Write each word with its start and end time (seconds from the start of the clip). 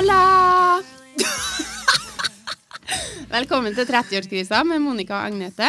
Hola! 0.00 0.80
Velkommen 3.36 3.74
til 3.76 3.84
30-årskrisa 3.84 4.62
med 4.64 4.80
Monica 4.80 5.12
og 5.18 5.26
Agnete. 5.28 5.68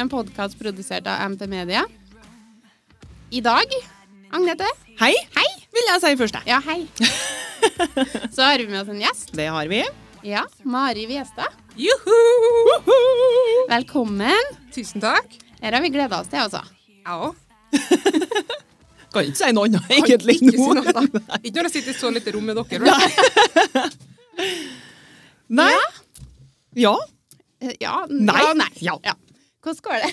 En 0.00 0.08
podkast 0.08 0.56
produsert 0.56 1.04
av 1.12 1.20
MT 1.34 1.44
Media. 1.52 1.82
I 3.36 3.44
dag, 3.44 3.68
Agnete 4.32 4.64
Hei, 5.02 5.12
Hei! 5.36 5.44
vil 5.76 5.90
jeg 5.90 6.00
si 6.06 6.14
først. 6.22 6.40
jeg. 6.40 6.48
Ja, 6.48 6.56
hei. 6.64 6.88
Så 8.38 8.48
har 8.48 8.64
vi 8.64 8.70
med 8.72 8.80
oss 8.80 8.88
en 8.96 9.04
gjest. 9.04 9.36
Det 9.36 9.50
har 9.52 9.68
vi. 9.68 9.84
Ja, 10.24 10.46
Mari 10.64 11.04
Viestad. 11.12 11.52
Juhu! 11.76 12.16
Velkommen. 13.74 14.56
Tusen 14.72 15.04
takk. 15.04 15.36
Her 15.60 15.76
har 15.76 15.84
vi 15.84 15.92
gleda 15.92 16.24
oss 16.24 16.32
til, 16.32 16.40
altså. 16.48 16.64
Jeg 17.04 17.12
òg. 17.28 17.36
Kan 19.16 19.30
ikke 19.32 19.40
si 19.40 19.50
noe 19.56 19.66
annet 19.70 19.90
egentlig 19.96 20.36
Ikke 20.38 20.54
si 20.54 20.70
noe. 20.78 21.04
Ikke 21.46 21.56
når 21.58 21.68
jeg 21.70 21.74
sitter 21.78 21.92
i 21.94 21.98
så 21.98 22.12
lite 22.14 22.34
rom 22.36 22.46
med 22.52 22.60
dere. 22.60 22.84
Nei. 22.86 23.86
Nei. 25.60 25.72
Ja. 26.76 26.96
Eh, 27.62 27.72
Ja, 27.80 28.06
Nei. 28.10 28.40
Ja, 28.42 28.52
nei. 28.54 28.72
Ja. 28.84 28.96
Hvordan 29.64 29.82
går 29.86 30.02
det? 30.04 30.10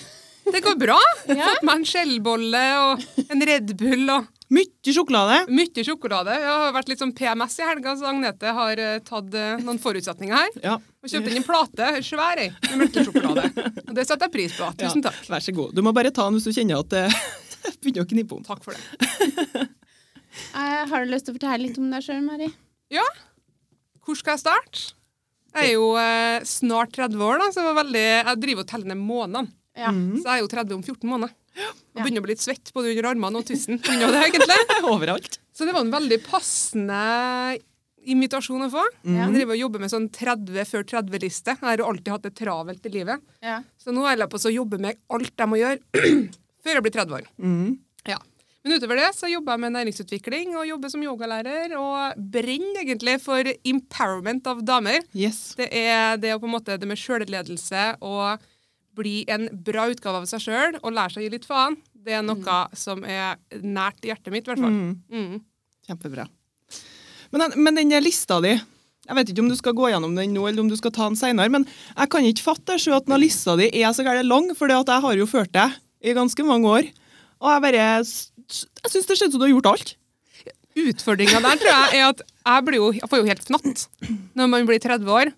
Det 0.54 0.60
går 0.64 0.78
bra. 0.80 0.98
Ja. 1.34 1.46
Fått 1.48 1.64
meg 1.66 1.80
en 1.80 1.84
skjellbolle 1.88 2.62
og 2.84 3.04
en 3.32 3.44
Red 3.48 3.74
Bull 3.80 4.08
og 4.12 4.30
Mye 4.54 4.92
sjokolade. 4.92 5.38
mye 5.50 5.82
sjokolade. 5.82 6.34
Jeg 6.36 6.46
har 6.52 6.74
vært 6.76 6.90
litt 6.92 7.00
sånn 7.00 7.14
PMS 7.16 7.56
i 7.58 7.64
helga, 7.64 7.94
så 7.98 8.10
Agnete 8.10 8.52
har 8.54 8.78
eh, 8.78 8.98
tatt 9.02 9.32
eh, 9.34 9.54
noen 9.64 9.80
forutsetninger 9.82 10.36
her. 10.36 10.50
Ja. 10.62 10.74
Og 11.02 11.10
kjøpt 11.10 11.30
inn 11.32 11.40
en 11.40 11.46
plate, 11.48 11.88
svær 12.04 12.38
ei, 12.42 12.50
med 12.68 12.82
melkesjokolade. 12.84 13.48
Og 13.88 13.94
det 13.96 14.04
setter 14.04 14.28
jeg 14.28 14.34
pris 14.36 14.54
på. 14.60 14.68
Tusen 14.78 15.00
Ja, 15.02 15.08
takk. 15.08 15.24
Vær 15.32 15.42
så 15.48 15.54
god. 15.56 15.72
Du 15.74 15.80
må 15.82 15.94
bare 15.96 16.12
ta 16.14 16.28
den 16.28 16.36
hvis 16.36 16.46
du 16.46 16.52
kjenner 16.54 16.84
at 16.84 16.92
det 16.92 17.06
begynner 17.80 18.04
å 18.04 18.10
knipe 18.10 18.36
om. 18.36 18.44
Takk 18.46 18.64
for 18.66 18.76
det. 18.76 19.68
Eh, 20.34 20.80
har 20.90 21.04
du 21.04 21.12
lyst 21.12 21.28
til 21.28 21.30
å 21.30 21.36
fortelle 21.36 21.62
litt 21.62 21.76
om 21.78 21.92
deg 21.92 22.02
sjøl, 22.02 22.18
Mari? 22.26 22.48
Ja, 22.90 23.04
hvor 24.04 24.18
skal 24.18 24.36
jeg 24.36 24.42
starte? 24.42 24.94
Jeg 25.54 25.70
er 25.70 25.76
jo 25.76 25.92
eh, 26.00 26.42
snart 26.48 26.96
30 26.96 27.22
år, 27.22 27.38
da, 27.40 27.50
så 27.54 27.62
jeg, 27.62 27.68
var 27.68 27.76
veldig, 27.84 28.02
jeg 28.02 28.40
driver 28.42 28.64
og 28.64 28.70
teller 28.72 28.90
ned 28.90 29.00
månedene. 29.00 29.54
Ja. 29.78 29.92
Mm. 29.94 30.16
Så 30.18 30.26
jeg 30.26 30.34
er 30.34 30.42
jo 30.42 30.50
30 30.50 30.76
om 30.76 30.82
14 30.82 31.10
måneder. 31.12 31.36
Og 31.94 32.00
begynner 32.02 32.22
å 32.22 32.26
bli 32.26 32.34
litt 32.34 32.42
svett 32.42 32.72
både 32.74 32.90
under 32.90 33.08
armene 33.12 33.40
og 33.40 33.46
tusen. 33.46 33.78
Overalt. 34.90 35.38
Så 35.54 35.68
det 35.68 35.74
var 35.76 35.86
en 35.86 35.94
veldig 35.94 36.18
passende 36.26 36.98
invitasjon 38.04 38.66
å 38.66 38.70
få. 38.72 38.82
Ja. 39.06 39.24
Jeg 39.24 39.36
driver 39.38 39.54
og 39.54 39.62
jobber 39.62 39.84
med 39.84 39.92
sånn 39.94 40.08
30 40.12 40.66
før 40.68 40.88
30-liste. 40.90 41.54
Jeg 41.54 41.70
har 41.70 41.80
jo 41.80 41.90
alltid 41.92 42.10
hatt 42.16 42.26
det 42.26 42.34
travelt 42.42 42.90
i 42.90 42.94
livet. 42.98 43.22
Ja. 43.44 43.60
Så 43.80 43.94
nå 43.94 44.02
holder 44.04 44.26
jeg 44.26 44.34
på 44.34 44.42
å 44.42 44.56
jobbe 44.58 44.82
med 44.82 44.98
alt 45.14 45.44
jeg 45.44 45.52
må 45.52 45.60
gjøre 45.62 46.10
før 46.64 46.78
jeg 46.78 46.86
blir 46.86 46.96
30 46.96 47.18
år. 47.20 47.28
Mm. 47.38 47.74
Ja. 48.08 48.18
Men 48.64 48.78
utover 48.78 48.96
det 48.96 49.10
så 49.12 49.28
jobber 49.28 49.54
jeg 49.54 49.60
med 49.60 49.74
næringsutvikling 49.76 50.54
og 50.56 50.64
jobber 50.64 50.92
som 50.92 51.04
yogalærer. 51.04 51.74
Og 51.76 52.24
brenner 52.32 52.80
egentlig 52.80 53.18
for 53.20 53.50
empowerment 53.60 54.46
av 54.48 54.62
damer. 54.64 55.04
Yes. 55.12 55.52
Det 55.58 55.68
er 55.68 56.16
det, 56.20 56.32
på 56.40 56.48
en 56.48 56.54
måte, 56.56 56.78
det 56.80 56.88
med 56.88 57.00
sjølledelse 57.00 57.90
og 58.00 58.44
bli 58.96 59.24
en 59.28 59.50
bra 59.66 59.88
utgave 59.90 60.22
av 60.22 60.28
seg 60.30 60.46
sjøl 60.46 60.78
og 60.80 60.94
lære 60.94 61.12
seg 61.12 61.20
å 61.20 61.26
gi 61.26 61.34
litt 61.34 61.48
faen. 61.48 61.76
Det 62.04 62.16
er 62.16 62.24
noe 62.24 62.56
som 62.78 63.04
er 63.04 63.36
nært 63.60 64.04
hjertet 64.04 64.32
mitt, 64.32 64.46
i 64.46 64.52
hvert 64.52 64.64
fall. 64.64 64.72
Mm. 64.72 64.96
Mm. 65.12 65.44
Kjempebra. 65.88 66.28
Men 67.34 67.44
den, 67.44 67.64
men 67.66 67.80
den 67.80 67.92
lista 68.04 68.38
di 68.44 68.52
Jeg 68.54 69.16
vet 69.18 69.30
ikke 69.32 69.42
om 69.42 69.48
du 69.50 69.56
skal 69.58 69.74
gå 69.76 69.88
gjennom 69.90 70.14
den 70.16 70.32
nå, 70.32 70.46
eller 70.48 70.62
om 70.62 70.68
du 70.70 70.76
skal 70.80 70.92
ta 70.94 71.10
den 71.10 71.18
seinere, 71.20 71.52
men 71.52 71.66
jeg 71.66 72.08
kan 72.08 72.24
ikke 72.24 72.46
fatte 72.46 72.78
at 72.80 73.08
den 73.10 73.20
lista 73.20 73.52
di 73.60 73.66
er 73.68 73.92
så 73.92 74.06
gærent 74.06 74.30
lang, 74.30 74.46
for 74.56 74.72
jeg 74.72 75.00
har 75.04 75.18
jo 75.18 75.26
ført 75.28 75.52
deg 75.52 75.74
i 76.04 76.14
ganske 76.16 76.46
mange 76.46 76.70
år. 76.70 76.88
Og 77.42 77.50
jeg 77.50 77.64
bare 77.64 77.84
Jeg 77.84 78.06
syns 78.92 79.08
det 79.08 79.18
ser 79.18 79.28
ut 79.28 79.34
som 79.34 79.40
du 79.40 79.46
har 79.46 79.54
gjort 79.54 79.70
alt. 79.72 79.94
Utfordringa 80.74 81.38
der 81.38 81.60
tror 81.60 81.70
jeg 81.70 82.00
er 82.00 82.08
at 82.10 82.22
jeg, 82.24 82.64
blir 82.66 82.80
jo, 82.80 82.88
jeg 82.96 83.08
får 83.10 83.20
jo 83.20 83.28
helt 83.28 83.44
fnatt 83.46 83.84
når 84.36 84.48
man 84.50 84.66
blir 84.68 84.82
30 84.82 85.12
år. 85.14 85.30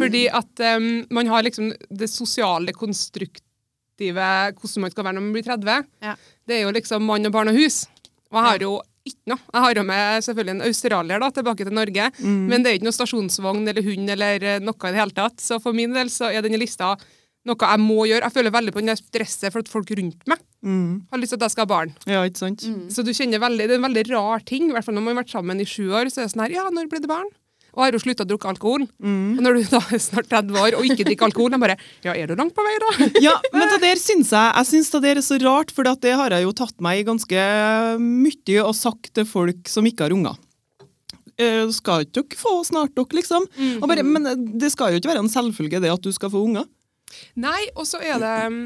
Fordi 0.00 0.22
at 0.40 0.64
um, 0.78 0.88
man 1.12 1.30
har 1.32 1.44
liksom 1.44 1.72
det 1.90 2.08
sosiale, 2.12 2.72
konstruktive 2.72 4.28
hvordan 4.54 4.86
man 4.86 4.94
skal 4.94 5.06
være 5.06 5.18
når 5.18 5.26
man 5.26 5.34
blir 5.34 5.46
30. 5.46 5.88
Ja. 6.06 6.14
Det 6.46 6.56
er 6.56 6.64
jo 6.64 6.74
liksom 6.76 7.06
mann 7.10 7.26
og 7.26 7.34
barn 7.34 7.50
og 7.50 7.58
hus. 7.58 7.84
Og 8.30 8.38
jeg 8.38 8.46
har 8.48 8.64
jo 8.64 8.72
ikke 9.04 9.34
noe. 9.34 9.42
Jeg 9.52 9.64
har 9.66 9.76
jo 9.76 9.84
med 9.90 10.24
selvfølgelig 10.24 10.54
en 10.54 10.66
australier 10.68 11.20
da, 11.20 11.28
tilbake 11.36 11.66
til 11.66 11.76
Norge, 11.76 12.06
men 12.24 12.64
det 12.64 12.70
er 12.70 12.78
ikke 12.78 12.88
noe 12.88 12.96
stasjonsvogn 12.96 13.68
eller 13.68 13.84
hund 13.84 14.14
eller 14.14 14.46
eh, 14.48 14.62
noe 14.64 14.78
i 14.78 14.94
det 14.94 15.02
hele 15.02 15.16
tatt. 15.18 15.42
Så 15.44 15.58
for 15.60 15.76
min 15.76 15.92
del 15.92 16.08
så 16.12 16.30
er 16.30 16.46
denne 16.46 16.60
lista 16.62 16.94
noe 17.44 17.56
jeg 17.60 17.80
må 17.82 18.06
gjøre. 18.08 18.24
Jeg 18.24 18.32
føler 18.38 18.54
veldig 18.54 18.72
på 18.72 18.80
den 18.80 18.90
der 18.92 19.00
stresset 19.00 19.52
for 19.52 19.60
at 19.64 19.68
folk 19.68 19.90
rundt 19.98 20.22
meg 20.30 20.40
har 20.64 21.20
lyst 21.20 21.34
til 21.34 21.36
at 21.36 21.44
jeg 21.44 21.52
skal 21.52 21.66
ha 21.66 21.72
barn. 21.74 21.90
Ja, 22.08 22.22
ikke 22.24 22.40
sant? 22.40 22.62
Så 22.88 23.04
du 23.04 23.10
kjenner 23.12 23.42
veldig, 23.42 23.66
Det 23.68 23.74
er 23.76 23.80
en 23.82 23.88
veldig 23.90 24.04
rar 24.14 24.40
ting, 24.48 24.70
i 24.70 24.72
hvert 24.72 24.84
fall 24.86 24.94
når 24.96 25.02
man 25.04 25.16
har 25.16 25.22
vært 25.24 25.34
sammen 25.36 25.60
i 25.60 25.66
sju 25.68 25.90
år. 25.92 26.08
så 26.08 26.22
er 26.22 26.24
det 26.28 26.32
sånn 26.32 26.44
her, 26.46 26.54
ja, 26.56 26.64
når 26.72 26.88
blir 26.88 27.02
det 27.04 27.10
barn? 27.10 27.28
Og 27.74 27.82
har 27.82 27.90
jo 27.92 27.98
slutta 27.98 28.22
å 28.22 28.28
drukke 28.30 28.48
alkohol. 28.52 28.84
Og 29.02 29.40
når 29.42 29.56
du 29.58 29.62
da 29.74 29.80
er 29.92 29.98
snart 29.98 30.28
30 30.30 30.54
år 30.62 30.76
og 30.78 30.86
ikke 30.86 31.04
drikker 31.08 31.26
alkohol, 31.26 31.50
jeg 31.50 31.60
bare 31.60 31.76
Ja, 32.06 32.14
er 32.14 32.30
du 32.30 32.36
langt 32.38 32.54
på 32.54 32.62
vei, 32.64 32.74
da? 32.80 33.08
Ja, 33.20 33.34
men 33.52 33.68
det 33.72 33.80
der 33.82 33.98
syns 33.98 34.30
jeg 34.30 34.52
Jeg 34.54 34.68
syns 34.70 34.90
det 34.94 35.02
der 35.02 35.18
er 35.18 35.26
så 35.26 35.36
rart, 35.42 35.72
for 35.74 35.82
det 35.84 36.14
har 36.14 36.30
jeg 36.30 36.46
jo 36.46 36.52
tatt 36.54 36.78
meg 36.80 37.02
i 37.02 37.06
ganske 37.10 37.44
mye 37.98 38.62
og 38.64 38.74
sagt 38.78 39.12
til 39.18 39.26
folk 39.26 39.68
som 39.68 39.84
ikke 39.90 40.06
har 40.06 40.14
unger. 40.14 40.38
Eh, 41.34 41.66
skal 41.74 42.04
ikke 42.06 42.22
dere 42.22 42.38
få 42.38 42.54
snart 42.64 42.94
dere, 42.94 43.10
liksom? 43.18 43.42
Og 43.82 43.88
bare, 43.90 44.04
men 44.06 44.22
det 44.56 44.70
skal 44.70 44.94
jo 44.94 45.00
ikke 45.02 45.10
være 45.10 45.24
en 45.26 45.32
selvfølge 45.32 45.82
det 45.82 45.90
at 45.90 46.00
du 46.06 46.12
skal 46.14 46.30
få 46.30 46.44
unger. 46.46 46.64
Nei, 47.36 47.62
og 47.76 47.86
så 47.88 48.00
er 48.02 48.18
det 48.22 48.34
um, 48.46 48.58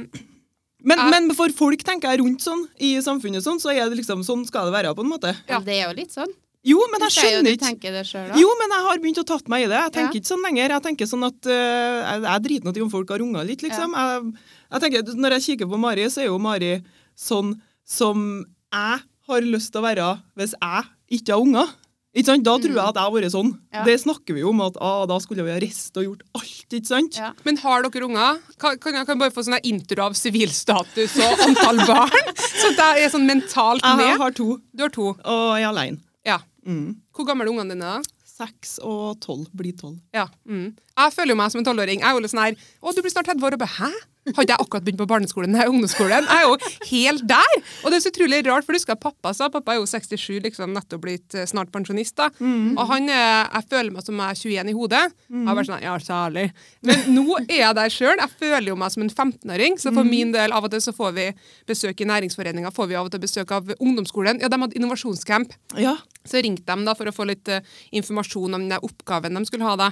Men, 0.84 0.98
Jeg- 0.98 1.10
men 1.10 1.34
for 1.34 1.48
folk 1.50 1.82
tenker 1.82 2.12
jeg 2.12 2.20
rundt 2.20 2.40
sånn, 2.44 2.66
i 2.80 2.94
samfunnet 3.02 3.42
sånn, 3.42 3.58
så 3.60 3.72
er 3.74 3.88
det 3.90 3.98
liksom 3.98 4.20
sånn 4.24 4.44
skal 4.46 4.68
det 4.70 4.74
være, 4.76 4.94
på 4.94 5.02
en 5.02 5.10
måte. 5.10 5.32
Ja. 5.48 5.58
Det 5.60 5.74
er 5.74 5.88
jo 5.90 5.96
litt 5.96 6.12
sånn. 6.14 6.30
Jo, 6.68 6.78
men 6.90 7.00
jeg 7.00 7.08
er 7.08 7.14
skjønner 7.14 7.54
ikke. 7.54 8.38
Jo, 8.38 8.48
men 8.60 8.72
jeg 8.74 8.82
har 8.86 8.98
begynt 9.02 9.18
å 9.22 9.24
tatt 9.26 9.48
meg 9.48 9.64
i 9.64 9.68
det. 9.70 9.78
Jeg 9.78 9.92
tenker 9.96 10.14
Ja. 10.14 10.20
ikke 10.20 10.30
sånn 10.30 10.42
lenger. 10.44 10.68
Jeg 10.74 10.82
tenker 10.86 11.06
sånn 11.10 11.26
at 11.26 11.46
uh, 11.46 11.98
jeg, 12.12 12.22
jeg 12.28 12.42
driter 12.46 12.64
nå 12.68 12.76
i 12.76 12.82
om 12.82 12.90
folk 12.90 13.10
har 13.10 13.22
unger 13.24 13.44
litt, 13.46 13.62
liksom. 13.62 13.94
Jeg, 13.94 14.32
jeg 14.72 14.80
tenker, 14.84 15.14
Når 15.18 15.30
jeg 15.38 15.42
kikker 15.46 15.70
på 15.70 15.78
Mari, 15.78 16.04
så 16.10 16.22
er 16.22 16.26
jo 16.30 16.38
Mari 16.38 16.72
sånn 17.16 17.54
som 17.86 18.44
jeg 18.72 19.00
har 19.28 19.40
lyst 19.42 19.72
til 19.72 19.80
å 19.80 19.86
være 19.86 20.08
hvis 20.36 20.54
jeg 20.60 20.84
ikke 21.18 21.32
har 21.34 21.42
unger. 21.46 21.68
Ikke 22.16 22.30
sant? 22.30 22.44
Da 22.46 22.54
tror 22.56 22.72
jeg 22.72 22.80
at 22.80 22.96
jeg 22.96 23.04
har 23.04 23.12
vært 23.12 23.32
sånn. 23.34 23.50
Mm. 23.52 23.64
Ja. 23.76 23.82
Det 23.84 23.96
snakker 24.00 24.34
vi 24.36 24.40
jo 24.40 24.50
om, 24.54 24.62
at 24.64 24.78
ah, 24.80 25.02
da 25.10 25.18
skulle 25.20 25.44
vi 25.44 25.52
ha 25.52 25.58
reist 25.60 25.96
og 26.00 26.06
gjort 26.06 26.22
alt. 26.40 26.64
ikke 26.72 26.88
sant? 26.88 27.18
Ja. 27.20 27.32
Men 27.44 27.60
har 27.60 27.84
dere 27.84 28.06
unger? 28.08 28.38
Kan, 28.58 28.78
kan 28.82 28.96
jeg 28.96 29.06
kan 29.10 29.20
bare 29.20 29.34
få 29.34 29.44
sånn 29.46 29.58
intro 29.62 30.06
av 30.08 30.16
sivilstatus 30.18 31.18
og 31.20 31.44
antall 31.48 31.82
barn? 31.84 32.32
Så 32.58 32.72
jeg 32.72 33.04
er 33.04 33.12
sånn 33.12 33.28
mentalt 33.28 33.84
med. 33.84 34.06
Jeg 34.06 34.22
har 34.24 34.32
to, 34.36 34.48
Du 34.72 34.86
har 34.86 34.94
to. 34.94 35.10
og 35.20 35.44
jeg 35.58 35.66
er 35.66 35.68
alene. 35.72 36.00
Ja. 36.26 36.40
Mm. 36.66 36.96
Hvor 37.14 37.28
gamle 37.28 37.44
er 37.46 37.52
ungene 37.52 37.76
dine? 37.76 37.98
da? 37.98 38.16
Seks 38.38 38.76
og 38.86 39.18
tolv. 39.20 39.48
Blir 39.56 39.74
tolv. 39.78 39.98
Ja. 40.14 40.28
Mm. 40.48 40.72
Jeg 40.98 41.14
føler 41.14 41.34
jo 41.34 41.40
meg 41.40 41.54
som 41.54 41.62
en 41.62 41.68
tolvåring. 41.70 42.02
Jeg 42.02 42.10
er 42.10 42.16
jo 42.16 42.22
litt 42.24 42.34
sånn 42.34 42.44
her 42.44 42.54
Å, 42.58 42.94
du 42.94 43.02
blir 43.04 43.14
snart 43.14 43.30
30 43.30 43.46
år. 43.48 43.56
Og 43.58 43.62
bare, 43.64 43.76
hæ? 43.78 43.90
Hadde 44.36 44.52
jeg 44.52 44.60
akkurat 44.60 44.84
begynt 44.84 45.00
på 45.00 45.06
barneskolen? 45.08 45.54
Nei, 45.54 45.66
ungdomsskolen. 45.70 46.26
Jeg 46.28 46.42
er 46.42 46.44
jo 46.44 46.56
helt 46.90 47.22
der! 47.30 47.54
Og 47.80 47.88
det 47.88 47.98
er 47.98 48.02
så 48.04 48.10
utrolig 48.12 48.40
rart, 48.44 48.66
for 48.66 48.74
du 48.74 48.78
husker 48.80 48.98
pappa 49.00 49.32
sa 49.36 49.48
Pappa 49.52 49.72
er 49.72 49.78
jo 49.80 49.86
67, 49.88 50.40
liksom 50.44 50.74
nettopp 50.76 51.00
blitt 51.04 51.36
eh, 51.38 51.46
snart 51.48 51.70
pensjonist. 51.72 52.16
da. 52.18 52.28
Og 52.76 52.82
han 52.90 53.08
er, 53.08 53.48
jeg 53.54 53.68
føler 53.70 53.94
meg 53.94 54.04
som 54.04 54.20
jeg 54.20 54.34
er 54.34 54.66
21 54.66 54.72
i 54.72 54.76
hodet. 54.76 55.04
Jeg 55.32 55.48
har 55.48 55.58
vært 55.58 55.70
sånn, 55.70 55.86
ja, 55.86 55.94
særlig. 56.04 56.44
Men 56.84 57.06
nå 57.14 57.24
er 57.46 57.54
jeg 57.62 57.78
der 57.80 57.94
sjøl. 57.94 58.20
Jeg 58.20 58.34
føler 58.42 58.68
jo 58.72 58.76
meg 58.82 58.92
som 58.94 59.06
en 59.06 59.12
15-åring. 59.14 59.78
Så 59.80 59.94
for 59.96 60.08
min 60.08 60.34
del, 60.34 60.52
av 60.52 60.68
og 60.68 60.74
til 60.74 60.84
så 60.84 60.92
får 60.96 61.16
vi 61.16 61.26
besøk 61.70 62.04
i 62.04 62.10
næringsforeninga, 62.12 62.74
får 62.74 62.90
vi 62.92 62.98
av 63.00 63.08
og 63.08 63.14
til 63.14 63.24
besøk 63.24 63.54
av 63.56 63.72
ungdomsskolen. 63.78 64.42
Ja, 64.44 64.52
de 64.52 64.60
hadde 64.60 64.76
innovasjonscamp. 64.76 65.56
Ja. 65.80 65.96
Så 66.28 66.42
ringte 66.44 66.68
de 66.68 66.84
da 66.84 66.92
for 66.98 67.08
å 67.08 67.14
få 67.14 67.24
litt 67.30 67.48
uh, 67.48 67.64
informasjon 67.96 68.58
om 68.58 68.68
den 68.68 68.84
oppgaven 68.84 69.38
de 69.38 69.48
skulle 69.48 69.64
ha. 69.64 69.78
da. 69.80 69.90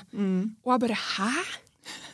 Og 0.67 0.75
jeg 0.75 0.83
bare 0.85 0.96
Hæ? 0.97 1.31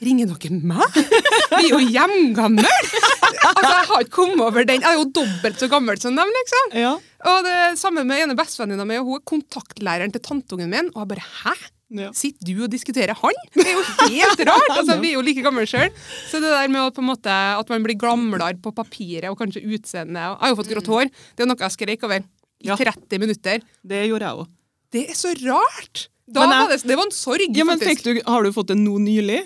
Ringer 0.02 0.32
dere 0.34 0.58
meg? 0.66 0.96
Vi 0.96 1.68
er 1.68 1.68
jo 1.70 1.78
hjemgamle! 1.78 2.70
altså, 3.46 3.68
jeg 3.68 3.86
har 3.90 4.00
ikke 4.02 4.16
kommet 4.16 4.42
over 4.42 4.66
den. 4.66 4.82
Jeg 4.82 4.90
er 4.90 4.98
jo 4.98 5.06
dobbelt 5.14 5.62
så 5.62 5.68
gammel 5.70 6.00
som 6.02 6.16
dem, 6.18 6.32
liksom. 6.40 6.74
ja. 6.82 6.96
Og 7.30 7.44
det 7.46 7.58
samme 7.78 8.02
med 8.02 8.24
ene 8.24 8.34
bestevenninna 8.34 8.82
mi, 8.88 8.96
hun 8.98 9.20
er 9.20 9.22
kontaktlæreren 9.30 10.10
til 10.14 10.24
tanteungen 10.24 10.72
min. 10.72 10.90
Og 10.90 11.04
jeg 11.04 11.12
bare 11.14 11.28
Hæ? 11.44 11.54
Ja. 11.92 12.08
Sitter 12.16 12.48
du 12.48 12.62
og 12.64 12.70
diskuterer 12.72 13.12
han? 13.18 13.40
Det 13.52 13.66
er 13.68 13.74
jo 13.76 13.82
helt 13.84 14.42
rart! 14.48 14.70
altså, 14.78 14.96
Vi 15.02 15.10
er 15.12 15.18
jo 15.18 15.24
like 15.24 15.44
gamle 15.44 15.66
sjøl. 15.68 15.92
Så 16.30 16.40
det 16.42 16.50
der 16.50 16.72
med 16.72 16.94
på 16.96 17.04
en 17.04 17.10
måte, 17.10 17.32
at 17.32 17.72
man 17.72 17.84
blir 17.84 18.00
gamlere 18.00 18.56
på 18.64 18.72
papiret 18.74 19.28
og 19.30 19.36
kanskje 19.38 19.64
utseendet 19.68 20.22
Jeg 20.22 20.40
har 20.40 20.54
jo 20.54 20.58
fått 20.62 20.72
grått 20.72 20.90
hår. 20.90 21.12
Det 21.36 21.44
er 21.44 21.50
noe 21.52 21.62
jeg 21.62 21.76
skreik 21.76 22.08
over 22.08 22.24
i 22.62 22.72
30 22.72 23.22
minutter. 23.22 23.62
Det 23.84 24.06
gjorde 24.08 24.30
jeg 24.30 24.42
òg. 24.42 24.50
Det 24.92 25.04
er 25.12 25.18
så 25.18 25.36
rart! 25.44 26.08
Da 26.32 26.44
jeg- 26.46 26.50
var 26.52 26.68
det, 26.72 26.80
det 26.88 26.96
var 26.98 27.04
en 27.08 27.14
sorg, 27.16 27.56
Ja, 27.56 27.64
men 27.68 27.78
faktisk. 27.80 28.04
du, 28.04 28.20
har 28.26 28.42
du 28.42 28.52
fått 28.56 28.70
det 28.72 28.78
nå 28.80 28.98
nylig? 29.02 29.42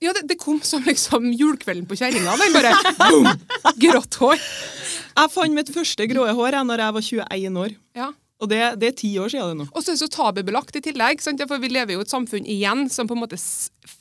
Ja, 0.00 0.12
det, 0.12 0.26
det 0.28 0.36
kom 0.38 0.58
som 0.60 0.82
liksom 0.84 1.30
julekvelden 1.32 1.86
på 1.88 1.96
kjerringa. 1.96 2.34
Bare 2.52 2.74
boom! 3.10 3.28
Grått 3.80 4.18
hår. 4.20 4.36
Jeg 5.16 5.30
fant 5.32 5.56
mitt 5.56 5.70
første 5.72 6.04
grå 6.10 6.26
hår 6.36 6.52
jeg, 6.58 6.66
når 6.68 6.82
jeg 6.84 6.96
var 6.98 7.06
21 7.10 7.60
år. 7.64 7.76
Ja. 7.96 8.10
Og 8.36 8.50
det, 8.52 8.58
det 8.76 8.88
er 8.90 8.96
ti 9.00 9.14
år 9.16 9.30
siden 9.32 9.48
det 9.54 9.56
nå. 9.62 9.66
Og 9.72 9.80
så 9.80 9.88
er 9.88 9.96
det 9.96 10.02
så 10.02 10.10
tabubelagt 10.12 10.76
i 10.76 10.82
tillegg. 10.84 11.22
Sant? 11.24 11.40
For 11.48 11.56
vi 11.62 11.70
lever 11.72 11.94
jo 11.96 12.02
i 12.02 12.04
et 12.04 12.12
samfunn 12.12 12.44
igjen 12.44 12.82
som 12.92 13.08
på 13.08 13.16
en 13.16 13.22
måte 13.22 13.38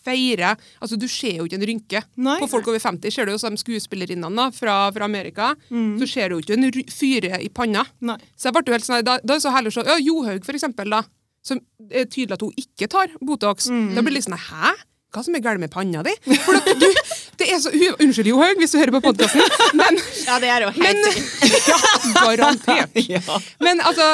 feirer 0.04 0.58
Altså, 0.82 0.98
du 1.00 1.08
ser 1.08 1.38
jo 1.40 1.46
ikke 1.48 1.56
en 1.60 1.66
rynke. 1.70 2.02
Nei. 2.20 2.36
På 2.42 2.50
folk 2.52 2.68
over 2.68 2.82
50 2.84 3.16
ser 3.16 3.30
du 3.30 3.32
jo 3.32 3.40
som 3.40 3.56
skuespillerinnene 3.56 4.50
fra, 4.58 4.76
fra 4.92 5.08
Amerika. 5.08 5.54
Mm. 5.72 5.96
Så 6.02 6.10
ser 6.12 6.30
du 6.30 6.36
jo 6.36 6.44
ikke 6.44 6.58
en 6.60 6.68
fyre 6.92 7.40
i 7.46 7.48
panna. 7.48 7.86
Nei. 8.04 8.18
Så 8.36 8.50
jeg 8.50 8.58
ble 8.58 8.66
jo 8.68 8.76
helt 8.76 8.88
sånn, 8.90 9.00
da, 9.08 9.16
da 9.24 9.38
er 9.38 9.40
det 9.40 9.46
så 9.48 9.56
heller 9.56 9.72
så, 9.72 9.86
ja, 9.88 9.96
Johaug, 10.04 10.44
for 10.44 10.60
eksempel. 10.60 10.92
da. 10.98 11.06
Som 11.46 11.62
er 11.92 12.08
tydelig 12.10 12.36
at 12.40 12.44
hun 12.46 12.56
ikke 12.58 12.90
tar 12.92 13.14
Botox. 13.22 13.70
Mm. 13.70 13.94
Da 13.96 14.02
blir 14.02 14.16
det 14.16 14.20
litt 14.22 14.30
sånn 14.30 14.40
Hæ? 14.50 14.74
Hva 15.16 15.22
som 15.24 15.36
er 15.38 15.40
galt 15.46 15.62
med 15.64 15.72
panna 15.72 16.02
di? 16.04 16.12
For 16.44 16.58
at 16.58 16.66
du, 16.76 16.90
det 17.40 17.46
er 17.54 17.60
så 17.64 17.72
Unnskyld, 17.72 18.28
Johaug, 18.28 18.58
hvis 18.60 18.74
du 18.74 18.80
hører 18.82 18.92
på 18.98 19.00
podkasten, 19.06 19.40
men 19.80 19.96
Ja, 20.26 20.40
det 20.44 20.50
er 20.52 20.66
jo 20.66 20.72
helt 20.76 20.84
Men- 20.84 21.54
ja, 21.70 21.78
garantert. 22.18 22.98
Ja. 23.08 23.38
Men 23.64 23.80
altså, 23.88 24.08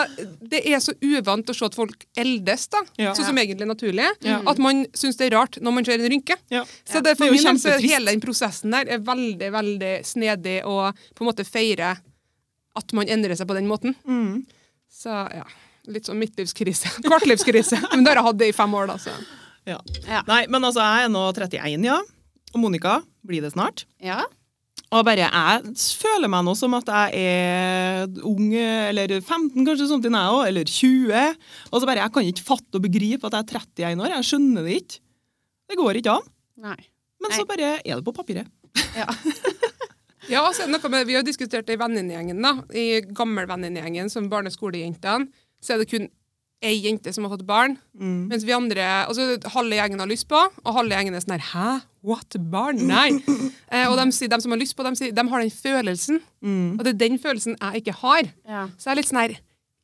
det 0.51 0.61
er 0.69 0.83
så 0.83 0.93
uvant 1.01 1.49
å 1.49 1.55
se 1.57 1.65
at 1.65 1.77
folk 1.79 2.05
eldes, 2.21 2.67
da. 2.75 2.83
Ja. 3.01 3.15
Sånn 3.17 3.31
som 3.31 3.41
egentlig 3.41 3.65
er 3.65 3.71
naturlig. 3.71 4.11
At 4.29 4.61
man 4.61 4.83
syns 4.93 5.17
det 5.17 5.31
er 5.31 5.35
rart 5.39 5.57
når 5.63 5.77
man 5.79 5.89
ser 5.89 5.97
en 6.03 6.11
rynke. 6.13 6.37
Så 6.51 6.99
det, 7.01 7.15
Det 7.15 7.17
for 7.17 7.31
er 7.31 7.33
min 7.39 7.63
del 7.65 7.87
hele 7.87 8.13
den 8.13 8.21
prosessen 8.27 8.77
der 8.77 8.93
er 8.99 9.01
veldig, 9.09 9.49
veldig 9.57 9.93
snedig 10.05 10.59
å 10.69 10.77
på 10.93 11.25
en 11.25 11.31
måte 11.31 11.47
feire 11.49 11.95
at 12.77 12.93
man 12.93 13.09
endrer 13.09 13.33
seg 13.41 13.49
på 13.49 13.57
den 13.57 13.65
måten. 13.71 13.97
Mm. 14.05 14.43
Så 15.01 15.09
ja, 15.33 15.47
litt 15.89 16.09
sånn 16.09 16.19
midtlivskrise. 16.21 16.91
Kvartlivskrise. 17.07 17.79
Men 17.91 18.03
det 18.03 18.13
har 18.13 18.21
jeg 18.21 18.27
hatt 18.29 18.41
det 18.41 18.51
i 18.51 18.57
fem 18.57 18.75
år, 18.77 18.91
da. 18.91 18.97
Så. 19.01 19.15
Ja. 19.69 19.79
Ja. 20.07 20.21
Nei, 20.29 20.43
men 20.51 20.67
altså, 20.67 20.83
jeg 20.83 21.07
er 21.07 21.13
nå 21.13 21.23
31, 21.33 21.87
ja. 21.87 21.97
Og 22.51 22.61
Monica 22.61 22.99
blir 23.25 23.43
det 23.45 23.53
snart. 23.53 23.85
Ja. 24.03 24.23
Og 24.91 25.05
bare 25.07 25.23
jeg 25.23 25.75
føler 26.01 26.27
meg 26.31 26.43
nå 26.43 26.51
som 26.59 26.73
at 26.75 26.89
jeg 26.91 27.21
er 27.23 28.17
ung, 28.27 28.49
eller 28.51 29.13
15 29.21 29.53
kanskje, 29.63 29.87
til 29.87 30.17
jeg 30.17 30.33
òg, 30.35 30.41
eller 30.49 30.67
20. 30.67 31.37
Og 31.71 31.77
så 31.77 31.87
bare, 31.87 32.03
jeg 32.03 32.15
kan 32.17 32.27
ikke 32.27 32.47
fatte 32.49 32.79
og 32.79 32.83
begripe 32.83 33.29
at 33.29 33.37
jeg 33.37 33.45
er 33.45 33.93
31 33.95 34.03
år. 34.03 34.15
Jeg 34.17 34.27
skjønner 34.27 34.67
det 34.67 34.81
ikke. 34.81 34.99
Det 35.71 35.79
går 35.79 36.01
ikke 36.01 36.17
an. 36.17 36.27
Nei. 36.67 36.79
Men 37.21 37.37
så 37.37 37.47
bare 37.47 37.77
er 37.79 37.93
det 37.93 38.03
på 38.03 38.15
papiret. 38.17 38.51
Ja. 38.97 39.07
Ja, 40.29 40.43
så 40.53 40.63
er 40.63 40.69
noe 40.71 40.89
med, 40.91 41.07
Vi 41.09 41.15
har 41.17 41.25
diskutert 41.25 41.65
det 41.67 41.75
i 41.75 41.79
venninnegjengen. 41.81 42.45
I 42.77 43.01
gammelvenninnegjengen, 43.17 44.11
som 44.13 44.29
barneskolejentene, 44.31 45.27
så 45.61 45.75
er 45.75 45.81
det 45.81 45.91
kun 45.91 46.09
ei 46.61 46.75
jente 46.77 47.09
som 47.13 47.25
har 47.25 47.33
fått 47.33 47.45
barn. 47.47 47.75
Mm. 47.97 48.27
Mens 48.29 48.45
vi 48.45 48.53
andre, 48.53 48.85
altså 49.07 49.33
halve 49.55 49.77
gjengen 49.79 50.01
har 50.03 50.09
lyst 50.09 50.27
på, 50.29 50.37
og 50.37 50.75
halve 50.77 50.93
gjengen 50.93 51.17
er 51.17 51.23
sånn 51.23 51.35
her 51.35 51.47
Hæ? 51.51 51.69
What? 52.05 52.37
Barn? 52.53 52.81
Nei. 52.89 53.09
eh, 53.73 53.87
og 53.89 53.97
de, 53.97 54.07
de 54.09 54.41
som 54.43 54.53
har 54.53 54.61
lyst 54.61 54.77
på, 54.77 54.85
de 54.85 54.93
sier 54.97 55.15
de 55.15 55.25
har 55.33 55.43
den 55.43 55.53
følelsen. 55.53 56.21
Mm. 56.45 56.77
Og 56.77 56.85
det 56.85 56.93
er 56.93 56.99
den 57.01 57.21
følelsen 57.21 57.57
jeg 57.57 57.81
ikke 57.81 57.97
har. 58.01 58.29
Ja. 58.45 58.67
Så 58.77 58.89
jeg 58.89 58.95
er 58.95 59.01
litt 59.01 59.11
sånn 59.11 59.23
her 59.23 59.39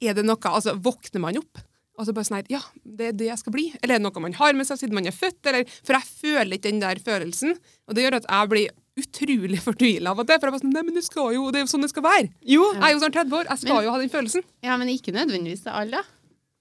Er 0.09 0.17
det 0.17 0.25
noe 0.25 0.51
Altså, 0.51 0.75
våkner 0.77 1.23
man 1.23 1.39
opp? 1.41 1.61
Og 1.97 2.05
så 2.05 2.13
bare 2.13 2.29
sånn 2.29 2.39
her 2.39 2.51
Ja, 2.53 2.61
det 2.85 3.11
er 3.11 3.15
det 3.17 3.31
jeg 3.31 3.41
skal 3.41 3.55
bli. 3.55 3.67
Eller 3.81 3.97
er 3.97 4.01
det 4.01 4.05
noe 4.05 4.25
man 4.27 4.37
har 4.37 4.57
med 4.57 4.69
seg 4.69 4.81
siden 4.81 4.97
man 4.97 5.09
er 5.09 5.17
født? 5.17 5.41
Eller, 5.49 5.65
for 5.81 5.97
jeg 5.97 6.11
føler 6.21 6.57
ikke 6.57 6.69
den 6.69 6.83
der 6.83 7.01
følelsen. 7.01 7.57
Og 7.89 7.97
det 7.97 8.05
gjør 8.05 8.19
at 8.19 8.29
jeg 8.29 8.53
blir 8.53 8.75
utrolig 8.97 9.59
fortvila 9.63 10.11
av 10.11 10.19
og 10.19 10.27
til. 10.27 10.39
For 10.39 10.47
jeg 10.49 10.53
bare 10.57 10.61
sånn 10.65 10.73
Nei, 10.73 10.83
men 10.89 10.93
det 10.97 11.03
skal 11.07 11.33
jo 11.37 11.47
Det 11.51 11.61
er 11.61 11.65
jo 11.65 11.71
sånn 11.71 11.81
det 11.85 11.89
skal 11.93 12.03
være. 12.03 12.29
Jo, 12.45 12.73
Jeg 12.73 12.83
er 12.83 12.93
jo 12.93 12.99
snart 13.05 13.17
30 13.21 13.39
år. 13.39 13.49
Jeg 13.53 13.57
skal 13.65 13.83
jo 13.85 13.91
ha 13.91 13.97
den 14.03 14.09
følelsen. 14.13 14.43
ja, 14.63 14.77
men 14.77 14.87
ikke 14.89 15.13
nødvendigvis 15.15 15.63
til 15.63 15.71
alle, 15.73 15.91
da. 16.01 16.03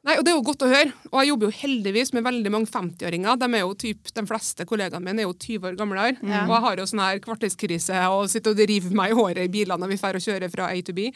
Nei, 0.06 0.14
og 0.18 0.24
Det 0.24 0.30
er 0.30 0.36
jo 0.36 0.42
godt 0.46 0.62
å 0.62 0.68
høre. 0.70 0.92
Og 1.10 1.16
jeg 1.18 1.28
jobber 1.32 1.48
jo 1.48 1.54
heldigvis 1.58 2.12
med 2.14 2.22
veldig 2.22 2.50
mange 2.54 2.68
50-åringer. 2.70 3.38
De 3.40 3.46
er 3.56 3.62
jo 3.64 3.72
typ, 3.74 4.12
de 4.14 4.22
fleste 4.28 4.64
kollegaene 4.64 5.02
mine 5.02 5.18
er 5.24 5.26
jo 5.26 5.32
20 5.34 5.66
år 5.66 5.74
gamlere. 5.80 6.12
Ja. 6.22 6.44
Og 6.46 6.52
jeg 6.54 6.62
har 6.62 6.76
jo 6.76 6.84
sånn 6.86 7.02
her 7.02 7.18
kvarterskrise 7.24 7.96
og 8.14 8.28
sitter 8.30 8.54
og 8.54 8.62
river 8.70 8.94
meg 8.94 9.10
i 9.10 9.16
håret 9.18 9.42
i 9.42 9.48
bilene 9.50 9.80
når 9.82 9.88
vi 9.90 9.96
drar 9.98 10.14
og 10.14 10.22
kjører 10.22 10.52
fra 10.52 10.68
A 10.70 10.80
to 10.86 10.92
B. 10.94 11.08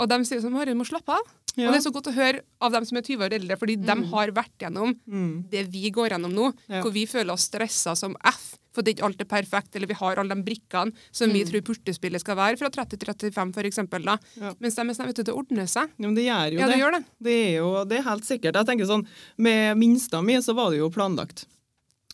Og 0.00 0.08
de 0.10 0.18
sier 0.26 0.42
sånn 0.42 0.50
Mari, 0.56 0.74
du 0.74 0.80
må 0.80 0.84
slappe 0.88 1.14
av. 1.14 1.22
Ja. 1.54 1.68
Og 1.68 1.76
det 1.76 1.78
er 1.78 1.86
så 1.86 1.92
godt 1.94 2.10
å 2.10 2.16
høre 2.16 2.40
av 2.60 2.72
dem 2.74 2.84
som 2.84 2.98
er 2.98 3.02
20 3.06 3.22
år 3.22 3.32
eldre, 3.38 3.56
fordi 3.60 3.76
de 3.86 3.94
har 4.10 4.32
vært 4.34 4.58
gjennom 4.58 4.96
Mm. 5.06 5.48
det 5.50 5.68
vi 5.70 5.88
går 5.94 6.10
gjennom 6.10 6.32
nå, 6.34 6.52
Ja. 6.68 6.82
hvor 6.82 6.90
vi 6.90 7.06
føler 7.06 7.30
oss 7.30 7.46
stressa 7.48 7.94
som 7.96 8.16
F. 8.24 8.56
For 8.74 8.82
det 8.82 8.90
er 8.92 8.96
ikke 8.98 9.06
alt 9.06 9.20
er 9.22 9.28
perfekt, 9.30 9.76
eller 9.78 9.90
vi 9.90 9.96
har 10.00 10.18
alle 10.18 10.34
de 10.34 10.42
brikkene 10.46 10.92
som 11.14 11.30
vi 11.30 11.44
tror 11.46 11.62
puslespillet 11.68 12.22
skal 12.24 12.36
være 12.38 12.58
fra 12.58 12.70
30 12.74 12.98
til 12.98 13.30
35, 13.30 13.52
for 13.54 13.68
eksempel. 13.70 14.04
Da. 14.10 14.16
Ja. 14.40 14.52
Mens 14.58 14.74
de 14.74 14.82
er 14.82 14.96
sånn, 14.98 15.10
vet 15.12 15.20
du, 15.20 15.24
det 15.30 15.34
ordner 15.34 15.68
seg. 15.70 15.92
Ja, 15.94 16.06
men 16.08 16.16
det 16.18 16.26
gjør 16.26 16.56
jo 16.56 16.58
Ja, 16.58 16.66
det 16.66 16.74
det. 16.74 16.80
gjør 16.82 16.96
det. 16.98 17.02
Det 17.28 17.36
er 17.44 17.54
jo 17.60 17.70
det 17.90 17.98
er 18.00 18.08
helt 18.10 18.26
sikkert. 18.26 18.58
Jeg 18.58 18.66
tenker 18.72 18.90
sånn, 18.90 19.06
Med 19.38 19.78
minsta 19.78 20.22
mi 20.22 20.34
så 20.42 20.54
var 20.58 20.70
det 20.74 20.80
jo 20.82 20.90
planlagt. 20.90 21.46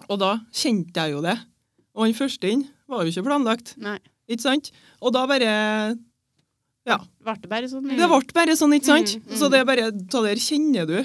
Og 0.09 0.19
da 0.21 0.35
kjente 0.53 0.95
jeg 1.01 1.17
jo 1.17 1.25
det. 1.25 1.39
Og 1.97 2.05
han 2.07 2.15
første 2.17 2.49
inn 2.53 2.69
var 2.89 3.05
jo 3.05 3.11
ikke 3.13 3.27
planlagt. 3.27 3.75
Nei. 3.81 3.99
Ikke 4.31 4.45
sant? 4.45 4.71
Og 5.01 5.13
da 5.17 5.27
bare 5.27 5.97
Ja. 6.87 6.97
Ble 7.23 7.35
det 7.41 7.51
bare 7.51 7.69
sånn? 7.69 7.89
Det 7.89 8.09
ble 8.09 8.21
bare 8.35 8.56
sånn, 8.56 8.73
ikke 8.77 8.89
sant? 8.89 9.17
Mm, 9.17 9.27
mm. 9.29 9.37
Så 9.37 9.51
det 9.53 9.61
er 9.61 9.67
bare 9.69 9.91
det 9.91 10.09
der 10.11 10.41
kjenner 10.41 10.87
du. 10.89 10.99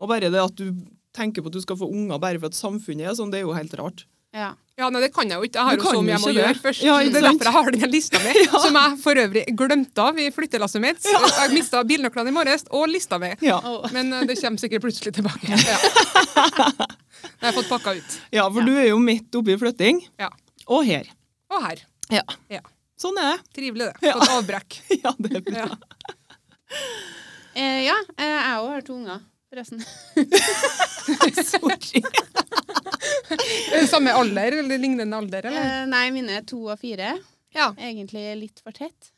Og 0.00 0.08
bare 0.08 0.30
det 0.32 0.40
at 0.40 0.56
du 0.56 0.72
tenker 1.12 1.42
på 1.42 1.50
at 1.50 1.56
du 1.58 1.60
skal 1.60 1.76
få 1.76 1.90
unger 1.90 2.18
bare 2.22 2.38
for 2.40 2.46
at 2.46 2.56
samfunnet 2.56 3.10
er 3.10 3.14
sånn, 3.18 3.30
det 3.32 3.40
er 3.40 3.46
jo 3.48 3.52
helt 3.56 3.74
rart. 3.78 4.04
Ja. 4.32 4.54
Ja, 4.80 4.88
nei, 4.90 5.00
det 5.04 5.10
kan 5.12 5.28
jeg 5.28 5.36
jo 5.36 5.44
ikke. 5.48 5.58
Jeg 5.60 5.66
har 5.68 5.76
Du 5.76 5.82
jo 5.84 5.90
så 5.92 6.00
mye 6.02 6.14
jeg 6.14 6.20
må 6.22 6.30
det. 6.32 6.36
gjøre 6.40 6.60
først. 6.64 6.82
Ja, 6.86 6.94
det 7.04 7.20
er 7.20 7.26
derfor 7.26 7.48
jeg 7.50 7.54
har 7.58 7.70
denne 7.76 7.90
lista 7.92 8.20
mi, 8.24 8.32
som 8.64 8.78
jeg 8.80 8.98
for 9.04 9.20
øvrig 9.24 9.44
glemte 9.60 10.06
av 10.08 10.18
i 10.24 10.28
flyttelasset 10.32 10.80
mitt. 10.84 11.04
Jeg 11.10 11.52
mista 11.54 11.82
bilnøklene 11.84 12.32
i 12.32 12.36
morges, 12.38 12.64
og 12.72 12.88
lista 12.88 13.18
mi. 13.20 13.34
Ja, 13.44 13.58
Men 13.92 14.12
eh, 14.16 14.24
det 14.30 14.38
kommer 14.40 14.62
sikkert 14.62 14.86
plutselig 14.88 15.12
tilbake. 15.20 15.52
Ja. 15.52 15.78
Jeg 17.40 17.50
har 17.50 17.52
fått 17.56 17.68
pakka 17.68 17.92
ut. 17.98 18.14
ja 18.32 18.46
for 18.48 18.60
Ja. 18.60 18.66
du 18.66 18.76
er 18.80 18.86
jo 18.90 18.98
midt 19.00 19.34
oppi 19.36 19.56
flytting. 19.60 20.00
Ja. 20.20 20.28
Og 20.72 20.84
her. 20.88 21.08
Og 21.52 21.62
her. 21.66 21.82
Ja. 22.12 22.22
Ja. 22.52 22.60
Sånn 23.00 23.16
er 23.20 23.34
det. 23.34 23.38
Trivelig, 23.56 23.90
det. 24.00 24.12
Fått 24.16 24.32
avbrekk. 24.38 24.78
Ja, 25.04 25.12
det 25.18 25.36
er 25.40 25.44
bra. 25.44 25.66
Ja. 25.66 26.80
Eh, 27.54 27.80
ja, 27.84 27.96
eh, 28.16 28.30
jeg 28.30 28.56
òg 28.60 28.68
har 28.70 28.84
to 28.86 28.94
unger, 28.94 29.20
forresten. 29.50 29.82
Sorry. 31.50 32.02
Samme 33.90 34.12
alder, 34.14 34.58
eller 34.62 34.78
lignende 34.78 35.16
alder, 35.16 35.46
eller? 35.50 35.68
Eh, 35.82 35.86
nei, 35.90 36.04
mine 36.14 36.38
er 36.40 36.46
to 36.48 36.62
og 36.68 36.78
fire. 36.80 37.16
Ja. 37.54 37.70
Egentlig 37.78 38.24
litt 38.38 38.62
for 38.64 38.76
tett. 38.76 39.10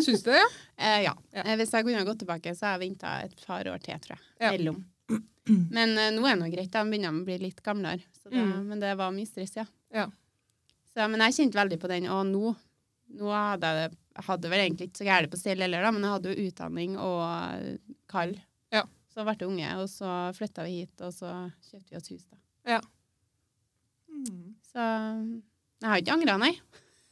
Syns 0.00 0.22
du 0.26 0.30
det? 0.32 0.40
Ja? 0.42 0.50
Eh, 0.80 1.02
ja. 1.04 1.10
Ja. 1.36 1.42
Eh, 1.44 1.56
hvis 1.60 1.74
jeg 1.76 1.84
kunne 1.84 2.06
gått 2.08 2.22
tilbake, 2.22 2.54
så 2.56 2.64
har 2.64 2.78
jeg 2.78 2.86
venta 2.86 3.10
et 3.26 3.34
par 3.44 3.68
år 3.68 3.82
til, 3.84 3.98
tror 4.00 4.14
jeg. 4.14 4.22
Ja. 4.40 4.52
Mellom. 4.54 4.78
Men 5.76 5.90
eh, 6.00 6.08
nå 6.14 6.22
er 6.24 6.38
det 6.38 6.40
nå 6.40 6.46
greit. 6.54 6.70
De 6.72 6.84
begynner 6.88 7.12
å 7.12 7.24
bli 7.26 7.36
litt 7.42 7.60
gamlere. 7.66 8.00
Så 8.16 8.30
det, 8.32 8.40
Mm. 8.40 8.62
Men 8.70 8.80
det 8.80 8.94
var 8.96 9.12
mye 9.12 9.28
stress, 9.28 9.52
ja. 9.58 9.66
Ja. 9.92 10.06
Så, 10.94 11.04
men 11.04 11.20
jeg 11.26 11.36
kjente 11.36 11.58
veldig 11.58 11.76
på 11.82 11.90
den. 11.90 12.06
Og 12.08 12.22
nå, 12.30 12.54
nå 13.20 13.34
hadde 13.34 13.68
jeg 13.76 13.90
det 13.92 14.24
hadde 14.26 14.50
vel 14.50 14.62
egentlig 14.64 14.88
ikke 14.88 15.00
så 15.02 15.06
gærent 15.06 15.32
på 15.32 15.38
stell 15.38 15.60
heller, 15.62 15.84
da, 15.84 15.90
men 15.94 16.06
jeg 16.06 16.14
hadde 16.16 16.32
jo 16.32 16.46
utdanning 16.48 16.96
og 16.98 17.20
eh, 17.28 17.76
kall. 18.10 18.32
Ja. 18.74 18.82
Så 19.10 19.24
ble 19.26 19.34
det 19.38 19.48
unge, 19.48 19.70
og 19.82 19.88
så 19.90 20.10
flytta 20.36 20.66
vi 20.68 20.82
hit, 20.82 20.94
og 21.02 21.14
så 21.14 21.32
kjøpte 21.70 21.88
vi 21.90 21.98
oss 21.98 22.12
hus, 22.12 22.26
da. 22.30 22.76
Ja. 22.76 22.80
Så 24.70 24.84
jeg 25.80 25.88
har 25.88 26.02
ikke 26.02 26.14
angra, 26.14 26.36
nei. 26.40 26.54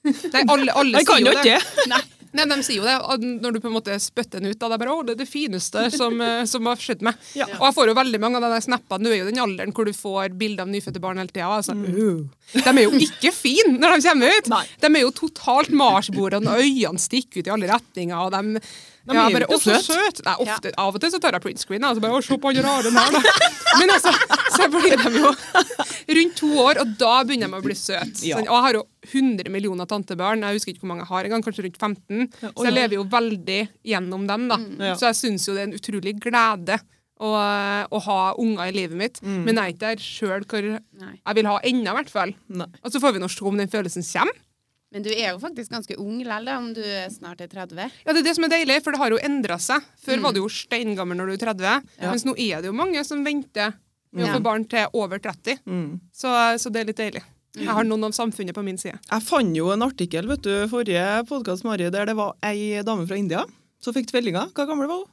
Nei, 0.34 0.44
alle, 0.46 0.72
alle 0.78 1.02
sier 1.02 1.24
jo 1.24 1.34
det. 1.34 1.42
ikke. 1.42 1.98
Nei, 2.36 2.44
De 2.44 2.56
sier 2.60 2.82
jo 2.82 2.84
det, 2.84 3.28
når 3.40 3.56
du 3.56 3.58
på 3.64 3.70
en 3.70 3.74
måte 3.78 3.94
spytter 4.02 4.42
den 4.42 4.52
ut. 4.52 4.58
Da, 4.60 4.68
det 4.68 4.76
er 4.76 4.82
bare, 4.82 4.94
å, 4.94 5.04
det 5.06 5.14
er 5.14 5.20
det 5.22 5.28
fineste 5.30 5.86
som, 5.94 6.20
eh, 6.22 6.42
som 6.48 6.68
har 6.68 6.80
skjedd 6.80 7.02
meg. 7.06 7.16
Ja. 7.38 7.48
Og 7.56 7.64
jeg 7.70 7.76
får 7.78 7.90
jo 7.90 7.94
veldig 7.96 8.20
mange 8.20 8.42
av 8.42 8.52
de 8.52 8.60
snappene. 8.66 9.08
Du 9.08 9.10
er 9.14 9.22
jo 9.22 9.30
den 9.30 9.40
alderen 9.42 9.72
hvor 9.76 9.88
du 9.88 9.94
får 9.96 10.36
bilder 10.38 10.66
av 10.66 10.72
nyfødte 10.72 11.02
barn 11.02 11.22
hele 11.22 11.32
tida. 11.32 11.48
Altså, 11.56 11.74
mm. 11.74 12.20
De 12.52 12.68
er 12.68 12.82
jo 12.84 13.00
ikke 13.08 13.32
fine 13.34 13.78
når 13.78 13.96
de 13.96 14.10
kommer 14.10 14.36
ut! 14.36 14.52
Nei. 14.52 14.62
De 14.84 14.92
er 14.92 15.04
jo 15.06 15.14
totalt 15.24 15.72
marsboere, 15.72 16.42
og 16.44 16.62
øynene 16.62 17.02
stikker 17.02 17.40
ut 17.40 17.48
i 17.48 17.54
alle 17.56 17.72
retninger. 17.72 18.28
Og 18.28 18.36
de, 18.36 18.62
De 19.08 19.16
ja, 19.16 19.24
er 19.24 19.44
jo 19.44 19.56
ikke 19.56 19.60
så 19.62 19.78
søte.» 19.80 19.98
søt. 19.98 20.20
Nei, 20.26 20.34
ofte, 20.44 20.72
Av 20.78 20.96
og 20.96 21.02
til 21.02 21.12
så 21.14 21.20
tar 21.22 21.36
jeg 21.36 21.44
printscreen. 21.46 21.86
Altså 21.88 22.02
bare, 22.04 22.18
å, 22.18 22.24
se 22.24 22.36
på 22.40 22.52
han 22.52 22.60
rare 22.66 22.92
her, 22.92 23.16
da. 23.16 23.22
Men 23.80 23.92
altså, 23.94 24.12
så 24.54 24.68
blir 24.72 25.00
de 25.00 25.22
jo 25.22 25.32
rundt 26.18 26.36
to 26.40 26.50
år, 26.64 26.82
og 26.82 26.92
da 27.00 27.14
begynner 27.28 27.52
de 27.52 27.60
å 27.60 27.64
bli 27.64 27.76
søte. 27.78 28.26
Ja. 28.26 28.38
Sånn, 28.38 28.48
og 28.48 28.54
jeg 28.58 28.66
har 28.66 28.78
jo 28.78 28.84
100 29.08 29.54
millioner 29.54 29.88
tantebarn. 29.88 30.44
Jeg 30.44 30.60
husker 30.60 30.74
ikke 30.74 30.84
hvor 30.84 30.92
mange 30.92 31.06
jeg 31.06 31.12
har 31.12 31.30
engang, 31.30 31.46
kanskje 31.46 31.66
rundt 31.68 31.80
15. 31.80 32.28
Ja, 32.42 32.52
Så 32.52 32.68
jeg 32.68 32.76
lever 32.76 32.98
jo 32.98 33.08
veldig 33.16 33.60
gjennom 33.94 34.28
dem, 34.28 34.46
da. 34.52 34.60
Ja. 34.90 34.94
Så 34.98 35.10
jeg 35.10 35.20
syns 35.22 35.48
jo 35.48 35.56
det 35.56 35.64
er 35.64 35.70
en 35.70 35.78
utrolig 35.78 36.16
glede 36.22 36.80
å, 37.18 37.30
å 37.32 38.02
ha 38.08 38.18
unger 38.38 38.70
i 38.70 38.74
livet 38.76 38.98
mitt. 38.98 39.22
Mm. 39.22 39.40
Men 39.46 39.56
jeg 39.56 39.62
er 39.62 39.74
ikke 39.74 39.86
der 39.86 40.04
sjøl 40.04 40.46
hvor 40.48 40.68
jeg 40.68 41.38
vil 41.38 41.50
ha 41.50 41.56
ennå, 41.70 41.88
i 41.94 41.96
hvert 42.00 42.12
fall. 42.12 42.34
Nei. 42.60 42.68
Og 42.82 42.94
så 42.94 43.02
får 43.02 43.16
vi 43.16 43.22
nå 43.24 43.30
se 43.32 43.46
om 43.48 43.58
den 43.58 43.72
følelsen 43.72 44.06
kommer. 44.06 44.44
Men 44.92 45.02
du 45.04 45.10
er 45.12 45.34
jo 45.34 45.38
faktisk 45.42 45.70
ganske 45.74 45.96
ung 46.00 46.18
likevel, 46.22 46.48
om 46.56 46.68
du 46.72 46.80
er 46.80 47.10
snart 47.12 47.42
er 47.44 47.48
30. 47.52 47.90
Ja, 48.06 48.12
det 48.14 48.22
er 48.22 48.28
det 48.30 48.34
som 48.38 48.44
er 48.46 48.52
deilig, 48.54 48.78
for 48.82 48.92
det 48.96 49.00
har 49.02 49.10
jo 49.12 49.18
endra 49.20 49.58
seg. 49.60 49.84
Før 50.00 50.16
Mm. 50.16 50.22
var 50.22 50.32
du 50.32 50.40
jo 50.40 50.48
steingammel 50.48 51.16
når 51.18 51.26
du 51.26 51.32
er 51.34 51.42
30, 51.52 51.82
Ja. 52.00 52.10
mens 52.10 52.24
nå 52.24 52.32
er 52.38 52.62
det 52.62 52.70
jo 52.70 52.72
mange 52.72 53.04
som 53.04 53.22
venter 53.24 53.74
med 54.12 54.24
å 54.26 54.32
få 54.38 54.42
barn 54.42 54.64
til 54.64 54.86
over 54.94 55.18
30. 55.18 55.58
Mm. 55.66 56.00
Så, 56.12 56.28
så 56.58 56.72
det 56.72 56.80
er 56.80 56.84
litt 56.86 56.96
deilig. 56.96 57.22
Jeg 57.58 57.66
har 57.66 57.84
noen 57.84 58.04
av 58.04 58.12
samfunnet 58.12 58.54
på 58.54 58.62
min 58.64 58.78
side. 58.78 58.98
Jeg 59.10 59.22
fant 59.22 59.56
jo 59.56 59.70
en 59.72 59.82
artikkel 59.82 60.26
vet 60.26 60.42
du, 60.42 60.68
forrige 60.68 61.26
podkast 61.26 61.62
der 61.64 62.06
det 62.06 62.16
var 62.16 62.34
ei 62.42 62.82
dame 62.82 63.06
fra 63.06 63.16
India 63.16 63.44
som 63.80 63.92
fikk 63.92 64.06
tvillinger. 64.06 64.52
Hva 64.52 64.66
gammel 64.66 64.86
var 64.88 65.04
hun? 65.04 65.06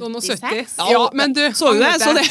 Noen 0.00 0.16
og 0.18 0.24
70. 0.24 0.74
Ja, 0.90 1.02
men 1.16 1.32
du, 1.36 1.40
Så 1.56 1.72
du 1.74 1.80
det? 1.82 1.92
Så 2.02 2.12
det? 2.16 2.26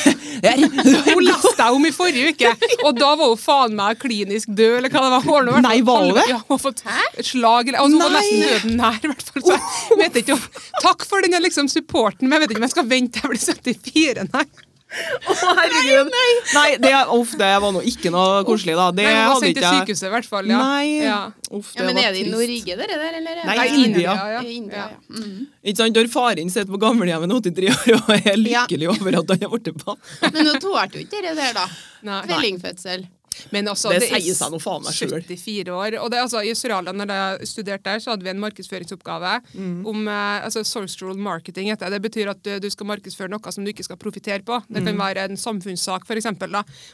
Hun 1.10 1.24
lasta 1.26 1.70
om 1.76 1.86
i 1.86 1.92
forrige 1.96 2.34
uke, 2.34 2.54
og 2.86 3.00
da 3.00 3.12
var 3.20 3.34
hun 3.34 3.42
faen 3.42 3.76
meg 3.78 4.00
klinisk 4.02 4.54
død, 4.54 4.78
eller 4.80 4.94
hva 4.94 5.04
det 5.06 5.12
var. 5.16 5.28
Fall 5.30 5.52
Nei, 5.66 5.76
var 5.86 6.06
hun 6.06 6.16
det? 6.18 6.26
Ja, 6.32 6.40
hun 6.46 6.56
har 6.56 6.64
fått 6.64 6.84
slag, 7.26 7.70
eller 7.72 7.84
altså, 7.84 7.98
Hun 7.98 8.06
var 8.06 8.16
nesten 8.16 8.48
døden 8.48 8.80
nær, 8.80 9.02
i 9.04 9.12
hvert 9.12 9.30
fall. 9.34 9.46
Så 9.50 9.60
jeg 9.60 10.02
vet 10.06 10.24
ikke 10.24 10.38
om 10.38 10.48
Takk 10.80 11.06
for 11.10 11.26
den 11.26 11.38
liksom, 11.44 11.68
supporten, 11.72 12.30
men 12.30 12.38
jeg 12.38 12.46
vet 12.46 12.56
ikke 12.56 12.64
om 12.64 12.68
jeg 12.70 12.76
skal 12.78 12.90
vente 12.90 13.20
til 13.20 13.30
jeg 13.30 13.62
blir 13.64 13.80
74, 13.84 14.28
nei. 14.34 14.48
Å, 14.90 15.34
herregud! 15.60 16.08
Nei, 16.56 16.70
det, 16.82 16.92
uff, 17.14 17.36
det 17.38 17.50
var 17.62 17.74
nå 17.76 17.82
ikke 17.86 18.10
noe 18.14 18.40
koselig, 18.48 18.74
da. 18.80 18.88
Det 18.96 19.06
nei, 19.06 19.12
hun 19.20 19.28
var 19.30 19.44
sendt 19.44 19.60
til 19.60 19.68
sykehuset, 19.76 20.08
i 20.10 20.14
hvert 20.16 20.30
fall. 20.32 20.50
Ja. 20.50 20.62
Nei. 20.64 20.88
Ja. 21.04 21.20
Uff, 21.54 21.70
Ja, 21.78 21.86
men 21.86 22.00
var 22.00 22.08
er 22.08 22.16
det 22.16 22.24
i. 22.24 22.32
Norge, 22.34 22.78
dere 22.80 22.98
der, 23.04 23.20
eller? 23.20 23.44
Nei, 23.44 23.46
Nei, 23.52 23.68
det- 23.68 23.76
i 23.78 23.84
India. 23.86 24.16
ja. 24.34 24.42
India, 24.42 24.88
ja. 24.96 24.98
Mm. 25.14 25.46
Ikke 25.64 25.78
sant, 25.84 26.00
har 26.02 26.10
faren 26.16 26.50
sitter 26.50 26.72
på 26.74 26.82
gamlehjemmet 26.82 27.30
83 27.30 27.70
år 27.76 28.00
og 28.00 28.12
er 28.18 28.42
lykkelig 28.42 28.90
over 28.96 29.20
at 29.22 29.36
han 29.36 29.46
er 29.46 29.54
blitt 29.54 29.72
pappa. 29.86 30.32
Men 30.34 30.50
nå 30.50 30.58
tålte 30.64 30.98
jo 30.98 31.06
ikke 31.06 31.22
dere 31.22 31.36
der, 31.38 31.54
da. 31.62 31.68
Nei. 32.10 32.22
Tvillingfødsel. 32.26 33.06
Men 33.52 33.68
altså, 33.72 33.90
Det 33.94 34.02
det 34.06 34.10
sier 34.24 34.36
seg 34.38 34.52
noe 34.52 34.60
faen 34.64 34.84
meg 34.84 34.94
selv. 34.94 35.16
74 35.28 35.70
år. 35.76 35.98
Og 36.04 36.10
det, 36.12 36.20
altså, 36.24 36.42
I 36.46 36.50
Australia, 36.54 36.94
når 36.94 37.14
jeg 37.16 37.48
studerte 37.54 37.84
der, 37.90 38.00
så 38.04 38.12
hadde 38.14 38.24
vi 38.28 38.30
en 38.34 38.40
markedsføringsoppgave 38.44 39.34
Mm. 39.56 39.86
om 39.88 40.08
eh, 40.08 40.46
altså, 40.46 40.64
social 40.66 41.16
marketing. 41.18 41.70
Heter 41.72 41.90
det. 41.90 42.02
betyr 42.02 42.30
at 42.32 42.42
du, 42.44 42.60
du 42.60 42.70
skal 42.70 42.88
markedsføre 42.88 43.30
noe 43.30 43.52
som 43.52 43.64
du 43.66 43.72
ikke 43.72 43.84
skal 43.88 43.98
profitere 43.98 44.42
på. 44.44 44.62
Det 44.70 44.82
Mm. 44.84 44.86
kan 44.92 44.98
være 44.98 45.30
en 45.30 45.38
samfunnssak, 45.38 46.06
f.eks. 46.08 46.26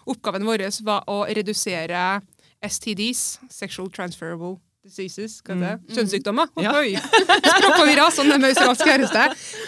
Oppgaven 0.07 0.45
vår 0.45 0.65
var 0.83 1.03
å 1.07 1.25
redusere 1.27 2.21
STDs, 2.63 3.39
sexual 3.49 3.89
transferable 3.89 4.57
diseases, 4.85 5.41
hva 5.41 5.55
heter 5.55 5.79
det? 5.87 5.95
Kjønnssykdommer. 5.97 6.47
Mm. 6.55 6.63
Ja. 6.63 6.99
Språkforvirra, 7.55 8.07
sånn 8.13 8.29
det 8.29 8.39
med 8.41 8.51
australsk 8.53 8.85
kjæreste. 8.85 9.23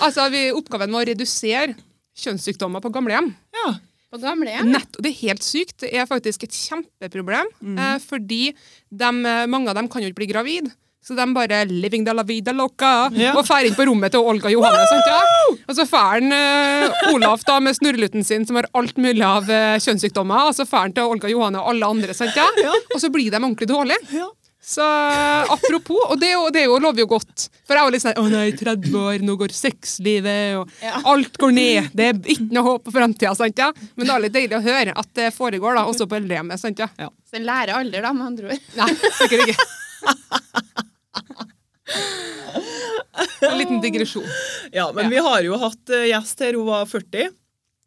Altså, 0.05 0.27
vi, 0.33 0.43
oppgaven 0.53 0.93
var 0.93 1.05
å 1.05 1.09
redusere 1.09 1.75
kjønnssykdommer 2.17 2.81
på 2.81 2.91
gamlehjem. 2.93 3.31
Ja. 3.57 3.71
På 4.11 4.19
gamlehjem? 4.21 4.69
Nett, 4.71 4.95
og 4.95 5.03
det 5.03 5.11
er 5.11 5.21
helt 5.27 5.43
sykt. 5.43 5.79
Det 5.83 5.91
er 5.93 6.07
faktisk 6.07 6.43
et 6.47 6.55
kjempeproblem. 6.55 7.49
Eh, 7.75 7.97
fordi 7.99 8.53
dem, 8.91 9.25
eh, 9.25 9.45
mange 9.51 9.69
av 9.69 9.75
dem 9.75 9.89
kan 9.91 10.01
jo 10.01 10.09
ikke 10.09 10.21
bli 10.23 10.33
gravid. 10.33 10.71
Så 11.07 11.15
de 11.15 11.23
bare 11.33 11.63
'living 11.65 12.03
de 12.03 12.13
la 12.13 12.23
vida 12.23 12.51
loca' 12.51 13.09
Ja. 13.15 13.31
og 13.37 13.45
drar 13.45 13.63
inn 13.63 13.75
på 13.75 13.85
rommet 13.87 14.11
til 14.11 14.19
Olga 14.19 14.49
Johanne. 14.51 14.83
Sant, 14.89 15.05
ja? 15.07 15.21
Og 15.69 15.75
så 15.75 15.85
drar 15.87 16.19
han 16.19 16.31
eh, 16.33 17.13
Olaf 17.13 17.45
da 17.45 17.59
med 17.61 17.75
snurreluten 17.77 18.25
sin 18.25 18.45
som 18.45 18.57
har 18.57 18.65
alt 18.75 18.97
mulig 18.97 19.23
av 19.23 19.49
eh, 19.49 19.77
kjønnssykdommer, 19.79 20.49
og 20.49 20.53
så 20.53 20.65
drar 20.67 20.81
han 20.83 20.91
til 20.91 21.03
Olga 21.07 21.29
Johanne 21.29 21.61
og 21.61 21.69
alle 21.69 21.85
andre. 21.85 22.11
Ja. 22.57 22.73
Og 22.93 22.99
så 22.99 23.09
blir 23.09 23.31
de 23.31 23.37
ordentlig 23.37 23.67
dårlige. 23.67 23.99
Ja. 24.67 25.45
Så 25.47 25.53
apropos, 25.53 26.01
og 26.11 26.19
det, 26.19 26.27
er 26.27 26.33
jo, 26.35 26.49
det 26.51 26.59
er 26.61 26.65
jo, 26.67 26.77
lover 26.83 26.99
jo 26.99 27.05
godt. 27.07 27.45
For 27.63 27.77
jeg 27.77 27.87
var 27.87 27.93
litt 27.95 28.03
sånn 28.03 28.17
Å 28.19 28.25
nei, 28.29 28.49
30 28.51 28.97
år, 28.99 29.21
nå 29.23 29.37
går 29.39 29.53
sexlivet, 29.55 30.57
og 30.59 30.73
Ja. 30.83 30.99
alt 31.07 31.37
går 31.39 31.53
ned. 31.55 31.87
Det 31.95 32.03
er 32.09 32.19
ikke 32.33 32.49
noe 32.51 32.63
håp 32.67 32.83
for 32.89 32.91
framtida. 32.97 33.31
Ja? 33.55 33.71
Men 33.95 34.05
det 34.09 34.13
er 34.17 34.23
litt 34.25 34.35
deilig 34.35 34.57
å 34.59 34.63
høre 34.65 34.91
at 34.99 35.07
det 35.15 35.29
foregår 35.33 35.79
da, 35.79 35.85
også 35.87 36.07
på 36.11 36.19
eldrehjemmet. 36.19 36.59
sant, 36.59 36.79
ja? 36.83 36.89
Så 36.99 37.39
en 37.39 37.45
lærer 37.47 37.73
alder, 37.79 38.01
da, 38.01 38.11
med 38.13 38.27
andre 38.27 38.51
ord. 38.51 38.59
Nei, 38.75 38.91
sikkert 39.21 39.47
ikke. 39.47 39.57
En 43.47 43.57
liten 43.57 43.81
digresjon. 43.81 44.25
ja, 44.73 44.91
men 44.93 45.05
Ja. 45.05 45.09
vi 45.09 45.17
har 45.29 45.41
jo 45.47 45.57
hatt 45.57 45.89
eh, 45.95 46.09
gjest 46.11 46.39
her, 46.43 46.53
hun 46.59 46.65
var 46.67 46.85
40. 46.85 47.29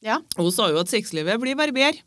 Ja. 0.03 0.21
Hun 0.39 0.51
sa 0.53 0.71
jo 0.73 0.81
at 0.81 0.89
sexlivet 0.89 1.37
blir 1.43 1.57
bare 1.59 1.73
bedre. 1.77 2.01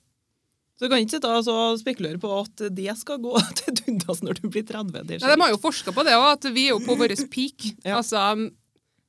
Så 0.83 0.89
du 0.89 0.91
kan 0.91 0.99
ikke 0.99 1.19
altså, 1.31 1.53
spekulere 1.79 2.19
på 2.19 2.27
at 2.41 2.61
det 2.75 2.91
skal 2.99 3.21
gå 3.23 3.37
til 3.61 3.77
dundas 3.77 4.19
når 4.19 4.41
du 4.41 4.49
blir 4.51 4.65
30. 4.67 5.05
Det 5.07 5.21
Ja, 5.21 5.29
de 5.31 5.39
har 5.39 5.53
jo 5.53 5.59
forska 5.63 5.93
på 5.95 6.03
det 6.03 6.17
òg, 6.17 6.25
at 6.33 6.47
vi 6.51 6.65
er 6.67 6.73
jo 6.73 6.81
på 6.83 6.97
vår 6.99 7.13
peak. 7.31 7.69
Ja. 7.85 8.01
Altså 8.01 8.19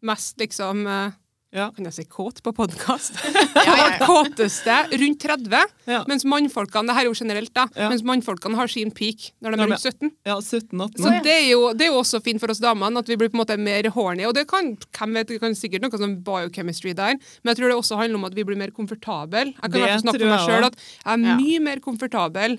mest 0.06 0.38
liksom 0.38 0.84
eh, 0.86 1.16
Ja. 1.54 1.68
Kan 1.70 1.86
jeg 1.86 1.94
si 1.94 2.04
kåt 2.10 2.40
på 2.42 2.50
podkast? 2.56 3.14
Ja, 3.54 3.74
ja. 3.78 3.84
Kåteste 4.02 4.74
rundt 4.98 5.20
30. 5.22 5.60
Ja. 5.86 6.00
Mens 6.10 6.24
mannfolkene 6.26 6.90
det 6.90 6.96
her 6.96 7.06
er 7.06 7.10
jo 7.12 7.14
generelt 7.14 7.52
da, 7.54 7.68
mens 7.92 8.02
mannfolkene 8.06 8.58
har 8.58 8.70
sin 8.72 8.90
peak 8.94 9.28
når 9.38 9.54
de 9.54 9.60
er 9.62 9.70
rundt 9.70 9.84
17. 9.86 10.10
ja 10.26 10.36
17-18. 10.40 10.98
Så 10.98 11.12
det 11.22 11.34
er, 11.36 11.46
jo, 11.52 11.60
det 11.76 11.86
er 11.86 11.92
jo 11.92 12.00
også 12.00 12.20
fint 12.26 12.42
for 12.42 12.50
oss 12.50 12.62
damene 12.62 13.04
at 13.04 13.10
vi 13.10 13.18
blir 13.20 13.30
på 13.30 13.38
en 13.38 13.44
måte 13.44 13.58
mer 13.60 13.86
horny. 13.94 14.26
Og 14.26 14.34
det 14.34 14.48
kan, 14.50 14.72
hvem 14.98 15.14
vet, 15.20 15.30
det 15.30 15.40
kan 15.44 15.54
sikkert 15.58 15.86
noe 15.86 16.02
som 16.02 16.18
biochemistry 16.26 16.96
der, 16.98 17.20
men 17.22 17.52
jeg 17.52 17.60
tror 17.62 17.70
det 17.70 17.78
også 17.78 18.00
handler 18.02 18.18
om 18.18 18.28
at 18.30 18.34
vi 18.34 18.46
blir 18.50 18.58
mer 18.58 18.74
komfortable. 18.74 19.46
Jeg 19.54 19.62
kan 19.62 19.78
Det 19.78 20.00
snakke 20.02 20.24
for 20.24 20.34
meg 20.34 20.42
selv, 20.42 20.50
sjøl 20.50 20.70
at 20.72 20.80
jeg 20.82 21.14
er 21.14 21.42
mye 21.44 21.64
mer 21.70 21.84
komfortabel 21.84 22.58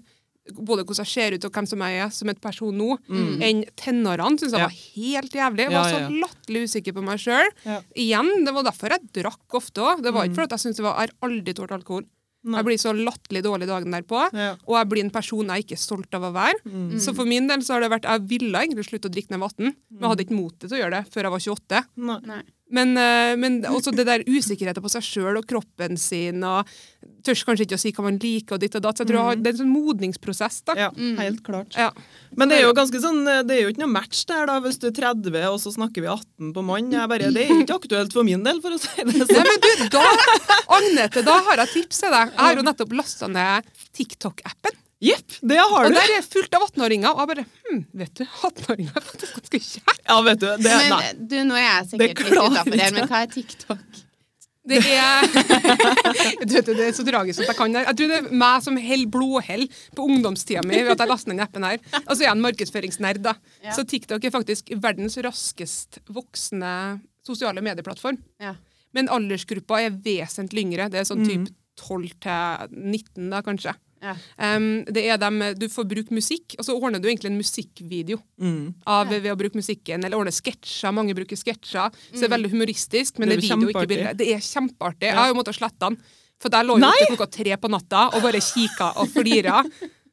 både 0.53 0.83
hvordan 0.85 1.01
jeg 1.05 1.07
ser 1.09 1.33
ut 1.33 1.45
og 1.45 1.51
hvem 1.51 1.67
som 1.67 1.79
jeg 1.79 1.99
er 2.05 2.09
som 2.13 2.29
et 2.29 2.41
person 2.41 2.73
nå, 2.77 2.97
Mm. 3.09 3.41
enn 3.41 3.63
tenårene 3.75 4.37
syns 4.39 4.51
jeg 4.51 4.59
Ja. 4.61 4.67
var 4.67 4.75
helt 4.95 5.31
jævlig. 5.33 5.63
Jeg 5.65 5.71
var 5.71 5.89
ja, 5.89 5.97
så 6.09 6.19
latterlig 6.21 6.63
usikker 6.69 6.93
på 6.93 7.03
meg 7.03 7.17
sjøl. 7.19 7.49
Ja. 7.65 7.81
Igjen, 7.95 8.45
det 8.45 8.53
var 8.53 8.63
derfor 8.63 8.89
jeg 8.89 9.01
drakk 9.13 9.49
ofte 9.53 9.81
òg. 9.81 10.03
Det 10.03 10.13
var 10.13 10.25
Mm. 10.25 10.29
ikke 10.31 10.35
fordi 10.35 10.51
jeg 10.51 10.59
syns 10.59 10.75
det 10.77 10.83
var 10.83 10.95
Jeg 11.01 11.09
har 11.09 11.29
aldri 11.29 11.53
tålt 11.53 11.71
alkohol. 11.71 12.05
Nei. 12.47 12.57
Jeg 12.61 12.65
blir 12.65 12.77
så 12.77 12.93
latterlig 12.93 13.41
dårlig 13.41 13.65
dagen 13.65 13.89
derpå. 13.91 14.31
Ja. 14.31 14.55
Og 14.67 14.75
jeg 14.77 14.87
blir 14.89 15.03
en 15.03 15.09
person 15.09 15.47
jeg 15.47 15.65
ikke 15.65 15.71
er 15.73 15.81
stolt 15.81 16.13
av 16.13 16.21
å 16.21 16.31
være. 16.31 16.53
Mm. 16.63 16.91
Så 17.01 17.15
for 17.15 17.25
min 17.25 17.47
del 17.47 17.57
så 17.61 17.73
har 17.73 17.79
det 17.81 17.89
vært 17.89 18.03
Jeg 18.05 18.21
ville 18.29 18.53
egentlig 18.53 18.85
slutte 18.85 19.09
å 19.09 19.11
drikke 19.11 19.29
når 19.29 19.33
jeg 19.33 19.39
var 19.39 19.49
18, 19.49 19.75
men 19.89 19.99
jeg 19.99 20.09
hadde 20.09 20.25
ikke 20.27 20.37
motet 20.43 20.69
til 20.69 20.77
å 20.77 20.81
gjøre 20.83 20.91
det 20.91 21.09
før 21.11 21.21
jeg 21.23 21.31
var 21.31 21.39
28. 21.39 21.85
Nei. 21.97 22.19
Nei. 22.23 22.41
Men, 22.75 22.91
eh, 22.99 23.33
men 23.39 23.61
også 23.69 23.93
det 23.95 24.05
der 24.07 24.25
usikkerheten 24.27 24.83
på 24.83 24.91
seg 24.91 25.05
sjøl 25.05 25.39
og 25.39 25.47
kroppen 25.49 25.95
sin, 25.99 26.43
og 26.43 26.67
tør 27.25 27.39
kanskje 27.47 27.65
ikke 27.65 27.77
å 27.77 27.81
si 27.81 27.91
hva 27.95 28.05
man 28.05 28.19
liker, 28.21 28.57
og 28.57 28.61
ditt 28.61 28.75
og 28.77 28.83
datt. 28.85 28.99
Så 28.99 29.05
jeg 29.05 29.11
tror 29.13 29.31
jeg 29.31 29.41
det 29.45 29.51
er 29.51 29.55
en 29.55 29.61
sånn 29.63 29.73
modningsprosess. 29.73 30.59
da. 30.67 30.75
Ja, 30.79 30.89
helt 31.21 31.41
klart. 31.45 31.77
Ja. 31.79 31.89
Men 32.35 32.51
det 32.51 32.59
er 32.59 32.65
jo 32.67 32.75
ganske 32.77 33.01
sånn, 33.01 33.23
det 33.47 33.55
er 33.55 33.61
jo 33.63 33.73
ikke 33.73 33.83
noe 33.85 33.93
match 33.95 34.25
der, 34.29 34.45
da, 34.49 34.59
hvis 34.65 34.79
du 34.81 34.89
er 34.91 34.95
30 34.99 35.39
og 35.49 35.59
så 35.63 35.73
snakker 35.73 36.05
vi 36.05 36.11
18 36.11 36.53
på 36.55 36.65
mann. 36.67 36.91
Jeg 36.93 37.11
bare, 37.11 37.31
det 37.33 37.47
er 37.47 37.63
ikke 37.63 37.79
aktuelt 37.79 38.15
for 38.15 38.27
min 38.27 38.43
del, 38.45 38.61
for 38.63 38.75
å 38.75 38.81
si 38.81 38.91
det 39.01 39.15
Nei, 39.15 39.27
sånn. 39.29 39.51
men 39.51 39.61
du, 39.65 39.85
da, 39.95 40.05
Agnete, 40.79 41.25
da 41.25 41.39
har 41.49 41.63
jeg 41.63 41.73
tips 41.79 42.03
til 42.03 42.13
deg. 42.17 42.33
Jeg 42.35 42.43
har 42.43 42.59
jo 42.59 42.65
nettopp 42.67 42.97
lasta 42.99 43.31
ned 43.31 43.71
TikTok-appen. 43.95 44.81
Jepp, 45.05 45.35
det 45.45 45.59
har 45.59 45.87
Og 45.87 45.93
der 45.93 46.13
er 46.15 46.25
fullt 46.25 46.55
av 46.57 46.65
18-åringer. 46.69 47.13
Og 47.13 47.21
jeg 47.21 47.29
bare 47.31 47.45
hm, 47.67 47.83
Vet 48.01 48.15
du, 48.17 48.23
18-åringer 48.25 48.97
er 48.97 49.05
faktisk 49.05 49.37
ganske 49.39 49.61
kjært. 49.67 50.01
Ja, 50.07 50.17
vet 50.25 50.41
du. 50.41 50.49
Det, 50.63 50.73
Men 50.81 50.95
nei. 50.95 51.13
du, 51.19 51.37
nå 51.49 51.59
er 51.59 51.65
jeg 51.65 51.87
sikkert 51.91 52.25
litt 52.25 52.41
utafor 52.41 52.81
her, 52.81 52.95
men 52.95 53.09
hva 53.11 53.21
er 53.25 53.31
TikTok? 53.35 54.01
Det 54.65 54.79
er 54.81 55.27
du 56.47 56.53
vet, 56.55 56.69
det 56.71 56.85
er 56.87 56.93
så 56.97 57.03
tragisk 57.05 57.43
at 57.43 57.51
jeg 57.51 57.57
kan 57.59 57.75
det. 57.75 57.83
Jeg 57.85 57.97
tror 57.99 58.09
det 58.09 58.17
er 58.17 58.29
meg 58.41 58.63
som 58.65 58.79
holder 58.81 59.11
blodhell 59.13 59.65
på 59.93 60.07
ungdomstida 60.09 60.63
mi 60.65 60.79
ved 60.79 60.95
at 60.95 61.03
jeg 61.03 61.11
laster 61.11 61.33
ned 61.33 61.43
appen 61.45 61.67
her. 61.67 61.77
Og 62.01 62.13
så 62.15 62.23
er 62.23 62.25
jeg 62.25 62.33
en 62.33 62.45
markedsføringsnerd, 62.47 63.21
da. 63.27 63.35
Ja. 63.61 63.75
Så 63.77 63.85
TikTok 63.85 64.25
er 64.25 64.33
faktisk 64.33 64.73
verdens 64.81 65.19
raskest 65.21 66.01
voksende 66.09 66.71
sosiale 67.25 67.61
medieplattform. 67.65 68.17
Ja. 68.41 68.55
Men 68.95 69.11
aldersgruppa 69.13 69.83
er 69.85 69.93
vesentlig 70.01 70.65
yngre. 70.65 70.89
Det 70.89 71.03
er 71.03 71.07
sånn 71.09 71.25
typ 71.27 71.49
12 71.85 72.15
til 72.25 72.73
19, 72.73 73.29
da, 73.33 73.41
kanskje. 73.45 73.75
Ja. 74.05 74.13
Um, 74.55 74.83
det 74.85 75.03
er 75.09 75.17
dem, 75.21 75.39
Du 75.57 75.65
får 75.71 75.87
bruke 75.89 76.13
musikk, 76.13 76.55
og 76.59 76.65
så 76.67 76.75
ordner 76.77 77.01
du 77.01 77.07
egentlig 77.09 77.31
en 77.31 77.39
musikkvideo 77.41 78.19
Mm. 78.39 78.73
av, 78.85 79.09
ved 79.09 79.31
å 79.31 79.37
bruke 79.39 79.57
musikken, 79.57 80.03
eller 80.05 80.17
ordner 80.19 80.35
sketsjer. 80.35 80.93
Mange 80.93 81.15
bruker 81.17 81.35
sketsjer. 81.39 81.89
Så 82.13 82.19
det 82.21 82.27
er 82.29 82.35
veldig 82.37 82.51
humoristisk, 82.53 83.17
men 83.19 83.29
Det 83.29 83.39
det 83.41 83.49
er 83.49 83.53
er 83.53 83.57
video, 83.57 83.69
ikke 83.73 83.87
bilde. 83.87 84.13
Det 84.21 84.27
er 84.35 84.39
kjempeartig. 84.45 85.09
Jeg 85.09 85.15
har 85.17 85.27
jo 85.33 85.37
måttet 85.41 85.57
slette 85.57 85.79
den. 85.89 85.97
For 86.39 86.49
der 86.51 86.63
lå 86.67 86.75
jeg 86.77 86.91
oppe 87.07 87.15
klokka 87.15 87.31
tre 87.31 87.57
på 87.57 87.69
natta 87.71 88.09
og 88.13 88.21
bare 88.21 88.41
kikka 88.43 88.93
og 89.01 89.07
flira. 89.09 89.63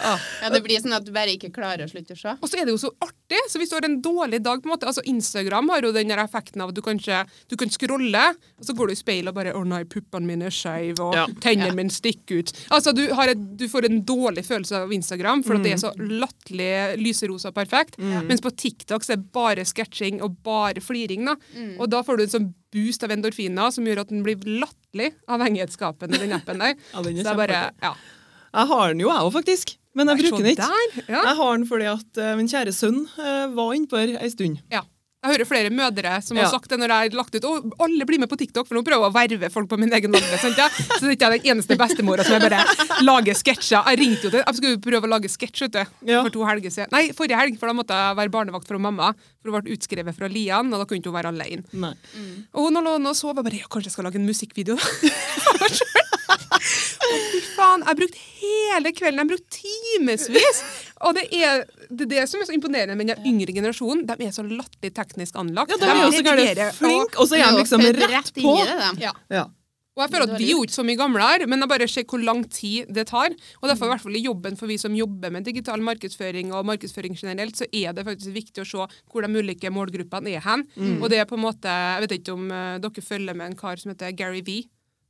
ja, 0.00 0.50
det 0.52 0.62
blir 0.64 0.80
sånn 0.82 0.92
at 0.96 1.04
du 1.06 1.12
bare 1.12 1.32
ikke 1.36 1.50
klarer 1.54 1.84
å 1.86 1.90
slutte 1.90 2.12
å 2.14 2.18
se. 2.20 2.34
Og 2.42 2.48
så 2.50 2.58
er 2.60 2.64
det 2.68 2.74
jo 2.74 2.80
så 2.82 2.90
artig! 3.00 3.40
Så 3.50 3.58
hvis 3.58 3.70
du 3.70 3.74
har 3.76 3.84
en 3.88 4.00
dårlig 4.02 4.42
dag 4.44 4.60
på 4.62 4.68
en 4.68 4.74
måte, 4.74 4.86
altså 4.86 5.02
Instagram 5.08 5.68
har 5.72 5.82
jo 5.82 5.92
den 5.92 6.08
der 6.12 6.20
effekten 6.22 6.60
av 6.62 6.68
at 6.70 6.76
du 6.76 6.82
kanskje 6.84 7.24
du 7.50 7.56
kan 7.56 7.68
scrolle, 7.72 8.24
og 8.58 8.64
så 8.68 8.74
går 8.76 8.86
du 8.88 8.92
i 8.92 8.98
speilet 9.00 9.28
og 9.32 9.34
bare 9.34 9.52
'Å 9.56 9.64
nei, 9.66 9.82
puppene 9.84 10.26
mine 10.26 10.46
er 10.46 10.54
skeive', 10.54 11.00
og 11.00 11.14
Ja. 11.14 11.26
'tennene 11.26 11.66
Ja. 11.66 11.74
mine 11.74 11.90
stikker 11.90 12.42
ut'. 12.42 12.52
Altså, 12.70 12.92
du, 12.94 13.12
har 13.14 13.28
et, 13.28 13.56
du 13.56 13.66
får 13.68 13.84
en 13.86 14.02
dårlig 14.04 14.44
følelse 14.46 14.76
av 14.82 14.92
Instagram, 14.92 15.42
for 15.42 15.54
at 15.56 15.62
det 15.64 15.72
er 15.72 15.76
så 15.82 15.92
latterlig 15.96 16.98
lyserosa 17.02 17.52
perfekt. 17.52 17.98
Mens 17.98 18.40
på 18.40 18.50
TikTok 18.54 19.02
så 19.02 19.12
er 19.14 19.16
det 19.16 19.32
bare 19.32 19.64
sketsjing 19.64 20.22
og 20.22 20.36
bare 20.42 20.80
fliring. 20.80 21.24
da. 21.26 21.36
Og 21.80 21.88
da 21.90 22.02
får 22.02 22.16
du 22.18 22.22
en 22.24 22.28
sånn 22.28 22.54
boost 22.72 23.02
av 23.04 23.10
endorfiner 23.10 23.72
som 23.72 23.84
gjør 23.84 24.00
at 24.00 24.08
den 24.08 24.22
blir 24.22 24.36
latterlig 24.36 25.14
avhengighetsskapende, 25.28 26.18
den 26.18 26.32
appen 26.32 26.58
der. 26.58 26.74
Ja, 26.94 27.02
den 27.02 27.18
er 27.18 27.22
det 27.22 27.26
er 27.32 27.34
bare, 27.34 27.72
ja. 27.82 27.94
Jeg 28.56 28.66
har 28.68 28.88
den 28.88 29.00
jo, 29.00 29.08
jeg 29.08 29.20
òg, 29.26 29.32
faktisk. 29.32 29.76
Men 29.96 30.12
jeg 30.12 30.26
bruker 30.26 30.44
den 30.44 30.52
ikke. 30.54 30.68
ja. 31.08 31.22
Jeg 31.30 31.36
har 31.40 31.56
den 31.56 31.64
fordi 31.70 31.88
at 31.94 32.20
uh, 32.20 32.34
min 32.36 32.50
kjære 32.52 32.74
sønn 32.76 33.06
uh, 33.16 33.46
var 33.56 33.72
innpå 33.78 33.96
her 34.02 34.18
ei 34.20 34.28
stund. 34.32 34.60
Ja. 34.72 34.82
Jeg 35.26 35.32
hører 35.40 35.48
flere 35.48 35.70
mødre 35.74 36.10
som 36.22 36.36
Ja. 36.36 36.44
har 36.44 36.52
sagt 36.52 36.68
det 36.70 36.76
når 36.78 36.92
jeg 36.92 37.08
har 37.10 37.14
lagt 37.18 37.34
ut 37.34 37.46
Å, 37.48 37.52
alle 37.82 38.04
blir 38.06 38.20
med 38.22 38.28
på 38.30 38.36
TikTok, 38.38 38.68
for 38.68 38.76
nå 38.78 38.82
prøver 38.86 39.02
jeg 39.02 39.10
å 39.10 39.14
verve 39.16 39.48
folk 39.50 39.66
på 39.72 39.78
min 39.80 39.90
egen 39.96 40.14
alder. 40.14 40.38
Sant, 40.38 40.60
ja? 40.60 40.68
Så 40.70 41.00
det 41.02 41.08
er 41.08 41.16
ikke 41.16 41.30
den 41.32 41.48
eneste 41.50 41.74
bestemora 41.80 42.22
som 42.22 42.36
jeg 42.36 42.44
bare 42.44 42.60
lager 43.02 43.34
sketsjer. 43.34 43.88
Jeg 43.90 43.98
ringte 44.04 44.28
jo 44.28 44.30
til 44.36 44.44
Jeg 44.44 44.58
skulle 44.60 44.78
prøve 44.84 45.08
å 45.08 45.12
lage 45.16 45.32
sketsj 45.32 45.66
Ja. 46.06 46.20
for 46.22 46.30
to 46.30 46.44
helger 46.46 46.70
siden. 46.70 46.92
Nei, 46.94 47.08
forrige 47.16 47.40
helg, 47.40 47.58
for 47.58 47.66
da 47.72 47.74
måtte 47.74 47.96
jeg 47.98 48.20
være 48.20 48.34
barnevakt 48.36 48.68
for 48.70 48.78
mamma. 48.78 49.10
For 49.42 49.50
hun 49.50 49.64
ble 49.66 49.74
utskrevet 49.74 50.14
fra 50.14 50.28
Lian, 50.30 50.70
og 50.70 50.78
da 50.78 50.84
kunne 50.86 51.00
hun 51.00 51.06
ikke 51.08 51.16
være 51.16 51.32
alene. 51.34 51.64
Nei. 51.72 51.94
Og 52.54 52.68
hun 52.68 52.78
lå 52.86 52.94
og 53.00 53.16
sov, 53.16 53.34
og 53.34 53.42
bare 53.48 53.58
ja, 53.64 53.66
kanskje 53.66 53.90
jeg 53.90 53.96
skal 53.96 54.06
lage 54.06 54.20
en 54.22 54.28
musikkvideo. 54.30 54.76
For 55.42 55.58
meg 55.64 55.74
selv. 55.74 56.04
Å, 57.06 57.18
Fy 57.32 57.45
faen, 57.56 57.82
jeg 57.84 57.90
har 57.90 57.98
brukt 57.98 58.18
hele 58.40 58.92
kvelden, 58.96 59.18
jeg 59.18 59.24
har 59.24 59.32
brukt 59.32 59.58
timevis. 59.58 60.62
Og 61.06 61.18
det 61.18 61.26
er 61.34 61.64
det, 61.90 62.06
er 62.06 62.12
det 62.14 62.24
som 62.30 62.40
er 62.40 62.48
så 62.48 62.56
imponerende 62.56 62.96
med 62.98 63.12
den 63.12 63.28
yngre 63.32 63.54
generasjonen. 63.56 64.06
De 64.08 64.16
er 64.28 64.34
så 64.34 64.46
latterlig 64.46 64.94
teknisk 64.96 65.36
anlagt. 65.40 65.74
Ja, 65.74 65.80
de 65.82 65.92
er 65.92 66.06
også 66.06 66.72
flinke, 66.80 67.20
og 67.20 67.28
så 67.28 67.38
er 67.38 67.50
de 67.50 67.62
liksom 67.62 67.86
rett 68.02 68.34
på. 68.36 68.58
Ja. 69.00 69.14
Ja. 69.30 69.46
Og 69.96 70.02
jeg 70.04 70.12
føler 70.12 70.28
at 70.28 70.36
Vi 70.36 70.46
er 70.50 70.52
jo 70.52 70.64
ikke 70.66 70.76
så 70.76 70.84
mye 70.84 70.98
gamlere, 71.00 71.46
men 71.48 71.62
jeg 71.64 71.70
bare 71.70 71.86
ser 71.88 72.04
hvor 72.04 72.20
lang 72.20 72.42
tid 72.52 72.90
det 72.92 73.06
tar. 73.08 73.32
Og 73.62 73.68
derfor 73.70 73.88
i 73.88 73.92
hvert 73.94 74.02
fall 74.04 74.18
i 74.18 74.24
jobben 74.26 74.58
for 74.60 74.68
vi 74.68 74.76
som 74.80 74.96
jobber 74.96 75.32
med 75.32 75.46
digital 75.48 75.80
markedsføring 75.80 76.52
og 76.52 76.66
markedsføring 76.68 77.16
generelt, 77.16 77.56
så 77.56 77.64
er 77.72 77.96
det 77.96 78.04
faktisk 78.04 78.34
viktig 78.34 78.60
å 78.60 78.68
se 78.68 78.84
hvor 79.08 79.24
de 79.24 79.40
ulike 79.40 79.72
målgruppene 79.72 80.36
er 80.36 80.44
hen. 80.44 80.66
Og 81.00 81.08
det 81.08 81.22
er 81.22 81.28
på 81.28 81.38
en 81.40 81.46
måte, 81.46 81.64
Jeg 81.66 82.04
vet 82.04 82.12
ikke 82.20 82.36
om 82.36 82.50
eh, 82.52 82.76
dere 82.84 83.02
følger 83.08 83.34
med 83.34 83.46
en 83.46 83.56
kar 83.56 83.80
som 83.80 83.94
heter 83.94 84.12
Gary 84.12 84.42
V. 84.44 84.66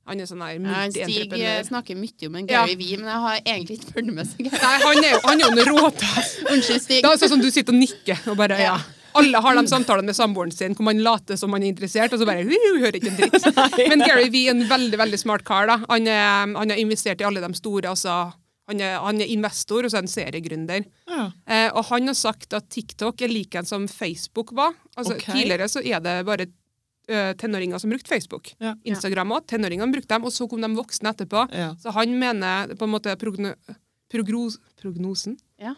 Han 0.06 0.20
er 0.22 0.28
sånn 0.30 0.42
her 0.44 0.58
Ja, 0.62 0.82
Stig 0.94 1.32
eh, 1.36 1.62
snakker 1.66 1.98
mye 1.98 2.28
om 2.28 2.36
en 2.38 2.46
Ja. 2.46 2.64
Gary 2.64 2.76
Vee, 2.78 2.98
men 3.00 3.10
jeg 3.10 3.22
har 3.25 3.40
egentlig 3.42 3.78
ikke 3.80 3.94
fulgt 3.96 4.12
med 4.14 4.28
Seg. 4.30 4.50
Nei, 4.52 4.76
han 4.84 5.00
er 5.02 5.16
jo, 5.16 5.22
han 5.25 5.40
er 5.40 5.48
jo 5.48 5.54
en 5.54 5.72
råtass. 5.72 6.30
Unnskyld, 6.52 6.84
Stig. 6.84 7.00
Det 7.02 7.10
er 7.10 7.22
sånn 7.22 7.34
som 7.36 7.42
du 7.42 7.50
sitter 7.50 7.75
og 7.75 7.80
nikker 7.82 8.30
og 8.30 8.38
bare 8.38 8.60
ja. 8.62 8.76
Ja. 8.76 8.76
Alle 9.16 9.40
har 9.40 9.56
de 9.56 9.64
samtalene 9.70 10.10
med 10.10 10.16
samboeren 10.18 10.52
sin 10.52 10.75
hvor 10.76 10.84
man 10.90 10.98
later 11.00 11.38
som 11.40 11.50
man 11.50 11.64
er 11.64 11.72
interessert, 11.72 12.12
og 12.12 12.20
så 12.20 12.26
bare 12.28 12.44
«Hu, 12.44 12.56
hører 12.82 12.98
ikke 12.98 13.14
en 13.14 13.16
dritt. 13.16 13.46
Men 13.92 14.04
Gary 14.04 14.28
Vee 14.28 14.50
er 14.50 14.58
en 14.58 14.66
veldig 14.68 14.98
veldig 15.00 15.20
smart 15.22 15.46
kar. 15.48 15.70
da. 15.70 15.78
Han, 15.88 16.10
er, 16.10 16.52
han 16.52 16.75
har 16.75 16.82
investert 16.82 17.22
i 17.22 17.26
alle 17.28 17.40
de 17.40 17.56
store. 17.56 17.88
altså 17.94 18.18
han 18.66 18.82
er, 18.82 18.96
han 18.98 19.22
er 19.22 19.30
investor 19.30 19.86
og 19.86 19.92
så 19.92 20.00
er 20.00 20.04
han 20.04 20.10
seriegründer. 20.10 20.86
Ja. 21.08 21.26
Eh, 21.46 21.68
og 21.70 21.86
han 21.92 22.10
har 22.10 22.16
sagt 22.18 22.54
at 22.56 22.66
TikTok 22.75 23.22
er 23.22 23.30
like 23.30 23.60
en 23.60 23.68
som 23.68 23.86
Facebook 23.88 24.50
var. 24.58 24.75
Altså, 24.96 25.14
okay. 25.14 25.38
Tidligere 25.38 25.68
så 25.70 25.82
er 25.86 26.02
det 26.02 26.16
bare 26.26 26.48
tenåringer 27.08 27.78
som 27.78 27.90
brukte 27.90 28.08
Facebook. 28.10 28.52
Ja. 28.58 28.75
Instagram 28.84 29.32
òg. 29.36 29.46
Tenåringene 29.46 29.92
brukte 29.92 30.08
dem, 30.16 30.25
og 30.25 30.32
så 30.34 30.48
kom 30.50 30.60
de 30.60 30.70
voksne 30.75 31.12
etterpå. 31.14 31.46
Ja. 31.54 31.72
Så 31.82 31.92
han 31.94 32.18
mener 32.18 32.75
på 32.75 32.84
en 32.88 32.90
måte 32.96 33.14
progno, 33.20 33.54
prognos, 34.12 34.58
prognosen 34.80 35.38
Ja. 35.58 35.75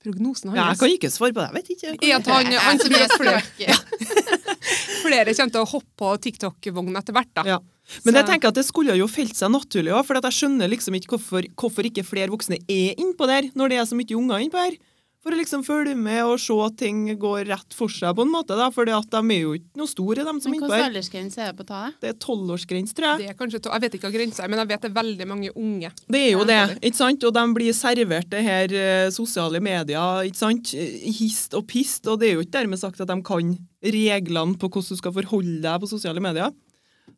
Prognosen 0.00 0.54
Ja, 0.56 0.70
jeg 0.70 0.78
kan 0.80 0.88
ikke 0.94 1.10
svare 1.12 1.34
på 1.36 1.42
det. 1.42 1.50
Jeg 1.50 1.54
vet 1.60 1.98
ikke. 2.00 2.08
er 2.08 2.14
at 2.16 2.26
han, 2.26 2.46
han 2.56 2.78
er 2.80 2.88
mye 2.88 3.04
at 3.04 3.16
flere, 3.20 3.40
språk. 3.42 4.30
flere 5.04 5.34
kommer 5.36 5.52
til 5.52 5.60
å 5.60 5.68
hoppe 5.68 5.90
på 6.00 6.12
TikTok-vogna 6.24 7.02
etter 7.02 7.12
hvert. 7.16 7.28
da. 7.36 7.42
Ja. 7.44 7.58
Men 8.04 8.14
Så- 8.14 8.18
jeg 8.20 8.26
tenker 8.30 8.48
at 8.48 8.54
det 8.54 8.64
skulle 8.64 8.96
jo 8.96 9.06
felt 9.08 9.34
seg 9.36 9.50
naturlig 9.50 9.92
òg, 9.92 10.06
for 10.06 10.16
at 10.16 10.22
jeg 10.24 10.32
skjønner 10.38 10.70
liksom 10.70 10.94
ikke 10.96 11.18
hvorfor, 11.18 11.42
hvorfor 11.54 11.84
ikke 11.84 12.04
flere 12.06 12.30
voksne 12.30 12.56
er 12.68 12.94
innpå 12.96 13.26
der, 13.26 13.50
når 13.54 13.68
det 13.68 13.76
er 13.78 13.84
så 13.84 13.94
mye 13.98 14.16
unger 14.16 14.38
innpå 14.46 14.56
her. 14.56 14.76
For 15.20 15.34
å 15.34 15.36
liksom 15.36 15.60
følge 15.66 15.92
med 16.00 16.22
og 16.24 16.38
se 16.40 16.54
at 16.64 16.76
ting 16.80 17.02
går 17.20 17.42
rett 17.50 17.74
for 17.76 17.92
seg, 17.92 18.14
på 18.16 18.24
en 18.24 18.30
måte. 18.32 18.56
da, 18.56 18.70
For 18.72 18.88
de 18.88 18.94
er 18.94 19.40
jo 19.42 19.50
ikke 19.58 19.76
noe 19.76 19.90
store, 19.90 20.24
de 20.24 20.32
som 20.40 20.54
innpå 20.54 20.64
hvilken 20.70 20.86
aldersgrense 20.86 21.42
er 21.44 21.50
det 21.52 21.56
på 21.58 21.66
å 21.66 21.68
ta 21.68 21.80
det? 21.84 21.92
Det 22.00 22.08
er 22.08 22.16
tolvårsgrense, 22.24 22.94
tror 22.96 23.08
jeg. 23.10 23.18
Det 23.20 23.28
er 23.28 23.36
kanskje, 23.36 23.60
to- 23.60 23.72
jeg 23.74 23.80
vet 23.84 23.98
ikke 23.98 24.08
hva 24.08 24.14
grensa 24.16 24.44
er, 24.44 24.48
men 24.48 24.62
jeg 24.62 24.70
vet 24.72 24.80
det 24.86 24.90
er 24.90 24.96
veldig 25.02 25.26
mange 25.28 25.50
unge. 25.54 25.90
Det 26.08 26.22
er 26.24 26.30
jo 26.32 26.44
det, 26.48 26.60
ikke 26.80 26.96
sant? 27.02 27.24
Og 27.28 27.34
de 27.36 27.44
blir 27.58 27.76
servert 27.76 28.30
det 28.32 28.42
her 28.48 28.72
eh, 28.72 29.10
sosiale 29.12 29.60
medier, 29.60 30.24
ikke 30.24 30.40
sant? 30.40 30.72
Hist 31.20 31.52
og 31.54 31.66
pist, 31.68 32.06
og 32.08 32.20
det 32.24 32.30
er 32.30 32.34
jo 32.38 32.46
ikke 32.46 32.56
dermed 32.56 32.80
sagt 32.80 33.00
at 33.04 33.12
de 33.12 33.20
kan 33.22 33.52
reglene 33.84 34.56
på 34.56 34.68
hvordan 34.72 34.88
du 34.96 35.00
skal 35.04 35.12
forholde 35.20 35.60
deg 35.68 35.80
på 35.84 35.88
sosiale 35.92 36.20
medier. 36.24 36.48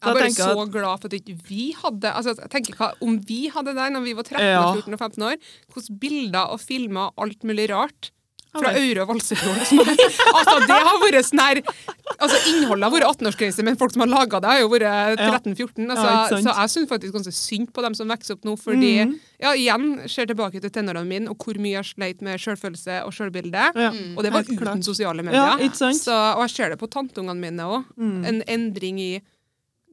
Jeg 0.02 0.10
er 0.10 0.18
bare 0.18 0.32
så 0.34 0.48
så 0.52 0.64
glad 0.74 1.02
for 1.02 1.10
at 1.10 1.18
ikke 1.20 1.36
vi 1.48 1.68
hadde 1.78 2.10
altså 2.10 2.34
jeg 2.34 2.50
tenker 2.50 2.78
hva, 2.78 2.90
Om 3.02 3.20
vi 3.28 3.44
hadde 3.54 3.76
det 3.76 3.90
når 3.94 4.02
vi 4.06 4.16
var 4.18 4.26
13, 4.26 4.42
Ja. 4.42 4.64
14 4.74 4.96
og 4.96 4.98
15 4.98 5.28
år, 5.28 5.36
hvordan 5.72 6.00
bilder 6.02 6.52
og 6.56 6.60
filmer 6.60 7.12
og 7.12 7.24
alt 7.26 7.46
mulig 7.46 7.70
rart 7.70 8.10
fra 8.52 8.72
Aure 8.76 9.04
og 9.04 9.12
Valsefjord 9.12 9.60
og 9.62 9.68
sånn. 9.68 9.90
Altså, 10.32 10.56
det 10.68 10.76
har 10.76 10.98
vært 11.00 11.26
sånn 11.28 11.40
her 11.40 11.60
altså, 11.62 12.38
Innholdet 12.50 12.86
har 12.86 12.92
vært 12.92 13.06
18-årsgrense, 13.08 13.64
men 13.64 13.78
folk 13.80 13.94
som 13.94 14.04
har 14.04 14.10
laga 14.12 14.40
det, 14.44 14.50
har 14.50 14.60
jo 14.60 14.70
vært 14.72 15.22
13-14. 15.22 15.86
Altså, 15.86 16.06
Ja, 16.06 16.26
så 16.28 16.56
jeg 16.60 16.72
syns 16.74 16.90
faktisk 16.90 17.16
ganske 17.16 17.34
synd 17.36 17.72
på 17.72 17.84
dem 17.86 17.96
som 17.96 18.12
vokser 18.12 18.36
opp 18.36 18.46
nå, 18.48 18.56
fordi 18.60 18.92
mm. 19.08 19.14
ja, 19.44 19.54
igjen 19.56 19.88
ser 20.12 20.28
tilbake 20.30 20.60
til 20.62 20.72
tenårene 20.74 21.08
mine 21.08 21.32
og 21.32 21.40
hvor 21.40 21.60
mye 21.62 21.78
jeg 21.78 21.92
sleit 21.94 22.24
med 22.24 22.40
selvfølelse 22.42 23.00
og 23.06 23.16
selvbilde. 23.16 23.68
Ja, 23.72 23.90
Og 24.16 24.26
det 24.26 24.34
var 24.34 24.48
uten 24.48 24.84
sosiale 24.84 25.24
medier. 25.24 25.64
Ja? 25.64 25.72
Så, 25.72 26.12
og 26.12 26.44
jeg 26.46 26.56
ser 26.56 26.74
det 26.74 26.80
på 26.82 26.90
tanteungene 26.92 27.40
mine 27.40 27.68
òg. 27.78 27.88
Mm. 27.96 28.18
En 28.28 28.42
endring 28.52 29.00
i 29.00 29.12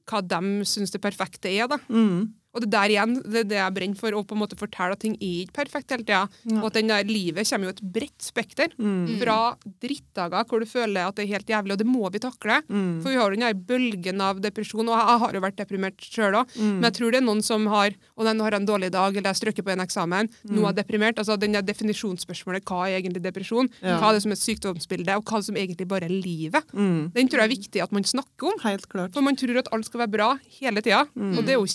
hva 0.10 0.22
de 0.26 0.66
syns 0.68 0.94
det 0.94 1.02
perfekte 1.04 1.52
er. 1.52 1.70
da. 1.72 1.80
Mm. 1.88 2.34
Og 2.56 2.64
det 2.64 2.72
der 2.74 2.90
igjen, 2.90 3.16
det 3.22 3.44
er 3.44 3.50
det 3.50 3.58
jeg 3.60 3.76
brenner 3.76 4.00
for, 4.00 4.16
å 4.18 4.24
på 4.26 4.36
en 4.36 4.42
måte 4.42 4.58
fortelle 4.58 4.96
at 4.96 5.02
ting 5.04 5.16
er 5.20 5.44
ikke 5.44 5.58
perfekt 5.60 5.94
hele 5.94 6.06
tida. 6.06 6.24
Ja. 6.50 6.62
Og 6.62 6.70
at 6.72 6.80
den 6.80 6.90
der 6.90 7.06
livet 7.06 7.50
kommer 7.50 7.70
jo 7.70 7.74
et 7.76 7.84
bredt 7.96 8.26
spekter. 8.26 8.74
Mm. 8.82 9.20
Fra 9.22 9.38
drittdager 9.84 10.48
hvor 10.50 10.64
du 10.64 10.70
føler 10.70 11.06
at 11.06 11.20
det 11.20 11.28
er 11.28 11.34
helt 11.36 11.52
jævlig, 11.54 11.76
og 11.76 11.82
det 11.82 11.88
må 11.90 12.10
vi 12.10 12.22
takle. 12.24 12.60
Mm. 12.68 13.00
For 13.04 13.14
vi 13.14 13.20
har 13.20 13.30
jo 13.30 13.38
den 13.38 13.46
der 13.46 13.62
bølgen 13.70 14.24
av 14.26 14.42
depresjon, 14.42 14.90
og 14.90 14.98
jeg 14.98 15.22
har 15.24 15.38
jo 15.38 15.44
vært 15.46 15.60
deprimert 15.62 16.08
sjøl 16.10 16.40
òg. 16.42 16.56
Mm. 16.58 16.72
Men 16.80 16.90
jeg 16.90 16.98
tror 16.98 17.14
det 17.14 17.22
er 17.22 17.28
noen 17.28 17.44
som 17.46 17.68
har 17.70 17.94
Og 18.20 18.26
nå 18.28 18.44
har 18.44 18.54
jeg 18.54 18.62
en 18.62 18.68
dårlig 18.68 18.90
dag, 18.92 19.16
eller 19.16 19.32
jeg 19.32 19.40
strøkker 19.40 19.64
på 19.64 19.72
en 19.72 19.82
eksamen, 19.84 20.28
nå 20.52 20.64
er 20.64 20.74
jeg 20.74 20.78
deprimert. 20.82 21.20
Altså 21.22 21.38
den 21.40 21.56
der 21.56 21.64
definisjonsspørsmålet, 21.66 22.66
hva 22.68 22.90
er 22.90 22.98
egentlig 22.98 23.22
depresjon? 23.24 23.70
Ja. 23.80 23.96
Hva 24.02 24.10
er 24.10 24.18
det 24.18 24.24
som 24.26 24.34
er 24.34 24.38
et 24.38 24.44
sykdomsbilde, 24.44 25.16
og 25.16 25.24
hva 25.24 25.38
er 25.38 25.44
det 25.44 25.48
som 25.48 25.60
egentlig 25.60 25.88
bare 25.90 26.10
er 26.10 26.14
livet? 26.14 26.74
Mm. 26.74 27.10
Den 27.16 27.32
tror 27.32 27.44
jeg 27.44 27.48
er 27.48 27.54
viktig 27.54 27.84
at 27.86 27.96
man 27.96 28.08
snakker 28.08 28.52
om. 28.52 28.60
Helt 28.66 28.90
klart. 28.92 29.16
For 29.16 29.26
man 29.26 29.40
tror 29.40 29.62
at 29.62 29.72
alt 29.76 29.88
skal 29.88 30.04
være 30.04 30.14
bra 30.18 30.30
hele 30.60 30.84
tida. 30.84 31.06
Og 31.16 31.40
det 31.46 31.56
er 31.56 31.60
jo 31.60 31.70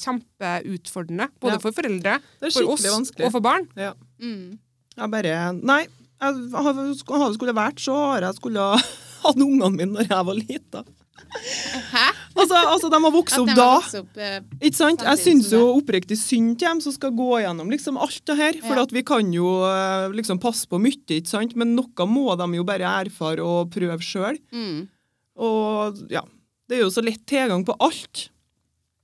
kjempeutfordrende. 0.65 1.29
Både 1.41 1.53
Ja. 1.55 1.59
for 1.61 1.73
foreldre, 1.73 2.19
for 2.41 2.73
oss 2.73 2.83
vanskelig. 2.83 3.27
og 3.27 3.33
for 3.33 3.41
barn. 3.41 3.69
Ja. 3.77 3.93
Mm. 4.21 4.59
Jeg 4.97 5.11
bare 5.11 5.53
Nei. 5.63 5.87
Jeg 6.21 6.35
det 6.35 6.97
skulle 7.37 7.53
vært, 7.55 7.79
så 7.81 7.95
har 8.15 8.21
jeg 8.23 8.35
skulle 8.37 8.57
ha 8.59 8.77
hatt 9.25 9.37
ungene 9.37 9.71
mine 9.77 9.93
når 9.93 10.09
jeg 10.09 10.25
var 10.25 10.35
lita. 10.35 10.85
Hæ? 11.91 12.13
Altså, 12.37 12.55
altså, 12.55 12.89
de 12.91 12.99
har 13.03 13.11
vokst 13.11 13.39
opp 13.39 13.49
da. 13.57 13.65
vokst 13.81 13.95
opp, 13.99 14.17
eh, 14.19 14.41
Ikke 14.61 14.77
sant? 14.77 15.03
Jeg 15.03 15.19
syns 15.19 15.51
jo 15.51 15.63
oppriktig 15.81 16.17
synd 16.19 16.59
til 16.59 16.69
dem 16.69 16.81
som 16.81 16.93
skal 16.95 17.11
gå 17.11 17.41
gjennom 17.43 17.71
liksom 17.71 17.97
alt 17.99 18.21
det 18.27 18.37
her. 18.37 18.53
For 18.63 18.77
Ja. 18.77 18.83
at 18.83 18.93
vi 18.93 19.03
kan 19.03 19.33
jo 19.33 19.65
eh, 19.65 20.09
liksom 20.15 20.39
passe 20.41 20.67
på 20.67 20.79
mye, 20.81 20.95
ikke 21.07 21.27
sant? 21.27 21.57
men 21.57 21.75
noe 21.75 22.07
må 22.07 22.37
de 22.39 22.57
jo 22.57 22.65
bare 22.65 22.87
erfare 23.07 23.41
og 23.43 23.71
prøve 23.71 23.99
sjøl. 24.01 24.39
mm. 24.53 24.89
Og 25.37 25.99
ja, 26.11 26.23
det 26.69 26.79
er 26.79 26.83
jo 26.85 26.91
så 26.95 27.03
lett 27.03 27.25
tilgang 27.27 27.65
på 27.67 27.75
alt. 27.81 28.29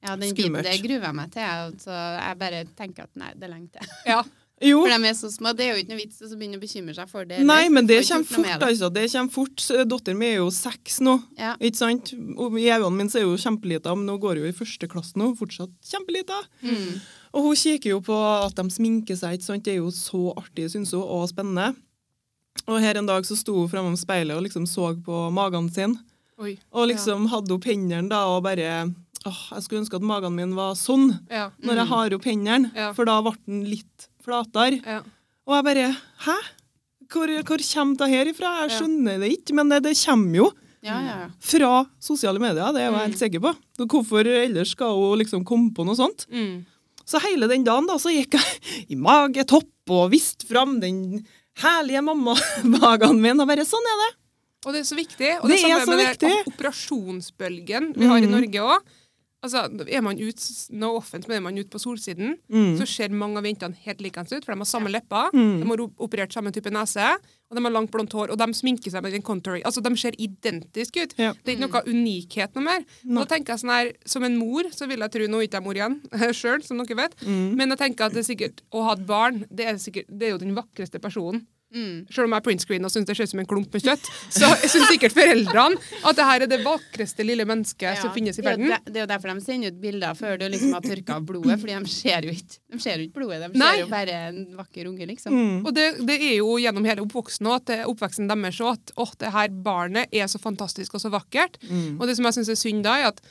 Ja, 0.02 0.14
den 0.16 0.30
Skummelt. 0.34 0.64
det 0.64 0.78
gruer 0.84 1.02
jeg 1.10 1.14
meg 1.14 1.32
til. 1.34 1.42
Altså, 1.44 1.84
Så 1.90 1.96
jeg 2.24 2.38
bare 2.40 2.60
tenker 2.78 3.02
at 3.08 3.16
nei, 3.20 3.32
det 3.36 3.44
er 3.48 3.52
lenge 3.56 3.68
til. 3.78 3.96
Ja. 4.08 4.22
Jo, 4.60 4.82
For 4.84 4.92
de 4.92 5.08
er 5.08 5.14
så 5.16 5.30
små. 5.32 5.54
Det 5.56 5.64
er 5.64 5.70
jo 5.72 5.80
ikke 5.80 5.88
noe 5.94 5.98
vits 6.02 6.18
å 6.20 6.26
begynne 6.36 6.58
å 6.58 6.60
bekymre 6.60 6.92
seg 6.92 7.08
for 7.08 7.24
det. 7.24 7.38
nei, 7.48 7.70
men 7.72 7.86
det 7.88 8.02
kommer 8.04 8.26
fort, 8.28 8.64
altså. 8.66 8.90
Det 8.92 9.04
kommer 9.08 9.32
fort. 9.32 9.62
Datteren 9.88 10.18
min 10.20 10.28
er 10.28 10.36
jo 10.42 10.50
seks 10.52 10.98
nå. 11.00 11.14
Ja. 11.40 11.54
Ikke 11.64 11.78
sant? 11.78 12.10
Og 12.36 12.58
I 12.60 12.66
øynene 12.68 12.90
mine 12.98 13.08
er 13.16 13.24
hun 13.24 13.40
kjempelita, 13.40 13.94
men 13.96 14.04
nå 14.04 14.18
går 14.20 14.36
hun 14.42 14.50
i 14.50 14.52
første 14.58 14.84
klasse 14.92 15.16
nå. 15.16 15.30
Fortsatt 15.40 15.72
kjempelita. 15.88 16.36
Mm. 16.60 17.00
Og 17.32 17.48
hun 17.48 17.56
kikker 17.56 17.94
jo 17.94 18.02
på 18.04 18.18
at 18.44 18.60
de 18.60 18.66
sminker 18.76 19.16
seg, 19.16 19.38
ikke 19.40 19.48
sant? 19.48 19.64
det 19.64 19.78
er 19.78 19.80
jo 19.80 19.88
så 19.96 20.26
artig, 20.36 20.68
syns 20.74 20.92
hun, 20.92 21.08
og 21.08 21.24
spennende. 21.32 21.70
Og 22.66 22.84
her 22.84 23.00
en 23.00 23.08
dag 23.08 23.24
så 23.24 23.40
sto 23.40 23.56
hun 23.62 23.72
framom 23.72 23.96
speilet 23.96 24.36
og 24.36 24.44
liksom 24.44 24.68
så 24.68 24.90
på 25.00 25.22
magen 25.32 25.72
sin, 25.72 25.96
Oi. 26.36 26.58
og 26.76 26.90
liksom 26.92 27.30
hadde 27.32 27.56
opp 27.56 27.64
hendene 27.64 28.12
da, 28.12 28.26
og 28.28 28.44
bare 28.44 28.90
åh, 29.26 29.40
jeg 29.52 29.62
skulle 29.64 29.80
ønske 29.84 29.96
at 29.96 30.02
magen 30.02 30.34
min 30.34 30.54
var 30.56 30.74
sånn 30.74 31.20
Ja. 31.30 31.50
når 31.62 31.74
jeg 31.76 31.86
har 31.86 32.14
opp 32.14 32.24
hendene, 32.24 32.70
Ja. 32.74 32.92
for 32.92 33.04
da 33.04 33.20
ble 33.22 33.34
den 33.46 33.64
litt 33.64 34.08
flatere. 34.24 34.80
Ja. 34.84 35.02
Og 35.46 35.54
jeg 35.56 35.64
bare 35.64 35.96
Hæ? 36.26 36.36
Hvor, 37.10 37.26
hvor 37.42 37.58
kommer 37.74 37.96
det 37.98 38.08
her 38.08 38.24
ifra? 38.30 38.68
Jeg 38.68 38.78
skjønner 38.78 39.18
det 39.18 39.30
ikke, 39.38 39.52
men 39.54 39.68
det, 39.68 39.82
det 39.82 39.96
kommer 40.06 40.36
jo 40.36 40.52
Ja, 40.82 41.00
ja, 41.00 41.14
ja. 41.24 41.28
fra 41.40 41.86
sosiale 42.00 42.38
medier, 42.38 42.72
det 42.72 42.80
er 42.80 42.90
jeg 42.90 42.92
Mm. 42.94 43.00
helt 43.04 43.18
sikker 43.18 43.40
på. 43.40 43.54
Hvorfor 43.86 44.24
ellers 44.26 44.70
skal 44.70 44.94
hun 44.94 45.18
liksom 45.18 45.44
komme 45.44 45.74
på 45.74 45.84
noe 45.84 45.94
sånt? 45.96 46.26
Mm. 46.32 46.64
Så 47.04 47.18
hele 47.20 47.48
den 47.48 47.64
dagen 47.64 47.86
da, 47.88 47.94
så 47.98 48.08
gikk 48.14 48.32
jeg 48.38 48.86
i 48.90 48.94
magetopp 48.94 49.66
og 49.90 50.12
viste 50.12 50.46
fram 50.46 50.78
den 50.80 51.26
herlige 51.58 52.00
mammamagen 52.00 53.20
min, 53.20 53.40
og 53.40 53.48
bare 53.48 53.66
sånn 53.66 53.82
er 53.92 53.98
det. 54.06 54.16
Og 54.66 54.72
det 54.72 54.80
er 54.80 54.84
så 54.84 54.96
viktig. 54.96 55.30
Og 55.42 55.48
Det 55.48 55.56
det, 55.56 55.64
er 55.64 55.80
samme 55.80 55.86
så 55.86 55.98
viktig. 55.98 56.54
operasjonsbølgen 57.00 57.96
vi 57.96 58.06
har 58.06 58.18
i 58.18 58.26
Mhm. 58.26 58.30
Norge 58.30 58.60
òg. 58.60 58.80
Altså, 59.42 59.62
er 59.88 60.02
man 60.04 60.18
ut, 60.20 60.42
no 60.76 60.96
offent, 60.98 61.24
men 61.26 61.38
er 61.38 61.40
man 61.46 61.56
ute 61.56 61.70
på 61.72 61.78
solsiden, 61.80 62.34
Mm. 62.52 62.74
så 62.76 62.84
ser 62.86 63.08
mange 63.08 63.38
av 63.38 63.44
jentene 63.44 63.74
helt 63.86 64.00
likens 64.04 64.32
ut, 64.34 64.44
for 64.44 64.52
de 64.52 64.58
har 64.60 64.66
samme 64.68 64.90
lepper, 64.92 65.30
Mm. 65.32 65.62
de 65.62 65.66
har 65.66 65.78
operert 65.98 66.30
samme 66.32 66.52
type 66.52 66.68
nese, 66.70 67.00
og 67.50 67.56
de 67.56 67.62
har 67.64 67.72
langt 67.72 67.90
blondt 67.90 68.12
hår, 68.12 68.30
og 68.30 68.36
de 68.38 68.44
sminker 68.52 68.90
seg 68.92 69.02
med 69.02 69.12
den 69.12 69.22
contouring. 69.22 69.62
Altså, 69.64 69.80
de 69.82 69.96
ser 69.96 70.12
identiske 70.18 71.02
ut. 71.02 71.14
Ja. 71.16 71.32
Det 71.32 71.54
er 71.54 71.56
ikke 71.56 71.70
noe 71.72 71.82
unikhet 71.88 72.54
noe 72.54 72.64
mer. 72.64 72.84
Nå 73.06 73.24
Da 73.24 73.34
tenker 73.36 73.54
jeg 73.56 73.60
sånn 73.64 73.70
her, 73.72 73.92
Som 74.04 74.24
en 74.24 74.36
mor 74.36 74.64
så 74.72 74.86
vil 74.86 74.98
jeg 74.98 75.10
tro 75.10 75.20
Nå 75.26 75.38
er 75.40 75.48
ikke 75.48 75.58
jeg 75.58 75.64
mor 75.64 75.74
igjen 75.74 76.00
sjøl, 76.34 76.62
som 76.62 76.76
dere 76.76 76.96
vet. 76.96 77.16
Mm. 77.24 77.56
Men 77.56 77.68
jeg 77.70 77.78
tenker 77.78 78.04
at 78.06 78.12
det 78.12 78.28
er 78.28 78.34
sikkert, 78.34 78.60
å 78.72 78.84
ha 78.84 78.92
et 78.92 79.06
barn 79.06 79.46
det 79.50 79.66
er, 79.66 79.74
sikkert, 79.76 80.04
det 80.08 80.22
er 80.28 80.30
jo 80.36 80.38
den 80.44 80.54
vakreste 80.54 81.00
personen. 81.00 81.46
Mm. 81.70 82.06
Selv 82.10 82.26
om 82.26 82.34
jeg 82.34 82.42
er 82.42 82.44
print 82.48 82.64
screen 82.64 82.86
og 82.86 82.90
syns 82.90 83.06
det 83.06 83.14
ser 83.14 83.28
ut 83.28 83.32
som 83.32 83.42
en 83.42 83.48
klump 83.50 83.74
med 83.74 83.84
kjøtt, 83.84 84.08
så 84.34 84.48
syns 84.64 84.88
sikkert 84.90 85.14
foreldrene 85.14 85.78
at 85.78 86.18
det 86.18 86.26
her 86.26 86.44
er 86.44 86.50
det 86.50 86.58
vakreste 86.64 87.26
lille 87.26 87.46
mennesket 87.46 88.00
som 88.00 88.10
finnes 88.14 88.40
i 88.40 88.42
er 88.42 88.48
verden. 88.48 88.74
det 88.86 88.98
er 88.98 89.04
jo 89.04 89.10
derfor 89.12 89.30
de 89.30 89.44
sender 89.44 89.70
ut 89.70 89.78
bilder 89.82 90.18
før 90.18 90.40
du 90.40 90.46
liksom 90.50 90.74
har 90.74 90.84
tørka 90.84 91.18
av 91.20 91.28
blodet, 91.28 91.58
fordi 91.62 91.76
de 91.76 91.92
ser 91.92 92.26
jo 92.26 92.34
ikke, 92.34 92.58
de 92.74 92.82
ser 92.82 92.98
jo 92.98 93.06
ikke 93.06 93.18
blodet, 93.20 93.42
de 93.44 93.62
Nei. 93.62 93.70
ser 93.76 93.84
jo 93.84 93.90
bare 93.92 94.16
en 94.30 94.40
vakker 94.58 94.90
unge, 94.90 95.10
liksom. 95.12 95.36
Mm. 95.36 95.60
Og 95.62 95.74
det, 95.76 95.86
det 96.08 96.18
er 96.18 96.36
jo 96.40 96.56
gjennom 96.62 96.88
hele 96.90 97.06
oppvoksen 97.06 97.52
at 97.54 97.68
det, 97.70 97.78
oppveksten 97.90 98.30
deres 98.30 98.60
òg 98.64 98.74
at 98.74 98.94
åh, 99.00 99.14
det 99.20 99.34
her 99.34 99.54
barnet 99.64 100.10
er 100.14 100.26
så 100.30 100.42
fantastisk 100.42 100.98
og 100.98 101.04
så 101.04 101.12
vakkert. 101.12 101.60
Mm. 101.70 102.00
Og 102.00 102.06
det 102.08 102.18
som 102.18 102.26
jeg 102.26 102.40
syns 102.40 102.50
er 102.52 102.58
synd 102.58 102.84
da, 102.86 102.98
er 102.98 103.12
at 103.14 103.22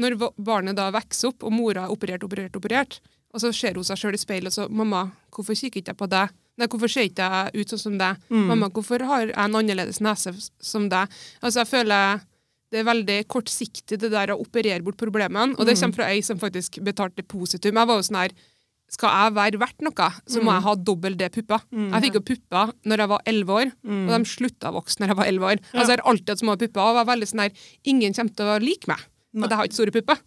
når 0.00 0.16
barnet 0.40 0.78
da 0.78 0.88
vokser 0.94 1.32
opp, 1.32 1.44
og 1.44 1.52
mora 1.52 1.84
er 1.86 1.92
operert, 1.92 2.24
operert, 2.24 2.56
operert, 2.56 3.02
og 3.32 3.40
så 3.40 3.52
ser 3.56 3.76
hun 3.76 3.84
seg 3.84 4.00
sjøl 4.00 4.16
i 4.16 4.20
speilet 4.20 4.52
og 4.52 4.56
så 4.56 4.68
'Mamma, 4.68 5.10
hvorfor 5.32 5.56
kikker 5.56 5.80
ikke 5.80 5.92
jeg 5.92 6.00
på 6.00 6.08
deg?' 6.08 6.32
Nei, 6.58 6.66
hvorfor 6.68 6.90
ser 6.92 7.08
ikke 7.08 7.28
jeg 7.32 7.62
ut 7.62 7.72
sånn 7.72 7.80
som 7.80 7.94
deg? 7.98 8.16
Mm. 8.30 8.46
Mamma, 8.50 8.68
hvorfor 8.68 9.00
har 9.08 9.26
jeg 9.26 9.36
en 9.36 9.54
annerledes 9.56 10.00
nese 10.04 10.34
som 10.60 10.88
deg? 10.92 11.08
Altså, 11.42 11.62
jeg 11.64 11.70
føler 11.72 12.20
det 12.72 12.80
er 12.80 12.84
veldig 12.88 13.18
kortsiktig 13.28 13.98
det 14.00 14.10
der 14.12 14.32
å 14.32 14.40
operere 14.40 14.80
bort 14.84 14.96
problemene, 14.96 15.52
og 15.58 15.66
det 15.66 15.76
Mm. 15.76 15.80
kommer 15.82 15.94
fra 15.94 16.08
ei 16.08 16.20
som 16.22 16.38
faktisk 16.38 16.78
betalte 16.84 17.22
positum. 17.22 17.74
Jeg 17.76 17.86
var 17.86 17.96
jo 17.96 18.02
sånn 18.08 18.16
her 18.22 18.30
skal 18.92 19.08
jeg 19.08 19.34
være 19.34 19.58
verdt 19.60 19.80
noe, 19.80 20.08
så 20.28 20.42
må 20.44 20.52
jeg 20.52 20.62
ha 20.62 20.74
dobbel 20.76 21.14
det 21.16 21.32
pupper. 21.32 21.60
Mm. 21.72 21.90
Jeg 21.92 22.02
fikk 22.02 22.14
jo 22.14 22.20
pupper 22.20 22.72
når 22.84 22.98
jeg 22.98 23.08
var 23.08 23.20
elleve 23.26 23.48
år, 23.48 23.72
Mm. 23.84 24.08
og 24.08 24.18
de 24.18 24.24
slutta 24.28 24.68
å 24.68 24.74
vokse 24.76 24.98
når 25.00 25.08
jeg 25.08 25.16
var 25.16 25.26
elleve 25.26 25.48
år. 25.52 25.58
Altså, 25.72 25.88
jeg 25.88 25.98
har 26.00 26.10
alltid 26.12 26.28
hatt 26.28 26.38
små 26.40 26.56
pupper 26.58 26.80
og 26.80 26.94
var 27.06 27.16
veldig 27.16 27.28
sånn 27.28 27.40
her 27.40 27.50
Ingen 27.86 28.12
kommer 28.12 28.36
til 28.36 28.46
å 28.46 28.60
like 28.60 28.86
meg. 28.88 29.00
Nei. 29.32 29.46
Og 29.46 29.50
jeg 29.50 29.56
har 29.58 29.64
ikke 29.68 29.76
store 29.78 29.92
pupper. 29.94 30.18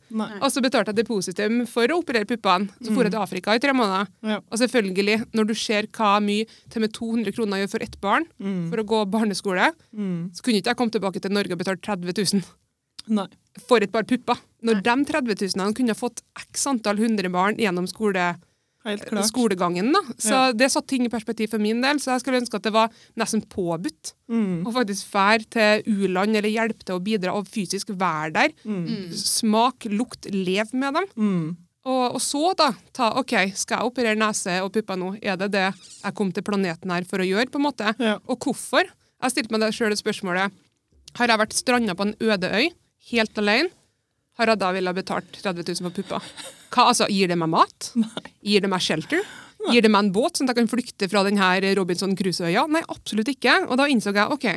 Og 0.41 0.47
så 0.49 0.61
betalte 0.65 0.89
jeg 0.89 0.97
depositum 1.03 1.59
for 1.69 1.85
å 1.93 1.99
operere 2.01 2.25
puppene. 2.25 2.69
Så 2.81 2.89
dro 2.95 3.03
jeg 3.05 3.11
til 3.13 3.21
Afrika 3.21 3.53
i 3.53 3.59
tre 3.61 3.73
måneder. 3.77 4.07
Ja. 4.25 4.39
Og 4.49 4.57
selvfølgelig, 4.57 5.17
når 5.37 5.45
du 5.51 5.53
ser 5.53 5.85
hva 5.93 6.15
mye 6.25 6.47
til 6.73 6.81
med 6.81 6.93
200 6.97 7.31
kroner 7.37 7.61
gjør 7.61 7.69
for 7.75 7.85
ett 7.85 7.99
barn 8.01 8.25
for 8.71 8.81
å 8.81 8.85
gå 8.85 9.03
barneskole, 9.13 9.71
Mm. 9.95 10.31
så 10.33 10.41
kunne 10.41 10.57
ikke 10.61 10.73
jeg 10.73 10.77
komme 10.77 10.91
tilbake 10.91 11.21
til 11.21 11.31
Norge 11.31 11.53
og 11.53 11.59
betalt 11.61 11.81
30 11.85 12.13
000 12.33 12.43
Nei. 13.07 13.27
for 13.67 13.77
et 13.77 13.91
par 13.91 14.03
pupper. 14.03 14.35
Når 14.65 14.81
de 14.81 14.95
30 15.05 15.55
000 15.55 15.73
kunne 15.77 15.93
ha 15.93 15.93
fått 15.93 16.23
x 16.41 16.65
antall 16.65 16.97
hundre 16.97 17.29
barn 17.29 17.55
gjennom 17.61 17.85
skole. 17.87 18.35
Skolegangen. 19.25 19.91
da. 19.93 19.99
Så 20.17 20.29
Ja. 20.31 20.51
det 20.53 20.71
satte 20.71 20.87
ting 20.87 21.05
i 21.05 21.09
perspektiv 21.09 21.49
for 21.49 21.59
min 21.59 21.81
del, 21.81 21.97
så 21.97 22.13
jeg 22.13 22.21
skulle 22.21 22.41
ønske 22.41 22.55
at 22.55 22.63
det 22.63 22.73
var 22.73 22.89
nesten 23.17 23.41
påbudt 23.47 24.13
Mm. 24.29 24.63
å 24.65 24.73
faktisk 24.73 25.05
fære 25.11 25.49
til 25.49 25.83
u-land 25.93 26.35
eller 26.35 26.49
hjelpe 26.49 26.83
til 26.83 26.95
å 26.95 27.03
bidra 27.03 27.33
og 27.35 27.45
fysisk 27.47 27.87
være 27.95 28.33
der. 28.33 28.49
Mm. 28.65 29.11
Smak, 29.13 29.85
lukt, 29.89 30.25
lev 30.31 30.73
med 30.73 30.93
dem. 30.93 31.05
Mm. 31.17 31.57
Og, 31.85 32.15
og 32.15 32.21
så 32.21 32.55
da, 32.57 32.71
ta, 32.93 33.11
ok, 33.19 33.51
skal 33.53 33.77
jeg 33.77 33.85
operere 33.91 34.17
nese 34.17 34.59
og 34.63 34.71
pupper 34.73 34.97
nå? 34.97 35.19
Er 35.21 35.37
det 35.37 35.51
det 35.51 35.73
jeg 36.03 36.15
kom 36.15 36.31
til 36.31 36.41
planeten 36.43 36.89
her 36.89 37.03
for 37.05 37.19
å 37.21 37.27
gjøre, 37.27 37.49
på 37.51 37.59
en 37.61 37.67
måte? 37.71 37.93
Ja. 37.99 38.17
Og 38.27 38.39
hvorfor? 38.39 38.83
Jeg 39.21 39.31
stilte 39.31 39.51
meg 39.51 39.61
det 39.61 39.73
selv 39.75 39.93
spørsmålet. 39.95 40.51
Har 41.15 41.27
jeg 41.27 41.37
vært 41.39 41.53
stranda 41.53 41.93
på 41.95 42.07
en 42.07 42.15
øde 42.19 42.49
øy, 42.51 42.69
helt 43.11 43.37
alene, 43.37 43.69
har 44.39 44.51
jeg 44.51 44.59
da 44.61 44.69
ville 44.75 44.91
ha 44.91 44.97
betalt 44.97 45.39
30 45.41 45.63
000 45.79 45.87
for 45.87 45.95
pupper? 45.95 46.29
Hva, 46.75 46.89
altså, 46.91 47.07
gir 47.11 47.31
det 47.31 47.37
meg 47.39 47.51
mat? 47.53 47.91
Gir 48.43 48.65
det 48.65 48.71
meg 48.71 48.83
shelter? 48.83 49.23
Gir 49.71 49.85
det 49.85 49.89
meg 49.89 50.05
en 50.05 50.13
båt, 50.13 50.37
sånn 50.37 50.49
at 50.49 50.53
jeg 50.53 50.65
kan 50.65 50.71
flykte 50.71 51.09
fra 51.09 51.23
denne 51.25 51.75
Robinson 51.79 52.13
Crusoe-øya? 52.19 52.65
Nei, 52.69 52.83
absolutt 52.91 53.31
ikke. 53.31 53.61
Og 53.69 53.79
da 53.79 53.87
innså 53.89 54.13
jeg, 54.13 54.27
ok, 54.35 54.47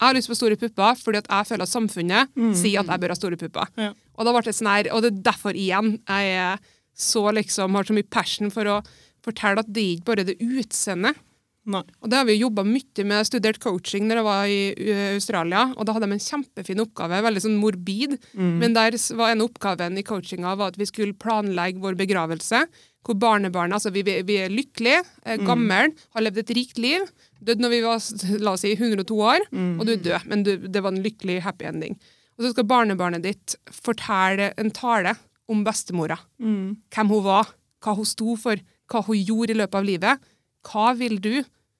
jeg 0.00 0.08
har 0.08 0.16
lyst 0.16 0.30
på 0.32 0.36
store 0.38 0.56
pupper 0.56 0.96
fordi 0.96 1.20
at 1.20 1.28
jeg 1.28 1.48
føler 1.50 1.66
at 1.66 1.70
samfunnet 1.70 2.36
sier 2.56 2.80
at 2.80 2.88
jeg 2.88 3.02
bør 3.02 3.12
ha 3.12 3.18
store 3.18 3.38
pupper. 3.40 3.72
Ja. 3.80 3.90
Og 4.16 4.26
da 4.26 4.34
ble 4.34 4.44
det 4.46 4.56
sånn 4.56 4.70
her, 4.72 4.90
og 4.96 5.04
det 5.04 5.12
er 5.12 5.24
derfor 5.30 5.56
igjen 5.56 5.94
jeg 6.08 6.60
så 7.00 7.22
liksom, 7.32 7.76
har 7.76 7.88
så 7.88 7.96
mye 7.96 8.08
passion 8.12 8.52
for 8.52 8.68
å 8.68 8.78
fortelle 9.24 9.62
at 9.62 9.68
det 9.68 9.82
er 9.84 9.92
ikke 9.98 10.08
bare 10.10 10.26
det 10.28 10.38
utseendet. 10.40 11.20
Nei. 11.68 11.82
Og 12.00 12.08
det 12.08 12.16
har 12.16 12.24
vi 12.24 12.38
jobba 12.38 12.62
mye 12.64 13.04
med, 13.04 13.18
Jeg 13.18 13.28
studert 13.28 13.58
coaching 13.60 14.06
når 14.08 14.20
jeg 14.20 14.26
var 14.26 14.44
i 14.48 14.60
uh, 14.80 15.02
Australia, 15.12 15.64
og 15.76 15.84
da 15.84 15.92
hadde 15.92 16.08
de 16.08 16.16
en 16.16 16.22
kjempefin 16.24 16.80
oppgave, 16.80 17.18
veldig 17.26 17.42
sånn 17.44 17.58
morbid, 17.60 18.16
men 18.34 18.72
der 18.76 18.96
var 19.18 19.32
en 19.34 19.44
av 19.44 19.50
oppgaven 19.50 19.98
i 20.00 20.04
coachinga 20.06 20.54
var 20.56 20.72
at 20.72 20.78
vi 20.80 20.88
skulle 20.88 21.18
planlegge 21.20 21.82
vår 21.82 21.98
begravelse, 22.00 22.62
hvor 23.04 23.16
barnebarn 23.20 23.72
altså 23.76 23.92
vi, 23.92 24.02
vi 24.04 24.38
er 24.40 24.52
lykkelige, 24.52 25.04
er 25.24 25.44
gamle, 25.44 25.92
har 26.16 26.24
levd 26.24 26.42
et 26.42 26.54
rikt 26.56 26.80
liv, 26.80 27.04
dødd 27.44 27.62
når 27.64 27.72
vi 27.72 27.82
var, 27.84 28.08
la 28.40 28.56
oss 28.56 28.64
si, 28.64 28.72
102 28.76 29.20
år, 29.20 29.46
og 29.52 29.84
du 29.84 29.94
er 29.94 30.02
død, 30.04 30.26
men 30.32 30.44
du, 30.44 30.54
det 30.64 30.82
var 30.84 30.92
en 30.92 31.04
lykkelig 31.04 31.40
happy 31.44 31.68
ending. 31.68 31.96
Og 32.40 32.46
så 32.46 32.54
skal 32.54 32.68
barnebarnet 32.68 33.24
ditt 33.24 33.56
fortelle 33.84 34.54
en 34.56 34.72
tale 34.72 35.12
om 35.50 35.64
bestemora. 35.66 36.16
Mm. 36.40 36.78
Hvem 36.94 37.10
hun 37.12 37.24
var, 37.26 37.50
hva 37.84 37.96
hun 37.98 38.08
sto 38.08 38.36
for, 38.40 38.60
hva 38.90 39.02
hun 39.06 39.18
gjorde 39.18 39.54
i 39.54 39.58
løpet 39.60 39.76
av 39.76 39.86
livet. 39.86 40.30
Hva 40.66 40.92
vil 40.98 41.18
du 41.22 41.34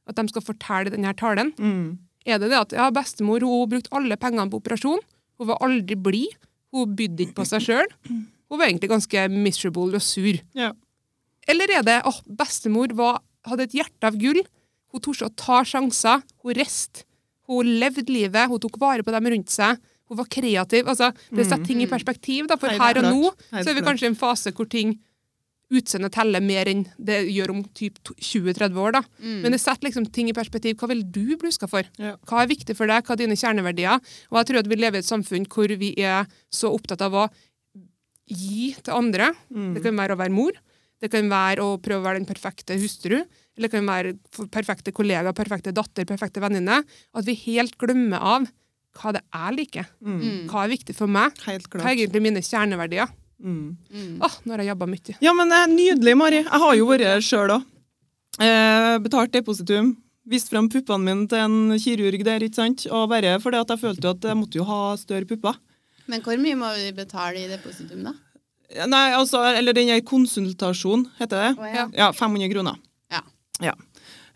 at 0.09 0.19
de 0.19 0.27
skal 0.31 0.45
fortelle 0.45 0.91
i 0.91 0.95
denne 0.95 1.13
talen? 1.19 1.53
Mm. 1.61 1.99
Er 2.29 2.41
det 2.41 2.51
det 2.53 2.59
at 2.59 2.77
ja, 2.77 2.91
bestemor 2.95 3.45
hun 3.47 3.71
brukte 3.71 3.93
alle 3.97 4.19
pengene 4.21 4.51
på 4.53 4.61
operasjon, 4.61 5.03
hun 5.41 5.49
var 5.49 5.61
aldri 5.65 5.97
blid, 5.97 6.37
hun 6.75 6.95
bydde 6.97 7.27
ikke 7.27 7.39
på 7.41 7.49
seg 7.49 7.65
sjøl, 7.65 7.93
hun 8.11 8.59
var 8.59 8.69
egentlig 8.69 8.91
ganske 8.93 9.27
miserable 9.33 9.99
og 9.99 10.05
sur. 10.05 10.41
Ja. 10.57 10.73
Eller 11.49 11.73
er 11.79 11.87
det 11.87 12.01
åh, 12.07 12.19
bestemor 12.27 12.93
var, 12.99 13.23
hadde 13.49 13.69
et 13.69 13.79
hjerte 13.79 14.11
av 14.11 14.19
gull, 14.21 14.43
hun 14.91 15.05
torde 15.05 15.31
å 15.31 15.37
ta 15.39 15.63
sjanser, 15.67 16.25
hun 16.45 16.59
riste, 16.59 17.07
hun 17.51 17.67
levde 17.81 18.07
livet, 18.11 18.51
hun 18.51 18.61
tok 18.63 18.79
vare 18.83 19.07
på 19.07 19.15
dem 19.15 19.31
rundt 19.33 19.55
seg, 19.55 19.81
hun 20.11 20.19
var 20.19 20.27
kreativ. 20.31 20.89
altså 20.91 21.13
Det 21.31 21.47
setter 21.47 21.67
ting 21.67 21.83
i 21.83 21.89
perspektiv, 21.91 22.49
da, 22.51 22.59
for 22.59 22.75
her 22.75 22.99
og 23.01 23.07
nå 23.07 23.31
så 23.55 23.71
er 23.71 23.79
vi 23.79 23.87
kanskje 23.87 24.09
i 24.09 24.11
en 24.11 24.19
fase 24.19 24.53
hvor 24.55 24.69
ting 24.71 24.97
utseendet 25.71 26.15
teller 26.17 26.43
mer 26.43 26.69
enn 26.71 26.83
det 26.99 27.21
gjør 27.31 27.53
om 27.55 27.61
typ 27.77 27.99
20-30 28.11 28.79
år. 28.83 28.97
da. 28.99 29.03
Men 29.23 29.55
det 29.55 29.61
setter 29.63 29.87
liksom 29.89 30.09
ting 30.11 30.31
i 30.31 30.37
perspektiv. 30.37 30.77
Hva 30.81 30.89
vil 30.91 31.05
du 31.07 31.37
bli 31.37 31.51
huska 31.51 31.69
for? 31.71 31.87
Ja. 32.01 32.17
Hva 32.27 32.43
er 32.43 32.51
viktig 32.51 32.75
for 32.79 32.91
deg? 32.91 33.05
Hva 33.07 33.15
er 33.15 33.23
dine 33.23 33.39
kjerneverdier? 33.39 34.01
Og 34.31 34.41
jeg 34.41 34.51
tror 34.51 34.63
at 34.63 34.71
vi 34.71 34.81
lever 34.81 34.99
i 34.99 35.05
et 35.05 35.11
samfunn 35.11 35.47
hvor 35.51 35.77
vi 35.81 35.93
er 36.03 36.27
så 36.51 36.73
opptatt 36.75 37.05
av 37.07 37.15
å 37.15 37.29
gi 38.31 38.73
til 38.79 38.95
andre. 38.97 39.33
Mm. 39.51 39.73
Det 39.77 39.85
kan 39.87 39.99
være 39.99 40.17
å 40.17 40.21
være 40.21 40.35
mor. 40.35 40.59
Det 41.01 41.09
kan 41.13 41.31
være 41.33 41.65
å 41.65 41.79
prøve 41.81 42.03
å 42.03 42.09
være 42.09 42.21
den 42.21 42.29
perfekte 42.29 42.77
hustru. 42.81 43.21
Eller 43.57 43.69
det 43.69 43.75
kan 43.75 43.89
være 43.89 44.15
perfekte 44.53 44.93
kollega, 44.97 45.33
perfekte 45.37 45.75
datter, 45.77 46.07
perfekte 46.09 46.43
venninne. 46.43 46.83
At 47.17 47.27
vi 47.29 47.39
helt 47.47 47.79
glemmer 47.81 48.21
av 48.21 48.51
hva 48.99 49.13
det 49.15 49.23
er 49.31 49.47
jeg 49.53 49.57
liker. 49.61 49.91
Mm. 50.03 50.23
Hva 50.51 50.65
er 50.65 50.73
viktig 50.75 50.97
for 50.99 51.11
meg? 51.11 51.37
Hva 51.47 51.85
er 51.85 51.93
egentlig 51.95 52.23
mine 52.25 52.43
kjerneverdier? 52.43 53.11
Mm. 53.41 54.21
Åh, 54.21 54.35
nå 54.45 54.55
har 54.55 54.63
jeg 54.63 54.71
jobba 54.73 54.89
mye. 54.91 55.17
Ja, 55.25 55.33
men 55.37 55.53
eh, 55.57 55.67
Nydelig, 55.73 56.15
Mari. 56.21 56.43
Jeg 56.45 56.63
har 56.65 56.75
jo 56.79 56.87
vært 56.91 57.07
her 57.09 57.25
sjøl 57.25 57.55
òg. 57.57 57.67
Eh, 58.41 58.95
betalt 59.05 59.33
depositum. 59.35 59.95
Vist 60.31 60.53
fram 60.53 60.69
puppene 60.71 61.03
mine 61.07 61.27
til 61.31 61.41
en 61.43 61.79
kirurg 61.81 62.23
der, 62.27 62.45
ikke 62.47 62.61
sant? 62.61 62.85
Og 62.93 63.09
bare 63.11 63.39
fordi 63.43 63.59
at 63.61 63.73
jeg 63.73 63.83
følte 63.83 64.13
at 64.13 64.27
jeg 64.31 64.39
måtte 64.39 64.61
jo 64.61 64.67
ha 64.69 64.81
større 65.01 65.27
pupper. 65.27 65.57
Men 66.11 66.23
hvor 66.25 66.39
mye 66.43 66.59
må 66.59 66.71
vi 66.77 66.91
betale 66.95 67.45
i 67.45 67.49
depositum, 67.51 68.05
da? 68.07 68.15
Nei, 68.87 69.07
altså, 69.17 69.41
eller 69.59 69.75
den 69.75 69.89
der 69.91 70.03
konsultasjon, 70.07 71.09
heter 71.19 71.41
det. 71.43 71.51
Oh, 71.59 71.67
ja. 71.67 71.89
Ja, 71.97 72.11
500 72.15 72.53
kroner. 72.53 72.79
Ja. 73.11 73.25
Ja. 73.65 73.75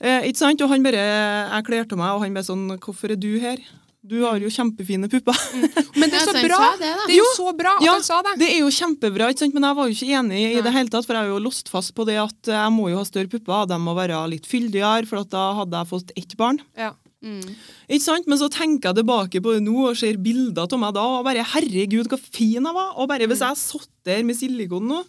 Eh, 0.01 0.27
ikke 0.31 0.41
sant? 0.41 0.63
Og 0.65 0.73
han 0.73 0.83
bare 0.83 1.05
Jeg 1.05 1.67
klerte 1.69 1.97
meg, 1.97 2.17
og 2.17 2.25
han 2.25 2.35
bare 2.35 2.47
sånn 2.49 2.67
Hvorfor 2.83 3.15
er 3.15 3.21
du 3.21 3.31
her? 3.41 3.63
Du 4.05 4.19
har 4.21 4.37
jo 4.37 4.51
kjempefine 4.53 5.09
pupper. 5.09 5.39
Men 6.01 6.11
det 6.13 6.19
er 6.21 6.27
så 6.29 6.41
bra! 6.45 6.59
det. 6.77 6.91
Det 7.07 7.15
er 7.15 7.21
jo 7.23 7.29
så 7.33 7.53
bra 7.57 7.77
at 7.79 7.87
Ja, 7.87 7.95
han 7.97 8.05
sa 8.05 8.19
det. 8.27 8.35
Det 8.43 8.51
er 8.53 8.59
jo 8.61 8.73
kjempebra, 8.75 9.31
ikke 9.33 9.47
sant? 9.47 9.55
men 9.57 9.65
jeg 9.65 9.79
var 9.79 9.89
jo 9.89 9.95
ikke 9.97 10.19
enig 10.19 10.41
i 10.51 10.65
det 10.67 10.73
hele 10.75 10.93
tatt. 10.93 11.07
For 11.09 11.17
jeg 11.17 11.25
er 11.25 11.33
jo 11.33 11.39
låst 11.41 11.71
fast 11.73 11.95
på 11.97 12.05
det 12.09 12.19
at 12.21 12.51
jeg 12.53 12.75
må 12.75 12.91
jo 12.93 12.99
ha 13.01 13.07
større 13.09 13.33
pupper. 13.33 13.65
De 13.71 13.79
må 13.81 13.95
være 13.97 14.19
litt 14.35 14.49
fyldigere, 14.51 15.09
for 15.09 15.23
at 15.23 15.33
da 15.33 15.47
hadde 15.63 15.81
jeg 15.81 15.91
fått 15.95 16.13
ett 16.21 16.37
barn. 16.41 16.61
Ja. 16.77 16.93
Mm. 17.25 17.55
Ikke 17.89 18.05
sant? 18.05 18.29
Men 18.29 18.41
så 18.43 18.51
tenker 18.53 18.91
jeg 18.91 19.01
tilbake 19.01 19.41
på 19.41 19.57
det 19.57 19.65
nå 19.65 19.89
og 19.89 19.97
ser 19.97 20.21
bilder 20.21 20.69
av 20.69 20.83
meg 20.83 20.93
da, 20.99 21.07
og 21.17 21.25
bare 21.25 21.47
herregud, 21.55 22.11
hvor 22.13 22.21
fin 22.21 22.61
jeg 22.61 22.77
var. 22.77 22.93
Og 23.01 23.09
bare 23.09 23.31
hvis 23.31 23.45
jeg 23.47 23.63
satt 23.63 23.93
der 24.05 24.21
med 24.29 24.37
silikon 24.37 24.85
nå, 24.91 25.01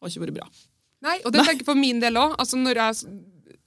har 0.00 0.14
ikke 0.14 0.24
vært 0.24 0.38
bra. 0.40 0.48
Nei, 1.02 1.18
og 1.26 1.34
det 1.34 1.42
tenker 1.42 1.64
jeg 1.64 1.68
for 1.68 1.78
min 1.78 2.00
del 2.02 2.16
òg. 2.16 2.38
Altså, 2.40 2.56
når 2.56 2.80
jeg 2.86 3.12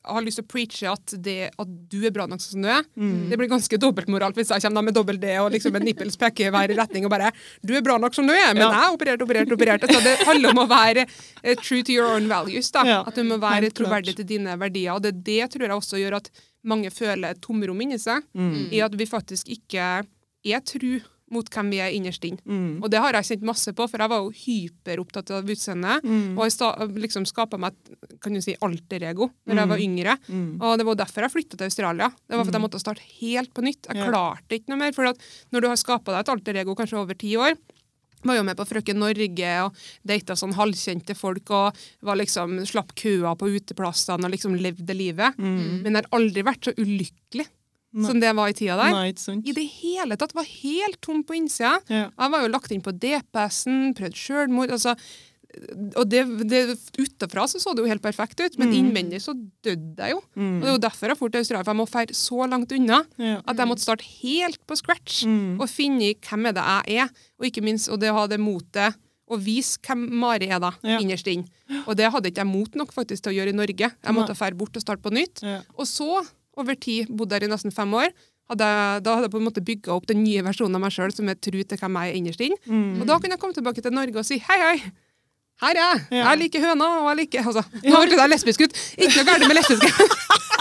har 0.08 0.22
lyst 0.26 0.38
til 0.40 0.46
å 0.46 0.48
preache 0.54 0.92
at, 0.92 1.14
det, 1.24 1.50
at 1.58 1.68
du 1.90 1.98
er 2.06 2.12
bra 2.16 2.26
nok 2.28 2.42
som 2.42 2.62
du 2.62 2.68
er, 2.70 2.84
det 3.30 3.38
blir 3.38 3.50
ganske 3.52 3.78
dobbeltmoralt 3.82 4.36
hvis 4.36 4.50
jeg 4.54 4.62
kommer 4.62 4.84
med 4.84 4.94
dobbel 4.96 5.18
D 5.20 5.34
og 5.42 5.52
liksom 5.52 5.76
en 5.76 5.86
nippels 5.86 6.18
peker 6.18 6.48
i 6.48 6.52
hver 6.54 6.76
retning 6.78 7.06
og 7.06 7.12
bare 7.12 7.32
'Du 7.66 7.74
er 7.76 7.82
bra 7.82 7.98
nok 7.98 8.14
som 8.14 8.28
du 8.28 8.34
er, 8.34 8.54
men 8.54 8.64
Ja. 8.64 8.70
jeg 8.72 8.82
har 8.82 8.94
operert, 8.94 9.22
operert, 9.22 9.50
operert'. 9.50 9.88
Så 9.92 10.02
det 10.04 10.18
handler 10.26 10.50
om 10.50 10.60
å 10.66 10.68
være 10.70 11.06
eh, 11.44 11.56
true 11.56 11.84
to 11.84 11.92
your 11.92 12.08
own 12.16 12.28
values. 12.28 12.72
da. 12.72 12.84
Ja, 12.86 13.04
At 13.08 13.16
du 13.16 13.24
må 13.24 13.38
være 13.40 13.70
troverdig 13.72 14.16
til 14.16 14.26
dine 14.26 14.58
verdier. 14.58 14.94
Og 14.96 15.02
det, 15.02 15.24
det 15.24 15.50
tror 15.52 15.62
jeg 15.68 15.72
også 15.72 15.98
gjør 15.98 16.16
at 16.18 16.30
mange 16.64 16.90
føler 16.92 17.30
et 17.32 17.42
tomrom 17.42 17.80
inni 17.82 17.98
seg, 18.00 18.24
i 18.72 18.80
at 18.82 18.92
vi 18.98 19.06
faktisk 19.06 19.48
ikke 19.50 20.06
er 20.46 20.60
tru 20.62 21.00
mot 21.36 21.50
hvem 21.54 21.70
vi 21.74 21.82
er 21.84 21.94
innerst 21.96 22.24
inne. 22.28 22.42
Mm. 22.48 22.80
Og 22.82 22.90
det 22.94 23.02
har 23.04 23.18
jeg 23.20 23.28
kjent 23.30 23.46
masse 23.52 23.74
på, 23.76 23.88
for 23.92 24.02
jeg 24.04 24.12
var 24.14 24.24
jo 24.24 24.32
hyperopptatt 24.46 25.32
av 25.38 25.52
utseendet. 25.54 26.08
Mm. 26.08 26.34
Og 26.40 26.48
jeg 26.48 26.90
liksom 27.06 27.28
skapa 27.30 27.60
meg 27.62 27.76
et 27.76 28.18
kan 28.24 28.34
du 28.34 28.42
si, 28.42 28.56
alter-ego 28.66 29.30
når 29.46 29.62
jeg 29.62 29.72
var 29.76 29.84
yngre. 29.86 30.18
Mm. 30.32 30.50
Og 30.64 30.78
det 30.82 30.88
var 30.90 31.00
derfor 31.04 31.28
jeg 31.28 31.36
flytta 31.36 31.60
til 31.60 31.68
Australia. 31.70 32.10
Det 32.26 32.36
var 32.40 32.44
for 32.48 32.54
at 32.54 32.60
jeg 32.60 32.66
måtte 32.66 32.82
starte 32.82 33.06
helt 33.22 33.54
på 33.54 33.62
nytt. 33.68 33.86
Jeg 33.92 33.98
Ja. 34.02 34.10
klarte 34.10 34.58
ikke 34.58 34.70
noe 34.74 34.82
mer. 34.82 34.94
For 34.96 35.04
når 35.52 35.62
du 35.62 35.68
har 35.68 35.76
skapa 35.78 36.12
deg 36.16 36.20
et 36.26 36.34
alter-ego 36.34 36.76
kanskje 36.76 36.98
over 37.00 37.14
ti 37.14 37.36
år 37.38 37.54
var 38.26 38.38
jo 38.40 38.44
med 38.48 38.58
på 38.58 38.66
Frøken 38.66 38.98
Norge 38.98 39.50
og 39.62 39.76
data 40.04 40.34
sånn 40.34 40.56
halvkjente 40.58 41.14
folk 41.16 41.52
og 41.54 41.76
var 42.02 42.16
liksom, 42.18 42.58
slapp 42.66 42.96
køa 42.98 43.36
på 43.38 43.52
uteplassene 43.54 44.26
og 44.26 44.32
liksom 44.34 44.56
levde 44.58 44.96
livet. 44.98 45.38
Men 45.38 45.84
jeg 45.94 46.02
har 46.02 46.10
aldri 46.18 46.42
vært 46.42 46.64
så 46.66 46.74
ulykkelig 46.74 47.46
Mm. 47.46 47.52
Nei. 47.96 48.08
som 48.10 48.20
det 48.20 48.34
var 48.36 48.50
i 48.52 48.54
tida 48.58 48.76
der. 48.76 48.92
Nei, 48.92 49.06
ikke 49.14 49.24
sant? 49.24 49.48
I 49.48 49.54
det 49.56 49.64
hele 49.82 50.18
tatt. 50.20 50.34
Var 50.36 50.44
helt 50.62 51.00
tom 51.02 51.24
på 51.24 51.38
innsida. 51.38 51.78
Ja. 51.88 52.10
Jeg 52.12 52.32
var 52.34 52.44
jo 52.44 52.52
lagt 52.52 52.72
inn 52.76 52.84
på 52.84 52.92
DPS-en, 52.92 53.94
prøvd 53.96 54.20
sjølmord. 54.20 54.74
Altså, 54.76 54.96
og 55.96 56.10
det, 56.12 56.24
det 56.52 56.60
Utafra 57.00 57.46
så, 57.48 57.62
så 57.64 57.72
det 57.76 57.86
jo 57.86 57.88
helt 57.88 58.04
perfekt 58.04 58.42
ut, 58.44 58.58
men 58.60 58.74
innvendig 58.76 59.22
så 59.24 59.32
døde 59.64 59.96
jeg 60.04 60.12
jo. 60.12 60.20
Mm. 60.36 60.58
Og 60.58 60.62
Det 60.66 60.68
er 60.68 60.74
jo 60.76 60.82
derfor 60.84 61.08
jeg 61.14 61.20
dro 61.22 61.30
til 61.32 61.40
Australia, 61.46 61.64
for 61.64 61.72
jeg 61.72 61.80
må 61.80 61.88
feire 61.88 62.18
så 62.20 62.48
langt 62.52 62.76
unna 62.76 62.98
Ja. 63.22 63.38
at 63.48 63.56
jeg 63.62 63.70
måtte 63.70 63.86
starte 63.86 64.04
helt 64.20 64.60
på 64.68 64.76
scratch 64.76 65.24
Mm. 65.26 65.56
og 65.62 65.70
finne 65.72 66.10
ut 66.12 66.22
hvem 66.28 66.50
er 66.50 66.52
det 66.58 66.66
jeg 66.68 67.00
er, 67.06 67.10
og 67.40 67.46
ikke 67.48 67.64
minst 67.64 67.88
og 67.90 68.00
det 68.04 68.12
å 68.12 68.18
ha 68.20 68.28
det 68.28 68.40
motet 68.44 68.96
å 69.32 69.40
vise 69.42 69.80
hvem 69.82 70.04
Mari 70.20 70.50
er, 70.52 70.60
da, 70.60 70.74
Ja. 70.84 71.00
innerst 71.00 71.26
inne. 71.32 71.48
Og 71.88 71.96
det 71.96 72.12
hadde 72.12 72.28
ikke 72.30 72.44
jeg 72.44 72.52
mot 72.52 72.76
nok 72.76 72.92
faktisk 72.94 73.24
til 73.24 73.32
å 73.34 73.36
gjøre 73.40 73.50
i 73.56 73.58
Norge. 73.58 73.88
Jeg 74.04 74.14
måtte 74.14 74.36
feire 74.36 74.56
bort 74.60 74.76
og 74.76 74.84
starte 74.84 75.02
på 75.02 75.12
nytt. 75.16 75.42
Ja. 75.42 75.62
Og 75.80 75.86
så, 75.88 76.20
over 76.60 76.78
tid, 76.80 77.10
bodde 77.10 77.36
der 77.36 77.48
i 77.48 77.52
nesten 77.52 77.74
fem 77.76 77.94
år, 77.98 78.12
hadde 78.52 78.68
da 79.06 79.16
hadde 79.18 79.26
jeg 79.28 79.34
på 79.34 79.42
en 79.42 79.48
måte 79.48 79.64
bygga 79.66 79.96
opp 79.96 80.06
den 80.10 80.22
nye 80.24 80.44
versjonen 80.46 80.78
av 80.78 80.84
meg 80.84 80.94
sjøl 80.94 81.14
som 81.16 81.30
er 81.32 81.40
tru 81.42 81.58
til 81.64 81.82
hvem 81.82 81.98
jeg 82.02 82.12
er 82.12 82.20
innerst 82.20 82.46
inne. 82.46 82.60
Mm. 82.70 83.02
Og 83.02 83.10
da 83.10 83.18
kunne 83.18 83.38
jeg 83.38 83.42
komme 83.42 83.58
tilbake 83.58 83.82
til 83.82 83.96
Norge 83.96 84.22
og 84.22 84.28
si 84.28 84.38
hei, 84.50 84.60
hei. 84.62 84.78
Her 85.64 85.72
er 85.72 85.80
jeg. 85.80 86.00
Ja. 86.12 86.24
Jeg 86.28 86.40
liker 86.44 86.64
høna, 86.66 86.88
og 87.00 87.06
jeg 87.14 87.18
liker 87.22 87.46
altså, 87.48 87.64
Nå 87.80 87.96
hørtes 87.96 88.20
jeg 88.20 88.32
lesbisk 88.34 88.64
ut. 88.66 88.80
Ikke 89.00 89.22
noe 89.22 89.28
galt 89.30 89.46
med 89.48 89.56
lesbiske. 89.56 90.08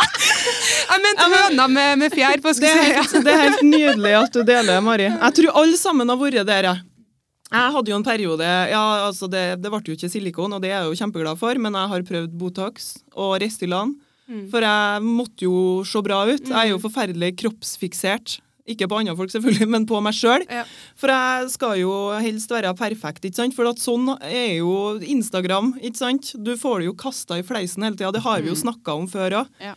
jeg 0.92 1.02
mente 1.02 1.28
høna 1.32 1.66
med, 1.72 1.98
med 2.04 2.14
fjær. 2.14 2.38
på 2.44 2.52
Det 2.54 2.70
er, 2.70 2.82
helt, 3.00 3.16
det 3.26 3.32
er 3.32 3.42
helt 3.42 3.64
nydelig 3.66 4.12
at 4.20 4.36
du 4.38 4.44
deler, 4.46 4.78
Mari. 4.86 5.08
Jeg 5.10 5.38
tror 5.40 5.58
alle 5.64 5.80
sammen 5.80 6.14
har 6.14 6.20
vært 6.20 6.46
der. 6.46 6.70
jeg. 6.70 6.84
Jeg 7.54 7.74
hadde 7.74 7.90
jo 7.92 7.98
en 7.98 8.06
periode 8.06 8.46
Ja, 8.70 8.84
altså 9.08 9.28
det, 9.30 9.42
det 9.62 9.70
ble 9.70 9.82
jo 9.84 9.98
ikke 9.98 10.10
silikon, 10.10 10.54
og 10.54 10.62
det 10.62 10.70
er 10.70 10.78
jeg 10.78 10.92
jo 10.92 11.00
kjempeglad 11.02 11.42
for, 11.42 11.58
men 11.58 11.74
jeg 11.74 11.90
har 11.92 12.06
prøvd 12.08 12.38
Botox 12.38 12.94
og 13.12 13.36
Restylan. 13.42 13.96
Mm. 14.30 14.46
For 14.52 14.64
jeg 14.64 15.04
måtte 15.04 15.46
jo 15.46 15.58
se 15.88 16.02
bra 16.04 16.22
ut. 16.30 16.48
Jeg 16.48 16.56
er 16.56 16.72
jo 16.72 16.80
forferdelig 16.82 17.34
kroppsfiksert. 17.42 18.38
Ikke 18.64 18.88
på 18.88 18.96
andre 18.96 19.12
folk, 19.18 19.28
selvfølgelig, 19.28 19.66
men 19.68 19.84
på 19.84 19.98
meg 20.00 20.16
sjøl. 20.16 20.46
Ja. 20.48 20.62
For 20.96 21.12
jeg 21.12 21.50
skal 21.52 21.76
jo 21.82 21.92
helst 22.24 22.52
være 22.54 22.72
perfekt, 22.78 23.26
ikke 23.28 23.42
sant? 23.42 23.56
For 23.56 23.68
at 23.68 23.82
sånn 23.82 24.08
er 24.24 24.54
jo 24.62 24.96
Instagram, 25.04 25.74
ikke 25.84 26.00
sant? 26.00 26.32
Du 26.40 26.54
får 26.56 26.80
det 26.80 26.88
jo 26.88 26.96
kasta 26.96 27.40
i 27.40 27.44
fleisen 27.44 27.84
hele 27.84 27.98
tida. 27.98 28.14
Det 28.16 28.24
har 28.24 28.40
vi 28.40 28.48
jo 28.48 28.56
snakka 28.56 28.96
om 28.96 29.04
før 29.10 29.42
òg. 29.42 29.52
Ja. 29.60 29.76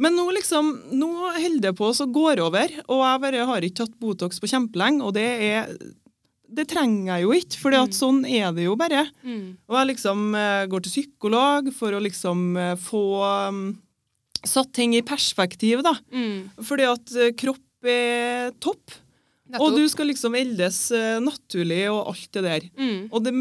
Men 0.00 0.16
nå 0.16 0.24
liksom, 0.36 0.72
nå 0.96 1.10
holder 1.36 1.68
det 1.68 1.76
på 1.76 1.92
så 1.96 2.08
går 2.12 2.40
over, 2.44 2.72
og 2.88 3.04
jeg 3.04 3.22
bare 3.22 3.46
har 3.48 3.64
ikke 3.64 3.82
tatt 3.82 3.94
Botox 4.00 4.40
på 4.40 4.48
kjempelenge, 4.52 5.04
og 5.04 5.14
det 5.16 5.28
er 5.50 5.70
det 6.48 6.66
trenger 6.70 7.10
jeg 7.10 7.24
jo 7.24 7.32
ikke, 7.36 7.60
for 7.60 7.94
sånn 7.94 8.22
er 8.28 8.52
det 8.56 8.66
jo 8.66 8.76
bare. 8.78 9.06
Mm. 9.26 9.56
Og 9.68 9.78
jeg 9.80 9.90
liksom 9.92 10.28
eh, 10.38 10.66
går 10.70 10.84
til 10.84 10.94
psykolog 10.94 11.72
for 11.76 11.96
å 11.96 12.02
liksom 12.02 12.44
eh, 12.60 12.74
få 12.80 13.02
um, 13.50 13.64
satt 14.46 14.72
ting 14.76 14.94
i 14.96 15.04
perspektiv, 15.06 15.82
da. 15.86 15.96
Mm. 16.14 16.62
Fordi 16.66 16.86
at 16.90 17.16
eh, 17.16 17.34
kropp 17.38 17.90
er 17.90 18.54
topp, 18.62 18.96
og 19.60 19.76
du 19.76 19.84
skal 19.86 20.08
liksom 20.10 20.34
eldes 20.34 20.88
naturlig 21.22 21.84
og 21.92 22.08
alt 22.10 22.30
det 22.34 22.42
der. 22.42 22.64
Mm. 22.74 22.96
Og 23.14 23.20
det 23.22 23.32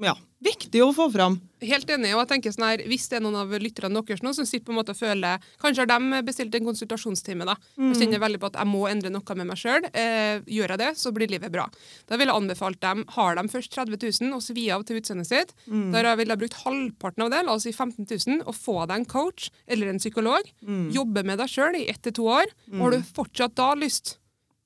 ja, 0.00 0.14
viktig 0.44 0.80
å 0.84 0.92
få 0.94 1.08
fram. 1.12 1.40
Helt 1.58 1.88
enig. 1.90 2.12
og 2.14 2.20
jeg 2.22 2.28
tenker 2.30 2.52
sånn 2.54 2.68
her, 2.68 2.82
Hvis 2.86 3.08
det 3.10 3.16
er 3.18 3.22
noen 3.24 3.34
av 3.40 3.50
lytterne 3.58 3.98
deres 4.06 4.20
nå 4.22 4.30
som 4.36 4.46
sitter 4.46 4.66
på 4.68 4.70
en 4.70 4.78
måte 4.78 4.94
og 4.94 4.98
føler 5.00 5.40
Kanskje 5.58 5.82
har 5.82 5.88
de 5.90 6.20
bestilt 6.22 6.54
en 6.54 6.68
konsultasjonstime 6.68 7.44
da, 7.48 7.56
og 7.82 7.96
kjenner 7.98 8.20
veldig 8.22 8.38
på 8.38 8.46
at 8.46 8.58
jeg 8.60 8.70
må 8.70 8.84
endre 8.86 9.10
noe 9.10 9.34
med 9.34 9.48
meg 9.48 9.58
sjøl. 9.58 9.88
Eh, 9.92 10.38
gjør 10.46 10.74
jeg 10.76 10.78
det, 10.78 10.90
så 11.00 11.10
blir 11.12 11.28
livet 11.32 11.50
bra. 11.50 11.64
Da 12.06 12.16
ville 12.16 12.30
jeg 12.30 12.42
anbefalt 12.44 12.80
dem 12.80 13.04
Har 13.16 13.34
de 13.34 13.48
først 13.50 13.72
30 13.74 13.98
000 14.22 14.36
og 14.36 14.42
svi 14.46 14.68
av 14.70 14.84
til 14.86 15.00
utseendet 15.00 15.26
sitt, 15.26 15.54
da 15.66 16.14
ville 16.14 16.30
jeg 16.36 16.38
brukt 16.44 16.60
halvparten 16.62 17.24
av 17.26 17.30
det, 17.34 17.42
la 17.44 17.52
oss 17.58 17.66
si 17.66 17.72
15 17.72 18.06
000, 18.06 18.42
og 18.46 18.54
få 18.54 18.86
deg 18.86 18.96
en 19.00 19.04
coach 19.10 19.50
eller 19.66 19.88
en 19.90 19.98
psykolog. 19.98 20.46
Jobbe 20.94 21.24
med 21.24 21.38
deg 21.42 21.48
sjøl 21.50 21.74
i 21.82 21.88
ett 21.90 22.02
til 22.02 22.12
to 22.12 22.28
år. 22.30 22.46
Og 22.78 22.80
har 22.86 22.90
du 22.92 23.02
fortsatt 23.02 23.56
da 23.58 23.74
lyst 23.74 24.18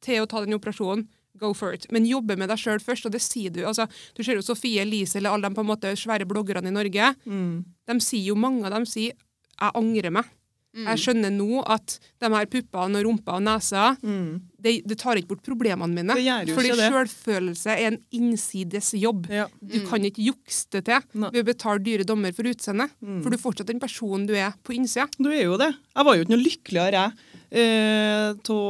til 0.02 0.20
å 0.22 0.26
ta 0.28 0.44
den 0.44 0.52
operasjonen, 0.54 1.06
go 1.42 1.52
for 1.58 1.74
it. 1.76 1.88
Men 1.92 2.06
jobbe 2.08 2.38
med 2.40 2.50
deg 2.52 2.60
sjøl 2.62 2.80
først, 2.82 3.08
og 3.08 3.14
det 3.14 3.22
sier 3.24 3.52
du. 3.54 3.62
Altså, 3.68 3.88
du 4.16 4.22
ser 4.24 4.38
jo 4.38 4.44
Sofie 4.46 4.84
Elise 4.86 5.18
eller 5.20 5.34
alle 5.34 5.50
de 5.50 5.58
på 5.58 5.64
en 5.66 5.72
måte 5.74 5.92
svære 5.98 6.28
bloggerne 6.30 6.70
i 6.72 6.76
Norge. 6.78 7.12
De 7.26 7.98
sier 8.00 8.30
jo, 8.30 8.38
mange 8.38 8.64
av 8.66 8.72
dem 8.78 8.86
sier 8.88 9.12
'jeg 9.12 9.74
angrer 9.78 10.10
meg'. 10.14 10.30
Jeg 10.72 11.00
skjønner 11.02 11.28
nå 11.34 11.60
at 11.68 11.98
de 12.22 12.28
her 12.32 12.46
puppene 12.48 12.96
og 12.96 13.04
rumpa 13.04 13.34
og 13.36 13.42
nesa 13.44 13.90
det, 14.00 14.72
det 14.88 14.96
tar 14.96 15.18
ikke 15.20 15.34
bort 15.34 15.42
problemene 15.44 15.92
mine. 15.92 16.14
Det 16.16 16.24
gjør 16.24 16.48
jo 16.48 16.54
fordi 16.56 16.70
sjølfølelse 16.88 17.74
er 17.74 17.90
en 17.90 17.98
innsides 18.16 18.88
jobb. 18.96 19.26
Ja. 19.28 19.48
Du 19.60 19.82
kan 19.86 20.00
ikke 20.08 20.24
jukse 20.24 20.70
det 20.72 20.86
til 20.88 21.02
ved 21.26 21.42
å 21.42 21.44
betale 21.44 21.84
dyre 21.84 22.06
dommer 22.08 22.32
for 22.32 22.48
utseendet. 22.48 22.88
For 23.20 23.28
du 23.28 23.36
er 23.36 23.42
fortsatt 23.42 23.68
den 23.68 23.82
personen 23.82 24.24
du 24.26 24.32
er 24.32 24.54
på 24.64 24.72
innsida. 24.78 25.10
Du 25.18 25.28
er 25.28 25.44
jo 25.44 25.58
det. 25.60 25.74
Jeg 25.92 26.08
var 26.08 26.16
jo 26.16 26.24
ikke 26.24 26.34
noe 26.36 26.46
lykkeligere 26.46 27.02
jeg 27.02 27.12
eh, 27.52 28.32
å 28.48 28.60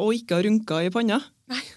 å 0.00 0.08
ikke 0.16 0.38
ha 0.38 0.42
rynker 0.46 0.86
i 0.88 0.90
panna. 0.94 1.20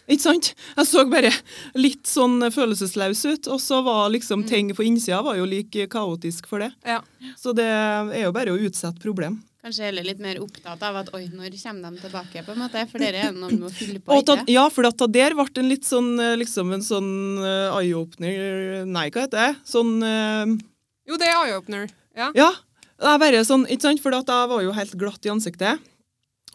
Ikke 0.07 0.21
sant? 0.21 0.51
Jeg 0.77 0.89
så 0.89 1.05
bare 1.09 1.31
litt 1.77 2.05
sånn 2.09 2.43
følelsesløs 2.53 3.23
ut, 3.25 3.49
og 3.53 3.61
så 3.61 3.81
var 3.85 4.11
liksom 4.13 4.45
ting 4.49 4.69
på 4.75 4.85
innsida 4.85 5.21
var 5.25 5.39
jo 5.39 5.47
like 5.49 5.87
kaotisk 5.91 6.49
for 6.49 6.63
det. 6.63 6.69
Ja. 6.85 6.99
Så 7.39 7.55
det 7.57 7.65
er 7.65 8.25
jo 8.25 8.33
bare 8.35 8.53
å 8.53 8.59
utsette 8.59 9.01
problem. 9.03 9.39
Kanskje 9.63 9.85
heller 9.87 10.03
litt 10.03 10.19
mer 10.19 10.41
opptatt 10.43 10.81
av 10.83 10.97
at 10.99 11.09
oi, 11.15 11.21
når 11.31 11.53
kommer 11.61 11.93
de 11.93 12.01
tilbake, 12.03 12.41
på 12.43 12.51
en 12.51 12.59
måte? 12.65 12.81
For 12.91 12.99
dere 12.99 13.29
er 13.29 13.31
noe 13.31 13.47
med 13.53 13.69
å 13.69 13.71
fylle 13.71 14.01
på, 14.03 14.17
ikke? 14.19 14.25
ta, 14.27 14.51
ja, 14.51 14.65
for 14.75 14.89
at 14.89 14.97
da 14.99 15.07
der 15.07 15.35
ble 15.37 15.45
en 15.61 15.69
litt 15.71 15.87
sånn 15.87 16.09
eh, 16.19 16.33
liksom 16.41 16.73
en 16.75 16.83
sånn 16.83 17.13
eh, 17.39 17.77
eye-opener 17.79 18.83
Nei, 18.83 19.05
hva 19.07 19.23
heter 19.23 19.39
det? 19.39 19.61
Sånn 19.63 19.93
uh, 20.03 20.51
Jo, 21.07 21.15
det 21.15 21.29
er 21.29 21.37
eye-opener. 21.37 21.87
Ja. 22.11 22.27
Ja. 22.35 22.49
Det 22.99 23.13
er 23.13 23.23
bare 23.23 23.45
sånn, 23.47 23.63
ikke 23.71 23.87
sant? 23.87 24.03
For 24.03 24.15
at 24.19 24.27
jeg 24.35 24.51
var 24.51 24.65
jo 24.65 24.75
helt 24.75 24.97
glatt 24.99 25.23
i 25.23 25.31
ansiktet, 25.31 25.87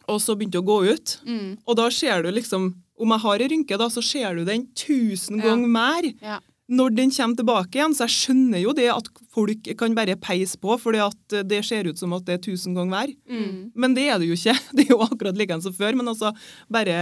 og 0.05 0.21
så 0.21 0.37
begynte 0.37 0.59
det 0.59 0.67
å 0.67 0.69
gå 0.69 0.79
ut. 0.93 1.17
Mm. 1.25 1.49
Og 1.65 1.81
da 1.81 1.89
ser 1.93 2.29
du 2.29 2.31
liksom 2.37 2.75
Om 2.99 3.13
jeg 3.15 3.23
har 3.25 3.43
en 3.45 3.51
rynke, 3.55 3.79
da, 3.79 3.89
så 3.95 4.03
ser 4.03 4.35
du 4.39 4.45
den 4.45 4.67
tusen 4.75 5.39
ganger 5.43 5.69
mer 5.71 6.09
Ja. 6.21 6.39
når 6.69 6.95
den 6.97 7.11
kommer 7.15 7.37
tilbake 7.39 7.79
igjen. 7.79 7.95
Så 7.95 8.05
jeg 8.09 8.15
skjønner 8.17 8.61
jo 8.63 8.73
det 8.77 8.89
at 8.93 9.09
folk 9.33 9.69
kan 9.79 9.95
bare 9.95 10.17
peise 10.17 10.59
på, 10.59 10.75
fordi 10.81 10.99
at 11.05 11.37
det 11.49 11.65
ser 11.65 11.87
ut 11.89 11.99
som 11.99 12.13
at 12.13 12.25
det 12.27 12.35
er 12.39 12.43
tusen 12.51 12.75
ganger 12.75 12.91
hver. 12.97 13.15
Mm. 13.31 13.73
Men 13.75 13.95
det 13.95 14.09
er 14.11 14.19
det 14.19 14.29
jo 14.29 14.35
ikke. 14.35 14.57
Det 14.77 14.87
er 14.89 14.95
jo 14.97 15.01
akkurat 15.07 15.37
like 15.39 15.61
som 15.63 15.73
før. 15.73 15.95
Men 15.97 16.09
altså, 16.09 16.33
bare 16.71 16.97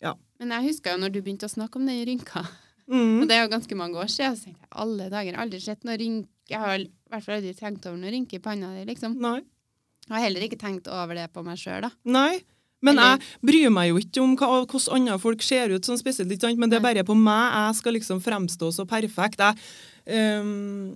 Ja. 0.00 0.14
Men 0.38 0.50
jeg 0.50 0.70
husker 0.70 0.92
jo 0.94 1.02
når 1.02 1.12
du 1.12 1.20
begynte 1.22 1.46
å 1.48 1.52
snakke 1.52 1.76
om 1.76 1.86
den 1.86 2.04
rynka. 2.06 2.46
Mm. 2.86 3.22
Og 3.22 3.28
det 3.28 3.36
er 3.36 3.42
jo 3.46 3.52
ganske 3.54 3.74
mange 3.76 3.96
år 3.96 4.10
siden. 4.12 4.36
Så 4.36 4.44
tenkte 4.44 4.60
jeg 4.60 4.72
alle 4.84 5.06
dager, 5.10 5.36
aldri 5.40 5.60
sett 5.60 5.84
noen 5.84 5.98
rynke. 5.98 6.28
Jeg 6.50 6.60
har 6.60 6.78
i 6.78 6.88
hvert 7.10 7.24
fall 7.24 7.38
aldri 7.38 7.54
tenkt 7.56 7.86
over 7.88 7.96
noen 7.96 8.12
rynke 8.12 8.36
i 8.36 8.42
panna 8.44 8.74
di, 8.76 8.84
liksom. 8.90 9.14
Nei. 9.24 9.38
Jeg 10.04 10.12
har 10.12 10.20
heller 10.26 10.44
ikke 10.44 10.58
tenkt 10.60 10.88
over 10.92 11.16
det 11.16 11.30
på 11.32 11.40
meg 11.46 11.56
sjøl, 11.56 11.80
da. 11.86 11.90
Nei. 12.04 12.42
Men 12.84 13.00
jeg 13.00 13.22
bryr 13.44 13.72
meg 13.74 13.90
jo 13.90 14.02
ikke 14.02 14.22
om 14.24 14.36
hva, 14.38 14.50
hvordan 14.64 15.00
andre 15.00 15.18
folk 15.22 15.42
ser 15.44 15.74
ut 15.74 15.88
sånn 15.88 16.00
spesielt, 16.00 16.30
ikke 16.32 16.48
sant? 16.48 16.60
men 16.60 16.72
det 16.72 16.80
er 16.80 16.84
bare 16.84 17.06
på 17.06 17.16
meg 17.18 17.44
jeg 17.54 17.80
skal 17.80 17.98
liksom 17.98 18.22
fremstå 18.24 18.70
så 18.76 18.86
perfekt. 18.88 19.42
Jeg, 19.42 19.58
um, 20.44 20.94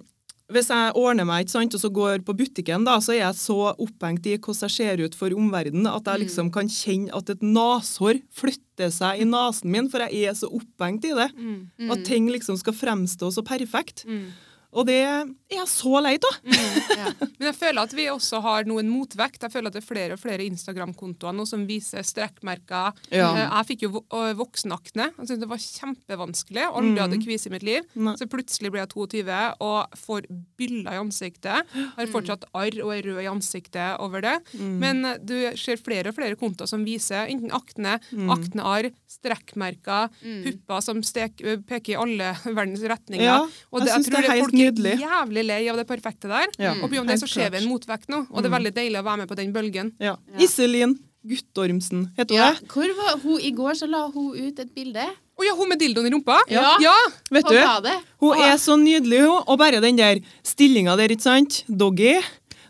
hvis 0.48 0.70
jeg 0.72 0.92
ordner 0.96 1.26
meg 1.28 1.44
ikke 1.44 1.54
sant, 1.58 1.74
og 1.76 1.82
så 1.82 1.90
går 1.92 2.22
på 2.24 2.34
butikken, 2.38 2.84
da, 2.86 2.96
så 3.04 3.12
er 3.12 3.20
jeg 3.20 3.36
så 3.36 3.56
opphengt 3.74 4.28
i 4.30 4.38
hvordan 4.38 4.64
jeg 4.64 4.74
ser 4.78 5.02
ut 5.04 5.16
for 5.18 5.34
omverdenen, 5.36 5.90
at 5.90 6.08
jeg 6.08 6.24
liksom 6.24 6.48
kan 6.54 6.70
kjenne 6.72 7.12
at 7.16 7.32
et 7.34 7.44
neshår 7.44 8.22
flytter 8.32 8.92
seg 8.94 9.20
i 9.20 9.28
nesen 9.28 9.74
min, 9.74 9.90
for 9.92 10.06
jeg 10.06 10.30
er 10.30 10.38
så 10.38 10.48
opphengt 10.48 11.04
i 11.04 11.12
det. 11.18 11.28
Mm. 11.36 11.92
At 11.92 12.06
ting 12.08 12.30
liksom 12.32 12.56
skal 12.60 12.76
fremstå 12.76 13.28
så 13.36 13.44
perfekt. 13.44 14.06
Mm. 14.08 14.30
Og 14.78 14.86
det 14.86 14.98
er 15.02 15.26
jeg 15.50 15.66
så 15.70 15.98
lei 16.04 16.14
av. 16.18 16.36
Ja. 16.98 17.10
Men 17.38 17.46
jeg 17.48 17.56
føler 17.58 17.80
at 17.82 17.92
vi 17.96 18.04
også 18.12 18.38
har 18.44 18.66
noen 18.68 18.88
motvekt. 18.92 19.42
Jeg 19.42 19.52
føler 19.54 19.70
at 19.72 19.76
det 19.78 19.82
er 19.82 19.86
flere 19.88 20.14
og 20.16 20.20
flere 20.22 20.44
Instagram-kontoer 20.46 21.34
nå 21.34 21.46
som 21.48 21.64
viser 21.68 22.04
strekkmerker. 22.06 22.94
Ja. 23.10 23.30
Eh, 23.34 23.44
Jeg 23.58 23.66
fikk 23.72 23.84
jo 23.86 23.90
vo- 23.96 24.04
voksenakne. 24.38 25.08
Jeg 25.16 25.26
syntes 25.30 25.42
det 25.42 25.48
var 25.50 25.62
kjempevanskelig. 25.64 26.64
Aldri 26.68 27.02
hadde 27.02 27.20
kvise 27.24 27.48
i 27.50 27.54
mitt 27.56 27.66
liv. 27.66 27.82
Mm. 27.94 28.04
Nei. 28.10 28.14
Så 28.20 28.28
plutselig 28.30 28.70
ble 28.74 28.82
jeg 28.84 28.92
22 28.94 29.38
og 29.64 29.98
får 30.04 30.28
byller 30.60 30.92
i 30.94 31.00
ansiktet. 31.02 31.74
Har 31.96 32.12
fortsatt 32.14 32.44
arr 32.54 32.78
og 32.84 32.92
er 32.94 33.02
rød 33.08 33.22
i 33.24 33.30
ansiktet 33.32 33.98
over 34.04 34.22
det. 34.24 34.36
Mm. 34.54 34.74
Men 34.84 35.04
eh, 35.14 35.18
du 35.18 35.36
ser 35.58 35.80
flere 35.82 36.12
og 36.12 36.18
flere 36.20 36.38
kontoer 36.38 36.68
som 36.70 36.84
viser 36.86 37.26
enten 37.28 37.50
akne, 37.56 37.96
Mm. 38.12 38.28
aknearr, 38.32 38.88
strekkmerker, 39.10 40.08
pupper 40.44 40.82
som 40.84 41.00
stek, 41.06 41.40
peker 41.68 41.92
i 41.94 41.96
alle 41.98 42.30
verdens 42.58 42.82
retninger. 42.88 43.24
Ja, 43.24 43.38
og 43.72 43.80
jeg 43.80 43.86
det, 43.88 43.94
synes 43.94 44.08
det 44.08 44.18
er 44.18 44.28
helt 44.32 44.44
folk 44.46 44.54
nydelig. 44.70 44.94
jævlig 45.02 45.44
lei 45.48 45.60
av 45.72 45.76
det 45.80 45.86
perfekte 45.88 46.30
der. 46.30 46.46
Ja, 46.58 46.74
Og 46.82 46.90
beyond 46.90 47.08
det 47.08 47.18
så 47.20 47.28
ser 47.28 47.50
vi 47.50 47.62
en 47.62 47.68
motvekt 47.68 48.08
nå, 48.08 48.26
og 48.30 48.42
det 48.42 48.50
er 48.50 48.56
veldig 48.58 48.74
deilig 48.74 49.00
å 49.00 49.04
være 49.04 49.22
med 49.24 49.28
på 49.28 49.36
den 49.36 49.52
bølgen. 49.52 49.92
Ja. 49.98 50.16
Ja. 50.32 50.38
Iselin 50.44 50.98
Guttormsen, 51.28 52.06
heter 52.16 52.34
hun 52.34 52.38
Ja, 52.38 52.52
det? 52.54 52.68
hvor 52.70 52.88
var 52.96 53.18
hun 53.22 53.40
I 53.40 53.50
går 53.52 53.74
så 53.74 53.88
la 53.90 54.06
hun 54.08 54.34
ut 54.36 54.58
et 54.58 54.74
bilde. 54.74 55.04
Å 55.38 55.44
ja, 55.46 55.54
hun 55.54 55.68
med 55.68 55.78
dildoen 55.78 56.06
i 56.06 56.12
rumpa? 56.14 56.38
Ja. 56.50 56.76
ja. 56.82 56.94
Vet 57.30 57.46
du? 57.46 57.88
Hun 58.22 58.40
er 58.42 58.56
så 58.58 58.74
nydelig, 58.78 59.20
hun. 59.22 59.42
Og 59.46 59.58
bare 59.60 59.80
den 59.82 59.98
der 59.98 60.18
stillinga 60.42 60.96
der, 60.98 61.14
ikke 61.14 61.26
sant? 61.26 61.62
Doggy. 61.68 62.16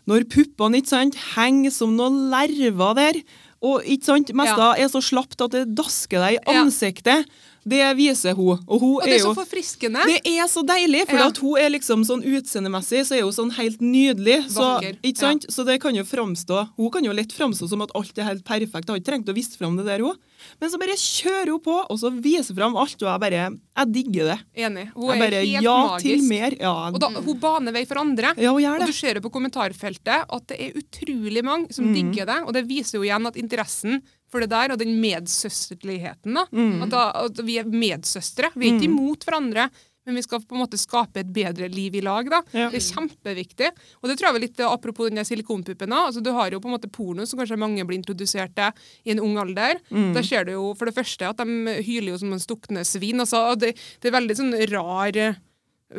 Når 0.09 0.25
puppene 0.29 0.77
ikke 0.81 0.91
sant, 0.91 1.17
henger 1.35 1.73
som 1.73 1.95
noen 1.97 2.27
lerver 2.29 2.97
der. 2.97 3.21
Og 3.65 3.83
ikke 3.83 4.07
sant, 4.07 4.29
mesta 4.37 4.71
er 4.79 4.87
så 4.91 5.01
slapt 5.03 5.41
at 5.43 5.55
det 5.55 5.65
dasker 5.75 6.21
deg 6.23 6.37
i 6.39 6.53
Ja. 6.53 7.23
Det 7.67 7.95
viser 7.97 8.33
hun. 8.35 8.59
Og 8.67 8.79
hun 8.79 8.95
Og 8.95 9.03
det 9.03 9.15
er 9.15 9.19
så 9.23 9.33
jo 9.33 9.35
forfriskende. 9.35 10.03
det 10.07 10.21
er 10.25 10.47
så 10.47 10.63
deilig, 10.65 11.05
for 11.09 11.17
Ja. 11.17 11.27
at 11.27 11.37
hun 11.37 11.57
er 11.59 11.69
liksom 11.69 12.03
sånn 12.05 12.23
utseendemessig 12.23 13.01
så 13.05 13.17
er 13.17 13.21
hun 13.23 13.31
sånn 13.35 13.51
helt 13.51 13.79
nydelig. 13.81 14.49
Så, 14.49 14.81
ikke 15.03 15.17
sant? 15.17 15.45
så 15.49 15.65
det 15.65 15.79
kan 15.81 15.93
jo 15.95 16.03
framstå 16.03 16.69
Hun 16.77 16.89
kan 16.91 17.03
jo 17.03 17.11
lett 17.11 17.31
framstå 17.33 17.67
som 17.69 17.81
at 17.81 17.91
alt 17.95 18.17
er 18.17 18.23
helt 18.23 18.43
perfekt. 18.43 18.87
Jeg 18.87 18.89
har 18.89 18.99
ikke 18.99 19.11
trengt 19.11 19.29
å 19.29 19.35
vise 19.35 19.57
fram 19.57 19.75
det 19.77 19.85
der, 19.85 19.99
hun. 19.99 20.15
Men 20.61 20.69
så 20.71 20.79
bare 20.79 20.95
kjører 20.95 21.49
hun 21.51 21.59
på, 21.59 21.85
og 21.89 21.99
så 21.99 22.09
viser 22.15 22.55
fram 22.55 22.75
alt, 22.77 22.95
og 23.03 23.09
jeg 23.09 23.19
bare 23.19 23.59
Jeg 23.79 23.91
digger 23.93 24.25
det. 24.33 24.39
Enig. 24.65 24.91
Hun 24.93 25.11
er 25.11 25.19
bare 25.19 25.39
helt 25.45 25.63
Ja 25.63 25.75
magisk. 25.99 26.59
Ja, 26.59 26.87
Og 26.91 26.99
da, 26.99 27.07
hun 27.09 27.39
baner 27.39 27.71
vei 27.71 27.85
for 27.85 27.95
andre. 27.99 28.33
ja 28.37 28.51
hun 28.51 28.61
gjør 28.61 28.79
det. 28.79 28.81
Og 28.81 28.87
du 28.87 28.93
ser 28.93 29.13
jo 29.15 29.21
på 29.21 29.31
kommentarfeltet 29.31 30.25
at 30.29 30.47
det 30.47 30.57
er 30.59 30.71
utrolig 30.79 31.43
mange 31.43 31.71
som 31.73 31.85
Mm. 31.85 31.93
digger 32.13 32.25
det, 32.25 32.43
og 32.47 32.53
det 32.53 32.67
viser 32.67 32.99
jo 32.99 33.01
igjen 33.03 33.25
at 33.27 33.35
interessen 33.35 34.01
for 34.29 34.39
det 34.43 34.49
der, 34.51 34.71
og 34.75 34.79
den 34.81 34.95
medsøsterligheten, 35.01 36.33
da, 36.35 36.45
Mm. 36.51 36.83
at, 36.83 36.89
da 36.89 37.03
at 37.25 37.39
vi 37.45 37.57
er 37.59 37.65
medsøstre. 37.65 38.51
Vi 38.55 38.69
er 38.69 38.75
ikke 38.77 38.89
imot 38.89 39.25
hverandre, 39.25 39.69
men 40.05 40.15
vi 40.15 40.21
skal 40.25 40.39
på 40.41 40.55
en 40.55 40.61
måte 40.63 40.77
skape 40.79 41.19
et 41.21 41.31
bedre 41.33 41.67
liv 41.69 41.95
i 41.95 42.01
lag. 42.01 42.29
da. 42.29 42.41
Ja. 42.53 42.69
Det 42.69 42.79
er 42.79 42.85
kjempeviktig. 42.93 43.69
Og 44.01 44.09
det 44.09 44.17
tror 44.17 44.27
jeg 44.29 44.33
var 44.33 44.41
litt 44.45 44.59
eh, 44.59 44.65
apropos 44.71 45.09
den 45.09 45.23
silikonpuppen. 45.25 45.89
da. 45.89 46.05
Altså, 46.07 46.21
du 46.23 46.31
har 46.31 46.49
jo 46.51 46.59
på 46.59 46.67
en 46.69 46.73
måte 46.77 46.89
porno 46.91 47.25
som 47.25 47.37
kanskje 47.39 47.57
mange 47.59 47.85
blir 47.85 47.99
introdusert 47.99 48.55
til 48.55 48.71
i 49.05 49.11
en 49.11 49.19
ung 49.19 49.37
alder. 49.37 49.77
Mm. 49.91 50.13
Der 50.15 50.23
ser 50.23 50.45
du 50.45 50.51
jo 50.53 50.73
for 50.73 50.85
det 50.85 50.95
første 50.95 51.29
at 51.29 51.37
de 51.37 51.77
hyler 51.83 52.13
jo 52.13 52.17
som 52.17 52.33
en 52.33 52.39
stukne 52.39 52.85
svin. 52.85 53.19
altså, 53.19 53.51
og 53.51 53.59
det, 53.59 53.75
det 54.01 54.09
er 54.09 54.17
veldig 54.19 54.35
sånn 54.39 54.55
rar 54.73 55.35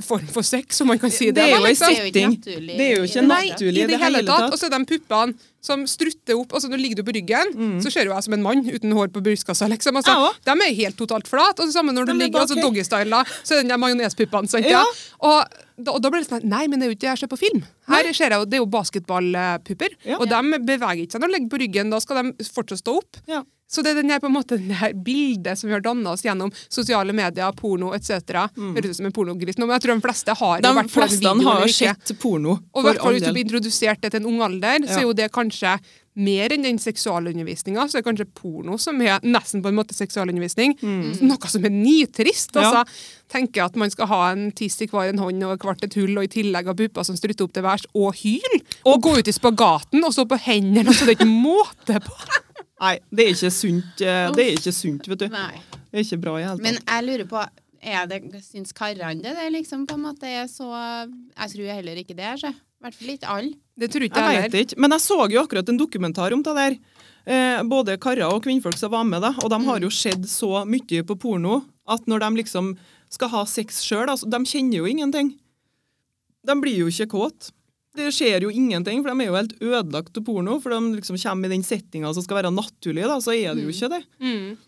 form 0.07 0.27
for 0.31 0.43
sex, 0.47 0.81
om 0.81 0.87
man 0.87 0.99
kan 1.03 1.11
si 1.11 1.27
det. 1.33 1.35
Det 1.35 1.43
er 1.43 1.51
jo 1.51 1.57
en 1.57 1.67
liksom. 1.67 1.95
Setting. 1.97 2.35
Det 2.45 2.85
er 2.85 2.93
jo 2.97 3.07
ikke 3.09 3.25
naturlig 3.27 3.83
i 3.83 3.87
det 3.91 3.99
hele 3.99 4.23
tatt. 4.23 4.53
Og 4.53 4.59
så 4.59 4.67
er 4.69 4.77
de 4.79 4.85
puppene 4.87 5.35
som 5.61 5.87
strutter 5.87 6.35
opp. 6.41 6.53
altså 6.57 6.69
Nå 6.71 6.77
ligger 6.81 6.97
du 6.97 7.03
på 7.05 7.13
ryggen, 7.15 7.53
Mm. 7.55 7.81
så 7.85 7.91
ser 7.93 8.05
jo 8.09 8.15
jeg 8.15 8.23
som 8.25 8.33
en 8.35 8.43
mann 8.43 8.63
uten 8.65 8.93
hår 8.97 9.09
på 9.13 9.21
brystkassa. 9.23 9.69
liksom. 9.69 9.97
Altså, 9.97 10.13
ja, 10.47 10.55
de 10.55 10.63
er 10.67 10.75
helt 10.75 10.97
totalt 10.97 11.29
flate. 11.29 11.61
Og 11.61 11.67
det 11.69 11.75
samme 11.75 11.93
når 11.93 12.07
du 12.07 12.13
er 12.13 12.21
ligger 12.25 12.41
altså 12.41 12.57
doggystyla, 12.61 13.25
så 13.45 13.55
er 13.55 13.63
den 13.63 13.69
der 13.69 13.77
majonespuppene. 13.79 14.65
Ja. 14.67 14.83
Og, 15.21 15.45
og 15.87 16.01
da 16.03 16.11
blir 16.11 16.21
det 16.25 16.29
sånn 16.31 16.45
Nei, 16.49 16.67
men 16.67 16.79
det 16.81 16.87
er 16.87 16.91
jo 16.91 16.97
ikke 16.97 17.07
det 17.07 17.11
jeg 17.13 17.19
ser 17.19 17.33
på 17.35 17.39
film. 17.39 17.63
Her 17.89 18.13
ser 18.13 18.31
jeg 18.31 18.39
jo, 18.41 18.45
Det 18.47 18.55
er 18.55 18.63
jo 18.65 18.67
basketballpupper, 18.67 19.91
Ja. 20.05 20.17
og 20.19 20.29
de 20.29 20.59
beveger 20.65 21.05
ikke 21.07 21.13
seg 21.13 21.21
når 21.21 21.29
de 21.29 21.35
ligger 21.39 21.51
på 21.57 21.61
ryggen. 21.63 21.91
Da 21.91 21.99
skal 22.01 22.23
de 22.23 22.45
fortsatt 22.45 22.81
stå 22.83 22.97
opp. 22.99 23.17
Ja. 23.29 23.43
Så 23.71 23.85
det 23.87 23.93
er 23.93 24.01
den 24.01 24.11
her, 24.11 24.19
på 24.19 24.27
en 24.27 24.35
måte, 24.35 24.57
det 24.59 24.75
her 24.81 24.93
bildet 25.07 25.59
som 25.61 25.69
vi 25.71 25.77
har 25.77 25.83
danna 25.85 26.11
oss 26.17 26.25
gjennom 26.27 26.51
sosiale 26.67 27.15
medier, 27.15 27.53
porno 27.55 27.93
etc. 27.95 28.49
Høres 28.59 28.91
ut 28.91 28.99
som 28.99 29.07
en 29.07 29.15
pornogris 29.15 29.61
nå, 29.61 29.69
men 29.69 29.77
jeg 29.79 29.85
tror 29.87 29.95
de 30.01 30.07
fleste 30.09 30.35
har 30.41 30.57
Mm. 30.59 30.63
De 30.67 30.75
vært 30.81 30.91
fleste 30.91 31.35
har 31.47 31.61
jo 31.63 31.73
sett 31.73 32.13
porno. 32.19 32.59
Og 32.75 32.83
i 32.83 32.89
hvert 32.89 32.99
fall 33.05 33.15
hvis 33.15 33.23
du 33.23 33.33
blir 33.33 33.47
introdusert 33.47 34.01
det 34.03 34.11
til 34.11 34.21
en 34.25 34.27
ung 34.33 34.43
alder, 34.43 34.83
så 34.91 34.99
er 34.99 35.07
jo 35.07 35.13
det 35.15 35.31
kanskje 35.33 35.77
mer 36.21 36.51
enn 36.53 36.67
den 36.67 36.79
seksualundervisninga. 36.83 37.87
Så 37.89 37.97
er 37.99 38.03
det 38.03 38.09
kanskje 38.11 38.27
porno 38.35 38.75
som 38.83 38.99
er 39.07 39.23
nesten 39.23 39.63
på 39.63 39.71
en 39.71 39.79
måte 39.79 39.95
seksualundervisning. 39.95 40.75
Noe 41.23 41.49
som 41.49 41.65
er 41.65 41.71
nitrist. 41.71 42.51
altså. 42.57 42.83
Ja. 42.83 42.83
Altså, 42.83 43.07
tenker 43.31 43.65
at 43.69 43.77
man 43.79 43.91
skal 43.95 44.09
ha 44.11 44.21
en 44.33 44.51
tiss 44.51 44.81
i 44.83 44.89
hver 44.91 45.13
en 45.13 45.23
hånd 45.23 45.45
og 45.47 45.63
hvert 45.63 45.85
et 45.87 45.95
hull, 45.95 46.17
og 46.19 46.27
i 46.27 46.33
tillegg 46.35 46.67
ha 46.67 46.75
pupper 46.75 47.07
som 47.07 47.15
strutter 47.17 47.47
opp 47.47 47.55
til 47.55 47.63
værs, 47.63 47.87
og 47.95 48.19
hyl. 48.19 48.61
Og 48.91 49.01
gå 49.07 49.19
ut 49.21 49.29
i 49.31 49.33
spagaten 49.37 50.03
og 50.03 50.13
stå 50.17 50.27
på 50.27 50.41
hendene. 50.49 50.91
så 50.93 51.07
det 51.07 51.15
er 51.15 51.21
ikke 51.21 51.31
måte 51.31 52.01
på. 52.03 52.17
Nei, 52.81 52.95
det 53.13 53.25
er 53.27 53.35
ikke 53.35 53.51
sunt, 53.53 54.01
eh, 54.01 54.31
det 54.33 54.45
er 54.47 54.55
ikke 54.57 54.73
sunt 54.73 55.09
vet 55.11 55.19
du. 55.19 55.29
Nei. 55.29 55.61
Det 55.91 55.99
er 56.01 56.05
ikke 56.07 56.21
bra 56.23 56.37
i 56.39 56.43
hele 56.47 56.57
tatt. 56.57 56.63
Men 56.65 56.79
jeg 56.87 57.05
lurer 57.09 57.29
på 57.29 57.43
er 57.83 58.07
det, 58.07 58.21
Syns 58.45 58.73
karene 58.77 59.23
det, 59.25 59.35
det 59.37 59.47
liksom 59.53 59.87
på 59.89 59.95
en 59.97 60.03
måte 60.05 60.29
er 60.29 60.47
så 60.53 60.69
Jeg 61.37 61.49
tror 61.55 61.71
heller 61.75 61.97
ikke 61.97 62.17
det. 62.17 62.33
Så. 62.41 62.49
I 62.53 62.85
hvert 62.85 62.95
fall 62.97 63.13
ikke 63.15 63.29
alle. 63.29 63.53
Det 63.77 63.91
tror 63.93 64.05
ikke 64.07 64.21
Jeg 64.21 64.33
jeg 64.35 64.43
vet 64.43 64.53
heller. 64.53 64.65
ikke, 64.67 64.79
men 64.81 64.91
jeg 64.97 65.01
så 65.01 65.19
jo 65.33 65.43
akkurat 65.43 65.69
en 65.69 65.79
dokumentar 65.81 66.33
om 66.33 66.43
det 66.43 66.55
der. 66.57 66.79
Eh, 67.27 67.63
både 67.69 67.99
karer 68.01 68.25
og 68.33 68.43
kvinnfolk 68.45 68.77
som 68.81 68.91
var 68.93 69.05
med, 69.05 69.21
da, 69.21 69.35
og 69.45 69.51
de 69.51 69.59
Mm. 69.59 69.65
har 69.67 69.81
jo 69.81 69.91
sett 69.91 70.25
så 70.29 70.65
mye 70.67 71.03
på 71.05 71.19
porno 71.21 71.65
at 71.87 72.07
når 72.07 72.21
de 72.21 72.43
liksom 72.43 72.79
skal 73.11 73.29
ha 73.29 73.45
sex 73.45 73.83
sjøl, 73.85 74.09
altså, 74.09 74.29
de 74.31 74.39
kjenner 74.45 74.77
jo 74.81 74.85
ingenting. 74.87 75.35
De 76.47 76.55
blir 76.61 76.79
jo 76.79 76.87
ikke 76.89 77.09
kåte. 77.13 77.51
Det 77.97 78.07
skjer 78.15 78.45
jo 78.47 78.51
ingenting, 78.55 79.03
for 79.03 79.11
de 79.11 79.25
er 79.25 79.31
jo 79.33 79.37
helt 79.39 79.55
ødelagt 79.59 80.19
av 80.19 80.25
porno. 80.27 80.59
For 80.63 80.71
de 80.75 80.99
liksom 80.99 81.19
kommer 81.19 81.51
i 81.51 81.55
den 81.57 81.65
settinga 81.67 82.13
som 82.15 82.23
skal 82.23 82.39
være 82.41 82.53
naturlig, 82.55 83.07
da, 83.11 83.17
så 83.23 83.35
er 83.35 83.57
det 83.59 83.65
jo 83.67 83.73
ikke 83.75 83.91
det. 83.97 84.03
Mm. 84.23 84.59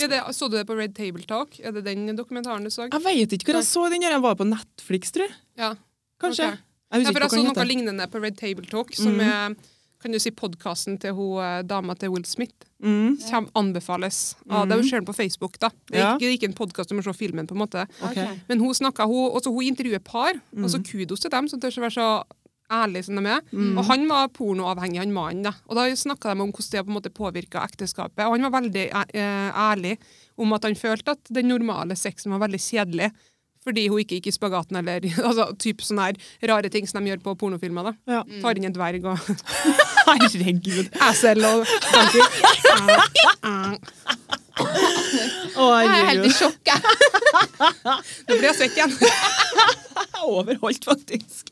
Det, 0.00 0.20
så 0.32 0.48
du 0.48 0.56
det 0.56 0.64
på 0.64 0.76
Red 0.78 0.94
Table 0.96 1.26
Talk? 1.28 1.58
Er 1.60 1.74
det 1.76 1.84
den 1.84 2.16
dokumentaren 2.16 2.64
du 2.64 2.70
så? 2.72 2.86
Jeg 2.88 3.04
vet 3.04 3.34
ikke 3.36 3.50
hvor 3.50 3.60
jeg 3.60 3.68
så 3.68 3.84
den. 3.92 4.06
Jeg 4.06 4.22
var 4.24 4.38
på 4.38 4.48
Netflix, 4.48 5.12
tror 5.12 5.28
jeg. 5.28 5.36
Ja. 5.60 5.74
Kanskje. 6.20 6.48
Okay. 6.54 6.66
Jeg 6.90 7.04
Ja, 7.04 7.12
for 7.12 7.22
jeg 7.22 7.30
så 7.30 7.42
noe 7.44 7.68
lignende 7.68 8.06
på 8.10 8.22
Red 8.22 8.40
Table 8.40 8.66
Talk, 8.66 8.96
som 8.96 9.12
mm. 9.14 9.20
er 9.28 9.60
kan 10.00 10.14
du 10.14 10.18
si 10.22 10.30
podkasten 10.32 10.96
til 11.00 11.12
hun, 11.12 11.42
eh, 11.44 11.60
dama 11.68 11.94
til 11.94 12.08
Will 12.08 12.24
Smith. 12.24 12.64
Mm. 12.80 13.18
Kjem, 13.20 13.50
anbefales. 13.54 14.34
Ja, 14.48 14.64
det 14.64 14.72
er 14.72 14.80
jo 14.80 14.88
ser 14.88 15.02
den 15.02 15.08
på 15.10 15.12
Facebook, 15.12 15.58
da. 15.60 15.68
Det 15.90 15.98
er 16.00 16.00
Ja. 16.00 16.16
ikke, 16.16 16.48
en 16.48 16.54
podkast 16.54 16.88
du 16.88 16.96
må 16.96 17.04
se 17.04 17.12
filmen, 17.12 17.46
på 17.46 17.52
en 17.52 17.60
måte. 17.60 17.86
Okay. 18.02 18.40
Men 18.48 18.60
hun 18.60 18.72
snakka, 18.72 19.04
hun, 19.04 19.30
også 19.30 19.52
hun 19.52 19.62
intervjuer 19.62 20.02
par, 20.02 20.40
Mm. 20.56 20.64
så 20.68 20.82
kudos 20.82 21.20
til 21.20 21.30
dem 21.30 21.48
som 21.48 21.60
tør 21.60 21.68
å 21.68 21.84
være 21.84 21.92
så 22.00 22.24
ærlige 22.70 23.06
som 23.08 23.18
de 23.18 23.24
er. 23.34 23.40
Mm. 23.52 23.78
Og 23.78 23.84
han 23.90 24.06
var 24.10 24.30
pornoavhengig, 24.36 25.00
han 25.02 25.14
mannen. 25.14 25.42
da. 25.48 25.52
Og 25.68 25.76
da 25.78 25.88
snakka 25.96 26.34
de 26.34 26.44
om 26.46 26.52
hvordan 26.52 26.70
det 26.70 26.84
på 26.86 26.90
en 26.92 26.98
måte 26.98 27.10
påvirka 27.14 27.64
ekteskapet. 27.66 28.24
Og 28.26 28.36
han 28.36 28.46
var 28.46 28.60
veldig 28.60 28.86
eh, 28.90 29.50
ærlig 29.50 29.96
om 30.40 30.52
at 30.56 30.64
han 30.64 30.78
følte 30.78 31.16
at 31.16 31.34
den 31.34 31.50
normale 31.50 31.96
sexen 31.98 32.32
var 32.32 32.46
veldig 32.46 32.60
kjedelig. 32.60 33.10
Fordi 33.60 33.88
hun 33.92 34.00
ikke 34.00 34.16
gikk 34.16 34.30
i 34.30 34.32
spagaten 34.32 34.78
eller 34.80 35.04
altså, 35.28 35.50
typ 35.60 35.82
sånne 35.84 36.10
her 36.10 36.16
rare 36.48 36.70
ting 36.72 36.86
som 36.88 37.00
de 37.04 37.12
gjør 37.12 37.24
på 37.24 37.36
pornofilmer. 37.42 37.90
da. 37.90 37.92
Ja. 38.16 38.22
Tar 38.40 38.56
inn 38.56 38.68
en 38.70 38.76
dverg 38.76 39.04
og 39.04 39.18
Herregud. 40.10 40.86
esel 41.10 41.44
og 41.44 41.66
donkey. 41.92 42.24
Å, 44.58 45.66
Jeg 45.82 45.90
er 45.90 46.08
helt 46.10 46.26
i 46.26 46.32
sjokk. 46.34 46.60
jeg. 46.66 46.80
Nå 48.28 48.36
blir 48.36 48.48
jeg 48.50 48.56
svett 48.58 48.78
igjen. 48.78 48.94
Overholdt, 50.30 50.84
faktisk. 50.84 51.50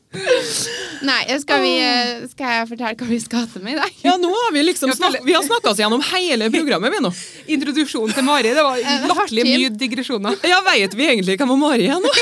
Nei, 1.05 1.19
skal, 1.41 1.61
vi, 1.63 1.71
eh, 1.83 2.23
skal 2.31 2.55
jeg 2.55 2.69
fortelle 2.71 2.97
hva 2.97 3.09
vi 3.09 3.19
skal 3.21 3.47
til 3.51 3.63
med 3.65 3.75
i 3.75 3.79
dag? 3.79 3.99
Ja, 4.05 4.15
nå 4.21 4.29
har 4.33 4.53
vi 4.55 4.63
liksom 4.65 4.91
snakket 4.93 5.19
snak 5.19 5.27
vi 5.27 5.35
har 5.37 5.45
snakka 5.45 5.73
oss 5.73 5.81
gjennom 5.81 6.03
hele 6.11 6.49
programmet, 6.53 6.93
vi 6.95 7.01
nå. 7.05 7.11
Introduksjonen 7.55 8.15
til 8.17 8.25
Mari. 8.27 8.53
Det 8.57 8.65
var 8.65 8.81
latterlig 9.09 9.47
mye 9.49 9.73
digresjoner. 9.77 10.37
Ja, 10.49 10.61
Vet 10.69 10.95
vi 10.97 11.09
egentlig 11.09 11.37
hvem 11.39 11.55
Mari 11.61 11.89
er 11.89 12.01
nå? 12.01 12.13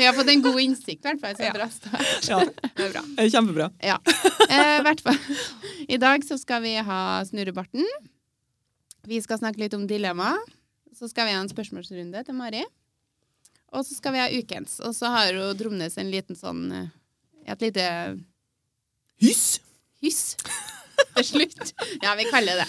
Vi 0.00 0.06
har 0.06 0.14
fått 0.16 0.30
en 0.32 0.40
god 0.40 0.56
innsikt, 0.62 1.02
i 1.04 1.10
hvert 1.10 1.20
fall. 1.20 1.34
Ja. 1.44 1.66
Ja, 2.24 2.38
Det 2.72 2.86
er 2.86 2.94
bra. 2.94 3.02
Kjempebra. 3.34 3.66
Ja. 3.84 3.98
Eh. 4.48 5.90
I 5.92 5.98
dag 6.00 6.24
så 6.24 6.38
skal 6.40 6.62
vi 6.64 6.72
ha 6.80 7.20
Snurrebarten. 7.28 7.84
Vi 9.10 9.18
skal 9.24 9.40
snakke 9.40 9.58
litt 9.64 9.74
om 9.74 9.86
dilemma. 9.90 10.36
Så 10.94 11.08
skal 11.10 11.26
vi 11.26 11.34
ha 11.34 11.40
en 11.42 11.50
spørsmålsrunde 11.50 12.20
til 12.26 12.36
Mari. 12.38 12.62
Og 13.74 13.82
så 13.86 13.94
skal 13.96 14.14
vi 14.14 14.20
ha 14.22 14.28
Ukens. 14.34 14.76
Og 14.86 14.94
så 14.94 15.10
har 15.10 15.32
jo 15.34 15.48
Dromnes 15.58 15.96
en 15.98 16.10
liten 16.12 16.38
sånn 16.38 16.64
eh, 16.74 16.88
Et 17.50 17.62
lite 17.66 17.84
Hyss! 19.20 19.60
hyss 20.00 20.22
til 21.16 21.26
slutt. 21.26 21.72
Ja, 22.00 22.14
vi 22.16 22.24
kaller 22.30 22.62
det 22.62 22.68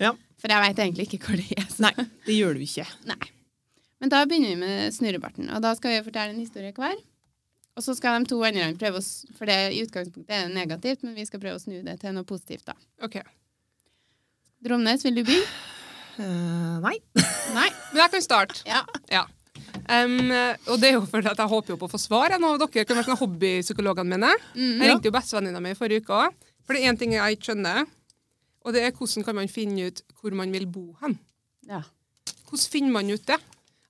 Ja. 0.00 0.10
For 0.42 0.50
jeg 0.50 0.64
veit 0.64 0.80
egentlig 0.82 1.04
ikke 1.06 1.20
hvor 1.28 1.38
det 1.38 1.54
er. 1.54 1.68
så- 1.70 1.84
Nei, 1.84 1.92
det 2.26 2.34
gjør 2.34 2.56
du 2.58 2.64
ikke. 2.64 2.86
Nei. 3.06 3.20
Men 4.02 4.10
da 4.10 4.24
begynner 4.26 4.50
vi 4.50 4.56
med 4.64 4.94
Snurrebarten. 4.96 5.46
Og 5.54 5.62
da 5.62 5.74
skal 5.78 5.94
vi 5.94 6.00
fortelle 6.08 6.34
en 6.34 6.40
historie 6.42 6.72
hver. 6.74 6.96
Og 7.76 7.84
så 7.86 7.94
skal 7.96 8.18
de 8.24 8.28
to 8.32 8.40
andre 8.44 8.72
prøve 8.80 8.98
å 8.98 9.36
For 9.38 9.46
det 9.46 9.58
i 9.76 9.84
utgangspunktet 9.84 10.34
er 10.34 10.48
det 10.48 10.56
negativt, 10.56 11.04
men 11.06 11.14
vi 11.14 11.24
skal 11.28 11.40
prøve 11.40 11.60
å 11.60 11.62
snu 11.62 11.78
det 11.86 12.00
til 12.00 12.12
noe 12.16 12.24
positivt, 12.26 12.64
da. 12.66 12.74
Ok. 13.06 13.20
Dromnes, 14.62 15.04
vil 15.06 15.14
du 15.20 15.22
begynne? 15.24 15.46
Eh, 16.18 16.76
nei. 16.82 16.96
Nei? 17.58 17.68
Men 17.92 18.02
jeg 18.04 18.12
kan 18.14 18.24
starte. 18.24 18.62
Ja. 18.68 18.82
Ja. 19.12 19.24
Um, 19.82 20.30
og 20.70 20.76
det 20.80 20.90
er 20.90 20.94
jo 20.94 21.02
fordi 21.08 21.30
at 21.32 21.40
jeg 21.40 21.50
håper 21.50 21.74
jo 21.74 21.78
på 21.80 21.88
å 21.88 21.92
få 21.92 22.00
svar. 22.00 22.34
Av 22.36 22.42
dere 22.60 22.84
kan 22.88 22.98
være 23.00 23.16
hobbypsykologene 23.18 24.14
mine. 24.14 24.30
Mm. 24.54 24.76
Jeg 24.82 24.92
ringte 24.92 25.10
jo 25.10 25.14
bestevenninna 25.16 25.62
mi 25.64 25.74
forrige 25.78 26.04
uke 26.04 26.20
òg. 26.26 26.36
For 26.62 26.76
det 26.76 26.84
er 26.84 26.92
én 26.92 26.98
ting 27.00 27.16
jeg 27.16 27.36
ikke 27.36 27.50
skjønner, 27.50 27.88
og 28.62 28.76
det 28.76 28.84
er 28.86 28.92
hvordan 28.94 29.26
kan 29.26 29.36
man 29.40 29.50
finne 29.50 29.88
ut 29.90 30.04
hvor 30.20 30.36
man 30.38 30.52
vil 30.54 30.68
bo 30.70 30.92
hen. 31.02 31.18
ja. 31.68 31.82
Hvordan 32.52 32.68
finner 32.68 32.92
man 32.92 33.08
ut 33.10 33.22
det? 33.26 33.38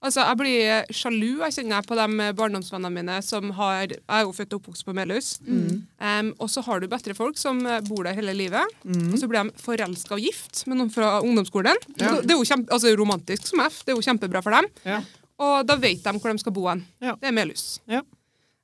Altså, 0.02 0.24
Jeg 0.26 0.38
blir 0.40 0.88
sjalu 0.90 1.28
jeg 1.44 1.54
kjenner 1.60 1.84
på 1.86 1.94
de 1.94 2.28
barndomsvennene 2.34 2.90
mine 2.90 3.18
som 3.22 3.50
har 3.54 3.84
Jeg 3.92 4.00
er 4.08 4.24
jo 4.26 4.32
født 4.34 4.56
og 4.56 4.60
oppvokst 4.60 4.86
på 4.88 4.94
Melhus. 4.96 5.28
Em, 5.46 6.32
og 6.42 6.50
så 6.50 6.62
har 6.66 6.80
du 6.82 6.88
bedre 6.90 7.14
folk 7.14 7.38
som 7.38 7.60
bor 7.88 8.02
der 8.04 8.16
hele 8.18 8.34
livet. 8.34 8.66
Og 8.84 9.18
så 9.20 9.28
blir 9.30 9.44
de 9.46 9.62
forelska 9.62 10.16
og 10.18 10.24
gift 10.24 10.64
med 10.66 10.80
noen 10.80 10.90
fra 10.90 11.20
ungdomsskolen. 11.22 11.78
Ja. 12.00 12.16
Det 12.20 12.34
er 12.34 12.40
jo 12.40 12.48
kjempe, 12.48 12.72
altså, 12.74 12.94
romantisk 12.98 13.46
som 13.52 13.62
F. 13.64 13.84
Det 13.86 13.94
er 13.94 14.00
jo 14.00 14.02
kjempebra 14.08 14.42
for 14.42 14.50
dem. 14.58 14.66
Ja. 14.88 15.00
Og 15.42 15.62
da 15.66 15.78
vet 15.80 16.02
de 16.04 16.12
hvor 16.18 16.34
de 16.34 16.42
skal 16.42 16.54
bo 16.54 16.66
hen. 16.68 16.82
Ja. 17.02 17.14
Det 17.20 17.30
er 17.30 17.38
Melhus. 17.38 17.78
Ja. 17.90 18.02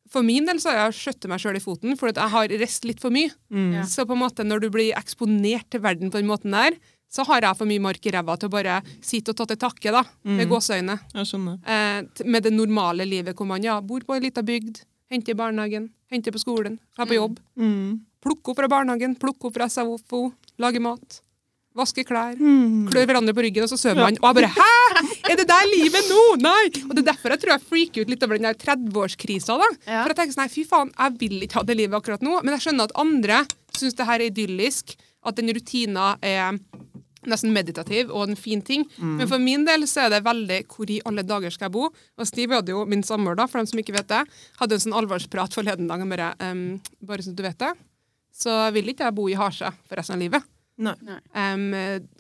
For 0.09 0.25
min 0.25 0.47
del 0.49 0.57
så 0.63 0.73
har 0.73 0.87
jeg 0.89 0.97
skjøttet 1.03 1.29
meg 1.29 1.41
sjøl 1.43 1.59
i 1.59 1.61
foten, 1.63 1.97
for 2.01 2.09
at 2.09 2.17
jeg 2.17 2.33
har 2.33 2.53
rest 2.63 2.87
litt 2.89 3.03
for 3.03 3.13
mye. 3.13 3.29
Ja. 3.53 3.83
Så 3.89 4.07
på 4.09 4.17
en 4.17 4.23
måte 4.23 4.47
når 4.47 4.63
du 4.65 4.71
blir 4.73 4.95
eksponert 4.97 5.69
til 5.71 5.83
verden 5.85 6.11
på 6.11 6.19
den 6.23 6.31
måten 6.31 6.55
der, 6.57 6.79
så 7.09 7.25
har 7.25 7.47
jeg 7.47 7.57
for 7.57 7.69
mye 7.69 7.83
mark 7.83 8.05
i 8.05 8.13
ræva 8.13 8.37
til 8.37 8.51
å 8.51 8.53
bare 8.53 8.81
sitte 9.01 9.33
og 9.33 9.39
ta 9.39 9.47
til 9.49 9.61
takke, 9.61 9.93
da, 9.95 10.03
med 10.29 10.49
gåseøyne. 10.51 10.99
Jeg 11.15 11.31
skjønner. 11.31 11.61
Eh, 11.65 12.25
med 12.29 12.45
det 12.45 12.53
normale 12.53 13.07
livet 13.09 13.37
hvor 13.37 13.49
man 13.49 13.65
ja, 13.65 13.79
bor 13.81 14.05
på 14.05 14.17
ei 14.17 14.27
lita 14.27 14.45
bygd, 14.45 14.83
henter 15.13 15.33
i 15.33 15.39
barnehagen, 15.39 15.89
henter 16.13 16.35
på 16.35 16.43
skolen, 16.43 16.77
drar 16.97 17.09
på 17.09 17.17
jobb. 17.17 17.41
Mm. 17.57 18.05
Plukke 18.25 18.53
opp 18.53 18.61
fra 18.61 18.69
barnehagen, 18.69 19.17
plukke 19.21 19.49
opp 19.49 19.57
fra 19.57 19.71
SFO, 19.73 20.29
lage 20.61 20.83
mat, 20.85 21.23
vaske 21.79 22.05
klær. 22.05 22.37
Mm. 22.37 22.89
Klør 22.91 23.07
hverandre 23.09 23.35
på 23.37 23.45
ryggen, 23.47 23.65
og 23.65 23.73
så 23.73 23.79
sover 23.81 24.03
man. 24.03 24.19
Og 24.21 24.29
jeg 24.29 24.39
bare 24.41 24.53
Hæ?! 24.59 25.05
Er 25.31 25.37
det 25.39 25.47
der 25.49 25.69
livet 25.71 26.09
nå?! 26.11 26.23
Nei! 26.43 26.65
Og 26.89 26.95
det 26.97 27.05
er 27.05 27.11
derfor 27.13 27.35
jeg 27.35 27.43
tror 27.45 27.55
jeg 27.55 27.67
freaker 27.71 28.05
ut 28.05 28.13
litt 28.13 28.25
over 28.27 28.41
den 28.41 28.49
der 28.49 28.59
30-årskrisa. 28.59 29.57
da. 29.61 29.69
Ja. 29.87 30.03
For 30.03 30.13
jeg 30.13 30.21
tenker 30.21 30.37
sånn, 30.37 30.45
nei, 30.45 30.53
fy 30.53 30.65
faen, 30.69 30.93
jeg 30.97 31.17
vil 31.23 31.47
ikke 31.47 31.61
ha 31.61 31.65
det 31.69 31.79
livet 31.79 32.01
akkurat 32.01 32.25
nå. 32.27 32.41
Men 32.43 32.57
jeg 32.57 32.67
skjønner 32.67 32.91
at 32.91 32.99
andre 32.99 33.45
syns 33.79 33.97
det 33.97 34.09
her 34.09 34.19
er 34.19 34.33
idyllisk, 34.33 34.97
at 35.29 35.39
den 35.39 35.53
rutina 35.55 36.17
er 36.25 36.59
nesten 37.31 37.53
meditativ 37.55 38.11
og 38.11 38.29
en 38.29 38.37
fin 38.37 38.63
ting. 38.63 38.85
Men 38.99 39.27
for 39.31 39.39
min 39.39 39.65
del 39.69 39.87
så 39.91 40.07
er 40.07 40.11
det 40.17 40.25
veldig 40.27 40.61
hvor 40.73 40.91
i 40.91 41.01
alle 41.09 41.23
dager 41.27 41.51
skal 41.55 41.69
jeg 41.69 41.73
bo? 41.77 41.89
Og 42.19 42.27
Steve 42.27 42.55
hadde 42.59 42.73
jo, 42.75 42.85
min 42.89 43.03
samboer, 43.07 43.37
da, 43.39 43.47
for 43.47 43.59
dem 43.63 43.67
som 43.71 43.79
ikke 43.83 43.95
vet 43.97 44.09
det, 44.09 44.23
hadde 44.61 44.75
en 44.79 44.85
sånn 44.87 44.97
alvorsprat 44.99 45.55
forleden 45.57 45.89
dag. 45.89 46.01
med 46.07 46.17
bare 46.19 46.35
Um, 46.41 46.81
Bare 47.03 47.23
så 47.23 47.35
du 47.35 47.43
vet 47.43 47.59
det, 47.59 47.73
så 48.35 48.71
vil 48.73 48.89
ikke 48.93 49.05
jeg 49.09 49.15
bo 49.15 49.29
i 49.29 49.35
Hasja 49.39 49.73
for 49.89 49.97
resten 49.99 50.15
av 50.15 50.21
livet. 50.23 50.43
Nei. 50.79 50.95
Um, 51.35 51.73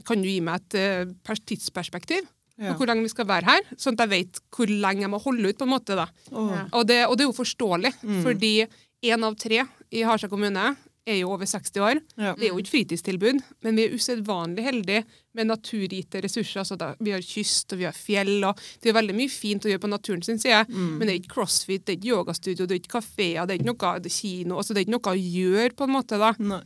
kan 0.04 0.20
du 0.22 0.26
gi 0.28 0.40
meg 0.42 0.60
et 0.74 1.06
uh, 1.14 1.34
tidsperspektiv 1.46 2.26
Ja. 2.58 2.72
på 2.74 2.80
hvor 2.80 2.88
lenge 2.90 3.04
vi 3.06 3.08
skal 3.12 3.26
være 3.28 3.46
her? 3.46 3.60
Sånn 3.78 3.94
at 3.94 4.00
jeg 4.02 4.10
vet 4.10 4.40
hvor 4.50 4.66
lenge 4.66 5.04
jeg 5.04 5.10
må 5.12 5.20
holde 5.22 5.46
ut. 5.52 5.58
på 5.58 5.62
en 5.62 5.70
måte 5.70 5.94
da. 5.94 6.08
Oh. 6.32 6.48
Ja. 6.50 6.64
Og 6.74 6.86
det, 6.90 7.06
og 7.06 7.14
det 7.16 7.22
er 7.24 7.28
jo 7.30 7.36
forståelig, 7.38 7.92
Mm. 8.02 8.22
fordi 8.24 8.66
én 9.06 9.22
av 9.24 9.36
tre 9.38 9.60
i 9.92 10.02
Harstad 10.02 10.28
kommune 10.28 10.76
er 11.08 11.18
jo 11.22 11.30
over 11.34 11.48
60 11.48 11.80
år. 11.84 12.00
Ja. 12.20 12.34
Det 12.38 12.46
er 12.46 12.52
jo 12.52 12.58
ikke 12.62 12.72
fritidstilbud, 12.74 13.40
men 13.66 13.78
vi 13.78 13.86
er 13.88 13.94
usedvanlig 13.96 14.64
heldige 14.66 15.02
med 15.38 15.48
naturgitte 15.50 16.20
ressurser. 16.24 16.60
Altså 16.62 16.76
da, 16.80 16.90
vi 17.00 17.14
har 17.14 17.24
kyst, 17.24 17.72
og 17.74 17.80
vi 17.82 17.86
har 17.88 17.96
fjell, 17.96 18.36
og 18.48 18.60
det 18.82 18.90
er 18.92 18.96
veldig 18.98 19.16
mye 19.18 19.32
fint 19.32 19.64
å 19.66 19.72
gjøre 19.72 19.82
på 19.86 19.90
naturen 19.92 20.22
sin 20.26 20.40
side. 20.42 20.64
Men 20.70 21.04
det 21.06 21.14
er 21.14 21.20
ikke 21.22 21.34
crossfit, 21.38 21.84
det 21.86 21.94
er 21.94 22.00
ikke 22.00 22.12
yogastudio, 22.14 22.66
det 22.66 22.76
er 22.76 22.82
ikke 22.82 22.96
kafeer, 22.98 23.46
det 23.48 23.56
er 23.56 23.60
ikke 23.62 23.70
noe 23.72 23.94
det 24.04 24.12
er 24.12 24.16
kino. 24.18 24.58
altså 24.60 24.74
Det 24.76 24.82
er 24.82 24.86
ikke 24.88 24.96
noe 24.98 25.14
å 25.14 25.22
gjøre, 25.22 25.74
på 25.78 25.88
en 25.88 25.94
måte. 25.98 26.18
da. 26.20 26.32
Nei. 26.38 26.62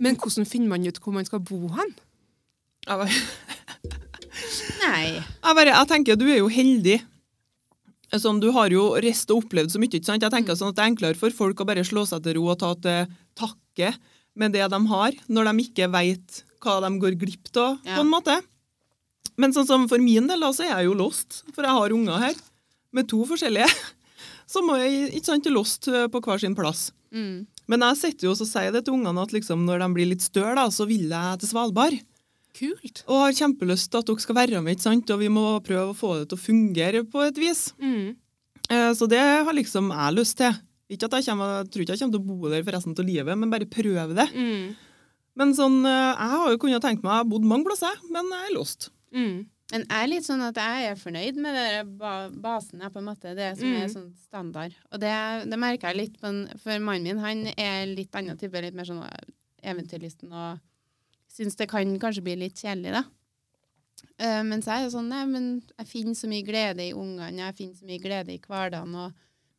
Men 0.00 0.16
hvordan 0.18 0.46
finner 0.48 0.72
man 0.72 0.86
ut 0.88 0.98
hvor 1.04 1.14
man 1.14 1.26
skal 1.28 1.42
bo 1.46 1.66
hen? 1.76 1.92
Jeg 2.86 3.02
bare, 3.02 3.10
Nei. 4.84 5.04
jeg 5.18 5.56
bare 5.58 5.72
Jeg 5.74 5.88
tenker 5.90 6.18
du 6.18 6.26
er 6.30 6.38
jo 6.40 6.48
heldig. 6.52 7.00
Sånn, 8.16 8.38
du 8.40 8.48
har 8.54 8.70
jo 8.70 8.92
reist 9.02 9.30
og 9.34 9.42
opplevd 9.44 9.72
så 9.74 9.80
mye. 9.82 9.90
ikke 9.98 10.06
sant? 10.06 10.22
Jeg 10.22 10.32
tenker 10.32 10.54
sånn 10.56 10.70
at 10.70 10.76
Det 10.78 10.84
er 10.84 10.90
enklere 10.92 11.18
for 11.18 11.34
folk 11.34 11.58
å 11.60 11.66
bare 11.68 11.82
slå 11.84 12.04
seg 12.08 12.22
til 12.24 12.36
ro 12.38 12.44
og 12.52 12.58
ta 12.62 12.72
til 12.78 13.10
takke 13.36 13.58
med 14.36 14.52
det 14.52 14.66
de 14.72 14.80
har, 14.90 15.16
når 15.32 15.48
de 15.50 15.64
ikke 15.64 15.88
vet 15.92 16.42
hva 16.64 16.78
de 16.84 16.90
går 17.00 17.16
glipp 17.20 17.50
av. 17.56 17.78
Ja. 17.86 17.96
på 17.96 18.02
en 18.04 18.10
måte. 18.12 18.34
Men 19.36 19.52
sånn 19.52 19.68
som 19.68 19.84
for 19.88 20.00
min 20.00 20.26
del 20.28 20.40
da, 20.40 20.50
så 20.56 20.64
er 20.64 20.72
jeg 20.78 20.88
jo 20.88 20.96
lost, 20.96 21.42
for 21.54 21.64
jeg 21.66 21.76
har 21.76 21.92
unger 21.92 22.22
her 22.22 22.34
med 22.96 23.08
to 23.08 23.22
forskjellige. 23.28 23.68
Så 24.46 24.60
må 24.62 24.76
jeg 24.78 25.08
ikke 25.18 25.26
sant, 25.26 25.46
lost 25.50 25.88
eh, 25.90 26.04
på 26.06 26.20
hver 26.22 26.38
sin 26.38 26.54
plass. 26.54 26.92
Mm. 27.10 27.46
Men 27.66 27.82
jeg 27.82 27.96
sitter 27.98 28.28
jo 28.28 28.34
og 28.36 28.46
sier 28.46 28.70
det 28.70 28.84
til 28.86 28.94
ungene 28.94 29.24
at 29.26 29.32
liksom, 29.34 29.64
når 29.66 29.82
de 29.82 29.88
blir 29.96 30.06
litt 30.12 30.22
større, 30.22 30.62
så 30.70 30.86
vil 30.86 31.08
jeg 31.10 31.40
til 31.42 31.50
Svalbard. 31.50 31.96
Kult. 32.56 33.02
Og 33.10 33.24
har 33.24 33.34
kjempelyst 33.36 33.90
til 33.90 34.00
at 34.00 34.06
dere 34.08 34.22
skal 34.22 34.38
være 34.38 34.60
med, 34.62 34.76
ikke 34.78 34.86
sant? 34.86 35.10
og 35.10 35.18
vi 35.20 35.28
må 35.34 35.42
prøve 35.66 35.90
å 35.90 35.98
få 35.98 36.12
det 36.20 36.28
til 36.30 36.38
å 36.38 36.44
fungere 36.44 37.02
på 37.10 37.24
et 37.26 37.40
vis. 37.42 37.64
Mm. 37.82 38.14
Eh, 38.70 38.92
Så 38.94 39.10
det 39.10 39.18
har 39.20 39.52
liksom 39.58 39.90
jeg 39.90 40.14
lyst 40.16 40.38
til. 40.38 40.54
Ikke 40.88 41.08
at 41.08 41.16
jeg, 41.18 41.26
kommer, 41.30 41.56
jeg 41.64 41.70
tror 41.72 41.82
ikke 41.82 41.94
jeg 41.96 42.02
kommer 42.04 42.14
til 42.18 42.22
å 42.22 42.28
bo 42.28 42.50
der 42.52 42.62
for 42.62 42.76
resten 42.76 42.94
av 42.94 43.06
livet, 43.08 43.38
men 43.38 43.50
bare 43.50 43.66
prøve 43.66 44.14
det. 44.14 44.28
Mm. 44.36 44.76
Men 45.36 45.52
sånn, 45.58 45.80
eh, 45.84 46.12
jeg 46.14 46.30
har 46.36 46.52
jo 46.52 46.60
kunnet 46.62 46.84
tenkt 46.84 47.02
meg, 47.02 47.12
har 47.18 47.26
bodd 47.28 47.44
mange 47.44 47.66
plasser, 47.66 47.98
men 48.14 48.30
jeg 48.32 48.50
er 48.50 48.54
lost. 48.54 48.90
Mm. 49.12 49.36
Men 49.72 49.82
jeg 49.82 49.98
er 50.04 50.10
litt 50.12 50.26
sånn 50.28 50.44
at 50.46 50.60
jeg 50.62 50.84
er 50.92 51.00
fornøyd 51.00 51.40
med 51.42 51.56
det 51.58 51.70
ba 51.98 52.12
basen 52.30 52.84
jeg 52.84 52.92
på 52.94 53.00
en 53.02 53.08
måte, 53.08 53.32
det 53.34 53.48
som 53.58 53.66
er 53.66 53.88
Mm. 53.88 53.94
sånn 53.96 54.12
standard. 54.22 54.76
Og 54.92 55.00
det, 55.02 55.10
det 55.50 55.58
merker 55.58 55.90
jeg 55.90 55.96
litt 55.98 56.20
på 56.22 56.30
For 56.62 56.78
mannen 56.78 57.02
min 57.02 57.18
han 57.18 57.42
er 57.58 57.86
litt 57.90 58.14
annen 58.14 58.38
type, 58.38 58.62
litt 58.62 58.78
mer 58.78 58.86
sånn 58.86 59.02
eventyrlysten 59.66 60.30
og 60.32 60.60
syns 61.36 61.56
det 61.58 61.66
kan 61.68 61.98
kanskje 61.98 62.22
bli 62.22 62.36
litt 62.46 62.62
kjedelig, 62.62 62.92
da. 62.94 63.04
Uh, 64.20 64.42
mens 64.46 64.66
jeg 64.68 64.86
er 64.86 64.90
sånn 64.92 65.08
Nei, 65.10 65.24
men 65.28 65.46
jeg 65.78 65.88
finner 65.90 66.14
så 66.16 66.28
mye 66.30 66.44
glede 66.46 66.84
i 66.86 66.94
ungene, 66.96 67.42
jeg 67.48 67.56
finner 67.58 67.74
så 67.76 67.88
mye 67.88 68.00
glede 68.00 68.32
i 68.32 68.40
hverdagen, 68.40 68.94
og 68.94 69.12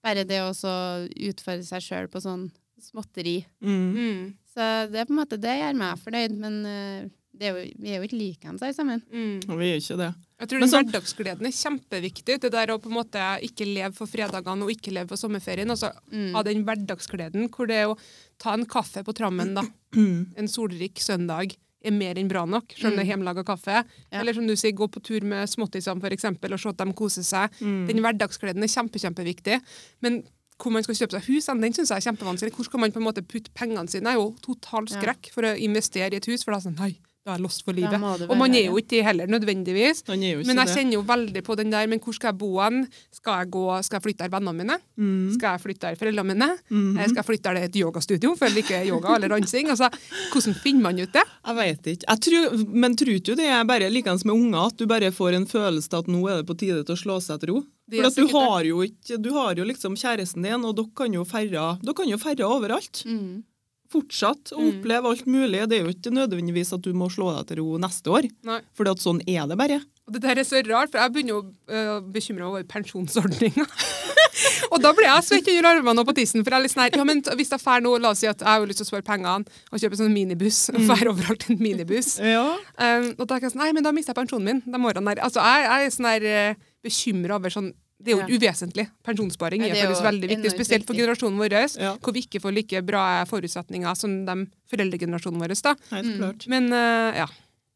bare 0.08 0.24
det 0.28 0.39
å 0.45 0.53
så 0.55 0.72
utfordre 1.12 1.68
seg 1.68 1.84
sjøl 1.84 2.08
på 2.14 2.24
sånn 2.24 2.47
småtteri. 2.80 3.41
Mm. 3.60 3.88
Mm. 3.97 4.26
Så 4.53 4.66
det 4.91 5.01
er 5.03 5.08
på 5.10 5.14
en 5.16 5.20
måte 5.22 5.39
det 5.41 5.55
gjør 5.60 5.78
meg 5.78 5.99
fornøyd, 6.01 6.36
men 6.39 6.60
eh, 6.70 7.08
det 7.38 7.49
er 7.49 7.58
jo, 7.58 7.66
vi 7.84 7.91
er 7.93 7.99
jo 8.01 8.08
ikke 8.08 8.18
likeens 8.18 8.64
alle 8.66 8.74
sammen. 8.78 9.01
Mm. 9.14 9.43
Og 9.51 9.60
vi 9.60 9.68
er 9.74 9.82
ikke 9.82 9.97
det. 9.99 10.08
Jeg 10.38 10.49
tror 10.51 10.62
den 10.64 10.70
sånn- 10.72 10.86
hverdagsgleden 10.88 11.47
er 11.49 11.53
kjempeviktig. 11.58 12.38
Det 12.41 12.51
der 12.53 12.72
å 12.74 12.80
på 12.82 12.89
en 12.91 12.95
måte 12.97 13.22
ikke 13.45 13.66
leve 13.68 13.93
for 13.97 14.10
fredagene 14.10 14.66
og 14.66 14.74
ikke 14.74 14.93
leve 14.93 15.10
for 15.12 15.18
sommerferien. 15.22 15.70
Altså 15.74 15.91
Mm. 16.14 16.32
ha 16.34 16.43
den 16.45 16.64
hverdagsgleden 16.66 17.49
hvor 17.49 17.68
det 17.70 17.76
er 17.84 17.88
å 17.93 17.97
ta 18.41 18.53
en 18.53 18.66
kaffe 18.66 19.03
på 19.05 19.14
trammen 19.18 19.53
da, 19.58 19.64
Mm. 19.93 20.34
en 20.38 20.47
solrik 20.47 20.97
søndag 21.01 21.55
er 21.86 21.93
mer 21.93 22.17
enn 22.19 22.30
bra 22.32 22.43
nok, 22.49 22.73
selv 22.75 22.91
om 22.91 22.97
det 22.97 23.05
er 23.05 23.11
hjemmelaga 23.11 23.43
kaffe. 23.47 23.84
Ja. 23.84 24.21
Eller 24.21 24.38
som 24.38 24.47
du 24.47 24.55
sier, 24.57 24.75
gå 24.78 24.88
på 24.91 25.03
tur 25.03 25.25
med 25.28 25.49
småttisene 25.49 26.13
eksempel, 26.15 26.55
og 26.55 26.61
se 26.61 26.71
at 26.73 26.82
de 26.82 26.95
koser 26.97 27.25
seg. 27.28 27.59
Mm. 27.61 27.84
Den 27.89 28.01
hverdagsgleden 28.05 28.65
er 28.65 28.71
kjempe, 28.71 29.01
kjempeviktig. 29.03 29.61
Men 30.05 30.23
hvor 30.57 30.73
man 30.73 30.86
skal 30.86 30.97
kjøpe 30.97 31.17
seg 31.17 31.28
hus, 31.30 31.49
den 31.49 31.75
syns 31.75 31.91
jeg 31.93 32.01
er 32.01 32.07
kjempevanskelig. 32.09 32.55
Hvor 32.55 32.65
skal 32.65 32.82
man 32.82 32.93
på 32.93 33.01
en 33.01 33.05
måte 33.05 33.25
putte 33.25 33.53
pengene 33.57 33.86
sine? 33.91 34.09
Jeg 34.09 34.17
er 34.17 34.23
jo 34.23 34.32
total 34.41 34.89
skrekk 34.89 35.30
for 35.34 35.45
å 35.45 35.53
investere 35.53 36.15
i 36.15 36.21
et 36.21 36.30
hus, 36.32 36.43
for 36.43 36.53
da 36.53 36.57
er 36.57 36.63
det 36.63 36.69
sånn, 36.71 36.80
nei, 36.82 36.95
da 37.28 37.34
er 37.34 37.41
jeg 37.41 37.43
lost 37.43 37.65
for 37.67 37.75
livet. 37.75 38.03
Og 38.30 38.36
man 38.39 38.53
er 38.55 38.69
jo 38.69 38.78
ikke 38.80 38.93
det 38.95 39.03
heller, 39.03 39.28
nødvendigvis. 39.28 40.03
Men 40.07 40.61
jeg 40.63 40.71
kjenner 40.71 40.95
jo 40.95 41.03
veldig 41.07 41.43
på 41.43 41.57
den 41.59 41.73
der, 41.73 41.89
men 41.91 41.99
hvor 42.03 42.15
skal 42.15 42.32
jeg 42.32 42.39
bo 42.39 42.51
hen? 42.61 42.86
Skal 43.11 43.41
jeg, 43.41 43.49
gå, 43.51 43.63
skal 43.84 43.99
jeg 43.99 44.05
flytte 44.05 44.23
der 44.23 44.32
vennene 44.32 44.55
mine? 44.55 44.78
Mm. 44.95 45.34
Skal 45.36 45.57
jeg 45.57 45.63
flytte 45.65 45.84
der 45.89 45.99
foreldrene 45.99 46.34
mine? 46.34 46.49
Mm 46.69 46.86
-hmm. 46.95 47.03
Skal 47.03 47.19
jeg 47.19 47.25
flytte 47.25 47.43
der 47.49 47.53
det 47.53 47.61
er 47.63 47.69
et 47.69 47.75
yogastudio, 47.84 48.36
for 48.36 48.45
jeg 48.45 48.55
liker 48.55 48.88
yoga 48.88 49.15
eller 49.15 49.28
dansing? 49.28 49.69
Altså, 49.69 49.89
hvordan 50.32 50.55
finner 50.63 50.82
man 50.82 50.99
ut 50.99 51.13
det? 51.13 51.25
Jeg 51.47 51.55
vet 51.55 51.88
ikke. 51.88 52.05
Jeg 52.07 52.19
tror, 52.21 52.65
men 52.67 52.95
tror 52.95 53.13
ikke 53.13 53.25
du 53.25 53.36
det 53.36 53.45
er 53.45 53.63
bare 53.63 53.89
likeens 53.89 54.25
med 54.25 54.34
unger, 54.34 54.65
at 54.67 54.78
du 54.78 54.86
bare 54.88 55.11
får 55.11 55.34
en 55.34 55.47
følelse 55.47 55.89
av 55.93 55.99
at 55.99 56.07
nå 56.07 56.28
er 56.28 56.36
det 56.38 56.47
på 56.47 56.57
tide 56.57 56.84
til 56.84 56.95
å 56.95 57.03
slå 57.03 57.19
seg 57.19 57.39
til 57.39 57.49
ro? 57.49 57.63
For 57.91 58.07
at 58.07 58.15
du 58.15 58.28
har 58.28 58.63
jo 58.63 58.82
ikke, 58.84 59.17
du 59.17 59.32
har 59.34 59.55
jo 59.55 59.63
liksom 59.63 59.95
kjæresten 59.95 60.43
din, 60.43 60.65
og 60.65 60.75
dere 60.75 60.91
kan 60.95 61.13
jo 61.13 61.23
ferre, 61.23 61.78
dere 61.84 61.93
kan 61.93 62.09
jo 62.09 62.17
ferre 62.17 62.43
overalt. 62.45 63.03
Mm. 63.05 63.43
Fortsatt 63.92 64.52
å 64.52 64.60
Mm. 64.60 64.70
oppleve 64.82 65.06
alt 65.12 65.26
mulig. 65.26 65.62
Det 65.70 65.78
er 65.80 65.86
jo 65.86 65.94
ikke 65.94 66.12
nødvendigvis 66.12 66.74
at 66.76 66.82
du 66.84 66.92
må 66.94 67.08
slå 67.10 67.30
deg 67.38 67.48
til 67.48 67.62
ro 67.64 67.78
neste 67.78 68.12
år. 68.12 68.28
For 68.76 68.84
sånn 69.00 69.22
er 69.28 69.48
det 69.48 69.58
bare. 69.58 69.82
Og 70.08 70.14
det 70.14 70.22
der 70.24 70.40
er 70.40 70.44
så 70.48 70.60
rart, 70.68 70.92
for 70.92 71.00
jeg 71.00 71.12
begynner 71.12 71.36
jo 71.36 71.42
å 71.68 72.12
bekymre 72.12 72.46
over 72.48 72.64
pensjonsordninga. 72.64 73.66
og 74.72 74.82
da 74.82 74.92
blir 74.96 75.08
jeg 75.08 75.24
svett 75.28 75.50
under 75.52 75.70
armene 75.72 76.00
og 76.04 76.08
på 76.08 76.16
tissen. 76.20 76.44
For 76.44 76.52
jeg 76.52 76.60
er 76.60 76.64
litt 76.64 76.74
sånn 76.76 76.84
her, 76.86 76.96
ja, 77.00 77.04
men 77.08 77.22
hvis 77.22 77.52
jeg 77.52 77.60
drar 77.64 77.82
nå, 77.84 77.96
la 78.00 78.12
oss 78.12 78.20
si 78.24 78.28
at 78.30 78.40
jeg 78.40 78.48
har 78.48 78.68
lyst 78.70 78.80
til 78.84 78.88
å 78.88 78.92
spare 78.92 79.04
pengene 79.08 79.48
og 79.72 79.80
kjøpe 79.82 80.00
sånn 80.00 80.14
minibuss, 80.16 80.70
og 80.76 80.80
drar 80.88 81.12
overalt 81.14 81.50
en 81.50 81.60
minibuss. 81.64 82.20
Ja. 82.28 82.46
Um, 82.78 83.14
og 83.18 83.26
da 83.28 83.36
er 83.38 83.48
jeg 83.48 83.52
sånn, 83.56 83.64
nei, 83.64 83.72
men 83.74 83.84
da 83.84 83.92
mister 83.96 84.14
jeg 84.14 84.20
pensjonen 84.22 84.48
min 84.48 84.62
de 84.68 84.80
årene 84.92 85.16
der. 85.16 85.24
Altså, 85.24 85.44
jeg, 85.44 85.68
jeg 85.68 85.88
er 85.88 85.96
sånn 85.96 86.10
her 86.12 86.28
uh, 86.52 86.64
bekymra 86.84 87.36
over 87.40 87.50
sånn 87.54 87.74
det 88.02 88.14
er 88.14 88.18
jo 88.18 88.28
Ja. 88.28 88.28
uvesentlig. 88.38 88.89
Pensjonssparing 89.04 89.62
er 89.64 89.72
er 89.72 89.88
faktisk 89.88 90.04
veldig 90.04 90.30
viktig, 90.30 90.52
spesielt 90.54 90.86
for 90.86 90.93
generasjonen 90.93 91.38
vår, 91.38 91.78
Ja. 91.80 91.95
hvor 91.98 92.14
vi 92.14 92.22
ikke 92.22 92.39
får 92.41 92.54
like 92.54 92.82
bra 92.86 93.24
forutsetninger 93.26 93.95
som 93.98 94.26
de 94.26 94.48
foreldregenerasjonen 94.72 95.39
vår. 95.41 95.62
da. 95.62 95.76
Helt 95.91 96.06
Mm. 96.08 96.18
klart. 96.20 96.48
Men 96.48 96.72
uh, 96.72 97.16
ja. 97.16 97.28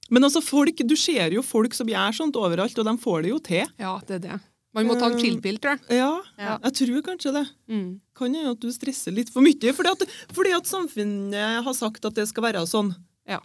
Men 0.10 0.24
altså, 0.24 0.42
folk, 0.44 0.76
du 0.76 0.96
ser 0.96 1.32
jo 1.32 1.42
folk 1.42 1.74
som 1.74 1.88
gjør 1.88 2.12
sånt 2.14 2.34
overalt, 2.36 2.78
og 2.78 2.86
de 2.86 2.98
får 2.98 3.22
det 3.24 3.30
jo 3.32 3.40
til. 3.40 3.66
ja, 3.80 4.00
det 4.06 4.16
er 4.16 4.20
det. 4.30 4.40
Man 4.74 4.86
må 4.88 4.98
ta 4.98 5.08
en 5.08 5.20
chill-pill, 5.20 5.58
tror 5.60 5.78
jeg. 5.90 5.98
Ja, 5.98 6.22
Ja. 6.38 6.58
jeg 6.64 6.74
tror 6.74 7.02
kanskje 7.02 7.34
det. 7.34 7.48
Mm. 7.70 8.00
Kan 8.16 8.34
hende 8.34 8.52
at 8.52 8.60
du 8.60 8.68
stresser 8.72 9.12
litt 9.14 9.30
for 9.30 9.42
mye, 9.42 9.74
fordi 9.74 9.90
at, 9.92 10.08
fordi 10.32 10.54
at 10.56 10.64
samfunnet 10.64 11.64
har 11.64 11.74
sagt 11.74 12.06
at 12.06 12.14
det 12.14 12.28
skal 12.28 12.44
være 12.44 12.62
sånn. 12.68 12.96
Ja. 13.28 13.40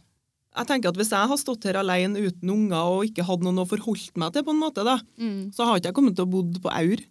Jeg 0.57 0.69
tenker 0.71 0.89
at 0.89 0.97
Hvis 0.97 1.11
jeg 1.13 1.29
har 1.29 1.37
stått 1.41 1.67
her 1.69 1.77
alene 1.83 2.23
uten 2.25 2.51
unger 2.53 2.93
og 2.97 3.05
ikke 3.11 3.27
hadde 3.29 3.45
noen 3.45 3.61
å 3.61 3.69
forholde 3.69 4.17
meg 4.23 4.33
til, 4.33 4.45
på 4.47 4.55
en 4.55 4.63
måte 4.63 4.85
da, 4.87 4.99
Mm. 5.21 5.53
så 5.53 5.67
har 5.69 5.77
ikke 5.79 5.91
jeg 5.93 5.99
kommet 5.99 6.17
til 6.17 6.25
å 6.25 6.33
bodd 6.33 6.61
på 6.65 6.73
Aur 6.73 7.03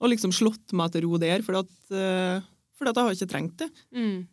og 0.00 0.08
liksom 0.08 0.32
slått 0.32 0.72
meg 0.72 0.92
til 0.94 1.02
ro 1.04 1.18
der, 1.20 1.42
fordi 1.44 1.58
at, 1.60 1.72
uh, 1.92 2.46
fordi 2.78 2.88
at 2.88 2.96
jeg 2.96 3.04
har 3.04 3.16
ikke 3.18 3.32
trengt 3.34 3.56
det. 3.60 3.68
Mm. 3.92 4.28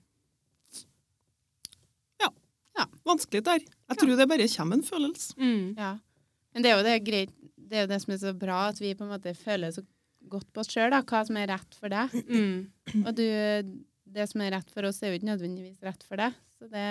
Vanskelig 3.08 3.44
der. 3.46 3.64
Jeg 3.64 4.00
tror 4.00 4.16
det 4.20 4.28
bare 4.30 4.48
kommer 4.52 4.78
en 4.78 4.86
følelse. 4.86 5.36
Mm. 5.40 5.76
Ja. 5.78 5.94
Men 6.54 6.64
det 6.64 6.72
er 6.72 6.78
jo 6.78 6.88
det 6.88 6.96
greit 7.06 7.34
Det 7.68 7.78
er 7.78 7.86
jo 7.86 7.92
det 7.92 8.00
som 8.04 8.14
er 8.14 8.20
så 8.22 8.32
bra, 8.38 8.58
at 8.72 8.80
vi 8.80 8.94
på 8.96 9.04
en 9.04 9.12
måte 9.12 9.34
føler 9.36 9.74
så 9.76 9.82
godt 10.32 10.48
på 10.56 10.62
oss 10.64 10.70
sjøl, 10.72 10.94
hva 11.04 11.20
som 11.28 11.40
er 11.40 11.50
rett 11.52 11.76
for 11.76 11.92
deg. 11.92 12.14
Mm. 12.28 13.02
Og 13.04 13.10
du, 13.18 13.26
det 14.16 14.28
som 14.32 14.44
er 14.44 14.54
rett 14.56 14.72
for 14.72 14.88
oss, 14.88 15.02
er 15.04 15.12
jo 15.12 15.20
ikke 15.20 15.28
nødvendigvis 15.34 15.84
rett 15.84 16.06
for 16.08 16.20
deg. 16.20 16.36
Så 16.56 16.70
det 16.72 16.86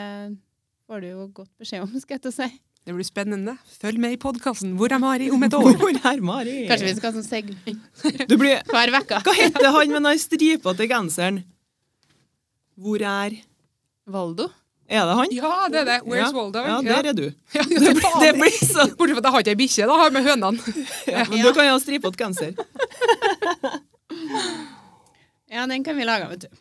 får 0.87 1.01
du 1.03 1.09
jo 1.11 1.27
godt 1.35 1.51
beskjed 1.61 1.83
om, 1.87 1.93
skal 2.01 2.17
jeg 2.19 2.23
til 2.27 2.33
å 2.33 2.37
si. 2.37 2.49
Det 2.87 2.95
blir 2.95 3.07
spennende. 3.09 3.57
Følg 3.83 3.99
med 3.99 4.13
i 4.15 4.19
podkasten 4.23 4.77
Hvor 4.79 4.93
er 4.95 5.01
Mari 5.03 5.27
om 5.35 5.43
et 5.43 5.55
år? 5.59 5.73
Hvor 5.81 5.97
er 6.07 6.21
Mari? 6.23 6.53
Kanskje 6.69 6.87
vi 6.87 6.95
skal 7.01 7.11
ha 7.11 7.17
sånn 7.19 7.27
segment 7.27 8.31
blir, 8.31 8.61
hver 8.71 8.93
uke. 8.95 9.19
hva 9.27 9.35
heter 9.35 9.73
han 9.75 9.91
med 9.97 10.07
den 10.07 10.21
stripete 10.23 10.87
genseren? 10.93 11.41
Hvor 12.79 13.03
er 13.03 13.35
Valdo? 14.07 14.47
Er 14.87 15.03
det 15.09 15.15
han? 15.19 15.33
Ja, 15.35 15.51
det 15.73 15.81
er 15.81 15.87
det. 15.89 15.97
Where's 16.07 16.29
ja. 16.29 16.37
Waldo? 16.37 16.63
Ja, 16.63 16.77
der 16.87 17.09
er 17.11 17.17
du. 17.19 17.25
Ja, 17.57 17.65
Det, 17.67 17.81
det 17.89 17.95
blir- 17.99 18.21
det 18.23 18.31
blir 18.39 18.55
så 18.61 18.85
Bortsett 18.95 19.17
fra 19.17 19.19
at 19.19 19.27
jeg 19.27 19.33
har 19.35 19.43
ikke 19.43 19.55
ei 19.57 19.59
bikkje, 19.65 19.89
da 19.91 19.97
har 19.99 20.07
jeg 20.07 20.15
med 20.15 20.29
hønene. 20.29 20.75
ja, 21.11 21.25
Men 21.33 21.43
du 21.43 21.49
kan 21.57 21.67
jo 21.67 21.73
ha 21.75 21.81
stripete 21.83 22.21
genser. 22.23 22.55
Ja, 25.51 25.67
den 25.67 25.83
kan 25.87 25.99
vi 25.99 26.07
lage, 26.07 26.29
vet 26.31 26.47
du. 26.47 26.55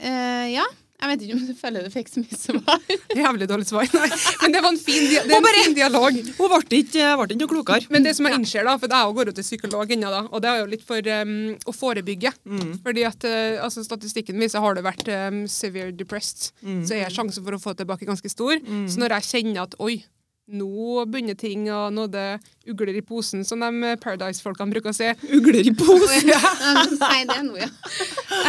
Uh, 0.00 0.46
ja, 0.52 0.64
jeg 1.00 1.10
vet 1.10 1.22
ikke 1.26 1.34
om 1.36 1.40
du 1.48 1.54
føler 1.58 1.84
du 1.84 1.90
fikk 1.92 2.08
så 2.08 2.22
mye 2.22 2.36
svar. 2.38 2.84
Jævlig 3.24 3.48
dårlig 3.50 3.66
svar. 3.68 3.88
Nei. 3.92 4.08
Men 4.42 4.54
det 4.54 4.62
var 4.64 4.70
en 4.70 4.78
fin, 4.80 5.02
dia 5.10 5.24
det 5.26 5.34
er 5.36 5.42
en 5.42 5.58
fin 5.58 5.74
dialog. 5.76 6.18
Hun 6.38 6.52
ble 6.54 6.78
ikke, 6.80 7.08
ble 7.18 7.26
ikke 7.28 7.38
noe 7.42 7.50
klokere. 7.50 7.90
Men 7.92 8.06
det 8.06 8.14
som 8.16 8.28
jeg 8.30 8.38
innser, 8.38 8.64
da, 8.64 8.76
for 8.80 8.94
jeg 8.94 9.16
går 9.18 9.30
jo 9.30 9.34
til 9.36 9.46
psykolog 9.48 9.92
ennå, 9.96 10.12
da, 10.14 10.22
og 10.30 10.44
det 10.44 10.52
er 10.52 10.62
jo 10.62 10.70
litt 10.70 10.86
for 10.86 11.10
um, 11.18 11.34
å 11.68 11.74
forebygge. 11.76 12.32
Mm. 12.46 12.72
Fordi 12.86 13.04
at 13.10 13.26
eh, 13.28 13.58
altså, 13.64 13.84
Statistikken 13.84 14.40
viser 14.40 14.64
har 14.64 14.78
du 14.78 14.82
vært 14.86 15.04
um, 15.12 15.44
severe 15.50 15.92
depressed, 15.92 16.52
Mm. 16.64 16.80
så 16.88 16.96
er 16.96 17.12
sjansen 17.12 17.44
for 17.44 17.56
å 17.56 17.60
få 17.60 17.74
det 17.74 17.82
tilbake 17.82 18.06
ganske 18.08 18.30
stor. 18.32 18.56
Så 18.88 19.00
når 19.00 19.18
jeg 19.18 19.26
kjenner 19.28 19.66
at 19.66 19.74
oi, 19.82 19.98
nå 20.44 21.04
begynner 21.08 21.36
ting, 21.40 21.62
og 21.72 21.92
nå 21.96 22.04
er 22.04 22.12
det 22.12 22.72
ugler 22.72 22.98
i 22.98 23.02
posen, 23.04 23.44
som 23.48 23.62
de 23.62 23.94
Paradise-folkene 24.02 24.74
bruker 24.74 24.92
å 24.92 24.96
si. 24.96 25.06
Ugler 25.32 25.70
i 25.70 25.72
posen. 25.76 26.28
Si 26.28 27.20
det 27.30 27.38
nå, 27.46 27.56
ja. 27.56 27.68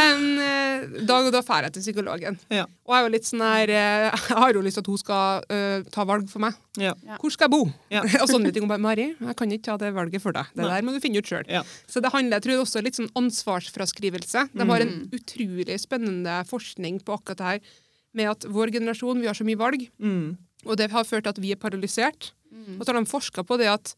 En, 0.01 0.25
eh, 0.43 0.83
da, 1.07 1.21
da 1.31 1.39
drar 1.39 1.67
jeg 1.67 1.75
til 1.77 1.85
psykologen. 1.85 2.39
Ja. 2.51 2.65
Og 2.83 2.95
jeg 2.95 2.99
er 2.99 3.07
jo 3.07 3.13
litt 3.13 3.29
sånn 3.29 3.43
her 3.45 3.71
eh, 3.71 4.07
Jeg 4.11 4.39
har 4.41 4.57
jo 4.57 4.63
lyst 4.65 4.79
til 4.79 4.83
at 4.83 4.91
hun 4.91 4.99
skal 4.99 5.47
uh, 5.47 5.87
ta 5.93 6.05
valg 6.07 6.27
for 6.31 6.43
meg. 6.43 6.59
Ja. 6.81 6.91
Ja. 7.07 7.19
Hvor 7.21 7.31
skal 7.31 7.47
jeg 7.47 7.55
bo? 7.55 7.61
Ja. 7.93 8.03
og 8.23 8.27
sånne 8.31 8.51
ting. 8.51 8.65
Hun 8.65 8.73
bare, 8.73 8.83
Mari, 8.83 9.07
jeg 9.15 9.37
kan 9.39 9.55
ikke 9.55 9.67
ta 9.69 9.77
det 9.85 9.93
valget 9.95 10.23
for 10.23 10.35
deg. 10.35 10.51
Det 10.51 10.65
Nei. 10.65 10.73
der 10.73 10.87
må 10.87 10.95
du 10.95 10.99
finne 11.03 11.23
ut 11.23 11.31
sjøl. 11.31 11.47
Ja. 11.51 11.63
Så 11.87 12.03
det 12.03 12.11
handler 12.15 12.41
jeg 12.41 12.47
tror 12.49 12.65
også 12.65 12.83
litt 12.83 12.99
sånn 12.99 13.11
ansvarsfraskrivelse. 13.15 14.49
De 14.51 14.67
har 14.71 14.83
en 14.83 14.95
utrolig 15.15 15.79
spennende 15.81 16.41
forskning 16.51 16.99
på 17.07 17.15
akkurat 17.15 17.39
det 17.39 17.51
her 17.53 17.75
med 18.15 18.31
at 18.31 18.45
vår 18.47 18.71
generasjon, 18.71 19.19
vi 19.19 19.27
har 19.27 19.37
så 19.37 19.47
mye 19.47 19.59
valg, 19.59 19.87
Mm. 19.99 20.35
Og 20.65 20.77
det 20.77 20.91
har 20.91 21.03
ført 21.07 21.23
til 21.27 21.33
at 21.35 21.41
vi 21.41 21.51
er 21.55 21.61
paralysert. 21.61 22.31
Mm. 22.51 22.77
Og 22.79 22.85
så 22.85 22.91
har 22.93 22.99
de 23.01 23.09
forska 23.09 23.43
på 23.47 23.57
det 23.61 23.67
at 23.71 23.95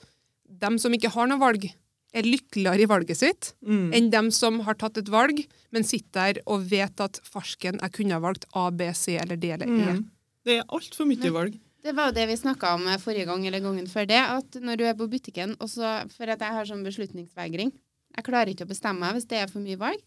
dem 0.47 0.77
som 0.79 0.93
ikke 0.95 1.11
har 1.13 1.27
noe 1.27 1.39
valg, 1.41 1.69
er 2.15 2.23
lykkeligere 2.23 2.85
i 2.85 2.87
valget 2.89 3.17
sitt 3.19 3.49
Mm. 3.61 3.91
enn 3.93 4.09
dem 4.09 4.29
som 4.31 4.61
har 4.63 4.77
tatt 4.79 4.97
et 4.97 5.09
valg, 5.11 5.41
men 5.75 5.83
sitter 5.83 6.33
der 6.33 6.41
og 6.47 6.63
vet 6.71 6.99
at 7.03 7.19
farsken, 7.27 7.79
jeg 7.83 7.91
kunne 7.93 8.15
ha 8.15 8.19
valgt 8.23 8.45
A, 8.55 8.69
B, 8.71 8.87
C 8.95 9.17
eller 9.19 9.35
D 9.35 9.51
eller 9.51 9.67
E. 9.67 9.93
Mm. 9.99 10.05
Det 10.47 10.55
er 10.57 10.63
altfor 10.71 11.05
mye 11.05 11.31
valg. 11.35 11.59
Det 11.83 11.93
var 11.95 12.09
jo 12.09 12.15
det 12.15 12.27
vi 12.29 12.37
snakka 12.39 12.73
om 12.75 12.87
forrige 12.99 13.25
gang 13.27 13.45
eller 13.45 13.59
gangen 13.59 13.87
før 13.87 14.07
det. 14.07 14.17
At 14.23 14.55
når 14.63 14.77
du 14.79 14.83
er 14.87 14.95
på 14.97 15.07
butikken, 15.11 15.55
og 15.59 15.69
så 15.69 16.09
For 16.15 16.23
at 16.31 16.39
jeg 16.39 16.55
har 16.55 16.65
sånn 16.65 16.83
beslutningsvegring. 16.83 17.71
Jeg 18.15 18.25
klarer 18.25 18.49
ikke 18.49 18.65
å 18.65 18.71
bestemme 18.71 18.99
meg 19.03 19.13
hvis 19.19 19.27
det 19.27 19.37
er 19.43 19.47
for 19.51 19.59
mye 19.59 19.77
valg. 19.77 19.99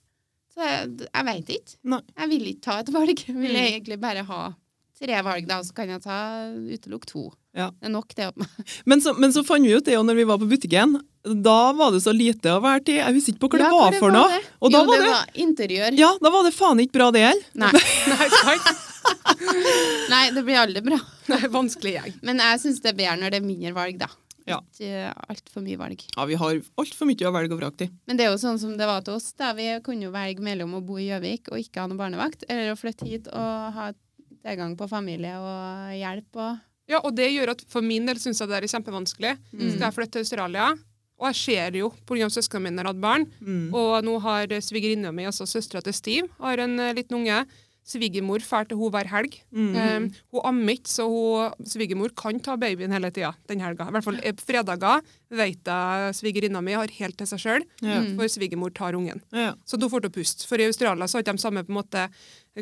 Så 0.54 0.64
jeg, 0.66 1.06
jeg 1.06 1.24
veit 1.28 1.52
ikke. 1.54 1.76
Nei. 1.84 2.00
Jeg 2.18 2.28
vil 2.32 2.46
ikke 2.50 2.64
ta 2.66 2.78
et 2.80 2.90
valg. 2.92 3.22
Jeg 3.28 3.36
vil 3.36 3.52
jeg 3.54 3.72
egentlig 3.76 4.00
bare 4.00 4.24
ha 4.24 4.40
tre 5.00 5.20
valg, 5.24 5.46
da, 5.48 5.60
så 5.64 5.72
kan 5.76 5.88
jeg 5.88 6.02
ta 6.04 6.16
utelukke 6.52 7.08
to. 7.08 7.22
Ja. 7.56 7.70
Det 7.80 7.88
er 7.88 7.94
nok, 7.94 8.12
det. 8.14 8.28
Men 8.90 9.00
så, 9.02 9.14
men 9.18 9.32
så 9.34 9.42
fant 9.46 9.64
vi 9.66 9.72
ut 9.74 9.84
det 9.88 9.96
jo 9.96 10.02
når 10.06 10.18
vi 10.20 10.26
var 10.28 10.38
på 10.38 10.46
butikken. 10.50 10.98
Da 11.44 11.72
var 11.76 11.90
det 11.92 12.02
så 12.04 12.12
lite 12.14 12.52
å 12.54 12.60
være 12.62 12.84
til. 12.86 13.00
Jeg 13.00 13.16
husker 13.16 13.34
ikke 13.34 13.42
på 13.48 13.50
hva 13.56 13.58
det 13.58 13.66
Ja, 13.66 13.80
var 13.80 13.96
for 14.00 14.14
noe. 14.14 14.28
det. 14.30 14.38
Og 14.60 14.72
da 14.72 14.84
jo, 14.84 14.86
var 14.92 15.02
det 15.02 15.10
var 15.10 15.34
interiør. 15.46 15.96
Ja, 15.98 16.12
da 16.22 16.30
var 16.32 16.46
det 16.46 16.54
faen 16.56 16.80
ikke 16.84 16.96
bra, 17.00 17.10
det 17.16 17.24
heller. 17.26 17.50
Nei. 17.64 17.72
Nei? 18.46 18.58
Nei, 20.12 20.24
det 20.36 20.42
blir 20.46 20.60
aldri 20.60 20.82
bra. 20.84 20.98
Det 21.26 21.38
er 21.42 21.52
vanskelig 21.52 21.94
gjeng. 21.96 22.16
Men 22.26 22.42
jeg 22.44 22.60
syns 22.64 22.80
det 22.84 22.92
er 22.92 22.98
bedre 23.00 23.16
når 23.20 23.34
det 23.34 23.40
er 23.40 23.46
mindre 23.46 23.72
valg, 23.76 23.98
da. 24.00 24.08
Ja. 24.48 24.58
Ikke 24.74 25.10
altfor 25.30 25.62
mye 25.62 25.78
valg. 25.78 26.00
Ja, 26.16 26.24
vi 26.26 26.38
har 26.40 26.60
altfor 26.80 27.06
mye 27.10 27.28
å 27.28 27.32
velge 27.34 27.54
og 27.54 27.60
vrake 27.60 27.82
til. 27.84 27.90
Men 28.08 28.18
det 28.18 28.24
er 28.26 28.32
jo 28.32 28.40
sånn 28.42 28.58
som 28.62 28.72
det 28.78 28.88
var 28.88 29.04
til 29.06 29.18
oss. 29.18 29.28
da. 29.38 29.52
Vi 29.58 29.66
kunne 29.86 30.08
jo 30.08 30.14
velge 30.14 30.42
mellom 30.44 30.78
å 30.78 30.84
bo 30.86 30.96
i 30.98 31.08
Gjøvik 31.10 31.50
og 31.52 31.60
ikke 31.60 31.82
ha 31.84 31.90
noe 31.90 32.00
barnevakt, 32.00 32.46
eller 32.48 32.72
å 32.72 32.78
flytte 32.80 33.06
hit 33.10 33.28
og 33.30 33.76
ha 33.76 33.90
tilgang 34.44 34.76
på 34.78 34.88
familie 34.90 35.36
og 35.38 35.94
hjelp 35.96 36.36
og 36.36 36.58
Ja, 36.90 36.98
og 37.06 37.14
det 37.14 37.28
gjør 37.30 37.52
at 37.52 37.60
for 37.70 37.82
min 37.86 38.06
del 38.08 38.18
syns 38.18 38.40
jeg 38.42 38.48
det 38.50 38.56
er 38.58 38.66
kjempevanskelig. 38.66 39.36
Mm. 39.54 39.66
Skal 39.76 39.84
jeg 39.86 39.94
flytte 39.94 40.10
til 40.16 40.24
Australia? 40.24 40.70
Og 41.20 41.26
jeg 41.28 41.36
ser 41.36 41.70
det 41.70 41.82
jo, 41.84 41.92
pga. 42.08 42.26
søsknene 42.32 42.64
mine 42.66 42.82
har 42.82 42.90
hatt 42.90 43.00
barn, 43.00 43.26
Mm. 43.40 43.72
og 43.74 44.02
nå 44.02 44.18
har 44.20 44.46
svigerinna 44.58 45.12
mi, 45.14 45.22
altså 45.28 45.46
søstera 45.46 45.82
til 45.84 45.92
Steve, 45.92 46.28
har 46.40 46.58
en 46.58 46.78
eh, 46.80 46.94
liten 46.94 47.14
unge. 47.20 47.44
Svigermor 47.90 48.38
drar 48.44 48.66
til 48.68 48.76
henne 48.76 48.90
hver 48.92 49.08
helg. 49.08 49.36
Mm. 49.50 49.74
Um, 49.74 50.04
hun 50.32 50.42
ammer 50.44 50.74
ikke, 50.76 50.90
så 50.92 51.06
hun, 51.08 51.54
svigermor 51.66 52.12
kan 52.14 52.38
ta 52.38 52.54
babyen 52.60 52.92
hele 52.92 53.08
tida 53.10 53.32
den 53.48 53.58
helga. 53.64 53.86
I 53.88 53.94
hvert 53.96 54.04
fall 54.04 54.18
på 54.20 54.44
fredager 54.46 55.00
vet 55.30 55.64
jeg 55.64 56.14
svigerinna 56.14 56.60
mi 56.62 56.72
har 56.76 56.86
helt 57.00 57.16
til 57.18 57.26
seg 57.26 57.40
sjøl, 57.40 57.64
Ja. 57.82 58.00
Mm. 58.04 58.16
for 58.16 58.28
svigermor 58.28 58.72
tar 58.74 58.92
ungen. 58.94 59.20
Ja. 59.32 59.54
Så 59.66 59.78
da 59.80 59.88
får 59.88 60.02
du 60.02 60.10
puste. 60.10 60.46
For 60.46 60.56
i 60.60 60.66
Australia 60.68 61.04
så 61.08 61.18
har 61.18 61.22
ikke 61.24 61.36
de 61.36 61.42
samme 61.42 61.64
på 61.64 61.72
en 61.72 61.80
måte 61.82 62.08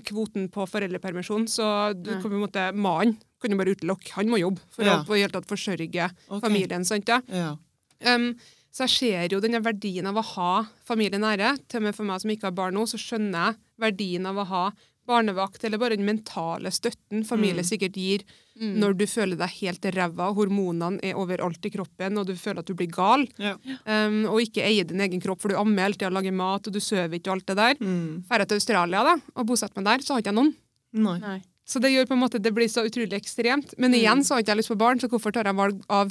kvoten 0.04 0.48
på 0.52 0.66
foreldrepermisjon, 0.68 1.46
så 1.48 1.94
du 1.96 2.10
kan 2.12 2.22
på 2.22 2.30
en 2.34 2.42
måte 2.44 2.66
mannen 2.76 3.16
kan 3.40 3.50
jo 3.52 3.56
bare 3.60 3.74
utelukke. 3.74 4.12
Han 4.18 4.28
må 4.28 4.38
jobbe 4.40 4.60
for 4.74 4.84
Ja. 4.84 4.98
å 5.02 5.16
i 5.16 5.26
tatt 5.30 5.46
forsørge 5.48 6.10
okay. 6.28 6.40
familien. 6.40 6.84
sant 6.84 7.08
ja? 7.08 7.20
Ja. 7.28 7.56
Um, 8.04 8.34
så 8.70 8.84
jeg 8.86 8.90
ser 8.90 9.28
jo 9.32 9.40
denne 9.40 9.62
verdien 9.64 10.06
av 10.06 10.16
å 10.20 10.22
ha 10.34 10.66
familie 10.84 11.18
nære. 11.18 11.56
Til 11.68 11.80
og 11.80 11.82
med 11.88 11.96
for 11.96 12.04
meg 12.04 12.20
som 12.20 12.30
ikke 12.30 12.50
har 12.50 12.56
barn 12.58 12.74
nå, 12.74 12.84
så 12.86 12.98
skjønner 13.00 13.48
jeg 13.54 13.56
verdien 13.78 14.26
av 14.26 14.36
å 14.36 14.44
ha 14.46 14.72
barnevakt, 15.08 15.64
eller 15.64 15.80
bare 15.80 15.96
den 15.96 16.04
mentale 16.06 16.68
støtten 16.70 17.24
familie 17.24 17.62
Mm. 17.64 17.68
sikkert 17.70 17.96
gir 17.96 18.24
Mm. 18.60 18.74
når 18.82 18.96
du 18.98 19.04
føler 19.06 19.36
deg 19.38 19.50
helt 19.60 19.84
ræva, 19.94 20.34
hormonene 20.34 20.98
er 21.06 21.14
overalt 21.14 21.64
i 21.64 21.70
kroppen, 21.70 22.18
og 22.18 22.26
du 22.26 22.34
føler 22.34 22.58
at 22.58 22.66
du 22.66 22.74
blir 22.74 22.90
gal, 22.90 23.26
Ja. 23.38 23.52
um, 23.86 24.24
og 24.26 24.40
ikke 24.42 24.64
eier 24.66 24.84
din 24.84 24.98
egen 25.00 25.20
kropp, 25.22 25.40
for 25.40 25.48
du 25.48 25.54
ammer 25.56 25.84
hele 25.86 25.94
tida, 25.94 26.10
lager 26.10 26.32
mat, 26.34 26.66
og 26.66 26.72
du 26.72 26.80
sover 26.80 27.14
ikke, 27.14 27.30
og 27.30 27.36
alt 27.38 27.46
det 27.46 27.56
der. 27.56 27.74
Mm. 27.78 28.24
Jeg 28.28 28.48
til 28.48 28.58
Australia 28.58 29.04
da, 29.04 29.14
og 29.36 29.46
bosetter 29.46 29.78
meg 29.80 29.84
der, 29.84 30.04
så 30.04 30.14
har 30.14 30.20
ikke 30.24 30.32
jeg 30.32 30.38
noen. 30.40 30.54
Nei. 30.92 31.18
Nei. 31.22 31.38
Så 31.68 31.78
det 31.80 31.90
gjør 31.92 32.06
på 32.08 32.14
en 32.16 32.22
måte, 32.24 32.40
det 32.42 32.54
blir 32.56 32.66
så 32.66 32.82
utrolig 32.88 33.12
ekstremt. 33.12 33.74
Men 33.78 33.90
Mm. 33.92 33.98
igjen 34.00 34.24
så 34.24 34.34
har 34.34 34.42
ikke 34.42 34.54
jeg 34.56 34.62
lyst 34.64 34.72
på 34.74 34.78
barn, 34.78 34.98
så 34.98 35.06
hvorfor 35.08 35.30
tar 35.32 35.44
jeg 35.44 35.54
valg 35.54 35.80
av 35.88 36.10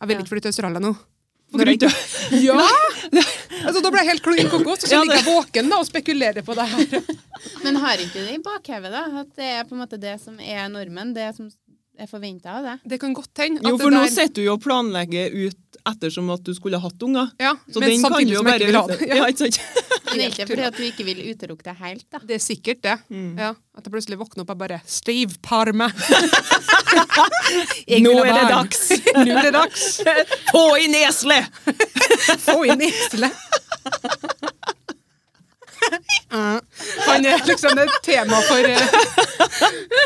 Jeg 0.00 0.08
vil 0.08 0.16
ikke 0.18 0.28
flytte 0.28 0.50
til 0.52 0.52
Australia 0.52 0.80
nå. 0.80 0.96
Grunn 1.54 1.78
Ja! 2.42 2.58
altså, 3.64 3.80
da 3.82 3.90
ble 3.90 4.02
jeg 4.02 4.08
helt 4.10 4.22
klin 4.24 4.48
kokos, 4.50 4.82
og 4.82 4.88
så 4.88 4.92
Ja, 4.92 5.02
ligger 5.04 5.20
jeg 5.20 5.28
våken 5.30 5.70
da, 5.70 5.78
og 5.78 5.86
spekulerer 5.88 6.42
på 6.46 6.54
det 6.58 6.66
her. 6.72 7.14
Men 7.64 7.76
har 7.82 7.96
ikke 8.02 8.24
det 8.26 8.34
i 8.34 8.42
bakhevet 8.42 8.90
da? 8.92 9.04
At 9.22 9.30
det 9.38 9.44
er 9.60 9.64
på 9.68 9.76
en 9.76 9.82
måte 9.84 9.98
det 10.00 10.16
som 10.20 10.38
er 10.40 10.68
normen? 10.72 11.14
Det 11.14 11.28
som 11.36 11.48
er 11.98 12.06
forventa 12.10 12.48
av 12.58 12.62
det? 12.66 12.74
Det 12.92 12.98
kan 13.00 13.14
godt 13.16 13.38
hende. 13.42 13.60
Jo, 13.64 13.76
for 13.78 13.90
det 13.90 13.96
nå 13.98 14.02
der- 14.04 14.10
sitter 14.14 14.34
du 14.40 14.44
jo 14.46 14.52
og 14.56 14.62
planlegger 14.64 15.26
ut 15.46 15.56
ettersom 15.86 16.30
at 16.34 16.42
du 16.44 16.52
skulle 16.54 16.78
hatt 16.82 17.02
unger. 17.06 17.26
ja, 17.38 17.52
Så 17.70 17.80
men 17.80 17.88
den 17.90 18.00
kan 18.02 18.10
du 18.10 18.14
samtidig 18.16 18.32
jo 18.32 18.36
som 18.40 18.46
bare 18.46 18.58
ikke 18.58 18.66
vil 18.66 18.76
ha 18.80 18.86
det. 18.90 18.98
Ja, 19.08 19.14
Ja, 19.16 19.24
ikke 19.30 19.38
sant? 19.46 19.58
Men 20.06 20.14
det 20.20 20.24
er 20.24 20.28
ikke 20.30 20.46
fordi 20.46 20.62
at 20.62 20.76
du 20.78 20.82
ikke 20.86 21.04
vil 21.04 21.18
utelukke 21.34 21.62
det 21.66 21.72
helt, 21.80 22.04
da. 22.14 22.18
det 22.22 22.34
er 22.36 22.38
sikkert 22.42 22.80
det. 22.84 22.92
Mm. 23.10 23.38
Ja, 23.42 23.48
at 23.76 23.84
jeg 23.84 23.92
plutselig 23.92 24.18
våkner 24.20 24.42
opp 24.44 24.50
og 24.54 24.58
bare 24.60 24.78
Steve, 24.86 25.34
parme!» 25.42 25.88
Nå 28.06 28.12
er 28.22 28.32
det 28.32 28.46
dags! 28.52 28.80
Nå 29.16 29.32
er 29.34 29.42
det 29.48 29.52
dags! 29.56 29.86
Få 30.52 30.62
i 30.78 30.86
nesle! 30.92 31.40
Få 32.46 32.60
i 32.64 32.66
eselet! 32.86 33.32
Han 37.06 37.26
er 37.26 37.44
liksom 37.46 37.78
et 37.80 37.94
tema 38.04 38.40
for 38.46 38.66
uh, 38.66 38.80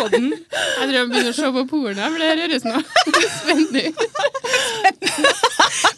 podden. 0.00 0.28
Jeg 0.34 0.84
tror 0.84 0.96
jeg 0.96 1.08
begynner 1.12 1.32
å 1.32 1.38
se 1.38 1.50
på 1.56 1.64
porno, 1.70 2.10
for 2.10 2.18
det 2.20 2.28
her 2.30 2.42
høres 2.44 2.66
nå 2.66 2.76
spennende 3.38 3.80
ut. 3.88 3.98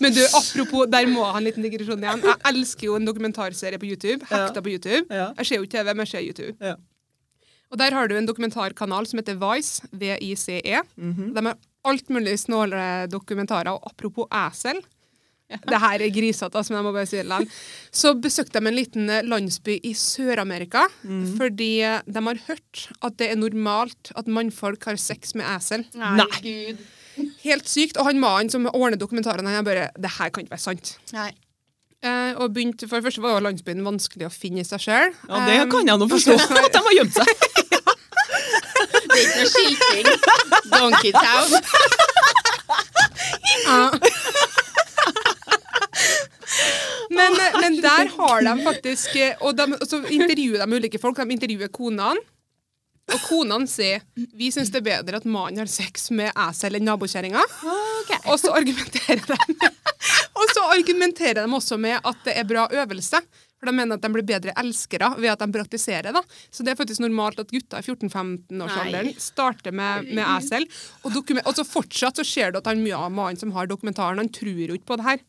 Men 0.03 0.15
du, 0.15 0.23
apropos, 0.27 0.87
der 0.91 1.11
må 1.11 1.25
jeg 1.25 1.35
ha 1.35 1.43
en 1.43 1.49
liten 1.49 1.67
digresjon 1.67 2.07
igjen. 2.07 2.25
Jeg 2.27 2.39
elsker 2.53 2.89
jo 2.89 2.97
en 2.99 3.09
dokumentarserie 3.09 3.81
på 3.83 3.91
YouTube. 3.91 4.23
Hekta 4.31 4.63
på 4.65 4.73
YouTube. 4.73 5.05
Jeg 5.11 5.49
ser 5.49 5.61
jo 5.61 5.67
ikke 5.67 5.77
TV, 5.79 5.93
men 5.93 6.07
jeg 6.07 6.13
ser 6.15 6.27
YouTube. 6.27 6.57
Ja. 6.73 6.79
Og 7.73 7.79
der 7.81 7.95
har 7.97 8.09
du 8.09 8.17
en 8.19 8.29
dokumentarkanal 8.29 9.07
som 9.09 9.21
heter 9.23 9.39
Vice, 9.41 9.87
V-I-C-E. 9.97 10.83
Mhm. 10.97 11.31
De 11.37 11.47
har 11.47 11.57
alt 11.89 12.11
mulig 12.13 12.37
snåle 12.43 13.09
dokumentarer. 13.11 13.73
Og 13.73 13.87
apropos 13.89 14.29
esel 14.29 14.83
Det 15.73 15.81
her 15.85 16.05
er 16.07 16.13
grisete, 16.15 16.51
altså, 16.59 16.73
men 16.73 16.81
jeg 16.81 16.87
må 16.89 16.93
bare 16.97 17.09
si 17.11 17.19
det 17.21 17.27
likevel. 17.29 17.61
Så 18.03 18.15
besøkte 18.25 18.59
de 18.61 18.71
en 18.71 18.77
liten 18.79 19.11
eh, 19.13 19.23
landsby 19.29 19.77
i 19.85 19.93
Sør-Amerika. 19.99 20.87
mm. 21.03 21.23
Fordi 21.39 21.71
eh, 21.87 22.01
de 22.07 22.25
har 22.29 22.43
hørt 22.49 22.87
at 23.03 23.19
det 23.21 23.31
er 23.33 23.39
normalt 23.41 24.13
at 24.17 24.27
mannfolk 24.31 24.85
har 24.91 24.97
sex 25.01 25.35
med 25.39 25.47
esel. 25.57 25.85
Nei, 25.99 26.27
gud. 26.43 26.83
Helt 27.45 27.69
sykt. 27.69 27.99
Og 28.01 28.09
han 28.09 28.21
mannen 28.23 28.49
som 28.53 28.65
ordner 28.73 28.97
dokumentarene, 29.01 29.53
han 29.53 29.65
bare 29.67 29.91
Det 30.01 30.11
her 30.19 30.31
kan 30.33 30.45
ikke 30.47 30.55
være 30.57 30.65
sant. 30.71 30.95
Nei. 31.13 31.31
Eh, 32.03 32.33
og 32.41 32.51
begynte, 32.57 32.89
for 32.91 32.99
det 32.99 33.05
første 33.07 33.23
var 33.23 33.39
landsbyen 33.45 33.85
vanskelig 33.87 34.27
å 34.27 34.33
finne 34.35 34.65
i 34.65 34.67
seg 34.67 34.81
sjøl. 34.83 35.13
Ja, 35.29 35.43
det 35.47 35.59
kan 35.71 35.87
jeg 35.87 36.01
nå 36.01 36.09
forstå. 36.17 36.35
At 36.35 36.73
de 36.75 36.81
har 36.89 36.95
gjemt 36.99 37.15
seg. 37.15 37.27
Det 39.13 39.19
er 39.19 39.23
ikke 39.23 39.39
noe 39.39 39.53
skilting. 39.53 40.07
Donkey 40.73 41.13
Town. 41.15 41.51
Men, 47.13 47.35
men 47.61 47.75
der 47.83 48.09
har 48.09 48.45
de 48.47 48.53
faktisk 48.65 49.17
Og, 49.45 49.51
de, 49.57 49.67
og 49.77 49.83
så 49.85 49.99
intervjuer 50.09 50.63
de 50.63 50.79
ulike 50.79 51.01
folk. 51.03 51.19
De 51.21 51.37
intervjuer 51.37 51.69
konene. 51.73 52.23
Og 53.13 53.25
konene 53.27 53.69
sier 53.69 54.05
vi 54.15 54.49
syns 54.55 54.71
det 54.73 54.81
er 54.81 54.87
bedre 54.87 55.19
at 55.19 55.29
mannen 55.29 55.61
har 55.61 55.71
sex 55.71 56.09
med 56.15 56.31
esel 56.49 56.79
enn 56.79 56.87
nabokjerringa. 56.87 57.43
Og 58.31 58.39
så 58.41 58.55
argumenterer 58.55 59.25
de 59.27 59.71
Og 60.39 60.53
så 60.55 60.63
argumenterer 60.73 61.43
de 61.43 61.57
også 61.59 61.77
med 61.81 61.99
at 61.99 62.23
det 62.27 62.37
er 62.39 62.47
bra 62.49 62.69
øvelse. 62.71 63.21
For 63.61 63.71
de 63.71 63.75
mener 63.77 63.95
at 63.95 64.03
de 64.03 64.11
blir 64.11 64.27
bedre 64.27 64.55
elskere 64.59 65.13
ved 65.23 65.31
at 65.31 65.43
de 65.45 65.55
praktiserer. 65.55 66.11
da. 66.15 66.23
Så 66.51 66.65
det 66.65 66.73
er 66.73 66.79
faktisk 66.81 67.03
normalt 67.05 67.39
at 67.39 67.53
gutter 67.53 67.79
i 67.79 67.87
14-15-årsalderen 67.87 69.13
Nei. 69.13 69.23
starter 69.23 69.71
med, 69.71 70.09
med 70.11 70.25
esel. 70.25 70.67
Og, 71.07 71.15
og 71.45 71.53
så 71.55 71.67
fortsatt 71.67 72.19
så 72.19 72.27
ser 72.27 72.51
du 72.51 72.59
at 72.59 72.71
han 72.71 72.83
mye 72.83 72.99
av 72.99 73.13
mannen 73.15 73.39
som 73.39 73.55
har 73.55 73.71
dokumentaren, 73.71 74.19
han 74.19 74.33
tror 74.35 74.65
jo 74.67 74.75
ikke 74.75 74.91
på 74.91 74.99
det 74.99 75.07
her. 75.07 75.23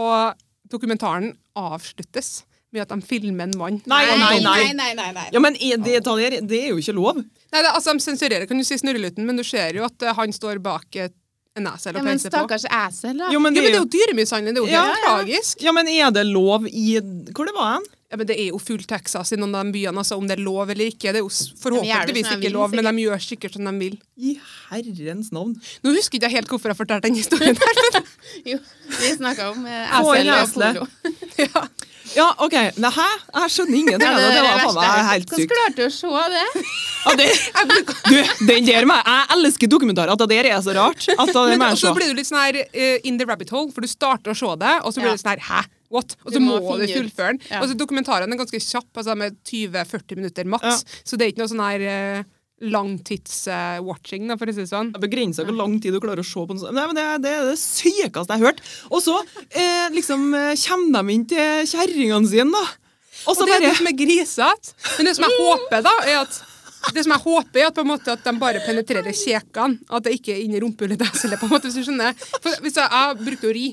Og 0.00 0.46
dokumentaren 0.70 1.32
avsluttes 1.56 2.42
med 2.72 2.82
at 2.84 2.90
de 2.92 3.00
filmer 3.00 3.46
en 3.48 3.54
mann. 3.56 3.78
Nei, 3.88 4.02
nei, 4.20 4.40
nei. 4.44 4.72
nei, 4.76 4.90
nei, 4.94 5.12
nei. 5.16 5.28
Ja, 5.32 5.40
men 5.40 5.54
er 5.56 5.78
det, 5.80 6.02
det, 6.04 6.26
er- 6.26 6.42
det 6.44 6.58
er 6.64 6.68
jo 6.74 6.80
ikke 6.82 6.94
lov. 6.98 7.16
Nei, 7.22 7.62
det, 7.64 7.70
altså, 7.72 7.94
De 7.96 8.04
sensurerer 8.04 8.44
kan 8.46 8.58
du 8.60 8.64
si 8.68 8.76
snurreluten, 8.76 9.24
men 9.24 9.36
du 9.40 9.44
ser 9.46 9.72
jo 9.78 9.86
at 9.88 10.02
eh, 10.04 10.12
han 10.18 10.34
står 10.36 10.60
bak 10.60 10.98
en 11.00 11.66
esel 11.72 11.94
Ja, 11.96 11.98
og 11.98 12.04
men 12.04 12.12
peiser 12.18 12.30
på. 12.30 12.36
stakkars 12.36 12.66
esel, 12.68 13.16
da. 13.18 13.30
Jo, 13.32 13.40
men 13.40 13.56
Jo, 13.56 13.62
det 13.62 13.64
men 13.64 13.72
det 13.72 13.72
er 13.72 13.78
jo 13.80 13.84
jo 13.86 13.92
dyremishandling. 13.96 14.54
Det 14.54 14.60
er 14.62 14.66
jo 14.66 14.72
Ja, 14.74 14.82
helt 14.84 15.00
ja. 15.00 15.14
tragisk. 15.16 15.62
ja, 15.64 15.72
men 15.72 15.88
er 15.88 16.10
det 16.14 16.26
lov 16.28 16.68
i 16.68 17.00
Hvor 17.32 17.48
det 17.48 17.54
var 17.56 17.72
hen? 17.78 17.88
Ja, 18.08 18.16
men 18.16 18.26
Det 18.26 18.38
er 18.40 18.46
jo 18.48 18.58
full 18.62 18.80
Texas 18.88 19.34
i 19.34 19.36
noen 19.36 19.52
av 19.54 19.66
de 19.68 19.74
byene, 19.76 20.00
altså 20.00 20.16
om 20.16 20.24
det 20.28 20.38
er 20.38 20.44
lov 20.44 20.70
eller 20.72 20.88
ikke. 20.88 21.12
Det 21.12 21.20
er 21.20 21.24
jo 21.26 21.28
forhåpentligvis 21.60 22.30
ikke 22.38 22.52
lov, 22.54 22.72
men 22.72 22.88
de 22.88 23.02
gjør 23.04 23.20
sikkert 23.20 23.58
som 23.58 23.68
de 23.68 23.74
vil. 23.82 23.98
I 24.16 24.38
herrens 24.70 25.28
navn. 25.34 25.52
Nå 25.84 25.92
husker 25.92 26.16
ikke 26.16 26.30
jeg 26.30 26.38
helt 26.38 26.48
hvorfor 26.54 26.72
jeg 26.72 26.78
fortalte 26.78 27.10
den 27.10 27.18
historien. 27.20 27.58
her, 27.60 27.82
men 27.92 28.08
Jo, 28.54 28.58
vi 28.96 29.12
snakka 29.18 29.50
om 29.52 29.66
eh, 29.68 29.92
Få 29.92 30.16
og 30.16 30.54
polo. 30.56 30.88
ja. 31.44 31.68
Ja, 32.16 32.26
OK. 32.40 32.54
Nei, 32.80 32.90
hæ? 32.96 33.06
Jeg 33.42 33.52
skjønner 33.52 33.78
ingenting. 33.82 34.08
Ja, 34.08 34.16
det 34.16 34.24
det, 34.24 34.34
det 34.34 34.44
var 34.46 34.60
faen 34.62 34.78
meg 34.78 35.08
helt 35.10 35.28
Hvordan 35.28 35.42
sykt. 35.44 35.52
klarte 35.52 35.76
du 35.76 35.84
å 35.84 35.92
se 35.92 36.22
det? 36.32 36.66
Ja, 37.04 37.14
det, 37.20 37.26
du, 38.08 38.46
den 38.48 38.68
der 38.68 38.88
med 38.88 39.02
Jeg 39.12 39.36
elsker 39.36 39.70
dokumentarer. 39.76 40.14
At 40.16 40.22
det 40.24 40.30
der 40.32 40.48
er 40.54 40.62
så 40.64 40.72
rart. 40.76 41.04
At 41.12 41.34
det 41.34 41.58
Men 41.60 41.66
og 41.76 41.80
så 41.80 41.92
blir 41.96 42.08
du 42.12 42.16
litt 42.22 42.30
sånn 42.30 42.40
her 42.40 42.62
uh, 42.64 42.94
in 43.04 43.20
the 43.20 43.28
rabbit 43.28 43.52
hole, 43.52 43.68
for 43.74 43.84
du 43.84 43.90
starter 43.90 44.32
å 44.32 44.38
se 44.38 44.54
det, 44.64 44.74
og 44.80 44.94
så 44.96 45.02
blir 45.04 45.12
Ja. 45.12 45.18
du 45.18 45.22
sånn 45.22 45.34
her 45.36 45.44
Hæ? 45.50 45.60
What? 45.92 46.16
Og 46.24 46.32
Du 46.32 46.36
så 46.36 46.42
må, 46.44 46.58
må 46.64 46.78
du 46.80 46.86
fullføre 46.90 47.34
den. 47.34 47.42
Ja. 47.48 47.62
Og 47.62 47.70
så 47.70 47.76
Dokumentarene 47.78 48.34
er 48.34 48.40
ganske 48.42 48.60
kjappe, 48.60 49.00
altså 49.00 49.16
med 49.16 49.38
20-40 49.48 50.18
minutter 50.20 50.50
maks, 50.50 50.82
så 51.04 51.16
det 51.16 51.26
er 51.26 51.32
ikke 51.32 51.44
noe 51.44 51.52
sånn 51.52 51.64
her 51.64 51.86
uh, 51.88 52.34
langtids-watching, 52.58 54.26
for 54.34 54.50
å 54.50 54.54
si 54.54 54.64
det 54.64 54.70
sånn. 54.70 54.90
Det 54.94 55.02
begrenser 55.02 55.46
hvor 55.48 55.56
lang 55.58 55.78
tid 55.82 55.94
du 55.94 56.00
klarer 56.02 56.24
å 56.24 56.26
se 56.26 56.42
på 56.42 56.56
noe. 56.56 56.74
Nei, 56.74 56.86
men 56.90 56.98
det, 56.98 57.06
det 57.24 57.32
er 57.36 57.48
det 57.52 57.56
sykeste 57.60 58.26
jeg 58.26 58.34
har 58.34 58.44
hørt. 58.50 58.62
Og 58.90 59.02
så 59.04 59.16
eh, 59.48 59.88
liksom 59.94 60.28
eh, 60.34 60.52
kommer 60.66 61.06
de 61.06 61.16
inn 61.16 61.26
til 61.30 61.72
kjerringene 61.72 62.30
sine, 62.30 62.50
da. 62.52 62.66
Og 63.28 63.34
så 63.34 63.42
Og 63.42 63.50
det 63.50 63.58
er 63.58 63.66
det 63.68 63.74
som 63.78 63.90
er 63.90 63.98
grisete. 63.98 64.76
Men 64.96 65.08
det 65.08 65.16
som 65.18 65.26
jeg 65.26 65.40
håper, 65.42 65.82
da, 65.86 65.94
er 66.06 66.20
at 66.22 66.38
det 66.94 67.02
som 67.04 67.12
jeg 67.14 67.24
håper 67.24 67.60
er 67.60 67.68
at, 67.68 67.76
på 67.76 67.82
en 67.82 67.90
måte, 67.90 68.14
at 68.14 68.24
de 68.24 68.32
bare 68.38 68.62
penetrerer 68.64 69.16
kjekene. 69.16 69.82
At 69.90 70.06
det 70.06 70.14
ikke 70.18 70.36
er 70.36 70.44
inni 70.44 70.60
rumpehullet 70.62 71.02
måte, 71.50 71.66
hvis 71.66 71.80
du 71.80 71.84
skjønner. 71.88 72.14
For 72.38 72.54
hvis 72.64 72.78
jeg, 72.78 72.86
jeg 72.86 73.18
brukte 73.24 73.50
å 73.50 73.54
ri. 73.56 73.68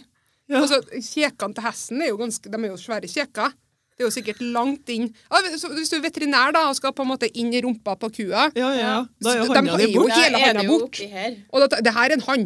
Ja. 0.52 0.62
Altså, 0.62 0.82
Kjekene 0.93 1.58
til 1.58 1.66
hesten 1.66 2.02
er 2.04 2.12
jo 2.12 2.18
ganske, 2.20 2.50
de 2.52 2.60
er 2.60 2.70
jo 2.70 2.78
svære 2.80 3.10
kjeker. 3.10 3.54
Det 3.96 4.04
er 4.04 4.10
jo 4.10 4.12
sikkert 4.12 4.41
langt 4.43 4.89
inn 4.91 5.06
ja, 5.08 5.39
Hvis 5.39 5.88
du 5.88 5.96
er 5.96 6.02
veterinær 6.04 6.52
da, 6.52 6.66
og 6.68 6.76
skal 6.76 6.91
på 6.91 7.06
en 7.06 7.14
måte 7.14 7.30
inn 7.32 7.54
i 7.56 7.62
rumpa 7.64 7.93
på 7.96 8.10
kua 8.18 8.50
Ja, 8.52 8.74
ja, 8.76 8.82
ja. 8.82 8.98
Da 9.24 9.32
er 9.32 9.39
jo 9.39 9.46
De 9.48 9.56
handa 9.56 9.78
di 9.80 9.86
jo- 9.88 10.02
bort. 10.02 10.12
Da 10.12 10.18
hele 10.20 10.41
er 10.43 10.58
det 10.60 10.66
jo 10.66 10.74
bort. 10.74 11.00
oppi 11.00 11.08
her. 11.14 11.38
Og 11.48 11.64
det, 11.64 11.80
det 11.88 11.93
her 11.96 12.12
er 12.12 12.18
en 12.18 12.26
hann. 12.28 12.46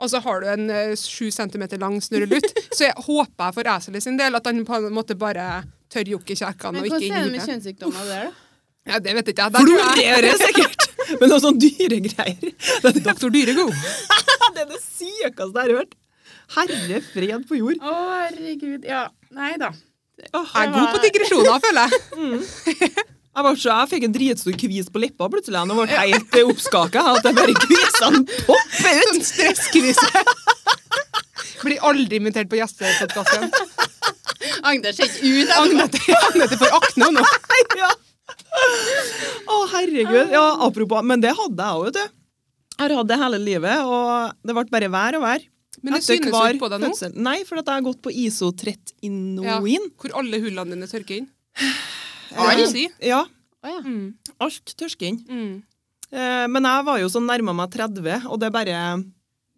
Og 0.00 0.10
så 0.10 0.18
har 0.24 0.42
du 0.42 0.48
en 0.50 0.66
sju 0.96 1.28
uh, 1.28 1.30
centimeter 1.30 1.78
lang 1.78 2.00
snurrelutt. 2.02 2.48
Så 2.76 2.88
jeg 2.88 2.94
håper 3.06 3.52
for 3.52 3.68
eselet 3.76 4.02
sin 4.02 4.18
del 4.18 4.34
at 4.34 4.46
han 4.48 4.64
på 4.64 4.80
en 4.80 4.94
måte 4.96 5.14
bare 5.14 5.62
tør 5.92 6.08
jokke 6.16 6.34
kjekkene. 6.40 6.82
Ikke 6.82 6.96
hvordan 6.96 7.18
er 7.18 7.26
det 7.28 7.34
med 7.36 7.46
kjønnssykdommer 7.46 8.08
der, 8.08 8.30
da? 8.30 8.46
Ja, 8.90 8.98
det 8.98 9.14
vet 9.18 9.28
ikke 9.30 9.44
jeg. 9.44 9.52
Der 9.52 9.66
tror 9.68 9.76
jeg 9.76 9.90
Florerer 9.92 10.40
sikkert! 10.40 10.86
Men 11.20 11.32
noen 11.32 11.42
sånne 11.44 11.60
dyregreier. 11.60 12.40
Det, 12.40 12.90
er 12.90 13.02
Doktor 13.04 13.32
Dyregod. 13.34 13.74
det 14.56 14.64
er 14.64 14.70
det 14.72 14.80
sykeste 14.80 15.50
jeg 15.50 15.60
har 15.60 15.74
hørt. 15.76 15.94
Herre 16.56 17.00
fred 17.12 17.46
på 17.48 17.58
jord. 17.60 17.78
Å, 17.82 17.94
herregud. 18.24 18.84
Ja. 18.88 19.06
Nei 19.36 19.54
da. 19.60 19.70
Åh, 20.34 20.50
Jeg 20.52 20.66
er 20.66 20.72
god 20.74 20.90
på 20.94 21.00
digresjoner, 21.06 21.62
føler 21.64 21.94
jeg. 21.94 22.92
Jeg, 23.30 23.44
var 23.46 23.54
så, 23.62 23.68
jeg 23.70 23.88
fikk 23.92 24.04
en 24.08 24.14
dritstor 24.14 24.56
kvis 24.58 24.88
på 24.90 25.00
leppa 25.00 25.28
plutselig. 25.30 25.60
og 25.62 25.78
ble 25.78 25.84
helt 25.94 26.34
eh, 26.34 26.48
oppskaka. 26.50 27.04
At 27.14 27.28
jeg 27.28 27.36
bare 27.38 27.54
kvisene 27.62 28.24
popper 28.48 28.98
ut. 28.98 29.04
Sånn 29.06 29.22
stresskvise. 29.28 30.22
Blir 31.62 31.86
aldri 31.86 32.18
invitert 32.18 32.50
på 32.50 32.58
gjestepodkasten. 32.58 33.46
Agnes 34.66 34.98
ser 34.98 35.06
ikke 35.06 35.30
ut 35.44 35.54
Agnete 35.60 36.56
får 36.58 36.74
akne 36.80 37.12
nå. 37.14 37.24
Ja. 37.78 37.92
Å, 39.46 39.56
herregud. 39.76 40.34
Ja, 40.34 40.44
apropos, 40.66 41.06
men 41.06 41.22
det 41.22 41.32
hadde 41.38 41.70
jeg 41.70 41.78
òg, 41.78 41.86
vet 41.86 42.00
du. 42.00 42.18
Jeg 42.74 42.82
har 42.82 42.96
hatt 42.98 43.10
det 43.14 43.20
hele 43.22 43.40
livet, 43.46 43.86
og 43.86 44.34
det 44.42 44.56
ble 44.58 44.66
bare 44.74 44.90
vær 44.98 45.20
og 45.20 45.24
vær. 45.28 45.46
Men 45.82 45.94
det 45.96 46.02
synes 46.04 46.26
jo 46.26 46.32
hver 46.34 46.54
ikke 46.54 46.62
på 46.64 46.68
deg 46.72 46.80
nå. 46.82 46.88
fødsel. 46.90 47.14
Nei, 47.16 47.36
for 47.48 47.60
at 47.60 47.66
jeg 47.70 47.74
har 47.80 47.86
gått 47.86 48.00
på 48.04 48.10
Ja, 48.12 48.28
isotretinoin. 48.28 49.90
hvor 50.00 50.14
alle 50.20 50.40
hullene 50.42 50.74
dine 50.76 50.88
tørker 50.90 51.20
inn. 51.22 51.28
Ja. 52.30 52.66
Si? 52.70 52.84
Ja, 53.02 53.24
Å, 53.26 53.66
ja. 53.66 53.80
Mm. 53.82 54.12
alt 54.38 54.74
tørker 54.78 55.08
inn. 55.08 55.16
Mm. 55.26 55.62
Eh, 56.14 56.44
men 56.46 56.62
jeg 56.68 56.84
var 56.86 57.00
jo 57.02 57.08
sånn 57.10 57.26
nærma 57.26 57.50
meg 57.58 57.72
30, 57.74 58.28
og 58.30 58.38
det 58.38 58.52
bare 58.54 58.76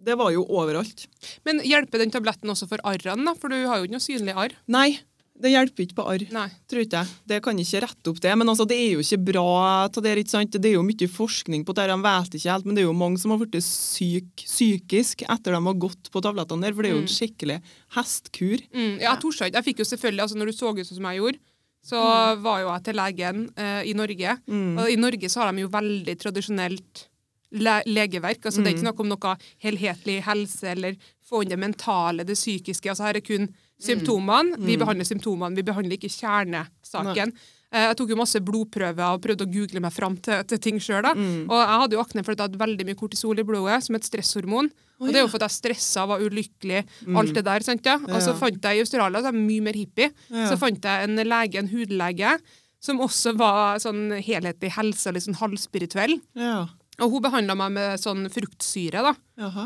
Det 0.03 0.17
var 0.19 0.33
jo 0.33 0.43
overalt. 0.49 1.05
Men 1.45 1.61
hjelper 1.61 2.01
den 2.01 2.11
tabletten 2.11 2.49
også 2.51 2.67
for 2.71 2.81
arrene, 2.83 3.23
da? 3.29 3.35
For 3.39 3.53
du 3.53 3.59
har 3.69 3.77
jo 3.79 3.85
ikke 3.85 3.93
noe 3.99 4.03
synlig 4.03 4.35
arr. 4.35 4.57
Nei, 4.67 4.99
det 5.43 5.53
hjelper 5.53 5.85
ikke 5.85 5.97
på 5.99 6.07
arr. 6.13 6.25
Nei. 6.35 6.47
Tror 6.71 6.85
ikke 6.85 7.03
jeg. 7.03 7.17
Det 7.33 7.39
kan 7.45 7.59
ikke 7.59 7.83
rette 7.85 8.13
opp 8.13 8.21
det. 8.25 8.33
Men 8.39 8.53
altså, 8.53 8.67
det 8.69 8.79
er 8.79 8.95
jo 8.95 9.05
ikke 9.05 9.21
bra. 9.33 9.47
til 9.93 10.07
det, 10.07 10.17
ikke 10.23 10.35
sant? 10.35 10.59
Det 10.59 10.71
er 10.71 10.77
jo 10.79 10.87
mye 10.87 11.09
forskning 11.11 11.65
på 11.69 11.77
det, 11.77 11.87
de 11.91 11.99
vet 12.07 12.37
ikke 12.39 12.53
helt, 12.53 12.69
men 12.69 12.79
det 12.79 12.85
er 12.85 12.89
jo 12.89 12.97
mange 12.97 13.21
som 13.23 13.35
har 13.35 13.43
blitt 13.43 13.59
syk 13.67 14.45
psykisk 14.47 15.25
etter 15.27 15.57
de 15.57 15.63
har 15.67 15.81
gått 15.87 16.11
på 16.13 16.23
tablettene 16.25 16.67
der, 16.67 16.75
for 16.77 16.85
det 16.85 16.93
er 16.93 16.97
jo 16.97 17.05
en 17.05 17.15
skikkelig 17.15 17.61
hestkur. 17.97 18.67
Mm. 18.75 19.01
Ja, 19.03 19.17
ikke. 19.17 19.51
Jeg 19.53 19.67
fikk 19.69 19.83
jo 19.83 19.89
selvfølgelig, 19.89 20.27
altså 20.27 20.39
Når 20.39 20.51
du 20.51 20.57
så 20.57 20.73
ut 20.73 20.87
som 20.87 21.09
jeg 21.11 21.23
gjorde, 21.23 21.43
så 21.83 22.03
var 22.39 22.61
jo 22.63 22.69
jeg 22.71 22.85
til 22.87 22.99
legen 23.01 23.47
eh, 23.59 23.81
i 23.91 23.95
Norge. 23.99 24.37
Mm. 24.47 24.77
Og 24.79 24.93
i 24.93 25.01
Norge 25.01 25.31
så 25.33 25.43
har 25.43 25.51
de 25.51 25.65
jo 25.65 25.73
veldig 25.73 26.15
tradisjonelt 26.21 27.09
le 27.53 27.81
legeverk. 27.87 28.45
altså 28.47 28.63
Det 28.63 28.71
er 28.71 28.77
ikke 28.79 28.89
noe 28.89 29.05
om 29.05 29.11
noe 29.11 29.35
helhetlig 29.65 30.21
helse 30.25 30.71
eller 30.73 30.97
få 31.27 31.43
inn 31.43 31.53
det 31.53 31.61
mentale, 31.61 32.25
det 32.25 32.39
psykiske. 32.39 32.89
altså 32.89 33.09
Her 33.09 33.19
er 33.19 33.27
kun 33.27 33.51
symptomene. 33.83 34.57
Vi 34.63 34.77
behandler 34.81 35.05
symptomene, 35.09 35.57
vi 35.59 35.63
behandler 35.67 35.99
ikke 35.99 36.13
kjernesaken. 36.13 37.33
Eh, 37.73 37.87
Jeg 37.89 37.97
tok 37.97 38.11
jo 38.13 38.17
masse 38.21 38.41
blodprøver 38.45 39.15
og 39.15 39.23
prøvde 39.25 39.47
å 39.47 39.51
google 39.53 39.81
meg 39.81 39.93
fram 39.97 40.17
til, 40.21 40.43
til 40.45 40.59
ting 40.59 40.79
sjøl. 40.79 41.05
Og 41.09 41.57
jeg 41.57 41.79
hadde 41.83 41.97
jo 41.97 42.03
akne 42.03 42.23
fordi 42.25 42.37
jeg 42.43 42.49
hadde 42.51 42.61
veldig 42.61 42.87
mye 42.91 42.99
kortisol 43.01 43.39
i 43.41 43.45
blodet, 43.49 43.83
som 43.87 43.97
et 43.97 44.05
stresshormon. 44.05 44.69
og 45.01 45.09
det 45.09 45.17
er 45.17 45.25
jo 45.25 45.31
fordi 45.33 45.49
jeg 45.49 45.57
stressa, 45.57 46.07
var 46.07 46.21
ulykkelig, 46.21 46.83
alt 47.17 47.33
det 47.35 47.45
der. 47.45 47.61
sant 47.67 47.85
ja? 47.89 47.97
Og 47.97 48.21
så 48.23 48.35
fant 48.39 48.61
jeg 48.63 48.77
i 48.77 48.83
Australia, 48.85 49.19
så 49.23 49.31
er 49.31 49.33
jeg 49.33 49.47
mye 49.49 49.63
mer 49.63 49.73
hippie, 49.75 50.11
Ja. 50.31 50.47
så 50.53 50.59
fant 50.61 50.81
jeg 50.85 51.09
en 51.09 51.17
lege, 51.17 51.59
en 51.59 51.69
hudlege, 51.73 52.39
som 52.79 52.99
også 53.01 53.37
var 53.37 53.79
sånn 53.79 54.11
helhetlig 54.23 54.71
helse 54.77 55.07
og 55.09 55.15
litt 55.15 55.25
sånn 55.25 55.41
halvspirituell. 55.41 56.21
Ja. 56.37 56.67
Og 57.01 57.11
hun 57.11 57.23
behandla 57.25 57.55
meg 57.57 57.73
med 57.73 58.01
sånn 58.03 58.27
fruktsyre, 58.31 59.01
da. 59.03 59.15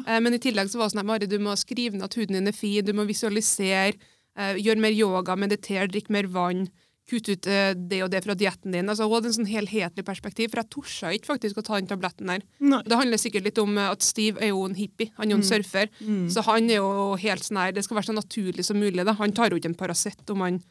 Eh, 0.06 0.20
Men 0.20 0.34
i 0.34 0.38
tillegg 0.38 0.68
så 0.70 0.78
var 0.78 0.86
det 0.88 0.94
sånn 0.94 1.02
at 1.02 1.06
Mari, 1.10 1.26
du 1.26 1.38
må 1.42 1.56
skrive 1.58 1.94
ned 1.98 2.04
at 2.06 2.14
huden 2.14 2.34
din 2.38 2.46
er 2.48 2.52
fin, 2.52 2.84
du 2.84 2.92
må 2.92 3.04
visualisere, 3.06 3.94
eh, 4.38 4.54
gjøre 4.62 4.78
mer 4.80 4.92
yoga, 4.94 5.34
meditere, 5.36 5.88
drikke 5.90 6.10
mer 6.10 6.28
vann, 6.30 6.68
kutte 7.08 7.32
ut 7.36 7.46
eh, 7.46 7.72
det 7.74 8.02
og 8.02 8.10
det 8.10 8.24
fra 8.24 8.34
dietten 8.34 8.72
din. 8.72 8.86
Altså, 8.90 9.06
hun 9.06 9.14
hadde 9.20 9.28
en 9.30 9.36
sånn 9.38 9.50
helhetlig 9.50 10.04
perspektiv, 10.04 10.50
for 10.50 10.58
jeg 10.62 10.70
torde 10.70 11.12
ikke 11.14 11.30
faktisk 11.32 11.58
å 11.58 11.62
ta 11.66 11.74
den 11.78 11.86
tabletten 11.86 12.26
der. 12.26 12.42
Nei. 12.60 12.80
Det 12.82 12.96
handler 12.98 13.16
sikkert 13.22 13.44
litt 13.46 13.58
om 13.62 13.76
eh, 13.78 13.90
at 13.90 14.02
Steve 14.02 14.38
er 14.42 14.48
jo 14.50 14.64
en 14.66 14.74
hippie, 14.74 15.10
han 15.16 15.26
er 15.30 15.36
jo 15.36 15.42
en 15.42 15.46
surfer, 15.50 15.88
så 16.30 16.42
han 16.46 16.70
er 16.70 16.80
jo 16.80 17.14
helt 17.16 17.42
sånn 17.46 17.58
her, 17.62 17.72
det 17.72 17.84
skal 17.84 17.96
være 18.00 18.10
så 18.10 18.16
naturlig 18.18 18.64
som 18.64 18.78
mulig. 18.78 19.04
da. 19.06 19.14
Han 19.14 19.32
tar 19.32 19.50
jo 19.50 19.56
ikke 19.58 19.70
en 19.70 19.78
Paracet 19.78 20.30
om 20.30 20.40
han 20.46 20.62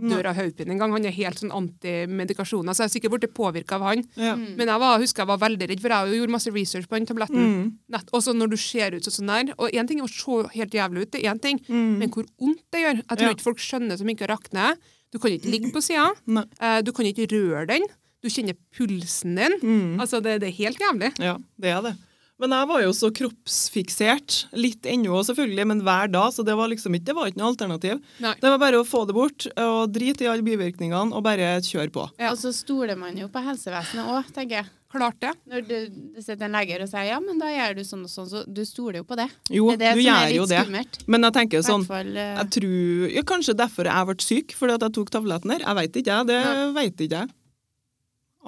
dør 0.00 0.26
av 0.30 0.34
hodepine 0.36 0.72
engang. 0.74 0.92
Han 0.92 1.04
er 1.06 1.10
helt 1.14 1.38
sånn 1.38 1.52
antimedikasjoner, 1.54 2.74
så 2.74 2.84
jeg 2.84 2.90
er 2.90 2.94
sikkert 2.96 3.14
blitt 3.16 3.34
påvirka 3.36 3.76
av 3.78 3.82
han. 3.90 4.04
Ja. 4.18 4.34
Men 4.36 4.66
jeg 4.68 4.80
var, 4.82 4.98
husker 5.02 5.22
jeg 5.22 5.30
var 5.30 5.40
veldig 5.42 5.68
redd, 5.70 5.82
for 5.84 5.94
jeg 5.94 6.18
gjorde 6.20 6.34
masse 6.34 6.52
research 6.54 6.88
på 6.90 6.98
den 6.98 7.06
tabletten. 7.06 7.42
Mm. 7.42 7.66
Nett, 7.94 8.10
også 8.16 8.34
når 8.36 8.50
du 8.54 8.56
ser 8.56 8.96
ut 8.96 9.04
sånn 9.04 9.30
der. 9.30 9.52
Og 9.58 9.70
én 9.70 9.86
ting 9.88 10.00
er 10.00 10.08
å 10.08 10.10
se 10.10 10.48
helt 10.56 10.72
jævlig 10.78 11.02
ut, 11.06 11.10
det 11.12 11.22
er 11.24 11.34
én 11.34 11.40
ting, 11.42 11.60
Mm. 11.68 11.98
men 11.98 12.10
hvor 12.10 12.24
vondt 12.40 12.62
det 12.72 12.80
gjør. 12.82 12.96
Jeg 12.96 13.18
tror 13.18 13.28
Ja. 13.28 13.34
ikke 13.34 13.48
folk 13.48 13.58
skjønner 13.58 13.98
som 13.98 14.06
ikke 14.08 14.26
har 14.26 14.36
rakne, 14.36 14.76
Du 15.12 15.18
kan 15.18 15.30
ikke 15.30 15.50
ligge 15.50 15.70
på 15.70 15.82
sida. 15.82 16.10
Eh, 16.58 16.80
du 16.80 16.90
kan 16.90 17.04
ikke 17.04 17.28
røre 17.28 17.66
den. 17.66 17.82
Du 18.22 18.28
kjenner 18.30 18.54
pulsen 18.74 19.36
din. 19.36 19.58
Mm. 19.60 20.00
Altså, 20.00 20.22
det, 20.22 20.40
det 20.40 20.48
er 20.48 20.56
helt 20.64 20.78
jævlig. 20.78 21.18
Ja, 21.20 21.36
det 21.60 21.68
er 21.68 21.82
det. 21.82 21.96
Men 22.40 22.54
jeg 22.56 22.68
var 22.72 22.82
jo 22.82 22.92
så 22.96 23.08
kroppsfiksert, 23.14 24.36
litt 24.58 24.86
ennå 24.88 25.20
selvfølgelig, 25.28 25.66
men 25.68 25.82
hver 25.86 26.10
dag, 26.10 26.32
så 26.34 26.42
det 26.46 26.56
var 26.58 26.70
liksom 26.72 26.96
ikke, 26.96 27.06
det 27.10 27.14
var 27.18 27.30
ikke 27.30 27.42
noe 27.42 27.50
alternativ. 27.52 28.00
Nei. 28.24 28.32
Det 28.40 28.52
var 28.54 28.62
bare 28.62 28.80
å 28.80 28.86
få 28.88 29.04
det 29.06 29.14
bort, 29.14 29.46
og 29.52 29.92
drite 29.94 30.26
i 30.26 30.30
alle 30.32 30.46
bivirkningene, 30.46 31.14
og 31.14 31.22
bare 31.26 31.54
kjøre 31.62 31.92
på. 31.94 32.06
Ja. 32.18 32.32
Og 32.32 32.40
så 32.40 32.50
stoler 32.56 32.98
man 32.98 33.18
jo 33.20 33.28
på 33.30 33.42
helsevesenet 33.44 34.10
òg, 34.10 34.32
tenker 34.34 34.62
jeg. 34.62 34.72
Klart 34.92 35.16
det. 35.24 35.30
Når 35.48 35.62
du, 35.64 35.76
du 36.12 36.20
sitter 36.20 36.44
en 36.44 36.56
lege 36.58 36.76
og 36.84 36.88
sier 36.90 37.06
ja, 37.08 37.18
men 37.24 37.38
da 37.40 37.48
gjør 37.48 37.78
du 37.78 37.82
sånn 37.88 38.02
og 38.04 38.12
sånn, 38.12 38.28
så 38.28 38.42
du 38.44 38.60
stoler 38.68 39.00
jo 39.00 39.06
på 39.08 39.16
det. 39.16 39.28
Jo, 39.48 39.70
det 39.72 39.78
er 39.78 39.80
det 39.80 39.92
du 39.94 40.02
som 40.02 40.08
gjør 40.08 40.26
er 40.26 40.32
litt 40.34 40.52
det. 40.52 40.62
skummelt. 40.66 40.98
Men 41.14 41.28
jeg 41.28 41.36
tenker 41.38 41.62
I 41.62 41.68
sånn, 41.68 41.86
fall 41.88 42.10
uh... 42.12 42.24
jeg 42.42 42.50
tror, 42.58 43.06
ja, 43.14 43.24
kanskje 43.32 43.56
derfor 43.56 43.88
jeg 43.88 44.10
ble 44.10 44.16
syk, 44.26 44.56
fordi 44.58 44.76
at 44.76 44.84
jeg 44.88 44.96
tok 44.98 45.12
tabletten 45.14 45.54
her. 45.54 45.64
Jeg 45.64 45.78
vet 45.80 46.00
ikke, 46.02 46.18
jeg. 46.18 46.28
Det 46.28 46.40
ja. 46.42 46.66
vet 46.76 47.04
ikke 47.06 47.22
jeg. 47.22 47.36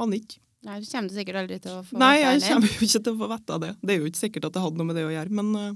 Aner 0.05 0.20
ikke. 0.20 0.43
Nei, 0.64 0.78
du 0.80 0.86
kommer 0.88 1.12
sikkert 1.12 1.40
aldri 1.42 1.58
til 1.60 1.74
å 1.76 1.82
få 1.84 1.98
Nei, 2.00 2.14
jeg 2.22 2.44
kommer 2.46 2.70
jo 2.70 2.86
ikke 2.86 3.00
til 3.04 3.12
å 3.12 3.18
få 3.20 3.30
vite 3.34 3.58
det. 3.60 3.72
Det 3.80 3.94
er 3.94 3.98
jo 4.00 4.10
ikke 4.10 4.22
sikkert 4.22 4.48
at 4.48 4.56
det 4.56 4.62
hadde 4.64 4.80
noe 4.80 4.88
med 4.88 4.96
det 4.98 5.04
å 5.04 5.12
gjøre, 5.12 5.36
men 5.40 5.50
uh, 5.58 5.74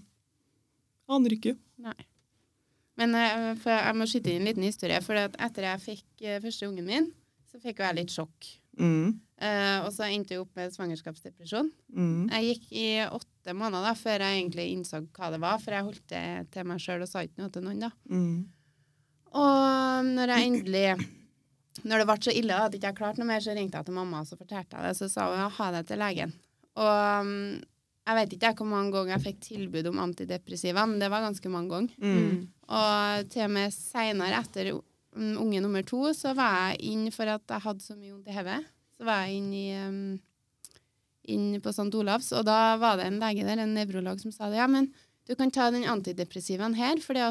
aner 1.16 1.36
ikke. 1.36 1.54
Nei. 1.84 1.98
Men 2.98 3.14
uh, 3.14 3.68
jeg 3.68 3.94
må 3.98 4.08
skyte 4.08 4.32
inn 4.32 4.42
en 4.42 4.48
liten 4.50 4.66
historie. 4.66 4.98
For 5.04 5.20
at 5.20 5.36
etter 5.48 5.68
jeg 5.68 5.84
fikk 5.84 6.24
uh, 6.24 6.38
første 6.42 6.70
ungen 6.70 6.88
min, 6.88 7.10
så 7.48 7.60
fikk 7.62 7.82
jo 7.82 7.88
jeg 7.88 8.00
litt 8.00 8.14
sjokk. 8.16 8.52
Mm, 8.78 9.18
Uh, 9.38 9.84
og 9.86 9.92
så 9.94 10.08
endte 10.10 10.34
jeg 10.34 10.42
opp 10.42 10.56
med 10.58 10.72
svangerskapsdepresjon. 10.74 11.68
mm, 11.94 12.22
Jeg 12.32 12.46
gikk 12.48 12.72
i 12.74 12.86
åtte 13.06 13.52
måneder 13.54 13.84
da, 13.86 13.92
før 13.94 14.24
jeg 14.24 14.40
egentlig 14.40 14.64
innså 14.72 14.98
hva 15.14 15.28
det 15.30 15.38
var, 15.44 15.60
for 15.62 15.76
jeg 15.76 15.86
holdt 15.86 16.06
det 16.10 16.22
til 16.50 16.66
meg 16.66 16.82
sjøl 16.82 17.04
og 17.04 17.10
sa 17.10 17.22
ikke 17.22 17.44
noe 17.44 17.52
til 17.54 17.62
noen. 17.62 17.84
da. 17.84 17.90
mm. 18.10 18.40
Og 19.38 20.08
når 20.08 20.32
jeg 20.32 20.48
endelig 20.48 20.84
Når 21.86 22.02
det 22.02 22.06
ble 22.08 22.18
så 22.24 22.34
ille 22.34 22.58
at 22.58 22.74
jeg 22.74 22.82
ikke 22.82 22.98
klarte 23.00 23.22
noe 23.22 23.30
mer, 23.30 23.42
så 23.44 23.54
ringte 23.56 23.80
jeg 23.80 23.88
til 23.88 23.96
mamma 23.96 24.22
og 24.22 24.28
så 24.30 24.38
fortalte 24.38 24.76
jeg 24.76 24.88
det. 24.88 24.98
Så 24.98 25.10
sa 25.12 25.28
hun 25.30 25.40
ja, 25.40 25.48
ha 25.58 25.72
det 25.76 25.84
til 25.88 26.00
legen. 26.02 26.34
Og 26.78 27.24
um, 27.26 27.34
jeg 28.08 28.16
vet 28.16 28.36
ikke 28.38 28.54
hvor 28.62 28.70
mange 28.70 28.92
ganger 28.94 29.16
jeg 29.16 29.24
fikk 29.26 29.40
tilbud 29.44 29.90
om 29.90 29.98
antidepressiva, 30.06 30.86
men 30.88 31.02
det 31.02 31.10
var 31.12 31.26
ganske 31.26 31.50
mange 31.52 31.74
ganger. 31.74 31.98
Mm. 32.00 32.46
Og 32.78 33.32
til 33.34 33.44
og 33.44 33.52
med 33.52 33.74
seinere, 33.74 34.40
etter 34.40 34.70
mm, 34.72 35.34
unge 35.42 35.60
nummer 35.64 35.84
to, 35.86 36.06
så 36.16 36.32
var 36.38 36.70
jeg 36.70 36.94
inn 36.94 37.10
for 37.12 37.28
at 37.28 37.44
jeg 37.44 37.64
hadde 37.66 37.84
så 37.84 37.98
mye 37.98 38.14
vondt 38.14 38.30
i 38.32 38.38
hodet. 38.38 38.62
Så 38.96 39.06
var 39.06 39.26
jeg 39.26 39.42
inn, 39.42 39.50
i, 39.52 39.66
um, 39.84 40.88
inn 41.34 41.50
på 41.64 41.74
St. 41.74 41.90
Olavs, 42.00 42.32
og 42.38 42.48
da 42.48 42.78
var 42.80 42.96
det 42.98 43.10
en 43.10 43.20
lege 43.20 43.44
der, 43.44 43.60
en 43.60 43.76
nevrolog, 43.76 44.24
som 44.24 44.32
sa 44.32 44.48
det. 44.48 44.62
Ja, 44.62 44.70
men 44.72 44.88
du 45.28 45.34
kan 45.36 45.50
ta 45.52 45.66
den 45.70 45.84
antidepressivaen 45.84 46.72
her, 46.78 47.00
for 47.04 47.16
da 47.18 47.28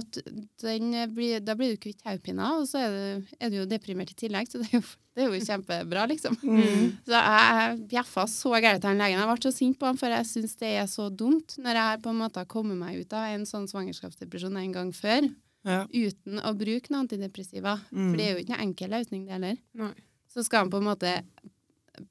blir 1.58 1.72
du 1.74 1.80
kvitt 1.82 2.04
hodepina, 2.06 2.52
og 2.60 2.68
så 2.70 2.84
er 2.84 2.93
du, 2.93 3.32
er 3.41 3.50
du, 3.50 3.56
jo 3.64 3.66
deprimert 3.70 4.12
i 4.14 4.18
tillegg, 4.20 4.52
så 4.52 4.62
det 4.62 4.68
er 4.70 4.76
jo, 4.78 4.84
det 5.18 5.24
er 5.24 5.34
jo 5.34 5.48
kjempebra, 5.48 6.04
liksom. 6.12 6.38
Mm. 6.45 6.91
Så 7.08 7.18
jeg 7.18 7.80
bjeffa 7.89 8.28
så 8.30 8.54
gærent 8.60 8.86
til 8.86 8.91
han 8.91 9.02
legen. 9.02 9.18
Jeg 9.18 9.32
ble 9.32 9.48
så 9.48 9.54
sint 9.56 9.80
på 9.82 9.89
ham, 9.89 9.98
for 9.98 10.14
jeg 10.14 10.30
syns 10.30 10.54
det 10.62 10.72
er 10.84 10.86
så 10.91 11.08
dumt 11.10 11.58
når 11.64 11.82
jeg 11.82 12.04
på 12.06 12.14
en 12.14 12.22
måte 12.22 12.43
har 12.43 12.50
kommet 12.54 12.78
meg 12.78 13.02
ut 13.02 13.18
av 13.18 13.32
en 13.34 13.50
sånn 13.50 13.66
svangerskapsdepresjon 13.72 14.62
en 14.62 14.78
gang 14.78 14.93
før, 14.93 15.32
Ja. 15.68 15.82
uten 15.89 16.38
å 16.45 16.54
bruke 16.56 16.93
noen 16.93 17.08
antidepressiva. 17.08 17.80
Mm. 17.89 18.12
For 18.12 18.20
det 18.22 18.28
er 18.28 18.36
jo 18.36 18.43
ikke 18.45 18.54
noen 18.54 18.68
enkel 18.70 18.93
løsning, 18.93 19.26
det 19.26 19.39
heller. 19.39 19.58
Nei. 19.74 19.93
Så 20.30 20.45
skal 20.45 20.66
han 20.68 20.70
på 20.70 20.78
en 20.78 20.86
måte 20.91 21.18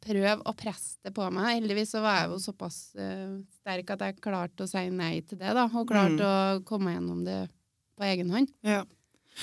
prøve 0.02 0.42
å 0.44 0.52
presse 0.56 0.96
det 1.04 1.12
på 1.16 1.26
meg. 1.32 1.60
Heldigvis 1.60 1.92
så 1.94 2.02
var 2.04 2.20
jeg 2.22 2.30
jo 2.32 2.38
såpass 2.42 2.78
uh, 2.98 3.36
sterk 3.60 3.90
at 3.94 4.04
jeg 4.06 4.20
klarte 4.24 4.64
å 4.66 4.70
si 4.70 4.84
nei 4.90 5.20
til 5.22 5.38
det, 5.38 5.52
da. 5.56 5.66
Og 5.72 5.88
klarte 5.88 6.16
Mm. 6.16 6.60
å 6.60 6.64
komme 6.66 6.94
gjennom 6.96 7.24
det 7.26 7.40
på 7.98 8.04
egen 8.08 8.30
hånd. 8.34 8.48
Ja. 8.66 8.84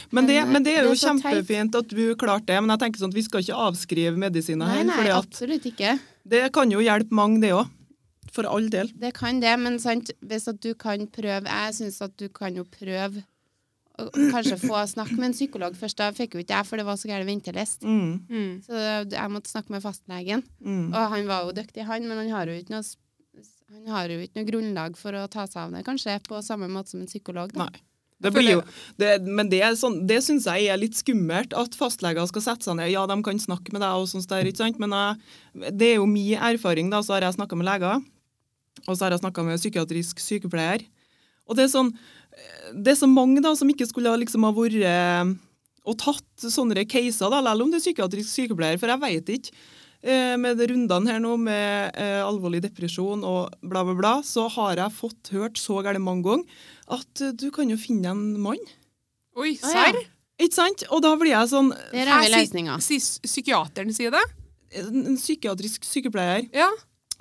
Men 0.09 0.25
det, 0.25 0.39
Men, 0.49 0.63
det 0.65 0.73
er 0.73 0.81
det 0.83 0.89
jo 0.89 0.95
er 0.95 1.03
kjempefint 1.03 1.75
at 1.77 1.87
du 1.87 2.15
klarte 2.15 2.47
det. 2.49 2.59
Men 2.63 2.73
jeg 2.73 2.79
tenker 2.87 2.99
sånn 3.03 3.11
at 3.13 3.17
vi 3.19 3.25
skal 3.27 3.43
ikke 3.45 3.59
avskrive 3.67 4.17
medisiner 4.17 4.65
her. 4.65 4.83
nei, 4.83 4.95
nei, 5.05 5.11
absolutt 5.13 5.65
ikke. 5.69 5.99
det 6.25 6.47
kan 6.53 6.71
jo 6.71 6.79
hjelpe 6.81 7.13
mange, 7.13 7.39
det 7.41 7.53
òg. 7.53 7.69
For 8.33 8.47
all 8.49 8.65
del. 8.73 8.87
Det 8.97 9.11
kan 9.13 9.37
det, 9.39 9.51
men 9.61 9.77
sant, 9.77 10.09
hvis 10.25 10.47
at 10.49 10.57
du 10.63 10.73
kan 10.73 11.05
prøve 11.05 11.45
Jeg 11.45 11.73
syns 11.77 12.01
at 12.01 12.15
du 12.17 12.29
kan 12.33 12.55
jo 12.55 12.63
prøve 12.65 13.21
kanskje 13.97 14.57
få 14.63 14.79
snakke 14.89 15.15
med 15.19 15.29
en 15.31 15.35
psykolog 15.37 15.75
først. 15.77 15.97
Da 15.99 16.09
fikk 16.15 16.33
jo 16.35 16.41
ikke 16.43 16.55
jeg, 16.57 16.65
for 16.69 16.81
det 16.81 16.85
var 16.87 16.97
så 16.97 17.09
gæren 17.11 17.29
ventelist. 17.29 17.83
Mm, 17.85 18.13
Mm. 18.29 18.51
Så 18.65 18.73
jeg 19.11 19.31
måtte 19.31 19.51
snakke 19.51 19.69
med 19.75 19.83
fastlegen. 19.83 20.43
mm. 20.63 20.87
Og 20.93 21.09
han 21.13 21.27
var 21.29 21.43
jo 21.45 21.51
dyktig, 21.61 21.85
han, 21.85 22.07
men 22.07 22.17
han 22.23 22.29
har 22.33 22.47
jo 22.47 22.57
ikke 22.57 22.73
noe 22.77 22.83
han 23.73 23.87
har 23.89 24.11
jo 24.11 24.19
ikke 24.21 24.37
noe 24.37 24.45
grunnlag 24.45 24.97
for 24.99 25.15
å 25.17 25.23
ta 25.27 25.47
seg 25.49 25.57
av 25.63 25.71
det, 25.73 25.81
kanskje, 25.87 26.19
på 26.27 26.37
samme 26.45 26.67
måte 26.69 26.91
som 26.93 27.01
en 27.01 27.09
psykolog. 27.09 27.49
Da. 27.55 27.65
Nei. 27.65 27.81
Det 28.21 28.31
blir 28.31 28.51
jo, 28.53 28.59
det, 29.01 29.07
men 29.25 29.49
det, 29.49 29.59
er 29.65 29.73
sånn, 29.75 30.05
det 30.07 30.19
syns 30.23 30.45
jeg 30.45 30.69
er 30.71 30.77
litt 30.77 30.95
skummelt, 30.95 31.51
at 31.57 31.73
fastleger 31.75 32.23
skal 32.29 32.41
sette 32.45 32.63
seg 32.69 32.77
ned. 32.77 32.91
Ja, 32.93 33.01
de 33.09 33.17
kan 33.25 33.41
snakke 33.41 33.73
med 33.73 33.81
deg, 33.81 33.97
og 33.97 34.05
sånt 34.07 34.29
der, 34.29 34.45
ikke 34.47 34.61
sant? 34.61 34.77
men 34.79 34.93
jeg, 34.95 35.73
det 35.75 35.89
er 35.89 35.97
jo 35.97 36.05
min 36.07 36.37
erfaring. 36.37 36.91
da, 36.93 37.01
Så 37.01 37.17
har 37.17 37.25
jeg 37.25 37.35
snakka 37.35 37.57
med 37.59 37.67
leger, 37.67 37.99
og 38.87 38.93
så 38.95 39.07
har 39.07 39.11
jeg 39.17 39.23
snakka 39.25 39.43
med 39.49 39.59
psykiatrisk 39.59 40.21
sykepleier. 40.23 40.85
Og 41.49 41.57
det 41.57 41.65
er 41.65 41.73
sånn, 41.73 41.91
det 42.73 42.93
er 42.93 42.99
så 42.99 43.09
mange 43.09 43.41
da, 43.43 43.53
som 43.55 43.69
ikke 43.69 43.87
skulle 43.89 44.13
liksom 44.23 44.45
ha 44.47 44.51
vært 44.55 44.79
eh, 44.87 45.33
og 45.83 45.97
tatt 45.99 46.45
sånne 46.47 46.85
caser, 46.87 47.29
da, 47.29 47.41
selv 47.43 47.65
om 47.65 47.71
det 47.73 47.81
er 47.81 47.83
psykiatrisk 47.83 48.29
sykepleier. 48.31 48.79
For 48.79 48.87
jeg 48.93 49.01
vet 49.03 49.31
ikke. 49.35 49.51
eh, 50.01 50.35
Med 50.39 50.57
de 50.57 50.67
rundene 50.71 51.11
her 51.11 51.19
nå 51.23 51.35
med 51.41 51.91
eh, 51.99 52.21
alvorlig 52.23 52.61
depresjon 52.63 53.23
og 53.27 53.51
bla, 53.61 53.83
bla, 53.83 53.95
bla, 53.99 54.13
så 54.23 54.47
har 54.55 54.79
jeg 54.79 54.95
fått 54.95 55.33
hørt 55.35 55.59
så 55.59 55.81
gærent 55.83 56.03
mange 56.03 56.23
ganger 56.23 56.63
at 56.93 57.25
du 57.39 57.49
kan 57.51 57.69
jo 57.71 57.77
finne 57.79 58.11
en 58.11 58.23
mann. 58.43 58.59
Oi, 59.39 59.53
ja. 59.57 59.69
serr? 59.73 59.99
Ikke 60.41 60.55
sant? 60.55 60.83
Og 60.91 61.03
da 61.05 61.13
blir 61.19 61.31
jeg 61.31 61.51
sånn 61.51 61.69
Der 61.93 62.09
har 62.09 62.23
vi 62.25 62.31
løsninga. 62.33 62.79
Psykiateren 62.81 63.93
sier 63.95 64.11
det? 64.13 64.23
En 64.81 65.15
psykiatrisk 65.19 65.85
sykepleier. 65.85 66.47
Ja. 66.55 66.71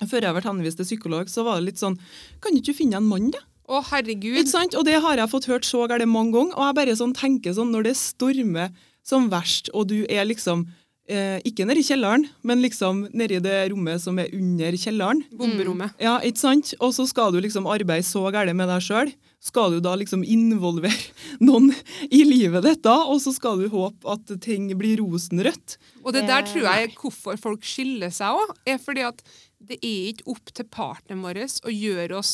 Før 0.09 0.25
jeg 0.25 0.35
vært 0.35 0.49
henvist 0.49 0.79
til 0.81 0.87
psykolog, 0.87 1.29
så 1.31 1.45
var 1.45 1.59
det 1.59 1.67
litt 1.69 1.79
sånn 1.81 1.95
Kan 2.43 2.55
du 2.55 2.59
ikke 2.63 2.75
finne 2.79 2.97
en 2.99 3.07
mann, 3.07 3.29
da? 3.31 3.43
Å, 3.63 3.79
herregud. 3.91 4.37
Ikke 4.41 4.51
sant? 4.51 4.75
Og 4.75 4.85
det 4.87 4.99
har 5.03 5.19
jeg 5.19 5.31
fått 5.31 5.49
hørt 5.51 5.67
så 5.67 5.85
gærent 5.87 6.11
mange 6.11 6.35
ganger. 6.35 6.55
Og 6.57 6.67
jeg 6.67 6.77
bare 6.81 6.95
sånn 6.99 7.15
tenker 7.17 7.55
sånn, 7.55 7.71
når 7.73 7.89
det 7.89 7.97
stormer 7.99 8.73
som 9.03 9.29
verst, 9.31 9.69
og 9.75 9.89
du 9.91 10.01
er 10.07 10.25
liksom 10.27 10.65
eh, 11.11 11.39
ikke 11.47 11.65
nede 11.67 11.81
i 11.81 11.87
kjelleren, 11.87 12.25
men 12.47 12.63
liksom 12.63 13.05
nede 13.15 13.37
i 13.37 13.43
det 13.43 13.57
rommet 13.73 14.03
som 14.03 14.19
er 14.19 14.31
under 14.35 14.77
kjelleren. 14.79 15.23
Bomberommet. 15.39 15.95
Ja, 16.01 16.17
ikke 16.23 16.43
sant? 16.43 16.73
Og 16.79 16.95
så 16.95 17.07
skal 17.09 17.35
du 17.35 17.39
liksom 17.43 17.67
arbeide 17.71 18.07
så 18.07 18.25
gærent 18.31 18.59
med 18.59 18.71
deg 18.71 18.83
sjøl. 18.83 19.13
Skal 19.43 19.75
du 19.75 19.81
da 19.83 19.95
liksom 19.99 20.23
involvere 20.23 20.95
noen 21.47 21.73
i 22.07 22.23
livet 22.27 22.63
ditt 22.67 22.83
da, 22.85 23.01
og 23.03 23.19
så 23.23 23.33
skal 23.35 23.59
du 23.59 23.67
håpe 23.71 24.07
at 24.11 24.35
ting 24.43 24.69
blir 24.79 25.01
rosenrødt? 25.03 25.77
Og 26.03 26.15
det 26.15 26.27
der 26.29 26.47
tror 26.47 26.67
jeg 26.67 26.87
er 26.87 26.95
hvorfor 26.99 27.39
folk 27.39 27.67
skiller 27.67 28.11
seg 28.13 28.39
òg, 28.39 28.55
er 28.67 28.79
fordi 28.79 29.03
at 29.07 29.19
det 29.63 29.79
er 29.79 30.09
ikke 30.11 30.31
opp 30.31 30.51
til 30.51 30.67
partneren 30.67 31.23
vår 31.23 31.43
å 31.43 31.71
gjøre 31.71 32.19
oss 32.19 32.33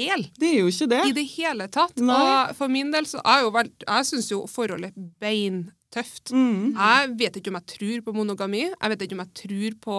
hel. 0.00 0.26
Det 0.40 0.50
er 0.54 0.58
jo 0.62 0.72
ikke 0.72 0.88
det. 0.94 1.02
I 1.10 1.16
det 1.20 1.26
hele 1.36 1.68
tatt. 1.68 1.96
Nei. 2.00 2.18
Og 2.50 2.56
for 2.58 2.68
min 2.72 2.90
del 2.94 3.04
så 3.10 3.20
er 3.24 3.44
jo 3.46 3.50
vel 3.54 3.70
Jeg 3.86 4.08
syns 4.10 4.30
jo 4.32 4.42
forholdet 4.50 4.94
beintøft. 5.20 6.32
Mm. 6.34 6.74
Jeg 6.76 7.16
vet 7.20 7.40
ikke 7.40 7.52
om 7.52 7.58
jeg 7.60 7.72
tror 7.78 8.04
på 8.08 8.14
monogami. 8.20 8.66
Jeg 8.70 8.94
vet 8.94 9.02
ikke 9.06 9.18
om 9.18 9.24
jeg 9.24 9.34
tror 9.44 9.76
på 9.86 9.98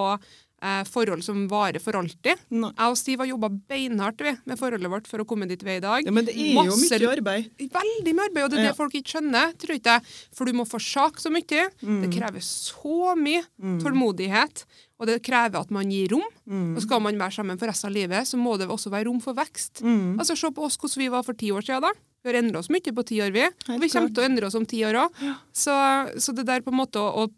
eh, 0.62 0.84
forhold 0.88 1.24
som 1.26 1.47
varer 1.52 1.82
for 1.84 1.97
alltid. 1.99 2.41
Nei. 2.54 2.70
Jeg 2.78 2.93
og 2.93 2.99
Steve 2.99 3.24
har 3.26 3.32
jobba 3.32 3.49
beinhardt 3.72 4.22
vi, 4.26 4.34
med 4.49 4.60
forholdet 4.60 4.91
vårt 4.93 5.10
for 5.10 5.24
å 5.24 5.28
komme 5.28 5.47
dit 5.49 5.64
vi 5.66 5.74
er 5.76 5.82
i 5.82 5.84
dag. 5.84 6.06
Ja, 6.08 6.14
men 6.14 6.28
det 6.28 6.36
er 6.38 6.52
jo 6.54 6.62
Masse- 6.70 6.99
mye 7.02 7.16
arbeid. 7.16 7.49
Veldig 7.80 8.14
mye 8.18 8.28
arbeid, 8.30 8.43
og 8.45 8.52
det 8.54 8.60
er 8.60 8.64
Ja. 8.68 8.70
det 8.72 8.78
folk 8.78 8.93
ikke 8.99 9.16
skjønner, 9.18 9.54
tror 9.58 9.76
ikke 9.80 9.97
jeg. 9.97 10.06
For 10.38 10.45
du 10.45 10.54
må 10.54 10.68
forsake 10.70 11.20
så 11.24 11.34
mye. 11.34 11.66
Mm. 11.82 12.02
Det 12.06 12.14
krever 12.20 12.45
så 12.45 13.16
mye 13.18 13.43
tålmodighet, 13.82 14.66
og 15.02 15.10
det 15.10 15.18
krever 15.26 15.58
at 15.64 15.72
man 15.74 15.89
gir 15.89 16.12
rom. 16.14 16.28
Mm. 16.45 16.76
Og 16.78 16.84
skal 16.86 17.02
man 17.02 17.18
være 17.18 17.34
sammen 17.39 17.58
for 17.58 17.72
resten 17.72 17.89
av 17.89 17.95
livet, 17.95 18.30
så 18.30 18.38
må 18.38 18.54
det 18.62 18.70
også 18.70 18.91
være 18.93 19.08
rom 19.10 19.18
for 19.24 19.34
vekst. 19.38 19.82
Mm. 19.82 20.20
Altså, 20.22 20.38
Se 20.38 20.52
på 20.54 20.68
oss 20.68 20.78
hvordan 20.78 21.02
vi 21.02 21.10
var 21.10 21.26
for 21.26 21.38
ti 21.38 21.49
år 21.52 21.66
siden. 21.66 21.82
da. 21.89 21.91
Vi 22.22 22.30
har 22.30 22.38
endra 22.38 22.62
oss 22.62 22.70
mye 22.70 22.93
på 22.93 23.04
ti 23.10 23.18
år, 23.26 23.32
vi. 23.34 23.47
Og 23.74 23.82
vi 23.82 23.89
kommer 23.89 24.14
til 24.14 24.22
å 24.22 24.28
endre 24.30 24.45
oss 24.45 24.58
om 24.60 24.66
ti 24.70 24.84
år 24.86 24.99
òg. 25.08 25.22
Så, 25.58 25.74
så 26.22 26.36
det 26.38 26.45
der 26.45 26.62
på 26.62 26.70
en 26.70 26.78
måte 26.78 27.02
å, 27.02 27.26
å 27.26 27.30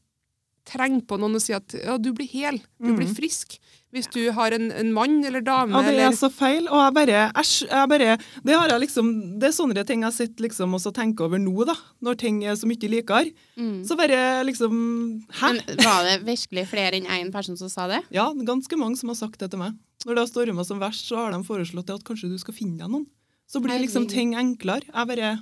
trenge 0.67 1.01
på 1.07 1.17
noen 1.19 1.35
og 1.37 1.43
si 1.43 1.53
at 1.55 1.75
ja, 1.75 1.97
du 1.99 2.11
blir 2.15 2.29
hel, 2.31 2.59
du 2.79 2.93
blir 2.95 3.09
frisk. 3.11 3.57
Hvis 3.93 4.07
du 4.09 4.23
har 4.33 4.55
en, 4.55 4.71
en 4.73 4.89
mann 4.95 5.19
eller 5.21 5.43
dame 5.45 5.69
Mm. 5.69 5.75
Ja, 5.75 5.81
det 5.85 5.91
eller 5.91 6.07
er 6.07 6.15
så 6.17 6.29
feil. 6.33 6.65
Og 6.65 6.79
jeg 6.81 6.93
bare, 6.95 7.19
æsj, 7.37 7.67
jeg 7.69 7.89
bare 7.91 8.15
Det 8.17 8.55
har 8.57 8.71
jeg 8.71 8.81
liksom, 8.87 9.11
det 9.39 9.47
er 9.51 9.53
sånne 9.53 9.83
ting 9.85 10.01
jeg 10.01 10.15
sitter 10.15 10.47
liksom 10.47 10.73
og 10.73 10.87
tenker 10.95 11.27
over 11.27 11.37
nå, 11.37 11.53
da. 11.69 11.75
Når 12.01 12.17
ting 12.17 12.41
er 12.43 12.57
så 12.57 12.65
mye 12.65 12.89
likere. 12.89 13.29
Mm. 13.55 13.83
Så 13.85 13.95
bare 13.99 14.41
liksom 14.49 14.73
Hæ? 15.29 15.53
Men 15.53 15.61
var 15.85 16.09
det 16.09 16.17
virkelig 16.25 16.65
flere 16.73 16.97
enn 16.97 17.05
én 17.05 17.31
person 17.31 17.57
som 17.59 17.69
sa 17.69 17.85
det? 17.91 18.01
Ja, 18.17 18.31
ganske 18.33 18.75
mange 18.81 18.97
som 18.97 19.13
har 19.13 19.19
sagt 19.19 19.39
det 19.39 19.51
til 19.53 19.61
meg. 19.61 19.77
Når 20.07 20.15
det 20.15 20.21
har 20.25 20.31
storma 20.31 20.65
som 20.65 20.81
verst, 20.81 21.05
så 21.07 21.21
har 21.21 21.31
de 21.31 21.43
foreslått 21.45 21.85
det 21.87 21.99
at 21.99 22.07
kanskje 22.07 22.33
du 22.33 22.37
skal 22.41 22.57
finne 22.57 22.81
deg 22.81 22.89
noen. 22.89 23.05
Så 23.45 23.61
blir 23.61 23.77
liksom 23.77 24.07
ting 24.09 24.33
enklere. 24.39 24.89
Jeg 24.89 25.07
bare 25.13 25.35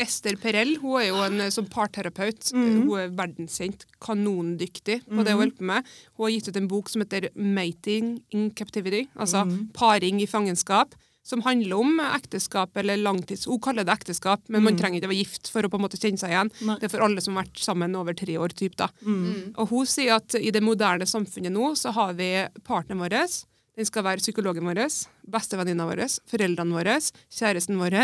Ester 0.00 0.34
Perel 0.42 0.74
hun 0.82 0.96
er 1.00 1.06
jo 1.08 1.20
en 1.22 1.40
eh, 1.44 1.50
som 1.54 1.66
parterapeut. 1.70 2.50
Mhm. 2.54 2.82
Hun 2.88 2.98
er 2.98 3.12
verdenskjent, 3.14 3.84
kanondyktig 4.02 5.00
på 5.06 5.22
det 5.24 5.34
hun 5.36 5.44
hjelper 5.46 5.68
med. 5.70 5.90
Hun 6.16 6.26
har 6.26 6.34
gitt 6.34 6.48
ut 6.50 6.56
en 6.58 6.68
bok 6.68 6.88
som 6.90 7.02
heter 7.04 7.28
'Mating 7.36 8.20
in 8.30 8.50
Captivity', 8.50 9.08
altså 9.16 9.44
Mhm. 9.46 9.72
paring 9.72 10.20
i 10.22 10.26
fangenskap. 10.26 10.94
Som 11.26 11.40
handler 11.40 11.76
om 11.80 12.00
ekteskap 12.00 12.76
eller 12.76 12.96
langtids... 12.98 13.46
Hun 13.46 13.58
kaller 13.58 13.82
det 13.82 13.92
ekteskap, 13.94 14.42
men 14.48 14.62
man 14.62 14.76
trenger 14.76 15.00
ikke 15.00 15.08
å 15.08 15.08
være 15.08 15.24
gift 15.24 15.48
for 15.48 15.62
å 15.62 15.70
på 15.70 15.76
en 15.76 15.80
måte 15.88 15.96
kjenne 15.96 16.18
seg 16.18 16.28
igjen. 16.28 16.50
Nei. 16.66 16.76
Det 16.78 16.84
er 16.84 16.88
for 16.98 17.00
alle 17.02 17.20
som 17.22 17.34
har 17.36 17.44
vært 17.44 17.56
sammen 17.64 17.96
over 17.96 18.12
tre 18.12 18.34
år. 18.36 18.48
Typ, 18.52 18.76
da. 18.76 18.88
mm. 19.02 19.54
Og 19.56 19.68
hun 19.70 19.86
sier 19.86 20.16
at 20.16 20.34
i 20.34 20.50
det 20.50 20.62
moderne 20.62 21.06
samfunnet 21.06 21.50
nå, 21.50 21.72
så 21.76 21.94
har 21.94 22.12
vi 22.12 22.46
partneren 22.62 23.00
vår. 23.00 23.46
Den 23.74 23.86
skal 23.86 24.02
være 24.04 24.18
psykologen 24.20 24.64
vår, 24.68 24.84
bestevenninna 25.26 25.88
vår, 25.88 26.04
foreldrene 26.28 26.76
våre, 26.76 27.00
kjæresten 27.32 27.78
vår, 27.80 27.96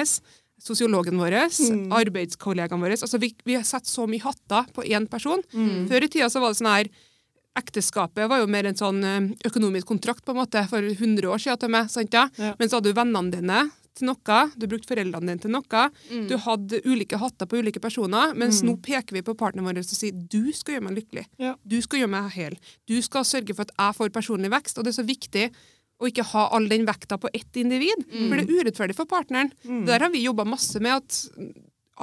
sosiologen 0.62 1.16
vår, 1.20 1.36
Mm. 1.70 1.90
arbeidskollegaene 1.92 2.82
våre. 2.84 2.96
Altså 3.00 3.18
vi, 3.20 3.32
vi 3.44 3.54
har 3.56 3.64
sett 3.64 3.86
så 3.88 4.06
mye 4.08 4.20
hatter 4.22 4.66
på 4.74 4.84
én 4.84 5.08
person. 5.10 5.42
Mm. 5.52 5.88
Før 5.88 6.04
i 6.04 6.08
tida 6.08 6.28
så 6.30 6.40
var 6.40 6.52
det 6.52 6.60
sånn 6.62 6.74
her 6.74 6.90
Ekteskapet 7.58 8.28
var 8.30 8.38
jo 8.38 8.46
mer 8.46 8.68
en 8.68 8.76
sånn 8.78 9.00
eh, 9.04 9.24
økonomisk 9.48 9.88
kontrakt 9.90 10.22
på 10.24 10.30
en 10.32 10.38
måte 10.38 10.62
for 10.70 10.86
100 10.86 11.26
år 11.26 11.40
siden. 11.42 11.58
til 11.58 11.68
meg, 11.74 11.88
sant 11.90 12.12
ja? 12.14 12.28
Ja. 12.38 12.54
Men 12.60 12.68
så 12.70 12.78
hadde 12.78 12.92
du 12.92 12.96
vennene 12.96 13.32
dine 13.34 13.64
til 13.98 14.06
noe, 14.06 14.36
du 14.56 14.66
brukte 14.70 14.86
foreldrene 14.86 15.26
dine 15.34 15.42
til 15.42 15.50
noe. 15.50 15.82
Mm. 16.12 16.28
Du 16.30 16.36
hadde 16.38 16.78
ulike 16.86 17.18
hatter 17.18 17.46
på 17.50 17.58
ulike 17.58 17.82
personer, 17.82 18.36
mens 18.38 18.62
nå 18.62 18.76
peker 18.80 19.18
vi 19.18 19.24
på 19.26 19.34
partneren 19.36 19.66
vår 19.66 19.82
og 19.82 19.90
sier 19.90 20.14
du 20.14 20.52
skal 20.54 20.76
gjøre 20.78 20.86
meg 20.86 21.00
lykkelig. 21.00 21.26
Ja. 21.42 21.56
Du 21.66 21.76
skal 21.82 22.04
gjøre 22.04 22.14
meg 22.14 22.30
hel. 22.38 22.56
Du 22.86 22.94
skal 23.02 23.26
sørge 23.26 23.52
for 23.58 23.66
at 23.66 23.74
jeg 23.76 23.98
får 23.98 24.14
personlig 24.14 24.52
vekst. 24.54 24.78
Og 24.78 24.86
det 24.86 24.94
er 24.94 25.02
så 25.02 25.06
viktig 25.10 25.50
å 26.00 26.08
ikke 26.08 26.24
ha 26.32 26.46
all 26.56 26.68
den 26.70 26.86
vekta 26.88 27.18
på 27.20 27.28
ett 27.36 27.60
individ, 27.60 28.06
for 28.08 28.38
det 28.40 28.46
er 28.46 28.62
urettferdig 28.64 28.96
for 28.96 29.10
partneren. 29.10 29.52
Der 29.86 30.00
har 30.00 30.12
vi 30.12 30.24
jobba 30.24 30.46
masse 30.48 30.80
med 30.80 30.96
at 30.96 31.20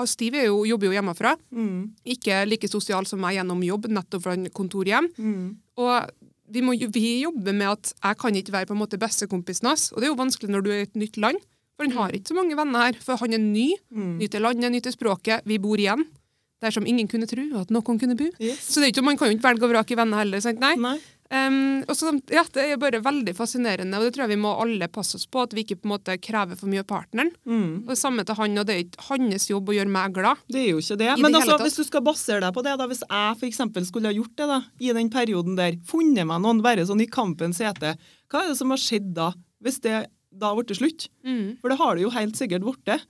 Steve 0.06 0.44
jo, 0.46 0.62
jobber 0.70 0.92
jo 0.92 0.94
hjemmefra. 0.94 1.34
Mm. 1.50 1.78
Ikke 2.14 2.44
like 2.46 2.70
sosial 2.70 3.08
som 3.10 3.22
meg 3.24 3.40
gjennom 3.40 3.64
jobb, 3.66 3.88
nettopp 3.90 4.28
fra 4.28 4.36
kontorhjem. 4.54 5.08
Mm. 5.18 5.48
Og 5.82 6.12
vi, 6.54 6.62
må, 6.62 6.76
vi 6.94 7.06
jobber 7.24 7.56
med 7.58 7.72
at 7.72 7.94
jeg 7.96 8.20
kan 8.22 8.38
ikke 8.38 8.54
være 8.54 8.70
på 8.70 8.76
en 8.78 8.82
måte 8.84 9.00
bestekompisen 9.02 9.72
hans. 9.72 9.90
Og 9.94 10.02
det 10.02 10.08
er 10.08 10.14
jo 10.14 10.20
vanskelig 10.20 10.54
når 10.54 10.66
du 10.66 10.70
er 10.70 10.84
i 10.84 10.88
et 10.88 11.00
nytt 11.02 11.18
land. 11.18 11.42
For 11.78 11.86
han 11.86 11.98
har 11.98 12.14
ikke 12.14 12.32
så 12.32 12.38
mange 12.38 12.58
venner 12.58 12.88
her. 12.88 13.02
For 13.02 13.20
han 13.22 13.34
er 13.34 13.42
ny. 13.42 13.72
Mm. 13.90 14.14
Ny 14.22 14.30
til 14.34 14.46
landet, 14.46 14.74
ny 14.74 14.82
til 14.86 14.94
språket. 14.94 15.46
Vi 15.50 15.60
bor 15.62 15.82
igjen. 15.82 16.06
Der 16.62 16.74
som 16.74 16.88
ingen 16.90 17.06
kunne 17.10 17.28
tro 17.30 17.44
at 17.60 17.70
noen 17.74 18.00
kunne 18.02 18.16
bo. 18.18 18.32
Yes. 18.42 18.64
Så 18.66 18.82
det 18.82 18.88
er 18.88 18.94
ikke, 18.96 19.06
man 19.06 19.18
kan 19.18 19.30
jo 19.30 19.36
ikke 19.36 19.46
velge 19.46 19.68
og 19.68 19.74
vrake 19.76 19.98
venner 19.98 20.24
heller. 20.24 20.42
Sant? 20.42 20.62
Nei. 20.62 20.74
Nei. 20.82 20.96
Um, 21.28 21.84
og 21.84 21.96
så, 21.98 22.14
ja, 22.32 22.46
Det 22.54 22.64
er 22.64 22.80
bare 22.80 23.02
veldig 23.04 23.34
fascinerende, 23.36 24.00
og 24.00 24.08
det 24.08 24.14
tror 24.16 24.26
jeg 24.26 24.36
vi 24.36 24.40
må 24.46 24.54
alle 24.62 24.88
passe 24.88 25.18
oss 25.20 25.28
på. 25.28 25.44
At 25.44 25.56
vi 25.56 25.66
ikke 25.66 25.80
på 25.82 25.90
en 25.90 25.94
måte 25.96 26.16
krever 26.24 26.60
for 26.60 26.72
mye 26.72 26.84
av 26.86 26.90
partneren. 26.90 27.34
Mm. 27.48 27.86
Og 27.86 27.92
Det 27.92 28.00
samme 28.00 28.26
til 28.28 28.40
han, 28.40 28.58
og 28.62 28.68
det 28.68 28.76
er 28.76 28.84
ikke 28.86 29.08
hans 29.10 29.50
jobb 29.52 29.72
å 29.72 29.78
gjøre 29.78 29.94
meg 29.98 30.16
glad. 30.16 30.44
Det 30.48 30.62
er 30.64 30.70
jo 30.72 30.84
ikke 30.84 31.00
det. 31.04 31.12
Men 31.20 31.36
det 31.36 31.44
altså, 31.44 31.60
hvis 31.64 31.80
du 31.80 31.84
skal 31.88 32.06
basere 32.06 32.44
deg 32.46 32.56
på 32.56 32.64
det, 32.66 32.78
da, 32.80 32.88
hvis 32.90 33.04
jeg 33.04 33.40
for 33.42 33.50
eksempel 33.50 33.88
skulle 33.88 34.12
ha 34.12 34.18
gjort 34.18 34.36
det 34.40 34.52
da, 34.54 34.62
i 34.80 34.94
den 34.96 35.12
perioden 35.14 35.60
der, 35.60 35.80
funnet 35.88 36.30
meg 36.30 36.44
noen 36.46 36.64
bare 36.66 36.88
sånn 36.88 37.04
i 37.04 37.12
kampens 37.12 37.60
hete, 37.64 37.98
hva 38.32 38.44
er 38.44 38.54
det 38.54 38.60
som 38.60 38.72
har 38.72 38.82
skjedd 38.82 39.12
da, 39.18 39.32
hvis 39.64 39.82
det 39.84 40.06
da 40.38 40.52
ble 40.54 40.76
slutt? 40.78 41.08
Mm. 41.26 41.58
For 41.62 41.72
det 41.72 41.80
har 41.80 41.96
det 41.98 42.04
jo 42.06 42.14
helt 42.14 42.40
sikkert 42.40 42.66
blitt. 42.66 43.06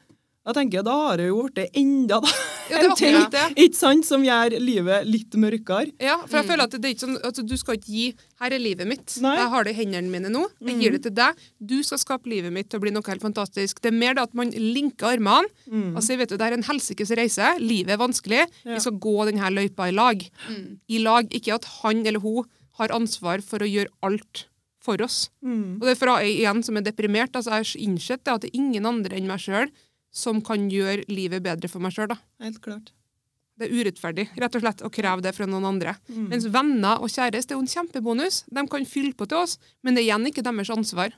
Da 0.47 0.53
tenker 0.55 0.79
jeg, 0.79 0.85
da 0.87 0.93
har 1.09 1.17
det 1.19 1.25
jo 1.27 1.41
blitt 1.51 1.75
enda 1.75 2.21
da, 2.23 2.29
Ja, 2.71 2.79
det 2.83 2.87
en 2.87 2.95
ting, 2.99 3.15
ikke 3.63 3.75
sant, 3.75 4.05
som 4.07 4.23
gjør 4.23 4.53
livet 4.59 5.05
litt 5.07 5.35
mørkere. 5.39 5.91
Ja, 6.03 6.17
for 6.25 6.37
jeg 6.39 6.45
Mm. 6.45 6.49
føler 6.51 6.63
at 6.63 6.71
det 6.75 6.85
er 6.85 6.93
ikke 6.95 7.03
sånn 7.05 7.17
altså, 7.23 7.43
du 7.47 7.55
skal 7.57 7.75
ikke 7.77 7.91
gi 7.91 8.05
'her 8.41 8.51
er 8.53 8.59
livet 8.59 8.87
mitt', 8.87 9.21
Nei. 9.21 9.35
jeg 9.37 9.49
har 9.49 9.63
det 9.63 9.71
i 9.75 9.77
hendene 9.83 10.09
mine 10.11 10.29
nå, 10.31 10.45
jeg 10.61 10.79
gir 10.79 10.91
det 10.91 11.03
til 11.03 11.11
deg, 11.11 11.35
du 11.65 11.81
skal 11.83 11.97
skape 11.97 12.27
livet 12.27 12.51
mitt 12.51 12.69
til 12.69 12.79
å 12.79 12.81
bli 12.83 12.91
noe 12.91 13.03
helt 13.07 13.21
fantastisk. 13.21 13.79
Det 13.81 13.91
er 13.93 13.97
mer 13.97 14.13
det 14.15 14.23
at 14.23 14.33
man 14.35 14.51
linker 14.51 15.15
armene 15.17 15.47
og 15.95 16.01
sier 16.03 16.17
vet 16.17 16.29
du, 16.29 16.37
det 16.37 16.47
er 16.47 16.53
en 16.53 16.63
helsikes 16.63 17.11
reise, 17.15 17.59
livet 17.59 17.91
er 17.91 17.97
vanskelig, 17.97 18.47
Ja. 18.65 18.73
vi 18.75 18.79
skal 18.79 18.99
gå 18.99 19.25
denne 19.31 19.51
løypa 19.51 19.87
i 19.87 19.91
lag. 19.91 20.19
Mm. 20.49 20.79
I 20.89 20.97
lag, 20.99 21.29
ikke 21.29 21.55
at 21.55 21.65
han 21.83 22.05
eller 22.05 22.19
hun 22.19 22.43
har 22.79 22.87
ansvar 22.89 23.41
for 23.43 23.59
å 23.59 23.67
gjøre 23.67 23.87
alt 24.03 24.45
for 24.79 25.01
oss. 25.03 25.29
Mm. 25.43 25.75
Og 25.81 25.81
det 25.81 25.89
er 25.97 26.05
fra 26.05 26.19
jeg 26.23 26.39
igjen 26.39 26.63
som 26.63 26.77
er 26.77 26.81
deprimert, 26.81 27.31
altså 27.35 27.51
jeg 27.51 27.63
har 27.63 27.89
innsett 27.91 28.23
det 28.23 28.33
at 28.33 28.41
det 28.41 28.51
er 28.53 28.59
ingen 28.59 28.85
andre 28.85 29.17
enn 29.17 29.27
meg 29.27 29.39
sjøl 29.39 29.69
som 30.17 30.41
kan 30.45 30.67
gjøre 30.71 31.05
livet 31.11 31.45
bedre 31.45 31.69
for 31.71 31.83
meg 31.83 31.93
sjøl. 31.95 32.15
Helt 32.43 32.61
klart. 32.63 32.93
Det 33.57 33.65
er 33.67 33.73
urettferdig 33.73 34.27
rett 34.37 34.55
og 34.57 34.61
slett 34.61 34.83
å 34.85 34.91
kreve 34.93 35.23
det 35.25 35.33
fra 35.33 35.47
noen 35.49 35.65
andre. 35.65 35.95
Mm. 36.11 36.27
Mens 36.33 36.45
venner 36.53 37.01
og 37.01 37.09
kjæreste 37.09 37.53
er 37.53 37.57
jo 37.57 37.63
en 37.65 37.71
kjempebonus. 37.71 38.43
De 38.53 38.65
kan 38.69 38.85
fylle 38.85 39.15
på 39.17 39.25
til 39.29 39.41
oss, 39.41 39.57
men 39.81 39.97
det 39.97 40.03
er 40.03 40.11
igjen 40.11 40.29
ikke 40.29 40.45
deres 40.45 40.73
ansvar. 40.73 41.15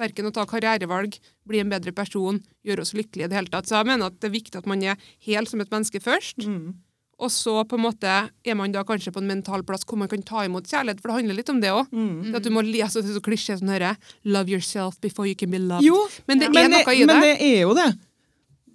Verken 0.00 0.28
å 0.28 0.32
ta 0.32 0.44
karrierevalg, 0.48 1.18
bli 1.48 1.60
en 1.62 1.72
bedre 1.72 1.92
person, 1.96 2.40
gjøre 2.64 2.84
oss 2.84 2.92
lykkelige 2.96 3.28
i 3.28 3.32
det 3.32 3.38
hele 3.38 3.52
tatt. 3.52 3.68
Så 3.68 3.76
jeg 3.78 3.88
mener 3.88 4.08
at 4.08 4.16
det 4.20 4.28
er 4.28 4.34
viktig 4.38 4.60
at 4.60 4.68
man 4.68 4.82
er 4.84 5.00
hel 5.24 5.48
som 5.48 5.60
et 5.64 5.72
menneske 5.72 6.00
først. 6.04 6.44
Mm. 6.48 6.74
Og 7.16 7.30
så 7.32 7.62
på 7.64 7.78
en 7.78 7.84
måte 7.86 8.12
er 8.28 8.56
man 8.58 8.72
da 8.74 8.82
kanskje 8.84 9.12
på 9.14 9.22
en 9.22 9.28
mental 9.30 9.62
plass 9.64 9.86
hvor 9.88 9.96
man 9.96 10.08
kan 10.12 10.24
ta 10.24 10.42
imot 10.44 10.68
kjærlighet, 10.68 11.00
for 11.00 11.08
det 11.08 11.20
handler 11.22 11.38
litt 11.38 11.52
om 11.52 11.62
det 11.62 11.70
òg. 11.72 11.88
Mm. 11.96 12.34
At 12.36 12.44
du 12.44 12.50
må 12.52 12.64
lese 12.64 12.90
altså, 12.90 13.04
det 13.04 13.14
er 13.14 13.16
så 13.16 13.24
klisjé 13.24 13.56
som 13.60 13.72
herre 13.72 13.94
Love 14.28 14.52
yourself 14.52 15.00
before 15.00 15.28
you 15.28 15.36
can 15.38 15.52
be 15.52 15.60
loved. 15.60 15.84
Jo, 15.86 15.96
Men 16.28 16.42
det 16.44 16.50
ja. 16.52 16.66
er 16.66 16.72
noe 16.74 16.92
i 16.92 17.06
men 17.06 17.14
det. 17.14 17.22
det 17.24 17.48
er 17.52 17.62
jo 17.64 17.72
det. 17.76 17.88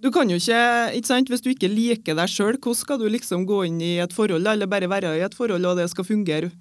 Du 0.01 0.09
kan 0.11 0.29
jo 0.29 0.35
ikke, 0.41 0.59
ikke 0.97 1.07
sant, 1.07 1.29
Hvis 1.29 1.43
du 1.45 1.49
ikke 1.51 1.69
liker 1.69 2.15
deg 2.17 2.27
sjøl, 2.31 2.57
hvordan 2.57 2.75
skal 2.79 2.97
du 2.97 3.05
liksom 3.09 3.45
gå 3.45 3.59
inn 3.67 3.79
i 3.81 3.97
et 4.01 4.13
forhold, 4.13 4.47
eller 4.47 4.65
bare 4.67 4.89
være 4.89 5.15
i 5.19 5.23
et 5.25 5.35
forhold, 5.37 5.65
og 5.65 5.77
det 5.77 5.89
skal 5.91 6.03
fungere? 6.07 6.51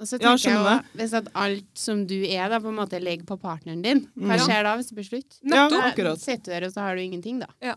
Og 0.00 0.06
så 0.08 0.16
Ja, 0.16 0.30
tenker 0.32 0.32
jeg 0.32 0.40
skjønner 0.40 0.78
også, 0.80 0.96
Hvis 0.96 1.12
at 1.18 1.26
alt 1.34 1.64
som 1.78 2.06
du 2.08 2.16
er, 2.24 2.48
da, 2.48 2.58
på 2.58 2.68
en 2.72 2.78
måte 2.80 2.98
ligger 3.02 3.26
på 3.28 3.36
partneren 3.38 3.82
din, 3.84 4.06
hva 4.16 4.36
Mm. 4.38 4.46
skjer 4.46 4.62
da 4.64 4.74
hvis 4.76 4.88
det 4.88 4.96
blir 4.96 5.04
slutt? 5.10 5.38
Ja, 5.44 5.68
Nettopp. 5.68 5.84
akkurat. 5.92 6.18
Sitter 6.18 6.44
du 6.44 6.50
der, 6.60 6.66
og 6.66 6.72
så 6.72 6.80
har 6.80 6.96
du 6.96 7.02
ingenting, 7.02 7.38
da. 7.40 7.46
Ja. 7.62 7.74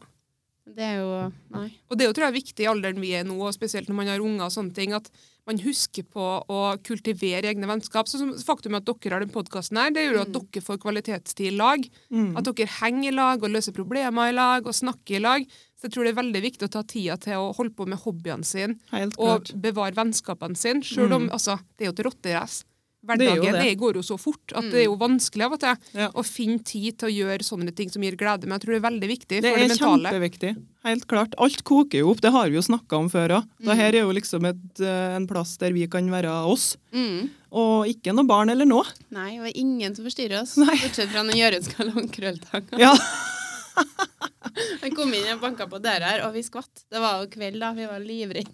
Det 0.65 0.79
er 0.79 0.95
jo 1.01 1.33
Nei. 1.51 1.73
Og 1.91 1.97
det 1.97 2.05
er 2.05 2.07
jo 2.07 2.13
tror 2.13 2.31
jeg 2.31 2.39
viktig 2.41 2.63
i 2.63 2.69
alderen 2.71 2.99
vi 3.01 3.11
er 3.13 3.23
nå, 3.25 3.35
og 3.41 3.53
spesielt 3.53 3.87
når 3.89 3.95
man 3.95 4.07
har 4.07 4.19
unger 4.23 4.45
og 4.45 4.51
sånne 4.51 4.73
ting, 4.73 4.93
at 4.93 5.09
man 5.45 5.59
husker 5.59 6.05
på 6.07 6.23
å 6.47 6.59
kultivere 6.87 7.49
egne 7.51 7.67
vennskap. 7.67 8.07
Så 8.07 8.21
faktum 8.47 8.77
at 8.79 8.85
dere 8.87 9.11
har 9.17 9.19
den 9.25 9.33
podkasten 9.33 9.77
her, 9.77 9.91
det 9.91 10.05
gjør 10.05 10.17
jo 10.19 10.23
at 10.23 10.33
dere 10.37 10.63
får 10.63 10.79
kvalitetstid 10.85 11.49
i 11.51 11.57
lag. 11.57 11.83
Mm. 12.13 12.31
At 12.39 12.47
dere 12.47 12.69
henger 12.79 13.09
i 13.11 13.15
lag 13.15 13.43
og 13.43 13.51
løser 13.51 13.75
problemer 13.75 14.31
i 14.31 14.35
lag 14.37 14.65
og 14.65 14.73
snakker 14.77 15.19
i 15.19 15.23
lag. 15.23 15.47
Så 15.75 15.89
jeg 15.89 15.95
tror 15.97 16.07
det 16.07 16.13
er 16.13 16.21
veldig 16.21 16.41
viktig 16.45 16.67
å 16.69 16.71
ta 16.77 16.83
tida 16.87 17.17
til 17.19 17.35
å 17.41 17.49
holde 17.57 17.75
på 17.75 17.85
med 17.91 17.99
hobbyene 18.05 18.47
sine 18.47 18.77
og 19.19 19.51
bevare 19.59 19.97
vennskapene 19.99 20.55
sine. 20.55 20.79
Selv 20.83 21.11
om 21.17 21.23
Mm. 21.27 21.33
altså, 21.35 21.57
det 21.77 21.83
er 21.87 21.91
jo 21.91 21.95
et 21.99 22.05
rotterace. 22.07 22.63
Det 23.03 23.09
er 23.11 23.35
Hverdagen 23.35 23.51
det. 23.57 23.61
det 23.67 23.77
går 23.81 23.93
jo 23.99 24.01
så 24.07 24.15
fort 24.17 24.53
at 24.55 24.63
det 24.71 24.79
er 24.79 24.85
jo 24.85 24.95
vanskelig 24.95 25.43
av 25.43 25.51
og 25.51 25.59
til 25.59 25.75
Ja. 25.99 26.07
å 26.15 26.23
finne 26.23 26.63
tid 26.63 26.97
til 26.97 27.09
å 27.09 27.11
gjøre 27.11 27.43
sånne 27.43 27.73
ting 27.75 27.89
som 27.91 28.01
gir 28.01 28.15
glede. 28.15 28.47
Men 28.47 28.55
jeg 28.57 28.61
tror 28.63 28.71
det 28.73 28.79
er 28.79 28.89
veldig 28.89 29.09
viktig 29.11 29.41
Det 29.41 29.51
for 29.51 29.59
mentale. 29.59 29.67
det 29.67 30.07
er 30.07 30.13
kjempeviktig. 30.13 30.51
Helt 30.85 31.07
klart. 31.07 31.33
Alt 31.37 31.63
koker 31.63 31.99
jo 31.99 32.11
opp, 32.11 32.21
det 32.21 32.31
har 32.31 32.47
vi 32.49 32.55
jo 32.55 32.61
snakka 32.63 32.97
om 32.97 33.09
før 33.09 33.29
òg. 33.39 33.43
Mm. 33.59 33.65
Dette 33.67 33.79
er 33.89 33.99
jo 33.99 34.11
liksom 34.15 34.45
et, 34.47 34.79
eh, 34.79 35.15
en 35.17 35.27
plass 35.27 35.57
der 35.57 35.71
vi 35.73 35.85
kan 35.87 36.07
være 36.09 36.31
oss, 36.47 36.77
Mm. 36.93 37.29
og 37.51 37.85
ikke 37.87 38.13
noe 38.15 38.25
barn 38.25 38.49
eller 38.49 38.65
noe. 38.65 38.85
Nei, 39.11 39.37
og 39.39 39.51
ingen 39.53 39.93
som 39.95 40.05
forstyrrer 40.05 40.41
oss. 40.41 40.55
Nei. 40.57 40.75
Bortsett 40.77 41.09
fra 41.09 41.23
når 41.23 41.35
Jørund 41.35 41.63
skal 41.63 41.89
ha 41.91 42.01
krølltang. 42.01 42.79
Ja. 42.79 42.93
Han 44.83 44.91
kom 44.95 45.13
inn 45.15 45.27
og 45.33 45.41
banka 45.41 45.65
på 45.69 45.79
døra 45.81 46.11
her, 46.13 46.23
og 46.27 46.33
vi 46.35 46.43
skvatt. 46.45 46.83
Det 46.91 46.99
var 47.01 47.21
jo 47.23 47.29
kveld, 47.33 47.59
da. 47.59 47.71
Vi 47.73 47.85
var 47.89 47.99
livredde. 48.03 48.51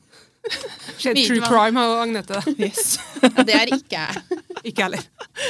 Skjedd 1.00 1.20
true 1.28 1.42
crime 1.46 1.82
av 1.82 2.00
Agnete. 2.06 2.42
Yes. 2.58 2.98
Ja, 3.20 3.44
det 3.44 3.56
er 3.58 3.70
ikke 3.76 4.00
jeg. 4.00 4.40
Ikke 4.70 4.86
heller. 4.86 5.02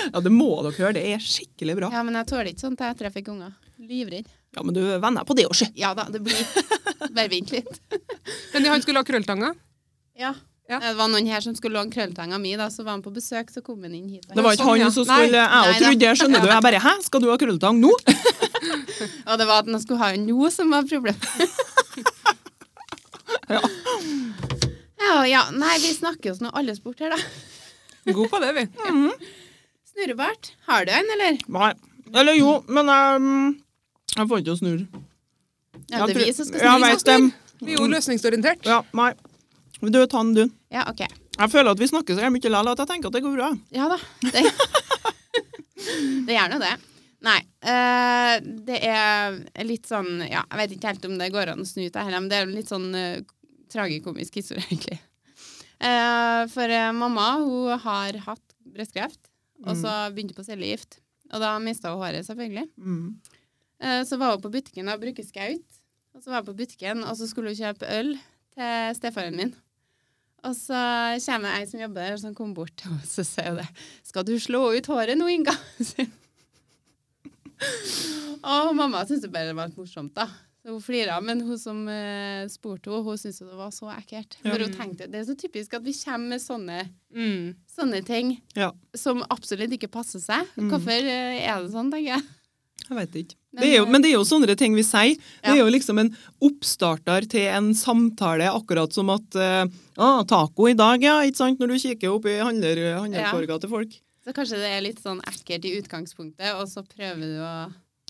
ja, 0.10 0.20
det 0.26 0.32
må 0.34 0.48
dere 0.66 0.74
høre. 0.80 0.94
Det 0.98 1.04
er 1.14 1.22
skikkelig 1.22 1.76
bra. 1.78 1.90
Ja, 1.94 2.02
men 2.06 2.16
jeg 2.18 2.26
tåler 2.32 2.50
ikke 2.50 2.64
sånt 2.66 2.82
etter 2.82 3.06
jeg 3.06 3.14
fikk 3.20 3.30
unger. 3.36 3.52
Livredd. 3.78 4.26
Ja, 4.58 4.64
men 4.66 4.74
du 4.74 4.82
venner 4.82 5.26
på 5.30 5.36
det 5.38 5.46
òg, 5.46 5.54
sjø. 5.60 5.68
Ja 5.78 5.92
da, 5.98 6.08
det 6.10 6.24
blir 6.26 6.40
Bare 7.14 7.30
vent 7.30 7.52
litt. 7.54 7.78
Men 8.54 8.66
han 8.68 8.82
skulle 8.84 9.00
ha 9.00 9.06
krølltanger. 9.08 9.54
Ja. 10.20 10.34
Ja. 10.70 10.78
Det 10.84 10.92
var 11.00 11.08
noen 11.10 11.26
her 11.30 11.42
som 11.42 11.54
skulle 11.58 11.78
låne 11.80 11.94
krølltanga 11.94 12.38
mi, 12.42 12.52
da, 12.60 12.68
så 12.74 12.84
var 12.84 12.98
han 12.98 13.02
på 13.06 13.14
besøk, 13.14 13.50
så 13.54 13.62
kom 13.66 13.82
han 13.86 13.94
inn 13.98 14.10
hit. 14.10 14.26
Det 14.30 14.44
var 14.46 14.54
ikke 14.58 14.66
Sånn, 14.68 14.84
han 14.84 14.94
som 14.94 15.08
Nei. 15.10 15.20
skulle 15.24 15.40
Jeg 15.42 15.50
òg 15.50 15.80
trodde 15.80 16.02
det, 16.04 16.12
skjønner 16.20 16.44
du. 16.44 16.50
Jeg 16.52 16.66
bare 16.66 16.82
Hæ, 16.84 16.94
skal 17.06 17.24
du 17.24 17.30
ha 17.32 17.38
krølltang 17.42 17.80
nå? 17.82 17.94
Og 19.30 19.36
det 19.40 19.48
var 19.50 19.64
at 19.64 19.72
han 19.72 19.82
skulle 19.82 20.02
ha 20.04 20.12
den 20.14 20.28
nå 20.30 20.50
som 20.54 20.74
var 20.76 20.86
problemet. 20.90 21.26
Ja. 23.50 23.62
Ja, 25.00 25.16
ja. 25.28 25.44
Nei, 25.56 25.76
vi 25.84 25.94
snakker 25.96 26.34
oss 26.34 26.42
nå 26.44 26.52
alle 26.54 26.76
bort 26.84 27.00
her, 27.04 27.16
da. 27.16 28.14
God 28.14 28.30
på 28.32 28.40
det, 28.44 28.54
vi. 28.58 28.66
Snurrebart. 29.94 30.54
Har 30.70 30.86
du 30.86 30.92
en, 30.96 31.14
eller? 31.16 31.40
Nei. 31.48 31.72
Eller 32.16 32.38
jo, 32.40 32.56
men 32.68 32.90
jeg, 32.90 33.22
mm, 33.22 33.50
jeg 34.16 34.30
får 34.32 34.44
ikke 34.44 34.56
å 34.56 34.60
snurre. 34.60 35.06
Ja, 35.90 36.06
det 36.06 36.16
er 36.16 36.22
vi 36.24 36.34
som 36.34 36.48
skal 36.48 36.64
Ja, 36.64 36.76
snurre. 36.78 36.92
vet 36.94 37.06
dem. 37.10 37.32
Vi 37.60 37.76
er 37.76 37.82
jo 37.84 37.90
løsningsorientert. 37.92 38.70
Ja, 38.70 38.82
nei. 38.98 39.12
Du, 39.80 40.00
ta 40.08 40.22
den, 40.24 40.34
du. 40.36 40.46
Ja, 40.74 40.86
OK. 40.92 41.04
Jeg 41.40 41.52
føler 41.54 41.72
at 41.72 41.80
vi 41.80 41.88
snakker 41.88 42.18
så 42.18 42.28
mye 42.28 42.36
likevel 42.36 42.72
at 42.72 42.82
jeg 42.84 42.90
tenker 42.90 43.12
at 43.12 43.16
det 43.16 43.24
går 43.24 43.36
bra. 43.38 43.50
Ja 43.72 43.88
da. 43.92 43.98
Det, 44.26 44.44
det 46.28 46.36
gjør 46.36 46.52
nå 46.52 46.60
det. 46.64 46.74
Nei. 47.24 47.40
Uh, 47.64 48.36
det 48.68 48.80
er 48.88 49.40
litt 49.68 49.88
sånn 49.90 50.22
Ja, 50.24 50.46
jeg 50.46 50.60
vet 50.62 50.76
ikke 50.78 50.94
helt 50.94 51.08
om 51.10 51.18
det 51.20 51.32
går 51.34 51.52
an 51.52 51.64
å 51.64 51.68
snu 51.68 51.86
det 51.88 52.00
heller, 52.00 52.24
men 52.24 52.30
det 52.32 52.40
er 52.40 52.52
litt 52.52 52.72
sånn 52.72 52.88
eh, 52.96 53.20
tragikomisk 53.72 54.40
historie, 54.42 54.66
egentlig. 54.70 55.00
Eh, 55.80 56.44
for 56.52 56.76
eh, 56.76 56.92
mamma 56.96 57.28
hun 57.40 57.80
har 57.86 58.18
hatt 58.26 58.56
brystkreft, 58.68 59.30
og 59.66 59.78
så 59.80 59.94
begynte 60.14 60.36
hun 60.36 60.42
på 60.42 60.48
cellegift. 60.48 61.00
Og 61.30 61.44
da 61.44 61.54
mista 61.62 61.94
hun 61.94 62.02
håret, 62.04 62.26
selvfølgelig. 62.28 62.68
Mm. 62.76 63.16
Eh, 63.80 64.02
så 64.08 64.20
var 64.20 64.36
hun 64.36 64.44
på 64.44 64.52
butikken 64.54 64.92
og 64.92 65.00
bruker 65.02 65.26
skaut. 65.26 65.80
Og 66.16 66.24
så 66.24 66.32
var 66.32 66.42
hun 66.42 66.52
på 66.52 66.60
butikken, 66.64 67.04
og 67.06 67.16
så 67.18 67.30
skulle 67.30 67.54
hun 67.54 67.60
kjøpe 67.60 67.90
øl 67.96 68.16
til 68.58 68.96
stefaren 68.98 69.38
min. 69.40 69.54
Og 70.48 70.56
så 70.56 70.80
kommer 71.26 71.58
ei 71.58 71.68
som 71.68 71.82
jobber 71.84 72.02
der, 72.02 72.18
som 72.20 72.36
kommer 72.36 72.62
bort 72.62 72.76
til 72.80 72.88
henne 72.88 73.04
og 73.04 73.08
så 73.12 73.26
sier 73.28 73.52
hun 73.52 73.60
det. 73.60 73.68
'Skal 74.04 74.24
du 74.28 74.40
slå 74.40 74.72
ut 74.72 74.88
håret 74.88 75.18
nå, 75.20 75.28
Inga?' 75.28 75.58
og 78.52 78.76
mamma 78.76 79.04
syntes 79.04 79.26
det 79.26 79.34
bare 79.34 79.56
var 79.56 79.68
litt 79.68 79.80
morsomt, 79.80 80.16
da. 80.16 80.30
Hun 80.70 80.82
flira, 80.86 81.18
men 81.26 81.42
hun 81.42 81.58
som 81.60 81.82
eh, 81.90 82.46
spurte 82.52 82.92
henne, 82.92 83.04
hun 83.06 83.18
syntes 83.18 83.42
det 83.42 83.58
var 83.58 83.72
så 83.74 83.90
ekkelt. 83.96 84.38
Ja. 84.44 84.52
For 84.52 84.66
hun 84.66 84.76
tenkte 84.78 85.08
det 85.10 85.24
er 85.24 85.28
så 85.28 85.36
typisk 85.40 85.74
at 85.78 85.86
vi 85.86 85.96
kommer 86.04 86.36
med 86.36 86.44
sånne, 86.44 86.82
Mm. 87.10 87.56
sånne 87.66 88.04
ting 88.06 88.36
Ja, 88.54 88.68
som 88.94 89.24
absolutt 89.34 89.72
ikke 89.74 89.90
passer 89.90 90.22
seg. 90.22 90.46
Mm. 90.56 90.68
Hvorfor 90.70 90.94
eh, 91.10 91.40
er 91.42 91.64
det 91.64 91.72
sånn, 91.74 91.90
tenker 91.90 92.20
jeg. 92.20 92.28
jeg 92.86 92.98
vet 93.00 93.16
ikke. 93.24 93.36
Men, 93.52 93.64
Det 93.64 93.70
jo, 93.74 93.86
eh, 93.86 93.90
men 93.90 94.04
det 94.04 94.10
er 94.12 94.14
jo 94.14 94.28
sånne 94.30 94.56
ting 94.58 94.76
vi 94.78 94.84
sier. 94.86 95.16
Det 95.42 95.56
er 95.56 95.58
jo 95.64 95.72
liksom 95.74 96.00
en 96.04 96.12
oppstarter 96.46 97.26
til 97.32 97.48
en 97.50 97.72
samtale, 97.74 98.46
akkurat 98.54 98.94
som 98.94 99.10
at 99.10 99.40
uh, 99.42 99.66
ah, 99.98 100.22
taco 100.30 100.68
i 100.70 100.76
dag, 100.78 101.02
ja, 101.02 101.18
ikke 101.26 101.42
sant, 101.42 101.60
når 101.60 101.74
du 101.74 101.80
kikker 101.82 102.14
opp 102.14 102.30
i 102.30 102.38
handler, 102.38 102.84
handlerkorga 103.00 103.58
til 103.64 103.74
folk. 103.74 103.98
Så 104.22 104.36
kanskje 104.38 104.62
det 104.62 104.70
er 104.70 104.86
litt 104.86 105.02
sånn 105.02 105.22
ekkelt 105.26 105.66
i 105.66 105.74
utgangspunktet, 105.80 106.54
og 106.60 106.68
så 106.70 106.86
prøver 106.86 107.26
du 107.26 107.42
å 107.42 107.54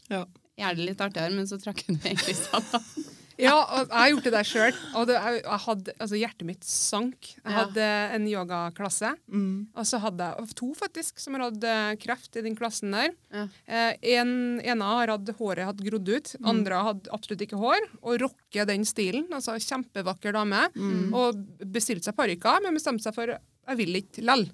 Ja. 0.10 0.26
Gjøre 0.62 0.76
det 0.82 0.90
litt 0.92 1.02
artigere, 1.08 1.36
men 1.36 1.48
så 1.50 1.58
trakk 1.62 1.86
hun 1.88 1.98
meg 2.04 2.14
egentlig 2.16 2.38
sammen. 2.44 2.84
Ja, 3.40 3.54
og 3.56 3.86
jeg 3.88 3.96
har 3.96 4.10
gjort 4.12 4.26
det 4.28 4.32
der 4.34 4.48
sjøl. 4.50 4.80
Hadde, 4.92 5.94
altså 5.96 6.18
hjertet 6.20 6.44
mitt 6.44 6.66
sank. 6.68 7.30
Jeg 7.38 7.54
hadde 7.56 7.86
en 8.18 8.26
yogaklasse, 8.28 9.14
Mm. 9.32 9.70
og 9.80 9.86
så 9.88 9.96
hadde 10.04 10.26
jeg 10.28 10.56
to 10.60 10.68
faktisk 10.76 11.22
som 11.24 11.38
har 11.38 11.46
hatt 11.46 11.64
eh, 11.64 11.94
kreft 12.04 12.36
i 12.36 12.44
den 12.44 12.58
klassen 12.60 12.92
der. 12.92 13.14
Ja. 13.32 13.46
Eh, 13.64 13.94
en, 14.18 14.34
ena 14.60 14.90
har 14.98 15.14
hatt 15.14 15.32
håret 15.40 15.70
hatt 15.70 15.80
grodd 15.88 16.12
ut, 16.12 16.34
andre 16.44 16.82
hadde 16.90 17.14
absolutt 17.16 17.46
ikke 17.48 17.62
hår. 17.64 17.88
Og 18.04 18.20
rocker 18.26 18.68
den 18.68 18.84
stilen. 18.84 19.30
altså 19.32 19.56
Kjempevakker 19.56 20.36
dame. 20.36 20.66
Mm. 20.76 21.16
Og 21.16 21.40
bestilte 21.64 22.10
seg 22.12 22.20
parykker, 22.20 22.60
men 22.68 22.76
bestemte 22.76 23.08
seg 23.08 23.16
for 23.16 23.38
jeg 23.40 23.80
vil 23.80 24.02
ikke 24.04 24.28
lell. 24.28 24.50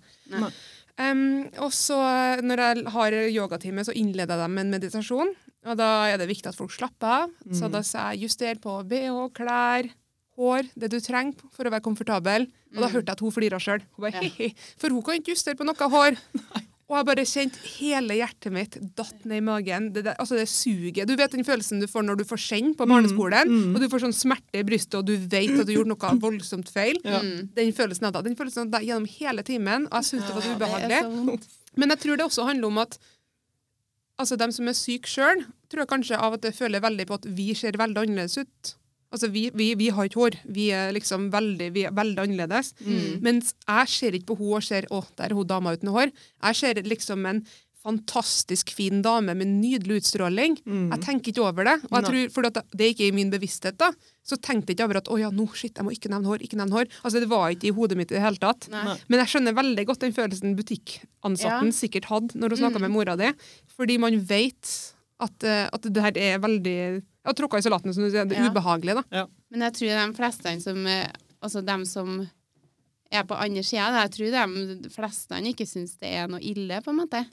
Um, 0.96 1.50
og 1.60 1.74
så 1.76 1.98
når 2.46 2.62
jeg 2.62 2.86
har 2.94 3.16
yogatime, 3.34 3.84
så 3.84 3.92
innleder 3.98 4.38
jeg 4.38 4.46
dem 4.46 4.54
med 4.56 4.68
en 4.70 4.76
meditasjon. 4.78 5.34
Og 5.66 5.78
da 5.80 5.90
er 6.12 6.20
det 6.22 6.28
viktig 6.30 6.52
at 6.52 6.58
folk 6.58 6.74
slapper 6.76 7.26
av. 7.26 7.32
Så 7.56 7.70
da 7.74 7.82
sa 7.86 8.12
jeg 8.14 8.28
juster 8.28 8.60
på 8.62 8.78
bh, 8.86 9.32
klær, 9.34 9.90
hår, 10.38 10.68
det 10.76 10.92
du 10.92 11.00
trenger 11.02 11.40
for 11.56 11.66
å 11.66 11.72
være 11.74 11.86
komfortabel. 11.86 12.46
Og 12.76 12.82
da 12.84 12.88
Mm. 12.90 12.94
hørte 12.94 13.08
jeg 13.08 13.16
at 13.16 13.24
hun 13.24 13.32
flira 13.32 13.58
sjøl. 13.58 13.82
For 14.78 14.90
hun 14.92 15.02
kan 15.02 15.16
ikke 15.20 15.32
justere 15.34 15.56
på 15.56 15.66
noe 15.66 15.90
hår. 15.90 16.18
Og 16.86 16.94
jeg 17.00 17.06
bare 17.08 17.24
kjente 17.26 17.58
hele 17.80 18.14
hjertet 18.14 18.54
mitt 18.54 18.76
datt 18.96 19.24
ned 19.26 19.40
i 19.40 19.42
magen. 19.42 19.88
Det, 19.96 20.04
der, 20.06 20.14
altså 20.22 20.36
det 20.38 20.46
suget. 20.52 21.08
Du 21.10 21.16
vet 21.18 21.32
den 21.34 21.42
følelsen 21.48 21.80
du 21.82 21.88
får 21.90 22.04
når 22.06 22.20
du 22.20 22.26
får 22.30 22.38
send 22.44 22.76
på 22.78 22.86
barneskolen, 22.86 23.50
mm. 23.50 23.72
og 23.74 23.82
du 23.82 23.88
får 23.90 24.04
sånn 24.04 24.14
smerte 24.14 24.60
i 24.62 24.62
brystet, 24.68 25.00
og 25.00 25.08
du 25.08 25.16
vet 25.18 25.56
at 25.58 25.66
du 25.66 25.74
gjorde 25.74 25.90
noe 25.90 26.12
voldsomt 26.28 26.70
feil. 26.70 27.00
Ja. 27.02 27.24
Mm. 27.26 27.50
Den 27.58 27.74
følelsen 27.74 28.06
hadde 28.06 28.22
jeg. 28.30 28.86
Gjennom 28.86 29.08
hele 29.18 29.42
timen, 29.48 29.88
og 29.90 29.98
jeg 29.98 30.12
syntes 30.12 30.30
det 30.30 30.38
var 30.38 30.46
ubehagelig. 30.54 31.40
Men 31.76 31.90
jeg 31.96 32.04
tror 32.06 32.22
det 32.22 32.28
også 32.30 32.46
handler 32.52 32.70
om 32.70 32.78
at 32.86 33.00
altså 34.22 34.38
dem 34.40 34.54
som 34.56 34.70
er 34.70 34.78
syke 34.78 35.10
sjøl, 35.10 35.44
tror 35.70 35.84
jeg 35.84 35.92
kanskje 35.92 36.20
av 36.22 36.38
at 36.38 36.44
det 36.46 36.56
føler 36.56 36.84
veldig 36.84 37.08
på 37.10 37.20
at 37.20 37.30
vi 37.38 37.52
ser 37.58 37.78
veldig 37.80 38.04
annerledes 38.06 38.40
ut. 38.42 38.76
Altså, 39.14 39.30
vi, 39.32 39.46
vi, 39.56 39.70
vi 39.80 39.92
har 39.96 40.08
ikke 40.10 40.20
hår. 40.20 40.36
Vi 40.52 40.66
er 40.76 40.90
liksom 40.96 41.30
veldig, 41.32 41.70
vi 41.76 41.86
er 41.88 41.94
veldig 41.96 42.24
annerledes. 42.26 42.74
Mm. 42.84 43.22
Mens 43.24 43.54
jeg 43.62 43.92
ser 43.94 44.18
ikke 44.18 44.34
på 44.34 44.40
henne 44.42 44.58
og 44.60 44.66
ser 44.66 44.88
å, 44.92 45.00
der 45.16 45.30
er 45.30 45.38
hun 45.38 45.48
dama 45.48 45.76
uten 45.78 45.94
hår. 45.94 46.12
Jeg 46.50 46.60
ser 46.60 46.82
liksom 46.84 47.24
en 47.30 47.40
fantastisk 47.86 48.72
fin 48.76 49.02
dame 49.06 49.36
med 49.38 49.48
nydelig 49.62 50.02
utstråling. 50.02 50.58
Mm. 50.66 50.88
Jeg 50.96 51.02
tenker 51.06 51.32
ikke 51.32 51.44
over 51.46 51.68
det. 51.70 51.76
Og 51.92 51.96
jeg 52.00 52.06
tror, 52.10 52.32
for 52.34 52.50
at 52.50 52.58
det 52.74 52.86
er 52.88 52.94
ikke 52.96 53.08
i 53.10 53.14
min 53.16 53.30
bevissthet, 53.34 53.78
da, 53.78 53.92
så 54.26 54.38
tenkte 54.42 54.72
jeg 54.74 54.80
ikke 54.80 54.88
over 54.90 55.00
at 55.04 55.12
å 55.14 55.20
ja, 55.22 55.30
nå, 55.34 55.46
shit, 55.54 55.76
jeg 55.78 55.86
må 55.86 55.94
ikke 55.94 56.10
nevne 56.10 56.32
hår. 56.32 56.42
ikke 56.48 56.58
nevne 56.58 56.74
hår. 56.80 56.90
Altså, 57.06 57.22
Det 57.22 57.30
var 57.30 57.54
ikke 57.54 57.70
i 57.70 57.76
hodet 57.78 57.98
mitt 58.00 58.12
i 58.12 58.18
det 58.18 58.24
hele 58.26 58.42
tatt. 58.42 58.68
Nei. 58.74 58.98
Men 59.08 59.22
jeg 59.22 59.32
skjønner 59.36 59.58
veldig 59.62 59.86
godt 59.92 60.00
den 60.08 60.16
følelsen 60.18 60.56
butikkansatten 60.58 61.72
Ja. 61.72 61.78
sikkert 61.80 62.06
hadde 62.10 62.34
når 62.42 62.50
hun 62.56 62.58
snakka 62.64 62.80
Mm. 62.82 62.82
med 62.82 62.92
mora 62.92 63.16
di. 63.16 63.32
Fordi 63.78 64.00
man 64.00 64.20
vet 64.20 64.94
at, 65.20 65.44
eh, 65.44 65.70
at 65.72 65.82
det 65.82 66.02
her 66.02 66.18
er 66.18 66.40
veldig 66.40 67.04
ja, 67.26 67.32
Tråkka 67.34 67.58
i 67.58 67.62
salaten, 67.62 67.94
som 67.94 68.04
du 68.04 68.10
sier. 68.12 68.26
Det 68.28 68.38
er 68.38 68.44
Ja. 68.46 68.50
ubehagelig, 68.52 69.04
da. 69.12 69.28
Men 69.52 69.62
jeg 69.62 69.74
tror 69.74 70.08
de 70.08 70.14
fleste 70.18 70.62
som 70.62 70.86
eh, 70.88 71.08
Altså 71.44 71.64
dem 71.64 71.86
som 71.86 72.28
er 73.12 73.24
på 73.24 73.36
andre 73.38 73.62
sida, 73.62 74.02
jeg 74.10 74.12
tror 74.34 74.82
de 74.82 74.90
fleste 74.90 75.30
ikke 75.46 75.68
syns 75.68 75.96
det 76.00 76.10
er 76.16 76.28
noe 76.28 76.40
ille, 76.42 76.82
på 76.82 76.90
en 76.90 76.98
måte. 77.06 77.26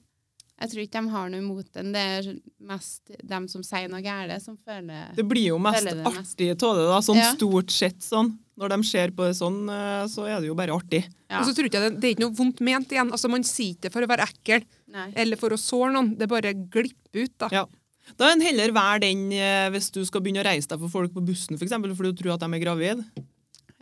Jeg 0.60 0.70
tror 0.70 0.82
ikke 0.84 1.00
de 1.02 1.10
har 1.10 1.30
noe 1.32 1.40
imot 1.42 1.68
den. 1.74 1.88
Det 1.94 2.02
er 2.02 2.26
mest 2.68 3.10
dem 3.26 3.48
som 3.50 3.64
sier 3.66 3.88
noe 3.90 4.02
galt, 4.04 4.34
som 4.44 4.56
føler 4.62 5.08
Det 5.16 5.24
blir 5.26 5.48
jo 5.48 5.58
mest 5.58 5.82
det 5.88 5.96
artig 6.06 6.50
av 6.54 6.76
det, 6.78 6.84
da. 6.86 7.00
Sånn 7.02 7.18
Ja. 7.18 7.32
stort 7.34 7.70
sett 7.70 7.98
sånn. 7.98 8.36
Når 8.58 8.68
de 8.68 8.82
ser 8.84 9.10
på 9.10 9.24
det 9.26 9.34
sånn, 9.34 9.64
eh, 9.68 10.06
så 10.12 10.28
er 10.28 10.40
det 10.40 10.46
jo 10.46 10.54
bare 10.54 10.70
artig. 10.76 11.04
Ja. 11.30 11.40
Og 11.40 11.46
så 11.48 11.54
tror 11.56 11.66
jeg 11.66 11.72
det, 11.72 12.00
det 12.00 12.04
er 12.04 12.14
ikke 12.14 12.26
noe 12.28 12.36
vondt 12.36 12.60
ment 12.60 12.88
igjen. 12.92 13.10
Altså, 13.10 13.28
Man 13.32 13.42
sier 13.42 13.74
ikke 13.74 13.88
det 13.88 13.92
for 13.92 14.02
å 14.02 14.06
være 14.08 14.28
ekkel 14.28 14.64
Nei. 14.92 15.12
eller 15.16 15.36
for 15.40 15.50
å 15.50 15.58
såre 15.58 15.90
noen. 15.92 16.16
Det 16.18 16.28
bare 16.28 16.52
glipper 16.54 17.24
ut. 17.24 17.38
da. 17.38 17.48
Ja. 17.50 17.64
Da 18.18 18.28
er 18.28 18.32
en 18.36 18.40
heller 18.44 18.72
vær 18.74 19.00
den 19.00 19.32
eh, 19.32 19.70
hvis 19.70 19.90
du 19.90 20.04
skal 20.04 20.20
begynne 20.20 20.42
å 20.42 20.46
reise 20.46 20.68
deg 20.68 20.78
for 20.78 20.88
folk 20.88 21.12
på 21.14 21.24
bussen, 21.24 21.56
for 21.56 21.64
eksempel, 21.64 21.94
fordi 21.96 22.14
du 22.14 22.22
tror 22.22 22.34
at 22.34 22.40
de 22.40 22.52
er 22.54 22.60
gravid. 22.62 23.04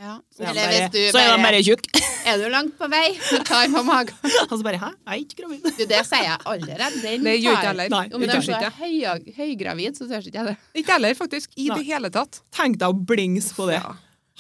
Ja. 0.01 0.15
Så 0.33 0.43
er 0.43 0.49
Eller 0.49 0.63
bare, 0.65 0.77
hvis 0.81 0.93
du 0.95 1.01
så 1.13 1.21
er 1.21 1.31
de 1.35 1.43
bare 1.45 1.61
tjukk. 1.67 1.89
Er 2.31 2.37
du 2.37 2.47
langt 2.53 2.75
på 2.79 2.87
vei? 2.93 3.15
så 3.25 3.39
tar 3.45 3.67
på 3.73 3.81
magen. 3.85 4.17
Og 4.51 4.53
så 4.53 4.61
bare 4.65 4.79
Hæ, 4.81 4.91
jeg 4.93 5.13
er 5.13 5.23
ikke 5.25 5.39
gravid. 5.41 5.65
Du, 5.65 5.83
det 5.89 6.01
sier 6.09 6.27
jeg 6.27 6.37
allerede. 6.53 6.89
Den 7.01 7.25
Det 7.27 7.35
gjør 7.41 7.57
ikke 7.57 7.71
heller. 7.71 7.91
Nei, 7.93 8.03
Om 8.13 8.25
du 8.25 8.53
er 8.57 8.77
høy, 8.77 9.33
høygravid, 9.39 9.97
så 9.99 10.09
tør 10.09 10.29
ikke 10.29 10.39
jeg 10.39 10.49
det. 10.51 10.55
Ikke 10.83 10.95
heller, 10.97 11.17
faktisk. 11.19 11.53
I 11.57 11.69
Nei. 11.69 11.79
det 11.81 11.87
hele 11.89 12.11
tatt. 12.13 12.41
Tenk 12.57 12.79
deg 12.81 12.93
å 12.93 13.07
blings 13.13 13.51
på 13.57 13.69
det. 13.71 13.81
Ja. 13.81 13.95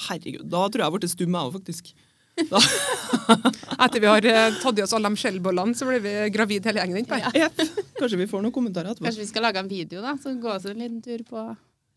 Herregud, 0.08 0.46
da 0.52 0.62
tror 0.68 0.84
jeg 0.84 0.86
jeg 0.86 0.96
ble 0.96 1.10
stum, 1.12 1.36
jeg 1.36 1.50
òg, 1.50 1.56
faktisk. 1.58 1.92
Da. 2.50 2.60
Etter 3.84 4.00
vi 4.00 4.08
har 4.08 4.24
eh, 4.24 4.54
tatt 4.62 4.78
i 4.78 4.84
oss 4.84 4.94
alle 4.96 5.10
de 5.12 5.20
skjellbollene, 5.20 5.76
så 5.76 5.84
blir 5.88 6.00
vi 6.00 6.12
gravid 6.32 6.68
hele 6.70 6.86
gjengen. 6.86 7.08
Ja. 7.36 7.50
Kanskje 7.98 8.20
vi 8.22 8.28
får 8.30 8.46
noen 8.46 8.54
kommentarer 8.54 8.94
etterpå. 8.94 9.08
Kanskje 9.10 9.26
vi 9.26 9.28
skal 9.28 9.44
lage 9.44 9.60
en 9.60 9.68
video, 9.68 10.00
da? 10.04 10.14
Så 10.22 10.32
gå 10.40 10.48
oss 10.54 10.64
en 10.70 10.80
liten 10.80 11.02
tur 11.04 11.20
på 11.28 11.50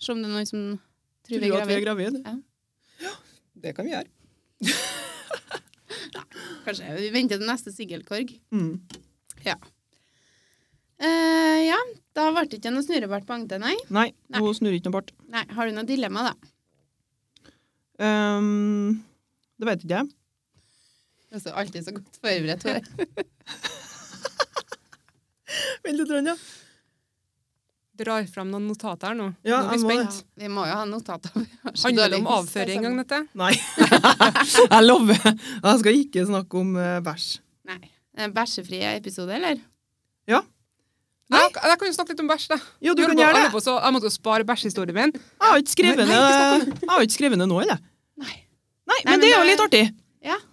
Se 0.04 0.12
om 0.12 0.20
det 0.20 0.28
er 0.28 0.34
noen 0.34 0.50
som 0.50 0.66
tror 1.24 1.40
vi 1.40 1.48
Tror 1.48 1.62
er 1.62 1.64
at 1.64 1.70
vi 1.70 1.78
er 1.78 1.86
gravid. 1.86 2.18
gravid. 2.18 2.44
Ja. 3.06 3.14
Ja, 3.64 3.70
det 3.70 3.76
kan 3.78 3.86
vi 3.88 3.94
gjøre. 3.94 4.10
Kanskje 6.66 6.96
vi 6.98 7.10
venter 7.14 7.38
til 7.40 7.48
neste 7.48 7.72
singelkorg. 7.72 8.34
Mm. 8.52 8.82
Eh, 11.04 11.60
ja, 11.68 11.78
da 12.16 12.30
ble 12.32 12.44
det 12.48 12.58
ikke 12.60 12.72
noe 12.72 12.84
snurrebart 12.86 13.26
på 13.28 13.34
Agnete, 13.36 13.58
nei. 13.60 13.76
Nei, 13.92 14.10
Nei. 14.32 14.40
hun 14.44 14.54
snurrer 14.56 14.78
ikke 14.80 14.90
noe 14.92 14.98
bart. 15.00 15.12
nei. 15.32 15.44
Har 15.56 15.64
du 15.68 15.72
noe 15.76 15.88
dilemma, 15.88 16.22
da? 16.30 16.34
Um, 18.04 19.04
det 19.60 19.66
vet 19.68 19.84
ikke 19.84 19.98
jeg. 20.02 20.08
Du 21.32 21.36
er 21.40 21.44
så 21.44 21.52
alltid 21.60 21.82
så 21.88 21.92
godt 21.96 22.20
forberedt. 22.24 22.62
Tore. 22.64 22.82
Vent 25.84 25.98
litt, 26.00 26.12
ja. 26.30 26.36
Drar 28.04 28.26
fram 28.32 28.50
noen 28.52 28.66
notater 28.68 29.08
her 29.12 29.18
nå. 29.20 29.28
Ja, 29.48 29.62
nå 29.64 29.74
er 29.74 29.78
vi 29.78 29.80
spent. 29.84 30.18
må 30.18 30.44
ja. 30.44 30.44
Vi 30.44 30.50
må 30.52 30.66
jo 30.68 30.78
ha 30.80 30.86
notater. 30.90 31.32
Handler 31.84 32.10
det 32.14 32.20
om 32.22 32.28
avføring, 32.38 32.80
engang, 32.82 32.98
dette? 33.04 33.22
Nei. 33.40 33.54
jeg 34.74 34.82
lover. 34.88 35.20
Jeg 35.30 35.84
skal 35.84 36.00
ikke 36.02 36.26
snakke 36.30 36.60
om 36.64 36.76
uh, 36.80 36.98
bæsj. 37.06 37.30
Nei. 37.72 37.80
En 38.20 38.34
bæsjefri 38.36 38.84
episode, 38.96 39.34
eller? 39.34 39.62
Nei. 41.34 41.40
Jeg, 41.40 41.54
jeg 41.56 41.78
kan 41.80 41.88
jo 41.88 41.94
snakke 41.96 42.12
litt 42.14 42.20
om 42.22 42.28
bæsj, 42.30 42.46
da. 42.52 42.58
Jo, 42.84 42.94
du 42.94 43.02
Jeg 43.02 43.10
kan 43.14 43.18
gjøre 43.24 43.38
det. 43.40 43.52
på 43.56 43.62
så- 43.64 43.80
Jeg 43.80 43.94
måtte 43.96 44.10
jo 44.10 44.14
spare 44.14 44.44
bæsjehistorien 44.46 44.94
min. 44.98 45.14
Jeg 45.16 45.48
har 45.48 45.58
ikke 45.64 45.72
skrevet 45.74 46.04
Nei, 46.04 46.06
ned 46.12 46.68
Jeg 46.84 46.90
har 46.92 47.06
ikke 47.08 47.16
skrevet 47.16 47.40
ned 47.40 47.48
nå, 47.50 47.62
eller? 47.64 47.80
Nei. 48.22 48.36
Nei, 48.92 49.00
men 49.06 49.14
men 49.14 49.24
det 49.24 49.30
er 49.32 49.40
jo 49.40 49.48
litt 49.48 49.64
artig. 49.64 49.86
Ja. 50.22 50.38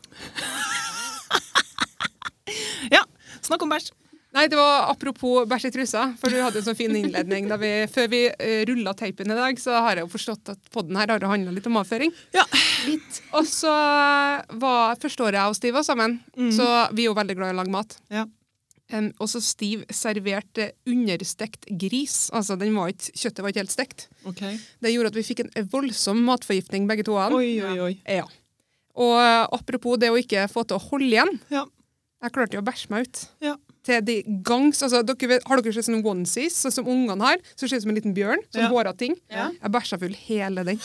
Ja, 2.90 3.02
snakk 3.44 3.62
om 3.62 3.70
bæsj. 3.70 3.92
Nei, 4.30 4.44
det 4.46 4.58
var 4.58 4.86
apropos 4.92 5.46
bæsj 5.50 5.66
i 5.66 5.72
trusa, 5.74 6.04
for 6.20 6.30
du 6.30 6.38
hadde 6.38 6.60
en 6.60 6.66
sånn 6.68 6.78
fin 6.78 6.94
innledning 6.94 7.48
da 7.50 7.56
vi, 7.58 7.70
før 7.90 8.10
vi 8.12 8.20
uh, 8.30 8.60
rulla 8.68 8.92
teipen 8.98 9.32
i 9.32 9.38
dag, 9.38 9.58
så 9.58 9.80
har 9.82 9.98
jeg 9.98 10.06
jo 10.06 10.12
forstått 10.12 10.52
at 10.52 10.68
podden 10.70 10.98
her 11.00 11.10
har 11.10 11.24
handla 11.32 11.54
litt 11.54 11.66
om 11.66 11.78
avføring. 11.80 12.14
Ja. 12.36 12.44
Litt. 12.86 13.22
Og 13.34 13.48
så 13.50 13.72
var 14.62 15.00
første 15.02 15.26
året 15.26 15.40
jeg 15.40 15.54
og 15.54 15.58
Stiv 15.58 15.74
var 15.74 15.86
sammen, 15.86 16.20
mm. 16.38 16.52
så 16.54 16.68
vi 16.94 17.04
er 17.04 17.10
jo 17.10 17.16
veldig 17.18 17.36
glad 17.40 17.50
i 17.50 17.56
å 17.56 17.58
lage 17.58 17.74
mat. 17.74 17.98
Ja. 18.14 18.28
Um, 18.90 19.10
og 19.22 19.30
så 19.30 19.42
Stiv 19.42 19.82
serverte 19.94 20.72
understekt 20.90 21.66
gris. 21.82 22.28
Altså, 22.34 22.54
den 22.58 22.74
var 22.78 22.94
ikke, 22.94 23.10
Kjøttet 23.18 23.42
var 23.42 23.52
ikke 23.52 23.64
helt 23.64 23.74
stekt. 23.74 24.06
Ok. 24.30 24.44
Det 24.82 24.94
gjorde 24.94 25.10
at 25.10 25.18
vi 25.18 25.26
fikk 25.26 25.42
en 25.46 25.70
voldsom 25.74 26.22
matforgiftning, 26.26 26.86
begge 26.90 27.06
to. 27.06 27.18
Oi, 27.18 27.58
oi, 27.66 27.76
oi. 27.88 27.92
Ja. 28.06 28.26
Og 29.00 29.16
eh, 29.18 29.44
apropos 29.58 29.98
det 30.00 30.10
å 30.10 30.18
ikke 30.18 30.46
få 30.50 30.64
til 30.66 30.78
å 30.78 30.84
holde 30.90 31.10
igjen. 31.10 31.36
Ja. 31.52 31.66
Jeg 32.20 32.34
klarte 32.34 32.58
jo 32.58 32.62
å 32.62 32.66
bæsje 32.66 32.90
meg 32.92 33.06
ut. 33.06 33.22
Ja. 33.44 33.54
Til 33.86 34.02
de 34.04 34.22
gangs, 34.44 34.82
altså, 34.84 35.00
dere 35.06 35.28
vet, 35.28 35.46
Har 35.48 35.60
dere 35.62 35.72
sett 35.72 35.86
sånne 35.88 36.04
onesies 36.04 36.56
så, 36.64 36.70
som 36.72 36.86
ungene 36.86 37.24
har? 37.24 37.38
Som 37.56 37.68
ser 37.68 37.76
ut 37.80 37.82
som 37.86 37.90
en 37.94 37.96
liten 37.96 38.14
bjørn. 38.14 38.42
Sånn 38.52 38.66
Ja. 38.66 38.68
hårete 38.68 38.98
ting. 38.98 39.16
Ja. 39.30 39.50
Jeg 39.62 39.72
bæsja 39.72 39.98
full 39.98 40.14
hele 40.28 40.64
den. 40.64 40.80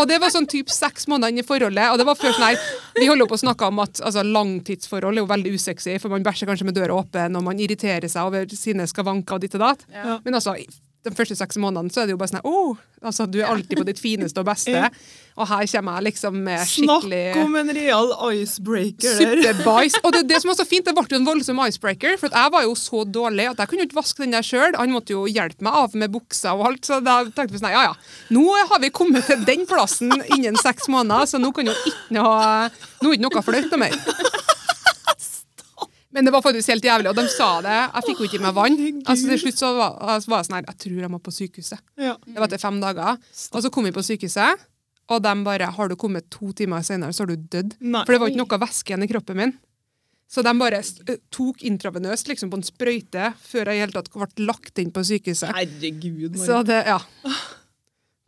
Og 0.00 0.06
det 0.08 0.16
var 0.20 0.30
sånn 0.32 0.46
typ 0.48 0.70
seks 0.72 1.04
måneder 1.12 1.28
inn 1.28 1.38
i 1.42 1.44
forholdet. 1.44 1.90
Og 1.92 1.98
det 2.00 2.06
var 2.08 2.14
før 2.16 2.32
sånn 2.32 2.46
her, 2.48 2.56
Vi 2.96 3.06
holder 3.06 3.24
jo 3.26 3.30
på 3.30 3.36
å 3.36 3.42
snakke 3.44 3.66
om 3.68 3.78
at 3.84 4.00
altså, 4.00 4.22
langtidsforhold 4.24 5.18
er 5.18 5.22
jo 5.22 5.26
veldig 5.30 5.52
usexy, 5.54 5.98
for 6.00 6.08
man 6.08 6.24
bæsjer 6.24 6.48
kanskje 6.48 6.64
med 6.64 6.74
døra 6.74 6.96
åpen, 6.98 7.36
og 7.36 7.44
man 7.44 7.58
irriterer 7.60 8.08
seg 8.08 8.26
over 8.26 8.46
sine 8.48 8.86
skavanker 8.88 9.36
og 9.36 9.40
ditt 9.44 9.54
og 9.54 9.60
datt. 9.60 9.84
Ja. 9.92 10.18
Men 10.24 10.34
altså, 10.40 10.56
de 11.06 11.14
første 11.14 11.36
seks 11.38 11.58
månedene 11.62 11.92
så 11.94 12.02
er 12.02 12.08
det 12.08 12.16
jo 12.16 12.20
bare 12.20 12.32
sånn 12.32 12.46
oh, 12.48 12.78
altså, 13.06 13.26
Du 13.30 13.38
er 13.40 13.48
alltid 13.48 13.78
på 13.78 13.86
ditt 13.86 14.00
fineste 14.02 14.42
og 14.42 14.48
beste. 14.50 14.88
Og 15.38 15.46
her 15.46 15.68
kommer 15.70 16.00
jeg 16.00 16.06
liksom 16.08 16.38
med 16.42 16.64
Snakk 16.66 17.36
om 17.38 17.52
en 17.60 17.68
real 17.76 18.08
icebreaker 18.34 19.20
Superbais. 19.20 19.94
Og 20.04 20.10
det, 20.16 20.24
det 20.26 20.40
som 20.42 20.50
var 20.50 20.58
så 20.58 20.66
fint, 20.66 20.82
det 20.88 20.96
ble 20.96 21.06
jo 21.06 21.20
en 21.20 21.28
voldsom 21.28 21.60
icebreaker. 21.62 22.16
For 22.18 22.34
jeg 22.34 22.54
var 22.56 22.66
jo 22.66 22.74
så 22.78 23.04
dårlig 23.06 23.46
at 23.52 23.62
jeg 23.62 23.70
kunne 23.70 23.86
ikke 23.86 24.00
vaske 24.00 24.24
den 24.24 24.34
der 24.34 24.46
sjøl. 24.46 24.74
Han 24.74 24.90
måtte 24.96 25.14
jo 25.14 25.28
hjelpe 25.30 25.62
meg 25.62 25.78
av 25.78 25.94
med 25.94 26.10
buksa 26.16 26.56
og 26.58 26.66
alt. 26.72 26.82
Så 26.90 26.98
da 27.06 27.20
tenkte 27.28 27.54
vi 27.54 27.62
sånn, 27.62 27.70
ja 27.76 27.86
ja, 27.86 27.94
nå 28.34 28.44
har 28.72 28.82
vi 28.82 28.90
kommet 28.90 29.30
til 29.30 29.46
den 29.46 29.62
plassen 29.70 30.10
innen 30.34 30.58
seks 30.58 30.90
måneder, 30.90 31.30
så 31.30 31.38
nå 31.38 31.54
kan 31.54 31.70
jo 31.70 31.76
ikke 31.86 32.18
noe 32.18 32.36
Nå 32.98 33.12
er 33.12 33.14
det 33.14 33.18
ikke 33.20 33.28
noe 33.28 33.42
flaut 33.46 33.74
mer. 33.78 33.94
Men 36.18 36.26
det 36.26 36.32
var 36.34 36.42
faktisk 36.42 36.72
helt 36.72 36.86
jævlig, 36.88 37.12
og 37.12 37.14
de 37.14 37.24
sa 37.30 37.48
det. 37.62 37.76
Jeg 37.78 38.06
fikk 38.08 38.22
jo 38.22 38.26
ikke 38.26 38.40
i 38.40 38.42
meg 38.42 38.56
vann. 38.56 38.80
Altså 39.06 39.28
Til 39.30 39.38
slutt 39.44 39.60
så 39.60 39.70
var, 39.76 39.92
så 40.18 40.32
var 40.32 40.40
jeg 40.42 40.48
sånn 40.48 40.56
her 40.58 40.66
Jeg 40.66 40.80
tror 40.82 40.96
jeg 41.04 41.12
må 41.12 41.20
på 41.22 41.34
sykehuset. 41.36 41.84
Ja. 41.94 42.16
Det 42.26 42.34
var 42.40 42.48
etter 42.48 42.62
fem 42.64 42.80
dager. 42.82 43.20
Og 43.52 43.62
så 43.62 43.70
kom 43.70 43.86
vi 43.86 43.94
på 43.94 44.02
sykehuset, 44.02 44.66
og 45.14 45.22
de 45.24 45.34
bare 45.46 45.70
Har 45.78 45.88
du 45.88 45.94
kommet 46.00 46.26
to 46.34 46.50
timer 46.58 46.82
senere, 46.82 47.14
så 47.14 47.22
har 47.22 47.30
du 47.30 47.46
dødd. 47.54 47.78
Nei. 47.78 48.02
For 48.02 48.16
det 48.16 48.20
var 48.24 48.32
ikke 48.34 48.42
noe 48.42 48.60
væske 48.66 48.92
igjen 48.92 49.06
i 49.06 49.10
kroppen 49.14 49.38
min. 49.38 49.54
Så 50.28 50.42
de 50.44 50.52
bare 50.60 50.82
tok 51.32 51.62
intravenøst 51.64 52.28
liksom 52.28 52.50
på 52.52 52.58
en 52.58 52.66
sprøyte 52.66 53.30
før 53.40 53.70
jeg 53.70 53.78
i 53.78 53.84
hele 53.86 53.94
tatt 53.94 54.10
ble 54.12 54.48
lagt 54.50 54.82
inn 54.82 54.90
på 54.92 55.06
sykehuset. 55.06 55.54
Herregud. 55.56 56.34
Marie. 56.34 56.44
Så 56.50 56.60
det, 56.68 56.82
ja. 56.90 56.98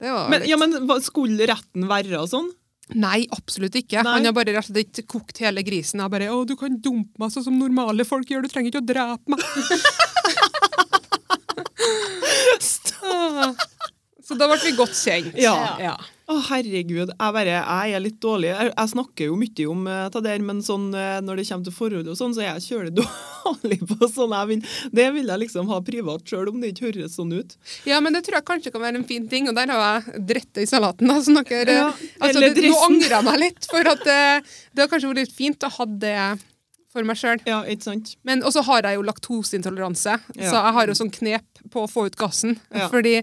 Det 0.00 0.14
var 0.14 0.30
Men, 0.32 0.40
litt 0.40 0.48
ja, 0.48 0.56
men 0.56 1.02
skulle 1.04 1.50
retten 1.50 1.84
være 1.90 2.22
og 2.22 2.30
sånn? 2.30 2.48
Nei, 2.94 3.26
absolutt 3.36 3.76
ikke. 3.78 4.02
Nei. 4.02 4.12
Han 4.16 4.24
har 4.28 4.34
bare 4.36 4.52
rett 4.56 4.70
og 4.70 4.74
slett 4.74 5.02
kokt 5.10 5.36
hele 5.44 5.62
grisen. 5.66 6.00
Og 6.02 6.10
bare 6.10 6.30
'Å, 6.30 6.46
du 6.46 6.56
kan 6.56 6.80
dumpe 6.80 7.14
meg 7.18 7.30
sånn 7.30 7.44
som 7.46 7.58
normale 7.58 8.04
folk 8.04 8.28
gjør. 8.28 8.42
Du 8.42 8.48
trenger 8.48 8.70
ikke 8.72 8.82
å 8.82 8.90
drepe 8.92 9.26
meg'. 9.30 9.44
Så 14.30 14.36
da 14.38 14.46
ble 14.46 14.60
vi 14.62 14.70
godt 14.78 14.94
kjent. 14.94 15.34
Ja. 15.42 15.54
ja. 15.82 15.94
Å, 16.30 16.36
herregud. 16.52 17.10
Jeg, 17.10 17.32
bare, 17.34 17.56
jeg 17.58 17.94
er 17.96 18.02
litt 18.04 18.20
dårlig. 18.22 18.52
Jeg, 18.52 18.70
jeg 18.70 18.90
snakker 18.92 19.26
jo 19.26 19.38
mye 19.40 19.64
om 19.72 19.80
uh, 19.90 20.04
det 20.14 20.20
der, 20.28 20.44
men 20.46 20.60
sånn, 20.62 20.84
uh, 20.94 21.16
når 21.26 21.40
det 21.40 21.46
kommer 21.48 21.66
til 21.66 21.74
forhold 21.74 22.10
og 22.12 22.18
sånn, 22.20 22.36
så 22.36 22.44
er 22.44 22.52
jeg 22.52 22.66
kjølig 22.68 22.92
dårlig 23.00 23.80
på 23.90 24.10
sånn. 24.12 24.36
Vil, 24.52 24.62
det 24.94 25.08
vil 25.16 25.32
jeg 25.32 25.42
liksom 25.42 25.72
ha 25.72 25.80
privat 25.82 26.30
sjøl, 26.30 26.52
om 26.52 26.62
det 26.62 26.70
ikke 26.70 26.92
høres 26.92 27.18
sånn 27.18 27.34
ut. 27.34 27.56
Ja, 27.90 27.98
men 28.04 28.14
det 28.14 28.22
tror 28.28 28.38
jeg 28.38 28.46
kanskje 28.52 28.74
kan 28.76 28.86
være 28.86 29.02
en 29.02 29.08
fin 29.10 29.26
ting, 29.32 29.50
og 29.50 29.58
der 29.58 29.74
har 29.74 29.82
jeg 29.82 30.22
dritt 30.30 30.52
det 30.54 30.68
i 30.68 30.70
salaten. 30.70 31.10
Da, 31.10 31.18
så 31.26 31.34
dere, 31.40 31.76
Ja, 31.80 31.90
altså, 32.22 32.46
det, 32.46 32.54
nå 32.70 32.78
angrer 32.86 33.16
jeg 33.16 33.28
meg 33.32 33.42
litt, 33.48 33.70
for 33.72 33.92
at 33.96 34.06
det, 34.06 34.22
det 34.70 34.86
har 34.86 34.94
kanskje 34.94 35.10
vært 35.10 35.24
litt 35.24 35.34
fint 35.34 35.66
å 35.66 35.74
ha 35.80 35.90
det 36.06 36.16
for 36.94 37.06
meg 37.06 37.18
sjøl. 37.18 37.42
Ja, 37.46 37.62
ikke 37.70 37.90
sant? 37.90 38.14
Men 38.26 38.46
også 38.46 38.62
har 38.66 38.86
jeg 38.86 38.98
jo 38.98 39.06
laktoseintoleranse, 39.06 40.18
Ja. 40.36 40.50
så 40.50 40.58
jeg 40.58 40.76
har 40.78 40.90
jo 40.90 40.98
sånn 40.98 41.12
knep 41.14 41.64
på 41.74 41.86
å 41.86 41.90
få 41.90 42.06
ut 42.06 42.18
gassen. 42.18 42.58
Ja. 42.74 42.86
Fordi 42.92 43.18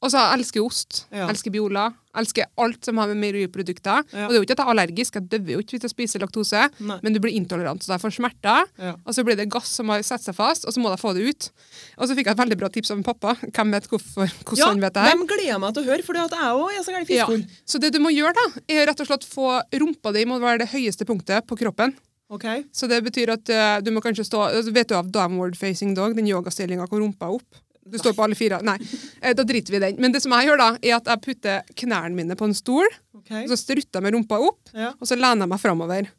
og 0.00 0.10
så 0.12 0.20
elsker 0.34 0.60
jeg 0.60 0.64
ost, 0.66 1.06
Ja. 1.10 1.26
elsker 1.28 1.50
Biola, 1.50 1.88
elsker 2.18 2.46
alt 2.58 2.84
som 2.84 2.96
har 2.98 3.08
med 3.08 3.16
meieriprodukter. 3.18 4.04
Ja. 4.12 4.26
Og 4.26 4.30
det 4.30 4.36
er 4.36 4.38
jo 4.38 4.44
ikke 4.46 4.54
at 4.56 4.58
jeg 4.62 4.66
er 4.66 4.72
allergisk, 4.74 5.14
jeg 5.18 5.28
dør 5.30 5.50
jo 5.52 5.58
ikke 5.62 5.74
hvis 5.76 5.82
jeg 5.86 5.90
spiser 5.92 6.20
laktose, 6.22 6.62
Nei. 6.80 6.98
men 7.02 7.12
du 7.12 7.20
blir 7.20 7.34
intolerant, 7.34 7.82
så 7.82 7.94
jeg 7.94 8.00
får 8.02 8.14
smerter. 8.16 8.64
Ja. 8.78 8.94
Og 9.04 9.14
så 9.14 9.24
blir 9.26 9.36
det 9.36 9.48
gass 9.50 9.68
som 9.68 9.88
har 9.90 10.02
satt 10.02 10.22
seg 10.22 10.34
fast, 10.38 10.64
og 10.66 10.72
så 10.74 10.80
må 10.82 10.90
jeg 10.90 10.98
få 11.02 11.14
det 11.14 11.28
ut. 11.28 11.50
Og 11.98 12.08
så 12.08 12.14
fikk 12.18 12.26
jeg 12.30 12.34
et 12.38 12.42
veldig 12.42 12.58
bra 12.58 12.68
tips 12.68 12.90
av 12.90 12.98
en 12.98 13.06
pappa. 13.06 13.34
Hvem 13.42 13.70
vet 13.74 13.88
hvorfor, 13.90 14.26
hvordan 14.44 14.58
Ja, 14.58 14.66
han 14.72 14.80
vet 14.80 14.94
det 14.94 15.02
her? 15.02 15.10
dem 15.16 15.26
gleder 15.26 15.46
jeg 15.52 15.60
meg 15.60 15.74
til 15.74 15.82
å 15.82 15.86
høre, 15.92 16.02
for 16.04 16.14
jeg 16.14 16.28
òg 16.28 16.78
er 16.78 16.82
så 16.82 16.92
gæren 16.94 17.08
Ja. 17.08 17.26
fiskefull. 17.26 17.46
Så 17.66 17.80
det 17.80 17.92
du 17.92 17.98
må 18.00 18.10
gjøre, 18.14 18.34
da, 18.34 18.46
er 18.68 18.86
rett 18.86 19.00
og 19.00 19.06
slett 19.06 19.24
få 19.26 19.62
rumpa 19.74 20.12
di 20.12 20.24
må 20.24 20.38
være 20.40 20.58
det 20.60 20.68
høyeste 20.70 21.04
punktet 21.06 21.46
på 21.46 21.56
kroppen. 21.58 21.94
Ok? 22.30 22.44
Så 22.72 22.86
det 22.88 23.02
betyr 23.04 23.30
at 23.32 23.48
uh, 23.48 23.80
du 23.80 23.90
må 23.90 24.02
kanskje 24.04 24.20
stå 24.26 24.52
altså, 24.52 24.70
Vet 24.70 24.88
du 24.88 24.94
av 24.94 25.10
downward 25.10 25.56
facing 25.56 25.94
dog, 25.96 26.14
den 26.14 26.26
yogastillinga 26.28 26.84
hvor 26.86 27.00
rumpa 27.00 27.24
er 27.24 27.38
opp? 27.38 27.56
Du 27.90 27.98
står 28.00 28.14
på 28.16 28.24
alle 28.26 28.36
fire. 28.38 28.60
Nei, 28.66 28.76
eh, 29.20 29.34
da 29.34 29.44
driter 29.48 29.74
vi 29.74 29.80
i 29.80 29.84
den. 29.86 30.00
Men 30.02 30.12
det 30.14 30.22
som 30.24 30.32
jeg 30.36 30.48
gjør, 30.50 30.60
da, 30.60 30.68
er 30.82 30.96
at 30.98 31.08
jeg 31.12 31.22
putter 31.24 31.62
knærne 31.84 32.14
mine 32.16 32.36
på 32.38 32.48
en 32.48 32.54
stol, 32.56 32.86
okay. 33.16 33.44
og 33.46 33.52
så 33.54 33.58
strutter 33.60 33.98
jeg 34.00 34.06
med 34.08 34.16
rumpa 34.18 34.38
opp, 34.48 34.72
Ja. 34.74 34.92
og 34.98 35.06
så 35.08 35.16
lener 35.18 35.44
jeg 35.46 35.52
meg 35.54 35.60
framover. 35.62 36.10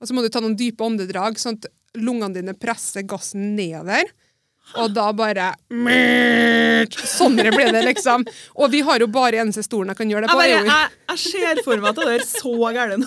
Og 0.00 0.08
så 0.10 0.14
må 0.16 0.22
du 0.24 0.28
ta 0.28 0.40
noen 0.44 0.56
dype 0.58 0.84
åndedrag, 0.84 1.38
sånn 1.40 1.56
at 1.62 1.70
lungene 1.96 2.34
dine 2.34 2.54
presser 2.58 3.02
gassen 3.08 3.54
nedover. 3.56 4.04
Og 4.80 4.92
da 4.96 5.10
bare 5.12 5.50
Sånn 7.04 7.36
blir 7.36 7.72
det, 7.72 7.82
liksom. 7.84 8.24
Og 8.60 8.70
vi 8.72 8.80
har 8.84 9.00
jo 9.02 9.08
bare 9.12 9.40
eneste 9.42 9.62
stolen 9.64 9.92
jeg 9.92 9.98
kan 10.00 10.10
gjøre 10.10 10.26
det 10.26 10.32
Jeg, 10.32 10.34
på. 10.34 10.40
bare, 10.40 10.50
er 10.50 10.70
jeg, 10.70 10.98
jeg 11.10 11.18
ser 11.24 11.62
for 11.66 11.82
meg 11.82 11.90
at 11.92 12.00
det 12.00 12.14
er 12.18 12.26
så 12.28 12.54
gæren. 12.76 13.04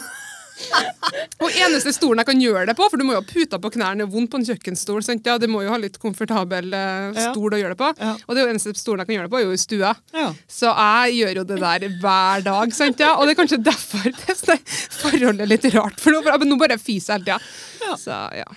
Og 1.43 1.53
eneste 1.53 1.93
stolen 1.95 2.21
jeg 2.21 2.29
kan 2.29 2.41
gjøre 2.41 2.65
det 2.69 2.75
på, 2.77 2.87
for 2.89 2.99
du 2.99 3.05
må 3.07 3.15
jo 3.15 3.21
ha 3.21 3.25
puter 3.27 3.61
på 3.61 3.71
knærne, 3.75 4.03
det 4.03 4.13
vondt 4.13 4.31
på 4.33 4.39
en 4.41 4.47
kjøkkenstol. 4.47 5.03
Sant? 5.05 5.27
Ja, 5.27 5.37
det 5.41 5.49
må 5.51 5.61
jo 5.65 5.73
ha 5.73 5.79
litt 5.81 5.99
komfortabel 6.01 6.73
eh, 6.73 7.19
stol 7.29 7.53
å 7.55 7.61
gjøre 7.61 7.75
det 7.75 7.81
på. 7.81 7.91
Ja. 8.01 8.13
Og 8.25 8.33
det 8.33 8.41
er 8.41 8.47
jo 8.47 8.53
eneste 8.55 8.73
stolen 8.77 9.03
jeg 9.03 9.11
kan 9.11 9.17
gjøre 9.17 9.29
det 9.29 9.33
på, 9.35 9.41
er 9.41 9.45
jo 9.45 9.57
i 9.57 9.61
stua. 9.61 9.93
Ja. 10.17 10.29
Så 10.59 10.71
jeg 10.71 11.19
gjør 11.19 11.41
jo 11.41 11.47
det 11.51 11.59
der 11.63 11.87
hver 12.01 12.47
dag, 12.47 12.73
sant? 12.75 13.03
Ja? 13.03 13.15
og 13.17 13.27
det 13.27 13.35
er 13.35 13.41
kanskje 13.41 13.61
derfor 13.65 14.07
det 14.23 14.37
sånn 14.39 14.63
forholdet 15.01 15.45
er 15.45 15.51
litt 15.53 15.69
rart. 15.75 16.01
For 16.01 16.15
nå, 16.15 16.23
for 16.27 16.49
nå 16.49 16.59
bare 16.59 16.79
fiser 16.81 17.17
jeg 17.17 17.21
hele 17.21 17.27
tida. 17.27 17.85
Ja. 17.85 17.99
Så, 17.99 18.17
ja. 18.37 18.49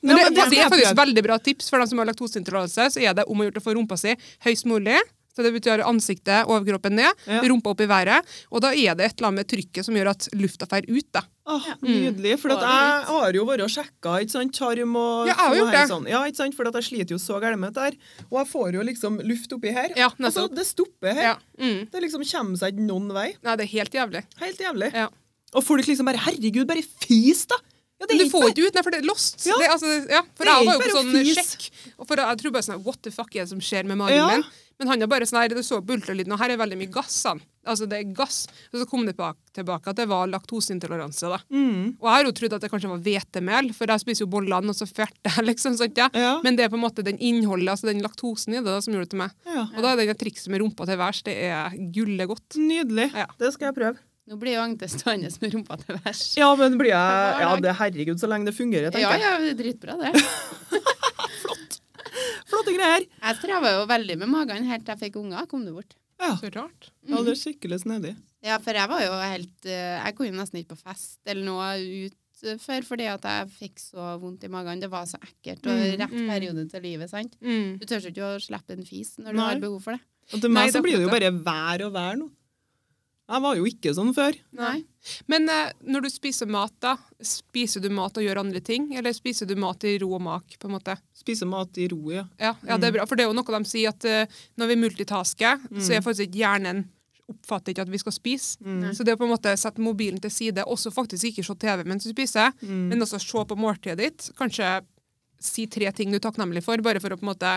Men 0.00 0.16
det, 0.16 0.22
Ja, 0.22 0.48
det, 0.50 0.58
er 0.58 0.72
faktisk 0.72 0.98
veldig 0.98 1.22
bra 1.22 1.38
tips 1.38 1.70
for 1.70 1.78
dem 1.78 1.90
som 1.90 2.00
har 2.02 2.08
laktoseintoleranse. 2.10 2.90
Så 2.94 3.02
er 3.02 3.14
det 3.14 3.26
om 3.30 3.38
å 3.38 3.46
gjøre 3.46 3.62
å 3.62 3.64
få 3.64 3.76
rumpa 3.78 3.98
si 4.00 4.14
høyst 4.46 4.66
mulig. 4.70 4.98
Så 5.38 5.44
det 5.46 5.52
betyr 5.54 5.84
ansiktet, 5.86 6.48
overkroppen 6.50 6.96
ned, 6.98 7.14
Ja. 7.30 7.38
rumpa 7.46 7.70
opp 7.70 7.80
i 7.80 7.86
været. 7.86 8.26
Og 8.50 8.60
da 8.64 8.72
er 8.74 8.96
det 8.98 9.06
et 9.06 9.14
eller 9.20 9.28
annet 9.30 9.46
med 9.46 9.48
trykket 9.52 9.84
som 9.86 9.94
gjør 9.94 10.10
at 10.10 10.26
lufta 10.34 10.66
fer 10.66 10.82
ut. 10.90 11.06
da. 11.14 11.22
Åh, 11.46 11.64
Nydelig. 11.80 12.34
For 12.42 12.50
at 12.50 12.60
jeg 12.60 13.04
har 13.06 13.32
jo 13.38 13.44
vært 13.46 13.62
og 13.62 13.70
sjekka 13.70 14.16
ikke 14.20 14.30
sant, 14.34 14.52
tarm 14.58 14.96
og 14.98 15.28
Ja, 15.28 15.32
jeg 15.32 15.36
har 15.38 15.54
så 15.54 15.60
gjort 15.60 15.72
det. 15.78 15.84
Sånn. 15.92 16.08
Ja, 16.10 16.24
ikke 16.26 16.36
sant, 16.42 16.54
for 16.58 16.66
at 16.68 16.74
jeg 16.74 16.82
sliter 16.90 17.14
jo 17.14 17.18
så 17.22 17.38
gærent 17.40 17.58
med 17.62 17.72
dette. 17.72 17.96
Og 18.32 18.36
jeg 18.42 18.50
får 18.52 18.72
jo 18.74 18.82
liksom 18.82 19.20
luft 19.24 19.52
oppi 19.56 19.72
her. 19.72 19.94
Ja, 19.96 20.10
altså, 20.18 20.48
det 20.52 20.66
stopper 20.66 21.14
her. 21.14 21.22
Ja. 21.22 21.36
Mm. 21.62 21.88
Det 21.90 22.02
liksom 22.02 22.26
kommer 22.26 22.58
seg 22.58 22.74
ikke 22.74 22.84
noen 22.90 23.08
vei. 23.14 23.30
Nei, 23.42 23.56
det 23.56 23.64
er 23.64 23.72
helt 23.78 23.92
jævlig. 23.92 24.24
Helt 24.42 24.58
jævlig. 24.58 24.92
Ja. 24.92 25.08
Og 25.54 25.64
folk 25.64 25.86
liksom 25.86 26.04
bare 26.04 26.18
Herregud, 26.18 26.66
bare 26.66 26.82
fis, 26.82 27.46
da! 27.46 27.54
Ja, 27.98 28.06
det 28.06 28.14
Men 28.14 28.20
er 28.20 28.24
du 28.28 28.30
får 28.30 28.40
bare- 28.42 28.52
ikke 28.54 28.66
ut, 28.68 28.74
nei, 28.74 28.82
for 28.82 28.90
det 28.94 28.98
er 29.00 29.06
lost. 29.08 29.46
Ja. 29.46 29.54
Det, 29.58 29.68
altså, 29.72 29.88
ja, 30.08 30.20
for 30.36 30.44
Det 30.44 30.52
er 30.52 30.58
jeg 30.58 30.66
var 30.68 30.74
jo 30.74 30.78
på 30.78 30.90
sånn 30.94 31.34
sjekk, 31.34 31.70
og 31.98 32.06
for 32.06 32.16
jeg 32.16 32.38
tror 32.38 32.52
bare 32.52 32.62
sånn 32.62 32.84
What 32.84 33.02
the 33.02 33.10
fuck 33.10 33.34
er 33.34 33.40
det 33.42 33.48
som 33.48 33.58
skjer 33.58 33.84
med 33.86 33.96
magen 33.98 34.14
Ja. 34.14 34.28
min? 34.36 34.44
Men 34.78 34.88
han 34.92 35.02
er 35.02 35.08
bare 35.10 35.26
sånn 35.26 35.40
her, 35.42 35.50
det 35.50 35.64
så 35.66 35.80
på 35.82 35.96
ultralyden, 35.96 36.30
og 36.32 36.38
her 36.38 36.52
er 36.54 36.60
veldig 36.60 36.76
mye 36.78 36.90
gass. 36.94 37.16
Han. 37.26 37.40
Altså, 37.68 37.88
det 37.90 37.96
er 37.98 38.12
gass. 38.14 38.44
Og 38.72 38.78
så 38.78 38.86
kom 38.88 39.02
det 39.08 39.16
tilbake 39.18 39.90
at 39.90 39.98
det 39.98 40.06
var 40.08 40.28
laktoseintoleranse. 40.30 41.28
da. 41.32 41.40
Mm. 41.50 41.96
Og 41.98 42.06
jeg 42.06 42.14
har 42.14 42.24
jo 42.28 42.34
trodd 42.38 42.54
at 42.54 42.62
det 42.62 42.70
kanskje 42.70 42.90
var 42.92 43.02
hvetemel, 43.02 43.72
for 43.74 43.90
jeg 43.90 44.04
spiser 44.04 44.24
jo 44.24 44.30
bollene, 44.36 44.70
og 44.70 44.78
så 44.78 44.86
fjerter 44.86 45.34
jeg, 45.34 45.46
liksom. 45.50 45.74
sant, 45.80 45.98
ja. 45.98 46.06
Ja. 46.14 46.36
Men 46.46 46.54
det 46.58 46.68
er 46.68 46.72
på 46.72 46.78
en 46.78 46.84
måte 46.86 47.02
den 47.06 47.18
innholdet, 47.18 47.72
altså 47.74 47.90
den 47.90 48.04
laktosen 48.06 48.54
i 48.54 48.60
det, 48.60 48.66
da, 48.70 48.78
som 48.84 48.94
gjorde 48.94 49.08
det 49.10 49.14
til 49.16 49.22
meg. 49.24 49.34
Ja. 49.50 49.66
Og 49.74 49.82
da 49.82 49.94
er 49.96 50.04
det 50.04 50.18
trikset 50.22 50.52
med 50.54 50.62
rumpa 50.62 50.86
til 50.88 51.00
værs, 51.02 51.24
det 51.26 51.34
er 51.50 51.74
gullet 51.98 52.30
godt. 52.30 52.60
Nydelig. 52.62 53.10
Ja. 53.18 53.26
Det 53.42 53.50
skal 53.56 53.72
jeg 53.72 53.78
prøve. 53.82 53.98
Nå 54.28 54.36
blir 54.36 54.58
jo 54.58 54.60
Agnes 54.60 54.92
stående 54.92 55.30
med 55.40 55.54
rumpa 55.56 55.78
til 55.80 55.96
værs. 56.04 56.22
Ja, 56.36 56.50
men 56.60 56.74
blir 56.78 56.90
jeg 56.92 57.38
Ja, 57.42 57.54
det 57.64 57.74
herregud, 57.80 58.18
så 58.20 58.28
lenge 58.28 58.50
det 58.50 58.54
fungerer, 58.58 58.92
tenker 58.92 59.08
Ja, 59.08 59.16
jeg. 59.16 59.24
ja, 59.24 59.38
det 59.42 59.54
er 59.54 59.60
dritbra, 59.64 59.98
det. 60.04 60.12
Flotte 62.48 62.72
greier. 62.76 63.04
Jeg 63.22 63.38
streva 63.40 63.72
jo 63.76 63.82
veldig 63.90 64.16
med 64.22 64.30
magen 64.32 64.64
helt 64.68 64.86
til 64.86 64.94
jeg 64.94 65.02
fikk 65.06 65.18
unger. 65.20 65.46
Kom 65.50 65.66
du 65.68 65.72
bort. 65.76 65.94
Ja. 66.18 66.32
Så 66.40 66.48
rart. 66.54 66.88
ja, 67.06 67.20
det 67.22 67.34
er 67.36 67.38
skikkelig 67.38 67.82
snedig. 67.84 68.14
Ja, 68.42 68.56
for 68.62 68.74
jeg 68.74 68.88
var 68.90 69.02
jo 69.02 69.12
helt 69.18 69.66
eh, 69.66 69.98
Jeg 69.98 70.14
kunne 70.18 70.38
nesten 70.38 70.60
ikke 70.60 70.74
på 70.76 70.80
fest 70.88 71.18
eller 71.30 71.44
noe 71.46 71.68
ut 71.78 72.42
eh, 72.46 72.56
før 72.62 72.86
fordi 72.86 73.06
at 73.10 73.24
jeg 73.26 73.48
fikk 73.54 73.82
så 73.82 74.12
vondt 74.22 74.46
i 74.46 74.50
magen. 74.50 74.80
Det 74.82 74.90
var 74.90 75.06
så 75.10 75.18
ekkelt. 75.22 75.62
Og 75.66 75.74
Mm, 75.78 75.96
rett 76.00 76.14
mm. 76.16 76.26
periode 76.32 76.64
til 76.72 76.82
livet, 76.88 77.10
sant. 77.10 77.36
Mm. 77.42 77.76
Du 77.78 77.86
tør 77.86 78.08
ikke 78.10 78.32
å 78.32 78.40
slippe 78.42 78.74
en 78.78 78.86
fis 78.86 79.14
når 79.18 79.30
du 79.32 79.38
Nei. 79.42 79.48
har 79.52 79.62
behov 79.62 79.80
for 79.86 79.94
det. 79.98 80.02
Og 80.34 80.42
til 80.42 80.50
meg 80.52 80.66
Nei, 80.68 80.72
så 80.74 80.82
blir 80.84 80.98
det 80.98 81.06
jo 81.06 81.12
bare 81.14 81.30
vær 81.32 81.86
og 81.86 81.94
vær 81.94 82.18
nå. 82.20 82.26
Jeg 83.28 83.44
var 83.44 83.58
jo 83.58 83.66
ikke 83.68 83.92
sånn 83.92 84.14
før. 84.16 84.36
Nei. 84.56 84.78
Men 85.28 85.48
eh, 85.52 85.72
når 85.84 86.06
du 86.06 86.10
spiser 86.12 86.48
mat, 86.48 86.72
da, 86.80 86.94
spiser 87.20 87.82
du 87.84 87.90
mat 87.92 88.16
og 88.16 88.24
gjør 88.24 88.40
andre 88.40 88.62
ting, 88.64 88.88
eller 88.96 89.12
spiser 89.16 89.48
du 89.48 89.54
mat 89.60 89.84
i 89.84 89.98
ro 90.00 90.14
og 90.16 90.22
mak? 90.24 90.56
på 90.58 90.68
en 90.68 90.76
måte? 90.78 90.96
Spiser 91.16 91.48
mat 91.50 91.76
i 91.76 91.90
ro, 91.92 92.00
ja. 92.14 92.24
Ja, 92.40 92.54
ja 92.66 92.78
det 92.80 92.88
er 92.88 92.96
bra, 92.96 93.06
for 93.08 93.20
det 93.20 93.26
er 93.26 93.28
jo 93.28 93.36
noe 93.36 93.58
de 93.58 93.68
sier 93.68 93.92
at 93.92 94.08
eh, 94.08 94.38
når 94.56 94.72
vi 94.72 94.78
multitasker, 94.86 95.68
så 95.76 95.98
er 95.98 96.04
faktisk 96.06 96.30
ikke 96.30 96.40
hjernen 96.40 96.86
oppfatter 97.28 97.74
ikke 97.74 97.84
at 97.84 97.92
vi 97.92 98.00
skal 98.00 98.14
spise. 98.16 98.56
Mm. 98.64 98.86
Så 98.96 99.04
det 99.04 99.12
å 99.12 99.20
på 99.20 99.26
en 99.26 99.34
måte 99.34 99.52
sette 99.60 99.82
mobilen 99.84 100.20
til 100.24 100.32
side, 100.32 100.64
også 100.64 100.92
faktisk 100.94 101.28
ikke 101.28 101.44
se 101.44 101.56
TV 101.60 101.84
mens 101.84 102.06
du 102.08 102.14
spiser, 102.14 102.54
Mm. 102.62 102.88
men 102.88 103.04
også 103.04 103.20
se 103.20 103.44
på 103.44 103.58
måltidet 103.58 103.98
ditt, 103.98 104.30
kanskje 104.38 104.80
si 105.38 105.66
tre 105.66 105.92
ting 105.92 106.10
du 106.10 106.16
er 106.16 106.24
takknemlig 106.24 106.64
for, 106.64 106.80
bare 106.82 107.00
for 107.00 107.12
å 107.12 107.18
på 107.20 107.26
en 107.26 107.32
måte 107.34 107.52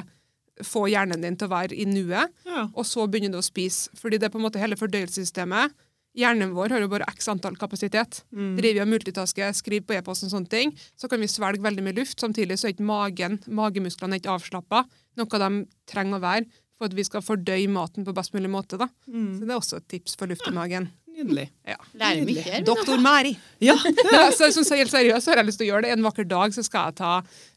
få 0.65 0.85
hjernen 0.91 1.23
din 1.23 1.37
til 1.39 1.47
å 1.47 1.53
være 1.53 1.77
i 1.77 1.85
nuet, 1.89 2.33
ja. 2.47 2.65
og 2.67 2.85
så 2.87 3.07
begynner 3.07 3.37
du 3.37 3.41
å 3.41 3.45
spise. 3.45 3.91
Fordi 3.97 4.19
det 4.19 4.29
er 4.29 4.33
på 4.33 4.41
en 4.41 4.45
måte 4.45 4.61
hele 4.61 4.77
fordøyelsessystemet. 4.79 5.73
Hjernen 6.17 6.51
vår 6.51 6.73
har 6.75 6.83
jo 6.83 6.89
bare 6.91 7.07
x 7.07 7.29
antall 7.31 7.55
kapasitet. 7.59 8.21
Mm. 8.35 8.55
Driver 8.57 8.77
vi 8.81 8.83
og 8.83 8.89
multitasker, 8.91 9.53
skriver 9.55 9.85
på 9.87 9.95
e-post 9.95 10.27
og 10.27 10.33
sånne 10.33 10.51
ting, 10.51 10.73
så 10.99 11.07
kan 11.11 11.23
vi 11.23 11.29
svelge 11.31 11.63
veldig 11.63 11.85
mye 11.85 11.97
luft. 12.01 12.19
Samtidig 12.19 12.59
så 12.59 12.67
er 12.67 12.75
ikke 12.75 12.89
magen, 12.89 13.39
magemusklene 13.47 14.17
er 14.17 14.23
ikke 14.23 14.35
avslappa, 14.35 14.83
noe 15.19 15.41
de 15.45 15.63
trenger 15.91 16.19
å 16.19 16.25
være 16.25 16.49
for 16.81 16.89
at 16.89 16.97
vi 16.97 17.05
skal 17.05 17.21
fordøye 17.23 17.69
maten 17.69 18.07
på 18.07 18.15
best 18.17 18.33
mulig 18.33 18.49
måte. 18.51 18.79
da. 18.81 18.89
Mm. 19.05 19.37
Så 19.37 19.45
det 19.45 19.53
er 19.53 19.59
også 19.59 19.79
et 19.79 19.87
tips 19.93 20.17
for 20.17 20.31
luft 20.31 20.47
i 20.49 20.55
magen. 20.55 20.89
Nydelig. 21.21 21.47
Ja. 21.67 21.77
Lærer 22.01 22.25
mye 22.27 22.43
her. 22.45 22.63
Doktor 22.67 22.97
Mari. 23.01 23.35
Ja. 23.61 23.75
Ja, 24.11 24.23
så 24.33 24.47
jeg 24.47 24.55
synes, 24.57 24.69
helt 24.73 24.91
seriøst 24.91 25.25
så 25.27 25.31
har 25.31 25.41
jeg 25.43 25.45
lyst 25.51 25.61
til 25.61 25.67
å 25.67 25.71
gjøre 25.75 25.85
det. 25.85 25.91
En 25.93 26.05
vakker 26.05 26.25
dag 26.25 26.53
så 26.55 26.63
skal 26.65 26.89
jeg 26.89 26.97
ta 26.97 27.11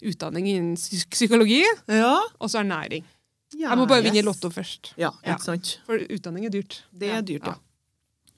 utdanning 0.04 0.48
innen 0.52 0.74
psykologi 1.10 1.62
ja. 1.88 2.18
og 2.38 2.52
så 2.52 2.60
ernæring. 2.60 3.06
Jeg 3.54 3.78
må 3.78 3.86
bare 3.88 4.02
vinne 4.04 4.24
Lotto 4.26 4.50
først. 4.52 4.92
Ja, 5.00 5.10
Ja. 5.24 5.36
ikke 5.36 5.46
sant. 5.46 5.78
For 5.86 5.96
utdanning 6.10 6.44
er 6.48 6.52
dyrt. 6.52 6.82
Det 6.92 7.08
er 7.14 7.22
dyrt, 7.24 7.46
ja. 7.46 7.54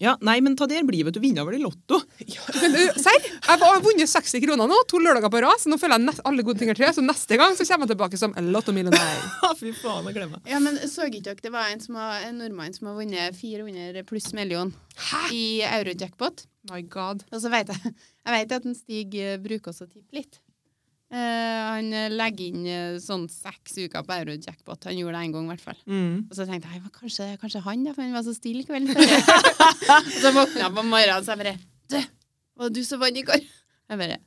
Ja, 0.02 0.12
Nei, 0.20 0.40
men 0.44 0.56
ta 0.58 0.66
der 0.68 0.84
blir, 0.84 1.06
vet 1.06 1.16
du. 1.16 1.22
Vinner 1.22 1.46
vel 1.48 1.56
i 1.56 1.62
Lotto. 1.62 2.02
Men 2.60 2.74
du, 2.74 2.80
serr? 3.00 3.22
Jeg 3.24 3.60
har 3.62 3.78
vunnet 3.80 4.10
60 4.12 4.42
kroner 4.44 4.68
nå, 4.68 4.76
to 4.90 5.00
lørdager 5.00 5.32
på 5.32 5.40
rad, 5.40 5.56
så 5.62 5.72
nå 5.72 5.78
føler 5.80 5.96
jeg 5.96 6.04
nest, 6.10 6.20
alle 6.28 6.44
gode 6.44 6.60
ting 6.60 6.72
er 6.72 6.76
tre. 6.76 6.90
Så 6.92 7.04
neste 7.04 7.38
gang 7.40 7.56
så 7.56 7.64
kommer 7.64 7.88
jeg 7.88 7.94
tilbake 7.94 8.20
som 8.20 8.36
lottomillionær. 8.52 9.22
Ja, 9.46 9.52
Fy 9.56 9.72
faen, 9.78 10.08
jeg 10.10 10.18
glemmer. 10.18 10.42
Ja, 10.48 10.60
men 10.60 10.76
så 10.90 11.06
ikke 11.08 11.22
dere 11.30 11.40
det 11.46 11.52
var 11.54 11.72
en, 11.72 11.80
som 11.80 11.96
har, 12.00 12.26
en 12.28 12.40
nordmann 12.42 12.76
som 12.76 12.90
har 12.90 12.98
vunnet 12.98 13.38
400 13.40 14.04
pluss 14.08 14.32
million 14.36 14.74
Hæ? 15.08 15.22
i 15.32 15.46
eurojackpot? 15.64 16.44
My 16.72 16.82
god. 16.92 17.24
Og 17.32 17.40
så 17.40 17.52
vet 17.52 17.70
jeg, 17.72 17.94
jeg 18.26 18.36
vet 18.36 18.56
at 18.58 18.66
en 18.68 18.76
Stig 18.76 19.16
eh, 19.22 19.38
bruker 19.40 19.72
også 19.72 19.86
å 19.86 19.92
tippe 19.92 20.18
litt. 20.18 20.40
Eh, 21.16 21.60
han 21.70 21.86
eh, 21.96 22.10
legger 22.12 22.48
inn 22.50 22.66
eh, 22.68 22.96
sånn 23.00 23.24
seks 23.32 23.78
uker 23.86 24.02
på 24.04 24.16
eurojackpot. 24.18 24.84
Han 24.90 24.98
gjorde 25.00 25.16
det 25.16 25.22
en 25.28 25.32
gang, 25.36 25.46
i 25.46 25.52
hvert 25.54 25.64
fall. 25.64 25.78
Mm. 25.88 26.16
Og 26.28 26.34
så 26.36 26.44
tenkte 26.48 26.72
jeg 26.74 26.82
"Hva, 26.84 26.90
kanskje, 26.98 27.28
kanskje 27.40 27.62
han, 27.64 27.84
da, 27.86 27.94
for 27.96 28.02
han 28.04 28.12
var 28.16 28.26
så 28.26 28.34
stille 28.36 28.66
kvelden 28.68 28.92
før. 28.92 29.14
og 29.96 30.10
så 30.20 30.32
våkna 30.36 30.66
jeg 30.66 30.74
på 30.76 30.84
morgenen 30.90 31.24
så 31.24 31.32
jeg 31.36 31.40
bare 31.44 31.56
Du, 31.88 31.96
var 32.58 32.68
det 32.68 32.74
du 32.82 32.84
som 32.84 33.00
vant 33.00 33.16
i 33.16 33.24
går? 33.30 33.40
Jeg 33.46 33.98
bare 34.02 34.18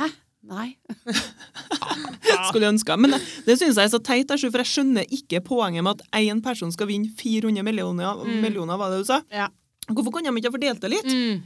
Hæ? 0.00 0.08
Nei. 0.50 0.68
Skulle 2.48 2.70
ønske. 2.72 2.96
Men 2.96 3.12
det, 3.14 3.20
det 3.46 3.56
syns 3.60 3.76
jeg 3.76 3.84
er 3.86 3.92
så 3.92 4.00
teit, 4.02 4.30
for 4.32 4.62
jeg 4.62 4.70
skjønner 4.70 5.04
ikke 5.12 5.42
poenget 5.44 5.84
med 5.84 6.00
at 6.00 6.20
én 6.22 6.40
person 6.44 6.72
skal 6.72 6.88
vinne 6.90 7.10
400 7.18 7.62
millioner, 7.66 8.22
Mm. 8.24 8.40
millioner 8.44 8.78
var 8.80 8.90
det 8.94 9.02
du 9.02 9.08
sa? 9.10 9.20
Ja. 9.30 9.48
Hvorfor 9.90 10.14
kan 10.14 10.24
de 10.24 10.32
ikke 10.40 10.48
ha 10.48 10.54
fordelt 10.56 10.80
det 10.80 10.90
litt? 10.94 11.10
Mm. 11.10 11.42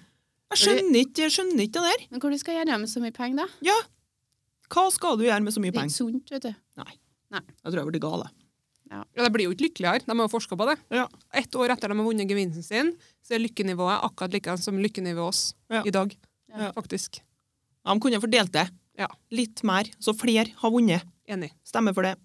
Jeg 0.54 0.60
skjønner 0.60 1.00
ikke, 1.00 1.24
jeg 1.24 1.32
skjønner 1.34 1.64
ikke 1.66 1.80
det 1.82 1.90
der. 1.90 2.06
Men 2.12 2.20
Hvor 2.22 2.30
du 2.30 2.38
skal 2.38 2.54
gjøre 2.60 2.78
med 2.78 2.88
så 2.92 3.00
mye 3.02 3.14
penger, 3.16 3.42
da? 3.42 3.46
Ja. 3.66 3.76
Hva 4.74 4.84
skal 4.90 5.18
du 5.20 5.24
gjøre 5.26 5.42
med 5.44 5.54
så 5.54 5.62
mye 5.62 5.74
penger? 5.74 5.90
Det 5.90 6.00
er 6.00 6.08
ikke 6.08 6.12
sunt, 6.12 6.32
vet 6.34 6.46
du. 6.48 6.54
Nei. 6.82 6.94
Nei. 7.34 7.42
Jeg 7.62 7.70
tror 7.72 7.80
jeg 7.84 7.90
blir 7.92 8.02
gal, 8.02 8.24
jeg. 8.26 8.40
Ja, 8.94 9.01
De 9.24 9.30
blir 9.34 9.46
jo 9.48 9.55
ikke 9.55 9.64
lykkeligere. 9.68 10.05
De 10.06 10.14
har 10.20 10.28
forska 10.30 10.56
på 10.59 10.66
det. 10.68 10.76
Ja. 10.94 11.06
Ett 11.34 11.56
år 11.59 11.72
etter 11.74 11.90
de 11.90 11.96
har 11.98 12.06
vunnet 12.06 12.28
gevinsten 12.30 12.62
sin, 12.66 12.92
så 13.24 13.34
er 13.34 13.42
lykkenivået 13.42 14.05
akkurat 14.06 14.34
like 14.36 14.55
som 14.62 14.78
lykkenivået 14.82 15.28
oss 15.32 15.42
Ja. 15.72 15.82
i 15.86 15.90
dag. 15.94 16.14
Ja. 16.52 16.70
Faktisk. 16.76 17.20
Ja, 17.84 17.94
De 17.94 18.01
kunne 18.01 18.20
fordelt 18.22 18.52
det. 18.55 18.68
Ja. 18.98 19.09
Litt 19.34 19.62
mer, 19.66 19.88
så 19.98 20.14
flere 20.14 20.52
har 20.60 20.70
vunnet. 20.70 21.02
Enig. 21.26 21.51
Stemmer 21.66 21.94
for 21.96 22.02
det. 22.06 22.16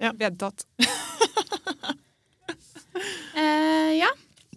Ja. 0.00 0.12
Vedtatt. 0.12 0.64
Eh, 3.34 3.92
ja. 3.98 4.08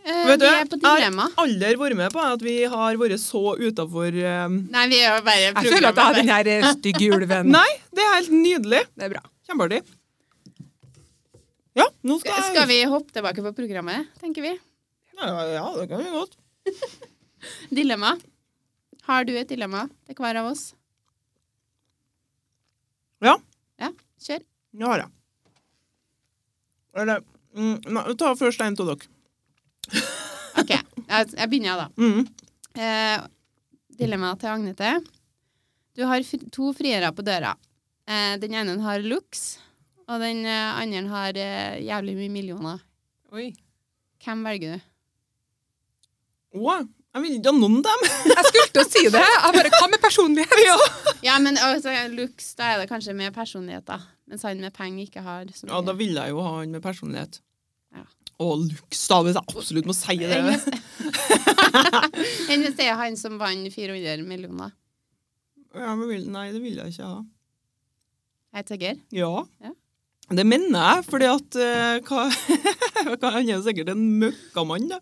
Eh, 0.06 0.22
Vet 0.30 0.40
du, 0.40 0.46
vi 0.46 0.66
på 0.70 0.78
dilemma. 0.78 1.24
Jeg 1.26 1.34
har 1.40 1.48
aldri 1.48 1.70
vært 1.82 1.98
med 1.98 2.14
på 2.14 2.22
at 2.22 2.44
vi 2.46 2.56
har 2.70 2.98
vært 3.02 3.18
så 3.24 3.42
utafor 3.58 4.14
Nei, 4.14 4.84
vi 4.92 5.00
er 5.02 5.16
jo 5.16 5.24
bare 5.26 5.40
Jeg 5.48 5.56
føler 5.74 5.88
at 5.90 5.98
jeg 5.98 6.06
har 6.06 6.18
den 6.20 6.30
her 6.30 6.50
eh, 6.54 6.66
stygge 6.76 7.08
ulven. 7.16 7.50
Nei, 7.58 7.70
det 7.96 8.04
er 8.06 8.12
helt 8.20 8.36
nydelig. 8.36 8.84
Det 8.94 9.08
er 9.08 9.16
bra. 9.16 9.24
Kjempeartig. 9.50 9.82
Ja, 11.76 11.88
nå 12.06 12.20
skal 12.22 12.38
jeg 12.38 12.52
Skal 12.52 12.70
vi 12.70 12.78
hoppe 12.88 13.18
tilbake 13.18 13.44
på 13.48 13.56
programmet, 13.58 14.12
tenker 14.22 14.46
vi? 14.46 14.54
Ja, 15.18 15.32
ja, 15.56 15.66
det 15.80 15.88
kan 15.90 16.04
vi 16.04 16.14
godt. 16.14 16.38
Dilemma. 17.82 18.14
Har 19.10 19.26
du 19.26 19.34
et 19.38 19.50
dilemma 19.50 19.88
til 20.06 20.18
hver 20.22 20.38
av 20.42 20.52
oss? 20.54 20.68
Ja. 23.26 23.36
Ja, 23.82 23.90
kjør. 24.22 24.46
Nå 24.78 24.90
har 24.94 25.04
jeg. 25.04 25.12
Eller 27.02 27.22
mm, 27.58 28.16
Ta 28.22 28.34
først 28.38 28.62
en 28.62 28.78
av 28.78 28.94
dere. 28.94 29.10
Jeg, 31.10 31.34
jeg 31.38 31.52
begynner, 31.52 31.86
da. 31.86 31.88
Mm. 32.02 32.26
Eh, 32.76 33.28
dilemmaet 34.00 34.42
til 34.42 34.52
Agnete. 34.52 34.96
Du 35.96 36.04
har 36.10 36.26
to 36.52 36.72
friere 36.76 37.12
på 37.16 37.24
døra. 37.26 37.54
Eh, 38.08 38.34
den 38.42 38.54
ene 38.58 38.76
har 38.84 39.06
looks, 39.06 39.56
og 40.10 40.20
den 40.22 40.44
eh, 40.46 40.82
andre 40.82 41.06
har 41.10 41.40
eh, 41.40 41.80
jævlig 41.86 42.18
mye 42.20 42.34
millioner. 42.34 42.84
Oi. 43.34 43.52
Hvem 44.26 44.44
velger 44.46 44.76
du? 44.76 44.92
Å, 46.56 46.76
jeg 47.16 47.24
vil 47.24 47.38
ikke 47.38 47.52
ha 47.54 47.56
noen 47.58 47.80
av 47.80 47.88
dem. 47.88 48.04
Jeg 48.36 48.44
skulle 48.50 48.68
til 48.76 48.82
å 48.82 48.86
si 48.90 49.04
det. 49.12 49.22
Jeg 49.24 49.56
bare, 49.56 49.72
Hva 49.72 49.88
med 49.92 50.02
personlighet? 50.04 50.62
ja. 50.68 50.76
Ja, 51.24 51.36
men 51.40 51.56
altså, 51.60 51.94
looks, 52.12 52.54
da 52.60 52.74
er 52.74 52.84
det 52.84 52.90
kanskje 52.92 53.16
med 53.16 53.34
personlighet, 53.36 53.86
da. 53.88 54.02
Mens 54.28 54.44
han 54.48 54.60
med 54.60 54.74
penger 54.76 55.06
ikke 55.06 55.24
har 55.24 55.46
så 55.54 55.68
ja, 55.70 55.80
da 55.80 55.94
mye. 55.94 56.00
vil 56.02 56.18
jeg 56.18 56.34
jo 56.34 56.44
ha 56.44 56.54
han 56.58 56.74
med 56.76 56.84
personlighet. 56.84 57.40
Ja. 57.96 58.04
Og 58.44 58.66
lux, 58.66 59.06
da, 59.08 59.22
hvis 59.24 59.38
jeg 59.38 59.48
absolutt 59.56 59.88
må 59.88 59.96
si 59.96 60.18
det. 60.20 60.42
Enn 62.52 62.66
hvis 62.66 62.76
det 62.78 62.90
er 62.90 63.00
han 63.00 63.18
som 63.20 63.40
vant 63.42 63.72
400 63.74 64.26
millioner. 64.28 64.76
Ja, 65.76 65.96
men 65.96 66.08
vil, 66.08 66.30
nei, 66.32 66.50
det 66.56 66.62
vil 66.64 66.78
jeg 66.80 66.94
ikke 66.94 67.10
ha. 67.10 67.24
Jeg 68.56 68.70
sikker? 68.70 69.02
Ja. 69.12 69.34
Ja. 69.64 69.74
Det 70.36 70.46
mener 70.48 70.80
jeg, 70.80 71.04
fordi 71.06 71.28
at 71.30 71.58
uh, 71.60 71.98
hva, 72.08 72.24
hva, 73.20 73.34
Han 73.36 73.52
er 73.52 73.60
sikkert 73.66 73.92
en 73.94 74.06
møkkamann, 74.22 74.88
da. 74.94 75.02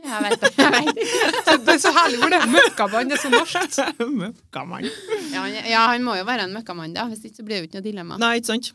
Ja, 0.00 0.16
Jeg 0.16 0.24
vet 0.26 0.42
det. 0.42 0.50
Jeg 0.56 0.72
vet 0.74 1.00
ikke. 1.04 1.54
Det 1.66 1.74
er 1.74 1.80
så 1.82 1.92
herlig 1.92 2.18
hvor 2.22 2.32
det 2.32 2.40
er 2.40 2.50
møkkamann. 2.50 3.10
Det 3.10 3.18
er 3.18 3.22
så 3.22 3.30
norsk. 3.32 3.80
møkkamann. 4.00 4.88
Ja, 5.32 5.46
ja, 5.48 5.86
han 5.92 6.04
må 6.04 6.16
jo 6.18 6.26
være 6.28 6.48
en 6.48 6.56
møkkamann, 6.56 6.96
da. 6.96 7.06
Hvis 7.12 7.24
ikke 7.28 7.42
så 7.42 7.46
blir 7.46 7.58
det 7.58 7.62
jo 7.62 7.68
ikke 7.70 7.80
noe 7.80 7.86
dilemma. 7.86 8.20
Nei, 8.20 8.34
ikke 8.40 8.52
sant? 8.54 8.72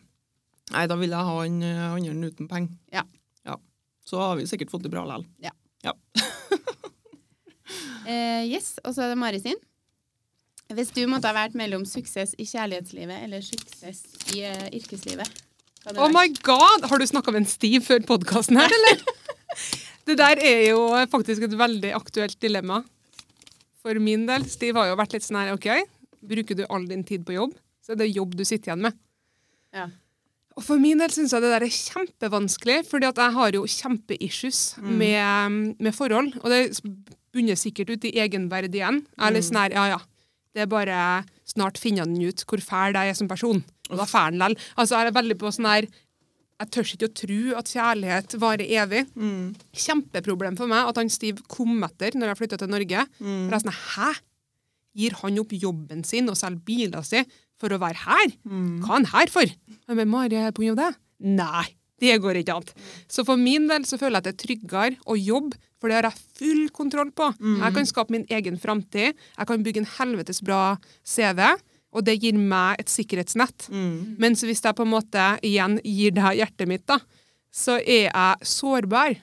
Nei, 0.74 0.88
da 0.90 0.98
vil 0.98 1.14
jeg 1.14 1.30
ha 1.30 1.38
han 1.42 1.62
eh, 1.66 1.86
andre 1.94 2.32
uten 2.32 2.50
penger. 2.50 2.78
Ja. 2.94 3.04
ja. 3.46 3.58
Så 4.06 4.22
har 4.22 4.38
vi 4.40 4.48
sikkert 4.50 4.74
fått 4.74 4.86
det 4.88 4.94
bra 4.94 5.06
likevel. 5.06 5.28
Eh, 8.06 8.44
yes, 8.52 8.76
og 8.84 8.94
så 8.94 9.06
er 9.06 9.14
det 9.14 9.18
Mari 9.18 9.40
sin. 9.42 9.58
Hvis 10.74 10.92
du 10.94 11.04
måtte 11.10 11.30
ha 11.30 11.36
vært 11.38 11.58
mellom 11.58 11.84
suksess 11.90 12.34
i 12.42 12.46
kjærlighetslivet 12.50 13.26
eller 13.26 13.42
suksess 13.46 14.04
i 14.34 14.44
uh, 14.50 14.66
yrkeslivet 14.74 15.44
Oh 15.94 16.10
my 16.10 16.26
god! 16.42 16.88
Har 16.90 16.98
du 16.98 17.06
snakka 17.06 17.30
med 17.30 17.44
en 17.44 17.50
Stiv 17.50 17.84
før 17.86 18.02
podkasten 18.08 18.58
her, 18.58 18.74
eller? 18.74 19.04
Det 20.08 20.16
der 20.18 20.42
er 20.42 20.64
jo 20.72 20.80
faktisk 21.10 21.46
et 21.46 21.54
veldig 21.58 21.92
aktuelt 21.98 22.38
dilemma. 22.42 22.80
For 23.86 23.98
min 24.02 24.26
del. 24.26 24.46
Stiv 24.50 24.78
har 24.78 24.90
jo 24.90 24.98
vært 24.98 25.14
litt 25.14 25.26
sånn 25.26 25.38
her, 25.42 25.54
OK, 25.54 25.70
bruker 26.26 26.58
du 26.58 26.64
all 26.66 26.88
din 26.90 27.06
tid 27.06 27.26
på 27.26 27.36
jobb, 27.38 27.54
så 27.86 27.94
er 27.94 28.02
det 28.02 28.12
jobb 28.14 28.34
du 28.38 28.44
sitter 28.46 28.72
igjen 28.72 28.86
med. 28.88 28.98
Ja. 29.78 29.86
Og 30.56 30.64
for 30.64 30.82
min 30.82 31.02
del 31.02 31.12
syns 31.14 31.34
jeg 31.36 31.44
det 31.44 31.52
der 31.52 31.66
er 31.68 31.78
kjempevanskelig, 31.78 32.78
fordi 32.88 33.10
at 33.10 33.20
jeg 33.20 33.36
har 33.36 33.58
jo 33.58 33.66
kjempeissues 33.70 34.62
med, 34.82 35.76
med 35.84 35.94
forhold. 35.94 36.32
Og 36.42 36.54
det 36.54 36.62
bunner 37.36 37.60
sikkert 37.60 37.92
ut 37.94 38.08
i 38.08 38.14
egenverd 38.24 38.74
igjen. 38.74 39.04
Eller 39.18 39.28
er 39.28 39.36
litt 39.38 39.48
sånn 39.50 39.62
her, 39.62 39.76
ja 39.76 39.86
ja. 39.94 40.02
Det 40.56 40.64
er 40.64 40.72
bare 40.72 40.98
snart 41.44 41.78
finner 41.82 42.06
han 42.08 42.16
ut 42.16 42.46
hvor 42.48 42.62
fæl 42.64 42.96
jeg 42.96 43.12
er 43.12 43.18
som 43.20 43.28
person. 43.28 43.60
Og 43.92 44.00
da 44.00 44.08
fær 44.08 44.30
han 44.32 44.40
likevel. 44.40 44.56
Altså, 44.80 44.96
jeg 44.96 45.12
er 45.12 45.18
veldig 45.20 45.38
på 45.42 45.52
sånn 45.54 45.68
her 45.70 45.88
Jeg 46.56 46.70
tør 46.72 46.88
ikke 46.96 47.08
å 47.10 47.16
tro 47.20 47.40
at 47.60 47.68
kjærlighet 47.76 48.36
varer 48.40 48.70
evig. 48.80 49.02
Kjempeproblem 49.76 50.56
for 50.56 50.72
meg 50.72 50.88
at 50.88 50.96
han 51.02 51.12
Steve 51.12 51.44
kom 51.52 51.84
etter 51.84 52.16
når 52.16 52.32
jeg 52.32 52.40
flytta 52.40 52.60
til 52.62 52.72
Norge. 52.72 53.02
For 53.20 53.52
jeg 53.52 53.58
er 53.60 53.66
sånn, 53.66 53.82
Hæ? 53.96 54.14
Gir 54.96 55.18
han 55.20 55.42
opp 55.42 55.52
jobben 55.52 56.06
sin 56.08 56.32
og 56.32 56.38
selger 56.40 56.64
biler 56.64 57.04
si 57.04 57.20
for 57.60 57.76
å 57.76 57.80
være 57.82 58.00
her? 58.06 58.32
Hva 58.48 58.94
er 58.94 58.96
han 59.02 59.10
her 59.12 59.34
for? 59.34 59.44
Jeg 59.52 59.90
bare, 60.00 60.08
Mari, 60.08 60.40
er 60.40 60.56
det 60.56 60.70
av 60.72 60.80
det? 60.80 60.88
Nei, 61.36 61.66
det 62.02 62.18
går 62.22 62.42
ikke 62.42 62.56
an. 62.60 62.66
Så 63.08 63.24
for 63.28 63.38
min 63.40 63.68
del 63.72 63.86
så 63.88 63.98
føler 63.98 64.18
jeg 64.20 64.24
at 64.24 64.28
det 64.28 64.34
er 64.36 64.42
tryggere 64.48 64.98
å 65.08 65.16
jobbe, 65.16 65.56
for 65.80 65.88
det 65.92 65.96
har 66.00 66.08
jeg 66.10 66.24
full 66.40 66.70
kontroll 66.76 67.12
på. 67.16 67.30
Jeg 67.62 67.74
kan 67.78 67.86
skape 67.86 68.12
min 68.12 68.26
egen 68.30 68.58
framtid. 68.60 69.14
Jeg 69.38 69.48
kan 69.48 69.64
bygge 69.64 69.84
en 69.84 69.92
helvetes 70.00 70.42
bra 70.44 70.78
CV. 71.06 71.40
Og 71.96 72.04
det 72.04 72.18
gir 72.20 72.34
meg 72.36 72.76
et 72.82 72.90
sikkerhetsnett. 72.92 73.70
Mens 74.20 74.42
hvis 74.44 74.60
jeg 74.66 74.76
på 74.76 74.84
en 74.84 74.92
måte 74.92 75.28
igjen 75.48 75.78
gir 75.84 76.12
deg 76.12 76.42
hjertet 76.42 76.68
mitt, 76.68 76.84
da, 76.90 76.98
så 77.56 77.78
er 77.80 78.10
jeg 78.12 78.36
sårbar. 78.44 79.16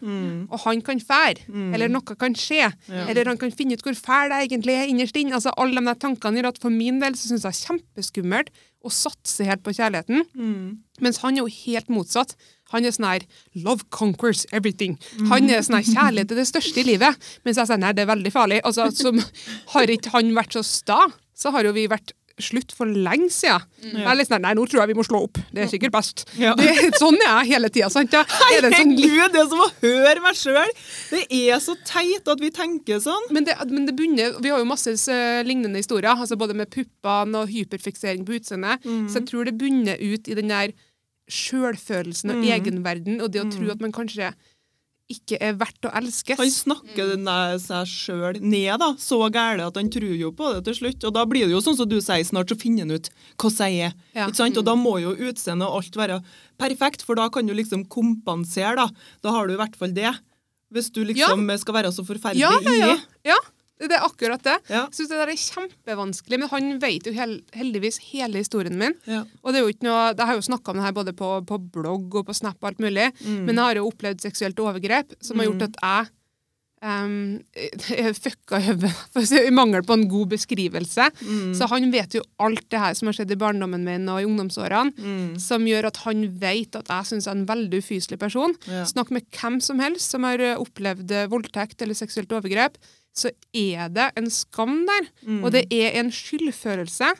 Og 0.49 0.59
han 0.65 0.81
kan 0.81 0.97
fære, 0.99 1.43
eller 1.75 1.89
noe 1.93 2.17
kan 2.17 2.33
skje. 2.33 2.71
Eller 3.11 3.29
han 3.29 3.37
kan 3.37 3.53
finne 3.53 3.75
ut 3.77 3.83
hvor 3.85 3.93
fæl 3.93 4.33
jeg 4.33 4.49
egentlig 4.49 4.73
er 4.79 4.89
innerst 4.89 5.17
inne. 5.21 5.35
Altså, 5.37 5.53
alle 5.61 5.83
de 5.85 5.95
tankene 6.01 6.41
gjør 6.41 6.49
at 6.55 6.63
for 6.63 6.71
min 6.73 6.99
del 7.03 7.13
så 7.13 7.29
syns 7.29 7.45
jeg 7.45 7.53
er 7.53 7.67
kjempeskummelt 7.67 8.49
å 8.83 8.89
satse 8.91 9.45
helt 9.45 9.63
på 9.63 9.75
kjærligheten. 9.77 10.25
Mens 11.05 11.19
han 11.21 11.37
er 11.37 11.43
jo 11.45 11.53
helt 11.67 11.89
motsatt. 11.93 12.33
Han 12.73 12.89
er 12.89 12.95
sånn 12.95 13.09
her 13.11 13.27
Love 13.65 13.89
conquers 13.95 14.47
everything. 14.53 14.99
Han 15.31 15.51
er 15.51 15.65
sånn 15.65 15.81
her 15.81 15.89
Kjærlighet 15.93 16.33
er 16.35 16.43
det 16.43 16.49
største 16.49 16.83
i 16.83 16.89
livet. 16.95 17.31
Mens 17.47 17.61
jeg 17.61 17.71
sier 17.71 17.81
nei, 17.81 17.93
det 17.97 18.07
er 18.07 18.13
veldig 18.13 18.33
farlig. 18.35 18.63
Altså, 18.69 18.89
som, 18.97 19.21
har 19.75 19.93
ikke 19.93 20.15
han 20.17 20.33
vært 20.37 20.59
så 20.59 20.65
sta, 20.67 21.05
så 21.37 21.53
har 21.55 21.69
jo 21.69 21.75
vi 21.77 21.89
vært 21.91 22.15
slutt 22.43 22.73
for 22.75 22.89
lenge 22.89 23.29
siden. 23.33 23.65
Jeg 23.83 24.07
er 24.09 24.17
litt 24.17 24.31
sånn, 24.31 24.43
nei, 24.45 24.55
nå 24.57 24.65
tror 24.71 24.83
jeg 24.83 24.93
vi 24.93 24.97
må 24.99 25.05
slå 25.07 25.23
opp. 25.27 25.41
Det 25.53 25.65
er 25.65 25.71
sikkert 25.71 25.95
best. 25.95 26.25
Ja. 26.41 26.55
Det, 26.59 26.69
sånn 27.01 27.19
er 27.21 27.43
jeg 27.43 27.51
hele 27.53 27.71
tida. 27.73 27.91
sant? 27.93 28.15
Ja? 28.15 28.23
Er 28.53 28.67
det 28.67 28.73
sånn 28.77 28.95
det 28.97 29.43
er 29.43 29.51
som 29.51 29.65
å 29.65 29.69
høre 29.83 30.23
meg 30.25 30.39
sjøl! 30.39 30.73
Det 31.13 31.25
er 31.29 31.61
så 31.63 31.77
teit 31.89 32.29
at 32.33 32.43
vi 32.43 32.53
tenker 32.55 33.03
sånn. 33.05 33.29
Men 33.35 33.49
det, 33.49 33.57
men 33.71 33.89
det 33.89 33.97
bunner, 33.99 34.39
Vi 34.43 34.53
har 34.53 34.63
jo 34.63 34.69
masse 34.69 34.95
eh, 35.13 35.43
lignende 35.47 35.83
historier, 35.83 36.13
altså 36.15 36.39
både 36.41 36.57
med 36.59 36.71
puppene 36.73 37.43
og 37.45 37.53
hyperfiksering 37.53 38.27
på 38.29 38.39
utseendet. 38.41 38.83
Så 39.11 39.21
jeg 39.21 39.29
tror 39.31 39.49
det 39.49 39.59
bunner 39.61 40.01
ut 40.01 40.29
i 40.31 40.39
den 40.39 40.53
der 40.53 40.75
sjølfølelsen 41.33 42.35
og 42.35 42.45
egenverden, 42.45 43.23
og 43.25 43.33
det 43.33 43.43
å 43.43 43.51
tro 43.53 43.71
at 43.73 43.83
man 43.83 43.95
kanskje 43.95 44.33
ikke 45.13 45.39
er 45.43 45.57
verdt 45.61 45.87
å 45.89 45.93
elskes. 45.99 46.39
Han 46.41 46.53
snakker 46.53 47.13
den 47.13 47.27
der 47.27 47.59
seg 47.61 47.89
sjøl 47.91 48.39
ned, 48.41 48.73
da. 48.81 48.93
Så 49.01 49.19
gære 49.27 49.67
at 49.69 49.79
han 49.79 49.91
tror 49.93 50.15
jo 50.17 50.33
på 50.37 50.53
det 50.55 50.63
til 50.69 50.79
slutt. 50.79 51.07
Og 51.09 51.15
da 51.17 51.25
blir 51.29 51.49
det 51.49 51.57
jo 51.57 51.63
sånn 51.65 51.79
som 51.79 51.91
du 51.91 51.99
sier, 52.01 52.25
snart 52.27 52.53
så 52.53 52.59
finner 52.59 52.87
han 52.87 52.97
ut 52.97 53.11
hvordan 53.41 53.73
jeg 53.73 53.91
er. 53.91 53.97
Ja. 54.17 54.29
Ikke 54.29 54.41
sant? 54.41 54.61
Og 54.61 54.67
da 54.69 54.77
må 54.79 54.97
jo 55.03 55.15
utseendet 55.17 55.69
og 55.69 55.81
alt 55.81 55.99
være 56.01 56.21
perfekt, 56.61 57.05
for 57.07 57.19
da 57.19 57.29
kan 57.33 57.49
du 57.49 57.55
liksom 57.57 57.85
kompensere, 57.93 58.77
da. 58.79 59.09
Da 59.25 59.35
har 59.35 59.49
du 59.49 59.57
i 59.57 59.61
hvert 59.61 59.77
fall 59.79 59.95
det. 59.97 60.13
Hvis 60.73 60.89
du 60.95 61.03
liksom 61.05 61.51
skal 61.61 61.77
være 61.83 61.93
så 61.93 62.05
forferdelig 62.07 62.47
ja, 62.47 62.55
ja, 62.65 62.73
ja. 62.73 62.93
inni. 62.95 63.19
ja, 63.29 63.41
det 63.91 63.97
er 63.99 64.05
akkurat 64.07 64.43
det. 64.47 64.57
Ja. 64.71 64.85
Synes 64.93 65.09
det 65.11 65.19
der 65.19 65.33
er 65.33 65.41
kjempevanskelig, 65.43 66.39
men 66.43 66.49
han 66.53 66.79
vet 66.83 67.07
jo 67.07 67.13
hel, 67.17 67.39
heldigvis 67.57 67.99
hele 68.13 68.39
historien 68.43 68.77
min. 68.79 68.95
Ja. 69.09 69.25
Og 69.43 69.53
det 69.53 69.61
er 69.61 69.65
jo 69.67 69.73
ikke 69.75 69.87
noe, 69.89 70.15
Jeg 70.17 70.27
har 70.27 70.35
jo 70.39 70.45
snakka 70.47 70.71
om 70.71 70.77
det 70.81 70.85
her 70.85 70.93
både 70.93 71.13
på, 71.17 71.31
på 71.47 71.59
blogg 71.73 72.15
og 72.15 72.27
på 72.27 72.35
Snap, 72.35 72.57
og 72.63 72.69
alt 72.73 72.79
mulig, 72.81 73.11
Mm. 73.23 73.45
men 73.47 73.55
jeg 73.57 73.65
har 73.65 73.75
jo 73.77 73.87
opplevd 73.91 74.21
seksuelt 74.21 74.59
overgrep 74.59 75.15
som 75.21 75.39
har 75.39 75.47
gjort 75.47 75.63
at 75.63 75.77
jeg 75.83 76.11
um, 76.83 77.41
fucka 78.25 78.59
i 78.61 78.67
hodet, 78.69 79.53
mangel 79.55 79.85
på 79.87 79.97
en 79.97 80.07
god 80.11 80.33
beskrivelse. 80.35 81.09
Mm. 81.23 81.53
Så 81.59 81.69
han 81.71 81.91
vet 81.95 82.17
jo 82.19 82.23
alt 82.43 82.65
det 82.73 82.81
her 82.83 82.95
som 82.99 83.09
har 83.11 83.17
skjedd 83.19 83.35
i 83.35 83.39
barndommen 83.41 83.85
min 83.87 84.09
og 84.13 84.23
i 84.23 84.29
ungdomsårene, 84.29 84.93
Mm. 85.03 85.39
som 85.41 85.65
gjør 85.67 85.89
at 85.91 86.01
han 86.05 86.25
vet 86.41 86.77
at 86.79 86.89
jeg 86.91 87.09
syns 87.09 87.27
jeg 87.27 87.33
er 87.33 87.39
en 87.41 87.47
veldig 87.49 87.79
ufyselig 87.83 88.19
person. 88.21 88.55
Ja. 88.69 88.85
Snakk 88.89 89.11
med 89.15 89.25
hvem 89.35 89.61
som 89.63 89.81
helst 89.83 90.11
som 90.13 90.27
har 90.27 90.41
eh, 90.43 90.59
opplevd 90.61 91.11
eh, 91.11 91.29
voldtekt 91.33 91.83
eller 91.83 91.95
seksuelt 91.99 92.33
overgrep, 92.33 92.77
så 93.13 93.29
er 93.53 93.91
det 93.93 94.07
en 94.17 94.31
skam 94.33 94.87
der. 94.89 95.09
Mm. 95.27 95.43
Og 95.45 95.51
det 95.53 95.67
er 95.75 95.99
en 96.01 96.09
skyldfølelse 96.11 97.11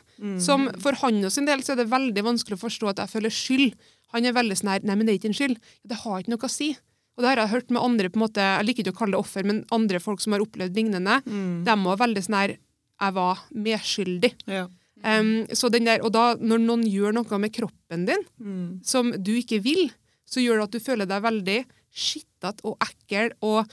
som 0.41 0.65
for 0.81 0.97
han 1.03 1.19
og 1.25 1.31
sin 1.35 1.45
del 1.45 1.61
så 1.61 1.73
er 1.75 1.83
det 1.83 1.91
veldig 1.91 2.23
vanskelig 2.25 2.57
å 2.57 2.63
forstå 2.63 2.89
at 2.89 3.01
jeg 3.03 3.11
føler 3.11 3.33
skyld. 3.33 3.75
Han 4.15 4.25
er 4.25 4.33
veldig 4.33 4.57
sånn 4.57 4.71
her 4.73 4.83
Nei, 4.85 4.95
men 4.97 5.05
det 5.05 5.13
er 5.13 5.19
ikke 5.19 5.29
en 5.31 5.37
skyld. 5.37 5.61
Det 5.85 5.99
har 6.01 6.19
ikke 6.23 6.33
noe 6.33 6.47
å 6.47 6.51
si. 6.51 6.71
Og 7.17 7.21
det 7.23 7.29
har 7.29 7.35
jeg 7.43 7.51
hørt 7.53 7.69
med 7.71 7.81
andre 7.83 8.09
på 8.09 8.17
en 8.17 8.23
måte, 8.27 8.41
Jeg 8.41 8.65
liker 8.65 8.83
ikke 8.83 8.93
å 8.95 8.99
kalle 9.03 9.11
det 9.11 9.19
offer, 9.21 9.43
men 9.45 9.65
andre 9.71 9.99
folk 9.99 10.19
som 10.21 10.33
har 10.33 10.41
opplevd 10.41 10.73
lignende. 10.75 11.19
Mm. 11.25 11.63
De 11.63 11.75
var 11.83 11.97
veldig 11.97 12.23
sånn 12.25 12.39
her 12.39 12.55
Jeg 13.01 13.13
var 13.13 13.39
medskyldig. 13.53 14.33
Ja. 14.47 14.67
Um, 15.03 15.45
så 15.51 15.69
den 15.69 15.83
der, 15.85 15.99
og 16.01 16.13
da, 16.13 16.35
når 16.39 16.61
noen 16.63 16.83
gjør 16.87 17.13
noe 17.13 17.37
med 17.39 17.51
kroppen 17.53 18.05
din 18.07 18.23
Mm. 18.39 18.79
som 18.85 19.11
du 19.11 19.33
ikke 19.35 19.61
vil, 19.61 19.91
så 20.25 20.39
gjør 20.41 20.57
det 20.61 20.63
at 20.63 20.71
du 20.71 20.79
føler 20.79 21.05
deg 21.05 21.21
veldig 21.21 21.65
skittete 21.93 22.63
og 22.63 22.77
ekkel 22.81 23.33
og 23.43 23.67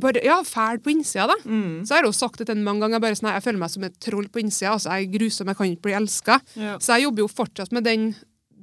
bare, 0.00 0.22
ja, 0.24 0.40
fæl 0.42 0.78
på 0.80 0.90
innsida. 0.90 1.26
da. 1.28 1.36
Mm. 1.44 1.84
Så 1.84 1.92
jeg 1.94 1.98
har 2.00 2.04
jo 2.08 2.12
sagt 2.16 2.38
det 2.38 2.46
til 2.48 2.56
mange 2.56 2.80
ganger. 2.80 2.98
bare 3.00 3.14
sånn, 3.14 3.32
Jeg 3.32 3.42
føler 3.44 3.58
meg 3.58 3.70
som 3.70 3.84
et 3.84 4.00
troll 4.00 4.28
på 4.28 4.40
innsida. 4.40 4.72
altså 4.72 4.90
Jeg 4.90 5.06
er 5.08 5.18
grusom, 5.18 5.46
jeg 5.46 5.56
kan 5.56 5.66
ikke 5.66 5.82
bli 5.82 5.92
elska. 5.92 6.40
Ja. 6.56 6.78
Så 6.78 6.96
jeg 6.96 7.04
jobber 7.04 7.18
jo 7.22 7.28
fortsatt 7.28 7.72
med 7.72 7.84
den 7.84 8.14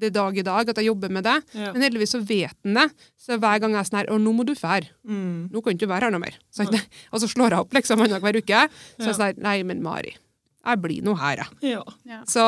det 0.01 0.13
dag 0.15 0.37
i 0.37 0.45
dag, 0.45 0.69
at 0.71 0.79
jeg 0.79 0.89
jobber 0.89 1.11
med 1.13 1.27
det. 1.27 1.35
Ja. 1.57 1.73
Men 1.75 1.85
heldigvis 1.87 2.15
så 2.15 2.21
vet 2.23 2.55
han 2.65 2.79
det. 2.79 2.87
Så 3.19 3.37
hver 3.39 3.59
gang 3.61 3.75
jeg 3.75 3.81
er 3.81 3.89
sånn 3.89 3.99
her 4.01 4.13
Å, 4.13 4.21
nå 4.21 4.33
må 4.35 4.45
du 4.47 4.55
fære. 4.57 4.89
Mm. 5.07 5.49
Nå 5.51 5.61
kan 5.63 5.75
du 5.75 5.81
ikke 5.81 5.91
være 5.91 6.09
her 6.09 6.15
noe 6.15 6.23
mer. 6.23 6.39
Så, 6.53 6.65
og 7.13 7.21
så 7.23 7.29
slår 7.29 7.55
jeg 7.55 7.67
opp 7.67 7.77
liksom 7.77 8.01
annenhver 8.05 8.39
uke. 8.41 8.65
Så 8.71 9.05
jeg 9.05 9.11
sier, 9.11 9.19
sånn 9.19 9.27
her 9.29 9.45
Nei, 9.49 9.59
men 9.67 9.83
Mari. 9.85 10.15
Jeg 10.59 10.81
blir 10.83 11.03
nå 11.05 11.13
her, 11.15 11.39
jeg. 11.39 11.71
Ja. 11.71 11.83
Ja. 12.05 12.17
Så, 12.27 12.43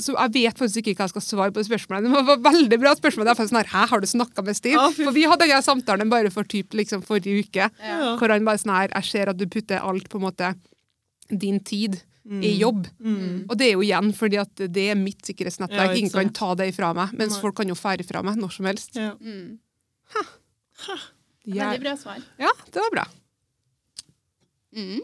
så 0.00 0.14
jeg 0.16 0.32
vet 0.38 0.60
faktisk 0.62 0.80
ikke 0.80 0.96
hva 1.02 1.06
jeg 1.06 1.12
skal 1.12 1.24
svare 1.26 1.52
på 1.52 1.60
det 1.60 1.68
spørsmålet. 1.68 2.08
Det 2.08 2.22
var 2.30 2.40
veldig 2.46 2.78
bra 2.80 2.94
spørsmål. 2.96 3.28
Det 3.28 3.34
er 3.34 3.50
sånn 3.50 3.60
her, 3.60 3.68
Hæ, 3.70 3.82
har 3.92 4.00
du 4.00 4.08
snakka 4.08 4.44
med 4.46 4.56
Steve? 4.56 4.80
Ah, 4.80 4.94
For 4.96 5.12
vi 5.14 5.26
hadde 5.28 5.44
denne 5.44 5.60
samtalen 5.64 6.12
bare 6.12 6.32
for 6.32 6.48
typ, 6.48 6.72
liksom, 6.78 7.04
forrige 7.06 7.44
uke. 7.44 7.68
Ja. 7.84 8.14
Hvor 8.18 8.32
han 8.32 8.48
bare 8.48 8.62
sånn 8.62 8.72
her 8.74 8.94
Jeg 8.96 9.10
ser 9.10 9.32
at 9.34 9.38
du 9.38 9.44
putter 9.50 9.84
alt 9.84 10.08
på 10.10 10.18
en 10.18 10.24
måte 10.24 10.54
din 11.30 11.60
tid 11.62 12.00
i 12.30 12.52
jobb. 12.60 12.86
Mm. 13.02 13.46
Og 13.50 13.56
det 13.58 13.66
er 13.66 13.72
jo 13.74 13.82
igjen 13.82 14.12
fordi 14.14 14.38
at 14.38 14.62
det 14.70 14.84
er 14.92 14.98
mitt 14.98 15.24
sikkerhetsnettverk. 15.26 15.90
Ja, 15.90 15.98
Ingen 15.98 16.12
kan 16.14 16.30
ta 16.36 16.52
det 16.54 16.68
ifra 16.70 16.92
meg. 16.94 17.10
Mens 17.18 17.34
Nei. 17.34 17.40
folk 17.42 17.56
kan 17.58 17.68
jo 17.72 17.74
fære 17.74 18.06
fra 18.06 18.22
meg 18.22 18.38
når 18.38 18.52
som 18.54 18.68
helst. 18.70 18.94
Ja. 18.94 19.14
Mm. 19.18 19.58
Ja, 21.50 21.70
Veldig 21.72 21.82
bra 21.82 21.96
svar. 21.98 22.20
ja 22.38 22.50
det 22.70 22.82
var 22.84 22.90
bra. 22.94 23.04
Mm. 24.76 25.00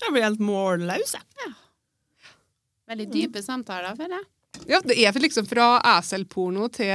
Jeg 0.00 0.12
blir 0.12 0.24
helt 0.26 0.42
målløs, 0.42 1.14
jeg. 1.14 1.54
Veldig 2.90 3.06
dype 3.12 3.42
samtaler, 3.44 3.94
føler 3.94 4.16
jeg. 4.18 4.26
Ja, 4.68 4.80
Det 4.82 4.96
er 4.98 5.12
liksom 5.22 5.46
fra 5.48 5.68
eselporno 5.98 6.66
til 6.74 6.90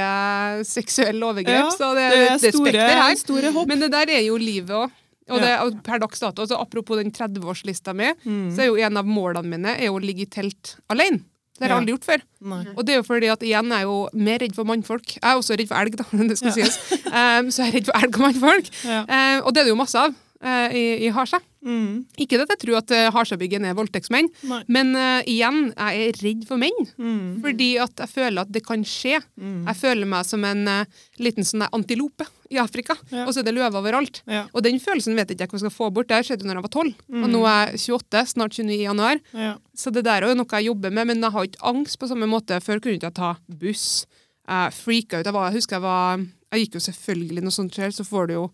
seksuelle 0.68 1.24
overgrep. 1.24 1.56
Ja, 1.64 1.70
så 1.72 1.94
det, 1.96 2.04
det 2.12 2.18
er 2.26 2.38
det 2.38 2.52
store, 2.52 2.68
spekter 2.68 3.00
her. 3.00 3.16
store 3.22 3.52
hopp. 3.56 3.66
Men 3.72 3.80
det 3.80 3.90
der 3.94 4.12
er 4.18 4.22
jo 4.28 4.36
livet 4.36 4.76
òg. 4.76 4.92
Og, 5.28 5.40
det, 5.42 5.82
per 5.82 5.98
dags 5.98 6.20
dato, 6.22 6.42
altså 6.44 6.58
apropos 6.62 7.00
den 7.00 7.10
30-årslista 7.10 7.94
mi, 7.98 8.12
Mm. 8.24 8.50
så 8.54 8.62
er 8.62 8.66
jo 8.70 8.76
en 8.76 8.96
av 9.00 9.04
målene 9.08 9.48
mine 9.56 9.72
er 9.78 9.90
å 9.90 9.98
ligge 9.98 10.22
i 10.22 10.26
telt 10.30 10.76
alene. 10.88 11.24
Det 11.58 11.64
har 11.64 11.72
jeg 11.72 11.80
aldri 11.80 11.92
gjort 11.96 12.04
før. 12.04 12.22
Nei. 12.52 12.64
Og 12.76 12.84
det 12.84 12.92
er 12.92 12.98
jo 13.00 13.06
fordi 13.08 13.28
at 13.32 13.40
igjen 13.42 13.72
er 13.72 13.78
jeg 13.80 13.88
jo 13.88 13.96
mer 14.12 14.38
redd 14.42 14.54
for 14.54 14.64
mannfolk. 14.68 15.14
Jeg 15.16 15.24
er 15.24 15.38
også 15.40 15.56
redd 15.56 15.68
for 15.70 15.76
elg, 15.80 15.96
da, 15.96 16.04
det 16.30 16.36
skal 16.38 16.52
Ja. 16.52 16.54
sies. 16.66 16.76
Um, 17.08 17.48
så 17.50 17.64
jeg 17.64 17.68
er 17.70 17.76
redd 17.78 17.86
for 17.88 17.96
elg 18.02 18.14
og 18.20 18.24
mannfolk. 18.26 18.70
Ja. 18.84 19.00
Eh, 19.08 19.38
og 19.40 19.54
det 19.54 19.62
er 19.62 19.64
det 19.64 19.72
jo 19.72 19.78
masse 19.80 19.96
av 19.98 20.12
uh, 20.12 20.68
i, 20.76 20.84
i 21.08 21.10
Harstad. 21.16 21.40
Mm. 21.66 22.04
Ikke 22.22 22.38
at 22.44 22.52
jeg 22.54 22.60
tror 22.62 22.78
at 22.78 22.92
uh, 22.94 23.08
Harstadbyggen 23.16 23.66
er 23.66 23.74
voldtektsmenn, 23.74 24.28
Nei. 24.46 24.60
men 24.70 24.92
uh, 24.94 25.18
igjen, 25.26 25.72
jeg 25.74 26.06
er 26.06 26.20
redd 26.22 26.46
for 26.48 26.62
menn. 26.62 26.78
Mm. 26.96 27.40
Fordi 27.42 27.68
at 27.82 28.02
jeg 28.04 28.12
føler 28.14 28.44
at 28.46 28.52
det 28.54 28.62
kan 28.66 28.84
skje. 28.86 29.18
Mm. 29.34 29.64
Jeg 29.66 29.80
føler 29.82 30.10
meg 30.14 30.28
som 30.28 30.46
en 30.46 30.62
uh, 30.70 31.04
liten 31.22 31.46
sånn 31.46 31.66
antilope 31.68 32.28
i 32.54 32.60
Afrika, 32.62 32.94
Ja. 33.10 33.24
og 33.26 33.32
så 33.34 33.42
er 33.42 33.48
det 33.48 33.56
løver 33.56 33.80
overalt. 33.80 34.20
Ja. 34.30 34.44
Og 34.54 34.62
den 34.62 34.78
følelsen 34.78 35.18
vet 35.18 35.32
jeg 35.32 35.40
ikke 35.40 35.56
hva 35.56 35.58
jeg 35.58 35.64
skal 35.66 35.74
få 35.74 35.90
bort. 35.90 36.06
Det 36.12 36.22
skjedde 36.28 36.46
når 36.46 36.60
jeg 36.60 36.66
var 36.68 36.74
12, 36.78 36.92
og 37.24 37.26
nå 37.32 37.40
er 37.50 37.72
jeg 37.74 37.82
28, 37.98 38.22
snart 38.36 38.54
29 38.54 38.76
i 38.76 38.84
januar. 38.86 39.18
Ja. 39.34 39.56
Så 39.74 39.90
det 39.90 40.04
der 40.06 40.22
er 40.22 40.38
noe 40.38 40.46
jeg 40.54 40.68
jobber 40.70 40.94
med, 40.94 41.10
men 41.10 41.26
jeg 41.26 41.34
har 41.34 41.48
ikke 41.50 41.66
angst 41.66 41.98
på 41.98 42.06
samme 42.06 42.28
måte. 42.30 42.60
Før 42.62 42.78
kunne 42.78 42.94
jeg 42.94 43.02
ikke 43.02 43.16
ta 43.18 43.32
buss. 43.50 44.06
Jeg 44.46 44.76
freaka 44.78 45.18
ut. 45.18 45.26
Jeg, 45.26 45.34
var, 45.34 45.48
jeg 45.50 45.58
husker 45.58 45.76
jeg 45.80 45.82
var 45.82 46.20
Jeg 46.54 46.62
gikk 46.62 46.76
jo 46.78 46.84
selvfølgelig 46.86 47.42
når 47.42 47.54
sånt 47.56 47.74
skjer, 47.74 47.90
så 47.90 48.04
får 48.06 48.28
du 48.30 48.34
jo 48.36 48.44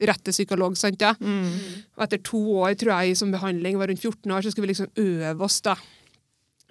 rett 0.00 0.22
til 0.24 0.34
psykolog, 0.34 0.76
sant 0.78 1.00
ja. 1.02 1.14
Mm. 1.20 1.52
Og 1.96 2.06
etter 2.06 2.22
to 2.26 2.40
år, 2.62 2.74
tror 2.78 2.96
jeg, 3.00 3.18
som 3.18 3.32
behandling, 3.34 3.78
var 3.80 3.92
rundt 3.92 4.02
14 4.02 4.32
år, 4.32 4.44
så 4.44 4.52
skulle 4.52 4.68
vi 4.68 4.74
liksom 4.74 4.92
øve 5.06 5.46
oss, 5.46 5.60
da. 5.64 5.76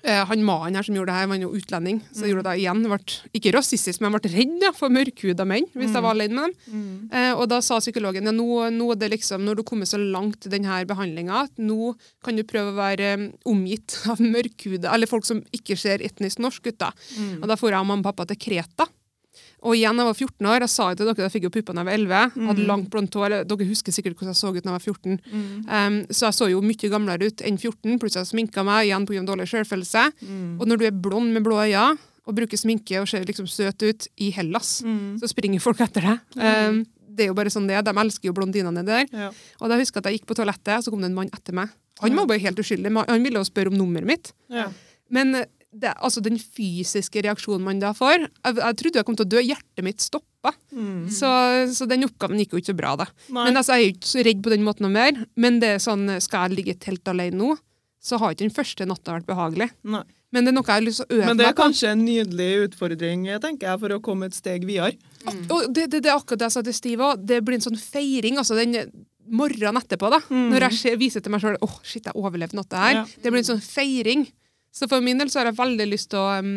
Eh, 0.06 0.22
han 0.30 0.43
mannen 0.45 0.77
her 0.77 0.85
som 0.85 0.93
gjorde 0.93 1.10
det 1.10 1.18
her, 1.18 1.30
var 1.31 1.39
jo 1.41 1.52
utlending, 1.57 1.99
så 2.14 2.26
jeg 2.26 2.35
gjorde 2.35 2.45
det 2.52 2.60
igjen. 2.61 2.81
Jeg 2.85 2.91
ble, 2.91 3.15
ikke 3.39 3.53
rasistisk, 3.56 4.02
men 4.02 4.11
jeg 4.11 4.22
ble 4.22 4.31
redd 4.35 4.65
ja, 4.68 4.72
for 4.77 4.93
mørkhuda 4.93 5.47
menn, 5.49 5.65
hvis 5.73 5.95
jeg 5.95 6.06
var 6.06 6.14
alene 6.14 6.35
med 6.35 6.52
dem. 6.52 6.76
Mm. 6.76 6.99
Eh, 7.10 7.31
og 7.34 7.47
da 7.49 7.60
sa 7.65 7.80
psykologen 7.81 8.30
ja, 8.30 8.34
nå, 8.35 8.47
nå 8.76 8.89
er 8.93 8.99
det 9.02 9.10
liksom, 9.15 9.41
når 9.45 9.57
du 9.57 9.64
har 9.64 9.69
kommet 9.72 9.89
så 9.89 9.99
langt 10.02 10.45
i 10.45 10.52
denne 10.53 10.77
behandlinga, 10.89 11.45
at 11.47 11.57
nå 11.61 11.95
kan 12.26 12.38
du 12.38 12.45
prøve 12.45 12.76
å 12.76 12.77
være 12.77 13.10
eh, 13.15 13.26
omgitt 13.49 13.97
av 14.11 14.22
mørkhuda, 14.22 14.93
eller 14.93 15.10
folk 15.10 15.26
som 15.26 15.41
ikke 15.56 15.80
ser 15.80 16.06
etnisk 16.06 16.43
norsk 16.43 16.69
ut. 16.69 16.77
da. 16.85 16.91
Mm. 17.18 17.39
Og 17.41 17.49
da 17.49 17.57
får 17.57 17.73
jeg 17.73 17.81
og 17.81 17.89
mamma 17.89 18.06
og 18.06 18.11
pappa 18.11 18.30
til 18.30 18.41
Kreta. 18.45 18.89
Og 19.65 19.73
igjen, 19.73 19.97
jeg 19.97 20.05
var 20.05 20.13
14 20.13 20.47
år. 20.51 20.59
Jeg 20.61 20.69
sa 20.69 20.87
jo 20.91 20.95
til 20.99 21.07
dere, 21.09 21.23
jeg 21.25 21.33
fikk 21.33 21.45
jo 21.47 21.51
pupper 21.55 21.73
da 21.73 21.81
jeg 21.81 21.87
var 21.89 21.95
11. 21.97 22.47
Hadde 22.51 22.65
langt 22.69 22.89
blondt 22.93 23.15
hår. 23.17 23.35
Dere 23.49 23.65
husker 23.69 23.95
sikkert 23.95 24.13
hvordan 24.19 24.31
jeg 24.35 24.39
så 24.39 24.51
ut 24.53 24.59
da 24.61 24.69
jeg 24.69 24.75
var 24.77 24.83
14. 24.85 25.15
Mm. 25.25 25.45
Um, 25.65 25.95
så 26.13 26.27
jeg 26.29 26.37
så 26.37 26.49
jo 26.51 26.61
mye 26.61 26.91
gamlere 26.93 27.29
ut 27.31 27.41
enn 27.49 27.57
14, 27.57 27.97
plutselig 28.01 28.21
jeg 28.27 28.31
sminka 28.33 28.63
meg 28.67 28.85
igjen 28.91 29.07
pga. 29.09 29.23
dårlig 29.25 29.47
selvfølelse. 29.49 30.03
Mm. 30.21 30.51
Og 30.61 30.67
når 30.69 30.77
du 30.77 30.85
er 30.85 30.91
blond 31.07 31.33
med 31.33 31.43
blå 31.47 31.57
øyne 31.65 31.97
og 32.25 32.33
bruker 32.37 32.57
sminke 32.57 33.01
og 33.01 33.07
ser 33.09 33.25
liksom 33.25 33.47
søt 33.49 33.81
ut 33.85 34.07
i 34.17 34.29
Hellas, 34.33 34.83
Mm. 34.85 35.17
så 35.21 35.27
springer 35.29 35.59
folk 35.61 35.81
etter 35.81 36.01
deg. 36.01 36.19
Um, 36.37 36.85
det 37.15 37.25
er 37.25 37.27
jo 37.31 37.35
bare 37.37 37.49
sånn 37.53 37.67
det. 37.67 37.81
De 37.85 37.91
elsker 37.95 38.27
jo 38.29 38.33
blondinene 38.37 38.85
der. 38.85 39.05
Ja. 39.13 39.31
Og 39.61 39.69
da 39.69 39.77
husker 39.77 39.97
jeg 40.01 40.05
at 40.05 40.11
jeg 40.11 40.19
gikk 40.19 40.27
på 40.29 40.35
toalettet, 40.37 40.77
og 40.77 40.83
så 40.83 40.91
kom 40.91 41.01
det 41.01 41.09
en 41.09 41.15
mann 41.17 41.29
etter 41.33 41.53
meg. 41.53 41.69
Han 42.01 42.13
var 42.17 42.25
bare 42.27 42.41
helt 42.43 42.57
uskyldig. 42.59 42.91
Han 43.07 43.23
ville 43.23 43.39
jo 43.39 43.45
spørre 43.47 43.71
om 43.71 43.77
nummeret 43.79 44.05
mitt. 44.09 44.33
Ja. 44.51 44.67
Men 45.09 45.45
det, 45.81 45.91
altså 45.99 46.23
den 46.23 46.38
fysiske 46.39 47.23
reaksjonen 47.26 47.65
man 47.65 47.81
da 47.81 47.91
får 47.95 48.23
Jeg, 48.23 48.56
jeg 48.57 48.77
trodde 48.80 48.99
jeg 48.99 49.07
kom 49.07 49.18
til 49.19 49.27
å 49.27 49.31
dø. 49.35 49.43
Hjertet 49.43 49.85
mitt 49.85 50.03
stoppa. 50.03 50.53
Mm. 50.72 51.06
Så, 51.11 51.30
så 51.76 51.88
den 51.89 52.07
oppgaven 52.07 52.39
gikk 52.41 52.56
jo 52.56 52.61
ikke 52.61 52.72
så 52.73 52.77
bra, 52.77 52.95
da. 53.03 53.07
Nei. 53.30 53.47
Men 53.47 53.61
altså, 53.61 53.77
Jeg 53.77 53.81
er 53.81 53.88
jo 53.88 53.95
ikke 53.95 54.11
så 54.11 54.26
redd 54.27 54.43
på 54.45 54.53
den 54.53 54.65
måten 54.65 54.88
noe 54.88 54.95
mer. 54.95 55.23
Men 55.39 55.61
det 55.64 55.76
er 55.76 55.81
sånn, 55.84 56.07
skal 56.23 56.47
jeg 56.47 56.60
ligge 56.60 56.76
i 56.76 56.84
telt 56.88 57.11
alene 57.11 57.39
nå, 57.39 57.56
så 58.06 58.19
har 58.22 58.35
ikke 58.35 58.45
den 58.45 58.53
første 58.53 58.88
natta 58.88 59.18
vært 59.18 59.27
behagelig. 59.30 59.72
Nei. 59.89 60.03
Men 60.35 60.43
det 60.43 60.52
er 60.52 60.56
noe 60.57 60.68
jeg 60.68 60.76
har 60.76 60.84
lyst 60.84 60.99
til 60.99 61.07
å 61.07 61.15
øve 61.15 61.27
Men 61.30 61.39
det 61.39 61.45
er 61.47 61.56
kanskje 61.56 61.91
en 61.93 62.02
nydelig 62.03 62.47
utfordring 62.65 63.27
tenker 63.43 63.69
jeg, 63.69 63.81
for 63.85 63.95
å 63.95 63.99
komme 64.03 64.27
et 64.27 64.35
steg 64.35 64.65
videre. 64.68 64.97
Og 65.47 65.69
det, 65.72 65.88
det, 65.93 66.02
det 66.03 66.11
er 66.11 66.18
akkurat 66.18 66.41
det 66.41 66.49
jeg 66.49 66.56
sa 66.57 66.64
til 66.65 66.76
Steve 66.76 67.07
òg. 67.07 67.22
Det 67.23 67.39
blir 67.45 67.60
en 67.60 67.68
sånn 67.69 67.80
feiring. 67.80 68.39
altså 68.41 68.57
den 68.60 68.76
morgenen 69.26 69.80
etterpå, 69.81 70.10
da. 70.14 70.19
Når 70.30 70.68
jeg 70.69 70.99
viser 71.02 71.23
til 71.23 71.34
meg 71.34 71.41
sjøl 71.43 71.57
oh, 71.65 71.77
shit, 71.85 72.06
jeg 72.06 72.18
overlevde 72.19 72.60
natta 72.60 72.81
her. 72.84 72.97
Ja. 72.99 73.06
Det 73.23 73.31
blir 73.31 73.41
en 73.41 73.47
sånn 73.53 73.64
feiring. 73.64 74.26
Så 74.76 74.89
for 74.91 75.03
min 75.03 75.22
del 75.22 75.31
så 75.31 75.41
har 75.41 75.52
jeg 75.52 75.60
veldig 75.60 75.88
lyst 75.88 76.11
til 76.11 76.19
å 76.19 76.39
um, 76.43 76.56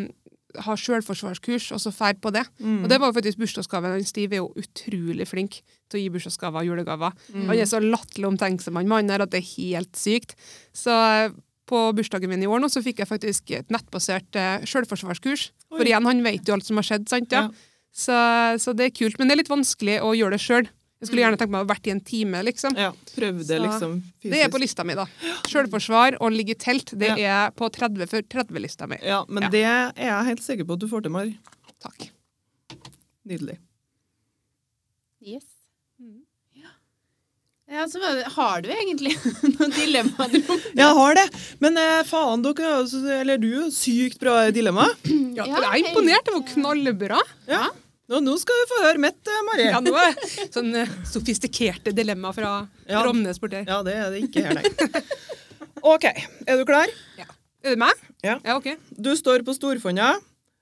ha 0.65 0.75
sjølforsvarskurs, 0.77 1.69
og 1.75 1.81
så 1.83 1.91
fære 1.93 2.19
på 2.23 2.31
det. 2.35 2.43
Mm. 2.59 2.81
Og 2.83 2.89
det 2.91 2.97
var 2.99 3.11
jo 3.11 3.17
faktisk 3.19 3.41
bursdagsgaven. 3.41 3.99
Stiv 4.07 4.33
er 4.33 4.41
jo 4.41 4.49
utrolig 4.59 5.27
flink 5.29 5.59
til 5.89 5.99
å 5.99 6.01
gi 6.01 6.09
bursdagsgaver 6.13 6.63
og 6.63 6.71
julegaver. 6.71 7.13
Han 7.35 7.53
er 7.53 7.69
så 7.69 7.81
latterlig 7.83 8.31
omtenksom, 8.31 8.79
han 8.79 8.89
mannen 8.89 9.13
her, 9.13 9.23
at 9.25 9.31
det 9.33 9.43
er 9.43 9.51
helt 9.53 9.99
sykt. 9.99 10.35
Så 10.75 10.91
eh, 10.91 11.37
på 11.69 11.83
bursdagen 11.93 12.31
min 12.31 12.43
i 12.43 12.49
år 12.49 12.63
nå, 12.63 12.69
så 12.73 12.81
fikk 12.81 13.03
jeg 13.03 13.11
faktisk 13.11 13.53
et 13.53 13.69
nettbasert 13.73 14.39
uh, 14.41 14.65
sjølforsvarskurs. 14.65 15.51
For 15.69 15.85
igjen, 15.85 16.07
han 16.09 16.25
vet 16.25 16.49
jo 16.49 16.57
alt 16.57 16.65
som 16.65 16.81
har 16.81 16.87
skjedd, 16.87 17.05
sant? 17.11 17.35
Ja. 17.35 17.45
Ja. 17.47 17.67
Så, 17.93 18.17
så 18.61 18.73
det 18.77 18.89
er 18.89 18.95
kult. 18.95 19.19
Men 19.19 19.29
det 19.29 19.35
er 19.35 19.43
litt 19.43 19.53
vanskelig 19.53 19.99
å 20.05 20.15
gjøre 20.17 20.37
det 20.37 20.43
sjøl. 20.43 20.69
Jeg 20.99 21.07
skulle 21.07 21.21
gjerne 21.23 21.37
tenkt 21.39 21.53
meg 21.53 21.61
å 21.61 21.63
ha 21.63 21.69
vært 21.69 21.87
i 21.87 21.91
en 21.93 22.01
time, 22.03 22.41
liksom. 22.43 22.73
Ja, 22.75 22.89
prøvde 23.15 23.45
Så 23.47 23.59
liksom 23.63 23.93
fysisk. 24.19 24.33
Det 24.33 24.41
er 24.43 24.49
på 24.51 24.59
lista 24.59 24.83
mi, 24.83 24.97
da. 24.99 25.05
Sjølforsvar 25.47 26.17
og 26.19 26.33
ligge 26.35 26.51
i 26.57 26.59
telt, 26.59 26.91
det 26.99 27.13
er 27.23 27.53
på 27.55 27.69
30 27.71 28.09
før 28.11 28.25
30-lista 28.35 28.87
mi. 28.91 28.97
Ja, 29.07 29.21
men 29.29 29.47
Ja. 29.47 29.49
det 29.53 29.63
er 29.63 29.93
jeg 29.95 30.27
helt 30.33 30.43
sikker 30.43 30.67
på 30.67 30.75
at 30.75 30.83
du 30.83 30.87
får 30.91 31.05
til, 31.07 31.11
Mari. 31.15 31.37
Takk. 31.79 32.09
Nydelig. 33.29 33.55
Yes. 35.23 35.47
Mm. 36.01 36.19
Ja. 36.59 36.69
Ja, 37.69 37.87
så 37.87 37.99
har 38.35 38.61
du 38.61 38.69
egentlig 38.73 39.15
noen 39.55 39.71
dilemmaer? 39.75 40.35
Jeg 40.83 40.95
har 40.99 41.15
det, 41.15 41.27
men 41.63 41.77
eh, 41.79 42.03
faen, 42.07 42.43
dere 42.43 43.19
eller 43.21 43.37
du 43.39 43.69
sykt 43.71 44.19
bra 44.19 44.49
dilemma. 44.51 44.87
Ja, 45.07 45.45
Ja, 45.47 45.61
jeg 45.63 45.69
er 45.69 45.93
imponert. 45.93 46.25
Det 46.27 46.35
var 46.35 46.47
knallbra. 46.53 47.19
Ja. 47.47 47.67
Nå, 48.09 48.19
nå 48.25 48.33
skal 48.41 48.57
du 48.57 48.69
få 48.71 48.77
høre 48.87 49.01
mitt, 49.03 49.19
eh, 49.29 49.41
Mari. 49.45 49.65
Ja, 49.69 49.79
det 49.85 50.47
sånn 50.53 50.71
eh, 50.75 50.93
sofistikerte 51.05 51.93
dilemma 51.93 52.31
fra 52.33 52.53
Ja. 52.89 53.03
Romnes 53.05 53.37
borti. 53.41 53.61
Ja, 53.67 53.83
det 53.85 53.93
er 53.93 54.09
det 54.15 54.23
ikke 54.25 54.47
her, 54.47 54.57
nei. 54.57 55.03
OK, 55.85 56.07
er 56.09 56.57
du 56.57 56.65
klar? 56.65 56.89
Ja. 57.19 57.27
Er 57.63 57.75
det 57.75 57.79
meg? 57.81 58.01
Ja. 58.25 58.39
Ja, 58.43 58.55
ok. 58.57 58.73
Du 58.97 59.11
står 59.15 59.45
på 59.45 59.53
Storfonna, 59.53 60.15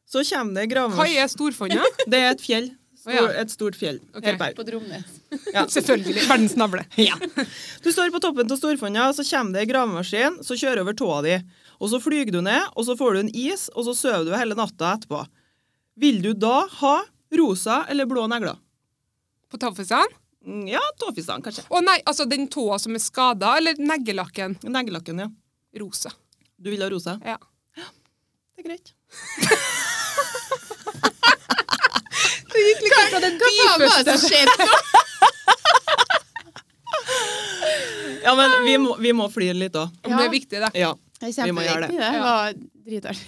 så 0.08 0.24
kommer 0.28 0.68
det 0.68 0.84
Hva 0.98 1.08
er 1.08 1.32
Storfondet? 1.32 2.04
Det 2.12 2.20
er 2.20 2.36
et 2.36 2.44
fjell. 2.44 2.70
Stor, 2.98 3.16
ja. 3.16 3.26
Et 3.40 3.52
stort 3.54 3.76
fjell. 3.80 4.02
Ok. 4.18 4.26
Her 4.26 4.54
på. 4.58 4.66
Dromnes. 4.68 5.18
Ja. 5.54 5.64
Selvfølgelig. 5.76 6.28
Verdens 6.28 6.58
navle. 6.60 6.84
Ja. 7.00 7.16
Du 7.84 7.92
står 7.94 8.12
på 8.12 8.20
toppen 8.20 8.52
av 8.52 8.60
Storfonna, 8.60 9.08
så 9.16 9.24
kommer 9.24 9.56
det 9.56 9.64
ei 9.64 9.70
gravemaskin 9.72 10.42
som 10.44 10.60
kjører 10.60 10.84
over 10.84 10.98
tåa 10.98 11.22
di. 11.24 11.38
Og 11.80 11.94
så 11.94 12.02
flyger 12.04 12.36
du 12.36 12.42
ned, 12.44 12.74
og 12.76 12.88
så 12.90 12.98
får 13.00 13.14
du 13.16 13.20
en 13.24 13.32
is, 13.38 13.70
og 13.76 13.88
så 13.88 13.96
sover 13.96 14.28
du 14.28 14.34
hele 14.36 14.58
natta 14.58 14.98
etterpå. 14.98 15.22
Vil 16.02 16.20
du 16.26 16.34
da 16.36 16.66
ha 16.82 16.98
rosa 17.32 17.86
eller 17.90 18.06
blå 18.06 18.28
negler? 18.28 18.56
På 19.52 19.58
taffisene? 19.58 20.06
Mm, 20.48 20.68
Ja, 20.68 20.80
tåfisene, 21.00 21.44
kanskje. 21.44 21.64
Å 21.70 21.82
nei, 21.84 21.98
altså 22.08 22.26
den 22.30 22.48
tåa 22.48 22.78
som 22.80 22.96
er 22.96 23.00
skada, 23.04 23.58
eller 23.58 23.76
neglelakken? 23.80 24.56
Neglelakken, 24.64 25.20
ja. 25.20 25.28
Rosa. 25.80 26.12
Du 26.58 26.70
vil 26.72 26.82
ha 26.82 26.90
rosa? 26.90 27.20
Ja. 27.26 27.38
Det 28.56 28.64
er 28.64 28.70
greit. 28.70 28.94
Det 32.58 32.64
gikk 32.64 32.80
liksom 32.82 33.12
fra 33.12 33.20
det 34.08 34.14
som 34.18 34.30
skjedde? 34.32 34.66
Ja, 38.24 38.32
men 38.36 38.56
vi 38.66 38.78
må, 38.82 38.96
vi 38.98 39.12
må 39.14 39.28
flire 39.32 39.54
litt 39.54 39.76
òg. 39.78 39.92
Ja. 40.08 40.18
Det 40.18 40.26
er 40.26 40.32
viktig, 40.34 40.62
det. 40.64 40.72
Ja. 40.80 40.94
Må 41.22 41.28
gjøre 41.30 41.34
kjempeviktig. 41.38 42.00
det. 42.00 42.12
Det 42.12 42.20
var 42.24 42.54
dritartig. 42.88 43.28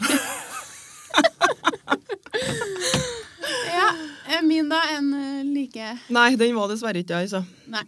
ja. 3.73 3.89
Min, 4.45 4.69
da? 4.71 4.79
En 4.95 5.09
eh, 5.17 5.43
like 5.47 5.87
Nei, 6.13 6.29
den 6.39 6.55
var 6.57 6.69
dessverre 6.71 7.01
ikke 7.01 7.17
jeg, 7.17 7.29
altså. 7.29 7.43
Nei. 7.71 7.83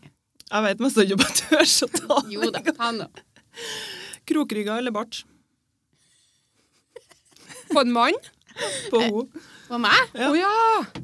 Jeg 0.51 0.65
vet 0.65 0.81
mest 0.83 0.97
ikke 0.99 1.15
om 1.15 1.21
jeg 1.23 1.35
tør 1.39 1.61
å 1.63 1.89
ta 1.95 2.17
den. 2.21 2.31
Jo 2.35 2.49
da, 2.51 2.61
ta 2.67 2.89
den, 2.91 3.03
da. 3.05 3.25
Krokrygga 4.31 4.79
eller 4.81 4.93
bart 4.95 5.21
På 7.71 7.83
en 7.85 7.93
mann? 7.95 8.17
på 8.91 8.99
henne. 8.99 9.45
På 9.69 9.79
meg? 9.79 10.11
Å 10.17 10.33
Ja. 10.35 10.51
ja. 10.51 11.01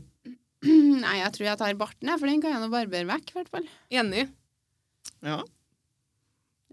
Nei, 0.68 1.16
jeg 1.22 1.32
tror 1.36 1.48
jeg 1.48 1.60
tar 1.62 1.78
barten, 1.80 2.12
for 2.18 2.28
den 2.28 2.42
kan 2.44 2.52
jeg 2.56 2.60
nå 2.64 2.68
barbere 2.74 3.08
vekk, 3.08 3.30
i 3.32 3.38
hvert 3.38 3.52
fall. 3.54 3.68
Enig. 3.94 4.28
Ja, 5.24 5.40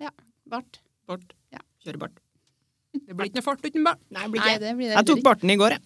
Ja. 0.01 0.11
Bart. 0.51 0.81
bart. 1.07 1.31
Ja. 1.55 1.61
Kjøre 1.85 2.01
bart. 2.03 2.19
Det 2.95 3.15
blir 3.15 3.29
ikke 3.31 3.39
noe 3.41 3.47
fart 3.47 3.63
uten 3.65 3.87
bart. 3.87 4.01
Nei, 4.11 4.27
Nei, 4.35 4.57
det 4.59 4.75
blir 4.79 4.91
det 4.91 4.97
Jeg 4.99 5.07
tok 5.13 5.23
barten 5.25 5.51
i 5.51 5.57
går, 5.61 5.77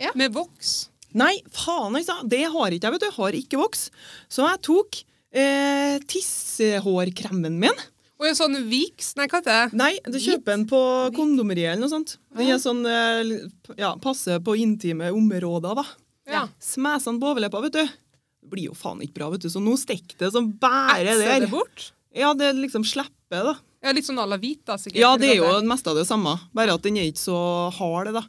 jeg. 0.00 0.12
Med 0.16 0.32
voks. 0.34 0.89
Nei, 1.18 1.32
faen, 1.54 1.96
altså. 1.98 2.20
Det 2.28 2.44
har 2.52 2.74
ikke 2.76 2.88
jeg, 2.88 2.96
vet 2.96 3.06
du. 3.06 3.14
Har 3.16 3.38
ikke 3.38 3.60
voks. 3.60 3.88
Så 4.30 4.44
jeg 4.46 4.62
tok 4.66 5.00
eh, 5.34 5.96
tissehårkremen 6.10 7.58
min. 7.62 7.82
Og 8.20 8.28
en 8.28 8.36
sånn 8.36 8.58
Vix, 8.68 9.14
nei, 9.16 9.24
hva 9.32 9.40
heter 9.40 9.70
det? 9.70 9.78
Nei, 9.80 9.94
du 10.04 10.18
kjøper 10.20 10.52
den 10.52 10.66
på 10.68 10.80
kondomeriet 11.16 11.72
eller 11.72 11.86
noe 11.86 11.92
sånt. 11.92 12.18
Den 12.36 12.50
er 12.52 12.60
sånn, 12.60 12.82
eh, 12.84 13.48
ja, 13.80 13.94
passer 14.02 14.42
på 14.44 14.58
intime 14.60 15.08
områder, 15.16 15.80
da. 15.80 15.86
Ja. 16.30 16.42
Smeser 16.62 17.14
den 17.14 17.20
på 17.22 17.30
overleppa, 17.32 17.62
vet 17.64 17.78
du. 17.78 17.96
Det 18.40 18.52
blir 18.52 18.68
jo 18.68 18.76
faen 18.76 19.00
ikke 19.04 19.16
bra, 19.22 19.30
vet 19.32 19.46
du. 19.46 19.48
Så 19.52 19.62
nå 19.64 19.72
stikker 19.80 20.20
det 20.20 20.30
som 20.36 20.50
bare 20.60 21.16
der. 21.16 21.46
det 21.46 21.50
bort? 21.52 21.90
Ja, 22.12 22.34
det 22.36 22.52
liksom 22.58 22.84
slipper, 22.84 23.52
da. 23.52 23.56
Ja, 23.80 23.94
litt 23.96 24.04
sånn 24.04 24.20
à 24.20 24.26
la 24.28 24.36
hvit, 24.36 24.60
da, 24.68 24.76
sikkert. 24.76 25.00
Ja, 25.00 25.14
det 25.16 25.30
er 25.32 25.38
jo 25.40 25.52
mest 25.64 25.86
av 25.88 25.96
det 25.96 26.04
samme, 26.04 26.36
bare 26.52 26.74
at 26.76 26.84
den 26.84 26.98
er 27.00 27.08
ikke 27.08 27.22
så 27.24 27.40
hard, 27.78 28.12
da. 28.12 28.26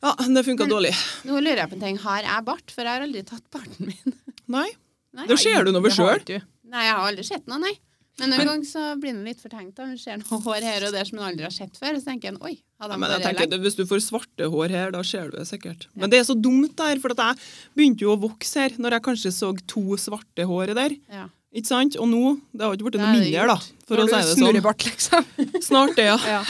Ja, 0.00 0.14
det 0.16 0.44
funka 0.46 0.66
dårlig. 0.70 0.94
Nå 1.28 1.42
lurer 1.42 1.62
jeg 1.64 1.70
på 1.72 1.76
en 1.76 1.84
ting. 1.84 2.00
Har 2.00 2.24
jeg 2.24 2.46
bart? 2.46 2.72
For 2.72 2.86
jeg 2.86 2.96
har 2.96 3.04
aldri 3.04 3.22
tatt 3.28 3.44
barten 3.52 3.90
min. 3.90 4.16
Nei, 4.56 4.68
Nei, 5.16 5.26
det 5.28 5.36
ser 5.42 5.66
du 5.66 5.72
nå 5.74 5.82
ved 5.84 5.94
sjøl. 5.94 6.22
Nei 6.70 6.84
jeg 6.86 6.96
har 6.96 7.06
aldri 7.10 7.24
sett 7.26 7.48
noe, 7.50 7.58
nei. 7.60 7.74
Men 8.20 8.34
noen 8.34 8.48
ganger 8.50 8.68
så 8.68 8.82
blir 9.00 9.14
man 9.16 9.24
litt 9.28 9.40
fortenkt. 9.40 9.74
da. 9.78 9.86
Man 9.88 9.98
ser 10.00 10.18
noe 10.20 10.40
hår 10.46 10.66
her 10.66 10.86
og 10.88 10.94
der 10.94 11.08
som 11.08 11.18
man 11.20 11.30
aldri 11.30 11.46
har 11.46 11.54
sett 11.54 11.76
før. 11.80 11.96
Så 11.96 12.10
tenker 12.10 12.32
en, 12.34 12.40
oi, 12.44 12.54
hadde 12.82 12.98
Men 13.00 13.08
de 13.12 13.18
jeg 13.18 13.26
tenker? 13.38 13.60
Hvis 13.64 13.78
du 13.78 13.84
får 13.88 14.02
svarte 14.04 14.48
hår 14.52 14.74
her, 14.76 14.94
da 14.94 15.02
ser 15.06 15.30
du 15.30 15.38
det 15.38 15.46
sikkert. 15.48 15.86
Men 15.96 16.12
det 16.12 16.20
er 16.20 16.26
så 16.28 16.36
dumt 16.36 16.76
der, 16.80 17.00
for 17.02 17.16
at 17.16 17.22
jeg 17.24 17.50
begynte 17.78 18.06
jo 18.06 18.14
å 18.14 18.20
vokse 18.20 18.66
her 18.66 18.76
når 18.80 18.98
jeg 18.98 19.06
kanskje 19.08 19.34
så 19.36 19.52
to 19.70 19.84
svarte 20.00 20.48
hår 20.48 20.74
der. 20.78 20.96
Ja. 21.12 21.26
Ikke 21.50 21.66
sant? 21.66 21.96
Og 21.98 22.06
nå 22.06 22.36
det 22.54 22.62
har 22.62 22.76
ikke 22.76 22.86
blitt 22.86 23.00
noe 23.00 23.10
mindre, 23.16 23.46
da, 23.50 23.56
for 23.88 23.98
Når 23.98 24.04
å 24.04 24.10
si 24.10 24.14
det 24.14 24.26
sånn. 24.28 24.38
snurrebart, 24.44 24.84
liksom. 24.86 25.24
Snart 25.68 25.96
det, 25.98 26.04
ja. 26.06 26.18
Ja. 26.36 26.42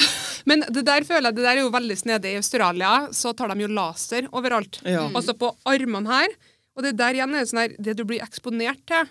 Men 0.51 0.65
det 0.69 0.83
der 0.89 1.07
føler 1.09 1.31
jeg, 1.31 1.39
det 1.39 1.47
der 1.47 1.55
er 1.57 1.63
jo 1.63 1.71
veldig 1.73 1.97
snedig. 2.01 2.35
I 2.35 2.41
Australia 2.41 2.91
så 3.17 3.33
tar 3.37 3.53
de 3.53 3.65
jo 3.65 3.71
laser 3.73 4.29
overalt. 4.33 4.81
Ja. 4.85 5.07
Altså 5.17 5.33
på 5.41 5.55
armene 5.69 6.11
her. 6.13 6.37
Og 6.77 6.85
det 6.85 6.95
der 7.01 7.17
igjen 7.17 7.35
er 7.37 7.49
sånn 7.49 7.63
her, 7.65 7.75
det 7.81 7.97
du 7.97 8.05
blir 8.09 8.23
eksponert 8.25 8.81
til, 8.89 9.09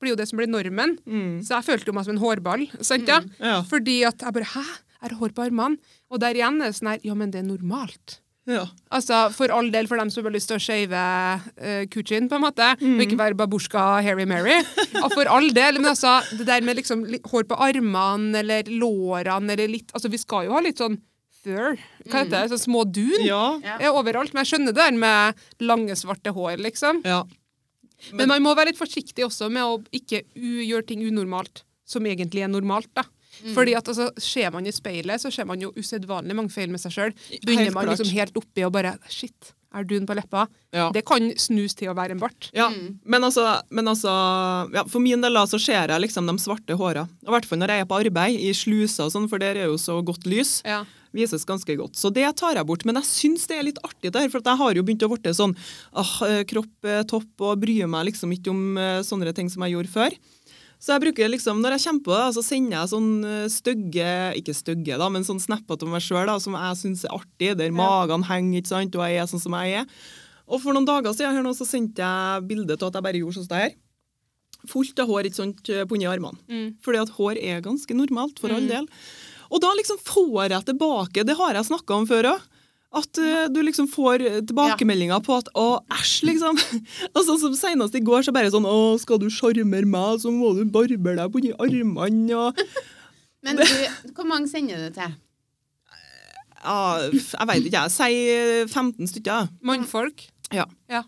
blir 0.00 0.14
jo 0.14 0.18
det 0.20 0.28
som 0.30 0.40
blir 0.40 0.48
normen. 0.48 0.94
Mm. 1.04 1.40
Så 1.44 1.56
jeg 1.58 1.66
følte 1.68 1.90
jo 1.92 1.96
meg 1.96 2.06
som 2.08 2.14
en 2.16 2.22
hårball. 2.22 2.66
sant 2.84 3.08
ja? 3.08 3.18
Ja. 3.40 3.58
Fordi 3.68 3.98
at 4.08 4.24
jeg 4.24 4.36
bare 4.36 4.52
Hæ? 4.54 4.64
Er 5.00 5.12
det 5.12 5.16
hår 5.20 5.32
på 5.36 5.44
armene? 5.48 5.80
Og 6.12 6.20
der 6.20 6.36
igjen 6.36 6.60
er 6.60 6.68
det 6.72 6.76
sånn 6.76 6.90
her 6.92 7.04
Ja, 7.04 7.14
men 7.16 7.32
det 7.32 7.40
er 7.40 7.48
normalt. 7.48 8.18
Ja. 8.48 8.62
Altså, 8.90 9.28
For 9.36 9.52
all 9.54 9.68
del, 9.70 9.86
for 9.86 10.00
dem 10.00 10.10
som 10.10 10.24
har 10.24 10.32
lyst 10.34 10.48
til 10.50 10.56
å 10.58 10.62
shave 10.62 11.00
uh, 11.00 11.82
kuchin, 11.92 12.28
på 12.30 12.38
en 12.38 12.44
måte, 12.46 12.70
og 12.80 13.02
ikke 13.04 13.18
være 13.20 13.36
babusjka 13.38 13.84
Harry 14.06 14.24
Mary. 14.26 14.56
Og 15.04 15.12
for 15.12 15.28
all 15.30 15.50
del, 15.54 15.78
men 15.78 15.92
altså, 15.92 16.16
det 16.38 16.46
der 16.48 16.64
med 16.66 16.80
liksom 16.80 17.04
hår 17.30 17.46
på 17.50 17.58
armene 17.60 18.40
eller 18.40 18.70
lårene 18.72 19.54
eller 19.54 19.70
litt 19.70 19.92
Altså, 19.94 20.10
vi 20.10 20.18
skal 20.18 20.48
jo 20.48 20.56
ha 20.56 20.62
litt 20.64 20.80
sånn 20.80 20.98
fur. 21.44 21.76
Hva 22.08 22.22
heter 22.24 22.32
det? 22.34 22.46
Sånn 22.52 22.64
små 22.66 22.84
dun. 22.88 23.20
Ja. 23.24 23.44
Er 23.78 23.94
overalt. 23.96 24.34
Men 24.34 24.42
jeg 24.44 24.54
skjønner 24.54 24.74
det 24.74 24.80
der 24.82 24.96
med 24.98 25.44
lange, 25.64 25.96
svarte 25.96 26.34
hår, 26.36 26.58
liksom. 26.64 27.04
ja. 27.06 27.22
Men 28.16 28.30
man 28.30 28.40
må 28.40 28.54
være 28.56 28.70
litt 28.72 28.80
forsiktig 28.80 29.26
også 29.26 29.50
med 29.52 29.60
å 29.60 29.74
ikke 29.92 30.22
gjøre 30.32 30.86
ting 30.88 31.02
unormalt 31.04 31.66
som 31.84 32.06
egentlig 32.08 32.40
er 32.46 32.48
normalt. 32.48 32.88
da. 32.96 33.04
Fordi 33.54 33.76
at 33.78 33.88
altså, 33.88 34.10
Ser 34.20 34.50
man 34.54 34.66
i 34.66 34.74
speilet, 34.74 35.22
så 35.22 35.30
ser 35.32 35.48
man 35.48 35.62
jo 35.62 35.72
usedvanlig 35.76 36.36
mange 36.36 36.52
feil 36.54 36.70
med 36.72 36.82
seg 36.82 36.94
sjøl. 36.94 37.16
Begynner 37.46 37.72
man 37.74 37.88
liksom 37.90 38.12
helt 38.14 38.36
oppi 38.38 38.66
og 38.66 38.74
bare 38.74 38.96
Shit, 39.10 39.52
er 39.74 39.86
dun 39.86 40.06
på 40.06 40.16
leppa? 40.18 40.46
Ja. 40.74 40.88
Det 40.94 41.04
kan 41.06 41.30
snus 41.38 41.76
til 41.78 41.92
å 41.92 41.96
være 41.98 42.16
en 42.16 42.22
bart. 42.22 42.50
Ja, 42.56 42.68
men 42.70 43.26
altså, 43.26 43.44
men 43.70 43.90
altså 43.90 44.12
ja, 44.74 44.84
For 44.90 45.02
min 45.02 45.22
del 45.22 45.38
da, 45.38 45.44
så 45.50 45.60
ser 45.62 45.92
jeg 45.92 46.04
liksom 46.06 46.30
de 46.30 46.36
svarte 46.42 46.78
håra. 46.78 47.06
I 47.26 47.34
hvert 47.34 47.46
fall 47.48 47.62
når 47.62 47.74
jeg 47.74 47.84
er 47.84 47.90
på 47.90 48.00
arbeid, 48.00 48.40
i 48.40 48.54
sluser 48.56 49.06
og 49.06 49.14
sånn, 49.14 49.28
for 49.30 49.42
der 49.42 49.58
er 49.60 49.70
jo 49.70 49.78
så 49.80 50.00
godt 50.06 50.26
lys. 50.30 50.58
Ja. 50.66 50.82
Vises 51.14 51.46
ganske 51.46 51.74
godt. 51.78 51.98
Så 51.98 52.10
det 52.14 52.26
tar 52.38 52.54
jeg 52.58 52.66
bort. 52.66 52.84
Men 52.86 53.00
jeg 53.00 53.08
syns 53.08 53.48
det 53.50 53.58
er 53.58 53.66
litt 53.66 53.80
artig 53.86 54.12
der, 54.14 54.28
for 54.30 54.42
at 54.42 54.50
jeg 54.52 54.60
har 54.62 54.78
jo 54.78 54.84
begynt 54.86 55.06
å 55.06 55.10
bli 55.10 55.32
sånn 55.34 55.56
ah, 55.98 56.12
kropp, 56.50 56.74
eh, 56.86 57.02
topp, 57.10 57.30
og 57.42 57.62
bryr 57.62 57.90
meg 57.90 58.10
liksom 58.12 58.34
ikke 58.36 58.52
om 58.52 58.78
eh, 58.78 59.00
sånne 59.06 59.34
ting 59.34 59.50
som 59.50 59.66
jeg 59.66 59.74
gjorde 59.74 59.94
før. 59.94 60.18
Så 60.80 60.94
jeg 60.94 61.02
bruker 61.04 61.28
liksom, 61.28 61.60
Når 61.60 61.76
jeg 61.76 61.84
kommer 61.84 62.04
på 62.06 62.14
det, 62.16 62.28
så 62.36 62.44
sender 62.44 62.78
jeg 62.78 62.90
sånn 62.94 63.10
eh, 63.28 63.50
stygge 63.52 64.14
Ikke 64.40 64.56
stygge, 64.56 64.96
da, 65.00 65.10
men 65.12 65.26
sånn 65.26 65.42
snapper 65.42 65.76
til 65.80 65.92
meg 65.92 66.04
sjøl 66.04 66.32
som 66.40 66.56
jeg 66.56 66.80
syns 66.80 67.04
er 67.04 67.14
artig, 67.18 67.52
der 67.60 67.74
magen 67.74 68.24
henger, 68.28 68.62
ikke 68.62 68.72
sant, 68.72 68.96
og 68.96 69.04
jeg 69.04 69.20
er 69.20 69.28
sånn 69.30 69.42
som 69.42 69.56
jeg 69.60 69.82
er. 69.82 70.02
Og 70.50 70.62
for 70.62 70.74
noen 70.74 70.88
dager 70.88 71.14
siden 71.14 71.36
her 71.36 71.44
nå, 71.46 71.52
så 71.54 71.68
sendte 71.68 72.02
jeg 72.02 72.46
bilde 72.48 72.78
av 72.78 72.88
at 72.88 72.98
jeg 72.98 73.06
bare 73.06 73.20
gjorde 73.20 73.38
sånn 73.38 73.46
som 73.46 73.52
det 73.54 73.64
her. 73.64 73.74
Fullt 74.68 75.00
av 75.00 75.08
hår 75.08 75.28
ikke 75.28 75.38
sant, 75.38 75.60
på 75.68 75.96
under 75.96 76.10
armene. 76.10 76.40
Mm. 76.50 76.72
Fordi 76.84 77.00
at 77.00 77.12
hår 77.16 77.38
er 77.38 77.62
ganske 77.64 77.96
normalt, 77.96 78.40
for 78.42 78.52
all 78.52 78.66
del. 78.68 78.88
Og 79.50 79.62
da 79.62 79.70
liksom 79.76 79.98
får 80.06 80.52
jeg 80.52 80.66
tilbake 80.68 81.24
Det 81.26 81.34
har 81.38 81.56
jeg 81.58 81.68
snakka 81.70 81.96
om 81.96 82.08
før 82.08 82.32
òg. 82.34 82.49
At 82.90 83.18
uh, 83.22 83.46
du 83.54 83.60
liksom 83.62 83.86
får 83.86 84.24
tilbakemeldinger 84.48 85.20
på 85.22 85.36
at 85.38 85.50
'å, 85.54 85.66
æsj', 85.94 86.24
liksom. 86.26 86.58
Og 87.14 87.20
sånn 87.22 87.38
som 87.38 87.54
Senest 87.54 87.94
i 87.94 88.02
går 88.02 88.26
så 88.26 88.34
bare 88.34 88.50
sånn 88.50 88.66
'å, 88.66 88.98
skal 88.98 89.20
du 89.22 89.28
sjarmere 89.30 89.86
meg, 89.86 90.18
så 90.22 90.32
må 90.34 90.50
du 90.58 90.64
barbere 90.66 91.22
deg 91.22 91.30
på 91.30 91.42
de 91.44 91.54
armene', 91.54 92.34
og 92.34 92.58
Men 93.46 93.56
du, 93.56 93.64
hvor 94.12 94.26
mange 94.28 94.50
sender 94.50 94.76
du 94.76 94.90
til? 94.98 95.14
ja, 96.60 96.80
Jeg 97.08 97.46
veit 97.48 97.64
ikke, 97.64 97.78
jeg. 97.86 97.92
Si 97.94 98.10
eh, 98.34 98.66
15 98.68 99.08
stykker. 99.14 99.48
Mannfolk. 99.64 100.26
Ja. 100.52 100.66
Ja. 100.90 101.04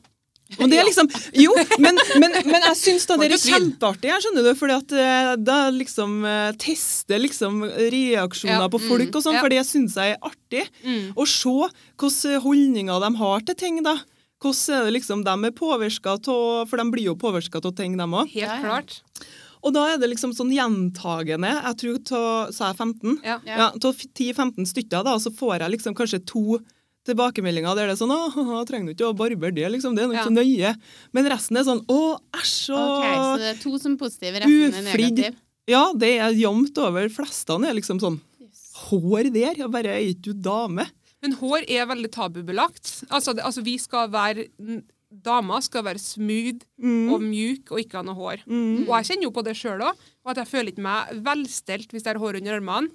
Og 0.61 0.69
det 0.71 0.79
er 0.81 0.87
liksom, 0.89 1.09
jo, 1.41 1.53
men, 1.83 1.99
men, 2.21 2.35
men 2.49 2.67
jeg 2.69 2.77
syns 2.81 3.07
da 3.09 3.17
det 3.21 3.31
er 3.33 3.41
kjempeartig, 3.41 4.11
jeg 4.11 4.25
skjønner 4.25 4.47
du, 4.49 4.53
fordi 4.59 4.77
at 4.77 4.95
eh, 5.03 5.33
da 5.41 5.59
liksom 5.73 6.17
eh, 6.29 6.51
tester 6.61 7.23
liksom 7.23 7.63
reaksjoner 7.93 8.67
Ja, 8.67 8.71
på 8.73 8.81
folk 8.85 9.15
og 9.19 9.25
sånn, 9.25 9.39
ja. 9.39 9.43
for 9.45 9.53
det 9.55 9.63
syns 9.69 9.97
jeg 9.99 10.17
er 10.17 10.25
artig. 10.29 10.65
Mm. 10.85 11.13
Å 11.17 11.27
se 11.29 11.55
hvilke 12.03 12.41
holdninger 12.45 13.05
de 13.07 13.13
har 13.23 13.47
til 13.49 13.59
ting, 13.65 13.83
da. 13.87 13.97
Hvordan 14.43 14.75
er 14.81 14.89
det 14.89 14.97
liksom 14.97 15.21
de 15.27 15.35
er 15.47 15.55
påvirka 15.55 16.17
av, 16.19 16.67
for 16.67 16.81
de 16.83 16.89
blir 16.91 17.09
jo 17.13 17.17
påvirka 17.19 17.61
av 17.63 17.75
ting, 17.79 17.97
de 18.01 18.09
òg. 18.11 18.33
Helt 18.35 18.65
klart. 18.65 19.01
Og 19.63 19.71
da 19.77 19.85
er 19.93 20.01
det 20.03 20.09
liksom 20.11 20.33
sånn 20.35 20.51
gjentagende, 20.51 21.53
jeg 21.63 21.77
tror 21.79 21.99
ta- 22.03 22.51
sa 22.51 22.73
jeg 22.73 22.81
15? 22.83 23.21
Ja. 23.23 23.37
Ja. 23.47 23.57
Ja, 23.61 23.67
Av 23.71 23.95
10-15 23.95 24.67
stykker, 24.67 25.05
da, 25.07 25.15
så 25.23 25.31
får 25.31 25.61
jeg 25.63 25.77
liksom 25.77 25.95
kanskje 25.95 26.19
to 26.27 26.59
tilbakemeldinger 27.09 27.75
der 27.77 27.91
det 27.91 27.95
er 27.97 28.01
sånn 28.03 28.13
'Å, 28.15 28.65
trenger 28.69 28.91
du 28.91 28.95
ikke 28.95 29.11
å 29.11 29.17
barbere 29.17 29.55
det', 29.55 29.71
liksom. 29.75 29.95
Det 29.97 30.05
er 30.05 30.09
nå 30.09 30.15
ikke 30.15 30.23
Ja. 30.23 30.31
så 30.31 30.37
nøye. 30.39 30.77
Men 31.13 31.25
resten 31.27 31.57
er 31.57 31.65
sånn 31.65 31.85
'Å, 31.87 32.19
æsj', 32.33 32.75
og 32.75 32.99
Ok, 32.99 33.07
Så 33.07 33.39
det 33.39 33.51
er 33.57 33.63
to 33.63 33.79
som 33.79 33.93
er 33.93 33.99
positive, 33.99 34.41
resten 34.41 34.75
er 34.75 34.83
negativ? 34.83 35.37
Ja, 35.69 35.93
det 35.93 36.19
er 36.19 36.33
jevnt 36.33 36.79
over. 36.79 37.09
Flestene 37.09 37.69
er 37.71 37.75
liksom 37.75 38.01
sånn 38.01 38.21
Hår 38.89 39.33
der? 39.33 39.55
jeg 39.55 39.71
bare 39.71 39.87
er 39.87 40.01
ikke 40.15 40.23
du 40.23 40.33
dame? 40.35 40.91
Men 41.23 41.33
hår 41.39 41.65
er 41.69 41.87
veldig 41.87 42.11
tabubelagt. 42.11 43.05
Altså, 43.09 43.35
det, 43.35 43.45
altså 43.45 43.63
vi 43.63 43.77
skal 43.79 44.11
være 44.11 44.49
Dama 44.59 44.83
Damer 45.13 45.61
skal 45.61 45.85
være 45.85 46.01
smooth 46.01 46.63
og 47.13 47.21
mjuk 47.21 47.71
og 47.71 47.83
ikke 47.83 47.99
ha 48.01 48.03
noe 48.03 48.17
hår. 48.17 48.39
Mm. 48.49 48.89
Og 48.89 48.95
jeg 48.97 49.11
kjenner 49.11 49.27
jo 49.29 49.31
på 49.37 49.45
det 49.45 49.53
sjøl 49.59 49.83
òg, 49.85 49.99
og 50.25 50.31
at 50.33 50.41
jeg 50.41 50.49
føler 50.49 50.73
ikke 50.73 50.87
meg 50.87 51.11
velstelt 51.23 51.93
hvis 51.93 52.07
jeg 52.07 52.15
har 52.15 52.23
hår 52.23 52.39
under 52.41 52.57
armene. 52.57 52.89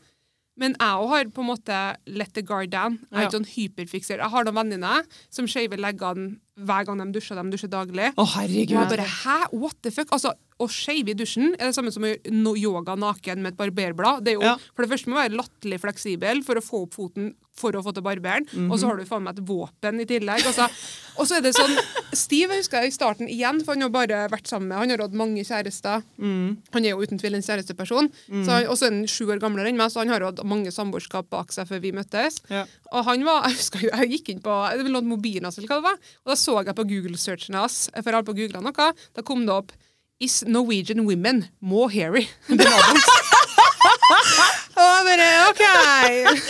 Men 0.58 0.74
jeg 0.80 1.08
har 1.12 1.30
på 1.36 1.44
en 1.44 1.50
måte 1.52 1.78
let 2.08 2.34
the 2.34 2.42
guard 2.42 2.72
down. 2.74 2.98
Jeg 3.12 3.20
er 3.20 3.28
ikke 3.28 3.38
sånn 3.38 3.50
hyperfikser. 3.54 4.18
Jeg 4.24 4.34
har 4.34 4.48
noen 4.48 4.58
venninner 4.58 5.06
som 5.30 5.46
shaver 5.50 5.78
leggene 5.78 6.40
hver 6.58 6.88
gang 6.88 6.98
de 7.04 7.06
dusjer. 7.14 7.38
De 7.38 7.54
dusjer 7.54 7.70
daglig. 7.70 8.10
Å, 8.16 8.24
Og 8.26 8.32
herregud. 8.34 8.74
jeg 8.74 8.90
bare, 8.96 9.06
hæ? 9.22 9.38
What 9.54 9.78
the 9.86 9.92
fuck? 9.94 10.10
Altså, 10.18 10.34
Å 10.60 10.66
shave 10.74 11.10
i 11.10 11.14
dusjen 11.14 11.52
er 11.60 11.68
det 11.70 11.76
samme 11.78 11.92
som 11.94 12.02
å 12.04 12.10
gjøre 12.18 12.58
yoga 12.58 12.96
naken 12.98 13.44
med 13.44 13.54
et 13.54 13.58
barberblad. 13.58 14.24
Det 14.24 14.32
er 14.34 14.40
jo, 14.40 14.42
Ja. 14.42 14.56
For 14.76 14.82
det 14.86 14.90
første 14.90 15.08
må 15.12 15.16
være 15.22 15.38
latterlig 15.38 15.80
fleksibel 15.80 16.44
for 16.44 16.56
å 16.56 16.64
få 16.66 16.82
opp 16.88 16.94
foten 16.98 17.36
for 17.58 17.72
å 17.74 17.82
få 17.82 17.92
til 17.92 18.04
barberen, 18.06 18.46
Mhm. 18.54 18.72
og 18.72 18.78
så 18.78 18.86
har 18.86 18.98
du 18.98 19.04
faen 19.06 19.24
meg 19.24 19.34
et 19.40 19.44
våpen 19.46 20.00
i 20.00 20.06
tillegg. 20.06 20.46
Altså, 20.46 20.70
og 21.18 21.26
så 21.26 21.38
er 21.38 21.42
det 21.42 21.56
sånn 21.56 21.74
Steve 22.14 22.52
jeg 22.54 22.62
husker 22.62 22.82
jeg 22.84 22.88
i 22.92 22.96
starten 22.96 23.28
igjen, 23.28 23.64
for 23.66 23.74
han 23.74 23.82
har 23.82 23.90
bare 23.90 24.30
vært 24.30 24.46
sammen 24.48 24.68
med 24.70 24.78
Han 24.78 24.90
har 24.90 24.98
hatt 25.00 25.14
mange 25.14 25.42
kjærester. 25.44 26.04
Mm. 26.20 26.58
Han 26.74 26.86
er 26.86 26.90
jo 26.90 27.02
uten 27.02 27.18
tvil 27.20 27.34
en 27.36 27.42
kjæresteperson. 27.42 28.12
Så 28.46 28.50
han- 28.50 28.68
Og 28.68 28.78
så 28.78 28.86
er 28.88 28.92
han 28.94 29.06
sju 29.08 29.26
år 29.28 29.40
gamlere 29.40 29.68
enn 29.70 29.78
meg, 29.78 29.90
så 29.92 29.98
han 30.06 30.08
har 30.10 30.20
jo 30.20 30.26
hatt 30.28 30.46
mange 30.46 30.68
samboerskap 30.72 31.30
bak 31.32 31.52
seg 31.52 31.68
før 31.68 31.82
vi 31.82 31.92
møttes. 31.92 32.42
Ja. 32.50 32.66
Og 32.92 33.06
han 33.06 33.24
var, 33.24 33.44
jeg 33.48 33.58
husker 33.58 33.80
jo, 33.82 33.90
jeg 33.90 34.10
gikk 34.12 34.30
inn 34.30 34.40
på 34.40 34.78
det 34.78 34.92
var 34.92 35.02
mobilen 35.02 35.44
hans, 35.44 35.58
eller 35.58 35.68
hva 35.68 35.82
det 35.82 35.84
var, 35.84 35.94
og 35.98 36.28
da 36.28 36.34
så 36.34 36.64
jeg 36.66 36.76
på 36.76 36.88
Google-searchen 36.88 37.56
hans, 37.56 37.90
for 37.94 38.04
jeg 38.04 38.14
har 38.14 38.24
på 38.24 38.36
googla 38.36 38.62
noe, 38.62 38.94
da 39.16 39.22
kom 39.24 39.42
det 39.46 39.50
opp 39.50 39.72
Is 40.20 40.44
Norwegian 40.48 41.06
women 41.06 41.46
more 41.62 41.90
hairy 41.92 42.28
than 42.48 42.60
others? 42.62 43.06
og 44.78 44.82
han 44.82 45.06
bare 45.06 45.28
OK! 45.50 45.64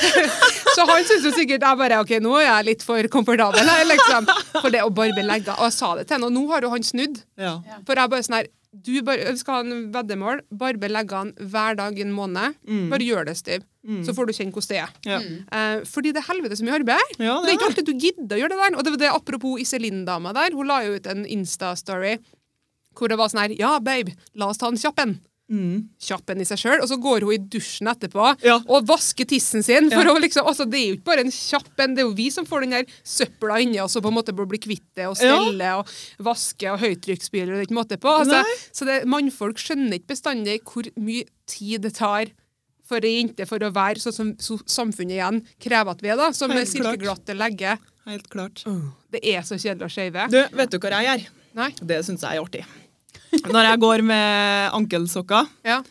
Så 0.78 0.86
han 0.88 1.04
syntes 1.04 1.26
jo 1.26 1.32
sikkert 1.36 1.66
jeg 1.66 1.80
bare 1.82 1.98
OK, 2.00 2.14
nå 2.24 2.38
er 2.40 2.46
jeg 2.48 2.68
litt 2.70 2.86
for 2.88 3.10
komfortabel 3.12 3.68
her, 3.68 3.84
liksom. 3.90 4.30
For 4.62 4.72
det 4.72 4.86
å 4.86 4.92
barbe 4.94 5.24
legger. 5.26 5.58
Og 5.58 5.68
jeg 5.68 5.76
sa 5.76 5.90
det 5.98 6.06
til 6.08 6.16
henne, 6.16 6.30
og 6.30 6.36
nå 6.38 6.46
har 6.54 6.64
jo 6.64 6.72
han 6.72 6.86
snudd. 6.86 7.20
Ja. 7.36 7.58
For 7.88 8.00
jeg 8.00 8.14
bare 8.14 8.28
sånn 8.28 8.40
her 8.40 8.54
du 8.78 8.92
bar, 9.02 9.18
skal 9.40 9.56
ha 9.56 9.64
en 9.64 9.88
veddemål. 9.94 10.44
Barbe 10.54 10.90
leggene 10.92 11.48
hver 11.52 11.78
dag 11.80 11.98
i 11.98 12.04
en 12.06 12.14
måned. 12.14 12.56
Bare 12.92 13.04
gjør 13.04 13.28
det, 13.28 13.36
Stiv. 13.40 13.66
Så 14.04 14.14
får 14.14 14.28
du 14.28 14.34
kjenne 14.36 14.52
hvordan 14.54 14.70
det 14.70 14.80
er. 14.84 14.96
Ja. 15.08 15.20
Eh, 15.58 15.84
fordi 15.88 16.12
det 16.14 16.20
er 16.22 16.28
helvete 16.28 16.58
så 16.60 16.66
mye 16.68 16.76
arbeid. 16.76 17.14
Ja, 17.24 17.38
det 17.42 17.54
er 17.54 17.56
ikke 17.56 17.70
alltid 17.72 17.88
du 17.88 17.94
gidder 17.96 18.36
å 18.36 18.42
gjøre 18.42 18.54
det 18.54 18.60
der. 18.60 18.76
Og 18.78 18.84
det 18.86 18.94
var 18.94 19.02
det 19.02 19.12
apropos 19.16 19.62
Iselin-dama 19.64 20.36
der. 20.36 20.56
Hun 20.56 20.68
la 20.70 20.82
jo 20.86 20.98
ut 21.00 21.08
en 21.10 21.24
Insta-story 21.26 22.18
hvor 22.98 23.10
det 23.14 23.18
var 23.22 23.30
sånn 23.30 23.46
her 23.46 23.56
Ja, 23.60 23.78
babe, 23.80 24.16
la 24.36 24.50
oss 24.50 24.58
ta 24.62 24.68
en 24.72 24.78
kjapp 24.82 25.00
en. 25.06 25.20
Kjapp 26.04 26.30
en 26.34 26.42
i 26.44 26.46
seg 26.48 26.60
sjøl. 26.60 26.82
Og 26.84 26.90
så 26.92 26.98
går 27.00 27.24
hun 27.24 27.32
i 27.32 27.38
dusjen 27.40 27.88
etterpå 27.88 28.20
Mm. 28.36 28.42
Ja. 28.44 28.58
og 28.68 28.86
vasker 28.90 29.24
tissen 29.26 29.64
sin. 29.64 29.90
For 29.90 30.04
Ja. 30.04 30.12
å 30.14 30.20
liksom, 30.20 30.44
altså, 30.46 30.66
det 30.70 30.80
er 30.82 30.88
jo 30.90 30.96
ikke 30.98 31.06
bare 31.08 31.24
en 31.24 31.32
kjapp 31.32 31.80
en, 31.86 31.94
det 31.96 32.02
er 32.04 32.08
jo 32.10 32.14
vi 32.18 32.30
som 32.30 32.46
får 32.46 32.62
den 32.66 32.72
der 32.76 32.86
søpla 33.06 33.62
inni 33.64 33.80
oss 33.80 33.96
og 33.96 34.04
på 34.04 34.10
en 34.12 34.18
måte 34.18 34.36
blir 34.36 34.60
kvitt 34.60 34.84
det 34.96 35.06
og 35.08 35.16
Ja. 35.22 35.80
og 35.80 35.88
vaske 36.20 36.68
og 36.74 36.80
høytrykksspyler 36.82 37.54
og 37.54 37.56
det 37.56 37.64
er 37.64 37.68
ikke 37.70 37.80
måte 37.80 37.98
på. 37.98 38.12
Altså, 38.12 38.44
så 38.74 38.86
det, 38.86 39.06
mannfolk 39.08 39.56
skjønner 39.58 39.94
ikke 40.02 40.12
bestandig 40.16 40.60
hvor 40.64 40.84
mye 40.98 41.24
tid 41.48 41.82
det 41.82 41.94
tar 41.96 42.26
for 42.86 42.98
ei 43.04 43.22
jente 43.24 43.46
for 43.48 43.60
å 43.60 43.72
være 43.72 44.00
sånn 44.04 44.14
som 44.14 44.36
så 44.36 44.60
samfunnet 44.66 45.16
igjen 45.16 45.46
krever 45.60 45.92
at 45.92 46.02
vi 46.02 46.10
er, 46.10 46.16
da. 46.18 46.32
Som 46.32 46.52
Helt 46.52 46.68
silkeglatte 46.68 47.36
legger. 47.36 47.78
Helt 48.06 48.30
klart. 48.30 48.64
Det 49.12 49.20
er 49.24 49.42
så 49.44 49.56
kjedelig 49.56 49.88
å 49.88 49.92
skeive. 49.92 50.30
Du, 50.32 50.56
vet 50.56 50.70
du 50.72 50.78
hva 50.80 50.92
jeg 51.04 51.20
gjør? 51.20 51.28
Nei? 51.56 51.70
Det 51.84 52.06
syns 52.06 52.22
jeg 52.22 52.36
er 52.38 52.44
artig. 52.44 52.66
Når 53.48 53.70
jeg 53.72 53.80
går 53.84 54.04
med 54.08 54.74
ankelsokker 54.78 55.48
Ja. 55.68 55.82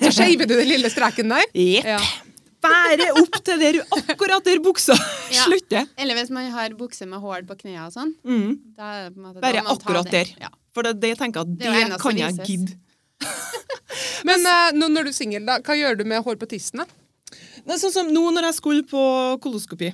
Så 0.00 0.10
skeiver 0.12 0.48
du 0.48 0.56
den 0.56 0.68
lille 0.68 0.90
streken 0.90 1.30
der? 1.30 1.46
Jepp. 1.54 1.86
Ja. 1.86 2.00
Bare 2.60 3.06
opp 3.16 3.36
til 3.46 3.60
der, 3.62 3.78
akkurat 4.10 4.44
der 4.44 4.60
buksa 4.60 4.96
Ja. 5.32 5.44
slutter. 5.46 5.86
Eller 5.96 6.18
hvis 6.18 6.30
man 6.34 6.50
har 6.52 6.74
bukse 6.76 7.06
med 7.08 7.22
hull 7.22 7.46
på 7.48 7.56
knærne 7.62 7.86
og 7.86 7.94
sånn. 7.94 8.12
Mm. 8.26 8.58
Bare 8.76 9.62
akkurat 9.64 10.10
der. 10.12 10.32
Ja. 10.40 10.50
For 10.74 10.86
det, 10.86 10.98
det 11.00 11.16
tenker 11.18 11.40
jeg 11.40 11.46
at 11.46 11.58
Det 11.58 11.90
det, 11.90 12.00
kan 12.02 12.18
jeg 12.18 12.46
gidde. 12.46 12.76
Men 14.28 14.44
eh, 14.46 14.70
nå 14.76 14.88
når 14.92 15.08
du 15.08 15.12
er 15.12 15.16
singel, 15.16 15.46
hva 15.46 15.76
gjør 15.76 15.98
du 15.98 16.04
med 16.08 16.24
hår 16.24 16.38
på 16.40 16.48
tissen? 16.50 16.84
sånn 17.70 17.92
som 17.92 18.12
nå 18.12 18.22
når 18.34 18.50
jeg 18.50 18.58
skulle 18.60 18.84
på 18.88 19.02
koloskopi. 19.42 19.92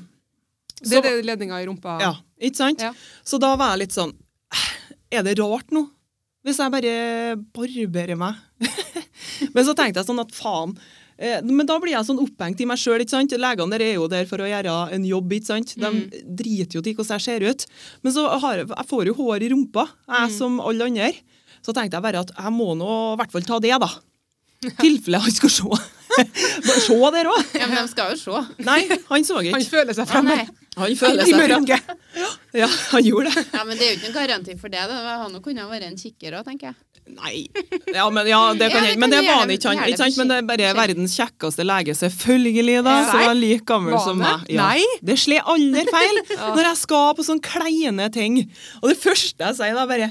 Det 0.82 0.98
er 0.98 1.06
det 1.06 1.24
ledninga 1.24 1.60
i 1.62 1.66
rumpa? 1.68 1.96
Ja, 2.02 2.12
ikke 2.40 2.56
sant? 2.60 2.82
Ja. 2.82 2.92
Så 3.24 3.38
da 3.40 3.54
var 3.56 3.74
jeg 3.74 3.86
litt 3.86 3.96
sånn 3.96 4.12
Er 5.10 5.22
det 5.24 5.38
rart 5.38 5.70
nå? 5.72 5.86
Hvis 6.46 6.60
jeg 6.62 6.70
bare 6.70 6.94
barberer 7.56 8.16
meg? 8.20 8.36
Men 9.54 9.66
så 9.66 9.74
tenkte 9.74 9.98
jeg 10.00 10.06
sånn 10.08 10.22
at 10.22 10.30
faen. 10.36 10.76
eh, 11.18 11.40
Men 11.42 11.66
da 11.66 11.78
blir 11.82 11.92
jeg 11.96 12.06
sånn 12.06 12.20
opphengt 12.22 12.60
i 12.62 12.68
meg 12.70 12.78
sjøl. 12.78 13.02
Legene 13.02 13.70
der 13.74 13.82
er 13.82 13.94
jo 13.96 14.06
der 14.08 14.28
for 14.30 14.38
å 14.38 14.46
gjøre 14.48 14.76
en 14.94 15.04
jobb. 15.04 15.32
ikke 15.32 15.46
sant? 15.50 15.74
De 15.76 15.90
Mm. 15.90 16.36
driter 16.38 16.78
jo 16.78 16.82
til 16.86 16.94
hvordan 16.94 17.18
jeg 17.18 17.26
ser 17.26 17.42
ut. 17.50 17.66
Men 18.04 18.12
så 18.14 18.28
har 18.40 18.56
jeg, 18.62 18.68
jeg 18.68 18.86
får 18.86 19.06
jo 19.10 19.14
hår 19.18 19.42
i 19.42 19.48
rumpa, 19.50 19.88
jeg 20.08 20.28
Mm. 20.30 20.38
som 20.38 20.60
alle 20.60 20.84
andre. 20.86 21.12
Så 21.62 21.74
tenkte 21.74 21.98
jeg 21.98 22.02
bare 22.02 22.20
at 22.22 22.30
jeg 22.30 22.52
må 22.54 22.76
nå 22.78 23.14
i 23.14 23.16
hvert 23.18 23.32
fall 23.32 23.42
ta 23.42 23.58
det, 23.58 23.74
da. 23.80 23.90
I 24.64 24.70
tilfelle 24.84 25.20
han 25.26 25.34
skal 25.36 25.52
se. 25.52 25.82
Bare 26.16 26.80
se 26.80 26.96
der 27.12 27.28
òg. 27.28 27.50
Ja, 27.58 27.66
men 27.68 27.76
de 27.82 27.88
skal 27.92 28.14
jo 28.14 28.16
se. 28.22 28.44
Nei, 28.64 28.78
han 29.10 29.26
så 29.26 29.36
Han 29.42 29.50
ikke. 29.60 29.68
føler 29.74 29.96
seg 29.98 30.08
fremme. 30.08 30.36
Ah, 30.46 30.82
Han 30.84 30.96
føler 30.96 31.28
seg 31.28 31.36
fremme. 31.36 31.78
Ja, 32.56 32.68
han 32.92 33.04
gjorde 33.04 33.32
det. 33.34 33.42
Ja, 33.52 33.64
men 33.68 33.76
det 33.76 33.84
er 33.84 33.90
jo 33.90 33.96
ikke 33.98 34.06
noen 34.10 34.16
garanti 34.16 34.54
for 34.60 34.72
det. 34.72 34.82
Da. 34.88 35.16
Han 35.24 35.36
kunne 35.44 35.66
vært 35.70 35.86
en 35.90 35.96
kikker 36.00 36.38
òg, 36.38 36.46
tenker 36.48 36.70
jeg. 36.70 36.76
Nei. 37.06 37.44
Ja, 37.94 38.08
men, 38.10 38.26
ja, 38.26 38.40
det 38.58 38.66
kan 38.72 38.82
Ja, 38.82 38.96
men 38.98 39.12
det 39.12 39.20
var 39.22 39.42
han 39.44 39.52
ikke. 39.54 39.68
Han, 39.70 39.82
ikke 39.86 40.00
sant? 40.00 40.16
Men 40.18 40.30
det 40.32 40.38
er 40.40 40.48
bare 40.48 40.70
verdens 40.74 41.14
kjekkeste 41.14 41.62
lege, 41.66 41.94
selvfølgelig, 41.94 42.80
da. 42.86 42.96
Så 43.12 43.20
er 43.28 43.36
like 43.38 43.66
gammel 43.68 43.94
Vane? 43.94 44.04
som 44.08 44.18
meg. 44.18 44.48
Ja. 44.50 44.64
Nei. 44.72 44.82
Det 45.06 45.18
slår 45.22 45.46
aldri 45.54 45.84
feil 45.92 46.22
når 46.56 46.62
jeg 46.70 46.80
skal 46.82 47.12
på 47.18 47.26
sånne 47.28 47.46
kleine 47.46 48.08
ting. 48.14 48.40
Og 48.82 48.88
det 48.90 48.98
første 49.04 49.50
jeg 49.52 49.58
sier, 49.60 49.76
da 49.78 49.86
bare 49.90 50.10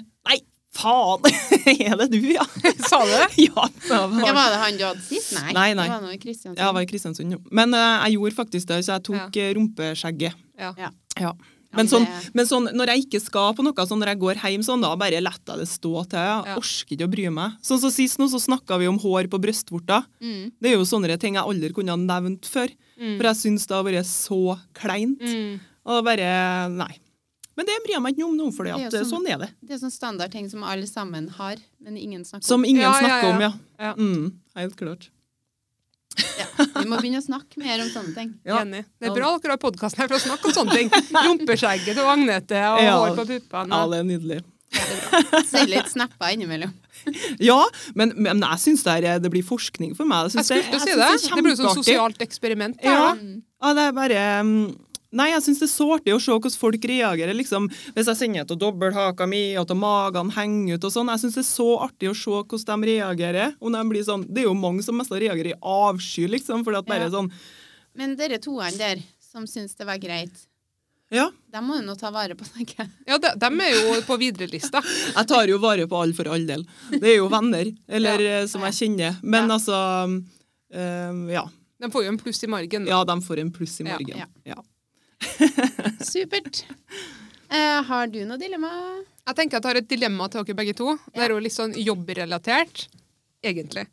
faen! 0.75 1.25
er 1.87 1.97
det 2.03 2.09
du, 2.13 2.19
ja? 2.35 2.45
Sa 2.89 3.01
du 3.05 3.13
det? 3.13 3.27
ja. 3.47 3.65
det 3.65 3.89
Ja, 3.89 4.05
var- 4.11 4.37
var 4.37 4.53
det 4.53 4.61
han 4.61 4.79
du 4.79 4.85
hadde 4.87 5.03
sist? 5.07 5.33
Nei. 5.39 5.51
Nei, 5.55 5.67
nei. 5.77 5.87
Det 5.87 5.95
var 5.95 6.05
noe 6.05 6.15
i 6.15 6.21
Kristiansund. 6.21 6.59
Ja, 6.59 6.69
jeg 6.69 6.77
var 6.77 6.85
i 6.87 6.91
Kristiansund, 6.91 7.35
jo. 7.37 7.41
Men 7.55 7.75
uh, 7.75 8.05
jeg 8.05 8.17
gjorde 8.19 8.39
faktisk 8.43 8.71
det, 8.71 8.79
så 8.87 8.97
jeg 8.97 9.05
tok 9.09 9.39
ja. 9.41 9.51
rumpeskjegget. 9.57 10.41
Ja. 10.59 10.73
Ja. 11.19 11.33
Men, 11.75 11.89
sånn, 11.91 12.05
men 12.35 12.47
sånn, 12.47 12.69
når 12.75 12.93
jeg 12.93 13.05
ikke 13.05 13.19
skal 13.23 13.55
på 13.57 13.63
noe, 13.65 13.85
sånn 13.87 13.99
når 13.99 14.13
jeg 14.13 14.21
går 14.21 14.39
hjem 14.43 14.63
sånn, 14.65 14.83
da 14.83 14.93
bare 14.99 15.19
lar 15.23 15.35
jeg 15.35 15.59
det 15.59 15.67
stå 15.69 15.93
til. 16.11 16.19
Jeg 16.21 16.47
Ja. 16.47 16.55
orker 16.55 16.95
ikke 16.95 17.07
å 17.07 17.11
bry 17.11 17.25
meg. 17.35 17.57
Sånn 17.65 17.81
som 17.81 17.91
Sist 17.91 18.19
nå 18.21 18.29
så 18.31 18.39
snakka 18.39 18.79
vi 18.79 18.87
om 18.87 18.99
hår 19.01 19.27
på 19.31 19.39
brystvorter. 19.43 20.05
Mm. 20.23 20.51
Det 20.61 20.71
er 20.71 20.77
jo 20.77 20.87
sånne 20.87 21.19
ting 21.19 21.35
jeg 21.35 21.43
aldri 21.43 21.73
kunne 21.75 21.91
ha 21.95 21.99
nevnt 21.99 22.47
før. 22.47 22.71
Mm. 22.95 23.17
For 23.17 23.27
jeg 23.27 23.41
syns 23.43 23.67
det 23.67 23.75
har 23.75 23.83
vært 23.87 24.07
så 24.07 24.59
kleint. 24.77 25.19
Mm. 25.19 25.59
Og 25.85 26.05
bare 26.07 26.69
Nei. 26.71 26.93
Men 27.55 27.65
det 27.69 27.75
bryr 27.85 27.93
jeg 27.95 28.03
meg 28.03 28.15
ikke 28.15 28.23
noe 28.25 28.31
om 28.33 28.37
nå, 28.37 28.47
for 28.55 28.67
sånn, 28.67 29.05
sånn- 29.09 29.27
er 29.31 29.37
det. 29.45 29.49
Det 29.63 29.75
er 29.77 29.81
sånn 29.85 29.93
standardting 29.93 30.49
som 30.51 30.63
alle 30.67 30.87
sammen 30.89 31.29
har, 31.37 31.55
men 31.79 31.97
ingen 31.97 32.25
snakker 32.27 32.43
om. 32.43 32.47
Som 32.49 32.65
ingen 32.67 32.81
Ja, 32.83 32.91
ja, 32.91 32.99
snakker 33.07 33.27
ja. 33.29 33.35
om, 33.35 33.41
ja. 33.45 33.51
Ja. 33.79 33.93
Mm, 33.95 34.33
helt 34.59 34.75
klart. 34.75 35.09
Ja. 36.39 36.45
Vi 36.79 36.87
må 36.87 36.97
begynne 37.01 37.19
å 37.19 37.25
snakke 37.25 37.59
mer 37.59 37.81
om 37.83 37.89
sånne 37.91 38.13
ting. 38.15 38.33
Ja. 38.47 38.61
Enig. 38.63 38.85
Det 38.99 39.09
er 39.09 39.15
bra 39.15 39.33
dere 39.43 39.55
har 39.55 39.59
podkasten 39.59 39.99
her 40.03 40.07
for 40.11 40.15
å 40.15 40.23
snakke 40.23 40.47
om 40.51 40.53
sånne 40.55 40.75
ting. 40.77 40.91
Rumpeskjegget 41.27 41.95
til 41.97 42.07
Agnete 42.11 42.59
og 42.71 42.83
Ja. 42.83 42.93
hår 43.01 43.15
på 43.19 43.25
puppene. 43.33 43.71
Ja, 43.75 43.87
det 43.91 43.99
er 43.99 44.07
nydelig. 44.11 44.41
Så 45.47 45.61
litt 45.69 45.87
snapper 45.91 46.33
innimellom. 46.35 46.73
Ja, 47.39 47.59
men, 47.93 48.13
men 48.17 48.39
jeg 48.41 48.59
syns 48.63 48.81
det, 48.87 49.11
det 49.21 49.29
blir 49.31 49.43
forskning 49.45 49.91
for 49.95 50.07
meg. 50.09 50.31
Jeg 50.33 50.41
jeg 50.41 50.45
skulle 50.47 50.63
til 50.71 50.79
å 50.79 50.79
si 50.81 50.95
det. 51.29 51.35
Det 51.35 51.43
blir 51.45 51.53
jo 51.53 51.59
sånn 51.59 51.77
sosialt 51.77 52.23
eksperiment. 52.25 52.79
Ja. 52.83 53.11
Ja, 53.13 53.73
det 53.77 53.83
er 53.89 53.93
bare 53.95 54.23
mm, 54.41 54.63
Nei, 55.11 55.29
jeg 55.31 55.41
syns 55.45 55.59
det 55.59 55.67
er 55.69 55.71
så 55.71 55.85
artig 55.95 56.13
å 56.15 56.19
se 56.19 56.31
hvordan 56.31 56.57
folk 56.59 56.85
reagerer. 56.89 57.33
liksom, 57.37 57.69
Hvis 57.95 58.07
jeg 58.07 58.17
sender 58.17 58.45
til 58.45 58.57
dobbelthaka 58.57 59.27
mi, 59.27 59.55
og 59.57 59.67
til 59.67 59.75
magen 59.77 60.31
henger 60.31 60.75
ut 60.75 60.83
og 60.83 60.91
sånn. 60.91 61.07
Jeg 61.13 61.19
syns 61.23 61.35
det 61.35 61.43
er 61.45 61.49
så 61.51 61.67
artig 61.85 62.09
å 62.09 62.15
se 62.15 62.31
hvordan 62.31 62.81
de 62.81 62.87
reagerer. 62.97 63.55
Om 63.61 63.71
de 63.71 63.83
blir 63.89 64.03
sånn, 64.03 64.25
Det 64.27 64.41
er 64.43 64.49
jo 64.49 64.53
mange 64.55 64.83
som 64.83 64.97
mest 64.97 65.11
reagerer 65.11 65.53
i 65.53 65.59
avsky, 65.61 66.27
liksom. 66.27 66.63
fordi 66.65 66.77
at 66.77 66.85
bare 66.85 67.05
Ja. 67.05 67.09
sånn 67.09 67.31
Men 67.95 68.15
dere 68.17 68.39
toene 68.39 68.77
der 68.77 69.03
som 69.21 69.45
syns 69.45 69.75
det 69.77 69.85
var 69.87 69.97
greit, 69.97 70.47
Ja, 71.11 71.29
De 71.53 71.59
må 71.61 71.75
jo 71.79 71.85
nå 71.85 71.95
ta 71.97 72.09
vare 72.11 72.33
på, 72.35 72.43
tenker 72.51 72.75
jeg. 72.83 72.89
Ja, 73.07 73.17
de, 73.17 73.29
de 73.37 73.45
er 73.45 73.71
jo 73.95 74.01
på 74.01 74.17
viderelista. 74.19 74.81
jeg 75.15 75.27
tar 75.27 75.47
jo 75.47 75.59
vare 75.59 75.85
på 75.87 76.01
alle 76.01 76.13
for 76.13 76.27
all 76.27 76.45
del. 76.45 76.65
Det 76.91 77.03
er 77.03 77.17
jo 77.21 77.29
venner, 77.29 77.71
eller 77.87 78.19
ja. 78.19 78.47
som 78.47 78.61
jeg 78.61 78.73
kjenner. 78.73 79.15
Men 79.23 79.47
Ja. 79.47 79.55
altså 79.55 80.03
um, 80.73 81.29
ja. 81.29 81.45
De 81.79 81.91
får 81.91 82.03
jo 82.05 82.09
en 82.09 82.17
pluss 82.17 82.43
i 82.43 82.47
margen. 82.47 82.85
da. 82.85 82.89
ja, 82.91 83.03
de 83.05 83.21
får 83.21 83.39
en 83.39 83.51
pluss 83.51 83.79
i 83.79 83.83
Ja, 83.85 83.91
margen. 83.99 84.27
ja. 84.43 84.55
Ja. 85.25 85.91
Supert. 86.05 86.65
Uh, 87.51 87.81
har 87.87 88.07
du 88.11 88.21
noe 88.25 88.39
dilemma? 88.41 88.71
Jeg 89.25 89.37
tenker 89.39 89.57
at 89.59 89.65
jeg 89.65 89.73
har 89.75 89.81
et 89.83 89.89
dilemma 89.89 90.27
til 90.29 90.43
dere 90.45 90.57
begge 90.61 90.75
to. 90.77 90.95
Det 91.13 91.23
er 91.25 91.33
jo 91.33 91.41
litt 91.41 91.53
sånn 91.55 91.73
jobbrelatert, 91.77 92.87
egentlig. 93.45 93.85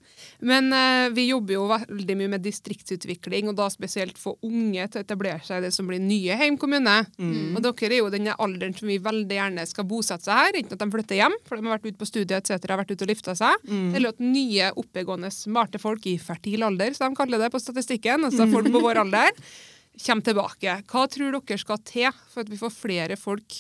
Men 0.44 0.68
uh, 0.72 1.08
vi 1.14 1.26
jobber 1.28 1.54
jo 1.54 1.66
veldig 1.70 2.16
mye 2.18 2.30
med 2.34 2.42
distriktsutvikling, 2.44 3.48
og 3.52 3.56
da 3.60 3.68
spesielt 3.72 4.18
få 4.20 4.34
unge 4.48 4.86
til 4.88 5.00
å 5.00 5.04
etablere 5.04 5.44
seg 5.44 5.60
i 5.60 5.66
det 5.66 5.72
som 5.76 5.88
blir 5.88 6.00
nye 6.02 6.36
heimkommune. 6.40 6.96
Mm. 7.20 7.56
Og 7.56 7.60
dere 7.64 7.90
er 7.92 8.00
jo 8.00 8.10
den 8.12 8.30
alderen 8.32 8.76
som 8.76 8.88
vi 8.90 8.96
veldig 9.04 9.38
gjerne 9.38 9.66
skal 9.68 9.88
bosette 9.88 10.28
seg 10.28 10.40
her, 10.40 10.60
enten 10.62 10.76
at 10.78 10.84
de 10.84 10.90
flytter 10.96 11.20
hjem, 11.20 11.36
for 11.48 11.60
de 11.60 11.68
har 11.68 11.76
vært 11.76 11.90
ute 11.92 12.00
på 12.02 12.08
studiet 12.08 12.38
etc., 12.40 12.68
har 12.72 12.80
vært 12.82 12.94
ute 12.96 13.06
og 13.06 13.12
lifta 13.12 13.36
seg, 13.38 13.68
Mm. 13.68 13.92
eller 13.94 14.12
at 14.16 14.24
nye, 14.24 14.72
oppegående, 14.80 15.30
smarte 15.32 15.80
folk 15.80 16.08
i 16.08 16.16
fertil 16.20 16.64
alder, 16.66 16.96
som 16.96 17.12
de 17.12 17.20
kaller 17.20 17.40
det 17.44 17.52
på 17.52 17.60
statistikken, 17.62 18.24
altså 18.28 18.48
folk 18.50 18.72
på 18.72 18.82
vår 18.84 19.04
alder, 19.04 19.30
kommer 20.00 20.24
tilbake. 20.24 20.78
Hva 20.88 21.04
tror 21.10 21.34
dere 21.36 21.58
skal 21.60 21.78
til 21.86 22.10
for 22.32 22.42
at 22.44 22.50
vi 22.52 22.58
får 22.60 22.72
flere 22.74 23.16
folk 23.20 23.58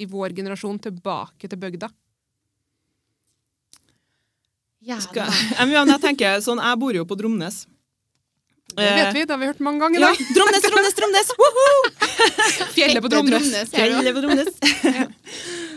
i 0.00 0.06
vår 0.08 0.32
generasjon 0.36 0.78
tilbake 0.82 1.48
til 1.48 1.58
bygda? 1.60 1.90
Skal. 4.82 5.28
Ja, 5.58 5.66
men 5.68 5.92
jeg 5.94 6.00
tenker 6.02 6.40
sånn, 6.42 6.58
jeg 6.62 6.78
bor 6.80 6.96
jo 6.96 7.04
på 7.06 7.14
Dromnes. 7.18 7.66
Det 8.72 8.86
vet 8.88 9.12
vi, 9.14 9.22
det 9.28 9.34
har 9.34 9.38
vi 9.42 9.48
hørt 9.50 9.60
mange 9.62 9.82
ganger. 9.84 10.00
Ja. 10.00 10.10
Dromnes, 10.32 10.64
Dromnes, 10.64 10.94
Dromnes! 10.96 11.32
Fjellet 12.76 13.04
på 13.04 13.10
Dromnes. 13.12 13.50
Fjellet 13.70 14.16
på 14.16 14.22
Dromnes. 14.24 14.48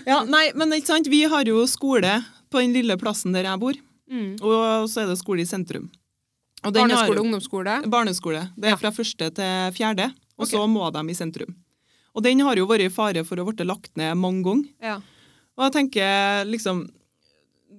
ja, 0.07 0.21
nei, 0.23 0.45
men 0.55 0.71
ikke 0.77 0.93
sant, 0.93 1.09
vi 1.11 1.25
har 1.29 1.43
jo 1.49 1.65
skole 1.67 2.13
på 2.49 2.63
den 2.63 2.73
lille 2.77 2.95
plassen 3.01 3.35
der 3.35 3.49
jeg 3.51 3.61
bor, 3.61 3.81
Mm. 4.05 4.35
og 4.45 4.85
så 4.85 5.01
er 5.01 5.07
det 5.09 5.15
skole 5.17 5.41
i 5.41 5.47
sentrum. 5.49 5.87
Har 6.65 6.73
Barneskole, 6.73 7.19
og 7.19 7.27
ungdomsskole. 7.27 7.77
Barneskole. 7.93 8.41
Det 8.57 8.71
er 8.71 8.79
fra 8.81 8.91
første 8.93 9.29
til 9.37 9.75
fjerde, 9.75 10.09
og 10.35 10.47
okay. 10.47 10.55
så 10.55 10.65
må 10.69 10.89
de 10.93 11.03
i 11.11 11.17
sentrum. 11.17 11.53
Og 12.15 12.23
den 12.25 12.41
har 12.47 12.57
jo 12.57 12.67
vært 12.69 12.87
i 12.87 12.93
fare 12.93 13.25
for 13.27 13.37
å 13.37 13.45
bli 13.49 13.67
lagt 13.67 13.91
ned 13.99 14.15
mange 14.17 14.45
ganger. 14.47 14.69
Ja. 14.83 14.99
Og 15.55 15.67
jeg 15.67 15.75
tenker 15.77 16.47
liksom 16.49 16.85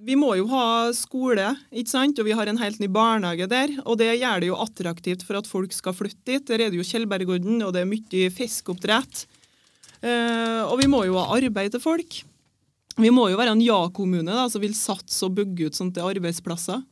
Vi 0.07 0.15
må 0.17 0.29
jo 0.37 0.45
ha 0.51 0.93
skole, 0.95 1.49
ikke 1.73 1.89
sant? 1.89 2.19
og 2.21 2.27
vi 2.27 2.35
har 2.37 2.47
en 2.47 2.59
helt 2.61 2.79
ny 2.79 2.87
barnehage 2.87 3.47
der. 3.49 3.73
Og 3.83 3.97
det 3.99 4.11
gjør 4.21 4.39
det 4.39 4.51
jo 4.51 4.59
attraktivt 4.61 5.25
for 5.25 5.39
at 5.39 5.49
folk 5.49 5.73
skal 5.73 5.95
flytte 5.97 6.21
dit. 6.29 6.45
Der 6.47 6.63
er 6.63 6.71
det 6.71 6.79
jo 6.79 6.85
Tjeldbergodden, 6.85 7.59
og 7.65 7.73
det 7.75 7.81
er 7.81 7.89
mye 7.89 8.29
fiskeoppdrett. 8.31 9.25
Uh, 9.97 10.69
og 10.69 10.77
vi 10.79 10.87
må 10.87 11.01
jo 11.07 11.17
ha 11.17 11.33
arbeid 11.35 11.73
til 11.73 11.81
folk. 11.81 12.21
Vi 12.97 13.09
må 13.13 13.27
jo 13.31 13.39
være 13.39 13.57
en 13.57 13.65
ja-kommune 13.65 14.45
som 14.53 14.61
vil 14.61 14.77
satse 14.77 15.25
og 15.25 15.35
bygge 15.37 15.67
ut 15.67 15.77
sånt 15.77 15.97
til 15.97 16.05
arbeidsplasser. 16.05 16.85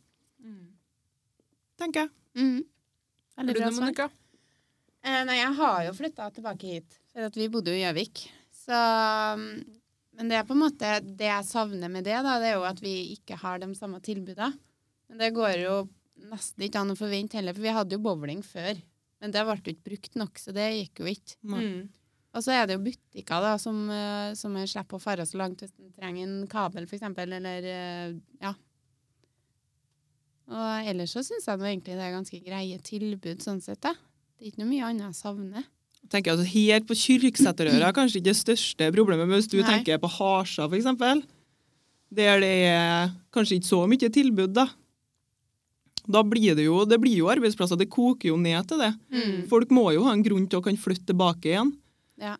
Tenker 1.79 2.05
jeg. 2.05 2.13
Mm. 2.39 2.61
Veldig 3.39 3.55
du 3.55 3.59
bra 3.59 3.71
svar. 3.71 3.83
Monica? 3.83 4.09
Eh, 5.05 5.21
nei, 5.27 5.37
jeg 5.37 5.57
har 5.59 5.81
jo 5.85 5.95
flytta 5.97 6.29
tilbake 6.33 6.71
hit, 6.71 6.99
for 7.13 7.27
at 7.27 7.35
vi 7.37 7.49
bodde 7.53 7.73
jo 7.73 7.77
i 7.77 7.83
Gjøvik. 7.83 8.23
Så 8.65 8.77
mm, 9.37 9.49
Men 10.17 10.31
det 10.31 10.39
er 10.39 10.47
på 10.47 10.55
en 10.55 10.63
måte 10.63 10.95
det 11.05 11.27
jeg 11.27 11.47
savner 11.49 11.91
med 11.91 12.07
det, 12.07 12.15
da, 12.25 12.39
det 12.41 12.53
er 12.53 12.57
jo 12.57 12.65
at 12.65 12.79
vi 12.81 12.95
ikke 13.13 13.37
har 13.41 13.61
de 13.61 13.69
samme 13.77 13.99
tilbudene. 14.03 14.55
Men 15.11 15.21
det 15.21 15.35
går 15.35 15.59
jo 15.61 15.75
nesten 16.31 16.65
ikke 16.65 16.81
an 16.81 16.95
å 16.95 16.97
forvente 16.97 17.37
heller, 17.37 17.53
for 17.53 17.65
vi 17.65 17.75
hadde 17.75 17.97
jo 17.97 18.01
bowling 18.01 18.41
før. 18.45 18.79
Men 19.21 19.33
det 19.35 19.43
ble 19.45 19.57
jo 19.59 19.75
ikke 19.75 19.89
brukt 19.91 20.17
nok, 20.19 20.41
så 20.41 20.55
det 20.55 20.65
gikk 20.71 21.03
jo 21.03 21.11
ikke. 21.11 21.37
Mm. 21.51 21.85
Og 22.35 22.43
så 22.43 22.51
er 22.55 22.65
det 22.67 22.75
jo 22.75 22.83
butikker 22.83 23.43
da, 23.43 23.53
som, 23.61 23.77
eh, 23.91 24.33
som 24.35 24.55
slipper 24.67 24.97
å 24.97 25.03
fare 25.03 25.25
så 25.27 25.39
langt 25.39 25.61
hvis 25.63 25.75
en 25.79 25.93
trenger 25.95 26.25
en 26.25 26.47
kabel, 26.51 26.87
eksempel, 26.89 27.35
eller 27.37 27.67
eh, 27.69 28.15
ja. 28.41 28.51
Og 30.51 30.89
ellers 30.91 31.15
så 31.15 31.23
syns 31.25 31.47
jeg 31.47 31.61
egentlig 31.61 31.95
det 31.97 32.03
er 32.05 32.13
ganske 32.13 32.41
greie 32.43 32.81
tilbud 32.85 33.41
sånn 33.41 33.61
sett, 33.63 33.81
da. 33.81 33.95
Det 34.35 34.43
er 34.45 34.51
ikke 34.51 34.61
noe 34.61 34.69
mye 34.69 34.89
annet 34.89 35.07
jeg 35.07 35.17
savner. 35.17 35.65
tenker 36.11 36.31
jeg, 36.31 36.37
altså, 36.37 36.49
Her 36.51 36.85
på 36.85 36.97
Kyrksæterøra 37.01 37.89
er 37.89 37.95
kanskje 37.99 38.21
ikke 38.21 38.29
det 38.29 38.37
største 38.41 38.91
problemet, 38.93 39.27
men 39.27 39.39
hvis 39.39 39.49
du 39.49 39.57
Nei. 39.61 39.67
tenker 39.69 40.01
på 40.03 40.11
Harsa 40.19 40.67
eksempel, 40.69 41.23
der 42.15 42.41
det 42.43 42.55
er 42.69 43.13
kanskje 43.33 43.57
ikke 43.57 43.71
så 43.71 43.81
mye 43.89 44.11
tilbud, 44.13 44.53
da. 44.53 44.67
Da 46.05 46.21
blir 46.21 46.53
det 46.53 46.67
jo, 46.67 46.83
det 46.85 46.99
blir 47.01 47.17
jo 47.17 47.31
arbeidsplasser, 47.33 47.79
det 47.81 47.89
koker 47.89 48.29
jo 48.29 48.37
ned 48.37 48.67
til 48.69 48.83
det. 48.83 48.91
Mm. 49.09 49.37
Folk 49.49 49.71
må 49.73 49.87
jo 49.95 50.03
ha 50.05 50.13
en 50.13 50.21
grunn 50.25 50.45
til 50.45 50.61
å 50.61 50.65
kan 50.65 50.77
flytte 50.77 51.09
tilbake 51.09 51.49
igjen. 51.49 51.71
Ja. 52.21 52.35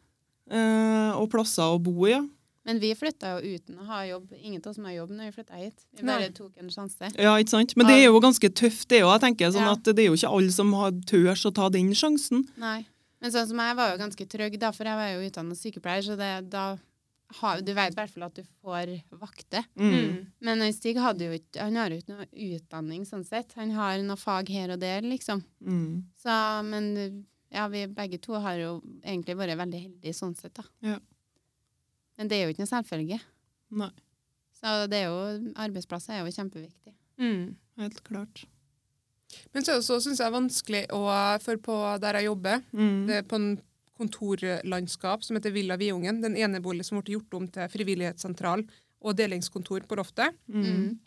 Eh, 0.46 1.12
og 1.18 1.32
plasser 1.34 1.74
å 1.74 1.82
bo 1.82 2.06
i, 2.06 2.14
ja. 2.14 2.22
Men 2.66 2.80
vi 2.82 2.90
flytta 2.98 3.36
jo 3.36 3.56
uten 3.56 3.78
å 3.78 3.86
ha 3.86 4.00
jobb. 4.10 4.32
Ingen 4.40 4.62
av 4.64 4.72
oss 4.72 4.80
som 4.80 4.88
har 4.90 4.96
jobb 4.96 5.12
når 5.14 5.30
vi 5.30 5.36
flytta 5.36 5.60
hit. 5.60 5.84
Vi 5.94 6.02
Nei. 6.02 6.16
bare 6.16 6.32
tok 6.34 6.58
en 6.58 6.72
sjanse. 6.74 7.12
Ja, 7.22 7.36
ikke 7.38 7.54
sant? 7.54 7.76
Men 7.78 7.86
det 7.92 8.00
er 8.00 8.08
jo 8.08 8.20
ganske 8.24 8.50
tøft, 8.58 8.88
det 8.90 9.04
òg. 9.06 9.12
Jeg 9.20 9.22
tenker 9.28 9.54
sånn 9.54 9.68
Ja. 9.68 9.76
at 9.78 9.84
det 9.84 10.00
er 10.00 10.10
jo 10.10 10.18
ikke 10.18 10.32
alle 10.34 10.52
som 10.52 10.74
har 10.74 10.92
tørs 11.06 11.46
å 11.46 11.54
ta 11.54 11.70
den 11.70 11.94
sjansen. 11.94 12.48
Nei. 12.58 12.88
Men 13.22 13.32
sånn 13.32 13.48
som 13.48 13.58
jeg 13.62 13.76
var 13.78 13.92
jo 13.92 14.02
ganske 14.02 14.26
trygg, 14.28 14.60
da, 14.60 14.72
for 14.72 14.84
jeg 14.90 14.98
var 14.98 15.14
jo 15.14 15.30
utdannet 15.30 15.58
sykepleier, 15.58 16.04
så 16.04 16.18
det, 16.18 16.50
da 16.50 16.78
har, 17.40 17.62
du 17.62 17.72
vet 17.74 17.94
i 17.94 17.96
hvert 17.96 18.12
fall 18.14 18.24
at 18.28 18.36
du 18.38 18.44
får 18.64 18.92
vakte. 19.22 19.64
Mm. 19.78 20.28
Men 20.42 20.66
Stig 20.74 20.98
hadde 21.02 21.26
jo 21.26 21.38
ikke, 21.38 21.62
han 21.62 21.76
har 21.80 21.90
jo 21.90 22.02
ikke 22.02 22.14
noe 22.18 22.28
utdanning 22.34 23.06
sånn 23.08 23.26
sett. 23.26 23.54
Han 23.58 23.72
har 23.72 23.98
noe 24.06 24.18
fag 24.20 24.50
her 24.50 24.76
og 24.76 24.80
der, 24.84 25.02
liksom. 25.02 25.44
Mm. 25.66 26.04
Så, 26.22 26.64
men 26.66 27.26
ja, 27.54 27.68
vi 27.72 27.86
begge 27.88 28.20
to 28.22 28.38
har 28.42 28.58
jo 28.60 28.82
egentlig 29.04 29.38
vært 29.38 29.58
veldig 29.58 29.82
heldige 29.88 30.14
sånn 30.18 30.36
sett, 30.38 30.54
da. 30.58 30.66
Ja. 30.86 31.00
Men 32.18 32.28
det 32.32 32.38
er 32.38 32.44
jo 32.46 32.54
ikke 32.56 32.64
noe 32.64 32.72
selvfølge. 32.74 33.20
Nei, 33.76 33.92
Så 34.56 34.88
det 34.90 35.02
er 35.04 35.08
jo, 35.12 35.52
arbeidsplasser 35.56 36.14
er 36.16 36.26
jo 36.26 36.32
kjempeviktig. 36.36 36.94
Mm. 37.20 37.56
helt 37.80 38.04
klart. 38.04 38.46
Men 39.54 39.64
så 39.64 39.78
så 39.84 39.98
det 40.00 40.18
jeg 40.20 40.24
det 40.24 40.26
er 40.28 40.36
vanskelig 40.36 40.82
å 40.96 41.02
For 41.44 41.58
på 41.58 42.00
der 42.00 42.14
jeg 42.20 42.26
jobber, 42.30 42.62
Mm. 42.74 43.08
det 43.08 43.16
er 43.16 43.24
på 43.24 43.36
en 43.36 43.62
kontorlandskap 43.98 45.24
som 45.24 45.36
heter 45.38 45.52
Villa 45.56 45.78
Viungen, 45.78 46.22
den 46.22 46.36
eneboligen 46.36 46.84
som 46.84 47.00
ble 47.02 47.16
gjort 47.16 47.34
om 47.38 47.48
til 47.48 47.68
frivillighetssentral 47.72 48.66
og 49.06 49.16
delingskontor 49.16 49.86
på 49.88 49.96
loftet. 50.00 50.36
Mm. 50.50 50.98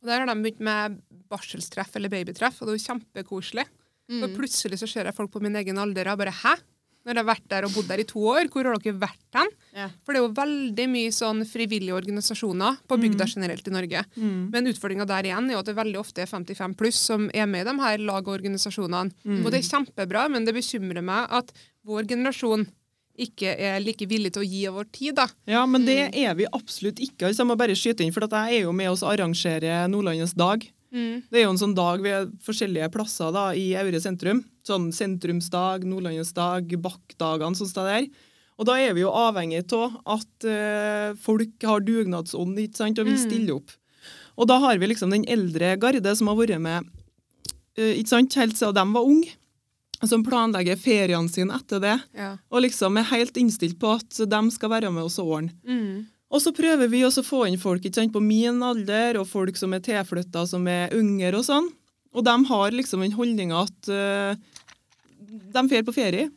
Og 0.00 0.06
Der 0.06 0.20
har 0.20 0.26
de 0.26 0.42
begynt 0.42 0.60
med 0.60 1.00
barselstreff 1.28 1.96
eller 1.96 2.08
babytreff, 2.08 2.60
og 2.62 2.68
det 2.68 2.74
er 2.74 2.78
jo 2.78 2.86
kjempekoselig. 2.86 3.64
Mm. 4.08 4.22
Og 4.22 4.36
plutselig 4.36 4.78
så 4.78 4.88
ser 4.88 5.04
jeg 5.04 5.14
folk 5.14 5.30
på 5.32 5.42
min 5.42 5.56
egen 5.56 5.78
alder 5.78 6.08
og 6.12 6.18
bare 6.18 6.32
Hæ? 6.32 6.54
Når 7.08 7.16
jeg 7.16 7.24
har 7.24 7.28
vært 7.30 7.46
der 7.48 7.64
og 7.64 7.72
bodd 7.72 7.88
der 7.88 8.02
i 8.02 8.06
to 8.08 8.20
år, 8.28 8.50
hvor 8.52 8.68
har 8.68 8.76
dere 8.76 9.00
vært 9.00 9.38
hen? 9.38 9.52
Ja. 9.72 9.86
For 10.04 10.12
det 10.12 10.20
er 10.20 10.26
jo 10.26 10.32
veldig 10.36 10.86
mye 10.92 11.12
sånn 11.16 11.40
frivillige 11.48 11.96
organisasjoner 11.96 12.80
på 12.84 12.98
bygda 13.00 13.28
generelt 13.32 13.70
i 13.70 13.72
Norge. 13.72 14.02
Mm. 14.18 14.40
Men 14.52 14.68
utfordringa 14.68 15.06
der 15.08 15.30
igjen 15.30 15.48
er 15.48 15.56
jo 15.56 15.62
at 15.62 15.70
det 15.70 15.76
veldig 15.78 16.00
ofte 16.02 16.24
er 16.24 16.28
55 16.28 16.76
pluss 16.76 17.00
som 17.08 17.30
er 17.32 17.48
med 17.48 17.64
i 17.64 17.70
de 17.70 17.76
her 17.80 18.04
lag 18.04 18.20
og 18.20 18.34
organisasjonene. 18.36 19.14
Mm. 19.24 19.40
Og 19.40 19.48
det 19.54 19.62
er 19.62 19.70
kjempebra, 19.70 20.26
men 20.34 20.44
det 20.44 20.56
bekymrer 20.58 21.04
meg 21.04 21.32
at 21.40 21.54
vår 21.88 22.10
generasjon 22.12 22.68
ikke 23.18 23.56
er 23.56 23.80
like 23.82 24.06
villig 24.06 24.30
til 24.36 24.44
å 24.44 24.46
gi 24.46 24.64
av 24.68 24.76
vår 24.78 24.90
tid, 24.94 25.16
da. 25.18 25.26
Ja, 25.50 25.64
men 25.66 25.88
det 25.88 26.00
er 26.12 26.36
vi 26.38 26.46
absolutt 26.54 27.00
ikke. 27.02 27.32
Jeg 27.32 27.48
må 27.48 27.56
bare 27.58 27.74
skyte 27.78 28.04
inn, 28.04 28.12
for 28.14 28.28
jeg 28.28 28.60
er 28.60 28.66
jo 28.68 28.74
med 28.76 28.92
oss 28.92 29.02
og 29.02 29.16
arrangerer 29.16 29.88
Nordlandets 29.90 30.36
dag. 30.38 30.62
Det 30.88 31.36
er 31.36 31.44
jo 31.44 31.52
en 31.52 31.60
sånn 31.60 31.74
dag 31.76 32.00
ved 32.00 32.30
forskjellige 32.46 32.88
plasser 32.94 33.32
da, 33.34 33.50
i 33.52 33.72
Aure 33.76 34.00
sentrum. 34.00 34.40
Sånn 34.68 34.90
sentrumsdag, 34.92 35.86
Nordlandets 35.88 36.34
dag, 36.36 36.68
Bakkdagene, 36.84 37.56
sånn 37.56 37.70
sted 37.70 37.88
der. 37.88 38.08
Og 38.58 38.66
da 38.68 38.74
er 38.82 38.92
vi 38.96 39.04
jo 39.04 39.12
avhengig 39.14 39.62
av 39.72 39.96
at 40.18 40.46
uh, 40.50 41.16
folk 41.22 41.62
har 41.64 41.84
dugnadsånd 41.86 42.58
ikke 42.58 42.80
sant, 42.82 42.98
og 42.98 43.06
vil 43.08 43.16
Mm. 43.16 43.22
stille 43.24 43.54
opp. 43.54 43.70
Og 44.38 44.46
da 44.50 44.58
har 44.62 44.78
vi 44.78 44.86
liksom 44.90 45.10
den 45.14 45.24
eldre 45.30 45.76
garde 45.80 46.12
som 46.18 46.28
har 46.30 46.36
vært 46.38 46.60
med 46.60 46.86
uh, 47.78 47.92
ikke 47.94 48.08
sant, 48.12 48.34
helt 48.34 48.58
siden 48.58 48.74
de 48.74 48.86
var 48.98 49.06
unge. 49.06 49.34
Som 50.06 50.22
planlegger 50.22 50.76
feriene 50.78 51.26
sine 51.30 51.56
etter 51.56 51.80
det. 51.82 51.96
Ja. 52.14 52.36
Og 52.54 52.62
liksom 52.62 52.94
er 53.00 53.08
helt 53.10 53.34
innstilt 53.40 53.80
på 53.82 53.96
at 53.96 54.20
de 54.30 54.40
skal 54.54 54.70
være 54.70 54.92
med 54.94 55.02
oss 55.08 55.16
ordne. 55.18 55.50
Mm. 55.66 56.04
Og 56.30 56.42
så 56.44 56.52
prøver 56.54 56.86
vi 56.92 57.00
også 57.02 57.24
å 57.24 57.26
få 57.26 57.40
inn 57.48 57.58
folk 57.58 57.82
ikke 57.82 57.98
sant, 58.02 58.12
på 58.14 58.20
min 58.22 58.60
alder, 58.62 59.18
og 59.18 59.26
folk 59.26 59.56
som 59.58 59.72
er 59.74 59.80
tilflytta, 59.82 60.44
som 60.46 60.66
er 60.70 60.92
yngre 60.94 61.40
og 61.40 61.46
sånn. 61.48 61.66
Og 62.18 62.26
de 62.26 62.34
har 62.50 62.74
liksom 62.74 63.04
den 63.04 63.14
holdninga 63.14 63.62
at 63.62 63.90
uh, 63.94 64.34
de 65.28 65.62
drar 65.62 65.86
på 65.86 65.94
ferie. 65.94 66.28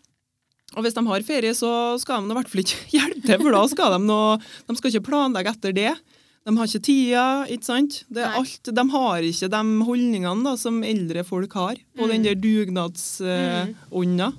Og 0.78 0.86
hvis 0.86 0.96
de 0.96 1.04
har 1.04 1.26
ferie, 1.28 1.52
så 1.58 1.98
skal 2.00 2.24
de 2.24 2.32
i 2.32 2.38
hvert 2.38 2.52
fall 2.52 2.64
ikke 2.64 2.86
hjelpe 2.96 3.26
til, 3.26 3.42
for 3.42 3.58
da 3.58 3.64
skal 3.72 3.96
de 3.98 4.02
noe, 4.06 4.38
De 4.68 4.78
skal 4.78 4.94
ikke 4.94 5.10
planlegge 5.10 5.56
etter 5.56 5.76
det. 5.76 5.94
De 6.42 6.54
har 6.58 6.70
ikke 6.70 6.86
tida, 6.88 7.26
ikke 7.54 7.68
sant? 7.68 8.00
Det 8.10 8.24
er 8.26 8.38
alt, 8.40 8.72
de 8.74 8.86
har 8.94 9.26
ikke 9.28 9.50
de 9.54 9.62
holdningene 9.86 10.46
da, 10.48 10.56
som 10.58 10.80
eldre 10.86 11.26
folk 11.28 11.54
har, 11.60 11.76
på 11.98 12.08
den 12.10 12.26
der 12.26 12.40
dugnadsånda. 12.40 14.32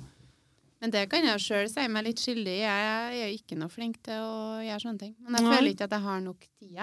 Men 0.83 0.91
det 0.91 1.05
kan 1.07 1.23
jeg 1.23 1.39
sjøl 1.39 1.69
si 1.71 1.85
meg 1.87 2.03
litt 2.09 2.19
skyldig 2.19 2.57
i. 2.57 2.65
Jeg 2.65 2.87
er 2.91 3.13
jo 3.21 3.27
ikke 3.37 3.55
noe 3.55 3.71
flink 3.71 4.01
til 4.03 4.19
å 4.19 4.59
gjøre 4.65 4.83
sånne 4.83 4.99
ting. 4.99 5.13
Men 5.23 5.37
jeg 5.37 5.45
Nei. 5.45 5.53
føler 5.55 5.69
ikke 5.71 5.87
at 5.87 5.95
jeg 5.95 6.03
har 6.09 6.19
nok 6.25 6.41
tid. 6.43 6.73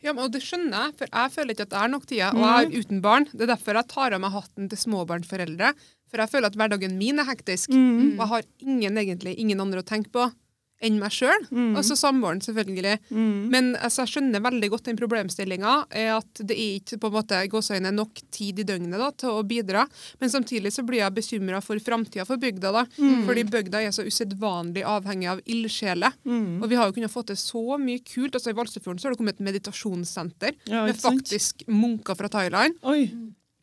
Jeg. 0.00 0.08
Ja, 0.08 0.14
men, 0.16 0.24
og 0.24 0.34
det 0.34 0.42
skjønner 0.44 0.86
jeg, 0.86 0.98
for 0.98 1.12
jeg 1.12 1.32
føler 1.36 1.54
ikke 1.54 1.66
at 1.68 1.72
det 1.72 1.80
er 1.80 1.90
nok 1.92 2.06
tida. 2.08 2.28
Og 2.34 2.44
jeg 2.44 2.66
er 2.66 2.84
uten 2.84 3.00
barn. 3.04 3.26
Det 3.32 3.44
er 3.44 3.52
derfor 3.52 3.78
jeg 3.78 3.90
tar 3.92 4.16
av 4.16 4.22
meg 4.24 4.34
hatten 4.34 4.70
til 4.72 4.80
småbarnsforeldre. 4.84 5.72
For 6.10 6.24
jeg 6.24 6.32
føler 6.32 6.50
at 6.50 6.58
hverdagen 6.58 6.96
min 6.98 7.22
er 7.22 7.28
hektisk. 7.28 7.74
Mm. 7.74 8.16
Og 8.16 8.24
jeg 8.24 8.30
har 8.32 8.48
ingen, 8.64 9.02
egentlig, 9.04 9.36
ingen 9.38 9.62
andre 9.62 9.84
å 9.84 9.86
tenke 9.86 10.12
på 10.14 10.30
enn 10.80 10.96
meg 11.00 11.12
sjøl. 11.12 11.42
Mm. 11.52 11.74
Altså 11.76 11.96
samboeren, 11.98 12.40
selvfølgelig. 12.44 12.94
Mm. 13.12 13.48
Men 13.52 13.70
altså, 13.76 14.04
jeg 14.06 14.14
skjønner 14.14 14.40
veldig 14.44 14.70
godt 14.72 14.88
den 14.88 14.98
problemstillinga. 15.00 15.74
At 16.16 16.40
det 16.40 16.56
er 16.56 16.78
ikke 16.80 16.98
på 17.02 17.10
en 17.10 17.16
måte 17.18 17.40
gåseøyne 17.52 17.92
nok 17.92 18.22
tid 18.32 18.62
i 18.62 18.66
døgnet 18.68 18.96
da, 19.00 19.10
til 19.20 19.34
å 19.36 19.42
bidra. 19.46 19.84
Men 20.22 20.32
samtidig 20.32 20.72
så 20.72 20.84
blir 20.88 21.02
jeg 21.02 21.16
bekymra 21.18 21.60
for 21.64 21.80
framtida 21.84 22.24
for 22.28 22.40
bygda. 22.40 22.72
da. 22.78 22.86
Mm. 22.96 23.26
Fordi 23.28 23.44
bygda 23.52 23.82
er 23.84 23.92
så 23.96 24.06
usedvanlig 24.08 24.86
avhengig 24.88 25.28
av 25.34 25.42
ildsjeler. 25.44 26.16
Mm. 26.24 26.62
Og 26.62 26.68
vi 26.72 26.78
har 26.80 26.88
jo 26.88 26.96
kunnet 26.96 27.12
få 27.12 27.26
til 27.28 27.36
så 27.40 27.76
mye 27.80 28.00
kult. 28.04 28.34
altså 28.34 28.50
I 28.54 28.56
Valsøyfjorden 28.56 29.00
så 29.02 29.08
har 29.08 29.14
det 29.16 29.20
kommet 29.20 29.36
et 29.40 29.46
meditasjonssenter 29.50 30.56
Ja, 30.70 30.86
med 30.86 30.96
faktisk 30.96 31.64
sant? 31.64 31.68
munker 31.68 32.16
fra 32.16 32.28
Thailand. 32.32 32.80
Oi. 32.88 33.10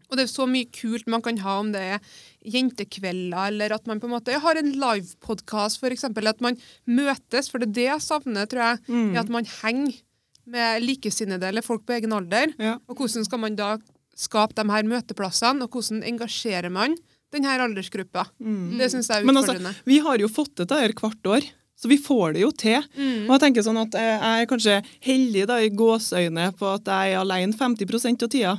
Og 0.08 0.18
det 0.18 0.26
er 0.26 0.32
så 0.32 0.48
mye 0.50 0.70
kult 0.72 1.08
man 1.12 1.24
kan 1.26 1.40
ha 1.44 1.58
om 1.62 1.72
det 1.74 1.84
er 1.98 2.12
jentekvelder, 2.48 3.50
eller 3.52 3.76
at 3.76 3.88
man 3.90 4.00
på 4.00 4.08
en 4.08 4.16
måte 4.16 4.38
har 4.40 4.60
en 4.60 4.72
livepodkast, 4.80 5.82
f.eks. 5.82 6.08
At 6.08 6.44
man 6.44 6.60
møtes. 6.88 7.52
For 7.52 7.60
det 7.60 7.70
er 7.72 7.78
det 7.78 7.88
jeg 7.90 8.06
savner, 8.06 8.48
tror 8.50 8.64
jeg. 8.64 8.84
Mm. 8.88 9.10
er 9.14 9.22
At 9.24 9.34
man 9.34 9.50
henger 9.60 10.00
med 10.48 10.86
likesinnede 10.86 11.50
eller 11.50 11.66
folk 11.66 11.84
på 11.88 11.98
egen 11.98 12.16
alder. 12.16 12.54
Ja. 12.62 12.78
Og 12.88 13.02
hvordan 13.02 13.28
skal 13.28 13.44
man 13.44 13.60
da 13.60 13.76
skape 14.18 14.56
de 14.58 14.66
her 14.72 14.88
møteplassene, 14.88 15.66
og 15.66 15.76
hvordan 15.76 16.02
engasjerer 16.08 16.72
man 16.74 16.96
denne 17.34 17.60
aldersgruppa? 17.68 18.30
Mm. 18.40 18.78
Det 18.80 18.92
syns 18.94 19.12
jeg 19.12 19.22
er 19.22 19.28
Men 19.28 19.38
altså, 19.38 19.58
utfordrende. 19.58 19.86
vi 19.86 20.00
har 20.08 20.24
jo 20.24 20.32
fått 20.32 20.56
til 20.56 20.64
dette 20.66 20.80
her 20.82 20.96
hvert 20.98 21.32
år, 21.36 21.50
så 21.78 21.92
vi 21.92 22.00
får 22.02 22.34
det 22.34 22.42
jo 22.42 22.50
til. 22.56 22.88
Mm. 22.96 23.28
Og 23.28 23.36
jeg 23.36 23.44
tenker 23.44 23.68
sånn 23.68 23.82
at 23.84 24.00
jeg 24.00 24.16
er 24.32 24.48
kanskje 24.50 24.80
heldig 25.06 25.44
da 25.52 25.60
i 25.62 25.70
gåseøyne 25.70 26.48
på 26.58 26.72
at 26.72 26.90
jeg 26.90 27.14
er 27.14 27.22
alene 27.22 27.54
50% 27.54 28.26
av 28.26 28.32
tida 28.34 28.56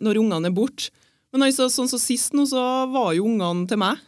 når 0.00 0.20
ungene 0.20 0.50
er 0.50 0.54
borte. 0.56 0.90
Men 1.32 1.44
altså, 1.48 1.68
sånn 1.72 1.88
som 1.90 2.00
sist 2.00 2.32
nå, 2.36 2.46
så 2.48 2.60
var 2.92 3.14
jo 3.16 3.26
ungene 3.28 3.66
til 3.68 3.80
meg. 3.80 3.98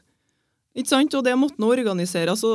Ikke 0.79 0.87
sant? 0.93 1.15
Og 1.19 1.25
det 1.27 1.33
måtte 1.35 1.59
nå 1.61 1.67
organisere. 1.75 2.33
Så 2.39 2.51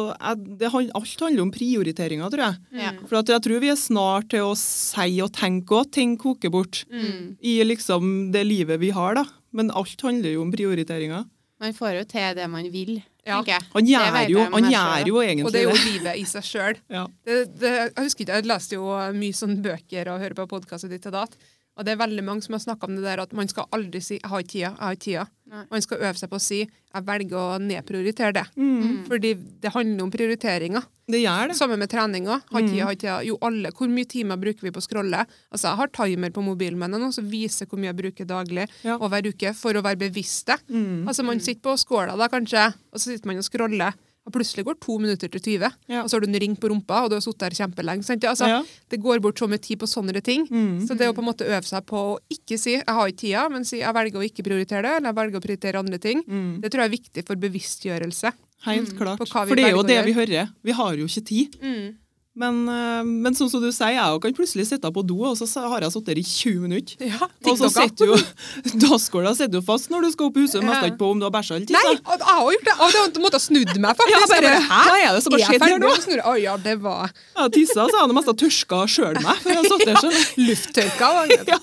det, 0.58 0.70
alt 0.72 1.20
handler 1.26 1.44
om 1.44 1.52
prioriteringer, 1.54 2.30
tror 2.32 2.46
jeg. 2.46 2.60
Mm. 2.72 3.02
For 3.10 3.20
at 3.20 3.32
jeg 3.34 3.44
tror 3.44 3.60
vi 3.62 3.72
er 3.74 3.80
snart 3.80 4.30
til 4.32 4.46
å 4.48 4.54
si 4.58 5.18
og 5.26 5.34
tenke 5.36 5.82
at 5.84 5.92
ting 5.98 6.16
koker 6.18 6.54
bort 6.54 6.86
Mm. 6.90 7.36
i 7.44 7.58
liksom 7.68 8.32
det 8.32 8.46
livet 8.48 8.80
vi 8.80 8.90
har, 8.96 9.16
da. 9.20 9.26
Men 9.52 9.70
alt 9.72 10.02
handler 10.02 10.32
jo 10.32 10.42
om 10.46 10.52
prioriteringer. 10.52 11.26
Man 11.60 11.74
får 11.76 12.00
jo 12.00 12.04
til 12.16 12.34
det 12.36 12.48
man 12.50 12.72
vil, 12.72 13.04
Ja. 13.26 13.42
Han 13.74 13.86
gjør 13.88 14.30
jo, 14.30 14.40
han 14.54 14.68
gjør 14.70 15.08
jo 15.08 15.16
egentlig 15.24 15.46
Og 15.46 15.52
det 15.52 15.62
er 15.64 15.70
jo 15.72 15.92
livet 15.92 16.18
i 16.20 16.24
seg 16.30 16.44
sjøl. 16.44 16.76
Ja. 16.94 17.08
Det, 17.26 17.38
det, 17.60 17.72
jeg 17.96 18.04
husker 18.06 18.24
ikke, 18.26 18.36
jeg 18.38 18.46
leste 18.46 18.76
jo 18.76 18.86
mye 19.16 19.34
sånn 19.34 19.56
bøker 19.66 20.12
og 20.14 20.20
hører 20.22 20.36
på 20.38 20.46
podkaster 20.52 20.92
ditt 20.92 21.08
og 21.10 21.16
datt. 21.16 21.36
Og 21.78 21.84
det 21.86 21.92
er 21.92 22.00
veldig 22.08 22.24
mange 22.24 22.42
som 22.46 22.54
har 22.56 22.60
snakka 22.64 22.88
om 22.88 22.96
det 22.96 23.04
der 23.04 23.20
at 23.22 23.34
man 23.34 23.48
skal 23.52 23.66
aldri 23.76 24.00
si 24.02 24.16
'jeg 24.20 24.30
har 24.30 24.40
ikke 24.42 24.52
tida', 24.54 24.76
'jeg 24.76 24.80
har 24.80 24.96
ikke 24.96 25.06
tida'. 25.06 25.28
Nei. 25.48 25.64
Man 25.72 25.82
skal 25.82 25.98
øve 26.00 26.16
seg 26.18 26.30
på 26.30 26.36
å 26.36 26.42
si 26.42 26.60
'jeg 26.66 27.04
velger 27.06 27.36
å 27.38 27.60
nedprioritere 27.60 28.34
det'. 28.34 28.48
Mm. 28.56 29.06
Fordi 29.08 29.34
det 29.62 29.72
handler 29.74 30.04
om 30.04 30.12
prioriteringer. 30.12 30.84
Det 31.08 31.22
gjør 31.22 31.48
det. 31.50 31.56
Sammen 31.58 31.78
med 31.80 31.90
treninga. 31.90 32.42
Har 32.52 32.62
Mm. 32.62 32.70
tida, 32.70 32.84
har 32.86 32.96
tida. 32.96 33.24
Jo, 33.26 33.38
alle, 33.42 33.70
hvor 33.72 33.88
mye 33.90 34.06
timer 34.08 34.38
bruker 34.38 34.62
vi 34.62 34.72
på 34.72 34.80
å 34.80 34.88
scrolle? 34.88 35.26
Altså, 35.52 35.68
jeg 35.70 35.76
har 35.78 35.88
timer 35.88 36.30
på 36.32 36.42
mobilen 36.42 36.78
min 36.80 36.90
nå, 36.92 37.12
som 37.14 37.30
viser 37.30 37.68
hvor 37.68 37.78
mye 37.78 37.94
jeg 37.94 37.98
bruker 37.98 38.26
daglig 38.26 38.68
Ja. 38.84 38.96
og 38.96 39.12
hver 39.12 39.22
uke, 39.28 39.54
for 39.54 39.74
å 39.74 39.84
være 39.84 39.98
bevisst 40.00 40.46
det. 40.46 40.60
Mm. 40.70 41.06
Altså, 41.08 41.24
man 41.24 41.40
sitter 41.40 41.62
på 41.62 41.78
skåla 41.78 42.18
da, 42.18 42.28
kanskje, 42.28 42.74
og 42.94 43.00
så 43.00 43.12
sitter 43.14 43.26
man 43.28 43.38
og 43.38 43.44
scroller, 43.44 43.94
og 44.26 44.34
plutselig 44.34 44.66
går 44.66 44.80
to 44.82 44.98
minutter 44.98 45.30
til 45.30 45.40
20, 45.40 45.72
Ja. 45.88 46.02
og 46.04 46.10
så 46.10 46.16
har 46.18 46.22
du 46.22 46.28
en 46.28 46.40
ring 46.42 46.56
på 46.58 46.70
rumpa, 46.70 47.04
og 47.04 47.10
du 47.12 47.16
har 47.16 47.22
sittet 47.22 47.40
der 47.40 47.50
kjempelenge. 47.52 48.04
Altså, 48.28 48.48
Ja. 48.48 48.64
Det 48.90 49.00
går 49.02 49.22
bort 49.22 49.36
så 49.38 49.48
mye 49.48 49.62
tid 49.62 49.78
på 49.80 49.86
sånne 49.88 50.22
ting. 50.24 50.48
Mm. 50.48 50.88
Så 50.88 50.98
det 50.98 51.08
å 51.08 51.14
på 51.14 51.20
en 51.22 51.30
måte 51.32 51.46
øve 51.46 51.64
seg 51.64 51.86
på 51.86 52.18
å 52.18 52.20
ikke 52.30 52.58
si 52.60 52.72
'jeg 52.76 52.84
har 52.88 53.08
ikke 53.08 53.18
tida', 53.22 53.52
men 53.52 53.64
si 53.64 53.78
'jeg 53.80 53.94
velger 53.94 54.18
å 54.20 54.24
ikke 54.26 54.44
prioritere 54.44 54.82
det', 54.82 54.98
eller 54.98 55.14
'jeg 55.14 55.16
velger 55.16 55.40
å 55.40 55.46
prioritere 55.46 55.76
andre 55.80 55.98
ting', 56.00 56.24
Mm. 56.28 56.62
det 56.62 56.72
tror 56.72 56.82
jeg 56.82 56.92
er 56.92 56.98
viktig 56.98 57.26
for 57.28 57.36
bevisstgjørelse. 57.36 58.34
Helt 58.66 58.98
klart. 58.98 59.20
På 59.20 59.28
For 59.28 59.56
det 59.56 59.66
er 59.66 59.72
jo 59.72 59.84
det 59.84 60.06
vi 60.06 60.14
hører. 60.14 60.50
Vi 60.64 60.72
har 60.72 60.96
jo 60.96 61.06
ikke 61.06 61.26
tid. 61.26 61.96
Men, 62.36 62.58
eh, 62.68 63.04
men 63.08 63.36
sånn 63.38 63.48
som 63.48 63.62
du 63.64 63.70
sier, 63.72 63.96
jeg 63.96 64.20
kan 64.24 64.34
plutselig 64.36 64.66
sitte 64.68 64.90
på 64.92 65.04
do, 65.08 65.22
og 65.24 65.38
så 65.40 65.48
har 65.72 65.86
jeg 65.86 65.94
sittet 65.94 66.10
der 66.10 66.20
i 66.20 66.24
20 66.28 66.66
minutter. 66.66 67.06
Ja, 67.08 67.30
Og 67.48 67.60
så 67.62 67.70
sitter 67.72 68.12
jo 68.12 68.18
dasskåla 68.84 69.32
sitter 69.38 69.62
jo 69.62 69.64
fast 69.64 69.88
når 69.94 70.04
du 70.04 70.10
skal 70.12 70.28
opp 70.28 70.40
i 70.40 70.44
huset. 70.44 70.66
Mest 70.66 70.90
ikke 70.90 71.00
på 71.00 71.14
om 71.16 71.22
du 71.22 71.28
har 71.30 71.32
bæsja 71.32 71.56
eller 71.56 71.70
tissa. 71.72 71.96
og 71.96 72.20
jeg 72.20 72.28
har 72.28 72.52
gjort 72.58 72.68
det! 72.68 72.76
Jeg 72.76 73.14
det 73.16 73.24
måtte 73.24 73.40
ha 73.40 73.46
snudd 73.46 73.74
meg, 73.80 74.02
faktisk. 74.02 74.20
Ja, 74.20 74.30
bare, 74.34 74.54
Hæ? 74.68 74.82
Hva 74.90 75.00
er 75.00 75.16
det 75.16 75.24
som 75.24 75.38
har 75.38 75.46
skjedd 75.48 75.66
her 75.66 75.80
nå? 75.80 75.96
å 76.26 76.38
ja, 76.44 76.60
det 76.68 76.78
var 76.84 77.12
Ja, 77.16 77.48
tissa, 77.56 77.82
så 77.86 77.90
jeg 77.94 78.02
hadde 78.04 78.20
mest 78.20 78.32
tørska 78.44 78.84
sjøl 78.92 79.20
meg. 79.24 79.44
For 79.46 79.56
jeg 79.56 79.72
satt 79.72 79.88
der 79.88 80.04
sånn. 80.04 80.22
lufttørka. 80.50 81.12
ja. 81.56 81.60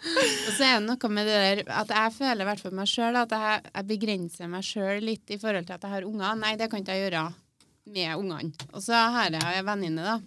Og 0.00 0.54
så 0.56 0.64
er 0.64 0.74
det 0.76 0.86
noe 0.88 1.12
med 1.12 1.28
det 1.28 1.40
der 1.40 1.62
at 1.80 1.92
jeg 1.96 2.16
føler 2.20 2.44
i 2.44 2.48
hvert 2.50 2.64
fall 2.64 2.76
meg 2.76 2.88
sjøl 2.88 3.16
at 3.20 3.32
jeg, 3.36 3.68
jeg 3.72 3.88
begrenser 3.94 4.52
meg 4.52 4.64
sjøl 4.66 5.00
litt 5.04 5.32
i 5.32 5.40
forhold 5.40 5.68
til 5.68 5.76
at 5.76 5.86
jeg 5.88 5.96
har 5.96 6.08
unger. 6.08 6.36
Nei, 6.40 6.58
det 6.60 6.68
kan 6.72 6.84
ikke 6.84 6.96
jeg 6.96 7.08
gjøre 7.08 7.30
med 7.86 8.12
ungene. 8.16 8.68
Og 8.74 8.82
så 8.84 8.98
har 9.14 9.32
jeg 9.34 9.42
ei 9.56 9.64
venninne, 9.66 10.04
da. 10.04 10.18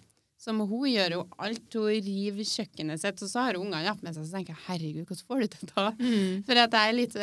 Som 0.43 0.59
hun 0.67 0.87
gjør 0.89 1.17
jo 1.17 1.21
alt. 1.39 1.67
Hun 1.71 2.03
river 2.03 2.47
kjøkkenet 2.47 2.99
sitt, 2.99 3.21
og 3.23 3.29
så 3.31 3.45
har 3.45 3.59
ungene 3.59 3.85
hatt 3.87 4.01
med 4.03 4.15
seg. 4.15 4.25
Så 4.27 4.35
tenker 4.35 4.55
jeg 4.55 4.65
herregud, 4.67 5.05
hvordan 5.07 5.27
får 5.29 5.43
du 5.43 5.53
til 5.53 5.69
det? 5.71 5.89
Mm. 6.03 6.41
For 6.47 6.63
at 6.65 6.79
jeg 6.79 6.93
er 6.93 6.97
litt 6.97 7.19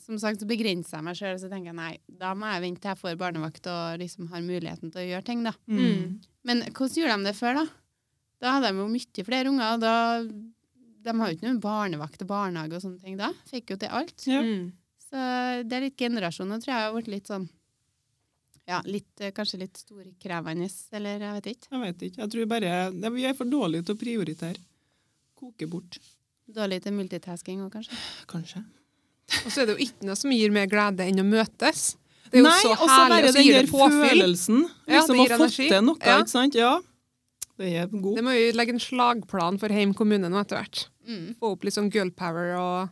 Som 0.00 0.18
sagt 0.18 0.42
så 0.42 0.48
begrenser 0.48 0.96
jeg 0.96 1.06
meg 1.06 1.18
sjøl, 1.18 1.36
så 1.38 1.50
tenker 1.50 1.70
jeg 1.70 1.78
nei, 1.78 1.92
da 2.18 2.32
må 2.34 2.48
jeg 2.50 2.64
vente 2.64 2.82
til 2.82 2.90
jeg 2.90 2.98
får 2.98 3.18
barnevakt 3.20 3.68
og 3.70 4.00
liksom 4.00 4.30
har 4.32 4.42
muligheten 4.42 4.90
til 4.90 5.04
å 5.04 5.06
gjøre 5.06 5.26
ting, 5.28 5.44
da. 5.46 5.52
Mm. 5.70 6.16
Men 6.48 6.64
hvordan 6.72 6.96
gjorde 6.98 7.18
de 7.20 7.28
det 7.28 7.36
før, 7.38 7.60
da? 7.60 7.66
Da 8.40 8.56
hadde 8.56 8.72
de 8.72 8.80
jo 8.80 8.88
mye 8.90 9.26
flere 9.28 9.52
unger. 9.52 9.76
og 9.76 9.84
da 9.84 9.94
De 11.04 11.14
har 11.20 11.30
jo 11.30 11.36
ikke 11.36 11.46
noen 11.46 11.62
barnevakt 11.62 12.24
og 12.24 12.30
barnehage 12.32 12.74
og 12.80 12.82
sånne 12.82 13.04
ting 13.04 13.20
da. 13.20 13.30
Fikk 13.52 13.74
jo 13.74 13.78
til 13.84 13.94
alt. 14.00 14.26
Ja. 14.26 14.42
Mm. 14.42 14.72
Så 15.10 15.22
det 15.66 15.76
er 15.76 15.86
litt 15.86 15.98
generasjon. 16.00 16.48
Nå 16.50 16.58
tror 16.58 16.72
jeg 16.72 16.80
jeg 16.80 16.88
har 16.88 16.96
blitt 16.96 17.14
litt 17.14 17.30
sånn 17.30 17.46
Ja, 18.70 18.78
litt, 18.86 19.08
eh, 19.18 19.32
kanskje 19.34 19.58
litt 19.64 19.78
storkrevende, 19.82 20.68
eller 20.94 21.18
jeg 21.26 21.36
vet 21.40 21.46
ikke. 21.56 21.68
Jeg 21.74 21.80
vet 21.84 22.02
ikke. 22.08 22.20
Jeg 22.22 22.30
tror 22.34 22.46
bare 22.52 22.68
ja, 22.70 23.10
Vi 23.10 23.24
er 23.26 23.34
for 23.38 23.50
dårlige 23.50 23.86
til 23.88 23.96
å 23.96 23.98
prioritere. 23.98 24.60
Koke 25.40 25.66
bort. 25.70 25.98
Dårlig 26.50 26.82
til 26.84 26.92
multitasking 26.94 27.64
òg, 27.64 27.72
kanskje. 27.74 27.96
Kanskje. 28.30 28.62
Og 29.44 29.50
så 29.54 29.62
er 29.62 29.66
det 29.70 29.74
jo 29.78 29.84
ikke 29.86 30.06
noe 30.08 30.18
som 30.18 30.30
gir 30.34 30.50
mer 30.54 30.66
glede 30.70 31.06
enn 31.06 31.22
å 31.22 31.26
møtes. 31.26 31.96
Det 32.30 32.38
er 32.38 32.46
Nei, 32.46 32.54
jo 32.62 32.74
så 32.76 32.86
herlig, 32.90 33.24
og 33.28 33.34
så 33.34 33.42
gir 33.42 33.56
det 33.58 33.70
påfyll. 33.70 34.04
følelsen. 34.06 34.60
Ja, 34.86 35.00
Liksom 35.00 35.16
det 35.16 35.20
å 35.20 35.24
gir 35.26 35.34
energi. 35.38 35.68
til 35.68 35.82
noe, 35.86 35.96
Ja. 36.06 36.18
ikke 36.22 36.28
sant? 36.34 36.54
Ja. 36.54 36.72
Det 37.58 37.72
er 37.76 37.86
god. 37.90 38.16
Det 38.16 38.24
må 38.24 38.30
vi 38.36 38.52
legge 38.56 38.70
en 38.76 38.78
slagplan 38.82 39.58
for 39.60 39.68
Heim 39.68 39.92
kommune 39.94 40.30
nå 40.30 40.40
etter 40.40 40.56
hvert. 40.62 40.86
Mm. 41.08 41.34
Få 41.40 41.52
opp 41.52 41.64
litt 41.66 41.74
sånn 41.74 41.90
girl 41.92 42.10
power 42.10 42.54
og 42.56 42.90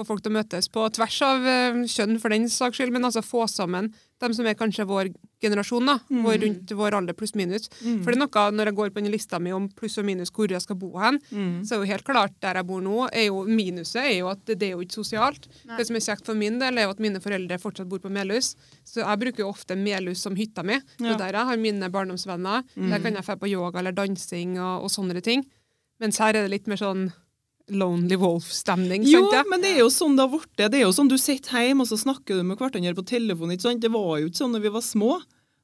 få 0.00 0.06
folk 0.08 0.22
til 0.24 0.32
å 0.32 0.38
møtes 0.40 0.68
på 0.72 0.84
tvers 0.96 1.18
av 1.26 1.46
eh, 1.46 1.80
kjønn 1.88 2.16
for 2.22 2.32
den 2.34 2.48
saks 2.50 2.80
skyld, 2.80 2.92
men 2.96 3.04
altså 3.08 3.22
få 3.24 3.44
sammen 3.50 3.92
dem 4.20 4.34
som 4.36 4.44
er 4.44 4.52
kanskje 4.58 4.84
vår 4.84 5.08
generasjon, 5.40 5.86
da. 5.88 5.94
Mm. 6.12 6.18
Vår 6.26 6.34
rundt 6.42 6.72
vår 6.76 6.96
alder 6.98 7.16
pluss 7.16 7.32
minus. 7.38 7.70
Mm. 7.80 8.02
For 8.04 8.12
det 8.12 8.18
er 8.18 8.20
noe, 8.20 8.42
når 8.52 8.68
jeg 8.68 8.76
går 8.76 8.90
på 8.92 9.00
den 9.00 9.12
lista 9.14 9.38
mi 9.40 9.54
om 9.56 9.68
pluss 9.72 9.96
og 10.02 10.04
minus 10.04 10.28
hvor 10.36 10.52
jeg 10.52 10.60
skal 10.60 10.76
bo 10.76 10.90
hen, 11.00 11.16
Mm. 11.32 11.62
så 11.64 11.78
er 11.78 11.80
jo 11.80 11.88
helt 11.94 12.04
klart 12.04 12.34
der 12.44 12.58
jeg 12.60 12.66
bor 12.68 12.82
nå, 12.84 13.06
er 13.16 13.30
jo 13.30 13.44
minuset 13.48 14.02
er 14.02 14.18
jo 14.18 14.28
at 14.28 14.42
det, 14.44 14.58
det 14.60 14.68
er 14.68 14.74
jo 14.76 14.82
ikke 14.84 14.98
sosialt. 14.98 15.48
Nei. 15.64 15.78
Det 15.78 15.86
som 15.88 15.96
er 15.96 16.04
kjekt 16.04 16.28
for 16.28 16.36
min 16.36 16.58
del, 16.60 16.76
er 16.76 16.84
jo 16.88 16.92
at 16.92 17.00
mine 17.00 17.22
foreldre 17.24 17.56
fortsatt 17.62 17.88
bor 17.88 18.02
på 18.04 18.12
Melhus. 18.12 18.52
Så 18.84 19.00
jeg 19.00 19.22
bruker 19.24 19.46
jo 19.46 19.48
ofte 19.54 19.78
Melhus 19.80 20.20
som 20.26 20.36
hytta 20.36 20.62
mi. 20.68 20.76
Ja. 21.00 21.14
er 21.14 21.18
der 21.24 21.40
jeg 21.40 21.48
har 21.54 21.56
mine 21.64 21.88
barndomsvenner. 21.96 22.68
Der 22.76 23.00
kan 23.00 23.16
jeg 23.16 23.24
dra 23.24 23.36
på 23.40 23.48
yoga 23.48 23.80
eller 23.80 23.96
dansing 23.96 24.58
og, 24.60 24.84
og 24.84 24.92
sånne 24.92 25.24
ting. 25.24 25.46
Mens 26.00 26.20
her 26.20 26.36
er 26.36 26.44
det 26.44 26.50
litt 26.52 26.68
mer 26.68 26.76
sånn 26.80 27.08
Lonely 27.68 28.16
Wolf-stemning. 28.20 29.04
Jo, 29.06 29.26
jeg. 29.32 29.46
men 29.50 29.62
det 29.62 29.74
er 29.74 29.82
jo 29.84 29.90
sånn 29.92 30.16
det 30.18 30.26
har 30.26 30.32
blitt. 30.32 30.54
Det 30.58 30.78
er 30.80 30.86
jo 30.86 30.94
sånn 30.96 31.10
du 31.10 31.18
sitter 31.20 31.66
hjemme 31.66 31.84
og 31.84 31.90
så 31.90 31.98
snakker 32.00 32.40
du 32.40 32.46
med 32.46 32.58
hverandre 32.60 32.96
på 32.98 33.06
telefon. 33.12 33.52
ikke 33.54 33.68
sant? 33.68 33.82
Det 33.84 33.92
var 33.94 34.18
jo 34.18 34.30
ikke 34.30 34.42
sånn 34.42 34.56
da 34.56 34.62
vi 34.62 34.72
var 34.74 34.84
små. 34.84 35.20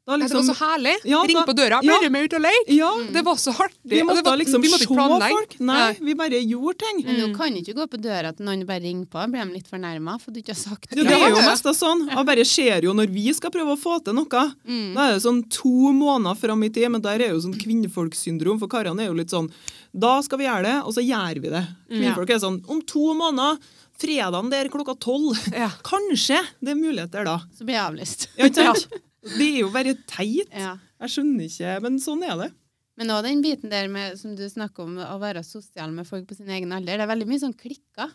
Da 0.06 0.12
Ja, 0.12 0.18
det 0.22 0.28
var 0.30 0.38
liksom, 0.38 0.54
så 0.54 0.54
herlig. 0.54 0.92
Ja, 1.04 1.20
Ring 1.26 1.36
på 1.48 1.52
døra. 1.58 1.80
ja. 1.82 1.94
Du 2.00 2.10
med 2.14 2.24
ut 2.28 2.34
og 2.38 2.42
leke? 2.44 2.70
ja, 2.76 2.90
Det 3.10 3.22
var 3.26 3.34
så 3.42 3.50
artig. 3.50 3.74
vi 3.90 4.02
måtte 4.06 4.22
var, 4.22 4.36
liksom 4.38 4.62
vi 4.62 4.68
måtte 4.70 4.84
se 4.84 4.86
ikke 4.86 4.94
planlegge. 4.94 5.30
folk. 5.34 5.56
Nei, 5.60 5.96
vi 6.00 6.14
bare 6.14 6.38
gjorde 6.46 6.78
ting. 6.78 7.00
Men 7.06 7.16
nå 7.20 7.26
Mm. 7.26 7.34
kan 7.36 7.56
ikke 7.58 7.74
gå 7.74 7.86
på 7.90 7.98
døra 8.00 8.30
til 8.36 8.46
noen 8.46 8.64
bare 8.64 8.80
ringer 8.86 9.06
på. 9.10 9.18
Blir 9.32 9.44
de 9.44 9.52
litt 9.54 9.66
fornærma 9.68 10.20
for 10.22 10.30
du 10.30 10.38
ikke 10.40 10.54
har 10.54 10.62
sagt 10.62 10.90
det? 10.90 11.02
det 11.02 11.10
er 11.12 11.28
jo 11.30 11.42
mest 11.42 11.64
sånn. 11.64 12.06
Jeg 12.08 12.24
bare 12.26 12.44
ser 12.44 12.80
jo 12.82 12.92
når 12.94 13.10
vi 13.10 13.32
skal 13.34 13.50
prøve 13.50 13.74
å 13.74 13.78
få 13.82 13.98
til 14.04 14.14
noe. 14.14 14.52
Mm. 14.64 14.94
Da 14.94 15.08
er 15.10 15.12
det 15.14 15.22
sånn 15.26 15.42
to 15.50 15.90
måneder 15.92 16.36
fram 16.38 16.62
i 16.62 16.68
tid, 16.68 16.88
men 16.88 17.00
der 17.02 17.18
er 17.26 17.30
jo 17.34 17.40
sånn 17.42 17.58
kvinnfolksyndrom, 17.58 18.60
for 18.60 18.68
karene 18.68 19.00
er 19.02 19.06
jo 19.10 19.14
litt 19.18 19.30
sånn 19.34 19.50
Da 19.98 20.20
skal 20.22 20.38
vi 20.38 20.44
gjøre 20.44 20.62
det, 20.62 20.76
og 20.86 20.92
så 20.94 21.02
gjør 21.02 21.40
vi 21.42 21.48
det. 21.50 21.66
Kvinnfolk 21.90 22.30
er 22.30 22.38
sånn 22.38 22.62
Om 22.68 22.82
to 22.86 23.12
måneder, 23.14 23.58
fredagen 23.98 24.50
der 24.50 24.68
klokka 24.68 24.94
tolv. 25.00 25.34
Ja. 25.52 25.70
Kanskje 25.82 26.38
det 26.62 26.70
er 26.70 26.78
muligheter 26.78 27.24
da. 27.24 27.38
Så 27.58 27.64
blir 27.64 27.74
jeg 27.74 27.82
avlyst. 27.90 28.26
Ja, 28.38 28.44
ikke 28.46 28.54
sant? 28.70 28.86
Det 29.26 29.48
er 29.48 29.58
jo 29.64 29.72
bare 29.74 29.96
teit. 30.08 30.52
Ja. 30.54 30.76
Jeg 31.02 31.12
skjønner 31.12 31.48
ikke, 31.48 31.74
men 31.84 31.98
sånn 32.02 32.22
er 32.26 32.38
det. 32.40 32.52
Men 32.96 33.12
òg 33.12 33.26
den 33.26 33.42
biten 33.44 33.72
der 33.72 33.90
med, 33.92 34.16
som 34.20 34.36
du 34.38 34.46
snakker 34.48 34.86
om, 34.86 34.94
å 35.02 35.18
være 35.20 35.42
sosial 35.44 35.92
med 35.92 36.08
folk 36.08 36.24
på 36.30 36.38
sin 36.38 36.48
egen 36.52 36.72
alder. 36.72 36.96
Det 36.96 37.04
er 37.04 37.12
veldig 37.12 37.28
mye 37.28 37.42
sånn 37.42 37.56
klikker. 37.58 38.14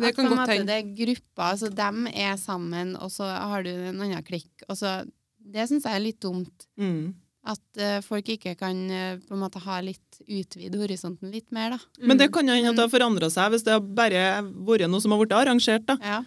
Det 0.00 0.12
kan 0.16 0.28
godt 0.28 0.52
hende. 0.52 0.68
Det 0.68 0.76
er 0.76 0.92
grupper, 0.98 1.46
altså 1.46 1.70
dem 1.72 2.04
er 2.10 2.36
sammen, 2.40 2.94
og 3.00 3.10
så 3.12 3.26
har 3.26 3.64
du 3.66 3.72
en 3.72 3.96
annen 4.04 4.24
klikk. 4.26 4.50
Og 4.68 4.76
så, 4.78 5.00
det 5.40 5.66
syns 5.70 5.88
jeg 5.88 5.96
er 5.96 6.04
litt 6.04 6.20
dumt. 6.22 6.66
Mm. 6.80 7.12
At 7.50 7.80
uh, 7.80 7.98
folk 8.04 8.28
ikke 8.34 8.52
kan 8.60 8.82
uh, 8.92 9.16
på 9.24 9.36
en 9.36 9.40
måte 9.40 9.62
ha 9.64 9.78
litt 9.84 10.20
utvide 10.26 10.80
horisonten 10.82 11.32
litt 11.32 11.48
mer, 11.56 11.78
da. 11.78 12.04
Men 12.04 12.20
det 12.20 12.28
kan 12.34 12.48
jo 12.48 12.56
hende 12.56 12.74
at 12.74 12.76
det 12.76 12.84
har 12.84 12.92
forandra 12.92 13.30
seg, 13.32 13.54
hvis 13.54 13.64
det 13.64 13.72
har 13.78 13.80
bare 13.80 14.26
vært 14.68 14.92
noe 14.92 15.00
som 15.00 15.16
har 15.16 15.22
blitt 15.22 15.36
arrangert. 15.38 15.88
da. 15.88 15.96
Ja. 16.04 16.20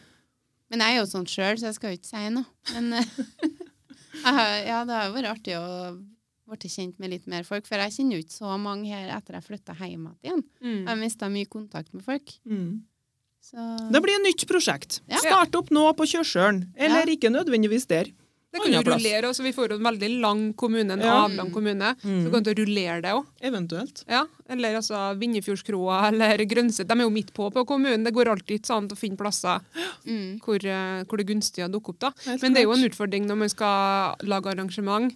Men 0.74 0.82
jeg 0.82 0.96
er 0.96 1.04
jo 1.04 1.10
sånn 1.12 1.30
sjøl, 1.30 1.60
så 1.62 1.70
jeg 1.70 1.78
skal 1.78 1.94
jo 1.94 2.00
ikke 2.00 2.10
si 2.10 2.24
noe. 2.34 2.50
Men 2.74 2.98
eh, 2.98 3.12
ja, 4.24 4.82
det 4.88 4.96
har 4.96 5.10
jo 5.10 5.16
vært 5.18 5.32
artig 5.34 5.58
å 5.60 5.68
bli 6.54 6.70
kjent 6.70 6.98
med 7.00 7.14
litt 7.14 7.28
mer 7.32 7.46
folk, 7.48 7.66
for 7.68 7.82
jeg 7.82 7.96
kjenner 7.96 8.20
jo 8.20 8.24
ikke 8.26 8.36
så 8.36 8.56
mange 8.62 8.92
her 8.92 9.12
etter 9.16 9.38
jeg 9.38 9.48
flytta 9.48 9.76
hjem 9.80 10.10
igjen. 10.22 10.42
Mm. 10.64 10.82
Jeg 10.88 11.00
mista 11.00 11.30
mye 11.32 11.50
kontakt 11.50 11.94
med 11.96 12.04
folk. 12.06 12.36
Mm. 12.46 12.84
Så 13.44 13.64
Det 13.92 14.02
blir 14.04 14.16
et 14.16 14.24
nytt 14.24 14.46
prosjekt. 14.48 15.02
Ja. 15.12 15.20
Start 15.24 15.56
opp 15.60 15.72
nå 15.76 15.86
på 15.98 16.08
Kjørsølen, 16.14 16.68
eller 16.80 17.10
ikke 17.12 17.32
nødvendigvis 17.34 17.88
der. 17.92 18.12
Det 18.54 18.62
kan 18.62 18.72
jo 18.76 18.82
rullere, 18.86 19.26
altså 19.32 19.44
Vi 19.44 19.52
får 19.52 19.72
jo 19.74 19.78
en 19.80 19.88
veldig 19.88 20.10
lang 20.22 20.42
kommune, 20.54 20.94
en 20.94 21.02
Ja. 21.02 21.16
avlang 21.26 21.50
kommune. 21.52 21.96
Mm. 22.04 22.20
Så 22.26 22.32
kan 22.32 22.44
du 22.44 22.52
rullere 22.54 23.02
det 23.02 23.12
òg. 23.18 23.26
Eventuelt. 23.42 24.04
Ja. 24.08 24.28
Eller 24.48 24.76
altså 24.78 25.18
Vindefjordskroa 25.18 26.08
eller 26.12 26.38
Grønset. 26.46 26.88
De 26.88 26.94
er 26.94 27.04
jo 27.04 27.10
midt 27.10 27.34
på 27.34 27.50
på 27.52 27.66
kommunen. 27.66 28.04
Det 28.06 28.14
går 28.14 28.30
alltid 28.30 28.60
ikke 28.62 28.70
sånn 28.70 28.88
å 28.94 28.96
finne 29.00 29.18
plasser 29.18 29.60
mm. 30.06 30.40
hvor, 30.46 30.62
eh, 30.64 31.04
hvor 31.10 31.18
det 31.18 31.26
er 31.26 31.34
gunstig 31.34 31.66
å 31.66 31.72
dukke 31.74 31.90
opp. 31.96 32.00
da. 32.00 32.14
Helt 32.28 32.42
Men 32.46 32.54
det 32.54 32.62
er 32.62 32.70
jo 32.70 32.74
en 32.78 32.88
utfordring 32.90 33.26
når 33.28 33.38
man 33.38 33.50
skal 33.50 34.16
lage 34.22 34.46
arrangement. 34.54 35.12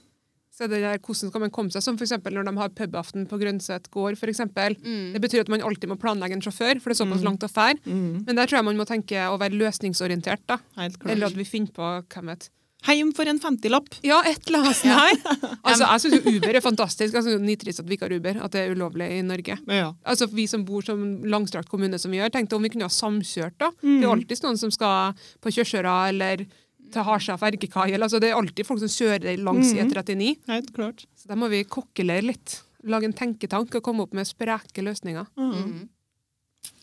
Så 0.57 0.65
det 0.67 0.79
der, 0.81 0.97
hvordan 0.97 1.29
skal 1.29 1.41
man 1.43 1.51
komme 1.53 1.69
seg, 1.69 1.83
som 1.85 1.97
for 1.99 2.03
eksempel 2.07 2.33
når 2.33 2.47
de 2.49 2.57
har 2.57 2.69
pubaften 2.73 3.27
på 3.29 3.37
Grønset 3.37 3.91
gård. 3.93 4.17
For 4.17 4.25
eksempel. 4.25 4.73
Mm. 4.81 5.13
Det 5.13 5.21
betyr 5.21 5.41
at 5.45 5.49
man 5.53 5.61
alltid 5.61 5.87
må 5.91 5.99
planlegge 6.01 6.33
en 6.33 6.41
sjåfør, 6.41 6.81
for 6.81 6.89
det 6.89 6.97
er 6.97 7.05
såpass 7.05 7.21
Mm. 7.21 7.27
langt 7.29 7.45
å 7.45 7.49
fære. 7.53 7.77
Mm. 7.85 8.25
Men 8.25 8.35
der 8.35 8.47
tror 8.47 8.57
jeg 8.57 8.65
man 8.65 8.77
må 8.77 8.87
tenke 8.89 9.13
å 9.29 9.37
være 9.37 9.53
løsningsorientert. 9.53 10.41
da. 10.47 10.57
Helt 10.75 10.97
klart. 10.97 11.11
Eller 11.11 11.27
at 11.27 11.33
vi 11.37 11.43
finner 11.45 11.69
på 11.71 12.03
hvem 12.09 12.25
vet. 12.33 12.49
Heim 12.85 13.09
for 13.11 13.25
en 13.27 13.39
50-lapp. 13.41 13.87
Ja, 14.05 14.19
et 14.29 14.45
eller 14.47 14.59
annet 14.63 14.77
sånt 14.77 14.93
her. 15.01 15.57
Altså, 15.65 15.83
jeg 15.87 16.01
syns 16.03 16.13
jo 16.19 16.31
Uber 16.37 16.55
er 16.55 16.61
fantastisk. 16.61 17.15
Jo 17.17 17.37
Nitrist 17.41 17.81
at 17.81 17.87
vi 17.89 17.97
ikke 17.97 18.05
har 18.07 18.13
Uber, 18.15 18.37
at 18.45 18.51
det 18.53 18.61
er 18.61 18.75
ulovlig 18.75 19.07
i 19.17 19.23
Norge. 19.25 19.57
Ja. 19.67 19.89
Altså 20.05 20.27
Vi 20.31 20.45
som 20.47 20.63
bor 20.67 20.85
som 20.85 21.01
langstrakt 21.25 21.67
kommune 21.71 21.97
som 21.99 22.11
vi 22.13 22.19
gjør, 22.21 22.29
tenkte 22.35 22.55
om 22.55 22.63
vi 22.63 22.69
kunne 22.69 22.85
ha 22.87 22.93
samkjørt. 22.93 23.57
da. 23.57 23.71
Mm. 23.81 23.97
Det 23.99 24.05
er 24.07 24.13
alltid 24.13 24.43
noen 24.45 24.57
som 24.61 24.71
skal 24.71 25.17
på 25.43 25.51
Kjørsøra 25.57 25.95
eller 26.13 26.45
til 26.93 27.03
Harstad 27.03 27.41
fergekai. 27.41 27.89
Altså, 27.97 28.21
det 28.23 28.29
er 28.31 28.37
alltid 28.37 28.63
folk 28.69 28.79
som 28.85 28.93
kjører 28.93 29.41
langs 29.43 29.73
Mm. 29.73 29.89
E39. 29.91 30.29
Helt 30.47 30.71
klart. 30.77 31.05
Så 31.17 31.27
der 31.27 31.35
må 31.35 31.49
vi 31.51 31.63
kokkelere 31.65 32.23
litt. 32.23 32.61
Lage 32.87 33.09
en 33.09 33.13
tenketank 33.17 33.73
og 33.75 33.83
komme 33.83 34.05
opp 34.05 34.13
med 34.13 34.23
spreke 34.29 34.85
løsninger. 34.85 35.25
Mm. 35.35 35.51
Mm. 35.57 35.89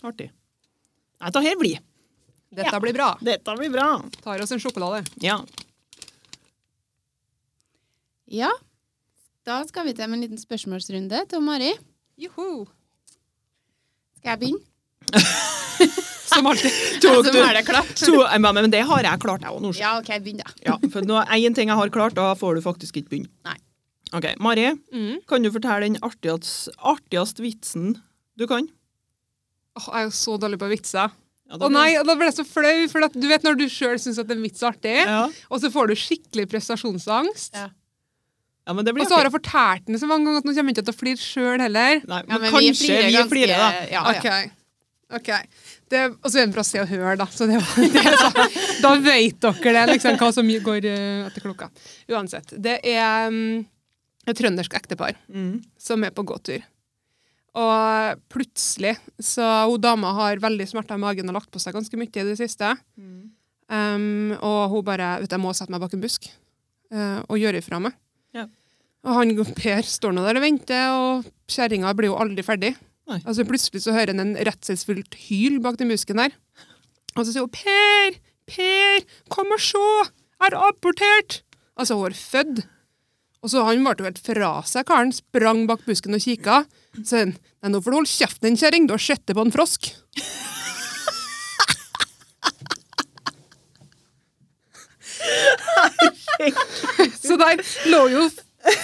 Artig. 0.04 0.28
Nei, 1.22 1.30
Dette 1.30 1.40
her 1.46 1.56
blir. 1.56 1.78
Dette 2.54 2.70
Ja. 2.74 2.80
blir 2.82 2.92
bra. 2.92 3.16
Dette 3.22 3.54
blir 3.56 3.70
bra. 3.72 4.02
Tar 4.22 4.42
oss 4.42 4.52
en 4.52 4.58
sjokolade. 4.60 5.06
Ja. 5.22 5.38
Ja. 8.30 8.50
Da 9.44 9.60
skal 9.68 9.84
vi 9.88 9.92
til 9.96 10.08
med 10.08 10.18
en 10.18 10.24
liten 10.24 10.40
spørsmålsrunde 10.40 11.24
til 11.28 11.42
Mari. 11.44 11.72
Joho! 12.20 12.64
Skal 14.18 14.30
jeg 14.34 14.40
begynne? 14.40 14.62
Som 16.34 16.46
alltid. 16.48 16.72
Tok 17.04 17.26
du- 17.28 17.42
har 17.44 17.54
det 17.58 17.64
klart. 17.68 17.90
To, 18.00 18.22
men, 18.40 18.54
men 18.62 18.70
det 18.72 18.80
har 18.88 19.04
jeg 19.04 19.20
klart, 19.22 19.44
jeg 19.44 19.52
òg. 19.52 19.68
Ja, 19.78 19.96
OK, 20.00 20.08
begynn, 20.24 20.40
da. 20.40 20.48
Ja, 20.64 20.78
for 20.90 21.04
nå 21.06 21.18
er 21.20 21.34
én 21.44 21.54
ting 21.54 21.68
jeg 21.70 21.76
har 21.78 21.92
klart, 21.94 22.16
da 22.16 22.30
får 22.38 22.56
du 22.58 22.64
faktisk 22.64 22.96
ikke 23.02 23.12
begynne. 23.12 23.30
Nei. 23.46 23.58
Ok, 24.14 24.30
Mari, 24.42 24.68
Mm. 24.94 25.20
kan 25.28 25.42
du 25.42 25.50
fortelle 25.50 25.88
den 25.90 25.98
artigste, 26.06 26.70
artigste 26.78 27.42
vitsen 27.42 27.94
du 28.38 28.46
kan? 28.50 28.66
Åh, 29.76 29.86
jeg 29.90 30.00
er 30.00 30.04
jo 30.08 30.14
så 30.14 30.36
dårlig 30.38 30.58
på 30.62 30.68
vitser. 30.70 31.10
Ja, 31.50 31.58
Å 31.60 31.68
nei, 31.70 31.90
da 32.06 32.14
ble 32.16 32.28
jeg 32.30 32.36
så 32.38 32.44
flau, 32.46 32.86
for 32.88 33.04
at 33.04 33.12
du 33.18 33.26
vet 33.28 33.42
når 33.44 33.58
du 33.58 33.64
sjøl 33.68 33.98
syns 34.00 34.18
at 34.22 34.30
en 34.32 34.40
vits 34.42 34.62
er 34.62 34.70
artig, 34.70 34.94
Ja. 35.04 35.26
og 35.50 35.60
så 35.60 35.68
får 35.74 35.90
du 35.90 35.94
skikkelig 35.98 36.46
prestasjonsangst. 36.50 37.58
Ja. 37.58 37.68
Ja, 38.64 38.72
men 38.72 38.84
det 38.86 38.94
blir 38.96 39.04
Og 39.04 39.10
så 39.10 39.18
har 39.18 39.26
hun 39.26 39.28
jeg 39.28 39.36
fortalt 39.36 39.86
den 39.86 40.00
så 40.00 40.08
mange 40.08 40.24
ganger 40.28 40.40
at 40.40 40.46
nå 40.48 40.54
kommer 40.56 40.72
jeg 40.72 40.78
ikke 40.78 40.86
til 40.88 40.94
å 40.94 41.00
flire 41.00 41.20
sjøl 41.20 41.64
heller. 41.64 42.04
Nei, 42.08 42.20
Ja, 42.24 42.38
men, 42.38 42.44
men 42.46 42.54
kanskje 42.54 43.00
vi 43.04 43.24
flirer, 43.32 43.56
da. 43.60 43.70
Ja, 43.92 44.04
ja. 44.08 44.12
Ok. 44.14 44.54
ok. 45.20 45.30
Det, 45.92 46.02
og 46.16 46.30
så 46.30 46.40
er 46.40 46.46
det 46.46 46.54
bra 46.56 46.64
å 46.64 46.68
se 46.68 46.80
og 46.80 46.88
høre, 46.88 47.16
da. 47.20 47.26
Så 47.28 47.48
det, 47.50 47.60
det 47.94 48.04
er 48.04 48.16
så, 48.22 48.46
da 48.80 48.94
vet 49.04 49.36
dere 49.44 49.74
det, 49.76 49.98
liksom, 49.98 50.16
hva 50.20 50.30
som 50.32 50.48
går 50.68 50.88
uh, 50.88 51.26
etter 51.28 51.44
klokka. 51.44 51.68
Uansett. 52.08 52.54
Det 52.64 52.78
er 52.94 53.28
um, 53.28 53.60
et 54.24 54.38
trøndersk 54.40 54.78
ektepar 54.80 55.18
Mm. 55.28 55.58
som 55.76 56.04
er 56.06 56.14
på 56.16 56.24
gåtur. 56.24 56.64
Og 57.54 58.22
plutselig 58.32 58.96
så 59.22 59.44
hun 59.68 59.82
dama 59.82 60.10
har 60.16 60.40
veldig 60.42 60.66
smerter 60.66 60.96
i 60.98 61.02
magen 61.04 61.28
og 61.30 61.36
lagt 61.36 61.52
på 61.54 61.60
seg 61.62 61.76
ganske 61.76 62.00
mye 62.00 62.10
i 62.10 62.24
det 62.32 62.38
siste. 62.40 62.72
Mm. 62.98 63.28
Um, 63.68 64.32
og 64.40 64.72
hun 64.72 64.84
bare 64.84 65.20
vet 65.20 65.30
du, 65.30 65.36
'Jeg 65.36 65.44
må 65.44 65.52
sette 65.54 65.70
meg 65.70 65.80
bak 65.84 65.94
en 65.94 66.02
busk 66.02 66.26
uh, 66.92 67.20
og 67.28 67.38
gjøre 67.38 67.60
ifra 67.60 67.78
meg'. 67.78 67.94
Ja. 68.34 68.48
Og 69.04 69.18
han 69.18 69.32
Per 69.54 69.86
står 69.86 70.14
nå 70.16 70.24
der 70.24 70.40
og 70.40 70.44
venter, 70.44 70.84
og 70.96 71.30
kjerringa 71.50 71.92
blir 71.96 72.10
jo 72.12 72.18
aldri 72.20 72.44
ferdig. 72.46 72.72
Nei. 73.10 73.20
Altså 73.20 73.44
Plutselig 73.44 73.82
så 73.84 73.92
hører 73.92 74.14
han 74.14 74.22
en 74.22 74.36
redselsfullt 74.48 75.16
hyl 75.26 75.58
bak 75.64 75.76
den 75.80 75.92
busken 75.92 76.22
der. 76.22 76.36
Og 77.14 77.26
så 77.26 77.32
sier 77.32 77.44
hun 77.44 77.52
'Per! 77.52 78.16
Per! 78.48 79.04
Kom 79.32 79.52
og 79.52 79.60
se! 79.60 79.78
Jeg 79.78 80.40
har 80.48 80.56
abortert!' 80.70 81.42
Altså, 81.76 81.96
hun 81.98 82.08
har 82.08 82.16
født. 82.16 82.64
Og 83.42 83.50
så 83.50 83.64
Han 83.64 83.84
ble 83.84 83.94
jo 83.98 84.08
helt 84.08 84.18
fra 84.24 84.62
seg, 84.64 84.86
karen. 84.86 85.12
Sprang 85.12 85.66
bak 85.68 85.84
busken 85.84 86.16
og 86.16 86.24
kikka. 86.24 86.64
Så 87.04 87.18
han 87.18 87.36
'Nei, 87.36 87.70
nå 87.70 87.80
får 87.80 87.90
du 87.92 87.96
holde 88.00 88.12
kjeften 88.12 88.48
din, 88.48 88.56
kjerring. 88.56 88.86
Du 88.88 88.94
har 88.96 89.04
sett 89.04 89.26
på 89.26 89.40
en 89.40 89.52
frosk'. 89.52 89.92
Så 97.20 97.36
der 97.40 97.62
lå 97.92 98.02
jo 98.12 98.24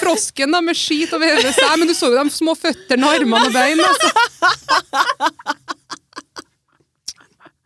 frosken 0.00 0.52
da, 0.52 0.60
med 0.60 0.76
skit 0.76 1.12
over 1.16 1.26
hele 1.30 1.52
seg, 1.56 1.70
men 1.80 1.88
du 1.88 1.94
så 1.96 2.10
jo 2.12 2.18
de 2.18 2.32
små 2.34 2.52
føttene, 2.58 3.06
armene 3.16 3.46
og 3.48 3.54
beina. 3.54 3.86
Altså. 3.88 4.10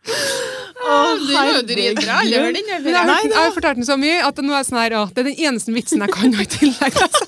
Du 0.05 1.31
er 1.33 1.49
jo 1.55 1.61
dritbra. 1.65 2.19
Aldri 2.21 2.51
den 2.53 2.67
Men 2.83 2.93
jeg, 2.93 2.95
har- 2.95 3.23
jeg 3.25 3.33
har 3.39 3.51
fortalt 3.55 3.79
den 3.81 3.87
så 3.87 3.97
mye 3.99 4.19
at 4.27 4.37
nå 4.45 4.53
er 4.53 4.63
sånn 4.67 4.79
her, 4.83 4.95
å, 4.99 5.07
det 5.11 5.23
er 5.23 5.29
den 5.31 5.39
eneste 5.49 5.73
vitsen 5.75 6.03
jeg 6.05 6.13
kan 6.13 6.33
ha 6.37 6.45
i 6.45 6.49
tillegg. 6.55 7.01
Altså. 7.07 7.25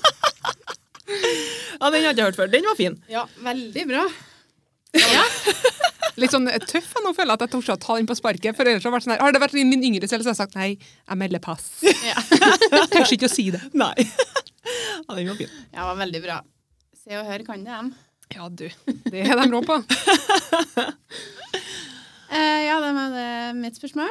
Ja, 1.78 1.90
Den 1.90 2.04
har 2.04 2.12
jeg 2.14 2.24
hørt 2.24 2.36
før. 2.38 2.48
Den 2.52 2.64
var 2.68 2.76
fin. 2.78 2.96
Ja, 3.10 3.24
veldig 3.42 3.84
bra. 3.88 4.04
Ja. 4.96 5.24
Litt 6.18 6.32
sånn 6.34 6.48
tøff 6.66 6.88
jeg 6.96 7.04
nå 7.04 7.12
føler 7.14 7.30
jeg 7.30 7.36
at 7.38 7.42
jeg 7.44 7.52
torde 7.52 7.74
å 7.76 7.80
ta 7.82 7.96
den 7.98 8.08
på 8.08 8.16
sparket. 8.18 8.56
For 8.58 8.66
ellers 8.66 8.82
har, 8.82 8.90
det 8.90 8.96
vært 8.96 9.04
sånn 9.06 9.14
her, 9.14 9.22
har 9.22 9.34
det 9.36 9.42
vært 9.42 9.54
i 9.60 9.64
min 9.68 9.84
yngre 9.86 10.08
selv, 10.10 10.24
så 10.24 10.32
har 10.32 10.34
jeg 10.34 10.40
sagt 10.40 10.56
nei, 10.58 10.70
jeg 10.80 11.20
melder 11.20 11.42
pass. 11.44 11.68
Ja. 11.84 12.18
Tør 12.90 13.12
ikke 13.14 13.28
å 13.28 13.32
si 13.32 13.50
det. 13.54 13.62
Nei. 13.78 13.94
Ja, 15.08 15.14
den 15.16 15.28
var 15.30 15.36
fin. 15.38 15.52
ja, 15.72 15.84
var 15.86 15.94
veldig 15.96 16.18
bra. 16.20 16.34
Se 16.98 17.16
og 17.16 17.24
hør 17.24 17.40
kan 17.46 17.62
det 17.64 17.72
dem. 17.72 17.86
Ja, 18.34 18.48
du. 18.52 18.66
Det 19.08 19.22
er 19.22 19.38
de 19.38 19.46
rå 19.48 19.62
på. 19.64 19.78
Eh, 22.28 22.60
ja, 22.66 22.74
det 22.84 22.90
var 22.92 23.14
det 23.14 23.28
mitt 23.56 23.78
spørsmål. 23.78 24.10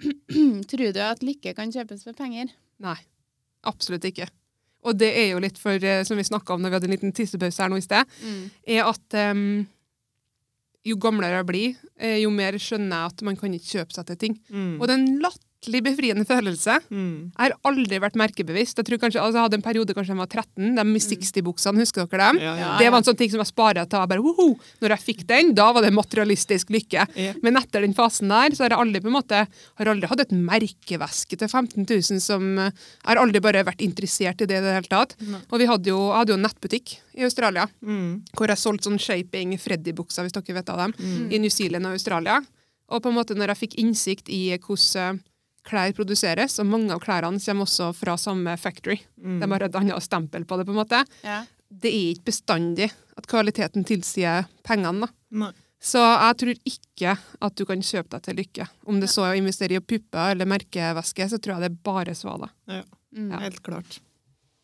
Tror 0.70 0.94
du 0.96 1.00
at 1.04 1.20
lykke 1.26 1.52
kan 1.58 1.72
kjøpes 1.74 2.06
for 2.06 2.16
penger? 2.16 2.48
Nei, 2.80 2.96
absolutt 3.68 4.06
ikke. 4.08 4.30
Og 4.88 4.96
det 4.96 5.10
er 5.12 5.34
jo 5.34 5.42
litt 5.44 5.60
for, 5.60 5.76
eh, 5.76 6.00
som 6.08 6.16
vi 6.16 6.24
snakka 6.24 6.54
om 6.56 6.64
når 6.64 6.72
vi 6.72 6.78
hadde 6.78 6.88
en 6.88 6.94
liten 6.96 7.12
tissepause 7.16 7.60
her 7.60 7.68
nå 7.68 7.76
i 7.76 7.84
sted, 7.84 8.16
er 8.64 8.88
at 8.88 9.18
em, 9.20 9.66
jo 10.86 10.96
gamlere 11.00 11.40
jeg 11.40 11.48
blir, 11.48 11.80
eh, 11.98 12.20
jo 12.22 12.30
mer 12.32 12.56
skjønner 12.60 12.96
jeg 12.96 13.12
at 13.12 13.24
man 13.26 13.36
kan 13.36 13.54
ikke 13.56 13.80
kjøpe 13.80 13.96
seg 13.96 14.06
til 14.08 14.20
ting. 14.24 14.38
Mm. 14.48 14.78
Og 14.80 14.86
det 14.88 14.96
er 14.96 15.06
en 15.60 15.72
latterlig 15.72 15.82
befriende 15.84 16.24
følelse. 16.24 16.80
Mm. 16.90 17.32
Jeg 17.36 17.38
har 17.38 17.54
aldri 17.68 17.98
vært 18.00 18.16
merkebevisst. 18.16 18.78
Jeg 18.78 18.86
tror 18.86 18.98
kanskje, 18.98 19.20
altså 19.20 19.38
jeg 19.38 19.44
hadde 19.44 19.58
en 19.58 19.62
periode 19.62 19.94
kanskje 19.94 20.14
jeg 20.14 20.18
var 20.18 20.26
13, 20.26 20.76
de 20.76 20.84
med 20.84 21.00
60-buksene, 21.02 21.78
husker 21.80 22.06
dere 22.08 22.30
dem? 22.32 22.38
Ja, 22.40 22.54
ja. 22.56 22.70
Det 22.78 22.90
var 22.90 22.98
en 22.98 23.04
sånn 23.04 23.16
ting 23.18 23.30
som 23.30 23.40
jeg 23.42 23.50
sparer 23.50 23.84
til. 23.86 23.98
Jeg 24.00 24.08
bare, 24.08 24.20
ho. 24.20 24.46
Når 24.80 24.94
jeg 24.94 25.04
fikk 25.04 25.26
den, 25.28 25.52
da 25.54 25.70
var 25.72 25.82
det 25.82 25.92
materialistisk 25.92 26.70
lykke. 26.72 27.06
Men 27.42 27.56
etter 27.60 27.82
den 27.84 27.94
fasen 27.94 28.28
der, 28.32 28.54
så 28.56 28.64
har 28.64 28.70
jeg 28.74 28.80
aldri 28.80 29.00
på 29.04 29.10
en 29.10 29.16
måte, 29.18 29.42
har 29.80 29.92
aldri 29.92 30.08
hatt 30.10 30.24
et 30.24 30.32
merkeveske 30.32 31.36
til 31.36 31.48
15 31.48 31.84
000 31.84 32.20
som 32.20 32.46
Jeg 32.60 32.72
har 33.06 33.20
aldri 33.20 33.40
bare 33.40 33.64
vært 33.64 33.82
interessert 33.84 34.40
i 34.40 34.46
det 34.48 34.60
i 34.60 34.64
det 34.64 34.74
hele 34.78 34.90
tatt. 34.90 35.16
Og 35.50 35.58
vi 35.60 35.68
hadde 35.68 35.90
jo, 35.92 35.98
jeg 36.10 36.18
hadde 36.22 36.32
jo 36.34 36.38
en 36.40 36.46
nettbutikk 36.48 36.96
i 37.20 37.24
Australia, 37.26 37.66
Mm. 37.80 38.22
hvor 38.36 38.48
jeg 38.48 38.56
solgte 38.60 38.86
sånn 38.88 38.98
shaping 39.00 39.56
Freddy-bukser, 39.58 40.22
hvis 40.24 40.32
dere 40.32 40.54
vet 40.54 40.68
av 40.70 40.78
dem, 40.78 40.92
i 41.32 41.38
New 41.38 41.50
Zealand 41.50 41.86
og 41.86 41.92
Australia. 41.92 42.40
Og 42.90 43.02
på 43.02 43.08
en 43.10 43.14
måte 43.16 43.34
når 43.34 43.52
jeg 43.52 43.60
fikk 43.68 43.74
innsikt 43.82 44.28
i 44.28 44.56
hvordan 44.58 45.18
eh, 45.18 45.20
klær 45.70 45.94
produseres, 45.96 46.58
og 46.60 46.66
mange 46.66 46.90
av 46.94 47.00
klærne 47.04 47.38
kommer 47.44 47.66
også 47.68 47.92
fra 47.96 48.16
samme 48.20 48.56
factory, 48.60 48.98
de 49.16 49.46
har 49.54 49.62
et 49.68 49.78
annet 49.80 50.02
stempel 50.04 50.44
på 50.44 50.58
det, 50.60 50.66
på 50.68 50.74
en 50.74 50.80
måte, 50.82 51.04
Ja. 51.24 51.44
det 51.70 51.90
er 51.94 52.12
ikke 52.16 52.28
bestandig 52.32 52.90
at 53.16 53.26
kvaliteten 53.30 53.84
tilsier 53.86 54.46
pengene. 54.66 55.06
da. 55.30 55.52
Så 55.80 55.96
jeg 56.02 56.36
tror 56.36 56.56
ikke 56.68 57.12
at 57.40 57.54
du 57.56 57.64
kan 57.64 57.80
kjøpe 57.80 58.10
deg 58.12 58.22
til 58.26 58.36
lykke. 58.36 58.66
Om 58.86 58.98
det 59.00 59.08
så 59.08 59.22
er 59.24 59.32
å 59.32 59.38
investere 59.40 59.78
i 59.78 59.80
pupper 59.80 60.34
eller 60.34 60.44
merkevæske, 60.50 61.24
så 61.30 61.38
tror 61.40 61.54
jeg 61.56 61.62
det 61.64 61.70
er 61.70 61.78
bare 61.82 62.12
svada. 62.14 62.50
Ja, 62.68 62.82
Mm. 63.16 63.30
helt 63.40 63.62
klart. 63.62 63.98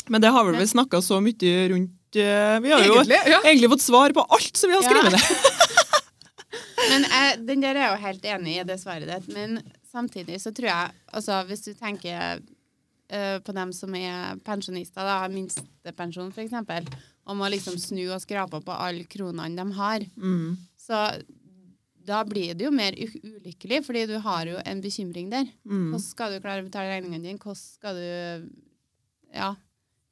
Men 0.09 0.21
det 0.21 0.31
har 0.31 0.45
vel 0.45 0.55
vi 0.55 0.67
snakka 0.71 1.01
så 1.03 1.17
mye 1.21 1.69
rundt 1.73 2.15
eh, 2.15 2.61
Vi 2.61 2.71
har 2.71 2.85
jo 2.85 2.95
Egentlig, 3.01 3.19
ja. 3.27 3.41
egentlig 3.43 3.71
fått 3.73 3.81
svar 3.83 4.13
på 4.15 4.23
alt 4.31 4.57
som 4.57 4.71
vi 4.71 4.77
har 4.77 4.83
skrevet 4.87 5.11
ned. 5.11 5.25
Men 6.91 7.03
jeg, 7.11 7.41
den 7.49 7.61
der 7.65 7.75
er 7.75 7.83
jeg 7.89 7.91
jo 7.97 8.03
helt 8.07 8.29
enig 8.37 8.55
i, 8.61 8.63
det 8.69 8.77
svaret 8.81 9.09
ditt. 9.11 9.27
Men 9.35 9.59
samtidig 9.91 10.41
så 10.43 10.53
tror 10.55 10.69
jeg 10.71 10.95
altså 11.13 11.41
Hvis 11.49 11.65
du 11.67 11.73
tenker 11.79 12.41
uh, 12.43 13.39
på 13.45 13.55
dem 13.57 13.73
som 13.73 13.95
er 13.99 14.37
pensjonister, 14.47 15.03
da, 15.07 15.21
har 15.25 15.33
minstepensjon 15.33 16.33
f.eks., 16.35 16.53
og 17.27 17.35
må 17.41 17.49
liksom 17.51 17.75
snu 17.83 18.05
og 18.15 18.21
skrape 18.23 18.61
på 18.63 18.75
alle 18.75 19.05
kronene 19.11 19.57
de 19.59 19.73
har, 19.75 20.05
Mm. 20.17 20.57
så 20.79 21.01
da 22.07 22.21
blir 22.23 22.55
det 22.55 22.63
jo 22.69 22.71
mer 22.71 22.95
ulykkelig, 22.95 23.81
fordi 23.83 24.05
du 24.07 24.19
har 24.23 24.47
jo 24.47 24.61
en 24.63 24.81
bekymring 24.81 25.31
der. 25.33 25.49
Mm. 25.67 25.89
Hvordan 25.91 26.05
skal 26.05 26.31
du 26.37 26.41
klare 26.45 26.63
å 26.63 26.69
betale 26.69 26.93
regningene 26.93 27.25
dine? 27.27 27.41
Hvordan 27.43 27.59
skal 27.59 27.99
du 27.99 28.51
ja, 29.35 29.49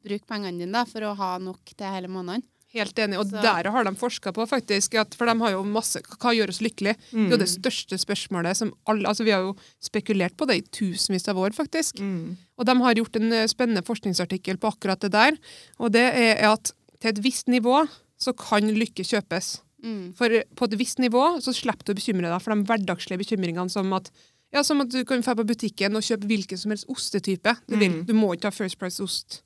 bruke 0.02 0.26
pengene 0.26 0.58
dine 0.58 0.74
da, 0.74 0.82
for 0.90 1.06
å 1.06 1.14
ha 1.14 1.36
nok 1.38 1.70
til 1.70 1.86
hele 1.94 2.10
måneden? 2.10 2.42
Helt 2.74 2.98
enig. 2.98 3.18
Og 3.20 3.30
Så- 3.30 3.42
der 3.42 3.70
har 3.70 3.84
de 3.84 3.94
forska 3.94 4.32
på, 4.34 4.46
faktisk. 4.50 4.94
At, 4.98 5.14
for 5.14 5.26
de 5.26 5.38
har 5.38 5.50
jo 5.52 5.62
masse 5.62 6.00
Hva 6.02 6.34
gjør 6.34 6.48
oss 6.50 6.60
lykkelig? 6.60 6.96
Det 7.12 7.26
er 7.26 7.30
jo 7.30 7.36
det 7.36 7.48
største 7.48 7.98
spørsmålet 7.98 8.56
som 8.56 8.72
alle 8.86 9.06
Altså, 9.06 9.24
vi 9.24 9.30
har 9.30 9.40
jo 9.40 9.56
spekulert 9.80 10.36
på 10.36 10.46
det 10.46 10.56
i 10.56 10.66
tusenvis 10.70 11.28
av 11.28 11.38
år, 11.38 11.54
faktisk. 11.54 12.00
Mm. 12.00 12.36
Og 12.58 12.66
de 12.66 12.76
har 12.82 12.94
gjort 12.94 13.16
en 13.16 13.32
eh, 13.32 13.46
spennende 13.46 13.84
forskningsartikkel 13.84 14.58
på 14.58 14.72
akkurat 14.74 15.00
det 15.00 15.12
der. 15.12 15.38
Og 15.78 15.92
det 15.92 16.02
er 16.14 16.50
at 16.50 16.72
til 17.00 17.10
et 17.10 17.22
visst 17.22 17.46
nivå 17.46 17.86
så 18.18 18.34
kan 18.36 18.62
lykke 18.74 19.04
kjøpes. 19.04 19.60
Mm. 19.84 20.14
For 20.16 20.28
på 20.56 20.64
et 20.64 20.78
visst 20.80 20.98
nivå 20.98 21.40
så 21.44 21.52
slipper 21.54 21.84
du 21.84 21.92
å 21.92 21.98
bekymre 22.00 22.30
deg 22.32 22.42
for 22.42 22.54
de 22.54 22.64
hverdagslige 22.64 23.20
bekymringene 23.20 23.70
som 23.70 23.92
at 23.92 24.10
ja, 24.54 24.62
som 24.62 24.80
at 24.80 24.88
du 24.88 25.04
kan 25.04 25.20
dra 25.20 25.34
på 25.34 25.46
butikken 25.46 25.94
og 25.98 26.02
kjøpe 26.06 26.26
hvilken 26.30 26.58
som 26.58 26.70
helst 26.70 26.86
ostetype 26.88 27.56
du 27.66 27.76
vil. 27.76 28.00
Mm. 28.00 28.04
Du 28.06 28.14
må 28.14 28.34
ikke 28.34 28.50
ha 28.50 28.54
First 28.54 28.78
Price-ost 28.78 29.42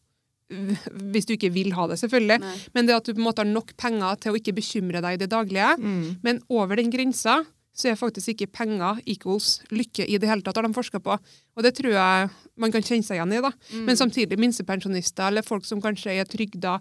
hvis 1.12 1.28
du 1.28 1.34
ikke 1.36 1.52
vil 1.54 1.74
ha 1.76 1.86
det, 1.90 1.98
selvfølgelig. 2.00 2.40
Nei. 2.44 2.56
Men 2.76 2.88
det 2.88 2.96
at 2.96 3.06
du 3.08 3.14
på 3.14 3.22
en 3.22 3.28
måte 3.28 3.44
har 3.44 3.50
nok 3.50 3.74
penger 3.80 4.18
til 4.22 4.32
å 4.34 4.40
ikke 4.40 4.56
bekymre 4.56 5.04
deg 5.04 5.18
i 5.18 5.22
det 5.24 5.30
daglige. 5.34 5.74
Mm. 5.78 6.18
Men 6.24 6.42
over 6.48 6.80
den 6.80 6.92
grensa 6.94 7.42
så 7.78 7.92
er 7.92 7.98
faktisk 7.98 8.32
ikke 8.32 8.50
penger 8.58 8.98
equals 9.06 9.60
lykke 9.70 10.02
i 10.10 10.16
det 10.18 10.26
hele 10.26 10.42
tatt, 10.42 10.56
har 10.58 10.66
de 10.66 10.74
forska 10.74 10.98
på. 11.02 11.14
Og 11.14 11.62
det 11.62 11.76
tror 11.78 11.92
jeg 11.94 12.30
man 12.58 12.74
kan 12.74 12.82
kjenne 12.82 13.06
seg 13.06 13.20
igjen 13.20 13.36
i. 13.36 13.42
da. 13.44 13.52
Mm. 13.70 13.84
Men 13.86 14.00
samtidig 14.00 14.38
minstepensjonister 14.42 15.30
eller 15.30 15.46
folk 15.46 15.68
som 15.68 15.82
kanskje 15.84 16.16
er 16.18 16.26
trygda 16.26 16.78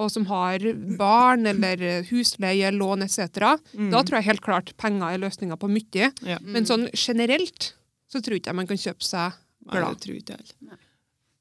og 0.00 0.10
som 0.10 0.26
har 0.30 0.62
barn 0.98 1.46
eller 1.50 2.02
husleie, 2.10 2.70
lån 2.74 3.06
etc. 3.06 3.54
Mm. 3.74 3.90
Da 3.94 4.02
tror 4.02 4.18
jeg 4.18 4.28
helt 4.30 4.44
klart 4.44 4.74
penger 4.80 5.12
er 5.14 5.22
løsninga 5.22 5.58
på 5.60 5.70
mye. 5.70 6.10
Ja. 6.26 6.38
Men 6.42 6.66
sånn 6.68 6.88
generelt 6.94 7.72
så 8.10 8.22
tror 8.22 8.40
ikke 8.40 8.50
jeg 8.50 8.58
man 8.58 8.70
kan 8.70 8.80
kjøpe 8.80 9.06
seg 9.06 9.36
Nei, 9.68 9.76
glad. 9.76 9.98
det 9.98 10.06
tror 10.06 10.18
ikke 10.18 10.38
jeg 10.38 10.46
Nei. 10.46 10.70
heller. 10.70 10.86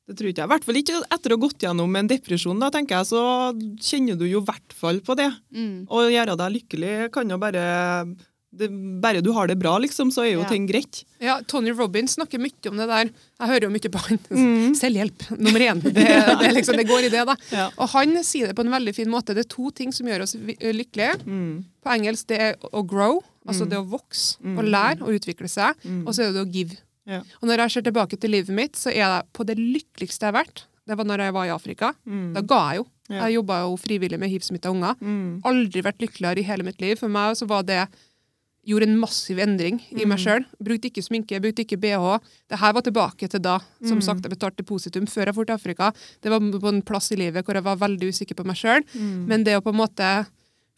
Det 0.10 0.16
tror 0.18 0.32
ikke 0.32 0.42
jeg. 0.42 0.50
I 0.50 0.54
hvert 0.56 0.66
fall 0.66 0.80
ikke 0.80 0.96
etter 1.14 1.30
å 1.30 1.38
ha 1.38 1.42
gått 1.46 1.62
gjennom 1.68 1.96
en 2.00 2.08
depresjon, 2.10 2.58
da, 2.64 2.72
tenker 2.74 2.98
jeg, 2.98 3.12
så 3.12 3.22
kjenner 3.86 4.18
du 4.18 4.26
jo 4.26 4.42
i 4.42 4.48
hvert 4.48 4.74
fall 4.74 4.98
på 5.06 5.14
det. 5.20 5.30
Mm. 5.54 5.86
Å 5.86 6.02
gjøre 6.10 6.36
deg 6.42 6.56
lykkelig 6.58 6.96
kan 7.14 7.30
jo 7.30 7.38
bare 7.42 7.64
det, 8.50 8.66
Bare 9.04 9.22
du 9.22 9.30
har 9.36 9.46
det 9.46 9.60
bra, 9.62 9.76
liksom, 9.78 10.10
så 10.10 10.24
er 10.26 10.32
jo 10.34 10.40
Ja. 10.42 10.48
ting 10.50 10.66
greit. 10.66 11.04
Ja, 11.22 11.36
Tony 11.46 11.70
Robbins 11.70 12.16
snakker 12.18 12.42
mye 12.42 12.72
om 12.72 12.78
det 12.82 12.88
der. 12.90 13.12
Jeg 13.14 13.48
hører 13.52 13.68
jo 13.68 13.70
mye 13.70 13.92
på 13.94 14.02
han. 14.08 14.18
Mm. 14.34 14.74
Selvhjelp 14.74 15.28
nummer 15.38 15.60
én. 15.62 15.82
Det, 15.86 15.94
det, 15.94 16.50
liksom, 16.58 16.76
det 16.82 16.88
går 16.90 17.06
i 17.06 17.10
det, 17.14 17.22
da. 17.30 17.36
Ja. 17.54 17.70
Og 17.78 17.90
han 17.94 18.18
sier 18.26 18.48
det 18.50 18.56
på 18.58 18.66
en 18.66 18.74
veldig 18.74 18.96
fin 18.98 19.08
måte. 19.14 19.36
Det 19.38 19.46
er 19.46 19.54
to 19.54 19.70
ting 19.70 19.94
som 19.94 20.08
gjør 20.10 20.26
oss 20.26 20.34
vi- 20.34 20.58
lykkelige. 20.74 21.22
Mm. 21.30 21.64
På 21.86 21.94
engelsk 21.94 22.26
det 22.34 22.40
er 22.42 22.56
å 22.74 22.82
grow, 22.82 23.22
Altså 23.50 23.66
det 23.70 23.78
å 23.80 23.86
vokse 23.90 24.38
og 24.58 24.66
lære 24.66 25.02
og 25.02 25.14
utvikle 25.16 25.48
seg. 25.50 25.74
Og 26.06 26.14
så 26.14 26.22
er 26.22 26.34
det 26.34 26.36
det 26.38 26.44
å 26.44 26.52
give. 26.54 26.76
Ja. 27.10 27.22
Og 27.42 27.50
når 27.50 27.64
jeg 27.66 27.76
ser 27.76 27.88
tilbake 27.90 28.20
til 28.22 28.32
livet 28.36 28.54
mitt, 28.56 28.78
så 28.80 28.92
er 28.94 29.02
jeg 29.02 29.28
på 29.34 29.46
det 29.50 29.58
lykkeligste 29.60 30.28
jeg 30.28 30.34
har 30.34 30.44
vært. 30.44 30.66
Det 30.90 30.98
var 30.98 31.06
når 31.10 31.26
jeg 31.26 31.34
var 31.36 31.46
i 31.50 31.54
Afrika. 31.54 31.94
Da 32.34 32.42
ga 32.46 32.62
jeg 32.72 32.84
jo. 32.84 32.86
Ja. 33.10 33.24
Jeg 33.28 33.40
jobba 33.40 33.64
jo 33.66 33.74
frivillig 33.82 34.20
med 34.22 34.30
hivsmitta 34.30 34.70
unger. 34.70 34.96
Mm. 35.02 35.42
Aldri 35.50 35.82
vært 35.86 36.02
lykkeligere 36.06 36.42
i 36.44 36.46
hele 36.46 36.66
mitt 36.66 36.80
liv. 36.82 36.96
For 37.02 37.10
meg 37.10 37.36
så 37.40 37.50
var 37.50 37.66
det 37.66 37.88
Gjorde 38.70 38.86
en 38.90 38.98
massiv 39.00 39.40
endring 39.40 39.78
i 39.96 40.04
meg 40.06 40.20
sjøl. 40.20 40.44
Brukte 40.62 40.90
ikke 40.92 41.02
sminke, 41.02 41.40
brukte 41.42 41.64
ikke 41.64 41.78
bh. 41.80 42.20
Det 42.52 42.60
her 42.60 42.74
var 42.76 42.84
tilbake 42.86 43.30
til 43.32 43.40
da. 43.42 43.56
Som 43.88 44.02
sagt, 44.04 44.22
jeg 44.22 44.34
betalte 44.36 44.60
depositum 44.62 45.08
før 45.10 45.30
jeg 45.32 45.38
dro 45.38 45.46
til 45.48 45.56
Afrika. 45.56 45.88
Det 46.22 46.30
var 46.30 46.44
på 46.44 46.68
en 46.74 46.82
plass 46.86 47.08
i 47.16 47.18
livet 47.18 47.48
hvor 47.48 47.56
jeg 47.58 47.66
var 47.66 47.80
veldig 47.82 48.10
usikker 48.12 48.36
på 48.38 48.46
meg 48.46 48.60
sjøl. 48.60 48.84
Men 49.00 49.46
det 49.48 49.56
å 49.58 49.64
på 49.66 49.72
en 49.74 49.80
måte 49.80 50.10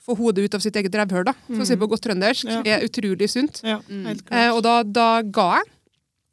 få 0.01 0.15
hodet 0.15 0.45
ut 0.45 0.55
av 0.55 0.61
sitt 0.63 0.77
eget 0.77 0.93
revhøl, 0.95 1.25
da, 1.25 1.33
for 1.49 1.61
å 1.61 1.65
si 1.67 1.73
det 1.75 1.81
på 1.81 1.89
godt 1.91 2.05
trøndersk, 2.05 2.45
Ja. 2.47 2.61
er 2.77 2.85
utrolig 2.85 3.27
sunt. 3.29 3.61
Ja, 3.65 3.81
Eh, 3.89 4.49
og 4.53 4.61
da, 4.63 4.83
da 4.83 5.21
ga 5.23 5.57
jeg. 5.57 5.65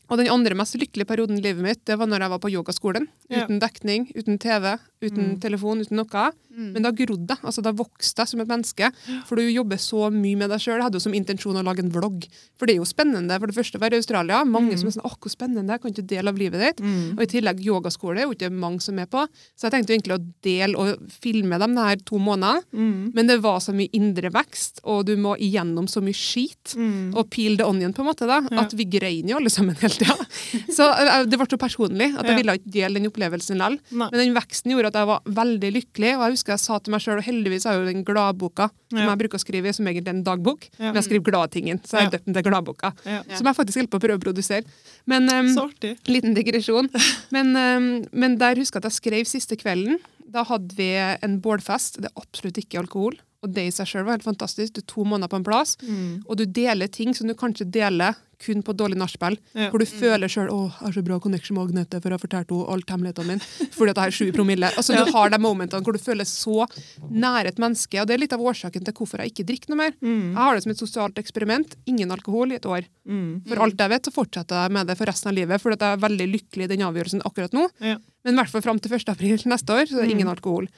Og 0.08 0.20
den 0.20 0.30
andre 0.32 0.56
mest 0.56 0.78
lykkelige 0.80 1.08
perioden 1.08 1.36
i 1.36 1.44
livet 1.44 1.64
mitt, 1.64 1.84
det 1.84 1.98
var 2.00 2.08
når 2.08 2.24
jeg 2.24 2.32
var 2.32 2.40
på 2.40 2.52
yogaskolen. 2.52 3.08
Ja. 3.28 3.44
Uten 3.44 3.58
dekning, 3.60 4.08
uten 4.16 4.38
TV, 4.40 4.78
uten 5.04 5.34
telefon, 5.42 5.82
uten 5.84 6.00
noe. 6.00 6.28
Mm. 6.58 6.70
Men 6.74 6.86
da 6.86 6.90
grodde 6.96 7.34
jeg. 7.36 7.44
Altså, 7.46 7.62
da 7.62 7.70
vokste 7.76 8.24
jeg 8.24 8.32
som 8.32 8.40
et 8.42 8.48
menneske. 8.50 8.88
For 9.28 9.38
du 9.38 9.44
jobber 9.44 9.78
så 9.78 10.08
mye 10.10 10.38
med 10.40 10.50
deg 10.50 10.62
sjøl. 10.62 10.78
Jeg 10.78 10.86
hadde 10.88 10.98
jo 10.98 11.04
som 11.04 11.14
intensjon 11.14 11.58
å 11.60 11.64
lage 11.66 11.84
en 11.84 11.92
vlogg. 11.94 12.24
For 12.58 12.66
det 12.66 12.74
er 12.74 12.80
jo 12.80 12.88
spennende 12.88 13.36
for 13.38 13.50
det 13.50 13.56
første 13.58 13.78
å 13.78 13.82
være 13.82 13.98
i 13.98 14.02
Australia. 14.02 14.40
Mange 14.48 14.78
som 14.80 14.88
er 14.88 14.96
sånn 14.96 15.04
'Å, 15.04 15.12
hvor 15.20 15.30
spennende, 15.30 15.70
jeg 15.70 15.82
kan 15.82 15.92
ikke 15.92 16.08
dele 16.08 16.28
av 16.32 16.38
livet 16.40 16.60
ditt'. 16.64 16.82
Mm. 16.82 17.18
Og 17.18 17.22
i 17.22 17.30
tillegg 17.30 17.62
yogaskole 17.62 18.18
er 18.18 18.26
jo 18.26 18.34
ikke 18.34 18.50
mange 18.50 18.80
som 18.82 18.98
er 18.98 19.06
på. 19.06 19.26
Så 19.54 19.68
jeg 19.68 19.72
tenkte 19.72 19.92
jo 19.92 19.98
egentlig 19.98 20.18
å 20.18 20.24
dele 20.42 20.74
og 20.74 21.10
filme 21.10 21.58
dem 21.58 21.74
de 21.74 21.84
her 21.84 21.96
to 21.96 22.16
månedene. 22.18 22.64
Mm. 22.72 23.12
Men 23.14 23.26
det 23.26 23.42
var 23.42 23.60
så 23.60 23.72
mye 23.76 23.92
indre 23.92 24.32
vekst, 24.32 24.80
og 24.84 25.06
du 25.06 25.16
må 25.16 25.36
igjennom 25.36 25.86
så 25.86 26.00
mye 26.00 26.16
skit. 26.16 26.74
Mm. 26.74 27.14
Og 27.14 27.30
peel 27.30 27.56
the 27.56 27.64
onion, 27.64 27.92
på 27.92 28.00
en 28.00 28.10
måte, 28.10 28.26
da, 28.26 28.40
at 28.58 28.72
vi 28.72 28.84
grein 28.84 29.28
jo 29.28 29.36
alle 29.36 29.50
sammen 29.50 29.76
hele 29.76 29.94
tida. 29.94 30.16
Så 30.78 30.84
eh, 30.90 31.24
det 31.28 31.38
ble 31.38 31.46
så 31.48 31.58
personlig 31.58 32.14
at 32.18 32.26
jeg 32.26 32.36
ville 32.40 32.54
ikke 32.58 32.72
dele 32.72 32.98
den 32.98 33.06
opplevelsen 33.08 33.17
likevel. 33.18 33.78
Nei. 33.90 34.08
Men 34.10 34.18
den 34.20 34.34
veksten 34.36 34.72
gjorde 34.72 34.90
at 34.92 34.98
jeg 35.00 35.06
var 35.10 35.20
veldig 35.38 35.70
lykkelig, 35.78 36.12
og 36.16 36.22
jeg 36.26 36.36
husker 36.36 36.52
jeg 36.54 36.60
sa 36.64 36.78
til 36.78 36.92
meg 36.94 37.00
sjøl, 37.04 37.18
og 37.18 37.24
heldigvis 37.28 37.64
har 37.68 37.74
jeg 37.76 37.82
jo 37.84 37.92
den 37.92 38.04
gladboka 38.04 38.68
som 38.88 38.98
Ja. 38.98 39.08
jeg 39.10 39.18
bruker 39.18 39.38
å 39.38 39.44
skrive 39.44 39.74
som 39.74 39.86
egentlig 39.86 40.08
er 40.08 40.16
en 40.16 40.24
dagbok, 40.24 40.68
Ja. 40.78 40.92
men 40.92 40.94
jeg 40.94 41.04
skriver 41.04 41.24
gladtingen, 41.30 41.80
så 41.84 41.90
jeg 41.98 42.00
har 42.00 42.10
Ja. 42.10 42.18
døpt 42.18 42.24
den 42.24 42.34
til 42.34 42.42
Gladboka. 42.42 42.92
Som 43.36 43.46
jeg 43.46 43.56
faktisk 43.56 43.74
holder 43.76 43.90
på 43.92 43.98
å 43.98 44.04
prøve 44.06 44.18
å 44.18 44.24
produsere. 44.26 44.64
Men 45.06 45.28
um. 45.28 45.72
Liten 46.06 46.34
digresjon. 46.34 46.88
Men, 47.30 47.54
um, 47.56 48.04
men 48.12 48.36
der 48.38 48.54
husker 48.56 48.80
jeg 48.80 48.84
at 48.86 48.92
jeg 48.92 49.00
skrev 49.00 49.26
siste 49.26 49.56
kvelden. 49.56 49.98
Da 50.30 50.44
hadde 50.44 50.74
vi 50.76 50.92
en 50.94 51.40
bålfest. 51.40 52.00
Det 52.02 52.10
er 52.10 52.20
absolutt 52.20 52.58
ikke 52.60 52.80
alkohol. 52.82 53.14
Og 53.46 53.52
det 53.54 53.68
i 53.68 53.70
seg 53.70 53.86
sjøl 53.86 54.02
var 54.06 54.16
helt 54.16 54.26
fantastisk. 54.26 54.72
Du 54.74 54.80
er 54.82 54.86
to 54.90 55.04
måneder 55.06 55.30
på 55.30 55.38
en 55.38 55.44
plass, 55.46 55.76
Mm. 55.78 56.24
og 56.26 56.36
du 56.36 56.44
deler 56.44 56.88
ting 56.90 57.14
som 57.14 57.28
du 57.28 57.34
kanskje 57.34 57.70
deler 57.70 58.16
kun 58.38 58.62
på 58.62 58.72
dårlig 58.74 58.96
nachspiel. 58.98 59.36
Ja. 59.54 59.70
Hvor 59.70 59.78
du 59.78 59.86
føler 59.86 60.26
sjøl 60.30 60.48
'Å, 60.48 60.70
jeg 60.70 60.86
har 60.86 60.92
så 60.92 61.02
bra 61.04 61.18
connection 61.18 61.54
med 61.56 61.68
Agnete, 61.68 62.00
for 62.00 62.08
jeg 62.08 62.18
har 62.18 62.22
fortalt 62.22 62.50
henne 62.50 62.68
alt 62.70 62.86
hemmelighetene 62.86 63.26
mine'. 63.26 63.42
Fordi 63.74 63.90
at 63.90 63.96
jeg 63.96 64.04
har 64.04 64.10
sju 64.10 64.32
promille. 64.32 64.70
Altså, 64.76 64.94
Du 64.94 65.12
har 65.12 65.30
de 65.30 65.38
momentene 65.38 65.82
hvor 65.82 65.92
du 65.92 65.98
føler 65.98 66.24
så 66.26 66.66
nær 67.10 67.46
et 67.46 67.56
menneske. 67.58 68.00
Og 68.00 68.06
det 68.06 68.14
er 68.14 68.18
litt 68.18 68.32
av 68.32 68.40
årsaken 68.40 68.84
til 68.84 68.94
hvorfor 68.94 69.18
jeg 69.18 69.32
ikke 69.32 69.46
drikker 69.46 69.68
noe 69.70 69.76
mer. 69.76 69.92
Mm. 70.02 70.34
Jeg 70.34 70.36
har 70.36 70.54
det 70.54 70.62
som 70.62 70.70
et 70.70 70.78
sosialt 70.78 71.14
eksperiment. 71.18 71.74
Ingen 71.86 72.10
alkohol 72.10 72.52
i 72.52 72.56
et 72.56 72.66
år. 72.66 72.84
Mm. 73.08 73.42
For 73.46 73.56
alt 73.58 73.76
jeg 73.76 73.90
vet, 73.90 74.02
så 74.02 74.12
fortsetter 74.12 74.54
jeg 74.66 74.70
med 74.72 74.86
det 74.86 74.96
for 74.98 75.06
resten 75.06 75.28
av 75.30 75.34
livet, 75.34 75.60
fordi 75.60 75.72
at 75.74 75.80
jeg 75.80 75.92
er 75.98 76.08
veldig 76.08 76.28
lykkelig 76.34 76.64
i 76.64 76.66
den 76.76 76.86
avgjørelsen 76.86 77.22
akkurat 77.22 77.50
nå. 77.52 77.68
Ja. 77.80 77.96
Men 78.24 78.34
i 78.34 78.36
hvert 78.42 78.50
fall 78.50 78.62
fram 78.62 78.78
til 78.78 78.90
1. 78.92 79.08
april 79.08 79.38
neste 79.46 79.70
år, 79.74 79.86
så 79.86 79.98
er 79.98 80.06
det 80.06 80.10
ingen 80.14 80.28
alkohol. 80.28 80.68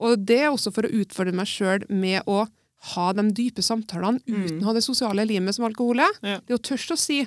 Og 0.00 0.22
det 0.26 0.40
er 0.44 0.50
også 0.50 0.72
for 0.74 0.88
å 0.88 0.94
utfordre 1.02 1.36
meg 1.36 1.50
sjøl 1.50 1.84
med 1.92 2.24
å 2.30 2.46
ha 2.94 3.10
de 3.12 3.26
dype 3.36 3.60
samtalene 3.64 4.22
uten 4.24 4.62
å 4.62 4.70
ha 4.70 4.76
det 4.76 4.84
sosiale 4.86 5.26
limet 5.28 5.56
som 5.56 5.66
alkohol 5.68 6.00
er. 6.00 6.14
Ja. 6.24 6.38
Det 6.46 6.56
å 6.56 6.62
tørre 6.70 6.96
å 6.96 7.00
si 7.00 7.20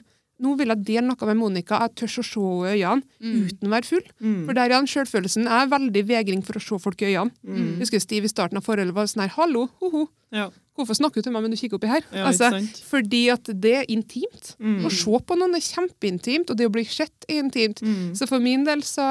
nå 0.43 0.55
vil 0.59 0.71
jeg 0.73 0.81
dele 0.87 1.05
noe 1.05 1.27
med 1.29 1.37
Monica, 1.39 1.77
jeg 1.85 1.93
tør 2.01 2.15
å 2.19 2.23
se 2.25 2.41
henne 2.41 2.71
i 2.73 2.81
øynene 2.81 3.45
uten 3.45 3.69
å 3.69 3.71
være 3.75 3.87
full. 3.87 4.07
Mm. 4.19 4.39
For 4.47 4.57
der 4.57 4.73
igjen, 4.73 4.89
selvfølelsen 4.89 5.47
er 5.59 5.69
veldig 5.71 6.03
vegring 6.09 6.41
for 6.43 6.57
å 6.59 6.63
se 6.63 6.79
folk 6.83 7.03
i 7.05 7.11
øynene. 7.11 7.31
Mm. 7.45 7.61
Jeg 7.77 7.83
husker 7.85 8.03
Stiv 8.03 8.25
i 8.27 8.31
starten 8.31 8.59
av 8.59 8.65
forholdet 8.65 8.95
var 8.97 9.07
sånn 9.07 9.23
her, 9.23 9.31
hallo, 9.37 9.67
ho-ho, 9.79 10.07
Ja. 10.33 10.49
hvorfor 10.75 10.97
snakker 10.97 11.21
du 11.21 11.27
til 11.29 11.35
meg, 11.35 11.45
men 11.45 11.53
du 11.53 11.57
kikker 11.61 11.77
oppi 11.77 11.87
her? 11.93 12.01
Ja, 12.11 12.25
altså, 12.31 12.49
fordi 12.89 13.29
at 13.31 13.45
det 13.61 13.75
er 13.83 13.85
intimt. 13.93 14.55
Mm. 14.59 14.81
Å 14.89 14.91
se 14.91 15.21
på 15.29 15.37
noen 15.37 15.55
er 15.55 15.63
kjempeintimt, 15.63 16.49
og 16.49 16.57
det 16.57 16.67
å 16.67 16.73
bli 16.73 16.83
sett 16.83 17.29
er 17.29 17.43
intimt. 17.43 17.79
Mm. 17.85 18.15
Så 18.17 18.27
for 18.27 18.41
min 18.43 18.65
del 18.65 18.81
så, 18.81 19.05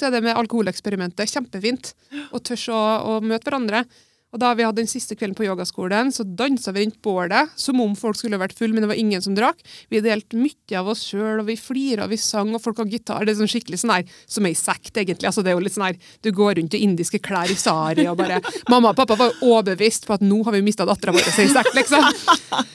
så 0.00 0.08
er 0.08 0.16
det 0.16 0.24
med 0.24 0.38
alkoholeksperimentet 0.40 1.28
kjempefint. 1.28 1.92
Og 2.30 2.40
tørs 2.46 2.70
å, 2.72 2.78
å 3.04 3.18
møte 3.20 3.50
hverandre. 3.50 3.84
Og 4.30 4.38
da 4.38 4.52
vi 4.54 4.62
hadde 4.62 4.78
den 4.78 4.90
siste 4.90 5.16
kvelden 5.18 5.34
på 5.34 5.42
yogaskolen, 5.42 6.12
så 6.14 6.22
dansa 6.22 6.70
vi 6.74 6.84
rundt 6.84 7.00
bålet 7.02 7.50
som 7.58 7.80
om 7.82 7.96
folk 7.98 8.18
skulle 8.18 8.38
vært 8.38 8.54
full, 8.58 8.70
men 8.70 8.84
det 8.84 8.90
var 8.92 9.00
ingen 9.00 9.22
som 9.24 9.34
drakk. 9.34 9.58
Vi 9.90 10.02
delte 10.04 10.38
mye 10.38 10.78
av 10.78 10.90
oss 10.92 11.02
sjøl, 11.08 11.42
og 11.42 11.48
vi 11.48 11.56
flira, 11.58 12.06
vi 12.10 12.18
sang, 12.20 12.52
og 12.54 12.62
folk 12.62 12.78
har 12.78 12.90
gitar. 12.92 13.26
Det 13.26 13.34
er 13.34 13.40
sånn 13.40 13.50
skikkelig 13.50 13.80
sånn 13.82 13.94
her, 13.96 14.20
som 14.30 14.46
ei 14.46 14.54
sekt, 14.58 14.92
egentlig. 14.94 15.26
Altså, 15.26 15.42
det 15.42 15.50
er 15.50 15.58
jo 15.58 15.64
litt 15.64 15.74
sånn 15.74 15.88
her, 15.88 15.98
Du 16.22 16.30
går 16.36 16.60
rundt 16.60 16.76
i 16.78 16.82
indiske 16.86 17.18
klær 17.18 17.50
i 17.50 17.58
sari 17.58 18.06
og 18.06 18.20
bare 18.20 18.38
Mamma 18.70 18.92
og 18.92 18.98
pappa 18.98 19.16
var 19.18 19.34
overbevist 19.42 20.06
på 20.06 20.14
at 20.14 20.22
nå 20.22 20.42
har 20.46 20.54
vi 20.54 20.62
mista 20.62 20.86
dattera 20.86 21.14
vår 21.16 21.26
i 21.26 21.48
sekt, 21.50 21.74
liksom. 21.74 22.06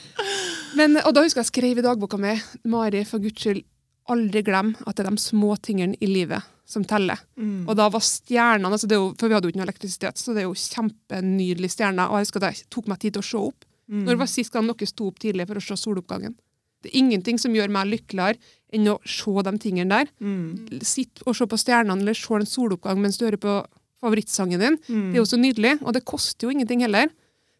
Men, 0.78 1.00
og 1.06 1.14
da 1.16 1.24
husker 1.24 1.40
jeg 1.40 1.52
skrev 1.54 1.80
i 1.80 1.86
dagboka 1.86 2.20
mi 2.20 2.34
Mari, 2.68 3.06
for 3.08 3.22
guds 3.22 3.40
skyld, 3.40 3.64
aldri 4.12 4.42
glem 4.46 4.74
at 4.86 4.96
det 4.96 5.04
er 5.04 5.10
de 5.10 5.22
små 5.22 5.56
tingene 5.62 5.96
i 6.00 6.08
livet 6.10 6.44
som 6.66 6.84
teller. 6.86 7.20
Mm. 7.38 7.68
Og 7.68 7.76
da 7.78 7.86
var 7.92 8.02
stjernene 8.02 8.72
altså 8.74 8.88
det 8.90 8.98
jo, 8.98 9.12
For 9.18 9.30
vi 9.30 9.36
hadde 9.36 9.46
jo 9.46 9.52
ikke 9.54 9.60
noe 9.60 9.68
elektrisitet, 9.68 10.18
så 10.18 10.34
det 10.34 10.42
er 10.42 10.48
jo 10.48 10.56
kjempenydelige 10.58 11.76
stjerner. 11.76 12.10
Og 12.10 12.18
jeg 12.18 12.26
husker 12.26 12.46
jeg 12.48 12.66
tok 12.74 12.90
meg 12.90 13.00
tid 13.02 13.16
til 13.16 13.22
å 13.22 13.28
se 13.28 13.42
opp. 13.52 13.66
Mm. 13.86 14.02
Når 14.08 14.18
var 14.22 14.30
sist 14.30 14.52
gang 14.54 14.66
dere 14.66 14.88
sto 14.90 15.06
opp 15.10 15.20
tidlig 15.22 15.46
for 15.46 15.60
å 15.60 15.62
se 15.62 15.78
soloppgangen? 15.78 16.34
Det 16.82 16.90
er 16.90 16.98
ingenting 16.98 17.38
som 17.38 17.54
gjør 17.54 17.70
meg 17.72 17.90
lykkeligere 17.90 18.38
enn 18.74 18.90
å 18.90 18.96
se 19.06 19.44
de 19.46 19.52
tingene 19.62 20.00
der. 20.02 20.10
Mm. 20.18 20.80
Sitte 20.82 21.22
og 21.26 21.38
se 21.38 21.46
på 21.46 21.58
stjernene 21.60 22.02
eller 22.02 22.18
se 22.18 22.34
en 22.34 22.50
soloppgang 22.50 22.98
mens 23.02 23.18
du 23.18 23.26
hører 23.28 23.42
på 23.42 23.60
favorittsangen 24.02 24.60
din. 24.60 24.80
Mm. 24.88 25.06
Det 25.12 25.16
er 25.16 25.22
jo 25.22 25.30
så 25.30 25.38
nydelig, 25.40 25.76
og 25.82 25.94
det 25.96 26.04
koster 26.06 26.46
jo 26.46 26.52
ingenting 26.54 26.82
heller. 26.84 27.08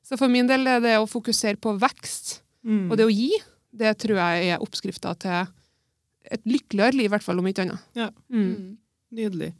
Så 0.07 0.19
for 0.19 0.31
min 0.31 0.47
del 0.51 0.67
er 0.71 0.83
det 0.83 0.99
å 0.99 1.09
fokusere 1.11 1.59
på 1.63 1.79
vekst 1.83 2.41
Mm. 2.67 2.91
og 2.91 2.99
det 2.99 3.07
å 3.07 3.13
gi, 3.15 3.31
det 3.71 3.93
tror 4.03 4.19
jeg 4.19 4.49
er 4.51 4.63
oppskrifta 4.65 5.13
til 5.23 5.47
et 6.31 6.43
lykkeligere 6.45 6.93
liv, 6.97 7.07
i 7.07 7.13
hvert 7.15 7.23
fall, 7.25 7.39
om 7.39 7.47
ikke 7.47 7.65
annet. 7.67 7.79
Ja. 7.95 8.11
Mm. 8.33 8.49
Mm. 8.51 8.77
Nydelig. 9.17 9.53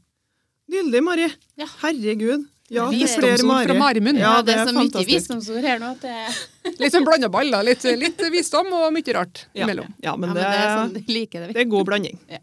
Nydelig, 0.73 1.03
Mari. 1.07 1.29
Ja. 1.61 1.67
Herregud. 1.83 2.47
Ja, 2.69 2.89
Det 2.91 3.03
er 3.07 3.13
flere 3.21 3.45
Mari. 3.47 3.67
fra 3.69 3.75
Mari. 3.79 4.01
Marimunn. 4.01 4.17
Ja, 4.19 4.41
det 4.43 4.47
det 4.49 4.55
er 4.57 4.63
er 4.65 4.67
så 4.73 4.75
mye 4.75 5.05
visdomsord 5.07 5.63
her 5.63 5.79
nå 5.79 5.93
at 5.95 6.01
det, 6.03 6.15
Litt 6.83 6.93
sånn 6.97 7.05
blanda 7.07 7.29
baller. 7.31 7.63
Litt, 7.63 7.85
litt 7.85 8.19
visdom 8.35 8.73
og 8.75 8.89
mye 8.97 9.15
rart 9.15 9.45
Ja. 9.55 9.65
imellom. 9.69 9.93
ja, 10.03 10.17
men 10.17 10.31
ja, 10.31 10.35
men 10.35 10.35
det, 10.35 10.49
er 10.51 10.73
sånn, 10.81 10.95
jeg 10.99 11.15
liker 11.15 11.47
det. 11.47 11.55
det 11.55 11.63
er 11.63 11.71
god 11.71 11.87
blanding. 11.87 12.19
Ja. 12.29 12.39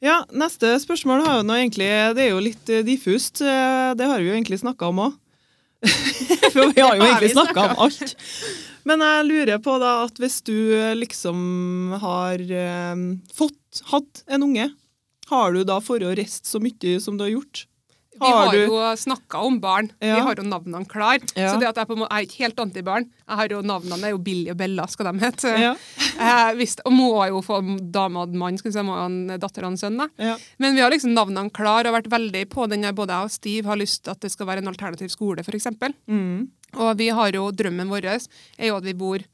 Ja, 0.00 0.14
neste 0.32 0.76
spørsmål 0.80 1.26
har 1.26 1.34
jo 1.40 1.42
nå 1.44 1.56
egentlig 1.58 1.88
Det 2.16 2.22
er 2.24 2.30
jo 2.30 2.38
litt 2.40 2.70
eh, 2.72 2.82
diffust. 2.86 3.42
eh, 3.42 3.90
Det 3.98 4.06
har 4.08 4.18
vi 4.22 4.30
jo 4.30 4.36
egentlig 4.38 4.60
snakka 4.62 4.88
om 4.88 5.02
òg. 5.08 5.18
For 6.54 6.70
vi 6.72 6.80
har 6.80 6.94
jo 6.96 7.02
egentlig 7.04 7.32
snakka 7.34 7.66
om 7.74 7.82
alt. 7.84 8.14
Men 8.88 9.04
jeg 9.04 9.26
lurer 9.28 9.62
på 9.62 9.76
da 9.82 9.96
at 10.06 10.20
hvis 10.20 10.40
du 10.46 10.54
eh, 10.76 10.94
liksom 10.98 11.96
har 12.02 12.40
eh, 12.40 13.02
fått 13.36 13.82
hatt 13.92 14.24
en 14.30 14.46
unge, 14.48 14.70
har 15.30 15.52
du 15.54 15.62
da 15.66 15.78
for 15.84 16.02
å 16.02 16.14
riste 16.18 16.48
så 16.50 16.58
mye 16.62 16.96
som 17.02 17.18
du 17.18 17.26
har 17.28 17.34
gjort? 17.36 17.66
Vi 18.20 18.28
har 18.28 18.52
du 18.52 18.58
jo 18.66 18.80
snakka 18.96 19.38
om 19.38 19.60
barn. 19.60 19.88
Ja. 19.98 20.18
Vi 20.18 20.20
har 20.26 20.36
jo 20.36 20.44
navnene 20.44 20.84
klare. 20.88 21.24
Ja. 21.34 21.52
Så 21.52 21.60
det 21.60 21.70
at 21.70 21.78
jeg 21.80 21.88
på 21.88 21.94
en 21.96 22.02
måte 22.02 22.16
er 22.16 22.26
ikke 22.26 22.42
helt 22.44 22.58
antibarn. 22.60 23.06
Jeg 23.24 23.38
har 23.38 23.54
jo 23.54 23.60
Navnene 23.64 24.08
er 24.08 24.12
jo 24.12 24.20
Billy 24.20 24.50
og 24.52 24.58
Bella, 24.60 24.84
skal 24.90 25.08
de 25.08 25.24
hete. 25.24 25.54
Ja. 25.56 25.72
Jeg 26.20 26.56
visste, 26.58 26.84
og 26.84 26.92
må 26.92 27.08
jo 27.30 27.38
få 27.40 27.62
dame 27.94 28.20
og 28.26 28.34
mann, 28.36 28.58
skal 28.60 28.68
vi 28.68 28.74
si, 28.74 28.82
må 28.84 28.98
en 29.00 29.38
datter 29.40 29.64
og 29.64 29.70
en 29.70 29.78
sønn. 29.80 29.96
da. 30.02 30.34
Men 30.60 30.76
vi 30.76 30.82
har 30.84 30.92
liksom 30.92 31.14
navnene 31.16 31.48
klare 31.54 31.88
og 31.88 31.96
vært 31.96 32.10
veldig 32.12 32.42
på 32.52 32.66
den. 32.68 32.84
Både 32.98 33.16
jeg 33.16 33.30
og 33.30 33.32
Steve 33.32 33.70
har 33.70 33.80
lyst 33.80 34.02
til 34.04 34.12
at 34.12 34.20
det 34.20 34.32
skal 34.34 34.50
være 34.50 34.60
en 34.60 34.68
alternativ 34.68 35.08
skole, 35.14 35.40
f.eks. 35.40 35.70
Mm. 36.10 36.50
Og 36.78 36.96
vi 36.98 37.10
har 37.14 37.34
jo 37.34 37.50
drømmen 37.50 37.90
vår 37.90 38.08
er 38.12 38.66
jo 38.68 38.78
at 38.78 38.86
vi 38.86 38.96
bor 38.96 39.24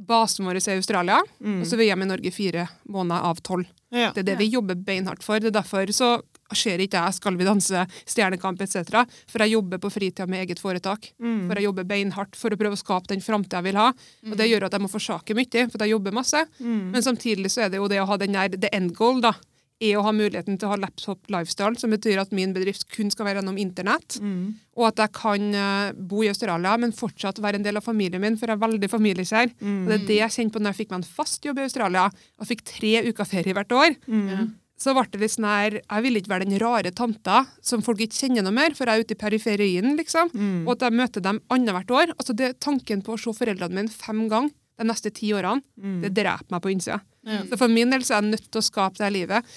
Basen 0.00 0.46
vår 0.48 0.56
er 0.56 0.70
i 0.72 0.80
Australia, 0.80 1.18
og 1.20 1.64
så 1.68 1.76
er 1.76 1.80
vi 1.82 1.86
hjemme 1.90 2.06
i 2.06 2.08
Norge 2.08 2.30
fire 2.32 2.62
måneder 2.88 3.26
av 3.28 3.42
tolv. 3.44 3.68
Ja. 3.92 4.12
Det 4.14 4.22
er 4.22 4.28
det 4.30 4.36
vi 4.38 4.46
jobber 4.54 4.78
beinhardt 4.80 5.24
for. 5.26 5.42
Det 5.42 5.50
er 5.50 5.58
derfor 5.58 5.90
så 5.92 6.14
ser 6.56 6.82
ikke 6.82 6.98
jeg 6.98 7.14
Skal 7.18 7.36
vi 7.38 7.46
danse, 7.46 7.84
Stjernekamp 8.08 8.62
etc. 8.64 9.04
For 9.30 9.44
jeg 9.44 9.54
jobber 9.54 9.78
på 9.82 9.90
fritida 9.92 10.26
med 10.26 10.46
eget 10.46 10.62
foretak. 10.62 11.12
Mm. 11.22 11.48
For 11.48 11.58
jeg 11.58 11.68
jobber 11.68 11.86
beinhardt 11.90 12.38
for 12.38 12.50
å 12.50 12.58
prøve 12.58 12.78
å 12.78 12.80
skape 12.80 13.12
den 13.12 13.22
framtida 13.22 13.60
jeg 13.60 13.68
vil 13.68 13.80
ha. 13.80 13.90
Og 14.30 14.38
det 14.38 14.48
gjør 14.50 14.66
at 14.66 14.74
jeg 14.74 14.84
må 14.84 14.90
forsake 14.90 15.36
mye, 15.36 15.66
for 15.70 15.84
jeg 15.84 15.94
jobber 15.94 16.16
masse. 16.16 16.42
Mm. 16.58 16.90
Men 16.94 17.06
samtidig 17.06 17.52
så 17.52 17.66
er 17.66 17.72
det 17.74 17.82
jo 17.82 17.90
det 17.90 18.00
å 18.02 18.08
ha 18.08 18.18
den 18.20 18.34
der 18.38 18.56
the 18.56 18.72
end 18.74 18.94
goal, 18.96 19.20
da. 19.22 19.34
Er 19.80 19.96
å 19.96 20.02
ha 20.04 20.10
muligheten 20.12 20.58
til 20.60 20.68
å 20.68 20.74
ha 20.74 20.76
laptop 20.76 21.30
lifestyle, 21.32 21.78
som 21.80 21.88
betyr 21.94 22.20
at 22.20 22.34
min 22.36 22.52
bedrift 22.52 22.84
kun 22.92 23.08
skal 23.10 23.24
være 23.24 23.40
gjennom 23.40 23.56
internett. 23.56 24.18
Mm. 24.20 24.54
Og 24.76 24.84
at 24.90 25.00
jeg 25.00 25.12
kan 25.16 25.46
uh, 25.56 25.92
bo 25.96 26.20
i 26.20 26.28
Australia, 26.28 26.74
men 26.76 26.92
fortsatt 26.92 27.40
være 27.40 27.56
en 27.56 27.64
del 27.64 27.80
av 27.80 27.86
familien 27.86 28.20
min, 28.20 28.36
for 28.36 28.50
jeg 28.50 28.58
er 28.58 28.64
veldig 28.66 28.90
familiekjær. 28.92 29.54
Mm. 29.60 29.78
Og 29.86 29.88
det 29.88 29.96
er 29.96 30.06
det 30.10 30.18
jeg 30.20 30.36
kjente 30.36 30.52
på 30.58 30.60
når 30.60 30.74
jeg 30.74 30.80
fikk 30.82 30.92
meg 30.92 31.00
en 31.00 31.12
fast 31.16 31.48
jobb 31.48 31.62
i 31.62 31.64
Australia, 31.64 32.04
og 32.12 32.50
fikk 32.52 32.66
tre 32.68 32.92
uker 33.08 33.30
ferie 33.32 33.56
hvert 33.56 33.72
år. 33.72 33.96
Mm. 34.04 34.52
Så 34.80 34.94
ble 34.96 35.04
det 35.12 35.18
litt 35.20 35.34
sånn 35.34 35.44
her 35.44 35.74
Jeg 35.76 36.04
ville 36.06 36.20
ikke 36.22 36.30
være 36.32 36.46
den 36.48 36.60
rare 36.62 36.90
tanta 36.96 37.42
som 37.60 37.82
folk 37.84 38.00
ikke 38.00 38.16
kjenner 38.22 38.46
noe 38.46 38.56
mer, 38.56 38.72
for 38.76 38.88
jeg 38.88 38.96
er 39.00 39.04
ute 39.04 39.16
i 39.16 39.20
periferien, 39.20 39.90
liksom. 39.98 40.30
Mm. 40.32 40.62
Og 40.66 40.74
at 40.76 40.86
jeg 40.86 40.96
møter 41.00 41.24
dem 41.24 41.40
annethvert 41.52 41.92
år. 41.92 42.14
Altså 42.16 42.36
det 42.36 42.54
Tanken 42.64 43.00
på 43.04 43.16
å 43.16 43.20
se 43.20 43.32
foreldrene 43.36 43.76
mine 43.76 43.92
fem 43.92 44.26
ganger 44.28 44.52
de 44.80 44.86
neste 44.88 45.12
ti 45.12 45.28
årene, 45.36 45.60
Mm. 45.76 46.00
det 46.00 46.14
dreper 46.16 46.48
meg 46.52 46.62
på 46.64 46.70
innsida. 46.72 47.00
Ja. 47.26 47.42
Så 47.50 47.58
for 47.60 47.72
min 47.72 47.92
del 47.92 48.04
så 48.06 48.16
er 48.16 48.22
jeg 48.22 48.34
nødt 48.34 48.48
til 48.48 48.62
å 48.62 48.66
skape 48.66 49.00
det 49.00 49.12
livet. 49.14 49.54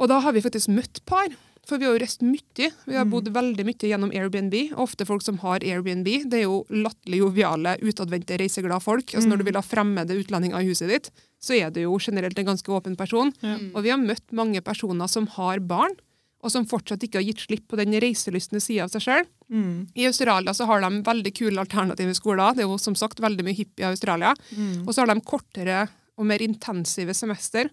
Og 0.00 0.08
da 0.08 0.20
har 0.24 0.36
vi 0.36 0.44
faktisk 0.44 0.72
møtt 0.72 1.02
par. 1.08 1.28
For 1.68 1.78
vi 1.78 1.86
har 1.86 1.94
jo 1.94 2.00
reist 2.02 2.22
mye. 2.24 2.70
Vi 2.88 2.96
har 2.96 3.06
bodd 3.08 3.28
veldig 3.30 3.64
mye 3.68 3.88
gjennom 3.90 4.12
Airbnb. 4.16 4.56
Ofte 4.80 5.06
folk 5.06 5.22
som 5.22 5.38
har 5.44 5.62
Airbnb, 5.62 6.08
det 6.32 6.40
er 6.40 6.46
jo 6.48 6.62
latterlig 6.72 7.20
joviale, 7.20 7.76
utadvendte, 7.84 8.38
reiseglade 8.40 8.82
folk. 8.82 9.12
Altså 9.14 9.30
Når 9.30 9.42
du 9.42 9.46
vil 9.50 9.58
ha 9.60 9.64
fremmede 9.64 10.16
utlendinger 10.18 10.64
i 10.64 10.70
huset 10.70 10.90
ditt, 10.90 11.10
så 11.40 11.56
er 11.60 11.70
du 11.74 11.82
jo 11.84 11.98
generelt 12.00 12.38
en 12.40 12.48
ganske 12.50 12.74
åpen 12.74 12.96
person. 12.98 13.32
Ja. 13.44 13.58
Og 13.74 13.84
vi 13.84 13.92
har 13.92 14.00
møtt 14.00 14.26
mange 14.34 14.64
personer 14.64 15.10
som 15.10 15.28
har 15.36 15.60
barn, 15.60 15.94
og 16.40 16.48
som 16.48 16.64
fortsatt 16.64 17.02
ikke 17.04 17.20
har 17.20 17.26
gitt 17.28 17.44
slipp 17.44 17.66
på 17.68 17.76
den 17.76 17.92
reiselystne 18.00 18.62
sida 18.64 18.86
av 18.86 18.92
seg 18.94 19.04
sjøl. 19.04 19.26
Mm. 19.52 19.90
I 19.92 20.06
Australia 20.08 20.54
så 20.56 20.64
har 20.70 20.80
de 20.80 21.02
veldig 21.04 21.32
kule 21.36 21.60
alternative 21.60 22.14
skoler. 22.16 22.56
Det 22.56 22.64
er 22.64 22.70
jo 22.70 22.80
som 22.80 22.96
sagt 22.96 23.20
veldig 23.20 23.44
mye 23.44 23.58
hippie 23.58 23.84
i 23.84 23.90
Australia. 23.90 24.32
Mm. 24.56 24.86
Og 24.86 24.94
så 24.94 25.04
har 25.04 25.12
de 25.12 25.20
kortere 25.20 25.82
og 26.20 26.28
mer 26.28 26.42
intensive 26.44 27.14
semester. 27.16 27.70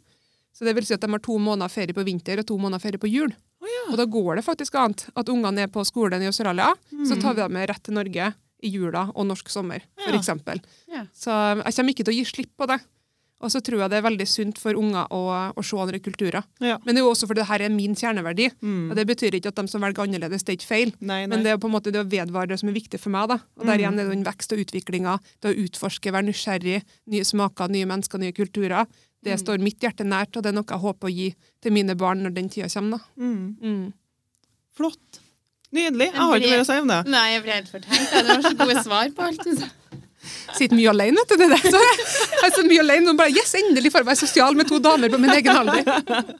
Så 0.55 0.65
det 0.65 0.73
vil 0.77 0.87
si 0.87 0.95
at 0.95 1.03
de 1.03 1.09
har 1.11 1.21
to 1.21 1.35
måneder 1.37 1.69
ferie 1.69 1.93
på 1.93 2.05
vinter 2.07 2.39
og 2.41 2.47
to 2.49 2.55
måneder 2.57 2.81
ferie 2.81 2.97
på 3.01 3.09
jul. 3.11 3.35
Og 3.91 3.97
da 3.99 4.05
går 4.09 4.39
det 4.39 4.45
faktisk 4.47 4.75
annet 4.79 5.05
at 5.17 5.29
ungene 5.29 5.65
er 5.67 5.71
på 5.71 5.83
skolen 5.87 6.23
i 6.23 6.29
Australia, 6.29 6.71
så 7.07 7.17
tar 7.21 7.35
vi 7.37 7.43
dem 7.43 7.53
med 7.57 7.67
rett 7.69 7.83
til 7.85 7.95
Norge 7.97 8.31
i 8.63 8.71
jula 8.73 9.03
og 9.13 9.27
norsk 9.29 9.49
sommer, 9.53 9.83
Ja. 10.01 10.13
eksempel. 10.17 10.59
Ja. 10.89 11.03
Så 11.13 11.29
jeg 11.61 11.73
kommer 11.75 11.93
ikke 11.93 12.05
til 12.07 12.13
å 12.13 12.17
gi 12.17 12.25
slipp 12.25 12.51
på 12.57 12.67
det. 12.71 12.79
Og 13.37 13.51
så 13.53 13.59
tror 13.61 13.83
jeg 13.83 13.91
det 13.93 13.99
er 13.99 14.05
veldig 14.07 14.25
sunt 14.29 14.57
for 14.57 14.77
unger 14.79 15.11
å, 15.13 15.19
å 15.53 15.63
se 15.65 15.77
andre 15.77 15.99
kulturer. 16.01 16.45
Ja. 16.63 16.79
Men 16.85 16.95
det 16.95 17.01
er 17.01 17.05
jo 17.05 17.11
også 17.11 17.27
fordi 17.29 17.43
det 17.43 17.49
her 17.51 17.63
er 17.67 17.73
min 17.73 17.93
kjerneverdi. 17.97 18.47
Mm. 18.65 18.87
Og 18.89 18.95
det 18.97 19.05
betyr 19.11 19.37
ikke 19.37 19.51
at 19.53 19.59
de 19.59 19.67
som 19.69 19.83
velger 19.85 20.07
annerledes, 20.07 20.45
det 20.47 20.55
er 20.55 20.57
ikke 20.57 20.69
feil. 20.71 20.93
Nei, 20.97 21.19
nei. 21.21 21.27
Men 21.35 21.45
det 21.45 21.53
er 21.53 21.59
på 21.61 21.69
en 21.69 21.75
måte 21.75 21.93
det 21.93 22.01
å 22.01 22.07
vedvare 22.09 22.49
det 22.49 22.57
som 22.63 22.71
er 22.71 22.77
viktig 22.79 23.01
for 23.03 23.13
meg. 23.13 23.29
da. 23.29 23.37
Og 23.59 23.69
der 23.69 23.83
igjen 23.83 24.01
er 24.01 24.09
den 24.09 24.25
vekst 24.25 24.55
og 24.55 24.63
utviklinga, 24.65 25.19
det 25.45 25.53
å 25.53 25.59
utforske, 25.67 26.15
være 26.15 26.29
nysgjerrig, 26.31 26.81
nye 27.13 27.29
smaker, 27.29 27.69
nye 27.77 27.89
mennesker, 27.93 28.23
nye 28.25 28.33
kulturer. 28.37 28.89
Det 29.27 29.37
står 29.41 29.61
mitt 29.61 29.81
hjerte 29.83 30.05
nært, 30.07 30.37
og 30.37 30.45
det 30.45 30.53
er 30.53 30.57
noe 30.57 30.67
jeg 30.69 30.81
håper 30.81 31.09
å 31.09 31.13
gi 31.13 31.29
til 31.61 31.73
mine 31.75 31.93
barn 31.99 32.25
når 32.25 32.35
den 32.37 32.49
tida 32.53 32.69
kommer. 32.73 32.97
da. 32.97 33.21
Mm. 33.21 33.47
Mm. 33.61 33.87
Flott. 34.77 35.21
Nydelig. 35.73 36.09
Jeg 36.13 36.21
har 36.21 36.37
ikke 36.39 36.51
mer 36.53 36.63
å 36.63 36.67
si 36.69 36.77
om 36.79 36.87
det. 36.89 36.99
Nei, 37.11 37.25
jeg 37.33 37.43
ble 37.43 37.55
helt 37.57 37.71
fortenkt. 37.73 38.13
Det 38.13 38.27
var 38.29 38.45
så 38.45 38.53
gode 38.61 38.83
svar 38.85 39.09
på 39.17 39.25
alt. 39.29 39.43
du 39.43 39.57
sa. 39.59 39.67
Sitter 40.57 40.77
mye 40.77 40.91
alene, 40.93 41.23
vet 41.23 41.33
du. 41.33 41.43
det 41.43 41.49
der. 41.53 41.65
Så 41.65 41.81
jeg, 41.83 42.07
jeg 42.41 42.53
sitter 42.55 42.69
mye 42.71 42.83
alene 42.85 43.13
og 43.13 43.19
bare 43.19 43.33
Yes, 43.35 43.53
endelig 43.59 43.91
får 43.93 44.03
jeg 44.03 44.09
være 44.11 44.21
sosial 44.23 44.57
med 44.59 44.69
to 44.69 44.79
damer 44.83 45.13
på 45.13 45.19
min 45.21 45.35
egen 45.35 45.61
alder. 45.61 46.33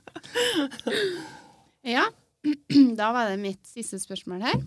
Ja, 1.88 2.08
da 3.00 3.14
var 3.16 3.32
det 3.32 3.40
mitt 3.42 3.64
siste 3.68 4.00
spørsmål 4.02 4.44
her. 4.48 4.60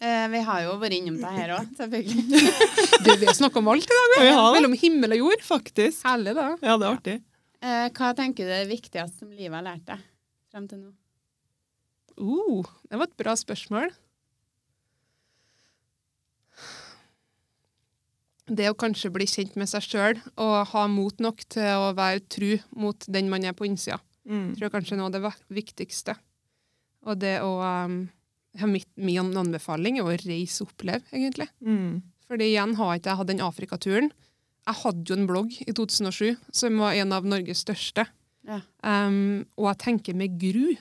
Eh, 0.00 0.26
vi 0.32 0.40
har 0.44 0.62
jo 0.64 0.76
vært 0.80 0.96
innom 0.96 1.18
det 1.20 1.30
her 1.34 1.56
òg, 1.58 1.72
selvfølgelig. 1.76 2.52
Du, 3.04 3.10
vi 3.20 3.28
har 3.28 3.36
snakka 3.36 3.60
om 3.60 3.68
alt 3.72 3.84
i 3.84 3.98
dag. 3.98 4.14
Vi. 4.16 4.30
Mellom 4.56 4.76
himmel 4.80 5.16
og 5.16 5.20
jord. 5.24 5.42
Faktisk. 5.44 6.04
Herlig, 6.06 6.34
da. 6.36 6.46
Ja, 6.64 6.76
det 6.80 6.86
er 6.86 6.94
artig. 6.94 7.16
Eh, 7.60 7.86
hva 7.96 8.12
tenker 8.16 8.48
du 8.48 8.52
er 8.52 8.64
det 8.64 8.72
viktigste 8.72 9.20
som 9.20 9.32
livet 9.32 9.58
har 9.58 9.66
lært 9.66 9.84
deg 9.88 10.04
frem 10.52 10.68
til 10.70 10.80
nå? 10.80 10.92
Uh, 12.20 12.64
det 12.88 13.00
var 13.00 13.08
et 13.08 13.20
bra 13.20 13.34
spørsmål. 13.36 13.92
Det 18.50 18.66
å 18.70 18.74
kanskje 18.74 19.12
bli 19.14 19.26
kjent 19.30 19.54
med 19.60 19.68
seg 19.70 19.84
sjøl 19.86 20.20
og 20.42 20.54
ha 20.72 20.86
mot 20.90 21.16
nok 21.22 21.44
til 21.48 21.62
å 21.62 21.92
være 21.94 22.20
tru 22.28 22.56
mot 22.74 23.06
den 23.06 23.28
man 23.30 23.44
er 23.44 23.52
på 23.56 23.66
innsida, 23.68 24.00
Mm. 24.28 24.54
tror 24.56 24.66
jeg 24.66 24.72
kanskje 24.72 24.92
er 24.92 24.96
noe 25.00 25.06
av 25.06 25.12
det 25.12 25.34
viktigste. 25.50 26.14
Og 27.06 27.18
det 27.18 27.40
å 27.40 27.52
um, 27.86 28.08
Min 28.96 29.36
anbefaling 29.38 29.98
er 29.98 30.02
å 30.04 30.10
reise 30.26 30.62
og 30.64 30.72
oppleve, 30.72 31.02
egentlig. 31.14 31.46
Mm. 31.64 32.02
Fordi 32.28 32.48
igjen 32.50 32.74
har 32.74 32.96
ikke 32.98 33.10
jeg 33.12 33.16
hatt 33.20 33.26
den 33.30 33.40
Afrikaturen. 33.46 34.10
Jeg 34.66 34.74
hadde 34.82 35.04
jo 35.06 35.14
en 35.16 35.26
blogg 35.28 35.52
i 35.62 35.72
2007 35.72 36.36
som 36.52 36.76
var 36.82 36.92
en 36.98 37.12
av 37.12 37.24
Norges 37.24 37.62
største. 37.64 38.06
Ja. 38.46 38.60
Um, 38.82 39.46
og 39.56 39.70
jeg 39.70 39.78
tenker 39.84 40.14
med 40.18 40.34
gru 40.42 40.74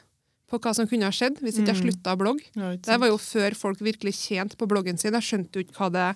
på 0.49 0.57
hva 0.59 0.73
som 0.73 0.87
kunne 0.89 1.05
ha 1.05 1.11
skjedd 1.13 1.37
hvis 1.45 1.59
ikke 1.61 1.75
jeg 1.75 1.77
Mm. 1.77 1.85
slutta 1.91 2.15
å 2.15 2.17
blogge. 2.17 2.43
Ja, 2.55 2.75
Det 2.75 2.99
var 2.99 3.07
jo 3.07 3.17
før 3.17 3.55
folk 3.55 3.77
virkelig 3.79 4.15
tjente 4.17 4.57
på 4.57 4.67
bloggen 4.67 4.97
sin. 4.97 5.13
Jeg 5.13 5.21
skjønte 5.21 5.53
jo 5.53 5.63
ikke 5.63 5.77
hva 5.77 5.91
det, 5.93 6.15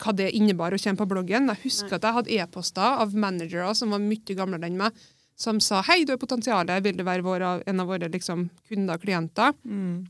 hva 0.00 0.14
det 0.16 0.30
innebar 0.36 0.72
å 0.74 0.80
komme 0.80 1.00
på 1.00 1.08
bloggen. 1.10 1.48
Jeg 1.52 1.62
husker 1.64 1.96
at 1.98 2.06
jeg 2.06 2.16
hadde 2.18 2.36
e-poster 2.38 3.00
av 3.04 3.12
managere 3.14 3.74
som 3.78 3.90
var 3.94 4.00
mye 4.02 4.36
gamlere 4.38 4.66
enn 4.70 4.78
meg, 4.80 4.96
som 5.40 5.60
sa 5.64 5.80
hei, 5.88 6.02
du 6.04 6.12
har 6.12 6.20
potensial, 6.20 6.68
vil 6.84 6.96
du 6.98 7.04
være 7.06 7.24
vår, 7.24 7.44
en 7.66 7.80
av 7.80 7.86
våre 7.88 8.10
liksom, 8.12 8.48
kunder 8.68 8.98
og 8.98 9.04
klienter? 9.06 9.54
Mm. 9.64 10.06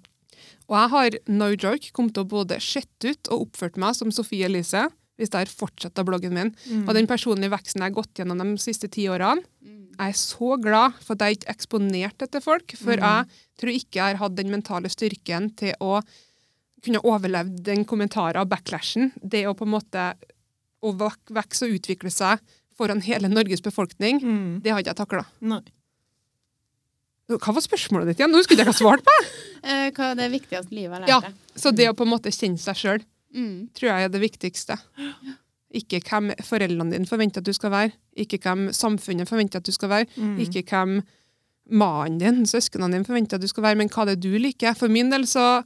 Og 0.70 0.74
jeg 0.78 0.90
har 0.94 1.18
no 1.28 1.50
joke 1.54 1.92
kommet 1.94 2.14
til 2.16 2.24
å 2.24 2.30
både 2.30 2.58
sett 2.62 3.04
ut 3.06 3.30
og 3.30 3.48
oppført 3.48 3.76
meg 3.78 3.94
som 3.98 4.10
Sofie 4.14 4.46
Elise 4.48 4.88
hvis 5.20 5.28
jeg 5.34 5.42
har 5.44 5.50
fortsatt 5.52 6.00
bloggen 6.08 6.32
min. 6.32 6.54
Mm. 6.64 6.86
Og 6.88 6.94
den 6.96 7.06
personlige 7.10 7.52
veksten 7.52 7.82
jeg 7.82 7.90
har 7.90 7.96
gått 7.98 8.14
gjennom 8.22 8.38
de 8.40 8.54
siste 8.62 8.88
ti 8.88 9.04
årene, 9.12 9.44
Mm. 9.60 9.90
jeg 9.98 10.08
er 10.08 10.16
så 10.16 10.56
glad 10.62 10.94
for 11.04 11.12
at 11.12 11.20
jeg 11.26 11.36
ikke 11.36 11.52
eksponerte 11.52 12.18
det 12.24 12.30
til 12.32 12.40
folk, 12.40 12.72
for 12.72 12.96
Mm. 12.96 13.04
jeg 13.04 13.26
tror 13.60 13.70
ikke 13.76 13.92
jeg 14.00 14.16
har 14.16 14.16
hatt 14.16 14.34
den 14.34 14.50
mentale 14.50 14.88
styrken 14.88 15.54
til 15.54 15.74
å 15.78 16.00
kunne 16.82 17.00
overleve 17.04 17.62
den 17.62 17.84
kommentaren 17.84 18.40
og 18.40 18.48
backlashen. 18.48 19.12
Det 19.22 19.44
å 19.46 19.54
på 19.54 19.66
en 19.66 19.74
måte 19.74 20.14
å 20.82 20.94
vok- 20.96 21.30
vokse 21.30 21.66
og 21.68 21.76
utvikle 21.78 22.10
seg 22.10 22.40
foran 22.76 23.02
hele 23.04 23.28
Norges 23.28 23.60
befolkning, 23.60 24.20
Mm. 24.22 24.62
det 24.62 24.72
har 24.72 24.80
ikke 24.80 24.94
jeg 24.94 24.96
takla. 24.96 25.26
Hva 27.30 27.52
var 27.54 27.62
spørsmålet 27.62 28.08
ditt 28.10 28.18
igjen? 28.20 28.32
Nå 28.32 28.40
husker 28.40 28.56
jeg 28.56 28.64
ikke 28.66 28.72
hva 28.72 28.74
jeg 28.74 28.82
svarte 28.84 29.06
på! 29.06 29.18
Eh, 29.60 29.90
hva 29.92 30.06
er 30.12 30.14
det 30.16 30.30
viktigste 30.32 30.72
livet 30.72 30.94
har 30.96 31.00
lært 31.02 31.08
Ja. 31.10 31.18
deg? 31.20 31.34
Så 31.54 31.70
det 31.76 31.84
å 31.90 31.92
på 31.92 32.06
en 32.06 32.08
måte 32.14 32.30
kjenne 32.32 32.56
seg 32.58 32.78
sjøl 32.80 33.02
Mm. 33.36 33.68
tror 33.76 33.90
jeg 33.90 34.04
er 34.04 34.08
det 34.08 34.20
viktigste. 34.22 34.78
Ikke 35.76 36.00
hvem 36.00 36.30
foreldrene 36.40 36.90
dine 36.90 37.04
forventer 37.06 37.38
at 37.38 37.44
du 37.44 37.52
skal 37.52 37.70
være, 37.70 37.92
ikke 38.16 38.38
hvem 38.40 38.70
samfunnet 38.72 39.28
forventer 39.28 39.56
at 39.60 39.64
du 39.68 39.70
skal 39.72 39.90
være, 39.92 40.06
Mm. 40.16 40.38
ikke 40.40 40.64
hvem 40.64 41.02
mannen 41.70 42.18
din, 42.18 42.46
søsknene 42.46 42.90
dine 42.90 43.04
forventer 43.04 43.34
at 43.36 43.42
du 43.42 43.46
skal 43.48 43.62
være, 43.62 43.76
men 43.76 43.88
hva 43.90 44.06
det 44.06 44.16
er 44.16 44.20
du 44.24 44.38
liker. 44.38 44.74
For 44.74 44.88
min 44.88 45.10
del 45.10 45.22
så 45.28 45.62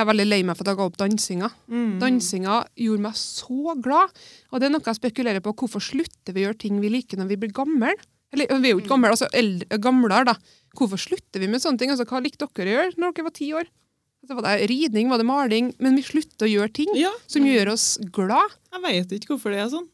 er 0.00 0.08
veldig 0.08 0.26
lei 0.26 0.40
meg 0.46 0.56
for 0.56 0.64
at 0.64 0.72
jeg 0.72 0.78
ga 0.80 0.86
opp 0.88 0.98
dansinga. 1.00 1.50
Mm. 1.70 1.92
Dansinga 2.02 2.56
gjorde 2.80 3.04
meg 3.06 3.18
så 3.20 3.76
glad, 3.84 4.12
og 4.50 4.60
det 4.60 4.68
er 4.68 4.74
noe 4.74 4.88
jeg 4.88 4.98
spekulerer 5.00 5.44
på. 5.44 5.54
Hvorfor 5.62 5.82
slutter 5.84 6.34
vi 6.34 6.42
å 6.42 6.48
gjøre 6.48 6.60
ting 6.64 6.82
vi 6.82 6.92
liker 6.92 7.20
når 7.20 7.30
vi 7.32 7.40
blir 7.44 7.54
gamle? 7.56 7.94
Eller 8.34 8.50
vi 8.58 8.70
er 8.70 8.74
jo 8.74 8.82
ikke 8.82 8.94
gamle, 8.96 9.12
altså 9.14 9.30
eldre, 9.36 9.78
gamlere, 9.78 10.32
da. 10.32 10.36
Hvorfor 10.74 10.98
slutter 10.98 11.42
vi 11.42 11.48
med 11.50 11.62
sånne 11.62 11.78
ting? 11.78 11.92
Altså, 11.94 12.06
hva 12.10 12.22
likte 12.24 12.48
dere 12.50 12.70
å 12.72 12.76
gjøre 12.78 12.98
når 12.98 13.14
dere 13.14 13.28
var 13.28 13.36
ti 13.38 13.50
år? 13.54 13.70
Altså, 14.24 14.36
var 14.38 14.46
det 14.48 14.68
ridning, 14.72 15.10
var 15.12 15.20
det 15.20 15.28
maling? 15.28 15.72
Men 15.84 15.98
vi 16.00 16.06
slutter 16.06 16.48
å 16.48 16.52
gjøre 16.54 16.72
ting 16.80 16.94
Ja, 16.98 17.12
som 17.30 17.46
gjør 17.46 17.74
oss 17.74 17.88
glad. 18.14 18.56
jeg 18.72 18.82
vet 18.88 19.12
ikke 19.18 19.34
hvorfor 19.36 19.54
det 19.54 19.60
er 19.62 19.70
sånn. 19.74 19.90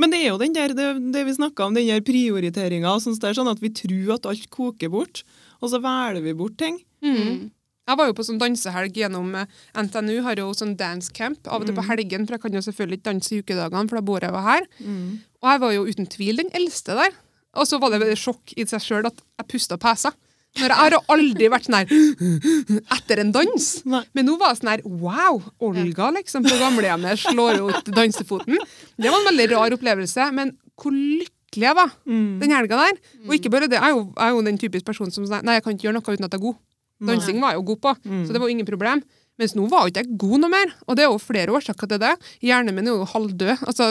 Men 0.00 0.10
det 0.10 0.24
er 0.24 0.32
jo 0.32 0.38
den 0.40 0.54
der, 0.56 0.72
det, 0.74 0.86
det 1.14 1.22
vi 1.28 1.36
snakka 1.36 1.68
om, 1.68 1.76
den 1.76 1.86
der 1.86 2.02
prioriteringa. 2.02 2.96
Sånn, 2.98 3.14
det 3.20 3.30
at 3.38 3.62
vi 3.62 3.70
tror 3.70 4.16
at 4.16 4.26
alt 4.26 4.48
koker 4.50 4.90
bort, 4.90 5.22
og 5.62 5.70
så 5.70 5.78
velger 5.84 6.24
vi 6.24 6.34
bort 6.34 6.56
ting. 6.58 6.80
Mm. 7.04 7.52
Jeg 7.84 7.98
var 8.00 8.06
jo 8.08 8.14
på 8.16 8.24
sånn 8.24 8.38
dansehelg 8.40 8.96
gjennom 8.96 9.34
eh, 9.36 9.46
NTNU, 9.76 10.22
har 10.24 10.38
jo 10.40 10.46
sånn 10.56 10.72
dance 10.80 11.12
camp 11.12 11.46
av 11.52 11.60
og 11.60 11.66
til 11.68 11.76
på 11.76 11.84
helgen, 11.84 12.24
for 12.26 12.38
jeg 12.38 12.42
kan 12.46 12.54
jo 12.56 12.62
selvfølgelig 12.64 12.98
ikke 13.00 13.10
danse 13.10 13.32
i 13.36 13.40
ukedagene, 13.44 13.88
for 13.90 14.00
da 14.00 14.04
bor 14.08 14.24
jeg 14.24 14.32
jo 14.32 14.40
her. 14.46 14.66
Mm. 14.80 15.08
Og 15.44 15.50
jeg 15.52 15.60
var 15.66 15.74
jo 15.76 15.84
uten 15.90 16.06
tvil 16.08 16.40
den 16.40 16.52
eldste 16.56 16.96
der. 16.96 17.12
Og 17.60 17.68
så 17.68 17.78
var 17.78 17.92
det 17.92 18.00
et 18.08 18.18
sjokk 18.18 18.54
i 18.56 18.64
seg 18.66 18.80
sjøl 18.82 19.06
at 19.10 19.20
jeg 19.38 19.50
pusta 19.52 19.76
pesa. 19.78 20.14
Når 20.54 20.70
jeg 20.70 20.78
har 20.78 20.94
aldri 21.10 21.48
vært 21.50 21.66
sånn 21.66 21.76
her 21.80 21.92
etter 22.96 23.20
en 23.22 23.32
dans. 23.34 23.68
Men 24.14 24.26
nå 24.28 24.36
var 24.40 24.52
jeg 24.54 24.60
sånn 24.62 24.70
her 24.72 24.82
wow, 24.86 25.40
Olga 25.66 26.10
liksom 26.14 26.44
på 26.46 26.56
gamlehjemmet 26.60 27.20
slår 27.24 27.58
jo 27.60 27.68
ut 27.72 27.90
dansefoten. 27.94 28.58
Det 28.96 29.10
var 29.10 29.18
en 29.20 29.28
veldig 29.32 29.48
rar 29.52 29.74
opplevelse, 29.76 30.28
men 30.36 30.54
hvor 30.80 30.94
lykkelig 30.94 31.68
jeg 31.68 31.76
var 31.78 31.90
Mm. 32.06 32.38
den 32.40 32.50
helga 32.54 32.78
der. 32.80 32.96
Og 33.28 33.34
ikke 33.36 33.50
bare 33.52 33.68
det, 33.70 33.78
jeg 33.78 33.86
er 33.90 33.94
jo, 33.94 34.06
jeg 34.16 34.24
er 34.26 34.32
jo 34.34 34.42
den 34.48 34.58
typiske 34.58 34.86
personen 34.88 35.12
som 35.14 35.26
sier 35.26 35.42
nei, 35.46 35.54
jeg 35.58 35.64
kan 35.66 35.74
ikke 35.76 35.86
gjøre 35.88 35.98
noe 35.98 36.06
uten 36.14 36.26
at 36.26 36.32
jeg 36.34 36.40
er 36.40 36.46
god. 36.48 36.56
Dansing 37.02 37.40
var 37.40 37.52
jeg 37.52 37.60
jo 37.62 37.68
god 37.74 37.80
på, 37.80 37.96
Mm. 38.06 38.24
så 38.26 38.32
det 38.32 38.40
var 38.40 38.48
jo 38.48 38.54
ingen 38.54 38.66
problem. 38.66 39.02
Mens 39.36 39.52
nå 39.56 39.64
var 39.68 39.82
jo 39.82 39.90
ikke 39.90 40.04
jeg 40.06 40.16
god 40.16 40.40
noe 40.44 40.48
mer, 40.48 40.70
og 40.86 40.94
det 40.94 41.02
er 41.02 41.10
jo 41.10 41.18
flere 41.18 41.50
årsaker 41.50 41.88
til 41.90 41.98
det. 41.98 42.12
Hjernen 42.40 42.72
min 42.72 42.86
er 42.86 42.92
jo 42.94 43.04
halvdød. 43.04 43.64
Altså, 43.66 43.88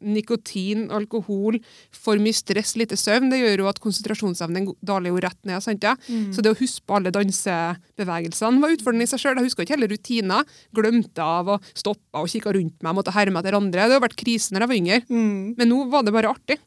nikotin, 0.00 0.84
alkohol, 0.94 1.58
for 1.90 2.14
mye 2.22 2.32
stress, 2.32 2.76
lite 2.78 2.94
søvn, 2.94 3.26
det 3.32 3.40
gjør 3.42 3.64
jo 3.64 3.66
at 3.72 3.80
konsentrasjonsevnen 3.82 4.68
daler 4.86 5.10
jo 5.10 5.18
rett 5.18 5.40
ned. 5.44 5.60
sant 5.64 5.82
ja? 5.82 5.96
Så 6.30 6.40
det 6.46 6.52
å 6.54 6.58
huske 6.60 6.86
på 6.86 6.94
alle 6.94 7.10
dansebevegelsene 7.10 8.60
var 8.62 8.70
utfordrende 8.76 9.02
i 9.08 9.10
seg 9.10 9.18
sjøl. 9.24 9.40
Jeg 9.40 9.48
huska 9.50 9.64
ikke 9.66 9.74
hele 9.76 9.90
rutiner. 9.90 10.44
Glemte 10.76 11.18
av 11.24 11.48
og 11.56 11.66
stoppa 11.74 12.22
og 12.22 12.28
kikka 12.30 12.54
rundt 12.54 12.78
meg, 12.84 12.94
måtte 12.94 13.14
herme 13.14 13.40
etter 13.42 13.58
andre. 13.58 13.88
Det 13.88 13.98
har 13.98 14.04
vært 14.04 14.16
krise 14.20 14.54
når 14.54 14.64
jeg 14.64 14.70
var 14.70 14.80
yngre. 14.80 15.00
Mm. 15.10 15.54
Men 15.58 15.68
nå 15.74 15.82
var 15.90 16.06
det 16.06 16.14
bare 16.14 16.30
artig. 16.34 16.58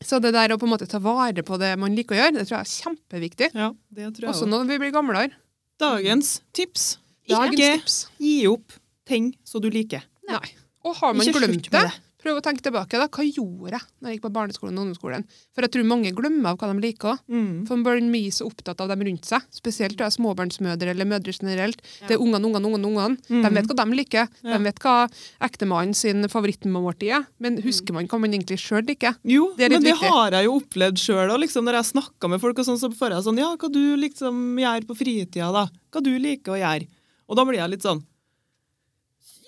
Så 0.00 0.18
det 0.22 0.32
der 0.32 0.54
å 0.54 0.58
på 0.60 0.64
en 0.68 0.72
måte 0.72 0.88
ta 0.88 0.98
vare 1.02 1.44
på 1.44 1.58
det 1.60 1.74
man 1.80 1.94
liker 1.96 2.16
å 2.16 2.20
gjøre, 2.20 2.36
det 2.38 2.46
tror 2.48 2.56
jeg 2.58 2.66
er 2.66 2.74
kjempeviktig. 2.84 3.50
Ja, 3.52 3.70
det 3.92 4.12
tror 4.16 4.26
jeg 4.26 4.32
Også 4.32 4.48
når 4.48 4.64
vi 4.70 4.78
blir 4.80 4.94
gamlere. 4.94 5.34
Dagens 5.80 6.38
tips. 6.56 6.86
Dagens 7.28 7.52
Ikke 7.56 7.72
tips. 7.82 7.98
gi 8.20 8.36
opp 8.50 8.72
ting 9.08 9.32
som 9.44 9.62
du 9.64 9.68
liker. 9.72 10.04
Nei. 10.28 10.42
Og 10.86 10.96
har 10.96 11.12
man 11.16 11.28
glemt 11.28 11.68
det, 11.68 11.82
det. 11.84 11.92
Prøv 12.20 12.36
å 12.36 12.42
tenke 12.44 12.60
tilbake. 12.62 12.98
da, 13.00 13.06
Hva 13.08 13.24
gjorde 13.24 13.70
jeg 13.72 13.80
når 14.00 14.08
jeg 14.10 14.16
gikk 14.18 14.24
på 14.26 14.32
barneskolen 14.34 14.76
og 14.76 14.82
ungdomsskolen? 14.84 15.24
For 15.56 15.64
jeg 15.64 15.72
tror 15.72 15.86
mange 15.88 16.10
glemmer 16.12 16.50
av 16.52 16.58
hva 16.60 16.68
de 16.74 16.80
liker. 16.84 17.14
òg. 17.14 17.18
Mm. 17.32 17.66
For 17.66 17.76
man 17.80 18.10
blir 18.12 18.30
så 18.30 18.46
opptatt 18.46 18.80
av 18.84 18.88
dem 18.92 19.00
rundt 19.08 19.24
seg. 19.24 19.40
Spesielt 19.50 19.96
da, 19.96 20.10
småbarnsmødre 20.12 20.90
eller 20.92 21.08
mødre 21.08 21.32
generelt. 21.32 21.80
Det 22.06 22.16
er 22.18 22.20
ungene, 22.20 22.44
ungene, 22.44 22.66
ungene. 22.68 22.90
ungene. 22.92 23.16
De 23.48 23.54
vet 23.56 23.66
hva 23.72 23.76
de 23.84 23.96
liker. 23.96 24.28
Ja. 24.44 24.58
De 24.58 24.64
vet 24.64 24.78
hva 24.84 25.08
ektemannen 25.40 25.94
sin 25.96 26.22
favorittmåltid 26.28 27.10
er. 27.16 27.26
Men 27.40 27.56
husker 27.64 27.92
man 27.96 28.06
hva 28.06 28.20
man 28.20 28.30
egentlig 28.36 28.58
sjøl 28.60 28.84
liker? 28.86 29.16
Jo, 29.24 29.54
Det 29.56 29.70
men 29.70 29.82
det 29.82 29.94
viktig. 29.94 30.08
har 30.12 30.30
jeg 30.36 30.44
jo 30.44 30.58
opplevd 30.60 30.98
sjøl. 31.00 31.34
Liksom, 31.40 31.64
når 31.64 31.80
jeg 31.80 31.90
snakker 31.94 32.28
med 32.28 32.40
folk, 32.40 32.58
og 32.58 32.66
sånn, 32.66 32.78
så 32.78 32.92
får 32.92 33.10
jeg 33.16 33.24
sånn 33.24 33.38
Ja, 33.40 33.56
hva 33.56 33.72
du 33.72 33.96
liksom 33.96 34.56
gjør 34.60 34.84
på 34.86 34.96
fritida, 34.96 35.52
da? 35.52 35.66
Hva 35.90 36.02
du 36.04 36.12
liker 36.18 36.52
å 36.52 36.60
gjøre? 36.60 36.86
Og 37.30 37.36
da 37.36 37.44
blir 37.44 37.58
jeg 37.62 37.70
litt 37.70 37.82
sånn 37.82 38.04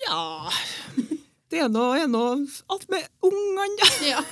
Ja 0.07 0.49
Det 1.53 1.61
er 1.61 1.69
noe, 1.69 1.99
er 2.01 2.09
noe 2.09 2.39
alt 2.73 2.87
med 2.89 3.05
ungene, 3.23 3.77
da. 3.83 3.91
Ja, 4.09 4.23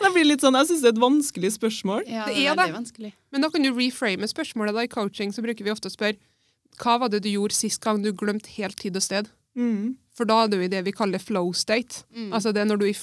Det 0.00 0.10
blir 0.14 0.24
litt 0.26 0.42
sånn, 0.42 0.56
jeg 0.58 0.70
syns 0.70 0.80
det 0.82 0.88
er 0.90 0.96
et 0.96 1.02
vanskelig 1.04 1.50
spørsmål. 1.58 2.02
ja 2.08 2.24
Det 2.26 2.34
det 2.34 2.42
er 2.46 2.50
er 2.50 2.56
veldig 2.56 2.66
det. 2.72 2.76
vanskelig. 2.80 3.12
Men 3.30 3.44
da 3.44 3.50
kan 3.54 3.62
du 3.62 3.70
reframe 3.76 4.26
spørsmålet. 4.30 4.74
da 4.74 4.86
I 4.86 4.90
coaching 4.90 5.34
så 5.36 5.44
bruker 5.44 5.64
vi 5.68 5.70
ofte 5.74 5.90
å 5.90 5.94
spørre 5.94 6.16
hva 6.80 6.94
var 7.02 7.10
det 7.12 7.20
du 7.26 7.28
gjorde 7.28 7.52
sist 7.54 7.82
gang 7.84 8.00
du 8.02 8.08
glemte 8.16 8.48
helt 8.56 8.78
tid 8.80 8.96
og 8.96 9.02
sted? 9.04 9.28
Mm. 9.58 9.96
For 10.16 10.24
da 10.24 10.44
er 10.44 10.48
du 10.48 10.56
i 10.62 10.68
det 10.72 10.80
vi 10.86 10.92
kaller 10.96 11.20
flow 11.20 11.52
state. 11.52 12.04
Mm. 12.16 12.30
Altså 12.32 12.52
det 12.56 12.62
er 12.62 12.68
når 12.70 12.80
du 12.80 12.84
er 12.86 12.94
i 12.94 12.96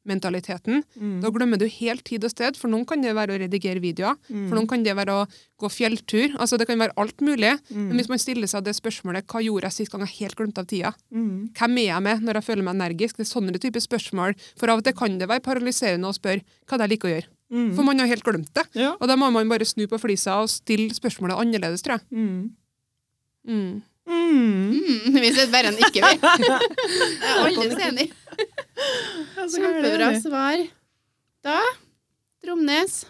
flytmentaliteten. 0.00 0.82
Mm. 0.96 1.20
Da 1.22 1.30
glemmer 1.30 1.58
du 1.58 1.66
helt 1.66 2.04
tid 2.04 2.24
og 2.24 2.30
sted. 2.32 2.56
For 2.56 2.70
noen 2.70 2.86
kan 2.86 3.00
det 3.02 3.14
være 3.14 3.34
å 3.34 3.40
redigere 3.40 3.80
videoer. 3.80 4.16
For 4.28 4.56
noen 4.56 4.68
kan 4.68 4.82
det 4.82 4.94
være 4.96 5.12
å 5.12 5.26
gå 5.60 5.68
fjelltur. 5.68 6.36
Altså 6.38 6.58
Det 6.58 6.66
kan 6.66 6.78
være 6.78 6.96
alt 6.96 7.20
mulig. 7.20 7.52
Men 7.70 7.96
hvis 7.96 8.08
man 8.08 8.18
stiller 8.18 8.46
seg 8.46 8.64
det 8.64 8.76
spørsmålet 8.76 9.26
hva 9.26 9.42
gjorde 9.42 9.68
jeg 9.68 9.72
sist 9.80 9.92
gang 9.92 10.04
jeg 10.06 10.16
helt 10.20 10.36
glemte 10.36 10.60
av 10.60 10.66
tida? 10.70 10.94
Mm. 11.10 11.50
Hvem 11.56 11.78
er 11.78 11.88
jeg 11.90 12.02
med 12.02 12.22
når 12.22 12.40
jeg 12.40 12.48
føler 12.48 12.66
meg 12.66 12.78
energisk? 12.78 13.16
Det 13.16 13.26
er 13.26 13.32
sånne 13.32 13.60
type 13.60 13.80
spørsmål. 13.80 14.38
For 14.56 14.70
av 14.70 14.80
og 14.80 14.86
til 14.86 14.96
kan 14.96 15.18
det 15.20 15.28
være 15.28 15.44
paralyserende 15.44 16.08
å 16.08 16.16
spørre 16.16 16.44
hva 16.66 16.78
det 16.78 16.88
jeg 16.88 16.94
liker 16.94 17.10
å 17.10 17.14
gjøre. 17.16 17.30
Mm. 17.50 17.70
For 17.74 17.82
man 17.82 17.98
har 17.98 18.06
helt 18.06 18.24
glemt 18.24 18.54
det. 18.54 18.66
Ja. 18.78 18.94
Og 19.00 19.08
da 19.10 19.18
må 19.18 19.30
man 19.34 19.50
bare 19.50 19.66
snu 19.66 19.86
på 19.90 19.98
flisa 19.98 20.38
og 20.42 20.50
stille 20.52 20.94
spørsmålet 20.94 21.38
annerledes, 21.40 21.82
tror 21.82 21.98
jeg. 21.98 22.06
Mm. 22.14 22.42
Mm. 23.50 23.70
Mm. 24.10 24.70
Mm, 24.74 25.18
vi 25.22 25.28
sitter 25.30 25.50
verre 25.52 25.70
enn 25.70 25.78
ikke, 25.86 26.02
vi. 26.02 26.14
Jeg 27.20 27.30
er 27.30 27.58
aldri 27.62 27.84
enig. 27.86 28.06
Kjempebra 29.36 30.10
svar. 30.22 30.64
Da, 31.44 31.60
Tromnes, 32.44 33.04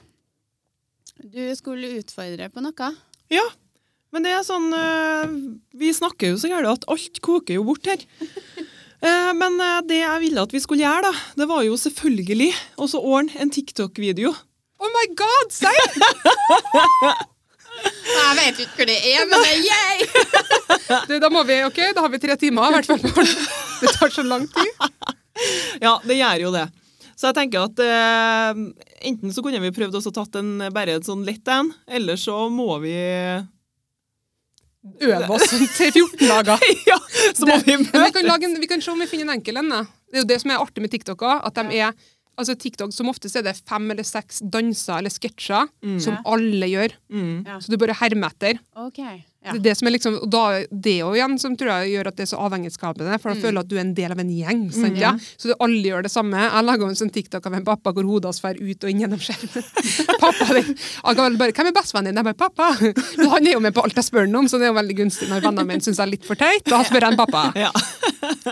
du 1.21 1.43
skulle 1.59 1.97
utfordre 1.99 2.51
på 2.53 2.63
noe. 2.65 2.91
Ja, 3.31 3.47
men 4.11 4.27
det 4.27 4.33
er 4.35 4.43
sånn 4.47 4.73
øh, 4.75 5.35
Vi 5.79 5.93
snakker 5.95 6.33
jo 6.33 6.39
så 6.41 6.51
gærent 6.51 6.71
at 6.81 6.87
alt 6.91 7.21
koker 7.23 7.59
jo 7.59 7.67
bort 7.71 7.91
her. 7.91 8.05
Eh, 9.01 9.31
men 9.33 9.55
eh, 9.65 9.79
det 9.89 10.03
jeg 10.03 10.21
ville 10.21 10.43
at 10.45 10.51
vi 10.53 10.61
skulle 10.61 10.85
gjøre, 10.85 11.09
da, 11.09 11.13
det 11.41 11.47
var 11.49 11.63
jo 11.65 11.79
selvfølgelig 11.81 12.51
å 12.77 12.85
så 12.93 13.01
ordne 13.01 13.33
en 13.41 13.49
TikTok-video. 13.49 14.35
Oh 14.77 14.91
my 14.93 15.07
god, 15.17 15.55
serr! 15.57 15.89
Jeg 18.11 18.37
vet 18.39 18.61
ikke 18.65 18.81
hvor 18.81 18.89
det 18.91 18.99
er, 19.13 19.25
men 19.29 19.45
det 19.45 19.53
er 19.55 19.61
yay! 19.69 19.97
Du, 21.09 21.15
Da 21.23 21.29
må 21.31 21.45
vi, 21.47 21.61
ok, 21.67 21.79
da 21.95 22.03
har 22.03 22.11
vi 22.11 22.19
tre 22.23 22.35
timer, 22.41 22.71
i 22.71 22.81
hvert 22.81 22.89
fall. 22.91 23.31
Det 23.81 23.93
tar 23.95 24.11
så 24.15 24.25
lang 24.27 24.47
tid. 24.51 24.87
Ja, 25.83 25.95
det 26.05 26.17
gjør 26.19 26.47
jo 26.49 26.51
det. 26.55 26.67
Så 27.15 27.29
jeg 27.29 27.37
tenker 27.37 27.67
at 27.69 27.81
eh, 27.85 28.61
enten 29.11 29.33
så 29.35 29.45
kunne 29.45 29.61
vi 29.63 29.71
prøvd 29.77 29.99
å 29.99 30.13
tatt 30.15 30.39
en 30.41 30.67
bare 30.75 30.97
en 30.99 31.07
sånn 31.07 31.23
lett 31.27 31.47
en, 31.53 31.71
eller 31.87 32.19
så 32.21 32.43
må 32.53 32.79
vi 32.83 32.97
Øve 35.05 35.27
oss 35.37 35.51
til 35.53 35.91
14 35.93 36.25
dager. 36.25 36.63
Ja, 36.89 36.97
så 37.37 37.45
må 37.45 37.59
vi 37.67 37.77
møtes. 37.77 37.93
vi 37.93 38.15
kan, 38.17 38.25
lage 38.25 38.49
en, 38.49 38.57
vi 38.63 38.69
kan 38.71 38.81
se 38.81 38.93
om 38.95 39.03
vi 39.03 39.09
finner 39.11 39.29
en 39.29 39.35
enkel 39.37 39.61
en. 39.61 39.69
Det 40.09 40.17
er 40.17 40.25
jo 40.25 40.31
det 40.31 40.39
som 40.41 40.55
er 40.55 40.63
artig 40.63 40.81
med 40.85 40.93
TikTok 40.95 41.21
òg. 41.21 41.43
At 41.51 41.61
de 41.61 41.83
er 41.85 41.93
altså 42.39 42.57
TikTok 42.59 42.95
som 42.95 43.11
oftest 43.13 43.37
er 43.37 43.47
det 43.47 43.57
fem 43.59 43.91
eller 43.93 44.07
seks 44.07 44.41
danser 44.43 45.01
eller 45.01 45.13
sketsjer 45.13 45.73
som 46.03 46.21
alle 46.29 46.71
gjør. 46.71 46.95
Mm. 47.13 47.35
Ja. 47.47 47.59
Så 47.61 47.73
du 47.73 47.81
bare 47.81 47.97
hermer 48.01 48.33
etter. 48.33 48.61
Okay. 48.87 49.25
Ja. 49.41 49.55
Det 49.55 49.61
er 49.63 49.63
det 49.71 49.73
som 49.79 49.89
er 49.89 49.95
liksom, 49.95 50.17
og 50.21 50.29
da, 50.29 50.41
det 50.69 50.93
er 50.99 50.99
jo 51.01 51.15
igjen 51.17 51.39
som 51.41 51.55
tror 51.57 51.71
jeg 51.73 51.95
gjør 51.95 52.11
at 52.11 52.17
det 52.19 52.27
er 52.27 52.29
så 52.29 52.41
avhengighetsskapende, 52.45 53.17
for 53.23 53.33
da 53.33 53.41
føler 53.41 53.57
du 53.57 53.61
at 53.63 53.71
du 53.71 53.77
er 53.79 53.83
en 53.87 53.95
del 53.97 54.13
av 54.13 54.19
en 54.21 54.33
gjeng. 54.37 54.67
sant, 54.75 54.99
ja? 55.01 55.15
Så 55.41 55.49
du 55.49 55.55
alle 55.65 55.81
gjør 55.81 56.05
det 56.05 56.11
samme. 56.13 56.43
Jeg 56.45 56.67
laga 56.67 56.89
en 56.91 56.99
sånn 57.01 57.13
TikTok 57.15 57.49
av 57.49 57.57
en 57.57 57.65
pappa 57.65 57.95
hvor 57.97 58.05
hodet 58.05 58.29
hans 58.29 58.43
drar 58.45 58.61
ut 58.61 58.85
og 58.85 58.93
inn 58.93 59.01
gjennom 59.01 59.23
skjermen. 59.25 59.71
pappa, 60.27 60.49
din, 60.59 60.75
han 61.07 61.17
kan 61.23 61.39
bare, 61.41 61.57
Hvem 61.57 61.71
er 61.71 61.77
bestevennen 61.79 62.13
din? 62.13 62.21
Jeg 62.21 62.29
bare, 62.29 62.41
pappa! 62.43 62.69
Men 63.17 63.33
han 63.33 63.49
er 63.49 63.57
jo 63.57 63.63
med 63.65 63.77
på 63.77 63.87
alt 63.87 63.97
jeg 63.97 64.11
spør 64.11 64.29
ham 64.29 64.43
om, 64.43 64.51
så 64.53 64.61
det 64.61 64.69
er 64.69 64.75
jo 64.75 64.79
veldig 64.83 64.99
gunstig 65.01 65.31
når 65.33 65.47
vennene 65.47 65.69
mine 65.73 65.89
syns 65.89 66.03
jeg 66.03 66.05
er 66.05 66.13
litt 66.19 66.29
for 66.29 66.41
teit. 66.41 66.69
Da 66.69 66.83
spør 66.85 67.09
jeg 67.09 67.17
en 67.17 67.23
pappa. 67.23 67.47
Ja. 67.57 67.73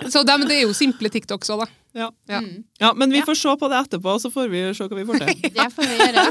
Så 0.09 0.25
det, 0.25 0.39
men 0.41 0.49
det 0.49 0.63
er 0.63 0.65
jo 0.65 0.73
simple 0.77 1.13
TikToks 1.13 1.53
òg, 1.53 1.67
da. 1.67 1.69
Ja. 1.97 2.11
Ja. 2.29 2.41
ja, 2.79 2.93
men 2.95 3.11
vi 3.11 3.23
får 3.23 3.35
se 3.35 3.55
på 3.59 3.69
det 3.69 3.79
etterpå, 3.79 4.19
så 4.21 4.31
får 4.31 4.51
vi 4.53 4.61
se 4.77 4.87
hva 4.89 4.99
vi 4.99 5.05
får 5.09 5.23
til. 5.23 5.41
Det 5.57 5.69
får 5.75 5.89
vi 5.89 5.97
gjøre. 5.99 6.25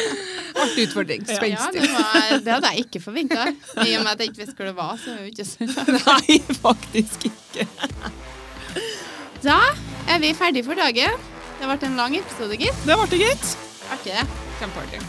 Artig 0.64 0.86
utfordring. 0.88 1.26
Ja, 1.28 1.66
det, 1.74 2.40
det 2.46 2.52
hadde 2.54 2.70
jeg 2.72 2.86
ikke 2.86 3.02
forventa. 3.04 3.48
I 3.84 3.96
og 3.98 4.04
med 4.06 4.12
at 4.14 4.22
jeg 4.22 4.32
ikke 4.32 4.44
visste 4.44 4.56
hvor 4.56 4.70
det 4.70 4.76
var. 4.78 4.94
så 5.02 5.12
er 5.12 5.24
jo 5.24 5.32
ikke 5.32 5.46
så... 5.48 5.68
Nei, 5.98 6.38
faktisk 6.62 7.26
ikke. 7.28 7.66
Da 9.44 9.58
er 10.08 10.22
vi 10.22 10.32
ferdige 10.38 10.64
for 10.66 10.78
dagen. 10.78 11.20
Det 11.60 11.68
ble 11.68 11.90
en 11.90 12.00
lang 12.00 12.16
episode, 12.18 12.56
gitt. 12.60 12.80
Det 12.86 12.96
ble 12.96 13.10
det, 13.12 13.20
gitt. 13.26 13.52
Artig, 13.92 14.14
det. 14.14 14.24
Kjempeartig. 14.62 15.02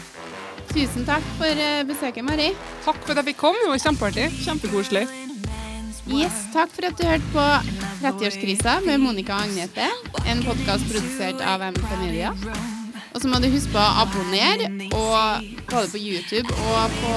Tusen 0.76 1.06
takk 1.08 1.24
for 1.40 1.62
eh, 1.68 1.86
besøket, 1.88 2.26
Mari. 2.28 2.50
Takk 2.84 3.00
for 3.06 3.14
at 3.14 3.22
jeg 3.22 3.32
fikk 3.32 3.42
komme. 3.46 3.62
Det 3.64 3.72
var 3.72 3.86
kjempeartig. 3.86 4.28
Kjempekoselig. 4.44 5.06
Yes, 6.06 6.34
takk 6.54 6.70
for 6.70 6.86
at 6.86 7.00
du 7.00 7.06
hørte 7.08 7.26
på 7.34 7.44
30-årskrisa 8.04 8.76
med 8.86 9.02
Monica 9.02 9.34
og 9.40 9.48
Agnete. 9.48 9.88
En 10.30 10.44
podkast 10.46 10.86
produsert 10.92 11.42
av 11.42 11.64
MT 11.66 11.82
Media. 12.04 12.30
Og 13.16 13.22
så 13.24 13.30
må 13.32 13.40
du 13.42 13.48
huske 13.50 13.72
på 13.74 13.80
å 13.82 14.04
abonnere, 14.04 14.68
og 14.94 15.48
både 15.72 15.88
på 15.94 16.02
YouTube 16.02 16.52
og 16.70 16.94
på 17.00 17.14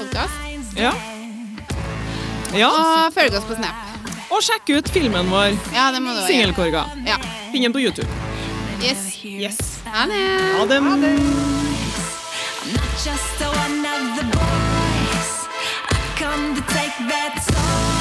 podkast. 0.00 0.74
Ja. 0.80 0.90
Ja. 2.56 2.70
Og 2.72 3.14
følg 3.14 3.36
oss 3.38 3.46
på 3.46 3.58
Snap. 3.60 3.86
Og 4.30 4.42
sjekk 4.46 4.72
ut 4.78 4.90
filmen 4.94 5.30
vår, 5.30 5.54
Ja, 5.74 5.90
det 5.94 6.02
må 6.02 6.14
du. 6.16 6.22
Singelkorga. 6.26 6.84
Ja. 7.06 7.18
Finn 7.52 7.62
den 7.66 7.74
på 7.74 7.82
YouTube. 7.82 8.08
Yes. 8.82 9.06
Yes. 9.22 9.58
Ha 9.86 10.06
det. 10.10 10.20
Ha 10.58 10.66
det. 10.66 10.80
I'm 10.80 12.74
not 12.74 12.90
just 13.06 13.40
one 13.46 13.86
of 13.86 14.02
the 14.18 14.26
boys. 14.34 15.30
I 15.90 15.98
come 16.18 16.54
to 16.56 16.62
take 16.74 16.96
that 17.10 17.38
soul. 17.44 17.99